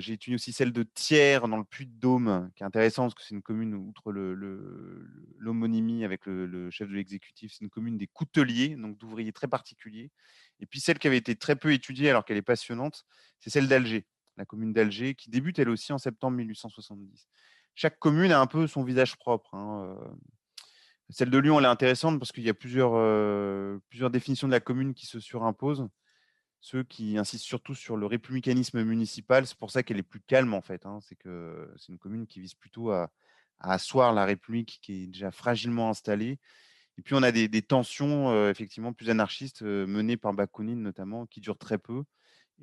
j'ai 0.00 0.14
étudié 0.14 0.34
aussi 0.34 0.52
celle 0.52 0.72
de 0.72 0.82
Thiers, 0.82 1.38
dans 1.48 1.56
le 1.56 1.62
Puy-de-Dôme, 1.62 2.50
qui 2.56 2.64
est 2.64 2.66
intéressante, 2.66 3.12
parce 3.12 3.14
que 3.14 3.22
c'est 3.22 3.36
une 3.36 3.42
commune, 3.42 3.72
outre 3.76 4.10
l'homonymie 4.10 6.04
avec 6.04 6.26
le, 6.26 6.68
chef 6.72 6.88
de 6.88 6.94
l'exécutif, 6.94 7.52
c'est 7.52 7.62
une 7.62 7.70
commune 7.70 7.96
des 7.96 8.08
couteliers, 8.08 8.74
donc 8.74 8.98
d'ouvriers 8.98 9.32
très 9.32 9.46
particuliers. 9.46 10.10
Et 10.58 10.66
puis 10.66 10.80
celle 10.80 10.98
qui 10.98 11.06
avait 11.06 11.16
été 11.16 11.36
très 11.36 11.54
peu 11.54 11.72
étudiée, 11.72 12.10
alors 12.10 12.24
qu'elle 12.24 12.38
est 12.38 12.42
passionnante, 12.42 13.06
c'est 13.38 13.50
celle 13.50 13.68
d'Alger, 13.68 14.04
la 14.36 14.44
commune 14.46 14.72
d'Alger, 14.72 15.14
qui 15.14 15.30
débute 15.30 15.60
elle 15.60 15.68
aussi 15.68 15.92
en 15.92 15.98
septembre 15.98 16.36
1870. 16.36 17.28
Chaque 17.76 18.00
commune 18.00 18.32
a 18.32 18.40
un 18.40 18.48
peu 18.48 18.66
son 18.66 18.82
visage 18.82 19.14
propre. 19.14 19.54
hein. 19.54 19.96
Celle 21.08 21.30
de 21.30 21.38
Lyon, 21.38 21.60
elle 21.60 21.66
est 21.66 21.68
intéressante 21.68 22.18
parce 22.18 22.32
qu'il 22.32 22.42
y 22.42 22.50
a 22.50 22.54
plusieurs, 22.54 22.94
plusieurs 23.90 24.10
définitions 24.10 24.48
de 24.48 24.52
la 24.52 24.60
commune 24.60 24.92
qui 24.92 25.06
se 25.06 25.20
surimposent. 25.20 25.86
Ceux 26.66 26.82
qui 26.82 27.18
insistent 27.18 27.44
surtout 27.44 27.74
sur 27.74 27.94
le 27.98 28.06
républicanisme 28.06 28.82
municipal, 28.84 29.46
c'est 29.46 29.58
pour 29.58 29.70
ça 29.70 29.82
qu'elle 29.82 29.98
est 29.98 30.02
plus 30.02 30.22
calme 30.22 30.54
en 30.54 30.62
fait. 30.62 30.86
hein, 30.86 30.98
C'est 31.02 31.14
que 31.14 31.70
c'est 31.76 31.92
une 31.92 31.98
commune 31.98 32.26
qui 32.26 32.40
vise 32.40 32.54
plutôt 32.54 32.90
à, 32.90 33.10
à 33.58 33.74
asseoir 33.74 34.14
la 34.14 34.24
République 34.24 34.78
qui 34.80 35.02
est 35.02 35.06
déjà 35.08 35.30
fragilement 35.30 35.90
installée. 35.90 36.38
Et 36.96 37.02
puis 37.02 37.14
on 37.14 37.22
a 37.22 37.32
des, 37.32 37.48
des 37.48 37.60
tensions 37.60 38.30
euh, 38.30 38.50
effectivement 38.50 38.94
plus 38.94 39.10
anarchistes 39.10 39.60
euh, 39.60 39.86
menées 39.86 40.16
par 40.16 40.32
Bakounine 40.32 40.80
notamment, 40.80 41.26
qui 41.26 41.42
durent 41.42 41.58
très 41.58 41.76
peu. 41.76 42.04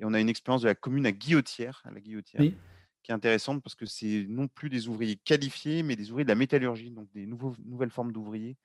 Et 0.00 0.04
on 0.04 0.12
a 0.14 0.20
une 0.20 0.28
expérience 0.28 0.62
de 0.62 0.66
la 0.66 0.74
commune 0.74 1.06
à 1.06 1.12
Guillotière, 1.12 1.80
à 1.84 1.92
la 1.92 2.00
Guillotière, 2.00 2.40
Oui. 2.40 2.56
qui 3.04 3.12
est 3.12 3.14
intéressante 3.14 3.62
parce 3.62 3.76
que 3.76 3.86
c'est 3.86 4.26
non 4.28 4.48
plus 4.48 4.68
des 4.68 4.88
ouvriers 4.88 5.14
qualifiés, 5.16 5.84
mais 5.84 5.94
des 5.94 6.10
ouvriers 6.10 6.24
de 6.24 6.30
la 6.30 6.34
métallurgie, 6.34 6.90
donc 6.90 7.08
des 7.12 7.26
nouveaux, 7.26 7.54
nouvelles 7.64 7.90
formes 7.90 8.10
d'ouvriers 8.10 8.56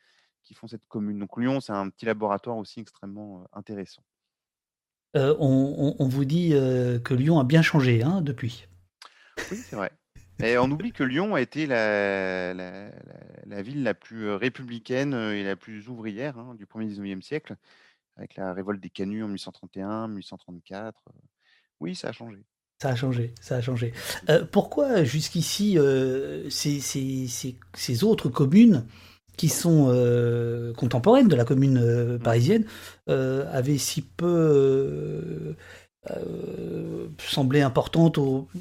qui 0.41 0.55
font 0.55 0.65
cette 0.67 0.87
commune. 0.87 1.19
Donc 1.19 1.37
Lyon, 1.39 1.59
c'est 1.59 1.73
un 1.73 1.91
petit 1.91 2.07
laboratoire 2.07 2.57
aussi 2.57 2.79
extrêmement 2.79 3.45
intéressant. 3.53 4.03
Euh, 5.15 5.35
on, 5.39 5.75
on- 5.77 5.95
on 6.03 6.07
vous 6.07 6.25
dit 6.25 6.49
euh, 6.53 6.99
que 6.99 7.13
Lyon 7.13 7.39
a 7.39 7.43
bien 7.43 7.61
changé 7.61 8.03
hein, 8.03 8.21
depuis. 8.21 8.67
Oui, 9.51 9.57
c'est 9.57 9.75
vrai. 9.75 9.91
Et 10.43 10.57
on 10.57 10.69
oublie 10.69 10.91
que 10.91 11.03
Lyon 11.03 11.33
a 11.33 11.41
été 11.41 11.65
la, 11.65 12.53
la- 12.53 12.89
la- 12.89 12.91
la 13.45 13.61
ville 13.61 13.81
la 13.83 13.93
plus 13.93 14.29
républicaine 14.31 15.13
euh, 15.13 15.33
et 15.35 15.43
la 15.43 15.55
plus 15.55 15.87
ouvrière 15.89 16.37
hein, 16.37 16.55
du 16.55 16.65
1er 16.65 16.87
19e 16.93 17.21
siècle, 17.21 17.55
avec 18.17 18.35
la 18.35 18.53
révolte 18.53 18.81
des 18.81 18.89
Canuts 18.89 19.23
en 19.23 19.27
1831, 19.27 20.07
1834. 20.09 21.01
euh. 21.07 21.11
Oui, 21.79 21.95
ça 21.95 22.09
a 22.09 22.11
changé. 22.11 22.37
Ça 22.79 22.89
a 22.89 22.95
changé, 22.95 23.33
ça 23.41 23.55
a 23.55 23.61
changé. 23.61 23.91
Euh, 24.29 24.45
pourquoi 24.45 25.03
jusqu'ici 25.03 25.79
euh, 25.79 26.47
ces, 26.51 26.79
ces- 26.79 27.27
ces- 27.27 27.59
ces 27.73 28.03
autres 28.03 28.29
communes 28.29 28.85
qui 29.37 29.49
sont 29.49 29.87
euh, 29.89 30.73
contemporaines 30.73 31.27
de 31.27 31.35
la 31.35 31.45
commune 31.45 31.77
euh, 31.77 32.17
parisienne 32.17 32.65
euh, 33.09 33.45
avaient 33.51 33.77
si 33.77 34.01
peu 34.01 35.55
semblé 37.19 37.61
importantes, 37.61 38.15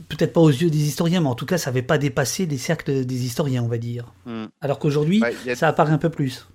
peut-être 0.08 0.32
pas 0.32 0.40
aux 0.40 0.50
yeux 0.50 0.70
des 0.70 0.86
historiens, 0.88 1.20
mais 1.20 1.28
en 1.28 1.34
tout 1.34 1.46
cas 1.46 1.58
ça 1.58 1.70
n'avait 1.70 1.82
pas 1.82 1.98
dépassé 1.98 2.46
les 2.46 2.58
cercles 2.58 3.04
des 3.04 3.24
historiens, 3.24 3.62
on 3.62 3.68
va 3.68 3.78
dire. 3.78 4.12
Mm. 4.24 4.46
Alors 4.60 4.78
qu'aujourd'hui, 4.78 5.22
Ouais, 5.22 5.34
a- 5.50 5.54
ça 5.54 5.68
apparaît 5.68 5.92
un 5.92 5.98
peu 5.98 6.10
plus. 6.10 6.46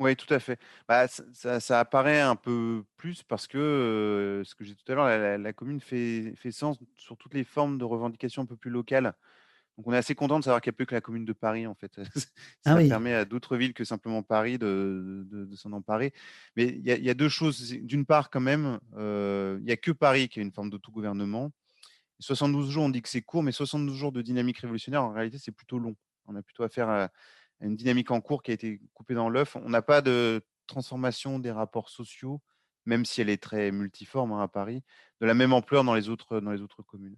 Oui, 0.00 0.14
tout 0.14 0.32
à 0.32 0.38
fait. 0.38 0.58
Bah, 0.88 1.08
ça, 1.08 1.24
ça- 1.32 1.60
ça 1.60 1.80
apparaît 1.80 2.20
un 2.20 2.36
peu 2.36 2.84
plus 2.96 3.22
parce 3.24 3.46
que, 3.48 3.58
euh, 3.58 4.44
ce 4.44 4.54
que 4.54 4.64
j'ai 4.64 4.72
dit 4.74 4.82
tout 4.84 4.92
à 4.92 4.94
l'heure, 4.94 5.06
la, 5.06 5.18
la- 5.18 5.38
la 5.38 5.52
commune 5.52 5.80
fait, 5.80 6.34
fait 6.36 6.52
sens 6.52 6.78
sur 6.96 7.16
toutes 7.16 7.34
les 7.34 7.42
formes 7.44 7.78
de 7.78 7.84
revendications 7.84 8.42
un 8.42 8.46
peu 8.46 8.54
plus 8.56 8.70
locales. 8.70 9.14
Donc 9.78 9.86
on 9.86 9.92
est 9.92 9.96
assez 9.96 10.16
content 10.16 10.40
de 10.40 10.44
savoir 10.44 10.60
qu'il 10.60 10.70
n'y 10.72 10.74
a 10.74 10.76
plus 10.76 10.86
que 10.86 10.94
la 10.96 11.00
commune 11.00 11.24
de 11.24 11.32
Paris, 11.32 11.64
en 11.68 11.74
fait. 11.76 12.00
ça 12.16 12.26
Ah 12.64 12.74
oui. 12.76 12.88
permet 12.88 13.14
à 13.14 13.24
d'autres 13.24 13.56
villes 13.56 13.72
que 13.72 13.84
simplement 13.84 14.24
Paris 14.24 14.58
de, 14.58 15.24
de- 15.30 15.44
de 15.44 15.56
s'en 15.56 15.72
emparer. 15.72 16.12
Mais 16.56 16.64
il 16.66 16.84
y, 16.84 16.90
a- 16.90 16.96
il 16.98 17.04
y 17.04 17.10
a 17.10 17.14
deux 17.14 17.28
choses. 17.28 17.72
D'une 17.72 18.04
part, 18.04 18.28
quand 18.28 18.40
même, 18.40 18.80
euh, 18.96 19.56
il 19.60 19.64
n'y 19.66 19.70
a 19.72 19.76
que 19.76 19.92
Paris 19.92 20.28
qui 20.28 20.40
a 20.40 20.42
une 20.42 20.50
forme 20.52 20.68
d'autogouvernement. 20.68 21.52
72 22.18 22.68
jours, 22.70 22.84
on 22.84 22.88
dit 22.88 23.02
que 23.02 23.08
c'est 23.08 23.22
court, 23.22 23.44
mais 23.44 23.52
72 23.52 23.94
jours 23.96 24.10
de 24.10 24.20
dynamique 24.20 24.58
révolutionnaire, 24.58 25.04
en 25.04 25.12
réalité, 25.12 25.38
c'est 25.38 25.52
plutôt 25.52 25.78
long. 25.78 25.94
On 26.26 26.34
a 26.34 26.42
plutôt 26.42 26.64
affaire 26.64 26.88
à, 26.88 27.10
une 27.60 27.76
dynamique 27.76 28.10
en 28.10 28.20
cours 28.20 28.42
qui 28.42 28.50
a 28.50 28.54
été 28.54 28.80
coupée 28.94 29.14
dans 29.14 29.28
l'œuf. 29.28 29.54
On 29.56 29.68
n'a 29.68 29.82
pas 29.82 30.02
de 30.02 30.42
transformation 30.66 31.38
des 31.38 31.52
rapports 31.52 31.88
sociaux, 31.88 32.40
même 32.84 33.04
si 33.04 33.20
elle 33.20 33.30
est 33.30 33.40
très 33.42 33.70
multiforme 33.70 34.32
hein, 34.32 34.42
à 34.42 34.48
Paris, 34.48 34.82
de 35.20 35.26
la 35.26 35.34
même 35.34 35.52
ampleur 35.52 35.84
dans 35.84 35.94
les 35.94 36.08
autres, 36.08 36.40
dans 36.40 36.50
les 36.50 36.62
autres 36.62 36.82
communes. 36.82 37.16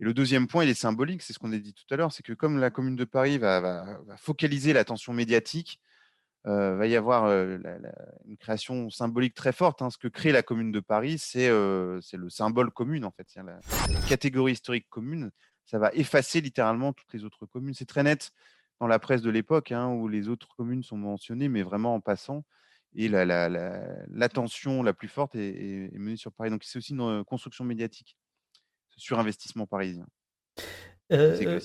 Et 0.00 0.04
le 0.04 0.14
deuxième 0.14 0.46
point, 0.46 0.64
il 0.64 0.70
est 0.70 0.74
symbolique, 0.74 1.20
c'est 1.20 1.34
ce 1.34 1.38
qu'on 1.38 1.52
a 1.52 1.58
dit 1.58 1.74
tout 1.74 1.84
à 1.92 1.96
l'heure, 1.96 2.10
c'est 2.10 2.22
que 2.22 2.32
comme 2.32 2.58
la 2.58 2.70
commune 2.70 2.96
de 2.96 3.04
Paris 3.04 3.36
va, 3.36 4.00
focaliser 4.16 4.72
l'attention 4.72 5.12
médiatique, 5.12 5.78
euh, 6.46 6.74
va 6.74 6.86
y 6.86 6.96
avoir 6.96 7.26
euh, 7.26 7.58
une 8.26 8.38
création 8.38 8.88
symbolique 8.88 9.34
très 9.34 9.52
forte. 9.52 9.82
Hein. 9.82 9.90
Ce 9.90 9.98
que 9.98 10.08
crée 10.08 10.32
la 10.32 10.42
commune 10.42 10.72
de 10.72 10.80
Paris, 10.80 11.18
c'est 11.18 11.48
euh, 11.50 12.00
le 12.14 12.30
symbole 12.30 12.70
commune, 12.70 13.04
en 13.04 13.10
fait. 13.10 13.26
La, 13.36 13.60
catégorie 14.08 14.52
historique 14.52 14.88
commune, 14.88 15.30
ça 15.66 15.78
va 15.78 15.90
effacer 15.92 16.40
littéralement 16.40 16.94
toutes 16.94 17.12
les 17.12 17.24
autres 17.24 17.44
communes. 17.44 17.74
C'est 17.74 17.84
très 17.84 18.02
net 18.02 18.32
dans 18.80 18.86
la 18.86 18.98
presse 18.98 19.20
de 19.20 19.28
l'époque, 19.28 19.70
hein, 19.70 19.88
où 19.88 20.08
les 20.08 20.28
autres 20.28 20.56
communes 20.56 20.82
sont 20.82 20.96
mentionnées, 20.96 21.50
mais 21.50 21.62
vraiment 21.62 21.94
en 21.94 22.00
passant. 22.00 22.46
Et 22.94 23.08
l'attention 23.08 24.82
la, 24.82 24.94
plus 24.94 25.08
forte 25.08 25.34
est, 25.34 25.90
menée 25.92 26.16
sur 26.16 26.32
Paris. 26.32 26.48
Donc 26.48 26.64
c'est 26.64 26.78
aussi 26.78 26.94
une 26.94 27.22
construction 27.24 27.66
médiatique 27.66 28.16
surinvestissement 29.00 29.66
parisien. 29.66 30.06
Euh, 31.12 31.58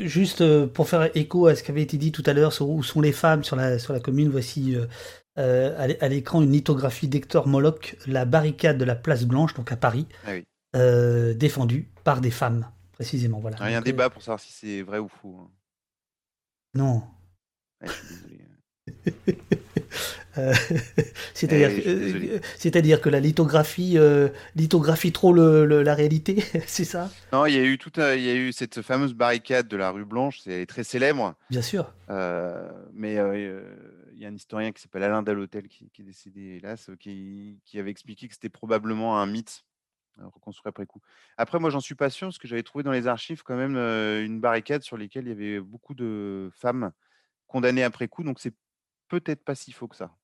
juste 0.00 0.66
pour 0.68 0.88
faire 0.88 1.10
écho 1.16 1.46
à 1.46 1.56
ce 1.56 1.62
qui 1.62 1.70
avait 1.72 1.82
été 1.82 1.96
dit 1.96 2.12
tout 2.12 2.22
à 2.26 2.32
l'heure 2.32 2.52
sur 2.52 2.68
où 2.68 2.82
sont 2.82 3.00
les 3.00 3.12
femmes 3.12 3.42
sur 3.42 3.56
la, 3.56 3.78
sur 3.78 3.92
la 3.92 3.98
commune, 3.98 4.30
voici 4.30 4.76
euh, 5.36 5.96
à 6.00 6.08
l'écran 6.08 6.42
une 6.42 6.52
lithographie 6.52 7.08
d'Hector 7.08 7.48
Moloch, 7.48 7.96
la 8.06 8.24
barricade 8.24 8.78
de 8.78 8.84
la 8.84 8.94
place 8.94 9.24
Blanche, 9.24 9.54
donc 9.54 9.72
à 9.72 9.76
Paris, 9.76 10.06
ah 10.24 10.32
oui. 10.32 10.44
euh, 10.76 11.34
défendue 11.34 11.88
par 12.04 12.20
des 12.20 12.30
femmes, 12.30 12.70
précisément. 12.92 13.40
Voilà. 13.40 13.56
Il 13.62 13.72
y 13.72 13.74
a 13.74 13.78
un 13.78 13.80
donc, 13.80 13.86
débat 13.86 14.10
pour 14.10 14.22
savoir 14.22 14.38
si 14.38 14.52
c'est 14.52 14.82
vrai 14.82 15.00
ou 15.00 15.08
faux. 15.08 15.36
Hein. 15.40 15.50
Non. 16.74 17.02
Ouais, 17.80 17.88
je 17.88 17.92
suis 17.92 18.14
désolé. 18.14 19.40
Euh, 20.38 20.52
c'est-à-dire, 21.34 21.70
Eh, 21.70 21.88
euh, 21.88 22.38
c'est-à-dire 22.56 23.00
que 23.00 23.08
la 23.08 23.20
lithographie, 23.20 23.98
euh, 23.98 24.28
lithographie 24.56 25.12
trop 25.12 25.32
le, 25.32 25.64
le- 25.64 25.82
la 25.82 25.94
réalité, 25.94 26.42
c'est 26.66 26.84
ça? 26.84 27.10
Non, 27.32 27.46
il 27.46 27.54
y 27.54 27.58
a 27.58 27.64
eu 27.64 27.78
tout, 27.78 27.90
il 27.96 28.22
y 28.22 28.30
a 28.30 28.34
eu 28.34 28.52
cette 28.52 28.82
fameuse 28.82 29.14
barricade 29.14 29.68
de 29.68 29.76
la 29.76 29.90
rue 29.90 30.04
Blanche, 30.04 30.40
c'est 30.40 30.52
elle 30.52 30.60
est 30.60 30.66
très 30.66 30.84
célèbre. 30.84 31.34
Bien 31.50 31.62
sûr. 31.62 31.92
Mais 32.94 33.14
il 33.14 34.20
y 34.20 34.24
a 34.24 34.28
un 34.28 34.34
historien 34.34 34.72
qui 34.72 34.82
s'appelle 34.82 35.02
Alain 35.02 35.22
Dallotel 35.22 35.68
qui, 35.68 35.90
qui 35.90 36.02
est 36.02 36.04
décédé 36.04 36.58
hélas, 36.62 36.90
qui, 37.00 37.58
qui 37.64 37.78
avait 37.78 37.90
expliqué 37.90 38.28
que 38.28 38.34
c'était 38.34 38.48
probablement 38.48 39.20
un 39.20 39.26
mythe 39.26 39.64
reconstruit 40.22 40.68
après 40.68 40.86
coup. 40.86 41.00
Après, 41.36 41.58
moi, 41.58 41.70
j'en 41.70 41.80
suis 41.80 41.96
pas 41.96 42.10
sûr 42.10 42.28
parce 42.28 42.38
que 42.38 42.46
j'avais 42.46 42.62
trouvé 42.62 42.84
dans 42.84 42.92
les 42.92 43.06
archives 43.08 43.42
quand 43.42 43.56
même 43.56 43.76
euh, 43.76 44.24
une 44.24 44.40
barricade 44.40 44.82
sur 44.82 44.96
lesquelles 44.96 45.24
il 45.26 45.30
y 45.30 45.32
avait 45.32 45.60
beaucoup 45.60 45.94
de 45.94 46.50
femmes 46.54 46.92
condamnées 47.46 47.82
après 47.84 48.08
coup, 48.08 48.22
donc 48.22 48.38
c'est 48.40 48.54
peut-être 49.08 49.44
pas 49.44 49.54
si 49.54 49.72
faux 49.72 49.88
que 49.88 49.96
ça. 49.96 50.14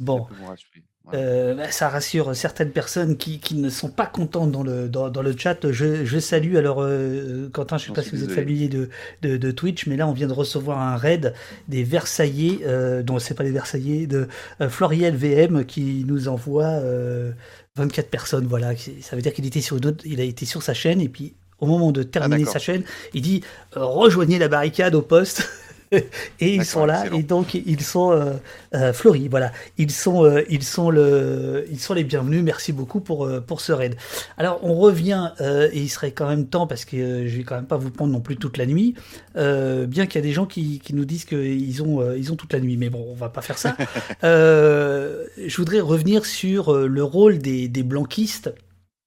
Bon. 0.00 0.22
ça 0.22 0.28
peut 0.28 0.34
vous 0.40 0.46
rassurer. 0.46 0.82
Voilà. 1.02 1.18
Euh, 1.18 1.54
bah, 1.54 1.70
ça 1.72 1.88
rassure 1.88 2.36
certaines 2.36 2.70
personnes 2.72 3.16
qui, 3.16 3.40
qui 3.40 3.54
ne 3.54 3.70
sont 3.70 3.88
pas 3.88 4.06
contentes 4.06 4.52
dans 4.52 4.62
le, 4.62 4.88
dans, 4.88 5.08
dans 5.08 5.22
le 5.22 5.34
chat. 5.36 5.70
Je, 5.72 6.04
je 6.04 6.18
salue 6.18 6.56
alors 6.56 6.82
euh, 6.82 7.48
Quentin, 7.52 7.78
je 7.78 7.84
sais 7.84 7.88
J'en 7.88 7.94
pas 7.94 8.02
si 8.02 8.10
vous 8.10 8.22
êtes 8.22 8.32
familier 8.32 8.68
de, 8.68 8.90
de, 9.22 9.36
de 9.38 9.50
Twitch, 9.50 9.86
mais 9.86 9.96
là 9.96 10.06
on 10.06 10.12
vient 10.12 10.26
de 10.28 10.32
recevoir 10.34 10.78
un 10.78 10.96
raid 10.96 11.34
des 11.68 11.84
Versaillais, 11.84 12.60
euh, 12.66 13.02
dont 13.02 13.18
c'est 13.18 13.34
pas 13.34 13.44
des 13.44 13.50
Versaillais, 13.50 14.06
de 14.06 14.28
euh, 14.60 14.68
Floriel 14.68 15.16
VM 15.16 15.64
qui 15.64 16.04
nous 16.06 16.28
envoie 16.28 16.66
euh, 16.66 17.32
24 17.76 18.10
personnes. 18.10 18.46
Voilà, 18.46 18.72
ça 19.00 19.16
veut 19.16 19.22
dire 19.22 19.32
qu'il 19.32 19.46
était 19.46 19.62
sur 19.62 19.78
une 19.78 19.86
autre- 19.86 20.04
il 20.06 20.20
a 20.20 20.24
été 20.24 20.44
sur 20.44 20.62
sa 20.62 20.74
chaîne 20.74 21.00
et 21.00 21.08
puis 21.08 21.34
au 21.60 21.66
moment 21.66 21.92
de 21.92 22.02
terminer 22.02 22.44
d'accord. 22.44 22.52
sa 22.54 22.58
chaîne, 22.58 22.84
il 23.14 23.22
dit 23.22 23.42
rejoignez 23.72 24.38
la 24.38 24.48
barricade 24.48 24.94
au 24.94 25.02
poste. 25.02 25.48
Et 25.92 26.54
ils 26.54 26.64
sont 26.64 26.86
là 26.86 27.02
excellent. 27.02 27.18
et 27.18 27.22
donc 27.22 27.54
ils 27.54 27.80
sont 27.80 28.12
euh, 28.12 28.34
euh, 28.74 28.92
fleuris 28.92 29.28
voilà. 29.28 29.52
Ils 29.76 29.90
sont 29.90 30.24
euh, 30.24 30.42
ils 30.48 30.62
sont 30.62 30.90
le 30.90 31.66
ils 31.70 31.80
sont 31.80 31.94
les 31.94 32.04
bienvenus. 32.04 32.42
Merci 32.42 32.72
beaucoup 32.72 33.00
pour 33.00 33.28
pour 33.42 33.60
ce 33.60 33.72
raid. 33.72 33.96
Alors 34.36 34.60
on 34.62 34.74
revient 34.74 35.32
et 35.40 35.80
il 35.80 35.88
serait 35.88 36.12
quand 36.12 36.28
même 36.28 36.46
temps 36.46 36.66
parce 36.66 36.84
que 36.84 37.26
je 37.26 37.36
vais 37.36 37.42
quand 37.44 37.56
même 37.56 37.66
pas 37.66 37.76
vous 37.76 37.90
prendre 37.90 38.12
non 38.12 38.20
plus 38.20 38.36
toute 38.36 38.56
la 38.56 38.66
nuit 38.66 38.94
bien 39.34 40.06
qu'il 40.06 40.14
y 40.16 40.18
a 40.18 40.26
des 40.26 40.32
gens 40.32 40.46
qui, 40.46 40.78
qui 40.78 40.94
nous 40.94 41.04
disent 41.04 41.24
qu'ils 41.24 41.82
ont 41.82 42.14
ils 42.14 42.32
ont 42.32 42.36
toute 42.36 42.52
la 42.52 42.60
nuit. 42.60 42.76
Mais 42.76 42.90
bon 42.90 43.04
on 43.10 43.14
va 43.14 43.28
pas 43.28 43.42
faire 43.42 43.58
ça. 43.58 43.76
Je 44.22 45.56
voudrais 45.56 45.80
revenir 45.80 46.24
sur 46.24 46.72
le 46.74 47.02
rôle 47.04 47.38
des, 47.38 47.68
des 47.68 47.82
blanquistes 47.82 48.52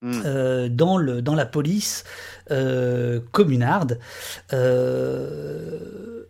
Hmm. 0.04 0.22
euh, 0.26 0.68
dans, 0.68 0.98
le, 0.98 1.22
dans 1.22 1.34
la 1.34 1.46
police 1.46 2.04
euh, 2.52 3.22
communarde, 3.32 4.00
euh, 4.52 6.26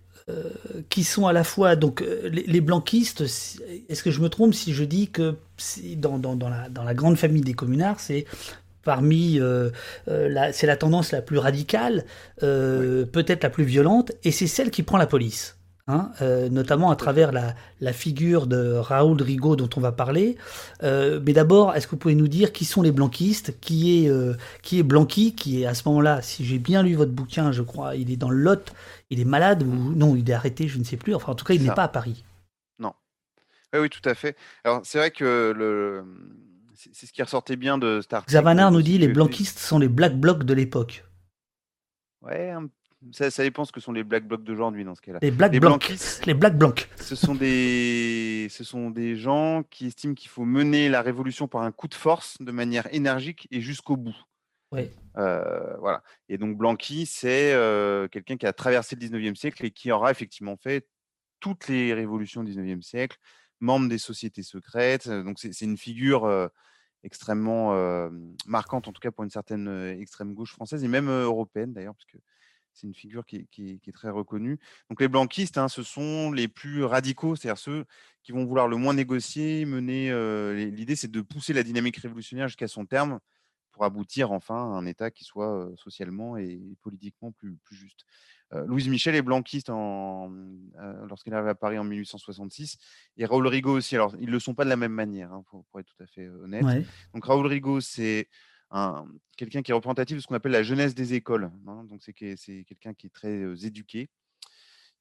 qui 0.90 1.04
sont 1.04 1.28
à 1.28 1.34
la 1.34 1.44
fois 1.44 1.76
donc 1.76 2.02
euh, 2.02 2.30
les, 2.30 2.44
les 2.44 2.62
blanquistes. 2.62 3.22
Est-ce 3.22 4.04
que 4.04 4.12
je 4.12 4.22
me 4.22 4.30
trompe 4.30 4.54
si 4.54 4.74
je 4.74 4.84
dis 4.84 5.10
que 5.10 5.36
dans, 5.98 6.18
dans, 6.18 6.36
dans, 6.36 6.50
la, 6.50 6.70
dans 6.70 6.84
la 6.84 6.94
grande 6.94 7.18
famille 7.18 7.41
des 7.41 7.54
communards, 7.54 8.00
c'est 8.00 8.26
parmi 8.84 9.40
euh, 9.40 9.70
euh, 10.08 10.30
la, 10.30 10.54
c'est 10.54 10.68
la 10.68 10.78
tendance 10.78 11.12
la 11.12 11.22
plus 11.22 11.38
radicale, 11.38 12.06
euh, 12.44 13.06
peut-être 13.06 13.44
la 13.44 13.50
plus 13.50 13.64
violente, 13.64 14.12
et 14.24 14.32
c'est 14.32 14.48
celle 14.48 14.72
qui 14.72 14.84
prend 14.84 14.98
la 14.98 15.08
police. 15.08 15.58
Hein, 15.88 16.12
euh, 16.22 16.48
notamment 16.48 16.92
à 16.92 16.96
travers 16.96 17.34
la, 17.34 17.56
la 17.82 17.92
figure 17.92 18.48
de 18.48 18.72
Raoul 18.76 19.22
Rigaud 19.22 19.58
dont 19.58 19.70
on 19.76 19.82
va 19.82 19.92
parler. 19.92 20.38
Euh, 20.82 21.20
mais 21.26 21.34
d'abord, 21.34 21.76
est-ce 21.76 21.88
que 21.88 21.92
vous 21.92 21.98
pouvez 21.98 22.16
nous 22.16 22.30
dire 22.30 22.54
qui 22.54 22.64
sont 22.64 22.82
les 22.82 22.94
blanquistes 22.94 23.60
Qui 23.60 24.06
est, 24.06 24.10
euh, 24.10 24.34
qui 24.62 24.80
est 24.80 24.84
Blanqui 24.84 25.36
Qui 25.36 25.62
est 25.62 25.66
à 25.66 25.74
ce 25.74 25.86
moment-là, 25.90 26.22
si 26.22 26.46
j'ai 26.46 26.58
bien 26.58 26.84
lu 26.84 26.96
votre 26.96 27.12
bouquin, 27.12 27.52
je 27.52 27.62
crois, 27.64 27.98
il 27.98 28.12
est 28.12 28.16
dans 28.16 28.30
le 28.30 28.38
Lot, 28.38 28.72
il 29.10 29.20
est 29.20 29.26
malade 29.26 29.64
ou 29.64 29.94
non, 29.94 30.16
il 30.16 30.30
est 30.30 30.34
arrêté, 30.34 30.70
je 30.70 30.80
ne 30.80 30.86
sais 30.86 30.96
plus. 30.96 31.14
Enfin, 31.16 31.34
en 31.34 31.36
tout 31.36 31.44
cas, 31.44 31.54
il 31.54 31.62
n'est 31.64 31.74
pas 31.76 31.84
à 31.84 31.90
Paris. 31.90 32.24
Non. 32.80 32.94
Oui, 33.74 33.82
oui, 33.82 33.90
tout 33.90 34.08
à 34.08 34.14
fait. 34.16 34.38
Alors, 34.64 34.80
c'est 34.86 35.00
vrai 35.00 35.12
que 35.12 35.54
le, 35.54 36.06
c'est 36.94 37.08
ce 37.08 37.12
qui 37.12 37.22
ressortait 37.22 37.58
bien 37.58 37.78
de 37.78 38.00
cet 38.00 38.14
article. 38.14 38.32
Xavanar 38.32 38.72
nous 38.72 38.82
dit 38.82 38.98
les 39.00 39.10
blanquistes 39.10 39.60
sont 39.60 39.80
les 39.80 39.90
black 39.90 40.18
blocs 40.18 40.46
de 40.46 40.54
l'époque. 40.54 41.04
Ouais, 42.22 42.52
un- 42.52 42.70
ça, 43.12 43.30
ça 43.32 43.44
dépend 43.44 43.66
ce 43.66 43.72
que 43.72 43.80
sont 43.80 43.92
les 43.92 44.04
black 44.04 44.26
blocs 44.28 44.44
d'aujourd'hui 44.44 44.84
dans 44.84 44.96
ce 44.96 45.02
cas-là. 45.02 45.20
Les 45.22 45.32
black 45.32 45.52
les 45.52 45.60
blancs. 45.60 46.24
Les 46.26 46.34
black 46.34 46.58
blancs. 46.58 46.88
ce 46.98 47.16
sont 47.16 47.36
des, 47.36 48.48
ce 48.52 48.64
sont 48.64 48.90
des 48.90 49.16
gens 49.16 49.64
qui 49.70 49.88
estiment 49.88 50.14
qu'il 50.14 50.30
faut 50.30 50.46
mener 50.46 50.90
la 50.90 51.02
révolution 51.02 51.48
par 51.48 51.62
un 51.62 51.72
coup 51.72 51.88
de 51.88 51.94
force, 51.94 52.42
de 52.42 52.52
manière 52.52 52.94
énergique 52.94 53.48
et 53.52 53.62
jusqu'au 53.62 53.98
bout. 53.98 54.16
Oui. 54.72 54.90
Euh, 55.18 55.78
voilà. 55.78 56.04
Et 56.30 56.38
donc 56.38 56.58
Blanqui, 56.58 57.06
c'est 57.06 57.54
euh, 57.54 58.08
quelqu'un 58.08 58.38
qui 58.38 58.48
a 58.48 58.54
traversé 58.54 58.96
le 58.96 59.02
19e 59.08 59.36
siècle 59.36 59.66
et 59.66 59.72
qui 59.72 59.92
aura 59.92 60.10
effectivement 60.10 60.58
fait 60.58 60.88
toutes 61.40 61.68
les 61.68 61.94
révolutions 61.94 62.44
du 62.44 62.54
19e 62.54 62.82
siècle, 62.82 63.18
membre 63.60 63.88
des 63.88 64.00
sociétés 64.00 64.44
secrètes. 64.44 65.08
euh, 65.08 65.24
Donc 65.24 65.38
c'est 65.40 65.62
une 65.62 65.78
figure 65.78 66.26
euh, 66.26 66.48
extrêmement 67.04 67.76
marquante, 68.46 68.88
en 68.88 68.94
tout 68.94 69.02
cas 69.02 69.12
pour 69.12 69.26
une 69.26 69.30
certaine 69.30 69.68
extrême 70.00 70.34
gauche 70.34 70.54
française 70.54 70.86
et 70.86 70.88
même 70.88 71.10
européenne 71.10 71.74
d'ailleurs, 71.74 71.96
parce 71.96 72.06
que 72.06 72.18
c'est 72.74 72.88
une 72.88 72.94
figure 72.95 73.26
qui 73.26 73.38
est, 73.38 73.45
qui 73.52 73.72
est- 73.72 73.78
qui 73.80 73.90
est 73.90 73.94
très 73.94 74.10
reconnue. 74.10 74.60
Donc 74.90 75.00
les 75.02 75.08
blanquistes, 75.08 75.58
hein, 75.58 75.68
ce 75.68 75.84
sont 75.84 76.32
les 76.32 76.48
plus 76.48 76.84
radicaux, 76.84 77.36
c'est-à-dire 77.36 77.58
ceux 77.60 77.86
qui 78.24 78.32
vont 78.32 78.45
vouloir 78.45 78.68
le 78.68 78.78
moins 78.78 78.94
négocier, 78.94 79.66
mener. 79.66 80.12
euh, 80.12 80.54
L'idée, 80.54 80.95
c'est 80.95 81.12
de 81.12 81.22
pousser 81.22 81.54
la 81.54 81.64
dynamique 81.64 81.98
révolutionnaire 81.98 82.48
jusqu'à 82.48 82.68
son 82.68 82.86
terme 82.86 83.20
pour 83.72 83.86
aboutir 83.86 84.32
enfin 84.32 84.56
à 84.56 84.78
un 84.78 84.86
État 84.86 85.10
qui 85.12 85.24
soit 85.24 85.52
euh, 85.52 85.76
socialement 85.78 86.38
et 86.38 86.62
politiquement 86.82 87.32
plus, 87.32 87.56
plus 87.64 87.76
juste. 87.76 88.06
Euh, 88.54 88.66
Louise 88.68 88.88
Michel 88.88 89.16
est 89.16 89.24
blanquiste 89.24 89.70
lorsqu'elle 89.70 91.34
arrive 91.34 91.48
à 91.48 91.56
Paris 91.56 91.78
en 91.80 91.84
1866, 91.84 92.78
et 93.18 93.26
Raoul 93.26 93.48
Rigaud 93.48 93.74
aussi. 93.78 93.95
Alors, 93.95 94.16
ils 94.20 94.28
ne 94.28 94.32
le 94.32 94.40
sont 94.40 94.54
pas 94.54 94.64
de 94.64 94.70
la 94.70 94.76
même 94.76 94.91
manière, 94.94 95.32
hein, 95.34 95.44
pour, 95.50 95.66
pour 95.66 95.80
être 95.80 95.88
tout 95.88 96.04
à 96.04 96.08
fait 96.08 96.28
honnête. 96.30 96.64
Ouais. 96.64 96.86
Donc, 97.14 97.26
Raoul 97.26 97.48
Rigaud, 97.48 97.82
c'est 97.82 98.28
un- 98.74 99.06
quelqu'un 99.38 99.62
qui 99.62 99.72
est 99.72 99.74
représentatif 99.74 100.18
de 100.18 100.22
ce 100.22 100.28
qu'on 100.28 100.36
appelle 100.36 100.52
la 100.52 100.64
jeunesse 100.64 100.94
des 100.95 101.14
écoles. 101.14 101.52
hein. 101.68 101.84
Donc, 101.90 102.02
c'est 102.04 102.14
c'est 102.38 102.64
quelqu'un 102.68 102.94
qui 102.94 103.08
est 103.08 103.14
très 103.14 103.30
euh, 103.30 103.56
éduqué, 103.64 104.10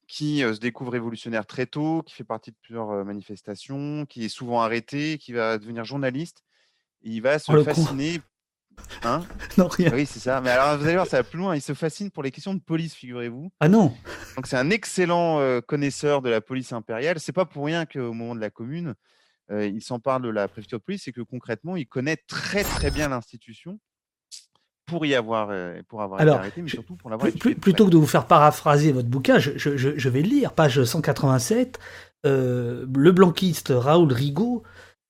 qui 0.07 0.43
euh, 0.43 0.53
se 0.53 0.59
découvre 0.59 0.91
révolutionnaire 0.91 1.45
très 1.45 1.65
tôt, 1.65 2.03
qui 2.05 2.13
fait 2.13 2.23
partie 2.23 2.51
de 2.51 2.57
plusieurs 2.61 2.91
euh, 2.91 3.03
manifestations, 3.03 4.05
qui 4.05 4.25
est 4.25 4.29
souvent 4.29 4.61
arrêté, 4.61 5.17
qui 5.17 5.33
va 5.33 5.57
devenir 5.57 5.83
journaliste. 5.85 6.43
Et 7.03 7.09
il 7.11 7.21
va 7.21 7.39
se 7.39 7.51
Oh, 7.51 7.63
fasciner. 7.63 8.21
Hein? 9.03 9.25
Non, 9.57 9.67
rien. 9.67 9.91
oui, 9.93 10.05
c'est 10.05 10.19
ça. 10.19 10.39
Mais 10.41 10.49
alors, 10.49 10.77
vous 10.77 10.85
allez 10.85 10.95
voir, 10.95 11.05
ça 11.07 11.17
va 11.17 11.23
plus 11.23 11.37
loin. 11.39 11.55
Il 11.55 11.61
se 11.61 11.73
fascine 11.73 12.09
pour 12.11 12.23
les 12.23 12.31
questions 12.31 12.53
de 12.53 12.59
police, 12.61 12.93
figurez-vous. 12.95 13.51
Ah 13.59 13.69
non 13.69 13.93
Donc, 14.35 14.47
c'est 14.47 14.55
un 14.57 14.69
excellent 14.69 15.61
connaisseur 15.61 16.21
de 16.21 16.29
la 16.29 16.41
police 16.41 16.71
impériale. 16.73 17.19
C'est 17.19 17.33
pas 17.33 17.45
pour 17.45 17.65
rien 17.65 17.85
qu'au 17.85 18.13
moment 18.13 18.35
de 18.35 18.39
la 18.41 18.49
Commune, 18.49 18.95
euh, 19.53 19.65
il 19.67 19.81
s'empare 19.81 20.19
de 20.19 20.29
la 20.29 20.47
préfecture 20.47 20.79
de 20.79 20.83
police, 20.83 21.03
c'est 21.05 21.11
que 21.13 21.21
concrètement, 21.21 21.75
il 21.77 21.85
connaît 21.87 22.17
très 22.27 22.63
très 22.63 22.91
bien 22.91 23.07
l'institution 23.09 23.79
pour 24.85 25.05
y 25.05 25.15
avoir, 25.15 25.47
euh, 25.51 25.81
pour 25.87 26.01
avoir 26.01 26.19
Alors, 26.19 26.35
été 26.35 26.39
arrêté, 26.41 26.61
mais 26.61 26.69
surtout 26.69 26.95
pour 26.97 27.09
l'avoir 27.09 27.31
Plus- 27.31 27.55
plutôt 27.55 27.85
que 27.85 27.89
de 27.91 27.97
vous 27.97 28.05
faire 28.07 28.27
paraphraser 28.27 28.91
votre 28.91 29.07
bouquin, 29.07 29.39
je, 29.39 29.51
je- 29.57 29.77
je- 29.77 29.97
je 29.97 30.09
vais 30.09 30.21
le 30.21 30.27
lire, 30.29 30.53
page 30.53 30.83
187. 30.83 31.79
euh, 32.25 32.85
le 32.95 33.11
blanquiste 33.11 33.73
Raoul 33.75 34.11
Rigaud 34.13 34.63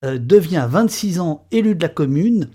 euh, 0.03 0.17
devient 0.19 0.57
à 0.57 0.67
26 0.67 1.19
ans 1.19 1.47
élu 1.51 1.75
de 1.75 1.81
la 1.81 1.89
commune 1.89 2.49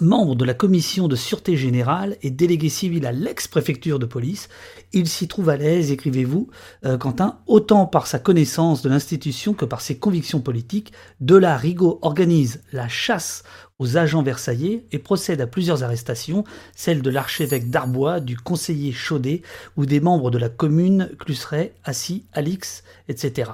membre 0.00 0.34
de 0.34 0.44
la 0.44 0.54
commission 0.54 1.08
de 1.08 1.16
sûreté 1.16 1.56
générale 1.56 2.16
et 2.22 2.30
délégué 2.30 2.68
civil 2.68 3.06
à 3.06 3.12
l'ex-préfecture 3.12 3.98
de 3.98 4.06
police. 4.06 4.48
Il 4.92 5.08
s'y 5.08 5.28
trouve 5.28 5.48
à 5.48 5.56
l'aise, 5.56 5.90
écrivez-vous, 5.90 6.48
euh, 6.84 6.98
Quentin, 6.98 7.38
autant 7.46 7.86
par 7.86 8.06
sa 8.06 8.18
connaissance 8.18 8.82
de 8.82 8.88
l'institution 8.88 9.54
que 9.54 9.64
par 9.64 9.80
ses 9.80 9.98
convictions 9.98 10.40
politiques. 10.40 10.92
De 11.20 11.36
là, 11.36 11.56
Rigaud 11.56 11.98
organise 12.02 12.62
la 12.72 12.88
chasse 12.88 13.42
aux 13.78 13.96
agents 13.96 14.22
versaillais 14.22 14.86
et 14.92 14.98
procède 14.98 15.40
à 15.40 15.46
plusieurs 15.46 15.82
arrestations, 15.82 16.44
celles 16.74 17.02
de 17.02 17.10
l'archevêque 17.10 17.70
d'Arbois, 17.70 18.20
du 18.20 18.36
conseiller 18.36 18.92
Chaudet 18.92 19.42
ou 19.76 19.86
des 19.86 20.00
membres 20.00 20.30
de 20.30 20.38
la 20.38 20.48
commune 20.48 21.10
Cluseret, 21.18 21.74
Assis, 21.84 22.26
Alix, 22.32 22.84
etc. 23.08 23.50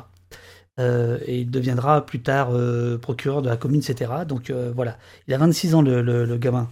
Euh, 0.79 1.19
et 1.27 1.41
il 1.41 1.51
deviendra 1.51 2.07
plus 2.07 2.23
tard 2.23 2.51
euh, 2.53 2.97
procureur 2.97 3.43
de 3.43 3.49
la 3.49 3.57
commune, 3.57 3.81
etc. 3.81 4.25
Donc 4.27 4.49
euh, 4.49 4.73
voilà, 4.75 4.99
il 5.27 5.35
a 5.35 5.39
26 5.39 5.75
ans 5.75 5.83
le, 5.83 6.37
gamin. 6.39 6.71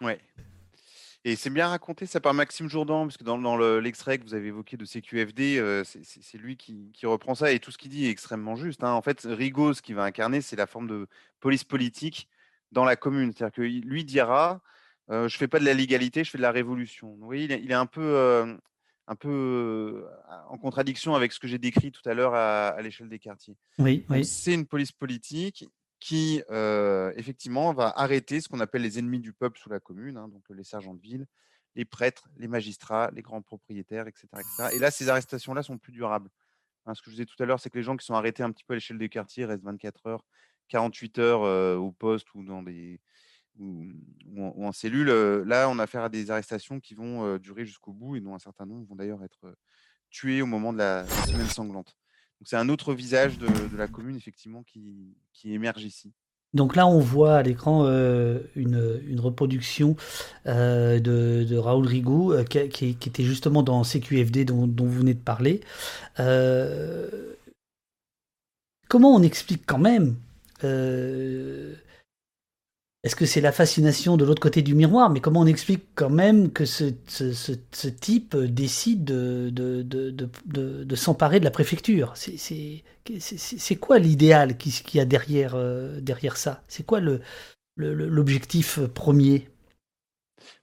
Ouais. 0.00 0.18
Et 1.24 1.36
c'est 1.36 1.50
bien 1.50 1.68
raconté 1.68 2.06
ça 2.06 2.20
par 2.20 2.32
Maxime 2.32 2.70
Jourdan, 2.70 3.04
parce 3.04 3.18
que 3.18 3.24
dans, 3.24 3.36
dans 3.36 3.56
le- 3.56 3.80
l'extrait 3.80 4.18
que 4.18 4.24
vous 4.24 4.32
avez 4.34 4.46
évoqué 4.48 4.78
de 4.78 4.84
CQFD, 4.86 5.82
c'est- 5.84 6.38
lui 6.38 6.56
qui, 6.56 6.90
reprend 7.04 7.34
ça, 7.34 7.52
et 7.52 7.58
tout 7.58 7.70
ce 7.70 7.76
qu'il 7.76 7.90
dit 7.90 8.06
est 8.06 8.10
extrêmement 8.10 8.56
juste. 8.56 8.82
hein. 8.82 8.92
En 8.92 9.02
fait, 9.02 9.26
Rigaud, 9.28 9.74
ce 9.74 9.82
qu'il 9.82 9.94
va 9.96 10.04
incarner, 10.04 10.40
c'est 10.40 10.56
la 10.56 10.66
forme 10.66 10.86
de 10.86 11.06
police 11.40 11.64
politique 11.64 12.28
dans 12.72 12.84
la 12.84 12.96
commune. 12.96 13.32
C'est-à-dire 13.36 13.54
que 13.54 13.62
lui 13.62 14.04
dira, 14.04 14.62
je 15.10 15.36
fais 15.36 15.48
pas 15.48 15.58
de 15.58 15.64
la 15.66 15.74
légalité, 15.74 16.24
je 16.24 16.30
fais 16.30 16.38
de 16.38 16.42
la 16.42 16.52
révolution. 16.52 17.08
Vous 17.18 17.26
voyez, 17.26 17.44
il 17.44 17.70
est, 17.70 17.74
un 17.74 17.86
peu, 17.86 18.56
un 19.08 19.16
peu 19.16 19.28
euh, 19.30 20.06
en 20.48 20.58
contradiction 20.58 21.14
avec 21.14 21.32
ce 21.32 21.40
que 21.40 21.48
j'ai 21.48 21.58
décrit 21.58 21.90
tout 21.90 22.06
à 22.06 22.12
l'heure 22.14 22.34
à, 22.34 22.68
à 22.68 22.82
l'échelle 22.82 23.08
des 23.08 23.18
quartiers. 23.18 23.56
Oui. 23.78 24.04
C'est 24.22 24.52
une 24.52 24.66
police 24.66 24.92
politique 24.92 25.66
qui, 25.98 26.42
euh, 26.50 27.12
effectivement, 27.16 27.72
va 27.72 27.92
arrêter 27.96 28.40
ce 28.40 28.48
qu'on 28.48 28.60
appelle 28.60 28.82
les 28.82 28.98
ennemis 28.98 29.18
du 29.18 29.32
peuple 29.32 29.58
sous 29.58 29.70
la 29.70 29.80
commune, 29.80 30.18
hein, 30.18 30.28
donc 30.28 30.44
les 30.50 30.62
sergents 30.62 30.94
de 30.94 31.00
ville, 31.00 31.26
les 31.74 31.86
prêtres, 31.86 32.28
les 32.36 32.48
magistrats, 32.48 33.10
les 33.14 33.22
grands 33.22 33.42
propriétaires, 33.42 34.06
etc. 34.06 34.28
etc. 34.34 34.76
Et 34.76 34.78
là, 34.78 34.90
ces 34.90 35.08
arrestations-là 35.08 35.62
sont 35.62 35.78
plus 35.78 35.92
durables. 35.92 36.28
Hein, 36.84 36.94
ce 36.94 37.00
que 37.00 37.10
je 37.10 37.16
disais 37.16 37.26
tout 37.26 37.42
à 37.42 37.46
l'heure, 37.46 37.60
c'est 37.60 37.70
que 37.70 37.78
les 37.78 37.82
gens 37.82 37.96
qui 37.96 38.04
sont 38.04 38.14
arrêtés 38.14 38.42
un 38.42 38.52
petit 38.52 38.64
peu 38.64 38.74
à 38.74 38.76
l'échelle 38.76 38.98
des 38.98 39.08
quartiers 39.08 39.46
restent 39.46 39.64
24 39.64 40.06
heures, 40.06 40.24
48 40.68 41.18
heures 41.18 41.42
euh, 41.44 41.76
au 41.76 41.92
poste 41.92 42.32
ou 42.34 42.44
dans 42.44 42.62
des 42.62 43.00
ou, 43.58 43.92
en, 44.36 44.72
cellule. 44.72 45.08
Là, 45.46 45.68
on 45.68 45.78
a 45.78 45.84
affaire 45.84 46.02
à 46.02 46.08
des 46.08 46.30
arrestations 46.30 46.80
qui 46.80 46.94
vont 46.94 47.38
durer 47.38 47.64
jusqu'au 47.64 47.92
bout 47.92 48.16
et 48.16 48.20
dont 48.20 48.34
un 48.34 48.38
certain 48.38 48.66
nombre 48.66 48.86
vont 48.88 48.96
d'ailleurs 48.96 49.22
être 49.24 49.54
tués 50.10 50.42
au 50.42 50.46
moment 50.46 50.72
de 50.72 50.78
la, 50.78 51.06
semaine 51.26 51.46
sanglante. 51.46 51.96
Donc 52.40 52.46
c'est 52.46 52.56
un 52.56 52.68
autre 52.68 52.94
visage 52.94 53.38
de, 53.38 53.48
la 53.76 53.88
commune, 53.88 54.16
effectivement, 54.16 54.62
qui, 54.62 55.52
émerge 55.52 55.82
ici. 55.82 56.12
Donc 56.54 56.76
là, 56.76 56.86
on 56.86 57.00
voit 57.00 57.36
à 57.36 57.42
l'écran 57.42 57.84
une, 58.54 59.20
reproduction 59.20 59.96
de, 60.46 61.56
Raoul 61.56 61.86
Rigaud 61.86 62.44
qui, 62.44 62.86
était 62.90 63.24
justement 63.24 63.62
dans 63.62 63.82
CQFD 63.82 64.44
dont, 64.44 64.66
dont 64.66 64.86
vous 64.86 64.98
venez 65.00 65.14
de 65.14 65.20
parler. 65.20 65.60
Comment 68.88 69.14
on 69.14 69.22
explique 69.22 69.64
quand 69.66 69.78
même 69.78 70.16
Est-ce 73.04 73.14
que 73.14 73.26
c'est 73.26 73.40
la 73.40 73.52
fascination 73.52 74.16
de 74.16 74.24
l'autre 74.24 74.42
côté 74.42 74.60
du 74.62 74.74
miroir? 74.74 75.08
Mais 75.10 75.20
comment 75.20 75.40
on 75.40 75.46
explique 75.46 75.84
quand 75.94 76.10
même 76.10 76.52
que 76.52 76.64
ce, 76.64 76.90
type 77.88 78.36
décide 78.36 79.04
de, 79.04 80.94
s'emparer 80.96 81.38
de 81.38 81.44
la 81.44 81.50
préfecture? 81.52 82.12
C'est- 82.16 83.76
quoi 83.80 83.98
l'idéal 83.98 84.58
qui, 84.58 84.70
qui 84.70 84.98
y 84.98 85.00
a 85.00 85.04
derrière, 85.04 85.54
euh, 85.54 86.00
derrière 86.00 86.36
ça? 86.36 86.62
C'est 86.66 86.84
quoi 86.84 87.00
l'objectif 87.76 88.80
premier? 88.80 89.48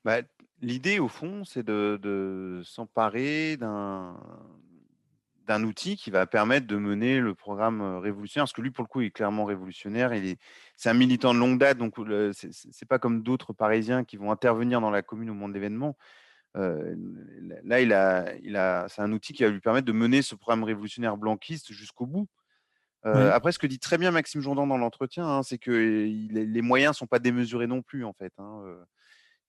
Bah, 0.03 0.22
L'idée, 0.62 0.99
au 0.99 1.07
fond, 1.07 1.44
c'est 1.44 1.64
de, 1.64 2.62
s'emparer 2.66 3.57
d'un 3.57 4.18
d'un 5.48 5.64
outil 5.64 5.95
qui 5.95 6.10
va 6.10 6.26
permettre 6.26 6.66
de 6.66 6.76
mener 6.76 7.20
le 7.20 7.36
programme 7.36 7.82
euh, 7.82 7.99
révolutionnaire, 7.99 8.45
parce 8.45 8.53
que 8.53 8.62
lui, 8.64 8.72
pour 8.72 8.84
le 8.84 8.88
coup, 8.88 9.02
il 9.02 9.07
est 9.07 9.12
clairement 9.12 9.45
révolutionnaire. 9.45 10.12
C'est 10.76 10.89
un 10.89 10.93
militant 10.93 11.34
de 11.34 11.39
longue 11.39 11.60
date, 11.60 11.77
donc 11.77 11.95
c'est 12.34 12.88
pas 12.88 12.99
comme 12.99 13.23
d'autres 13.23 13.53
Parisiens 13.53 14.03
qui 14.03 14.18
vont 14.18 14.31
intervenir 14.31 14.81
dans 14.81 14.91
la 14.91 15.02
commune 15.02 15.30
au 15.30 15.34
moment 15.34 15.49
de 15.49 15.53
l'événement. 15.53 15.97
Euh, 16.57 16.95
là, 17.64 17.81
il 17.81 17.91
a, 17.93 18.34
il 18.43 18.56
a, 18.56 18.88
c'est 18.88 19.02
un 19.02 19.11
outil 19.11 19.34
qui 19.34 19.43
va 19.43 19.49
lui 19.49 19.60
permettre 19.60 19.85
de 19.88 19.91
mener 19.91 20.22
ce 20.22 20.35
programme 20.35 20.64
révolutionnaire 20.64 21.18
blanquiste 21.18 21.73
jusqu'au 21.73 22.06
bout. 22.06 22.27
Euh. 23.06 23.31
Après, 23.31 23.52
ce 23.52 23.60
que 23.60 23.68
dit 23.68 23.77
très 23.80 23.97
bien 23.97 24.11
Maxime 24.11 24.41
Jourdan 24.41 24.65
dans 24.65 24.77
l'entretien, 24.77 25.27
hein, 25.27 25.43
c'est 25.43 25.57
que 25.57 26.06
il- 26.07 26.31
les 26.34 26.61
moyens 26.61 26.97
sont 26.97 27.07
pas 27.07 27.19
démesurés 27.19 27.68
non 27.68 27.81
plus, 27.81 28.03
en 28.03 28.14
fait. 28.14 28.34
hein, 28.38 28.61
euh, 28.65 28.84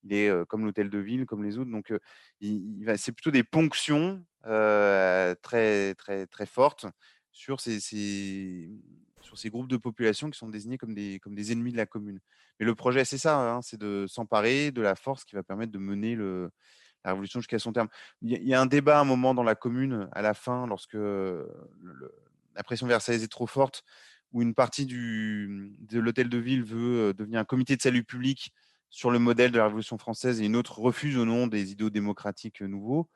il 0.03 0.13
est 0.13 0.29
euh, 0.29 0.45
comme 0.45 0.63
l'hôtel 0.63 0.89
de 0.89 0.99
ville, 0.99 1.25
comme 1.25 1.43
les 1.43 1.57
autres. 1.57 1.71
Donc, 1.71 1.91
euh, 1.91 1.99
c'est 2.97 3.11
plutôt 3.13 3.31
des 3.31 3.43
ponctions 3.43 4.23
euh, 4.45 5.33
très, 5.41 5.95
très, 5.95 6.27
très 6.27 6.45
fortes 6.45 6.85
sur 7.31 7.59
ces, 7.59 7.79
ces- 7.79 8.69
sur 9.27 9.37
ces 9.37 9.49
groupes 9.49 9.67
de 9.69 9.77
population 9.77 10.29
qui 10.29 10.37
sont 10.39 10.49
désignés 10.49 10.77
comme 10.77 10.93
des, 10.93 11.19
comme 11.19 11.35
des 11.35 11.51
ennemis 11.51 11.71
de 11.71 11.77
la 11.77 11.85
commune. 11.85 12.19
Mais 12.59 12.65
le 12.65 12.75
projet, 12.75 13.05
c'est 13.05 13.17
ça, 13.17 13.37
hein, 13.39 13.61
c'est 13.61 13.77
de 13.79 14.05
s'emparer 14.07 14.71
de 14.71 14.81
la 14.81 14.95
force 14.95 15.25
qui 15.25 15.35
va 15.35 15.43
permettre 15.43 15.71
de 15.71 15.77
mener 15.79 16.15
la 16.15 16.49
révolution 17.11 17.39
jusqu'à 17.39 17.59
son 17.59 17.73
terme. 17.73 17.89
Il 18.21 18.31
y, 18.43 18.53
a- 18.53 18.61
un 18.61 18.65
débat 18.65 18.97
à 18.97 19.01
un 19.01 19.05
moment 19.05 19.33
dans 19.33 19.43
la 19.43 19.55
commune, 19.55 20.09
à 20.13 20.21
la 20.21 20.33
fin, 20.33 20.65
lorsque 20.67 20.95
la 22.55 22.63
pression 22.63 22.87
versaillaise 22.87 23.23
est 23.23 23.27
trop 23.27 23.47
forte, 23.47 23.83
où 24.31 24.41
une 24.41 24.53
partie 24.53 24.85
de 24.85 25.99
l'hôtel 25.99 26.29
de 26.29 26.37
ville 26.37 26.63
veut 26.63 27.09
euh, 27.09 27.13
devenir 27.13 27.39
un 27.39 27.45
comité 27.45 27.75
de 27.75 27.81
salut 27.81 28.03
public 28.03 28.51
sur 28.89 29.11
le 29.11 29.19
modèle 29.19 29.51
de 29.51 29.57
la 29.57 29.65
Révolution 29.65 29.97
française 29.97 30.41
et 30.41 30.45
une 30.45 30.55
autre 30.55 30.79
refuse 30.79 31.17
au 31.17 31.25
nom 31.25 31.47
des 31.47 31.71
idéaux 31.71 31.89
démocratiques 31.89 32.61
nouveaux. 32.61 33.09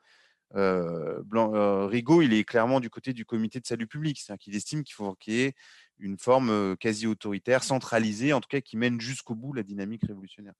Euh, 0.54 1.22
Blanc, 1.24 1.54
euh, 1.54 1.86
Rigaud, 1.86 2.22
il 2.22 2.32
est 2.34 2.44
clairement 2.44 2.80
du 2.80 2.90
côté 2.90 3.12
du 3.12 3.24
comité 3.24 3.58
de 3.60 3.66
salut 3.66 3.86
public, 3.86 4.18
c'est-à-dire 4.20 4.42
qu'il 4.42 4.54
estime 4.56 4.82
qu'il 4.84 4.94
faut 4.94 5.14
qu'il 5.14 5.34
y 5.34 5.40
ait 5.42 5.54
une 5.98 6.18
forme 6.18 6.50
euh, 6.50 6.76
quasi 6.76 7.06
autoritaire, 7.06 7.62
centralisée, 7.64 8.32
en 8.32 8.40
tout 8.40 8.48
cas 8.48 8.60
qui 8.60 8.76
mène 8.76 9.00
jusqu'au 9.00 9.34
bout 9.34 9.52
la 9.52 9.62
dynamique 9.62 10.02
révolutionnaire. 10.06 10.54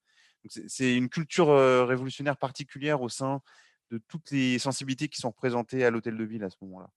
C'est- 0.67 0.97
une 0.97 1.09
culture 1.09 1.49
révolutionnaire 1.87 2.37
particulière 2.37 3.01
au 3.03 3.09
sein 3.09 3.41
de 3.91 4.01
toutes 4.09 4.31
les 4.31 4.59
sensibilités 4.59 5.09
qui 5.09 5.21
sont 5.21 5.29
représentées 5.31 5.85
à 5.85 5.91
l'hôtel 5.91 6.17
de 6.17 6.25
ville 6.25 6.43
à 6.43 6.51
ce 6.51 6.57
moment-là. 6.63 6.89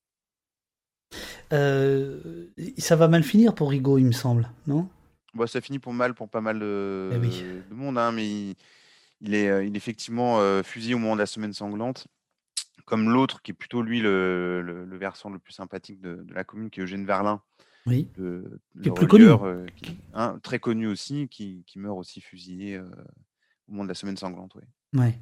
Euh, 1.53 2.47
Ça 2.77 2.95
va 2.95 3.07
mal 3.07 3.23
finir 3.23 3.53
pour 3.53 3.69
Rigaud, 3.69 3.97
il 3.97 4.05
me 4.05 4.11
semble, 4.11 4.49
non? 4.67 4.89
Bon, 5.33 5.45
ça 5.47 5.61
finit 5.61 5.79
pour 5.79 5.93
mal 5.93 6.13
pour 6.13 6.29
pas 6.29 6.41
mal 6.41 6.59
de, 6.59 7.11
Eh 7.13 7.17
oui. 7.17 7.43
de 7.69 7.75
monde, 7.75 7.97
hein, 7.97 8.11
mais 8.11 8.25
il, 8.27 8.55
il 9.21 9.33
est, 9.33 9.67
il 9.67 9.73
est 9.73 9.77
effectivement 9.77 10.39
euh, 10.39 10.63
fusillé 10.63 10.95
au 10.95 10.97
moment 10.99 11.15
de 11.15 11.19
la 11.19 11.25
semaine 11.25 11.53
sanglante, 11.53 12.07
comme 12.85 13.09
l'autre 13.09 13.41
qui 13.41 13.51
est 13.51 13.55
plutôt 13.55 13.81
lui 13.81 13.99
le, 13.99 14.61
le- 14.61 14.85
le 14.85 14.97
versant 14.97 15.29
le 15.29 15.39
plus 15.39 15.53
sympathique 15.53 15.99
de, 16.01 16.15
de 16.23 16.33
la 16.33 16.43
commune, 16.43 16.69
qui 16.69 16.79
est 16.79 16.83
Eugène 16.83 17.05
Verlin, 17.05 17.41
Oui. 17.87 18.07
le, 18.17 18.59
Qui 18.81 18.87
est 18.87 18.91
le 18.91 18.93
plus 18.93 19.07
connu. 19.07 19.25
euh, 19.27 19.65
qui- 19.75 19.97
hein, 20.13 20.39
très 20.43 20.59
connu 20.59 20.87
aussi, 20.87 21.27
qui, 21.27 21.63
qui 21.67 21.79
meurt 21.79 21.97
aussi 21.97 22.21
fusillé 22.21 22.75
euh, 22.77 22.83
au 23.67 23.71
moment 23.71 23.83
de 23.83 23.89
la 23.89 23.95
semaine 23.95 24.17
sanglante. 24.17 24.55
ouais. 24.55 24.63
Ouais. 24.95 25.19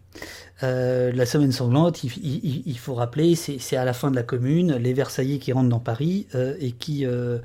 Euh, 0.61 1.11
la 1.14 1.26
semaine 1.26 1.52
sanglante, 1.52 2.03
il, 2.03 2.11
il- 2.23 2.64
il 2.68 2.77
faut 2.77 2.94
rappeler, 2.94 3.34
c'est 3.35 3.57
c'est 3.57 3.76
à 3.77 3.85
la 3.85 3.94
fin 3.94 4.11
de 4.11 4.15
la 4.15 4.22
commune, 4.23 4.76
les 4.76 4.94
Versaillais 4.94 5.40
qui 5.40 5.52
rentrent 5.52 5.69
dans 5.69 5.80
Paris 5.80 6.27
euh, 6.35 6.56
et 6.60 6.73
qui, 6.73 7.06
euh, 7.07 7.40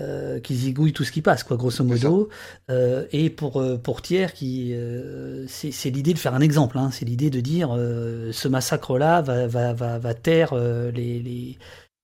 euh, 0.00 0.38
qui 0.40 0.54
zigouillent 0.54 0.92
tout 0.92 1.04
ce 1.04 1.12
qui 1.12 1.22
passe, 1.22 1.42
quoi, 1.42 1.56
grosso 1.56 1.82
modo. 1.82 2.28
Euh, 2.70 3.06
et 3.12 3.30
pour, 3.30 3.60
euh, 3.60 3.76
pour 3.76 4.02
Thiers, 4.02 4.32
qui, 4.34 4.72
euh, 4.74 5.46
c'est 5.48 5.90
l'idée 5.90 6.14
de 6.14 6.18
faire 6.18 6.34
un 6.34 6.40
exemple, 6.40 6.78
hein, 6.78 6.90
c'est 6.92 7.04
l'idée 7.04 7.30
de 7.30 7.40
dire 7.40 7.70
ce 7.70 8.48
massacre-là 8.48 9.22
va, 9.22 9.46
va, 9.46 9.72
va, 9.72 9.98
va 9.98 10.14
taire 10.14 10.54
les, 10.54 11.20
les, 11.20 11.58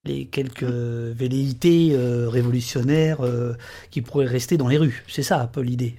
les 0.05 0.27
quelques 0.27 0.65
velléités 0.65 1.97
révolutionnaires 1.97 3.21
qui 3.91 4.03
pourraient 4.03 4.27
rester 4.27 4.57
dans 4.57 4.69
les 4.69 4.79
rues. 4.79 5.05
C'est 5.09 5.23
ça 5.23 5.41
un 5.41 5.47
peu 5.47 5.61
l'idée. 5.61 5.97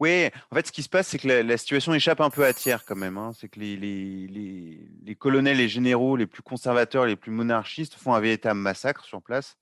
Oui, 0.00 0.28
en 0.52 0.54
fait, 0.54 0.68
ce 0.68 0.70
qui 0.70 0.84
se 0.84 0.88
passe, 0.88 1.08
c'est 1.08 1.18
que 1.18 1.26
la, 1.26 1.42
la 1.42 1.56
situation 1.56 1.92
échappe 1.92 2.20
un 2.20 2.30
peu 2.30 2.44
à 2.44 2.52
tiers 2.52 2.84
quand 2.84 2.94
même. 2.94 3.18
hein. 3.18 3.32
C'est 3.36 3.48
que 3.48 3.58
les, 3.58 3.76
les, 3.76 4.28
les, 4.28 4.88
les 5.04 5.14
colonels 5.16 5.58
et 5.58 5.68
généraux 5.68 6.14
les 6.14 6.28
plus 6.28 6.42
conservateurs, 6.42 7.04
les 7.04 7.16
plus 7.16 7.32
monarchistes 7.32 7.94
font 7.94 8.14
un 8.14 8.20
véritable 8.20 8.60
massacre 8.60 9.04
sur 9.04 9.20
place, 9.20 9.56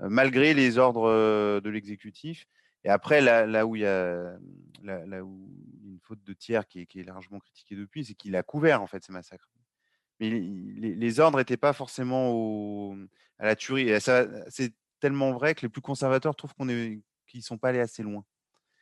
malgré 0.00 0.54
les 0.54 0.78
ordres 0.78 1.08
euh, 1.08 1.60
de 1.60 1.70
l'exécutif. 1.70 2.46
Et 2.84 2.88
après, 2.88 3.20
là, 3.20 3.46
là 3.46 3.66
où 3.66 3.76
il 3.76 3.82
y 3.82 3.86
a 3.86 4.36
là, 4.82 5.06
là 5.06 5.24
où 5.24 5.48
une 5.84 5.98
faute 6.02 6.22
de 6.22 6.32
tiers 6.34 6.66
qui 6.66 6.80
est, 6.80 6.86
qui 6.86 7.00
est 7.00 7.04
largement 7.04 7.40
critiquée 7.40 7.76
depuis, 7.76 8.04
c'est 8.04 8.14
qu'il 8.14 8.36
a 8.36 8.42
couvert 8.42 8.82
en 8.82 8.86
fait 8.86 9.02
ces 9.02 9.12
massacres. 9.12 9.48
Mais 10.20 10.30
les, 10.30 10.94
les 10.94 11.20
ordres 11.20 11.38
n'étaient 11.38 11.56
pas 11.56 11.72
forcément 11.72 12.30
au, 12.32 12.96
à 13.38 13.46
la 13.46 13.56
tuerie. 13.56 13.88
Et 13.88 14.00
ça, 14.00 14.26
c'est 14.48 14.74
tellement 15.00 15.32
vrai 15.32 15.54
que 15.54 15.62
les 15.62 15.68
plus 15.68 15.80
conservateurs 15.80 16.36
trouvent 16.36 16.54
qu'on 16.54 16.68
est, 16.68 17.00
qu'ils 17.26 17.42
sont 17.42 17.58
pas 17.58 17.70
allés 17.70 17.80
assez 17.80 18.02
loin. 18.02 18.24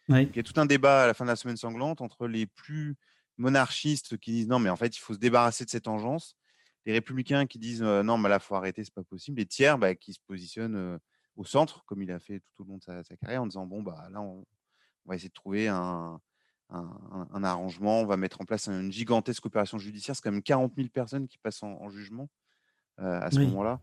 Oui. 0.09 0.29
Il 0.31 0.37
y 0.37 0.41
a 0.41 0.43
tout 0.43 0.61
un 0.61 0.67
débat 0.67 1.05
à 1.05 1.07
la 1.07 1.15
fin 1.15 1.25
de 1.25 1.31
la 1.31 1.37
semaine 1.37 1.57
sanglante 1.57 2.01
entre 2.01 2.27
les 2.27 2.47
plus 2.47 2.97
monarchistes 3.39 4.19
qui 4.19 4.33
disent 4.33 4.49
non, 4.49 4.59
mais 4.59 4.69
en 4.69 4.77
fait, 4.77 4.97
il 4.97 5.01
faut 5.01 5.15
se 5.15 5.19
débarrasser 5.19 5.65
de 5.65 5.71
cette 5.71 5.89
engeance. 5.89 6.37
Les 6.85 6.93
républicains 6.93 7.47
qui 7.47 7.59
disent 7.59 7.83
euh, 7.83 8.03
non, 8.03 8.19
mais 8.19 8.29
là, 8.29 8.37
il 8.37 8.45
faut 8.45 8.55
arrêter, 8.55 8.83
c'est 8.85 8.95
pas 8.95 9.05
possible. 9.05 9.39
Les 9.39 9.47
tiers 9.47 9.79
bah, 9.79 9.95
qui 9.95 10.13
se 10.13 10.21
positionnent 10.27 10.77
euh, 10.77 10.99
au 11.37 11.45
centre, 11.45 11.85
comme 11.85 12.03
il 12.03 12.11
a 12.11 12.19
fait 12.19 12.41
tout 12.41 12.63
au 12.63 12.67
long 12.67 12.79
de 12.79 12.83
sa, 12.83 13.03
sa 13.05 13.17
carrière, 13.17 13.43
en 13.43 13.47
disant 13.47 13.67
bon, 13.67 13.83
bah 13.83 14.09
là, 14.11 14.21
on, 14.21 14.45
on 15.05 15.09
va 15.09 15.15
essayer 15.15 15.29
de 15.29 15.35
trouver 15.35 15.69
un, 15.69 16.21
un, 16.71 17.29
un 17.33 17.45
arrangement, 17.45 18.01
on 18.01 18.07
va 18.07 18.17
mettre 18.17 18.41
en 18.41 18.45
place 18.45 18.69
une 18.69 18.93
gigantesque 18.93 19.45
opération 19.47 19.79
judiciaire. 19.79 20.17
C'est 20.17 20.23
quand 20.23 20.33
même 20.33 20.43
40 20.43 20.73
000 20.77 20.89
personnes 20.89 21.29
qui 21.29 21.39
passent 21.39 21.63
en, 21.63 21.73
en 21.81 21.89
jugement 21.89 22.29
euh, 23.01 23.21
à 23.21 23.31
ce 23.31 23.39
Oui. 23.39 23.47
moment-là. 23.47 23.81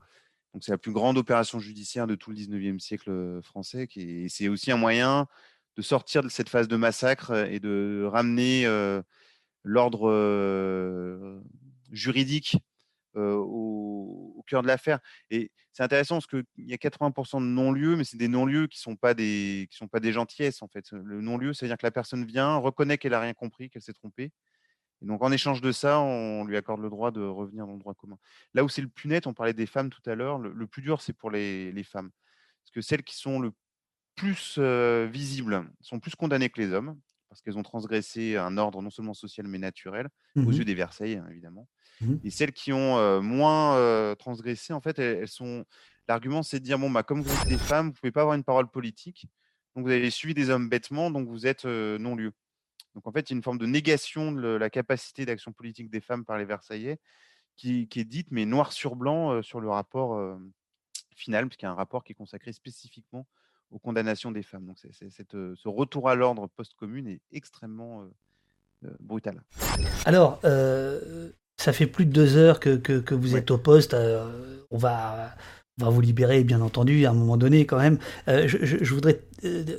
Donc 0.53 0.63
c'est 0.63 0.71
la 0.71 0.77
plus 0.77 0.91
grande 0.91 1.17
opération 1.17 1.59
judiciaire 1.59 2.07
de 2.07 2.15
tout 2.15 2.31
le 2.31 2.35
19e 2.37 2.79
siècle 2.79 3.39
français. 3.43 3.87
Qui 3.87 4.01
et 4.01 4.29
c'est 4.29 4.47
aussi 4.47 4.71
un 4.71 4.77
moyen 4.77 5.27
de 5.77 5.81
sortir 5.81 6.23
de 6.23 6.29
cette 6.29 6.49
phase 6.49 6.67
de 6.67 6.75
massacre 6.75 7.33
et 7.35 7.59
de 7.59 8.03
ramener 8.09 8.65
l'ordre 9.63 11.41
juridique 11.91 12.57
au, 13.15 14.43
cœur 14.47 14.61
de 14.63 14.67
l'affaire. 14.67 14.99
Et 15.29 15.51
c'est 15.73 15.83
intéressant 15.83 16.15
parce 16.15 16.27
qu'il 16.27 16.43
y 16.57 16.73
a 16.73 16.77
80% 16.77 17.39
de 17.39 17.45
non-lieux, 17.45 17.95
mais 17.95 18.03
c'est 18.03 18.17
des 18.17 18.27
non-lieux 18.27 18.67
qui 18.67 18.79
ne 18.79 18.81
sont, 18.81 18.95
pas 18.95 19.13
des- 19.13 19.67
sont 19.71 19.87
pas 19.87 19.99
des 19.99 20.11
gentillesses 20.11 20.61
en 20.61 20.67
fait. 20.67 20.91
Le 20.91 21.21
non-lieu, 21.21 21.53
c'est-à-dire 21.53 21.77
que 21.77 21.85
la 21.85 21.91
personne 21.91 22.25
vient, 22.25 22.55
reconnaît 22.57 22.97
qu'elle 22.97 23.11
n'a 23.11 23.19
rien 23.19 23.33
compris, 23.33 23.69
qu'elle 23.69 23.81
s'est 23.81 23.93
trompée. 23.93 24.31
Et 25.01 25.05
donc 25.05 25.23
en 25.23 25.31
échange 25.31 25.61
de 25.61 25.71
ça, 25.71 25.99
on 25.99 26.43
lui 26.45 26.57
accorde 26.57 26.81
le 26.81 26.89
droit 26.89 27.11
de 27.11 27.21
revenir 27.21 27.65
dans 27.67 27.73
le 27.73 27.79
droit 27.79 27.93
commun. 27.93 28.17
Là 28.53 28.63
où 28.63 28.69
c'est 28.69 28.81
le 28.81 28.89
plus 28.89 29.07
net, 29.07 29.27
on 29.27 29.33
parlait 29.33 29.53
des 29.53 29.67
femmes 29.67 29.89
tout 29.89 30.07
à 30.09 30.15
l'heure, 30.15 30.39
le, 30.39 30.67
plus 30.67 30.81
dur, 30.81 31.01
c'est 31.01 31.13
pour 31.13 31.31
les, 31.31 31.71
les 31.71 31.83
femmes. 31.83 32.09
Parce 32.63 32.71
que 32.71 32.81
celles 32.81 33.03
qui 33.03 33.15
sont 33.15 33.39
le 33.39 33.51
plus 34.15 34.59
visibles 35.07 35.69
sont 35.81 35.99
plus 35.99 36.15
condamnées 36.15 36.49
que 36.49 36.59
les 36.59 36.73
hommes, 36.73 36.99
parce 37.29 37.41
qu'elles 37.41 37.57
ont 37.57 37.63
transgressé 37.63 38.35
un 38.37 38.57
ordre 38.57 38.81
non 38.81 38.89
seulement 38.89 39.13
social 39.13 39.47
mais 39.47 39.59
naturel, 39.59 40.09
aux 40.35 40.41
Mhm. 40.41 40.51
yeux 40.51 40.65
des 40.65 40.75
Versailles, 40.75 41.15
hein, 41.17 41.27
évidemment. 41.31 41.67
Mhm. 42.01 42.19
Et 42.23 42.29
celles 42.31 42.51
qui 42.51 42.73
ont 42.73 42.97
euh, 42.97 43.21
moins 43.21 43.75
euh, 43.77 44.15
transgressé, 44.15 44.73
en 44.73 44.81
fait, 44.81 44.99
elles, 44.99 45.19
elles 45.19 45.27
sont. 45.27 45.65
L'argument, 46.07 46.41
c'est 46.41 46.59
de 46.59 46.65
dire 46.65 46.79
bon, 46.79 46.89
bah, 46.89 47.03
comme 47.03 47.21
vous 47.21 47.31
êtes 47.31 47.47
des 47.47 47.57
femmes, 47.57 47.87
vous 47.87 47.91
ne 47.91 47.97
pouvez 47.97 48.11
pas 48.11 48.21
avoir 48.21 48.35
une 48.35 48.43
parole 48.43 48.69
politique, 48.69 49.27
donc 49.75 49.85
vous 49.85 49.91
avez 49.91 50.09
suivi 50.09 50.33
des 50.33 50.49
hommes 50.49 50.67
bêtement, 50.67 51.11
donc 51.11 51.27
vous 51.27 51.45
êtes 51.45 51.65
non-lieu. 51.65 52.33
Donc 52.95 53.05
en 53.07 53.11
fait, 53.11 53.29
il 53.29 53.33
y 53.33 53.35
a 53.35 53.37
une 53.37 53.43
forme 53.43 53.59
de 53.59 53.67
négation 53.67 54.31
de 54.31 54.47
la 54.47 54.69
capacité 54.71 55.25
d'action 55.25 55.53
politique 55.53 55.89
des 55.91 56.01
femmes 56.01 56.25
par 56.25 56.37
les 56.39 56.45
Versaillais 56.45 56.97
qui, 57.55 57.87
qui 57.87 57.99
est 57.99 58.05
dite, 58.05 58.29
mais 58.31 58.45
noir 58.45 58.71
sur 58.71 58.95
blanc 58.95 59.31
euh, 59.31 59.41
sur 59.43 59.59
le 59.59 59.69
rapport 59.69 60.15
euh, 60.15 60.37
final, 61.15 61.47
puisqu'il 61.47 61.65
y 61.65 61.67
a 61.67 61.71
un 61.71 61.75
rapport 61.75 62.03
qui 62.03 62.13
est 62.13 62.15
consacré 62.15 62.51
spécifiquement 62.53 63.27
aux 63.71 63.79
condamnations 63.79 64.31
des 64.31 64.43
femmes. 64.43 64.65
Donc 64.65 64.77
cette, 64.79 65.35
euh, 65.35 65.53
ce 65.55 65.67
retour 65.67 66.09
à 66.09 66.15
l'ordre 66.15 66.47
post-commune 66.55 67.07
est 67.07 67.21
extrêmement 67.31 68.01
euh, 68.01 68.05
euh, 68.85 68.95
brutal. 68.99 69.41
Alors, 70.05 70.39
euh, 70.43 71.31
ça 71.57 71.73
fait 71.73 71.87
plus 71.87 72.05
de 72.05 72.11
deux 72.11 72.37
heures 72.37 72.59
que, 72.59 72.77
que, 72.77 72.99
que 72.99 73.15
vous 73.15 73.35
êtes 73.35 73.51
au 73.51 73.57
poste. 73.57 73.93
euh, 73.93 74.57
on 74.71 74.77
va, 74.77 75.35
on 75.79 75.85
va 75.85 75.89
vous 75.89 76.01
libérer, 76.01 76.43
bien 76.43 76.61
entendu, 76.61 77.05
à 77.05 77.11
un 77.11 77.13
moment 77.13 77.37
donné, 77.37 77.65
quand 77.65 77.79
même. 77.79 77.97
Je, 78.27 78.93
voudrais 78.93 79.21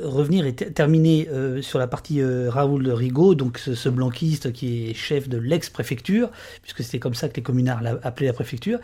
revenir 0.01 0.47
et 0.47 0.55
ter- 0.55 0.73
terminer 0.73 1.29
sur 1.63 1.79
la 1.79 1.87
partie 1.87 2.23
Raoul 2.25 2.89
Rigaud, 2.91 3.35
donc 3.35 3.59
ce, 3.59 3.75
ce 3.75 3.89
blanquiste 3.89 4.53
qui 4.53 4.89
est 4.91 4.95
chef 4.95 5.29
de 5.29 5.37
l'ex-préfecture, 5.39 6.31
puisque 6.63 6.83
c'était 6.83 6.99
comme 6.99 7.15
ça 7.15 7.29
que 7.29 7.37
les 7.37 7.43
communards 7.43 7.83
l'a- 7.83 8.01
appelaient 8.03 8.29
la 8.29 8.33
préfecture. 8.33 8.81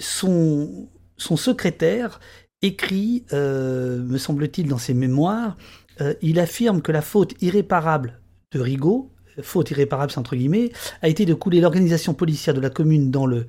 Son, 0.00 0.88
son 1.16 1.36
secrétaire 1.36 2.20
écrit, 2.64 3.24
euh, 3.32 4.02
me 4.02 4.18
semble-t-il, 4.18 4.68
dans 4.68 4.78
ses 4.78 4.94
mémoires, 4.94 5.56
euh, 6.00 6.14
il 6.22 6.40
affirme 6.40 6.82
que 6.82 6.92
la 6.92 7.02
faute 7.02 7.34
irréparable 7.42 8.20
de 8.52 8.60
Rigaud, 8.60 9.12
faute 9.42 9.70
irréparable 9.70 10.12
entre 10.16 10.34
guillemets, 10.34 10.72
a 11.02 11.08
été 11.08 11.26
de 11.26 11.34
couler 11.34 11.60
l'organisation 11.60 12.14
policière 12.14 12.54
de 12.54 12.60
la 12.60 12.70
commune 12.70 13.10
dans 13.10 13.26
le 13.26 13.46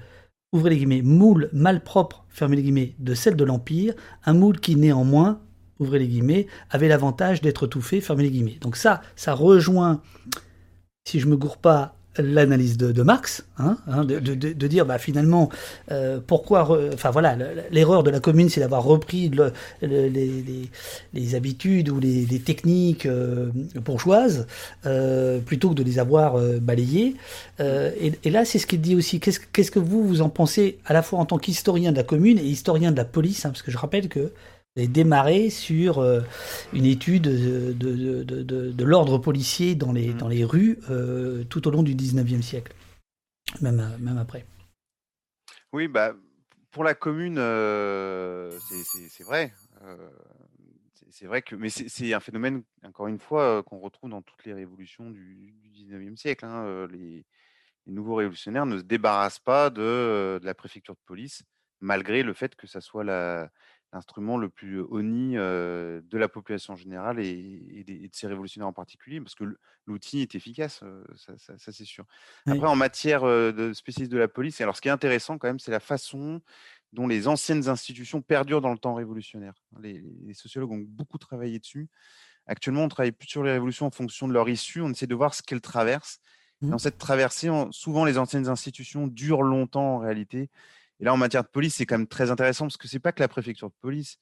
ouvrez 0.51 0.71
les 0.71 0.77
guillemets 0.77 1.01
moule 1.01 1.49
malpropre 1.53 2.25
fermez 2.29 2.55
les 2.55 2.63
guillemets 2.63 2.95
de 2.99 3.13
celle 3.13 3.35
de 3.35 3.43
l'empire, 3.43 3.93
un 4.25 4.33
moule 4.33 4.59
qui 4.59 4.75
néanmoins 4.75 5.41
ouvrez 5.79 5.99
les 5.99 6.07
guillemets 6.07 6.47
avait 6.69 6.87
l'avantage 6.87 7.41
d'être 7.41 7.67
tout 7.67 7.81
fait 7.81 8.01
fermez 8.01 8.23
les 8.23 8.31
guillemets. 8.31 8.57
Donc 8.61 8.75
ça, 8.75 9.01
ça 9.15 9.33
rejoint, 9.33 10.01
si 11.07 11.19
je 11.19 11.27
me 11.27 11.37
gourre 11.37 11.57
pas, 11.57 11.94
l'analyse 12.17 12.77
de, 12.77 12.91
Marx, 13.03 13.43
hein, 13.57 13.77
hein, 13.87 14.03
de, 14.05 14.19
de- 14.19 14.35
de- 14.35 14.67
dire 14.67 14.85
bah, 14.85 14.97
finalement 14.97 15.49
euh, 15.91 16.19
pourquoi, 16.25 16.67
enfin 16.93 17.11
voilà, 17.11 17.35
le- 17.35 17.45
l'erreur 17.71 18.03
de 18.03 18.09
la 18.09 18.19
commune 18.19 18.49
c'est 18.49 18.61
d'avoir 18.61 18.83
repris 18.83 19.29
le- 19.29 19.51
le- 19.81 20.07
les, 20.07 20.69
les- 21.13 21.35
habitudes 21.35 21.89
ou 21.89 21.99
les, 21.99 22.25
techniques 22.39 23.05
euh, 23.05 23.47
bourgeoises 23.83 24.47
euh, 24.85 25.39
plutôt 25.39 25.69
que 25.69 25.75
de 25.75 25.83
les 25.83 25.99
avoir 25.99 26.35
euh, 26.35 26.59
balayées. 26.59 27.15
Euh, 27.59 27.91
et, 27.99 28.13
et 28.23 28.29
là 28.29 28.45
c'est 28.45 28.59
ce 28.59 28.67
qu'il 28.67 28.81
dit 28.81 28.95
aussi. 28.95 29.19
Qu'est-ce 29.19 29.39
qu'est-ce 29.53 29.71
que 29.71 29.79
vous 29.79 30.03
vous 30.07 30.21
en 30.21 30.29
pensez 30.29 30.77
à 30.85 30.93
la 30.93 31.01
fois 31.01 31.19
en 31.19 31.25
tant 31.25 31.37
qu'historien 31.37 31.91
de 31.91 31.97
la 31.97 32.03
commune 32.03 32.37
et 32.39 32.43
historien 32.43 32.91
de 32.91 32.97
la 32.97 33.05
police, 33.05 33.45
hein, 33.45 33.49
parce 33.49 33.61
que 33.61 33.71
je 33.71 33.77
rappelle 33.77 34.07
que 34.07 34.31
avez 34.77 34.87
démarré 34.87 35.49
sur 35.49 35.99
euh, 35.99 36.21
une 36.73 36.85
étude 36.85 37.23
de, 37.23 37.71
de, 37.73 38.23
de, 38.23 38.43
de- 38.43 38.71
de 38.71 38.83
l'ordre 38.83 39.17
policier 39.17 39.73
dans 39.75 39.93
les, 39.93 40.13
dans 40.13 40.27
les 40.27 40.43
rues 40.43 40.79
euh, 40.89 41.43
tout 41.45 41.67
au 41.67 41.71
long 41.71 41.83
du 41.83 41.95
19e 41.95 42.41
siècle, 42.41 42.73
même, 43.61 43.79
euh, 43.79 43.97
même 43.99 44.17
après. 44.17 44.45
Oui, 45.71 45.87
bah, 45.87 46.13
pour 46.71 46.83
la 46.83 46.93
commune, 46.93 47.37
euh, 47.37 48.51
c'est- 48.69 49.23
vrai. 49.23 49.53
c'est- 51.11 51.25
vrai 51.25 51.41
que, 51.41 51.55
mais 51.55 51.69
c'est 51.69 52.13
un 52.13 52.19
phénomène, 52.19 52.63
encore 52.83 53.07
une 53.07 53.19
fois, 53.19 53.63
qu'on 53.63 53.79
retrouve 53.79 54.09
dans 54.09 54.21
toutes 54.21 54.43
les 54.45 54.53
révolutions 54.53 55.09
du, 55.09 55.53
du 55.63 55.69
19e 55.69 56.17
siècle. 56.17 56.43
hein, 56.45 56.87
les, 56.91 57.25
les 57.85 57.93
nouveaux 57.93 58.15
révolutionnaires 58.15 58.65
ne 58.65 58.77
se 58.77 58.83
débarrassent 58.83 59.39
pas 59.39 59.69
de 59.69 60.39
la 60.43 60.53
préfecture 60.53 60.95
de 60.95 60.99
police, 61.05 61.43
malgré 61.79 62.23
le 62.23 62.33
fait 62.33 62.55
que 62.55 62.67
ça 62.67 62.81
soit 62.81 63.05
la- 63.05 63.49
l'instrument 63.95 64.37
le 64.37 64.49
plus 64.49 64.81
honni 64.81 65.37
euh, 65.37 66.01
de 66.03 66.17
la 66.17 66.27
population 66.27 66.75
générale 66.75 67.19
et, 67.19 67.63
et 67.71 67.83
des- 67.83 68.03
et 68.03 68.07
de 68.07 68.15
ces 68.15 68.27
révolutionnaires 68.27 68.67
en 68.67 68.73
particulier, 68.73 69.19
parce 69.19 69.33
que 69.35 69.57
l'outil 69.87 70.21
est 70.21 70.35
efficace, 70.35 70.83
ça, 71.15 71.37
ça- 71.37 71.57
ça, 71.57 71.71
c'est 71.71 71.85
sûr. 71.85 72.05
Oui. 72.45 72.53
Après, 72.53 72.67
en 72.67 72.75
matière 72.75 73.23
de 73.23 73.73
spécialiste 73.73 74.11
de 74.11 74.17
la 74.19 74.27
police, 74.27 74.61
alors 74.61 74.75
ce 74.75 74.81
qui 74.81 74.89
est 74.89 74.91
intéressant 74.91 75.37
quand 75.39 75.47
même, 75.47 75.59
c'est 75.59 75.71
la 75.71 75.79
façon 75.79 76.41
dont 76.93 77.07
les 77.07 77.27
anciennes 77.27 77.67
institutions 77.67 78.21
perdurent 78.21 78.61
dans 78.61 78.71
le 78.71 78.77
temps 78.77 78.93
révolutionnaire. 78.93 79.53
Les, 79.81 80.03
les 80.23 80.33
sociologues 80.33 80.71
ont 80.71 80.85
beaucoup 80.85 81.17
travaillé 81.17 81.59
dessus. 81.59 81.89
Actuellement, 82.47 82.83
on 82.83 82.89
travaille 82.89 83.11
plus 83.11 83.27
sur 83.27 83.43
les 83.43 83.51
révolutions 83.51 83.87
en 83.87 83.91
fonction 83.91 84.27
de 84.27 84.33
leur 84.33 84.47
issue. 84.49 84.81
On 84.81 84.91
essaie 84.91 85.07
de 85.07 85.15
voir 85.15 85.33
ce 85.33 85.41
qu'elles 85.41 85.61
traversent. 85.61 86.19
Et 86.61 86.67
Dans 86.67 86.77
cette 86.77 86.97
traversée, 86.97 87.49
on- 87.49 87.71
souvent 87.71 88.05
les 88.05 88.17
anciennes 88.17 88.47
institutions 88.47 89.07
durent 89.07 89.41
longtemps 89.43 89.95
en 89.95 89.99
réalité. 89.99 90.49
Et 90.99 91.05
là, 91.05 91.13
en 91.13 91.17
matière 91.17 91.43
de 91.43 91.49
police, 91.49 91.75
c'est 91.75 91.85
quand 91.85 91.97
même 91.97 92.07
très 92.07 92.31
intéressant 92.31 92.65
parce 92.65 92.77
que 92.77 92.87
c'est 92.87 92.99
pas 92.99 93.11
que 93.11 93.21
la 93.21 93.27
préfecture 93.27 93.69
de 93.69 93.75
police, 93.81 94.17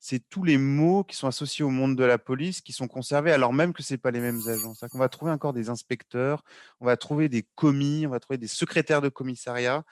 c'est 0.00 0.22
tous 0.28 0.44
les 0.44 0.58
mots 0.58 1.04
qui 1.04 1.16
sont 1.16 1.26
associés 1.26 1.64
au 1.64 1.70
monde 1.70 1.96
de 1.96 2.04
la 2.04 2.18
police 2.18 2.60
qui 2.60 2.72
sont 2.72 2.86
conservés 2.86 3.32
alors 3.32 3.52
même 3.52 3.72
que 3.72 3.82
c'est 3.82 3.98
pas 3.98 4.10
les 4.10 4.20
mêmes 4.20 4.40
agents. 4.48 4.74
C'est-à-dire 4.74 4.92
qu'on 4.92 4.98
va 4.98 5.08
trouver 5.08 5.32
encore 5.32 5.52
des 5.52 5.70
inspecteurs, 5.70 6.44
on 6.80 6.86
va 6.86 6.96
trouver 6.96 7.28
des 7.28 7.46
commis, 7.54 8.06
on 8.06 8.10
va 8.10 8.20
trouver 8.20 8.38
des 8.38 8.48
secrétaires 8.48 9.00
de 9.00 9.08
commissariat. 9.08 9.82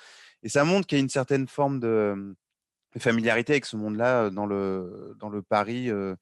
Et 0.42 0.48
ça 0.48 0.64
montre 0.64 0.86
qu'il 0.86 0.98
y 0.98 1.00
a 1.00 1.02
une 1.02 1.08
certaine 1.08 1.48
forme 1.48 1.80
de, 1.80 2.36
familiarité 2.98 3.52
avec 3.52 3.66
ce 3.66 3.76
monde-là 3.76 4.24
euh, 4.24 4.30
dans 4.30 4.46
le, 4.46 5.14
dans 5.18 5.28
le 5.28 5.42
Paris 5.42 5.90
euh, 5.90 6.14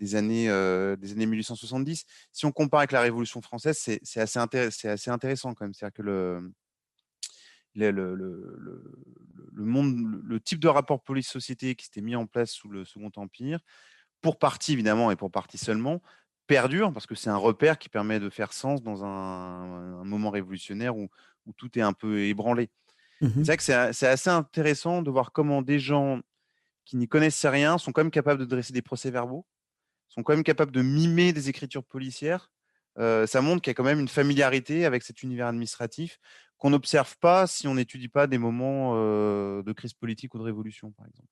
des, 0.00 0.16
années, 0.16 0.48
euh, 0.48 0.96
des 0.96 1.12
années 1.12 1.26
1870. 1.26 2.04
Si 2.32 2.46
on 2.46 2.52
compare 2.52 2.80
avec 2.80 2.92
la 2.92 3.00
Révolution 3.00 3.40
française, 3.42 3.78
c'est 3.80 4.00
c'est 4.02 4.20
assez, 4.20 4.70
c'est 4.70 4.88
assez 4.88 5.10
intéressant 5.10 5.54
quand 5.54 5.64
même. 5.64 5.74
C'est-à-dire 5.74 5.94
que 5.94 6.02
le, 6.02 6.52
le, 7.76 7.90
le, 7.90 8.14
le- 8.14 8.56
le- 8.58 9.02
le 9.52 9.64
monde, 9.64 9.96
le, 9.96 10.20
le 10.22 10.40
type 10.40 10.60
de 10.60 10.68
rapport 10.68 11.02
police-société 11.02 11.74
qui 11.76 11.86
s'était 11.86 12.02
mis 12.02 12.16
en 12.16 12.26
place 12.26 12.50
sous 12.50 12.68
le 12.68 12.84
Second 12.84 13.10
Empire, 13.16 13.60
pour 14.20 14.38
partie 14.38 14.72
évidemment 14.72 15.10
et 15.10 15.16
pour 15.16 15.30
partie 15.30 15.58
seulement, 15.58 16.02
perdure 16.46 16.92
parce 16.92 17.06
que 17.06 17.14
c'est 17.14 17.30
un 17.30 17.36
repère 17.36 17.78
qui 17.78 17.88
permet 17.88 18.20
de 18.20 18.30
faire 18.30 18.52
sens 18.52 18.82
dans 18.82 19.04
un, 19.04 20.00
un 20.00 20.04
moment 20.04 20.30
révolutionnaire 20.30 20.96
où, 20.96 21.08
où 21.46 21.52
tout 21.52 21.78
est 21.78 21.82
un 21.82 21.92
peu 21.92 22.20
ébranlé. 22.20 22.70
Mhm. 23.20 23.32
C'est 23.36 23.44
vrai 23.46 23.56
que 23.56 23.62
c'est 23.62 24.06
assez 24.06 24.30
intéressant 24.30 25.02
de 25.02 25.10
voir 25.10 25.32
comment 25.32 25.62
des 25.62 25.78
gens 25.78 26.20
qui 26.84 26.96
n'y 26.96 27.08
connaissent 27.08 27.46
rien 27.46 27.78
sont 27.78 27.92
quand 27.92 28.02
même 28.02 28.10
capables 28.10 28.40
de 28.40 28.44
dresser 28.44 28.72
des 28.72 28.82
procès-verbaux, 28.82 29.46
sont 30.08 30.22
quand 30.22 30.34
même 30.34 30.44
capables 30.44 30.72
de 30.72 30.82
mimer 30.82 31.32
des 31.32 31.48
écritures 31.48 31.84
policières. 31.84 32.50
Euh, 32.98 33.26
ça 33.26 33.40
montre 33.42 33.60
qu'il 33.62 33.70
y 33.70 33.72
a 33.72 33.74
quand 33.74 33.84
même 33.84 34.00
une 34.00 34.08
familiarité 34.08 34.86
avec 34.86 35.02
cet 35.02 35.22
univers 35.22 35.48
administratif 35.48 36.18
qu'on 36.58 36.70
n'observe 36.70 37.16
pas 37.18 37.46
si 37.46 37.68
on 37.68 37.74
n'étudie 37.74 38.08
pas 38.08 38.26
des 38.26 38.38
moments 38.38 38.92
euh, 38.94 39.62
de 39.62 39.72
crise 39.72 39.94
politique 39.94 40.34
ou 40.34 40.38
de 40.38 40.44
révolution, 40.44 40.90
par 40.92 41.06
exemple. 41.06 41.28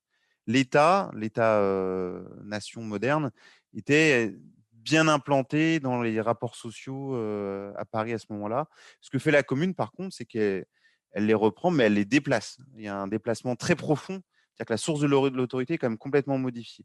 L'État, 0.46 1.10
l'État-nation 1.14 2.82
moderne, 2.82 3.30
était 3.74 4.36
bien 4.72 5.08
implanté 5.08 5.80
dans 5.80 6.02
les 6.02 6.20
rapports 6.20 6.56
sociaux 6.56 7.16
euh, 7.16 7.72
à 7.76 7.86
Paris 7.86 8.12
à 8.12 8.18
ce 8.18 8.26
moment-là. 8.30 8.68
Ce 9.00 9.08
que 9.08 9.18
fait 9.18 9.30
la 9.30 9.42
commune, 9.42 9.74
par 9.74 9.92
contre, 9.92 10.14
c'est 10.14 10.26
qu'elle 10.26 10.66
elle 11.12 11.26
les 11.26 11.34
reprend, 11.34 11.70
mais 11.70 11.84
elle 11.84 11.94
les 11.94 12.04
déplace. 12.04 12.58
Il 12.76 12.82
y 12.82 12.88
a 12.88 12.96
un 12.96 13.08
déplacement 13.08 13.56
très 13.56 13.76
profond, 13.76 14.20
c'est-à-dire 14.52 14.66
que 14.66 14.72
la 14.74 14.76
source 14.76 15.00
de 15.00 15.06
l'au- 15.06 15.30
de 15.30 15.36
l'autorité 15.36 15.74
est 15.74 15.78
quand 15.78 15.88
même 15.88 15.96
complètement 15.96 16.36
modifiée. 16.36 16.84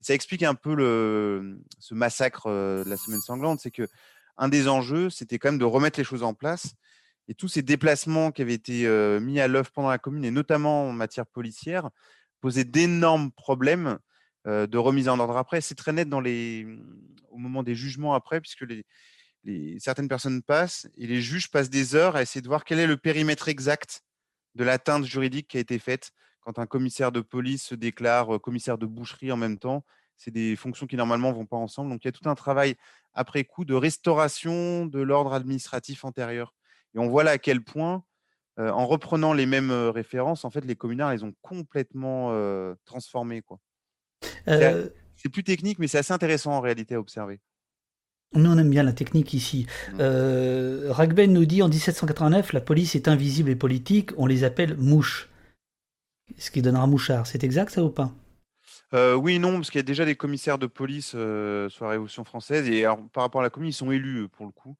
Ça 0.00 0.12
explique 0.12 0.42
un 0.42 0.54
peu 0.54 0.74
ce 1.78 1.94
massacre 1.94 2.46
euh, 2.46 2.82
de 2.84 2.90
la 2.90 2.96
semaine 2.96 3.20
sanglante, 3.20 3.60
c'est 3.60 3.70
que 3.70 3.86
un 4.36 4.48
des 4.48 4.68
enjeux, 4.68 5.08
c'était 5.08 5.38
quand 5.38 5.50
même 5.50 5.58
de 5.58 5.64
remettre 5.64 5.98
les 5.98 6.04
choses 6.04 6.22
en 6.22 6.34
place. 6.34 6.74
Et 7.28 7.34
tous 7.34 7.48
ces 7.48 7.62
déplacements 7.62 8.30
qui 8.30 8.42
avaient 8.42 8.54
été 8.54 8.88
mis 9.20 9.40
à 9.40 9.48
l'œuvre 9.48 9.70
pendant 9.72 9.90
la 9.90 9.98
commune, 9.98 10.24
et 10.24 10.30
notamment 10.30 10.88
en 10.88 10.92
matière 10.92 11.26
policière, 11.26 11.90
posaient 12.40 12.64
d'énormes 12.64 13.32
problèmes 13.32 13.98
de 14.44 14.78
remise 14.78 15.08
en 15.08 15.18
ordre 15.18 15.36
après. 15.36 15.60
C'est 15.60 15.74
très 15.74 15.92
net 15.92 16.08
les, 16.22 16.66
au 17.30 17.38
moment 17.38 17.62
des 17.64 17.74
jugements 17.74 18.14
après, 18.14 18.40
puisque 18.40 18.64
certaines 19.78 20.08
personnes 20.08 20.42
passent 20.42 20.88
et 20.96 21.06
les 21.06 21.20
juges 21.20 21.50
passent 21.50 21.70
des 21.70 21.94
heures 21.94 22.16
à 22.16 22.22
essayer 22.22 22.42
de 22.42 22.48
voir 22.48 22.64
quel 22.64 22.78
est 22.78 22.86
le 22.86 22.96
périmètre 22.96 23.48
exact 23.48 24.02
de 24.54 24.64
l'atteinte 24.64 25.04
juridique 25.04 25.48
qui 25.48 25.56
a 25.56 25.60
été 25.60 25.78
faite 25.78 26.12
quand 26.40 26.58
un 26.60 26.66
commissaire 26.66 27.10
de 27.10 27.20
police 27.20 27.64
se 27.64 27.74
déclare 27.74 28.40
commissaire 28.40 28.78
de 28.78 28.86
boucherie 28.86 29.32
en 29.32 29.36
même 29.36 29.58
temps. 29.58 29.84
C'est 30.16 30.30
des 30.30 30.56
fonctions 30.56 30.86
qui 30.86 30.96
normalement 30.96 31.32
vont 31.32 31.44
pas 31.44 31.56
ensemble. 31.56 31.90
Donc 31.90 32.04
il 32.04 32.06
y 32.06 32.08
a 32.08 32.12
tout 32.12 32.28
un 32.28 32.34
travail 32.34 32.76
après 33.14 33.44
coup 33.44 33.64
de 33.64 33.74
restauration 33.74 34.86
de 34.86 35.00
l'ordre 35.00 35.34
administratif 35.34 36.04
antérieur. 36.04 36.54
Et 36.94 36.98
on 36.98 37.08
voit 37.08 37.24
là 37.24 37.32
à 37.32 37.38
quel 37.38 37.62
point, 37.62 38.04
euh, 38.58 38.70
en 38.70 38.86
reprenant 38.86 39.32
les 39.32 39.46
mêmes 39.46 39.70
euh, 39.70 39.90
références, 39.90 40.44
en 40.44 40.50
fait, 40.50 40.64
les 40.64 40.76
communards, 40.76 41.14
ils 41.14 41.24
ont 41.24 41.34
complètement 41.42 42.32
transformé. 42.84 43.42
Quoi. 43.42 43.58
C'est 44.46 45.28
plus 45.30 45.44
technique, 45.44 45.78
mais 45.78 45.88
c'est 45.88 45.98
assez 45.98 46.12
intéressant 46.12 46.52
en 46.52 46.60
réalité 46.60 46.94
à 46.94 47.00
observer. 47.00 47.40
Nous, 48.34 48.50
on 48.50 48.58
aime 48.58 48.70
bien 48.70 48.82
la 48.82 48.92
technique 48.92 49.32
ici. 49.34 49.66
Mmh. 49.66 49.96
Euh, 50.00 50.86
Ragben 50.90 51.32
nous 51.32 51.46
dit 51.46 51.62
en 51.62 51.68
1789, 51.68 52.52
la 52.52 52.60
police 52.60 52.94
est 52.94 53.08
invisible 53.08 53.50
et 53.50 53.56
politique, 53.56 54.10
on 54.16 54.26
les 54.26 54.44
appelle 54.44 54.76
mouches. 54.76 55.28
Ce 56.38 56.50
qui 56.50 56.60
donnera 56.60 56.86
mouchard. 56.86 57.26
C'est 57.26 57.44
exact 57.44 57.70
ça 57.70 57.84
ou 57.84 57.88
pas? 57.88 58.12
Euh, 58.94 59.14
Oui, 59.14 59.38
non, 59.38 59.54
parce 59.54 59.70
qu'il 59.70 59.78
y 59.78 59.80
a 59.80 59.84
déjà 59.84 60.04
des 60.04 60.16
commissaires 60.16 60.58
de 60.58 60.66
police 60.66 61.12
euh, 61.14 61.68
sur 61.68 61.84
la 61.84 61.92
Révolution 61.92 62.24
française. 62.24 62.68
Et 62.68 62.82
par 63.12 63.22
rapport 63.22 63.40
à 63.40 63.44
la 63.44 63.50
commune, 63.50 63.70
ils 63.70 63.72
sont 63.72 63.92
élus 63.92 64.28
pour 64.28 64.44
le 64.44 64.52
coup. 64.52 64.76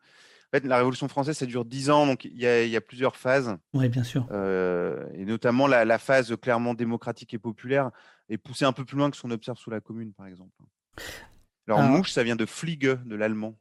En 0.46 0.58
fait, 0.58 0.64
la 0.64 0.76
Révolution 0.76 1.08
française, 1.08 1.36
ça 1.36 1.46
dure 1.46 1.64
10 1.64 1.90
ans, 1.90 2.06
donc 2.06 2.24
il 2.24 2.36
y 2.38 2.76
a, 2.76 2.80
plusieurs 2.80 3.16
phases. 3.16 3.56
Oui, 3.74 3.88
bien 3.88 4.04
sûr. 4.04 4.26
et 4.32 5.24
notamment 5.24 5.66
la, 5.66 5.98
phase 5.98 6.34
clairement 6.40 6.74
démocratique 6.74 7.34
et 7.34 7.38
populaire 7.38 7.90
est 8.28 8.38
poussée 8.38 8.64
un 8.64 8.72
peu 8.72 8.84
plus 8.84 8.96
loin 8.96 9.10
que 9.10 9.16
ce 9.16 9.22
qu'on 9.22 9.30
observe 9.30 9.58
sous 9.58 9.70
la 9.70 9.80
commune, 9.80 10.12
par 10.12 10.26
exemple. 10.26 10.52
Alors, 11.66 11.82
mouche, 11.82 12.12
ça 12.12 12.22
vient 12.22 12.36
de 12.36 12.46
Fliege, 12.46 12.98
de 13.04 13.16
l'allemand. 13.16 13.58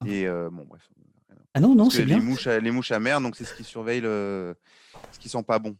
Ah. 0.00 0.08
Et 0.08 0.28
bon, 0.28 0.64
bref. 0.66 0.88
Ah 1.54 1.60
non, 1.60 1.74
non, 1.74 1.88
c'est 1.88 2.04
bien. 2.04 2.18
Les 2.18 2.22
mouches, 2.22 2.46
les 2.46 2.70
mouches 2.70 2.92
amères, 2.92 3.22
donc 3.22 3.34
c'est 3.34 3.44
ce 3.44 3.54
qui 3.54 3.64
surveille 3.64 4.02
le... 4.02 4.54
ce 5.12 5.18
qui 5.18 5.30
sent 5.30 5.42
pas 5.42 5.58
bon. 5.58 5.74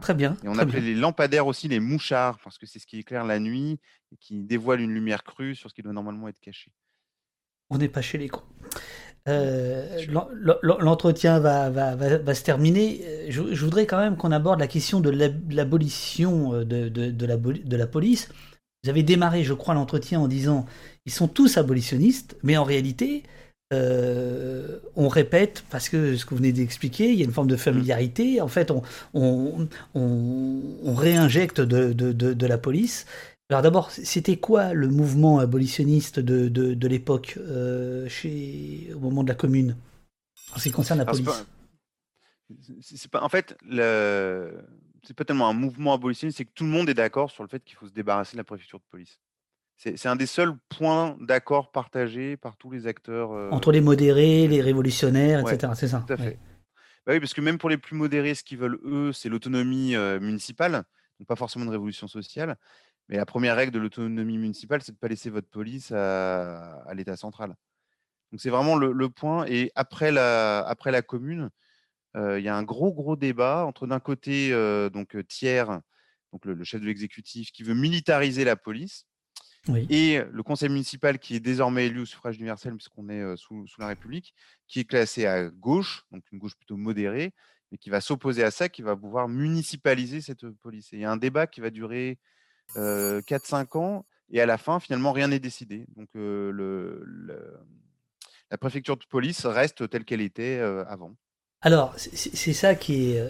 Très 0.00 0.14
bien. 0.14 0.36
Et 0.44 0.48
on 0.48 0.58
appelait 0.58 0.80
les 0.80 0.94
lampadaires 0.94 1.46
aussi 1.46 1.68
les 1.68 1.80
mouchards, 1.80 2.38
parce 2.38 2.56
que 2.56 2.66
c'est 2.66 2.78
ce 2.78 2.86
qui 2.86 2.98
éclaire 2.98 3.24
la 3.24 3.38
nuit 3.38 3.80
et 4.12 4.16
qui 4.16 4.42
dévoile 4.44 4.80
une 4.80 4.92
lumière 4.92 5.24
crue 5.24 5.54
sur 5.54 5.70
ce 5.70 5.74
qui 5.74 5.82
doit 5.82 5.92
normalement 5.92 6.28
être 6.28 6.40
caché. 6.40 6.72
On 7.72 7.78
n'est 7.78 7.88
pas 7.88 8.02
chez 8.02 8.18
les 8.18 8.28
cons. 8.28 8.42
Euh, 9.28 10.04
l'entretien 10.62 11.38
va, 11.38 11.70
va, 11.70 11.94
va, 11.94 12.34
se 12.34 12.42
terminer. 12.42 13.00
Je, 13.28 13.40
voudrais 13.40 13.86
quand 13.86 13.98
même 13.98 14.16
qu'on 14.16 14.32
aborde 14.32 14.58
la 14.58 14.66
question 14.66 15.00
de 15.00 15.10
l'abolition 15.50 16.52
de, 16.52 16.88
de, 16.88 17.10
de, 17.10 17.26
la, 17.26 17.36
de 17.36 17.76
la 17.76 17.86
police. 17.86 18.28
Vous 18.82 18.90
avez 18.90 19.04
démarré, 19.04 19.44
je 19.44 19.54
crois, 19.54 19.74
l'entretien 19.74 20.18
en 20.20 20.26
disant 20.26 20.66
ils 21.06 21.12
sont 21.12 21.28
tous 21.28 21.56
abolitionnistes, 21.56 22.36
mais 22.42 22.56
en 22.56 22.64
réalité, 22.64 23.22
euh, 23.72 24.78
on 24.96 25.08
répète, 25.08 25.64
parce 25.70 25.88
que 25.88 26.16
ce 26.16 26.24
que 26.24 26.30
vous 26.30 26.36
venez 26.36 26.52
d'expliquer, 26.52 27.10
il 27.10 27.18
y 27.18 27.22
a 27.22 27.24
une 27.24 27.32
forme 27.32 27.46
de 27.46 27.56
familiarité. 27.56 28.40
En 28.40 28.48
fait, 28.48 28.70
on, 28.70 28.82
on, 29.14 29.68
on, 29.94 30.94
réinjecte 30.94 31.60
de, 31.60 31.92
de, 31.92 32.12
de, 32.12 32.46
la 32.46 32.58
police. 32.58 33.06
Alors 33.52 33.62
d'abord, 33.62 33.90
c'était 33.90 34.38
quoi 34.38 34.72
le 34.72 34.88
mouvement 34.88 35.38
abolitionniste 35.38 36.18
de, 36.20 36.48
de, 36.48 36.88
l'époque 36.88 37.38
euh, 37.38 38.08
chez 38.08 38.90
au 38.94 38.98
moment 38.98 39.22
de 39.22 39.28
la 39.28 39.34
Commune 39.34 39.76
en 40.54 40.58
ce 40.58 40.64
qui 40.64 40.70
concerne 40.70 41.00
la 41.00 41.04
police? 41.04 41.28
C'est 42.80 43.10
pas, 43.10 43.22
en 43.22 43.28
fait, 43.28 43.54
le, 43.62 44.64
c'est 45.02 45.14
pas 45.14 45.26
tellement 45.26 45.48
un 45.48 45.52
mouvement 45.52 45.92
abolitionniste, 45.92 46.38
c'est 46.38 46.46
que 46.46 46.52
tout 46.54 46.64
le 46.64 46.70
monde 46.70 46.88
est 46.88 46.94
d'accord 46.94 47.30
sur 47.30 47.42
le 47.42 47.48
fait 47.50 47.62
qu'il 47.62 47.76
faut 47.76 47.86
se 47.86 47.92
débarrasser 47.92 48.32
de 48.32 48.38
la 48.38 48.44
préfecture 48.44 48.78
de 48.78 48.84
police. 48.90 49.20
C'est 49.76 50.06
un 50.06 50.16
des 50.16 50.26
seuls 50.26 50.54
points 50.70 51.16
d'accord 51.20 51.72
partagés 51.72 52.38
par 52.38 52.56
tous 52.56 52.70
les 52.70 52.86
acteurs. 52.86 53.32
Euh, 53.32 53.50
Entre 53.50 53.70
les 53.70 53.82
modérés, 53.82 54.48
les 54.48 54.62
révolutionnaires, 54.62 55.40
etc. 55.40 55.72
c'est 55.76 55.88
ça. 55.88 56.04
Tout 56.06 56.14
à 56.14 56.16
fait. 56.16 56.38
Bah 57.04 57.12
oui, 57.12 57.20
parce 57.20 57.34
que 57.34 57.42
même 57.42 57.58
pour 57.58 57.68
les 57.68 57.78
plus 57.78 57.96
modérés, 57.96 58.34
ce 58.34 58.44
qu'ils 58.44 58.58
veulent, 58.58 58.78
eux, 58.84 59.12
c'est 59.12 59.28
l'autonomie 59.28 59.94
euh, 59.94 60.20
municipale, 60.20 60.84
donc 61.18 61.26
pas 61.26 61.36
forcément 61.36 61.66
de 61.66 61.70
révolution 61.70 62.08
sociale. 62.08 62.56
Mais 63.12 63.18
la 63.18 63.26
première 63.26 63.56
règle 63.56 63.72
de 63.72 63.78
l'autonomie 63.78 64.38
municipale, 64.38 64.80
c'est 64.82 64.92
de 64.92 64.96
ne 64.96 65.00
pas 65.00 65.08
laisser 65.08 65.28
votre 65.28 65.48
police 65.48 65.92
à, 65.92 66.82
l'État 66.94 67.14
central. 67.14 67.54
Donc 68.30 68.40
c'est 68.40 68.48
vraiment 68.48 68.74
le, 68.74 68.90
le, 68.90 69.10
point. 69.10 69.44
Et 69.48 69.70
après 69.74 70.10
la, 70.10 70.60
après 70.60 70.90
la 70.90 71.02
commune, 71.02 71.50
il 72.14 72.40
y 72.40 72.48
a 72.48 72.56
un 72.56 72.62
gros, 72.62 72.90
gros 72.90 73.14
débat 73.14 73.66
entre 73.66 73.86
d'un 73.86 74.00
côté, 74.00 74.50
donc 74.94 75.14
Thiers, 75.28 75.66
donc 76.32 76.46
le, 76.46 76.64
chef 76.64 76.80
de 76.80 76.86
l'exécutif, 76.86 77.52
qui 77.52 77.62
veut 77.64 77.74
militariser 77.74 78.44
la 78.44 78.56
police, 78.56 79.04
et 79.90 80.22
le 80.30 80.42
conseil 80.42 80.70
municipal 80.70 81.18
qui 81.18 81.36
est 81.36 81.40
désormais 81.40 81.88
élu 81.88 82.00
au 82.00 82.06
suffrage 82.06 82.38
universel, 82.38 82.74
puisqu'on 82.76 83.10
est 83.10 83.36
sous, 83.36 83.66
la 83.78 83.88
République, 83.88 84.32
qui 84.66 84.80
est 84.80 84.84
classé 84.84 85.26
à 85.26 85.50
gauche, 85.50 86.06
donc 86.12 86.24
une 86.32 86.38
gauche 86.38 86.56
plutôt 86.56 86.78
modérée, 86.78 87.34
mais 87.70 87.76
qui 87.76 87.90
va 87.90 88.00
s'opposer 88.00 88.42
à 88.42 88.50
ça, 88.50 88.70
qui 88.70 88.80
va 88.80 88.96
pouvoir 88.96 89.28
municipaliser 89.28 90.22
cette 90.22 90.48
police. 90.62 90.94
Et 90.94 90.96
il 90.96 91.02
y 91.02 91.04
a 91.04 91.12
un 91.12 91.18
débat 91.18 91.46
qui 91.46 91.60
va 91.60 91.68
durer 91.68 92.18
4-5 92.76 93.78
ans, 93.78 94.06
et 94.30 94.40
à 94.40 94.46
la 94.46 94.58
fin, 94.58 94.80
finalement, 94.80 95.12
rien 95.12 95.28
n'est 95.28 95.38
décidé. 95.38 95.86
Donc 95.96 96.08
le, 96.14 97.04
la 98.50 98.58
préfecture 98.58 98.96
de 98.96 99.04
police 99.08 99.46
reste 99.46 99.88
telle 99.90 100.04
qu'elle 100.04 100.20
était 100.20 100.58
avant. 100.88 101.14
Alors, 101.60 101.94
c'est 101.96 102.52
ça 102.52 102.74
qui 102.74 103.12
est 103.12 103.22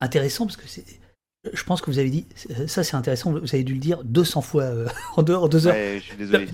intéressant, 0.00 0.46
parce 0.46 0.56
que 0.56 0.66
je 1.52 1.64
pense 1.64 1.80
que 1.80 1.90
vous 1.90 1.98
avez 1.98 2.10
dit, 2.10 2.26
ça 2.66 2.84
c'est 2.84 2.96
intéressant, 2.96 3.32
vous 3.32 3.54
avez 3.54 3.64
dû 3.64 3.72
le 3.72 3.78
dire 3.78 4.04
200 4.04 4.42
fois 4.42 4.64
euh, 4.64 4.86
en, 5.16 5.22
deux, 5.22 5.36
deux 5.48 5.66
heures. 5.66 5.74
Ouais, 5.74 5.98
je 5.98 6.04
suis 6.04 6.16
désolé. 6.16 6.48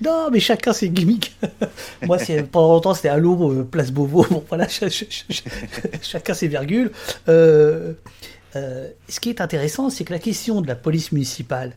Non, 0.00 0.30
mais, 0.32 0.40
chacun 0.40 0.72
ses 0.72 0.90
gimmicks. 0.90 1.36
Moi, 2.02 2.18
pendant 2.50 2.72
longtemps, 2.72 2.94
c'était 2.94 3.08
Allô, 3.08 3.52
euh, 3.52 3.62
Place 3.62 3.92
Beauvau. 3.92 4.26
Bon, 4.28 4.44
voilà, 4.48 4.66
chacun 6.02 6.34
ses 6.34 6.48
virgules. 6.48 6.90
Ce 8.54 9.20
qui 9.20 9.28
est 9.28 9.40
intéressant, 9.40 9.90
c'est 9.90 10.04
que 10.04 10.12
la 10.12 10.18
question 10.18 10.60
de 10.60 10.66
la 10.66 10.76
police 10.76 11.12
municipale, 11.12 11.74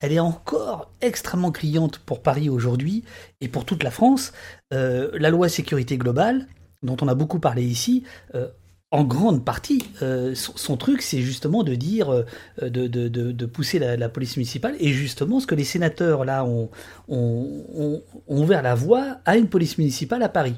elle 0.00 0.12
est 0.12 0.20
encore 0.20 0.90
extrêmement 1.00 1.50
cliente 1.50 1.98
pour 1.98 2.22
Paris 2.22 2.48
aujourd'hui 2.48 3.04
et 3.40 3.48
pour 3.48 3.64
toute 3.64 3.82
la 3.82 3.90
France. 3.90 4.32
la 4.70 5.30
loi 5.30 5.48
sécurité 5.48 5.96
globale, 5.96 6.46
dont 6.82 6.96
on 7.00 7.08
a 7.08 7.14
beaucoup 7.14 7.40
parlé 7.40 7.62
ici, 7.64 8.04
euh, 8.34 8.48
en 8.90 9.04
grande 9.04 9.44
partie, 9.44 9.84
euh, 10.00 10.34
son, 10.34 10.78
truc, 10.78 11.02
c'est 11.02 11.20
justement 11.20 11.62
de 11.62 11.74
dire, 11.74 12.10
euh, 12.10 12.24
de, 12.70 13.46
pousser 13.46 13.78
la, 13.78 14.08
police 14.08 14.36
municipale, 14.36 14.76
et 14.80 14.88
justement 14.88 15.40
ce 15.40 15.46
que 15.46 15.54
les 15.54 15.64
sénateurs 15.64 16.24
là 16.24 16.44
ont, 16.44 16.70
ouvert 18.26 18.62
la 18.62 18.74
voie 18.74 19.18
à 19.26 19.36
une 19.36 19.48
police 19.48 19.76
municipale 19.76 20.22
à 20.22 20.28
Paris. 20.28 20.54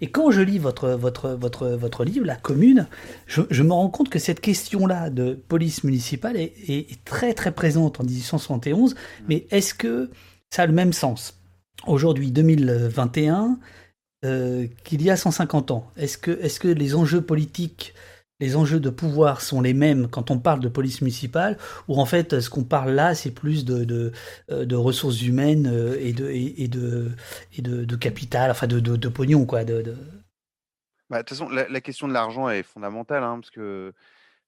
Et 0.00 0.08
quand 0.08 0.30
je 0.30 0.40
lis 0.40 0.58
votre, 0.58 0.90
votre, 0.90 1.30
votre, 1.30 1.68
votre 1.68 2.04
livre, 2.04 2.26
La 2.26 2.36
Commune, 2.36 2.86
je, 3.26 3.62
me 3.62 3.72
rends 3.72 3.88
compte 3.88 4.08
que 4.08 4.18
cette 4.18 4.40
question-là 4.40 5.10
de 5.10 5.34
police 5.48 5.84
municipale 5.84 6.36
est, 6.36 6.52
est, 6.68 7.04
très 7.04 7.34
très 7.34 7.52
présente 7.52 8.00
en 8.00 8.04
1871, 8.04 8.94
mais 9.28 9.46
est-ce 9.50 9.74
que 9.74 10.10
ça 10.50 10.62
a 10.62 10.66
le 10.66 10.72
même 10.72 10.92
sens 10.92 11.40
Aujourd'hui, 11.86 12.30
2021, 12.30 13.58
euh, 14.24 14.66
qu'il 14.84 15.02
y 15.02 15.10
a 15.10 15.16
150 15.16 15.70
ans? 15.70 15.90
Est-ce 15.96 16.18
que, 16.18 16.30
est 16.30 16.58
que 16.58 16.68
les 16.68 16.94
enjeux 16.94 17.20
politiques, 17.20 17.94
les 18.40 18.56
enjeux 18.56 18.80
de 18.80 18.90
pouvoir 18.90 19.40
sont 19.40 19.60
les 19.60 19.74
mêmes 19.74 20.08
quand 20.08 20.30
on 20.30 20.38
parle 20.38 20.60
de 20.60 20.68
police 20.68 21.00
municipale 21.00 21.56
ou 21.88 22.00
en 22.00 22.06
fait 22.06 22.40
ce 22.40 22.50
qu'on 22.50 22.64
parle 22.64 22.90
là 22.90 23.14
c'est 23.14 23.30
plus 23.30 23.64
de, 23.64 23.84
de, 23.84 24.12
euh, 24.50 24.66
ressources 24.72 25.22
humaines 25.22 25.68
euh, 25.72 25.96
et 25.98 26.12
de, 26.12 26.30
et, 26.30 26.68
de, 26.68 27.12
et 27.56 27.62
de, 27.62 27.96
capital, 27.96 28.50
enfin 28.50 28.66
de, 28.66 28.80
de, 28.80 29.08
pognon 29.08 29.46
quoi. 29.46 29.64
De, 29.64 29.96
bah, 31.08 31.18
toute 31.22 31.30
façon, 31.30 31.48
la, 31.48 31.80
question 31.80 32.08
de 32.08 32.12
l'argent 32.12 32.48
est 32.48 32.62
fondamentale 32.62 33.22
hein, 33.22 33.38
parce 33.40 33.50
que 33.50 33.92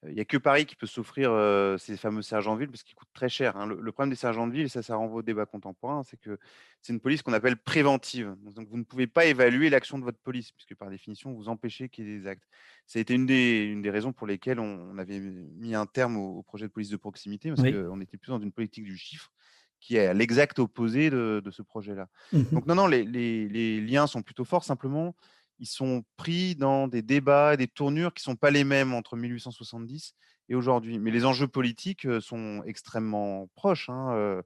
il 0.06 0.14
n'y 0.14 0.20
a 0.20 0.24
que 0.24 0.36
Paris 0.36 0.64
qui 0.64 0.76
peut 0.76 0.86
s'offrir 0.86 1.32
ces 1.78 1.96
fameux 1.96 2.22
sergents 2.22 2.54
de 2.54 2.60
ville 2.60 2.70
parce 2.70 2.84
qu'ils 2.84 2.94
coûtent 2.94 3.12
très 3.12 3.28
cher. 3.28 3.56
Hein. 3.56 3.66
Le, 3.66 3.92
problème 3.92 4.10
des 4.10 4.16
sergents 4.16 4.46
de 4.46 4.52
ville, 4.52 4.66
et 4.66 4.68
ça, 4.68 4.82
ça 4.82 4.94
renvoie 4.94 5.18
au 5.18 5.22
débat 5.22 5.44
contemporain, 5.44 6.04
c'est 6.04 6.18
que 6.18 6.38
c'est 6.82 6.92
une 6.92 7.00
police 7.00 7.22
qu'on 7.22 7.32
appelle 7.32 7.56
préventive. 7.56 8.36
Donc, 8.54 8.68
vous 8.68 8.76
ne 8.76 8.84
pouvez 8.84 9.08
pas 9.08 9.24
évaluer 9.24 9.70
l'action 9.70 9.98
de 9.98 10.04
votre 10.04 10.18
police, 10.18 10.52
puisque 10.52 10.76
par 10.76 10.88
définition, 10.88 11.32
vous 11.32 11.48
empêchez 11.48 11.88
qu'il 11.88 12.06
y 12.06 12.12
ait 12.12 12.18
des 12.20 12.26
actes. 12.28 12.44
Ça 12.86 13.00
a 13.00 13.02
été 13.02 13.14
une 13.14 13.26
des, 13.26 13.64
une 13.64 13.82
des 13.82 13.90
raisons 13.90 14.12
pour 14.12 14.28
lesquelles 14.28 14.60
on, 14.60 14.96
avait 14.98 15.18
mis 15.18 15.74
un 15.74 15.86
terme 15.86 16.16
au, 16.16 16.42
projet 16.42 16.66
de 16.66 16.72
police 16.72 16.90
de 16.90 16.96
proximité, 16.96 17.50
parce 17.50 17.62
qu'on 17.62 18.00
était 18.00 18.16
plus 18.16 18.30
dans 18.30 18.40
une 18.40 18.52
politique 18.52 18.84
du 18.84 18.96
chiffre 18.96 19.32
qui 19.80 19.96
est 19.96 20.06
à 20.06 20.14
l'exact 20.14 20.58
opposé 20.58 21.10
de, 21.10 21.42
ce 21.50 21.62
projet-là. 21.62 22.08
Mmh 22.32 22.42
Donc 22.52 22.66
non, 22.66 22.74
non, 22.74 22.86
les, 22.86 23.04
les, 23.04 23.48
les 23.48 23.80
liens 23.80 24.06
sont 24.06 24.22
plutôt 24.22 24.44
forts. 24.44 24.64
Simplement, 24.64 25.14
ils 25.58 25.66
sont 25.66 26.04
pris 26.16 26.54
dans 26.54 26.88
des 26.88 27.02
débats, 27.02 27.56
des 27.56 27.68
tournures 27.68 28.14
qui 28.14 28.20
ne 28.22 28.32
sont 28.32 28.36
pas 28.36 28.50
les 28.50 28.64
mêmes 28.64 28.94
entre 28.94 29.16
1870 29.16 30.14
et 30.48 30.54
aujourd'hui. 30.54 30.98
Mais 30.98 31.10
les 31.10 31.24
enjeux 31.24 31.48
politiques 31.48 32.06
sont 32.20 32.62
extrêmement 32.64 33.48
proches 33.54 33.88
hein, 33.88 34.42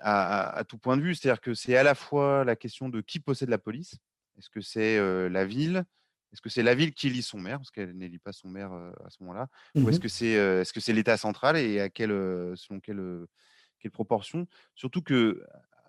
à, 0.00 0.64
tout 0.68 0.78
point 0.78 0.96
de 0.96 1.02
vue. 1.02 1.14
C'est-à-dire 1.14 1.40
que 1.40 1.54
c'est 1.54 1.76
à 1.76 1.82
la 1.82 1.94
fois 1.94 2.44
la 2.44 2.56
question 2.56 2.88
de 2.88 3.00
qui 3.00 3.20
possède 3.20 3.48
la 3.48 3.58
police. 3.58 3.96
Est-ce 4.38 4.50
que 4.50 4.60
c'est 4.60 4.98
la 5.28 5.44
ville? 5.44 5.84
Est-ce 6.32 6.40
que 6.40 6.48
c'est 6.48 6.62
la 6.62 6.74
ville 6.74 6.94
qui 6.94 7.08
élit 7.08 7.22
son 7.22 7.38
maire, 7.38 7.58
parce 7.58 7.70
qu'elle 7.70 7.96
n'élit 7.96 8.18
pas 8.18 8.32
son 8.32 8.48
maire 8.48 8.72
euh, 8.72 8.90
à 9.04 9.10
ce 9.10 9.22
moment-là, 9.22 9.48
Mmh 9.74 9.84
ou 9.84 9.88
est-ce 9.90 9.98
mh. 9.98 10.02
que 10.02 10.08
c'est 10.08 10.36
euh, 10.36 10.62
est-ce 10.62 10.72
que 10.72 10.80
c'est 10.80 10.92
l'État 10.92 11.16
central 11.16 11.56
et 11.56 11.80
à 11.80 11.88
euh, 12.00 12.56
selon 12.56 12.80
quelle, 12.80 13.00
euh, 13.00 13.28
quelle 13.78 13.90
proportion? 13.90 14.46
Surtout 14.74 15.02
que 15.02 15.44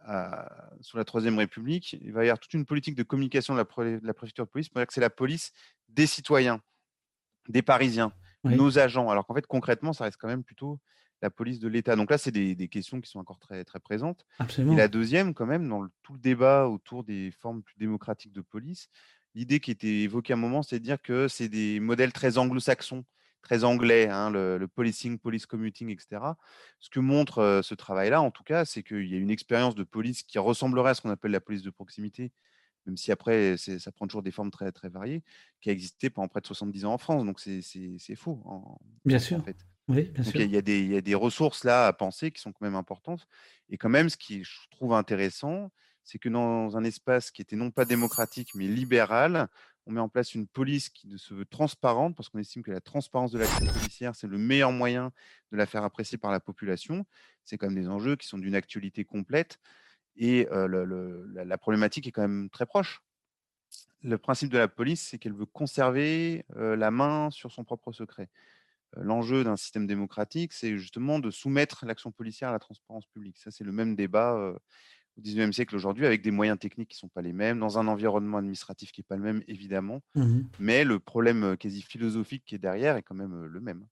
à- 0.05 0.69
sous 0.81 0.97
la 0.97 1.05
Troisième 1.05 1.37
République, 1.37 1.93
il 1.93 2.11
va 2.11 2.23
y 2.23 2.27
avoir 2.27 2.39
toute 2.39 2.53
une 2.53 2.65
politique 2.65 2.95
de 2.95 3.03
communication 3.03 3.53
de 3.53 3.59
la, 3.59 3.65
pré- 3.65 3.99
de 3.99 4.05
la 4.05 4.13
préfecture 4.13 4.45
de 4.45 4.49
police 4.49 4.69
pour 4.69 4.79
dire 4.79 4.87
que 4.87 4.93
c'est 4.93 5.01
la 5.01 5.09
police 5.09 5.51
des 5.89 6.07
citoyens, 6.07 6.61
des 7.49 7.61
Parisiens, 7.61 8.13
Oui. 8.43 8.55
nos 8.55 8.77
agents, 8.79 9.09
alors 9.09 9.25
qu'en 9.25 9.33
fait, 9.33 9.47
concrètement, 9.47 9.93
ça 9.93 10.03
reste 10.05 10.17
quand 10.17 10.27
même 10.27 10.43
plutôt 10.43 10.79
la 11.21 11.29
police 11.29 11.59
de 11.59 11.69
l'État. 11.69 11.95
Donc 11.95 12.11
là, 12.11 12.17
c'est 12.17 12.31
des, 12.31 12.53
des 12.55 12.67
questions 12.67 12.99
qui 12.99 13.09
sont 13.09 13.19
encore 13.19 13.39
très, 13.39 13.63
très 13.63 13.79
présentes. 13.79 14.25
Absolument. 14.39 14.73
Et 14.73 14.75
la 14.75 14.89
deuxième, 14.89 15.33
quand 15.33 15.45
même, 15.45 15.69
dans 15.69 15.81
le- 15.81 15.89
tout 16.01 16.13
le 16.13 16.19
débat 16.19 16.67
autour 16.67 17.05
des 17.05 17.31
formes 17.31 17.63
plus 17.63 17.77
démocratiques 17.77 18.33
de 18.33 18.41
police, 18.41 18.89
l'idée 19.33 19.61
qui 19.61 19.71
était 19.71 20.01
évoquée 20.01 20.33
à 20.33 20.35
un 20.35 20.39
moment, 20.39 20.63
c'est 20.63 20.79
de 20.79 20.83
dire 20.83 21.01
que 21.01 21.29
c'est 21.29 21.47
des 21.47 21.79
modèles 21.79 22.11
très 22.11 22.37
anglo-saxons, 22.37 23.05
très 23.43 23.63
anglais, 23.65 24.09
hein, 24.09 24.31
le, 24.31 24.57
le 24.57 24.67
policing, 24.67 25.19
police 25.19 25.45
commuting, 25.45 25.89
etc. 25.89 26.37
Ce 26.79 26.89
que 26.89 26.99
montre 27.01 27.39
euh, 27.39 27.61
ce 27.61 27.75
travail-là, 27.75 28.21
en 28.21 28.31
tout 28.31 28.43
cas, 28.43 28.65
c'est 28.65 28.83
qu'il 28.83 29.07
y 29.07 29.15
a 29.15 29.19
une 29.19 29.29
expérience 29.31 29.75
de 29.75 29.83
police 29.83 30.23
qui 30.23 30.39
ressemblerait 30.39 30.91
à 30.91 30.93
ce 30.95 31.01
qu'on 31.01 31.11
appelle 31.11 31.31
la 31.31 31.41
police 31.41 31.61
de 31.63 31.69
proximité, 31.71 32.31
même 32.85 32.97
si 32.97 33.11
après, 33.11 33.57
ça 33.57 33.91
prend 33.93 34.07
toujours 34.07 34.23
des 34.23 34.31
formes 34.31 34.51
très, 34.51 34.71
très 34.71 34.89
variées, 34.89 35.23
qui 35.61 35.69
a 35.69 35.73
existé 35.73 36.09
pendant 36.09 36.27
près 36.27 36.41
de 36.41 36.47
70 36.47 36.85
ans 36.85 36.93
en 36.93 36.97
France. 36.97 37.25
Donc, 37.25 37.39
c'est 37.39 38.15
faux, 38.15 38.41
en, 38.45 38.77
Bien 39.05 39.19
en 39.19 39.19
sûr. 39.19 39.39
fait. 39.39 39.57
Oui, 39.87 40.09
bien 40.11 40.23
sûr. 40.23 40.41
il 40.45 40.51
y 40.51 40.57
a 40.57 40.61
des- 40.61 40.81
il 40.81 40.91
y 40.91 40.97
a 40.97 41.01
des 41.01 41.15
ressources 41.15 41.63
là 41.63 41.87
à 41.87 41.93
penser 41.93 42.31
qui 42.31 42.41
sont 42.41 42.51
quand 42.53 42.65
même 42.65 42.75
importantes. 42.75 43.27
Et 43.69 43.77
quand 43.77 43.89
même, 43.89 44.09
ce 44.09 44.17
qui 44.17 44.43
je 44.43 44.51
trouve 44.71 44.93
intéressant, 44.93 45.71
c'est 46.03 46.19
que 46.19 46.29
dans 46.29 46.75
un 46.77 46.83
espace 46.83 47.31
qui 47.31 47.41
était 47.41 47.55
non 47.55 47.71
pas 47.71 47.85
démocratique, 47.85 48.51
mais 48.55 48.67
libéral, 48.67 49.47
on 49.85 49.91
met 49.91 49.99
en 49.99 50.09
place 50.09 50.33
une 50.33 50.47
police 50.47 50.89
qui 50.89 51.17
se 51.17 51.33
veut 51.33 51.45
transparente, 51.45 52.15
parce 52.15 52.29
qu'on 52.29 52.39
estime 52.39 52.63
que 52.63 52.71
la 52.71 52.81
transparence 52.81 53.31
de 53.31 53.39
l'action 53.39 53.65
policière, 53.65 54.15
c'est 54.15 54.27
le 54.27 54.37
meilleur 54.37 54.71
moyen 54.71 55.11
de 55.51 55.57
la 55.57 55.65
faire 55.65 55.83
apprécier 55.83 56.17
par 56.17 56.31
la 56.31 56.39
population. 56.39 57.05
C'est 57.43 57.57
quand 57.57 57.67
même 57.67 57.81
des 57.81 57.89
enjeux 57.89 58.15
qui 58.15 58.27
sont 58.27 58.37
d'une 58.37 58.55
actualité 58.55 59.03
complète. 59.03 59.59
Et 60.15 60.47
la, 60.51 61.57
problématique 61.57 62.07
est 62.07 62.11
quand 62.11 62.21
même 62.21 62.49
très 62.49 62.65
proche. 62.65 63.01
Le 64.01 64.17
principe 64.17 64.51
de 64.51 64.57
la 64.57 64.67
police, 64.67 65.01
c'est 65.01 65.17
qu'elle 65.17 65.33
veut 65.33 65.45
conserver 65.45 66.45
la 66.55 66.91
main 66.91 67.29
sur 67.31 67.51
son 67.51 67.63
propre 67.63 67.91
secret. 67.91 68.29
L'enjeu 68.95 69.43
d'un 69.43 69.57
système 69.57 69.87
démocratique, 69.87 70.53
c'est 70.53 70.77
justement 70.77 71.19
de 71.19 71.31
soumettre 71.31 71.85
l'action 71.85 72.11
policière 72.11 72.49
à 72.49 72.51
la 72.51 72.59
transparence 72.59 73.07
publique. 73.07 73.37
Ça, 73.37 73.49
c'est 73.49 73.63
le 73.63 73.71
même 73.71 73.95
débat 73.95 74.53
au 75.17 75.21
XIXe 75.21 75.53
siècle 75.53 75.75
aujourd'hui, 75.75 76.05
avec 76.05 76.21
des 76.21 76.31
moyens 76.31 76.57
techniques 76.57 76.89
qui 76.89 76.95
ne 76.95 76.99
sont 76.99 77.09
pas 77.09 77.21
les 77.21 77.33
mêmes, 77.33 77.59
dans 77.59 77.77
un 77.77 77.87
environnement 77.87 78.37
administratif 78.37 78.91
qui 78.91 79.01
n'est 79.01 79.05
pas 79.07 79.15
le 79.15 79.23
même, 79.23 79.43
évidemment. 79.47 80.01
Mhm. 80.15 80.45
Mais 80.59 80.83
le 80.83 80.99
problème 80.99 81.43
euh, 81.43 81.55
quasi 81.55 81.81
philosophique 81.81 82.43
qui 82.45 82.55
est 82.55 82.59
derrière 82.59 82.97
est 82.97 83.03
quand 83.03 83.15
même 83.15 83.33
euh, 83.33 83.47
le 83.47 83.59
même. 83.59 83.85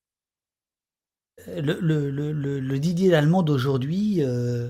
Le, 1.47 1.79
le, 1.79 2.11
le, 2.11 2.31
le, 2.31 2.59
le 2.59 2.79
Didier 2.79 3.09
Lallemand 3.09 3.41
d'aujourd'hui, 3.41 4.23
euh, 4.23 4.69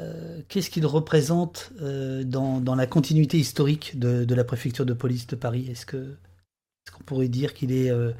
euh, 0.00 0.42
qu'est-ce 0.48 0.70
qu'il 0.70 0.86
représente 0.86 1.72
euh, 1.80 2.24
dans, 2.24 2.60
dans 2.60 2.74
la 2.74 2.86
continuité 2.86 3.38
historique 3.38 3.98
de, 3.98 4.24
de 4.24 4.34
la 4.34 4.44
préfecture 4.44 4.86
de 4.86 4.92
police 4.92 5.26
de 5.26 5.36
Paris? 5.36 5.68
Est-ce 5.70 5.86
que 5.86 6.16
est-ce 6.86 6.94
qu'on 6.94 7.04
pourrait 7.04 7.28
dire 7.28 7.54
qu'il 7.54 7.72
est 7.72 7.90
euh, 7.90 8.12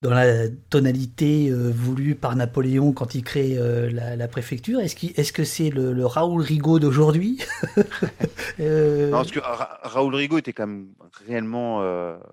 dans 0.00 0.10
la 0.10 0.48
tonalité 0.70 1.48
euh, 1.50 1.70
voulue 1.72 2.14
par 2.14 2.36
Napoléon 2.36 2.92
quand 2.92 3.16
il 3.16 3.24
crée 3.24 3.58
euh, 3.58 3.90
la, 3.90 4.14
la 4.14 4.28
préfecture 4.28 4.78
Est-ce 4.80 5.32
que 5.32 5.42
c'est 5.44 5.70
le, 5.70 5.92
le 5.92 6.06
Raoul 6.06 6.40
Rigaud 6.42 6.78
d'aujourd'hui? 6.78 7.38
Euh, 8.60 9.06
Non, 9.10 9.18
parce 9.18 9.30
que 9.30 9.38
Ra- 9.38 9.78
Raoul 9.84 10.16
Rigaud 10.16 10.38
était 10.38 10.52
quand 10.52 10.66
même 10.66 10.88
réellement 11.28 11.80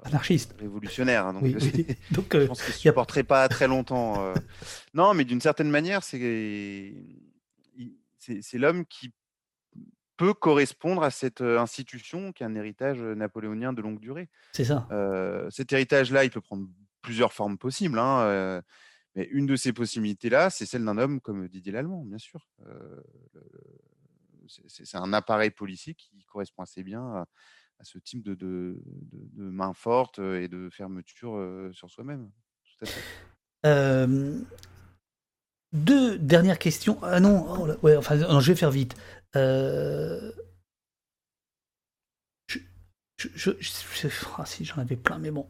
Anarchiste. 0.05 0.55
révolutionnaire. 0.59 1.27
hein, 1.27 1.33
donc, 1.33 1.43
Oui, 1.43 1.55
oui. 1.61 1.85
Donc, 2.11 2.35
je 2.35 2.45
pense 2.47 2.61
qu'il 2.63 2.69
ne 2.71 2.73
y 2.73 2.75
a- 2.75 2.79
supporterait 2.91 3.23
pas 3.23 3.47
très 3.47 3.67
longtemps. 3.67 4.33
Non, 4.95 5.13
mais 5.13 5.23
d'une 5.23 5.39
certaine 5.41 5.69
manière, 5.69 6.01
c'est 6.03 6.93
l'homme 8.53 8.85
qui 8.87 9.11
peut 10.17 10.33
correspondre 10.33 11.03
à 11.03 11.11
cette 11.11 11.41
institution 11.41 12.31
qui 12.31 12.41
est 12.41 12.47
un 12.47 12.55
héritage 12.55 12.99
napoléonien 12.99 13.71
de 13.73 13.81
longue 13.83 13.99
durée. 13.99 14.29
C'est 14.53 14.65
ça. 14.65 14.87
Cet 15.51 15.73
héritage-là, 15.73 16.23
il 16.23 16.31
peut 16.31 16.41
prendre 16.41 16.65
plusieurs 17.05 17.33
formes 17.33 17.57
possibles. 17.57 17.99
hein, 17.99 18.61
mais 19.15 19.27
une 19.31 19.45
de 19.45 19.55
ces 19.55 19.71
possibilités-là, 19.71 20.49
c'est 20.49 20.65
celle 20.65 20.83
d'un 20.83 20.97
homme 20.97 21.21
comme 21.21 21.47
Didier 21.47 21.71
Lallemand, 21.71 22.03
bien 22.03 22.17
sûr. 22.17 22.49
C'est- 24.67 24.95
un 24.95 25.13
appareil 25.13 25.51
policier 25.51 25.95
qui 25.95 26.23
correspond 26.25 26.63
assez 26.63 26.83
bien 26.83 27.03
à, 27.15 27.27
ce 27.83 27.97
type 27.99 28.23
de, 28.23 28.35
de, 28.35 28.81
de- 28.83 29.43
de 29.43 29.49
main 29.49 29.73
forte 29.73 30.19
et 30.19 30.47
de 30.47 30.69
fermeture 30.69 31.69
sur 31.73 31.89
soi-même. 31.89 32.31
Deux 35.73 36.17
dernières 36.17 36.59
questions. 36.59 36.97
Ah 37.03 37.19
non, 37.19 37.45
oh 37.49 37.67
ouais, 37.83 37.97
enfin, 37.97 38.17
je 38.39 38.51
vais 38.51 38.55
faire 38.55 38.71
vite. 38.71 38.95
Euh, 39.35 40.31
je, 42.47 42.59
je, 43.17 43.27
je- 43.35 43.51
je- 43.59 44.07
ah, 44.37 44.45
si 44.45 44.63
j'en 44.63 44.77
avais 44.77 44.95
plein, 44.95 45.17
mais 45.17 45.31
bon. 45.31 45.47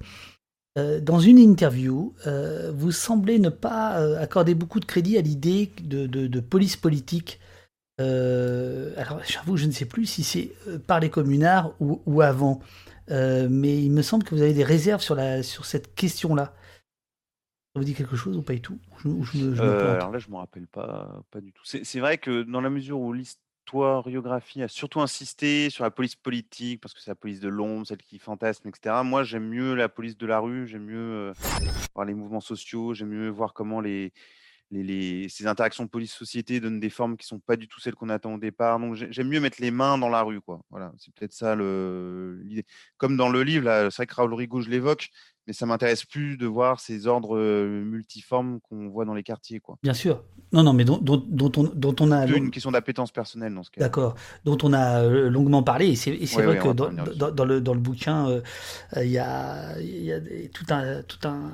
Euh, 0.77 0.99
dans 0.99 1.19
une 1.19 1.37
interview, 1.37 2.13
euh, 2.27 2.71
vous 2.73 2.91
semblez 2.91 3.39
ne 3.39 3.49
pas 3.49 4.01
euh, 4.01 4.21
accorder 4.21 4.55
beaucoup 4.55 4.79
de 4.79 4.85
crédit 4.85 5.17
à 5.17 5.21
l'idée 5.21 5.71
de, 5.81 6.05
de- 6.05 6.27
de 6.27 6.39
police 6.39 6.75
politique. 6.75 7.39
Alors, 7.97 9.21
j'avoue, 9.25 9.55
je 9.55 9.67
ne 9.67 9.71
sais 9.71 9.85
plus 9.85 10.05
si 10.05 10.23
c'est 10.23 10.51
par 10.85 10.99
les 10.99 11.09
communards 11.09 11.73
ou, 11.79 12.01
ou 12.05 12.21
avant, 12.21 12.59
mais 13.09 13.81
il 13.81 13.91
me 13.91 14.01
semble 14.01 14.25
que 14.25 14.35
vous 14.35 14.41
avez 14.41 14.53
des 14.53 14.65
réserves 14.65 15.01
sur, 15.01 15.15
la, 15.15 15.43
sur 15.43 15.65
cette 15.65 15.95
question-là. 15.95 16.53
Ça 17.73 17.79
vous 17.79 17.85
dit 17.85 17.93
quelque 17.93 18.17
chose 18.17 18.35
ou 18.35 18.41
pas 18.41 18.53
du 18.53 18.61
tout? 18.61 18.77
Ou 18.91 18.99
je, 18.99 19.07
ou 19.07 19.23
je 19.23 19.37
me, 19.37 19.55
je 19.55 19.63
me 19.63 19.77
plante 19.77 19.95
alors 19.95 20.11
là, 20.11 20.19
je 20.19 20.27
ne 20.27 20.33
me 20.33 20.37
rappelle 20.37 20.67
pas, 20.67 21.23
pas 21.31 21.39
du 21.39 21.53
tout. 21.53 21.63
C'est 21.63 21.99
vrai 22.01 22.17
que 22.17 22.43
dans 22.43 22.59
la 22.61 22.69
mesure 22.69 22.99
où 22.99 23.13
l'historiographie 23.65 24.61
a 24.61 24.67
surtout 24.67 25.01
insisté 25.01 25.69
sur 25.69 25.83
la 25.83 25.91
police 25.91 26.15
politique, 26.15 26.81
parce 26.81 26.93
que 26.93 27.01
c'est 27.01 27.09
la 27.11 27.15
police 27.15 27.39
de 27.39 27.49
l'ombre, 27.49 27.87
celle 27.87 27.97
qui 27.97 28.19
fantasme, 28.19 28.67
etc., 28.69 29.03
moi 29.03 29.23
j'aime 29.23 29.47
mieux 29.47 29.73
la 29.73 29.89
police 29.89 30.17
de 30.17 30.25
la 30.27 30.39
rue, 30.39 30.67
j'aime 30.67 30.85
mieux 30.85 31.31
voir 31.95 32.05
les 32.05 32.13
mouvements 32.13 32.41
sociaux, 32.41 32.93
j'aime 32.93 33.09
mieux 33.09 33.29
voir 33.29 33.53
comment 33.53 33.81
les, 33.81 34.13
ces 34.71 35.47
interactions 35.47 35.87
police-société 35.87 36.59
donnent 36.59 36.79
des 36.79 36.89
formes 36.89 37.17
qui 37.17 37.25
sont 37.25 37.39
pas 37.39 37.55
du 37.55 37.67
tout 37.67 37.79
celles 37.79 37.95
qu'on 37.95 38.09
attend 38.09 38.35
au 38.35 38.37
départ. 38.37 38.79
Donc 38.79 38.95
j'ai- 38.95 39.11
j'aime 39.11 39.29
mieux 39.29 39.39
mettre 39.39 39.61
les 39.61 39.71
mains 39.71 39.97
dans 39.97 40.09
la 40.09 40.21
rue, 40.21 40.41
quoi. 40.41 40.61
Voilà, 40.69 40.91
c'est 40.97 41.13
peut-être 41.13 41.33
ça 41.33 41.55
l'idée. 41.55 42.65
Comme 42.97 43.17
dans 43.17 43.29
le 43.29 43.41
livre, 43.43 43.65
c'est 43.89 43.95
vrai 43.95 44.05
que 44.07 44.15
Raoul 44.15 44.33
Rigaud, 44.33 44.61
je 44.61 44.69
l'évoque, 44.69 45.09
mais 45.47 45.53
ça 45.53 45.65
m'intéresse 45.65 46.05
plus 46.05 46.37
de 46.37 46.45
voir 46.47 46.79
ces 46.79 47.07
ordres 47.07 47.39
multiformes 47.65 48.59
qu'on 48.61 48.87
voit 48.89 49.05
dans 49.05 49.13
les 49.13 49.23
quartiers, 49.23 49.59
quoi. 49.59 49.77
Bien 49.83 49.93
sûr. 49.93 50.23
Non, 50.51 50.63
non, 50.63 50.73
mais 50.73 50.85
dont, 50.85 50.97
dont, 50.97 51.23
dont 51.27 51.51
on, 51.57 51.63
dont 51.63 51.95
on 51.99 52.11
a. 52.11 52.25
Une 52.27 52.51
question 52.51 52.71
d'appétence 52.71 53.11
personnelle 53.11 53.53
dans 53.53 53.63
ce 53.63 53.71
cas. 53.71 53.81
D'accord. 53.81 54.15
Dont 54.43 54.57
on 54.63 54.73
a 54.73 55.03
longuement 55.03 55.63
parlé. 55.63 55.89
Et 55.89 55.95
c'est 55.95 56.11
Oui, 56.11 56.25
vrai 56.27 56.59
oui, 56.59 56.63
que 56.63 56.73
dans, 56.73 57.45
le, 57.45 57.61
dans 57.61 57.73
le 57.73 57.79
bouquin, 57.79 58.29
euh, 58.29 58.41
il 59.03 59.11
y 59.11 59.17
a, 59.19 59.79
y 59.81 60.11
a 60.11 60.19
tout 60.53 60.65
un, 60.69 61.01
tout 61.03 61.27
un, 61.27 61.51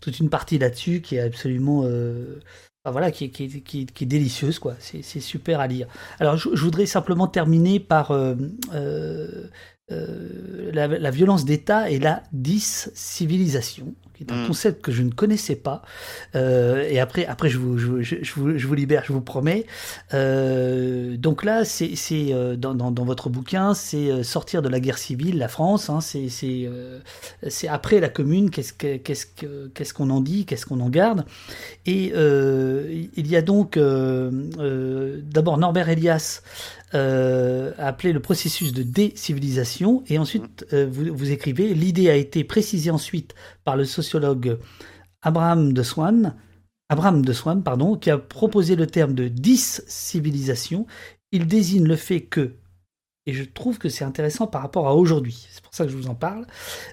toute 0.00 0.18
une 0.18 0.30
partie 0.30 0.58
là-dessus 0.58 1.00
qui 1.00 1.16
est 1.16 1.20
absolument. 1.20 1.82
euh, 1.84 2.40
voilà, 2.84 3.10
qui 3.10 3.24
est, 3.24 3.28
qui, 3.28 3.62
qui, 3.62 3.84
qui 3.84 4.04
est 4.04 4.06
délicieuse, 4.06 4.58
quoi. 4.58 4.74
C'est 4.78 5.02
c'est 5.02 5.20
super 5.20 5.60
à 5.60 5.66
lire. 5.66 5.88
Alors, 6.20 6.38
je, 6.38 6.48
je 6.54 6.64
voudrais 6.64 6.86
simplement 6.86 7.26
terminer 7.26 7.80
par 7.80 8.12
euh, 8.12 8.34
euh, 9.90 10.70
la, 10.72 10.86
la 10.86 11.10
violence 11.10 11.44
d'État 11.44 11.90
et 11.90 11.98
la 11.98 12.22
discivilisation, 12.32 13.94
qui 14.14 14.24
est 14.24 14.32
un 14.32 14.42
Mm. 14.44 14.46
concept 14.48 14.82
que 14.82 14.92
je 14.92 15.02
ne 15.02 15.10
connaissais 15.10 15.56
pas. 15.56 15.82
Euh, 16.34 16.86
et 16.90 16.98
après, 17.00 17.24
après 17.26 17.48
je, 17.48 17.58
vous, 17.58 17.78
je, 17.78 17.86
vous- 17.86 18.02
je, 18.02 18.16
je 18.20 18.32
vous, 18.34 18.58
je 18.58 18.66
vous 18.66 18.74
libère, 18.74 19.04
je 19.06 19.12
vous 19.12 19.20
promets. 19.20 19.64
Euh, 20.14 21.16
donc 21.16 21.44
là, 21.44 21.64
c'est 21.64 21.94
euh, 22.12 22.56
dans, 22.56 22.74
dans, 22.74 22.90
dans 22.90 23.04
votre 23.04 23.30
bouquin, 23.30 23.74
c'est 23.74 24.10
euh, 24.10 24.22
sortir 24.22 24.60
de 24.62 24.68
la 24.68 24.80
guerre 24.80 24.98
civile, 24.98 25.38
la 25.38 25.48
France. 25.48 25.88
Hein, 25.90 26.00
c'est 26.00 26.28
c'est 26.28 26.64
euh, 26.66 26.98
après 27.68 28.00
la 28.00 28.08
Commune. 28.08 28.50
Qu'est-ce 28.50 28.72
que 28.72 28.96
qu'est-ce 28.96 29.26
que 29.26 29.68
qu'est-ce 29.68 29.94
qu'on 29.94 30.10
en 30.10 30.20
dit, 30.20 30.44
qu'est-ce 30.46 30.66
qu'on 30.66 30.80
en 30.80 30.88
garde 30.90 31.24
Et 31.86 32.12
euh, 32.14 33.06
il 33.16 33.26
y 33.26 33.36
a 33.36 33.42
donc 33.42 33.76
euh, 33.76 34.30
euh, 34.58 35.20
d'abord 35.24 35.58
Norbert 35.58 35.88
Elias 35.88 36.42
euh, 36.94 37.72
appelé 37.76 38.12
le 38.12 38.20
processus 38.20 38.72
de 38.72 38.82
décivilisation, 38.82 40.02
et 40.06 40.18
ensuite 40.18 40.66
euh, 40.72 40.86
vous, 40.90 41.30
écrivez 41.30 41.74
l'idée 41.74 42.08
a 42.08 42.14
été 42.14 42.44
précisée 42.44 42.90
ensuite 42.90 43.34
par 43.64 43.76
le 43.76 43.84
sociologue 43.84 44.58
Abraham 45.20 45.72
de 45.72 45.82
Swann, 45.82 46.34
qui 48.00 48.10
a 48.10 48.18
proposé 48.18 48.76
le 48.76 48.86
terme 48.86 49.12
de 49.12 49.28
discivilisation. 49.28 50.86
Il 51.30 51.46
désigne 51.46 51.86
le 51.86 51.96
fait 51.96 52.22
que, 52.22 52.54
et 53.28 53.34
je 53.34 53.44
trouve 53.44 53.76
que 53.76 53.90
c'est 53.90 54.06
intéressant 54.06 54.46
par 54.46 54.62
rapport 54.62 54.88
à 54.88 54.94
aujourd'hui, 54.94 55.46
c'est 55.50 55.62
pour 55.62 55.74
ça 55.74 55.84
que 55.84 55.90
je 55.90 55.96
vous 55.98 56.08
en 56.08 56.14
parle, 56.14 56.46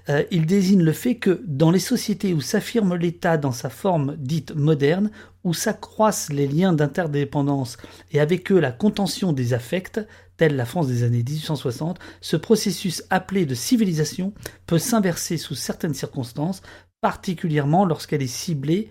euh, 0.10 0.22
il 0.32 0.46
désigne 0.46 0.84
le 0.84 0.92
fait 0.92 1.16
que 1.16 1.42
dans 1.48 1.72
les 1.72 1.80
sociétés 1.80 2.34
où 2.34 2.42
s'affirme 2.42 2.96
l'État 2.96 3.38
dans 3.38 3.54
sa 3.54 3.70
forme 3.70 4.18
dite 4.18 4.54
moderne, 4.54 5.12
où 5.46 5.54
s'accroissent 5.54 6.34
les 6.34 6.46
liens 6.46 6.74
d'interdépendance 6.74 7.78
et 8.12 8.20
avec 8.20 8.52
eux 8.52 8.60
la 8.60 8.74
contention 8.74 9.32
des 9.32 9.54
affects, 9.54 10.02
telle 10.36 10.58
la 10.58 10.66
France 10.66 10.88
des 10.88 11.04
années 11.04 11.24
1860, 11.24 12.00
ce 12.20 12.36
processus 12.36 13.06
appelé 13.10 13.46
de 13.46 13.56
civilisation 13.56 14.34
peut 14.66 14.78
s'inverser 14.78 15.38
sous 15.38 15.56
certaines 15.56 15.94
circonstances, 15.94 16.62
particulièrement 17.00 17.86
lorsqu'elle 17.86 18.22
est 18.22 18.28
ciblée 18.28 18.90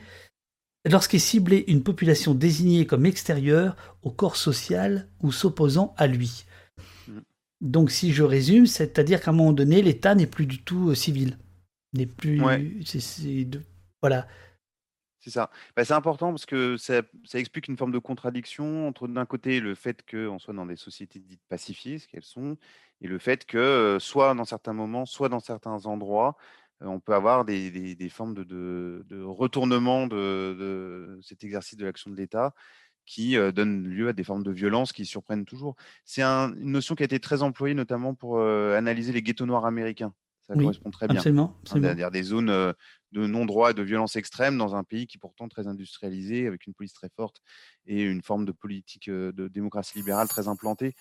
lorsqu'est 0.86 1.18
ciblée 1.18 1.64
une 1.68 1.82
population 1.82 2.34
désignée 2.34 2.86
comme 2.86 3.04
extérieure 3.04 3.76
au 4.02 4.10
corps 4.10 4.36
social 4.36 5.08
ou 5.22 5.30
s'opposant 5.30 5.94
à 5.98 6.06
lui. 6.06 6.46
Donc 7.64 7.90
si 7.90 8.12
je 8.12 8.22
résume, 8.22 8.66
c'est-à-dire 8.66 9.20
qu'à 9.22 9.30
un 9.30 9.34
moment 9.34 9.52
donné, 9.52 9.80
l'État 9.82 10.14
n'est 10.14 10.26
plus 10.26 10.46
du 10.46 10.62
tout 10.62 10.90
euh, 10.90 10.94
civil. 10.94 11.38
N'est 11.94 12.06
plus... 12.06 12.40
Ouais. 12.42 12.58
de- 12.58 13.62
Voilà. 14.02 14.28
C'est 15.20 15.30
ça. 15.30 15.50
Bah, 15.74 15.84
c'est 15.86 15.94
important 15.94 16.28
parce 16.30 16.44
que 16.44 16.76
ça, 16.76 17.00
ça 17.24 17.38
explique 17.38 17.68
une 17.68 17.78
forme 17.78 17.92
de 17.92 17.98
contradiction 17.98 18.86
entre 18.86 19.08
d'un 19.08 19.24
côté 19.24 19.60
le 19.60 19.74
fait 19.74 20.04
qu'on 20.08 20.38
soit 20.38 20.52
dans 20.52 20.66
des 20.66 20.76
sociétés 20.76 21.18
dites 21.20 21.40
pacifiées, 21.48 21.98
ce 21.98 22.06
qu'elles 22.06 22.22
sont, 22.24 22.58
et 23.00 23.08
le 23.08 23.18
fait 23.18 23.46
que 23.46 23.56
euh, 23.56 23.98
soit 23.98 24.34
dans 24.34 24.44
certains 24.44 24.74
moments, 24.74 25.06
soit 25.06 25.30
dans 25.30 25.40
certains 25.40 25.86
endroits, 25.86 26.36
euh, 26.82 26.86
on 26.86 27.00
peut 27.00 27.14
avoir 27.14 27.46
des, 27.46 27.70
des- 27.70 27.94
des 27.94 28.08
formes 28.10 28.34
de, 28.34 28.44
de- 28.44 29.06
de 29.08 29.22
retournement 29.22 30.06
de 30.06 31.18
cet 31.22 31.42
exercice 31.44 31.78
de 31.78 31.86
l'action 31.86 32.10
de 32.10 32.16
l'État 32.16 32.52
qui 33.06 33.36
donnent 33.52 33.86
lieu 33.86 34.08
à 34.08 34.12
des 34.12 34.24
formes 34.24 34.42
de 34.42 34.50
violence 34.50 34.92
qui 34.92 35.04
surprennent 35.06 35.44
toujours. 35.44 35.76
C'est 36.04 36.22
un- 36.22 36.54
une 36.54 36.72
notion 36.72 36.94
qui 36.94 37.02
a 37.02 37.06
été 37.06 37.20
très 37.20 37.42
employée 37.42 37.74
notamment 37.74 38.14
pour 38.14 38.40
analyser 38.40 39.12
les 39.12 39.22
ghettos 39.22 39.46
noirs 39.46 39.66
américains. 39.66 40.14
Ça 40.46 40.54
Oui, 40.54 40.64
correspond 40.64 40.90
très 40.90 41.06
bien. 41.08 41.16
absolument, 41.16 41.42
Hein, 41.54 41.60
absolument. 41.62 41.86
C'est-à-dire 41.88 42.10
des 42.10 42.22
zones 42.22 42.74
de 43.12 43.26
non-droit 43.26 43.70
et 43.70 43.74
de 43.74 43.82
violence 43.82 44.16
extrême 44.16 44.58
dans 44.58 44.74
un 44.74 44.84
pays 44.84 45.06
qui 45.06 45.16
est 45.16 45.20
pourtant 45.20 45.48
très 45.48 45.66
industrialisé, 45.66 46.46
avec 46.46 46.66
une 46.66 46.74
police 46.74 46.92
très 46.92 47.08
forte 47.16 47.40
et 47.86 48.02
une 48.02 48.22
forme 48.22 48.44
de 48.44 48.52
politique 48.52 49.08
de 49.08 49.48
démocratie 49.48 49.96
libérale 49.96 50.28
très 50.28 50.48
implantée. 50.48 50.94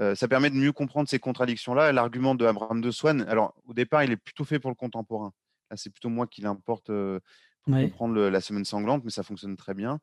Euh, 0.00 0.14
ça 0.14 0.28
permet 0.28 0.50
de 0.50 0.56
mieux 0.56 0.72
comprendre 0.72 1.08
ces 1.08 1.18
contradictions-là. 1.18 1.92
L'argument 1.92 2.34
de 2.34 2.44
Abraham 2.46 2.80
de 2.82 2.90
Swann, 2.90 3.22
alors 3.22 3.54
au 3.66 3.74
départ, 3.74 4.04
il 4.04 4.12
est 4.12 4.16
plutôt 4.16 4.44
fait 4.44 4.58
pour 4.58 4.70
le 4.70 4.76
contemporain. 4.76 5.32
Là, 5.70 5.76
c'est 5.76 5.90
plutôt 5.90 6.10
moi 6.10 6.26
qui 6.26 6.42
l'importe 6.42 6.90
euh, 6.90 7.20
pour 7.66 7.74
Ouais. 7.74 7.82
comprendre 7.90 8.14
le- 8.14 8.30
la 8.30 8.40
semaine 8.40 8.64
sanglante, 8.64 9.02
mais 9.04 9.10
ça 9.10 9.22
fonctionne 9.22 9.56
très 9.56 9.74
bien. 9.74 9.98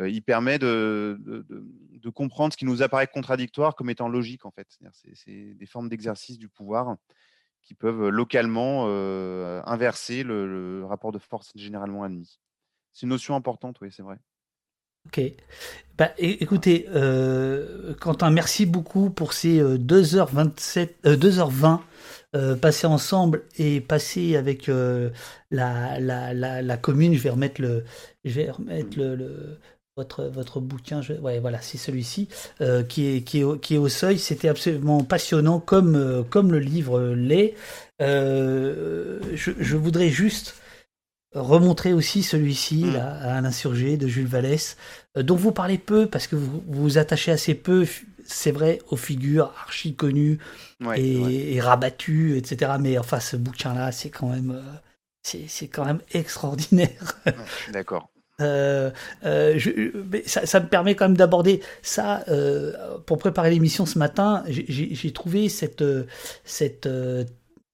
Euh, 0.00 0.08
il 0.10 0.20
permet 0.22 0.58
de, 0.58 1.16
de- 1.20 1.46
de- 1.48 1.64
de 1.92 2.10
comprendre 2.10 2.52
ce 2.52 2.56
qui 2.58 2.64
nous 2.66 2.82
apparaît 2.82 3.06
contradictoire 3.06 3.74
comme 3.76 3.88
étant 3.88 4.08
logique, 4.08 4.44
en 4.44 4.50
fait. 4.50 4.66
C'est 5.14 5.54
des 5.54 5.66
formes 5.66 5.88
d'exercice 5.88 6.36
du 6.38 6.48
pouvoir 6.48 6.96
qui 7.62 7.74
peuvent 7.74 8.08
localement 8.08 8.86
euh, 8.88 9.62
inverser 9.64 10.22
le, 10.22 10.46
le 10.80 10.84
rapport 10.84 11.12
de 11.12 11.18
force 11.18 11.52
généralement 11.54 12.02
admis. 12.02 12.38
C'est 12.92 13.04
une 13.04 13.10
notion 13.10 13.34
importante, 13.36 13.78
oui, 13.80 13.88
c'est 13.90 14.02
vrai. 14.02 14.18
Ok. 15.06 15.20
Bah, 15.98 16.10
écoutez, 16.18 16.86
euh, 16.88 17.94
Quentin, 18.00 18.30
merci 18.30 18.66
beaucoup 18.66 19.10
pour 19.10 19.32
ces 19.32 19.60
euh, 19.60 19.76
2h27, 19.78 20.96
euh, 21.06 21.16
2h20 21.16 21.80
euh, 22.34 22.56
passées 22.56 22.86
ensemble 22.86 23.42
et 23.58 23.80
passées 23.80 24.36
avec 24.36 24.68
euh, 24.68 25.10
la, 25.50 25.98
la, 26.00 26.34
la, 26.34 26.62
la 26.62 26.76
commune. 26.76 27.14
Je 27.14 27.22
vais 27.22 27.30
remettre 27.30 27.60
le, 27.60 27.84
je 28.24 28.32
vais 28.32 28.50
remettre 28.50 28.98
le, 28.98 29.14
le- 29.16 29.58
votre, 29.96 30.24
votre 30.24 30.60
bouquin. 30.60 31.02
Je, 31.02 31.12
ouais, 31.14 31.38
voilà, 31.38 31.60
c'est 31.62 31.78
celui-ci 31.78 32.28
euh, 32.60 32.82
qui, 32.82 33.06
est, 33.06 33.20
qui, 33.22 33.40
est 33.40 33.44
au, 33.44 33.56
qui 33.56 33.76
est 33.76 33.78
au 33.78 33.88
seuil. 33.88 34.18
C'était 34.18 34.48
absolument 34.48 35.04
passionnant 35.04 35.60
comme, 35.60 36.24
comme 36.30 36.50
le 36.50 36.58
livre 36.58 37.00
l'est. 37.14 37.54
Je, 38.00 39.18
je 39.34 39.76
voudrais 39.76 40.08
juste 40.10 40.56
remontrer 41.34 41.92
aussi 41.92 42.22
celui-ci, 42.22 42.90
là, 42.92 43.16
à 43.20 43.36
un 43.36 43.44
insurgé 43.44 43.96
de 43.96 44.06
Jules 44.06 44.26
Vallès, 44.26 44.76
dont 45.16 45.34
vous 45.36 45.50
parlez 45.52 45.78
peu 45.78 46.06
parce 46.06 46.26
que 46.28 46.36
vous 46.36 46.62
vous 46.66 46.82
vous 46.82 46.98
attachez 46.98 47.32
assez 47.32 47.54
peu, 47.54 47.86
c'est 48.26 48.52
vrai, 48.52 48.80
aux 48.90 48.96
figures 48.96 49.52
archi 49.60 49.94
connues 49.94 50.38
Ouais, 50.80 51.00
et, 51.00 51.16
ouais. 51.18 51.34
et 51.34 51.60
rabattues, 51.60 52.36
etc. 52.36 52.72
Mais 52.80 52.98
enfin, 52.98 53.20
ce 53.20 53.36
bouquin-là, 53.36 53.92
c'est 53.92 54.10
quand 54.10 54.28
même, 54.28 54.50
euh, 54.50 54.72
c'est 55.22 55.68
quand 55.68 55.84
même 55.84 56.00
extraordinaire. 56.12 57.20
D'accord. 57.72 58.08
Euh, 58.40 58.90
euh, 59.24 59.54
je- 59.56 59.96
mais 60.10 60.24
ça, 60.26 60.44
ça 60.44 60.58
me 60.58 60.66
permet 60.66 60.96
quand 60.96 61.04
même 61.04 61.16
d'aborder 61.16 61.62
ça 61.82 62.24
euh, 62.26 62.98
pour 63.06 63.16
préparer 63.18 63.48
l'émission 63.50 63.86
ce 63.86 63.96
matin. 63.96 64.42
j'ai- 64.48 65.12
trouvé 65.12 65.48
cette 65.48 65.84
cette, 66.44 66.88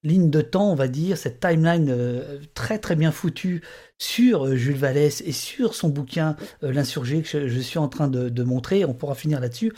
ligne 0.02 0.30
de 0.30 0.40
temps, 0.40 0.70
on 0.72 0.74
va 0.74 0.88
dire, 0.88 1.18
cette 1.18 1.40
timeline 1.40 1.88
euh, 1.90 2.38
très 2.54 2.78
très 2.78 2.96
bien 2.96 3.12
foutue 3.12 3.62
sur 3.98 4.46
euh, 4.46 4.56
Jules 4.56 4.76
Vallès 4.76 5.20
et 5.26 5.32
sur 5.32 5.74
son 5.74 5.88
bouquin 5.90 6.36
euh, 6.62 6.72
L'insurgé 6.72 7.22
que 7.22 7.28
je, 7.28 7.48
je 7.48 7.60
suis 7.60 7.78
en 7.78 7.88
train 7.88 8.08
de, 8.08 8.28
de 8.28 8.42
montrer. 8.42 8.84
On 8.84 8.94
pourra 8.94 9.14
finir 9.14 9.40
là-dessus. 9.40 9.72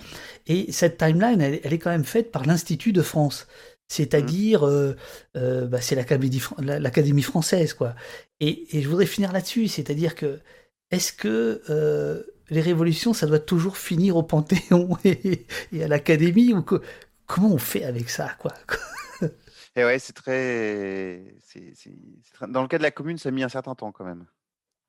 Et 0.47 0.71
cette 0.73 0.99
timeline, 0.99 1.41
elle, 1.41 1.61
elle 1.65 1.73
est 1.73 1.79
quand 1.79 1.91
même 1.91 2.05
faite 2.05 2.31
par 2.33 2.45
l'Institut 2.47 2.93
de 2.93 3.03
France. 3.03 3.47
C'est-à-dire, 3.89 4.67
euh, 4.67 4.97
euh, 5.37 5.67
bah, 5.67 5.81
c'est 5.81 5.95
l'Académie 5.95 6.39
fran- 6.39 6.57
la- 6.63 6.79
l'Académie 6.81 7.23
française, 7.23 7.75
quoi. 7.75 7.95
Et, 8.41 8.77
et 8.77 8.83
je 8.83 8.89
voudrais 8.89 9.07
finir 9.07 9.33
là-dessus, 9.33 9.69
c'est-à-dire 9.69 10.15
que 10.15 10.41
est-ce 10.91 11.13
que 11.13 11.63
euh, 11.71 12.23
les 12.51 12.61
révolutions, 12.61 13.13
ça 13.13 13.27
doit 13.27 13.39
toujours 13.39 13.77
finir 13.77 14.17
au 14.17 14.23
Panthéon 14.23 14.97
et, 15.05 15.47
et 15.73 15.85
à 15.85 15.89
l'Académie 15.89 16.53
ou 16.55 16.63
co- 16.63 16.81
comment 17.27 17.53
on 17.53 17.59
fait 17.59 17.85
avec 17.85 18.09
ça, 18.11 18.31
quoi? 18.39 18.53
Et 19.77 19.85
ouais, 19.85 19.99
c'est 19.99 20.13
très, 20.13 21.35
c'est- 21.43 21.73
c'est- 21.75 21.97
c'est 22.23 22.33
très- 22.35 22.49
Dans 22.49 22.63
le 22.63 22.69
cas 22.69 22.79
de 22.79 22.83
la 22.83 22.91
commune, 22.91 23.17
ça 23.19 23.31
a 23.31 23.33
mis 23.33 23.43
un 23.43 23.49
certain 23.49 23.75
temps 23.75 23.91
quand 23.93 24.05
même. 24.05 24.27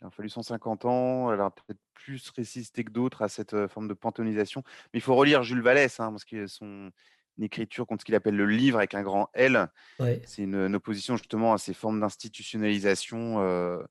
Il 0.02 0.08
a 0.08 0.10
fallu 0.12 0.30
150 0.30 0.86
ans. 0.86 1.32
Elle 1.32 1.40
a 1.42 1.50
peut-être 1.52 1.80
plus 1.94 2.30
résisté 2.36 2.84
que 2.84 2.92
d'autres 2.92 3.22
à 3.22 3.30
cette 3.30 3.54
euh, 3.54 3.68
forme 3.70 3.88
de 3.88 3.94
panthéonisation. 3.94 4.64
Mais 4.94 5.00
il 5.00 5.02
faut 5.02 5.16
relire 5.16 5.44
Jules 5.44 5.62
Vallès, 5.62 6.00
hein, 6.00 6.12
parce 6.12 6.26
que 6.26 6.48
son 6.48 6.92
écriture 7.40 7.88
contre 7.88 8.02
ce 8.02 8.06
qu'il 8.06 8.16
appelle 8.16 8.36
le 8.36 8.46
livre 8.46 8.78
avec 8.78 8.94
un 8.94 9.02
grand 9.04 9.30
L, 9.34 9.68
Ouais. 10.00 10.22
c'est 10.26 10.44
une, 10.44 10.56
une 10.56 10.76
opposition 10.76 11.16
justement 11.18 11.54
à 11.54 11.58
ces 11.58 11.74
formes 11.74 12.00
d'institutionnalisation 12.02 13.42
euh, 13.42 13.82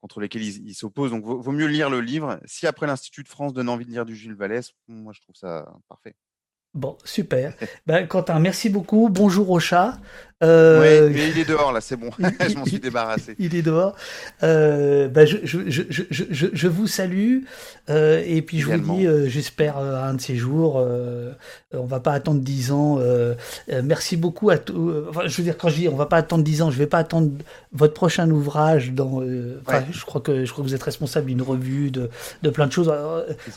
contre 0.00 0.20
lesquelles 0.20 0.42
il, 0.42 0.68
il 0.68 0.74
s'oppose. 0.74 1.12
Donc, 1.12 1.24
vaut, 1.24 1.40
vaut 1.40 1.52
mieux 1.52 1.66
lire 1.66 1.90
le 1.90 2.00
livre. 2.00 2.40
Si 2.44 2.66
après 2.66 2.86
l'Institut 2.88 3.22
de 3.22 3.28
France 3.28 3.52
donne 3.54 3.68
envie 3.68 3.86
de 3.86 3.90
lire 3.90 4.04
du 4.04 4.16
Jules 4.16 4.34
Vallès, 4.34 4.72
moi 4.88 5.12
je 5.14 5.20
trouve 5.22 5.36
ça 5.36 5.72
parfait. 5.88 6.16
Bon, 6.74 6.96
super. 7.04 7.54
Ben, 7.86 8.06
Quentin, 8.08 8.40
merci 8.40 8.68
beaucoup. 8.68 9.08
Bonjour 9.08 9.50
au 9.50 9.60
chat. 9.60 9.98
Euh, 10.44 10.80
Ouais, 10.80 11.10
mais 11.10 11.30
il 11.30 11.38
est 11.38 11.44
dehors 11.48 11.72
là, 11.72 11.80
c'est 11.80 11.96
bon. 11.96 12.10
je 12.48 12.54
m'en 12.56 12.64
suis 12.66 12.78
débarrassé. 12.80 13.34
Il 13.38 13.54
est 13.54 13.62
dehors. 13.62 13.94
Euh, 14.42 15.08
ben, 15.08 15.26
je, 15.26 15.38
je, 15.44 15.58
je, 15.68 15.82
je, 16.10 16.46
je, 16.52 16.68
vous 16.68 16.86
salue. 16.86 17.40
Euh, 17.90 18.22
et 18.26 18.42
puis 18.42 18.60
je 18.60 18.66
Également. 18.68 18.94
vous 18.94 19.00
dis, 19.00 19.06
euh, 19.06 19.28
j'espère 19.28 19.78
euh, 19.78 20.02
un 20.02 20.14
de 20.14 20.20
ces 20.20 20.36
jours, 20.36 20.78
euh, 20.78 21.32
on 21.72 21.84
va 21.84 22.00
pas 22.00 22.12
attendre 22.12 22.40
10 22.40 22.72
ans. 22.72 22.98
merci 23.82 24.16
beaucoup 24.16 24.50
à 24.50 24.58
tous. 24.58 24.92
Enfin, 25.10 25.22
je 25.26 25.36
veux 25.36 25.42
dire, 25.42 25.56
quand 25.58 25.68
je 25.68 25.76
dis 25.76 25.88
on 25.88 25.96
va 25.96 26.06
pas 26.06 26.16
attendre 26.18 26.44
10 26.44 26.62
ans, 26.62 26.70
je 26.70 26.78
vais 26.78 26.86
pas 26.86 26.98
attendre 26.98 27.30
votre 27.72 27.94
prochain 27.94 28.30
ouvrage 28.30 28.92
dans. 28.92 29.20
euh, 29.22 29.60
Ouais. 29.68 29.82
je 29.90 30.04
crois 30.04 30.20
que 30.20 30.44
je 30.44 30.52
crois 30.52 30.62
que 30.64 30.68
vous 30.68 30.74
êtes 30.74 30.82
responsable 30.82 31.26
d'une 31.26 31.42
revue, 31.42 31.90
de, 31.90 32.10
de 32.42 32.50
plein 32.50 32.66
de 32.66 32.72
choses. 32.72 32.92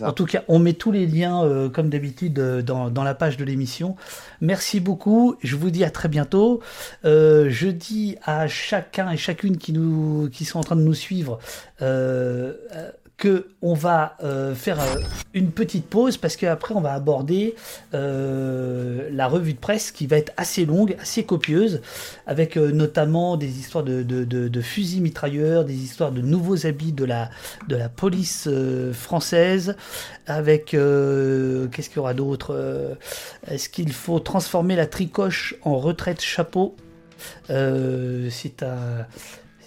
En 0.04 0.12
tout 0.14 0.26
cas, 0.26 0.44
on 0.48 0.60
met 0.60 0.74
tous 0.74 0.92
les 0.92 1.06
liens, 1.06 1.44
euh, 1.44 1.70
comme 1.70 1.90
d'habitude, 1.90 2.34
dans, 2.66 2.90
dans 2.90 3.04
la 3.04 3.14
page 3.16 3.38
de 3.38 3.44
l'émission. 3.46 3.96
Merci 4.42 4.80
beaucoup. 4.80 5.36
Je 5.44 5.56
vous 5.56 5.70
dis 5.70 5.84
à 5.84 5.90
très 5.90 6.08
bientôt. 6.10 6.62
Euh, 7.06 7.48
je 7.50 7.68
dis 7.68 8.18
à 8.24 8.48
chacun 8.48 9.12
et 9.12 9.18
chacune 9.18 9.58
qui 9.58 9.74
nous, 9.74 10.30
qui 10.32 10.46
sont 10.46 10.60
en 10.60 10.64
train 10.64 10.76
de 10.76 10.82
nous 10.82 10.94
suivre, 10.94 11.40
euh, 11.82 12.54
euh, 12.74 12.92
que 13.18 13.48
on 13.64 13.74
va 13.74 14.16
euh, 14.24 14.54
faire 14.54 14.80
euh, 14.80 15.02
une 15.34 15.52
petite 15.52 15.88
pause 15.88 16.18
parce 16.18 16.36
qu'après 16.36 16.76
on 16.76 16.82
va 16.82 16.94
aborder 16.94 17.56
euh, 17.96 19.10
la 19.12 19.28
revue 19.28 19.54
de 19.54 19.60
presse 19.60 19.92
qui 19.92 20.06
va 20.06 20.18
être 20.18 20.32
assez 20.38 20.66
longue, 20.66 20.96
assez 21.02 21.24
copieuse, 21.24 21.82
avec 22.28 22.56
notamment 22.56 23.36
des 23.36 23.60
histoires 23.60 23.84
de, 23.84 24.62
fusils 24.62 25.02
mitrailleurs, 25.02 25.66
des 25.66 25.76
histoires 25.76 26.12
de 26.12 26.22
nouveaux 26.22 26.68
habits 26.68 26.94
de 26.94 27.06
la, 27.06 27.32
de 27.68 27.76
la 27.76 27.90
police 27.90 28.48
française, 28.94 29.76
avec 30.28 30.66
qu'est-ce 30.68 31.90
qu'il 31.90 31.96
y 31.96 32.00
aura 32.00 32.14
d'autre 32.14 32.98
Est-ce 33.48 33.70
qu'il 33.70 33.92
faut 33.94 34.20
transformer 34.20 34.76
la 34.76 34.86
tricoche 34.86 35.56
en 35.64 35.78
retraite 35.78 36.22
chapeau? 36.22 36.76
C'est 37.50 38.64
un 38.64 39.06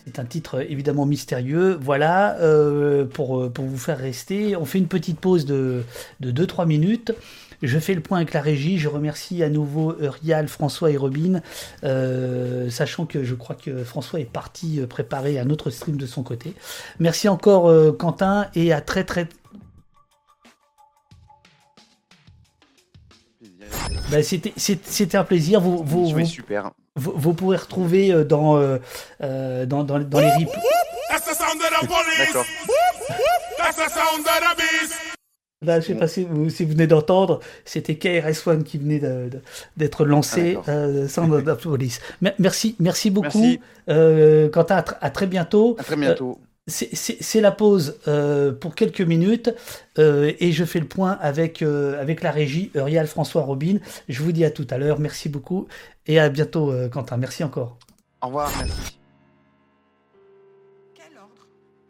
c'est 0.07 0.19
un 0.19 0.25
titre 0.25 0.61
évidemment 0.69 1.07
mystérieux. 1.07 1.79
Voilà, 1.81 2.37
euh, 2.41 3.05
pour, 3.05 3.51
pour 3.53 3.65
vous 3.65 3.79
faire 3.79 3.99
rester, 3.99 4.57
on 4.57 4.65
fait 4.65 4.79
une 4.79 4.89
petite 4.89 5.19
pause 5.21 5.45
de, 5.47 5.83
de 6.21 6.45
2-3 6.47 6.67
minutes. 6.67 7.13
Je 7.63 7.79
fais 7.79 7.93
le 7.95 8.01
point 8.01 8.17
avec 8.19 8.33
la 8.33 8.41
régie. 8.41 8.79
Je 8.79 8.89
remercie 8.89 9.43
à 9.43 9.51
nouveau 9.51 9.93
euh, 9.93 10.09
Rial, 10.11 10.49
François 10.49 10.91
et 10.91 10.97
Robin, 10.97 11.43
euh, 11.85 12.71
sachant 12.71 13.05
que 13.05 13.23
je 13.23 13.35
crois 13.35 13.55
que 13.55 13.85
François 13.85 14.19
est 14.21 14.25
parti 14.31 14.81
euh, 14.81 14.87
préparer 14.87 15.39
un 15.39 15.51
autre 15.51 15.69
stream 15.69 15.99
de 15.99 16.07
son 16.07 16.23
côté. 16.23 16.55
Merci 17.01 17.29
encore 17.29 17.69
euh, 17.69 17.93
Quentin 17.93 18.47
et 18.55 18.73
à 18.73 18.81
très 18.81 19.05
très. 19.05 19.29
Ben, 24.11 24.23
c'était 24.25 25.17
un 25.17 25.25
plaisir. 25.25 25.61
Vous, 25.61 25.85
vous, 25.85 26.09
vous- 26.09 26.25
super. 26.25 26.71
Vous, 26.97 27.13
vous 27.15 27.35
pourrez 27.35 27.57
retrouver 27.57 28.13
euh, 28.13 28.25
dans, 28.25 28.57
euh, 28.59 28.79
euh, 29.23 29.67
dans, 29.67 29.85
dans, 29.85 29.99
dans 29.99 30.21
les 30.21 30.27
the 30.47 31.35
sound 31.35 31.61
of 31.61 31.81
the 31.81 31.87
police. 31.87 32.33
The 33.77 33.91
sound 33.91 34.27
of 34.27 34.41
the 34.41 34.57
beast. 34.59 34.95
Là, 35.63 35.79
je 35.81 35.87
sais 35.89 35.95
pas 35.95 36.09
si 36.09 36.25
vous, 36.25 36.49
si 36.49 36.65
vous 36.65 36.73
venez 36.73 36.87
d'entendre, 36.87 37.41
c'était 37.67 37.95
KRS-One 37.97 38.65
qui 38.65 38.79
venait 38.79 39.01
d'être 39.77 40.07
lancé 40.07 40.57
Ah, 40.67 40.71
euh, 40.71 41.07
sans 41.07 41.27
la 41.29 41.55
police. 41.55 42.01
Me- 42.23 42.31
Merci, 42.39 42.77
merci 42.81 43.11
beaucoup. 43.11 43.39
Merci. 43.39 43.61
Euh, 43.91 44.49
Quentin, 44.49 44.77
à, 44.77 44.81
tr- 44.81 44.97
à 45.03 45.11
très 45.11 45.27
bientôt. 45.27 45.77
À 45.79 45.85
très 45.85 45.97
bientôt. 45.97 46.41
C'est- 46.71 47.41
la 47.41 47.53
pause 47.53 47.99
euh, 48.09 48.53
pour 48.53 48.75
quelques 48.75 49.01
minutes 49.01 49.51
euh, 49.99 50.33
et 50.41 50.53
je 50.53 50.65
fais 50.65 50.81
le 50.81 50.87
point 50.87 51.19
avec, 51.21 51.63
euh, 51.63 52.01
avec 52.01 52.23
la 52.23 52.31
régie 52.31 52.71
Urial 52.75 53.07
François 53.07 53.43
Robin. 53.43 53.77
Je 54.09 54.23
vous 54.23 54.33
dis 54.33 54.45
à 54.45 54.51
tout 54.51 54.67
à 54.71 54.79
l'heure. 54.79 54.99
Merci 55.01 55.29
beaucoup 55.29 55.67
et 56.07 56.19
à 56.19 56.29
bientôt, 56.29 56.73
Quentin. 56.93 57.17
Merci 57.17 57.45
encore. 57.45 57.79
Au 58.23 58.27
revoir, 58.27 58.51
merci. 58.59 59.00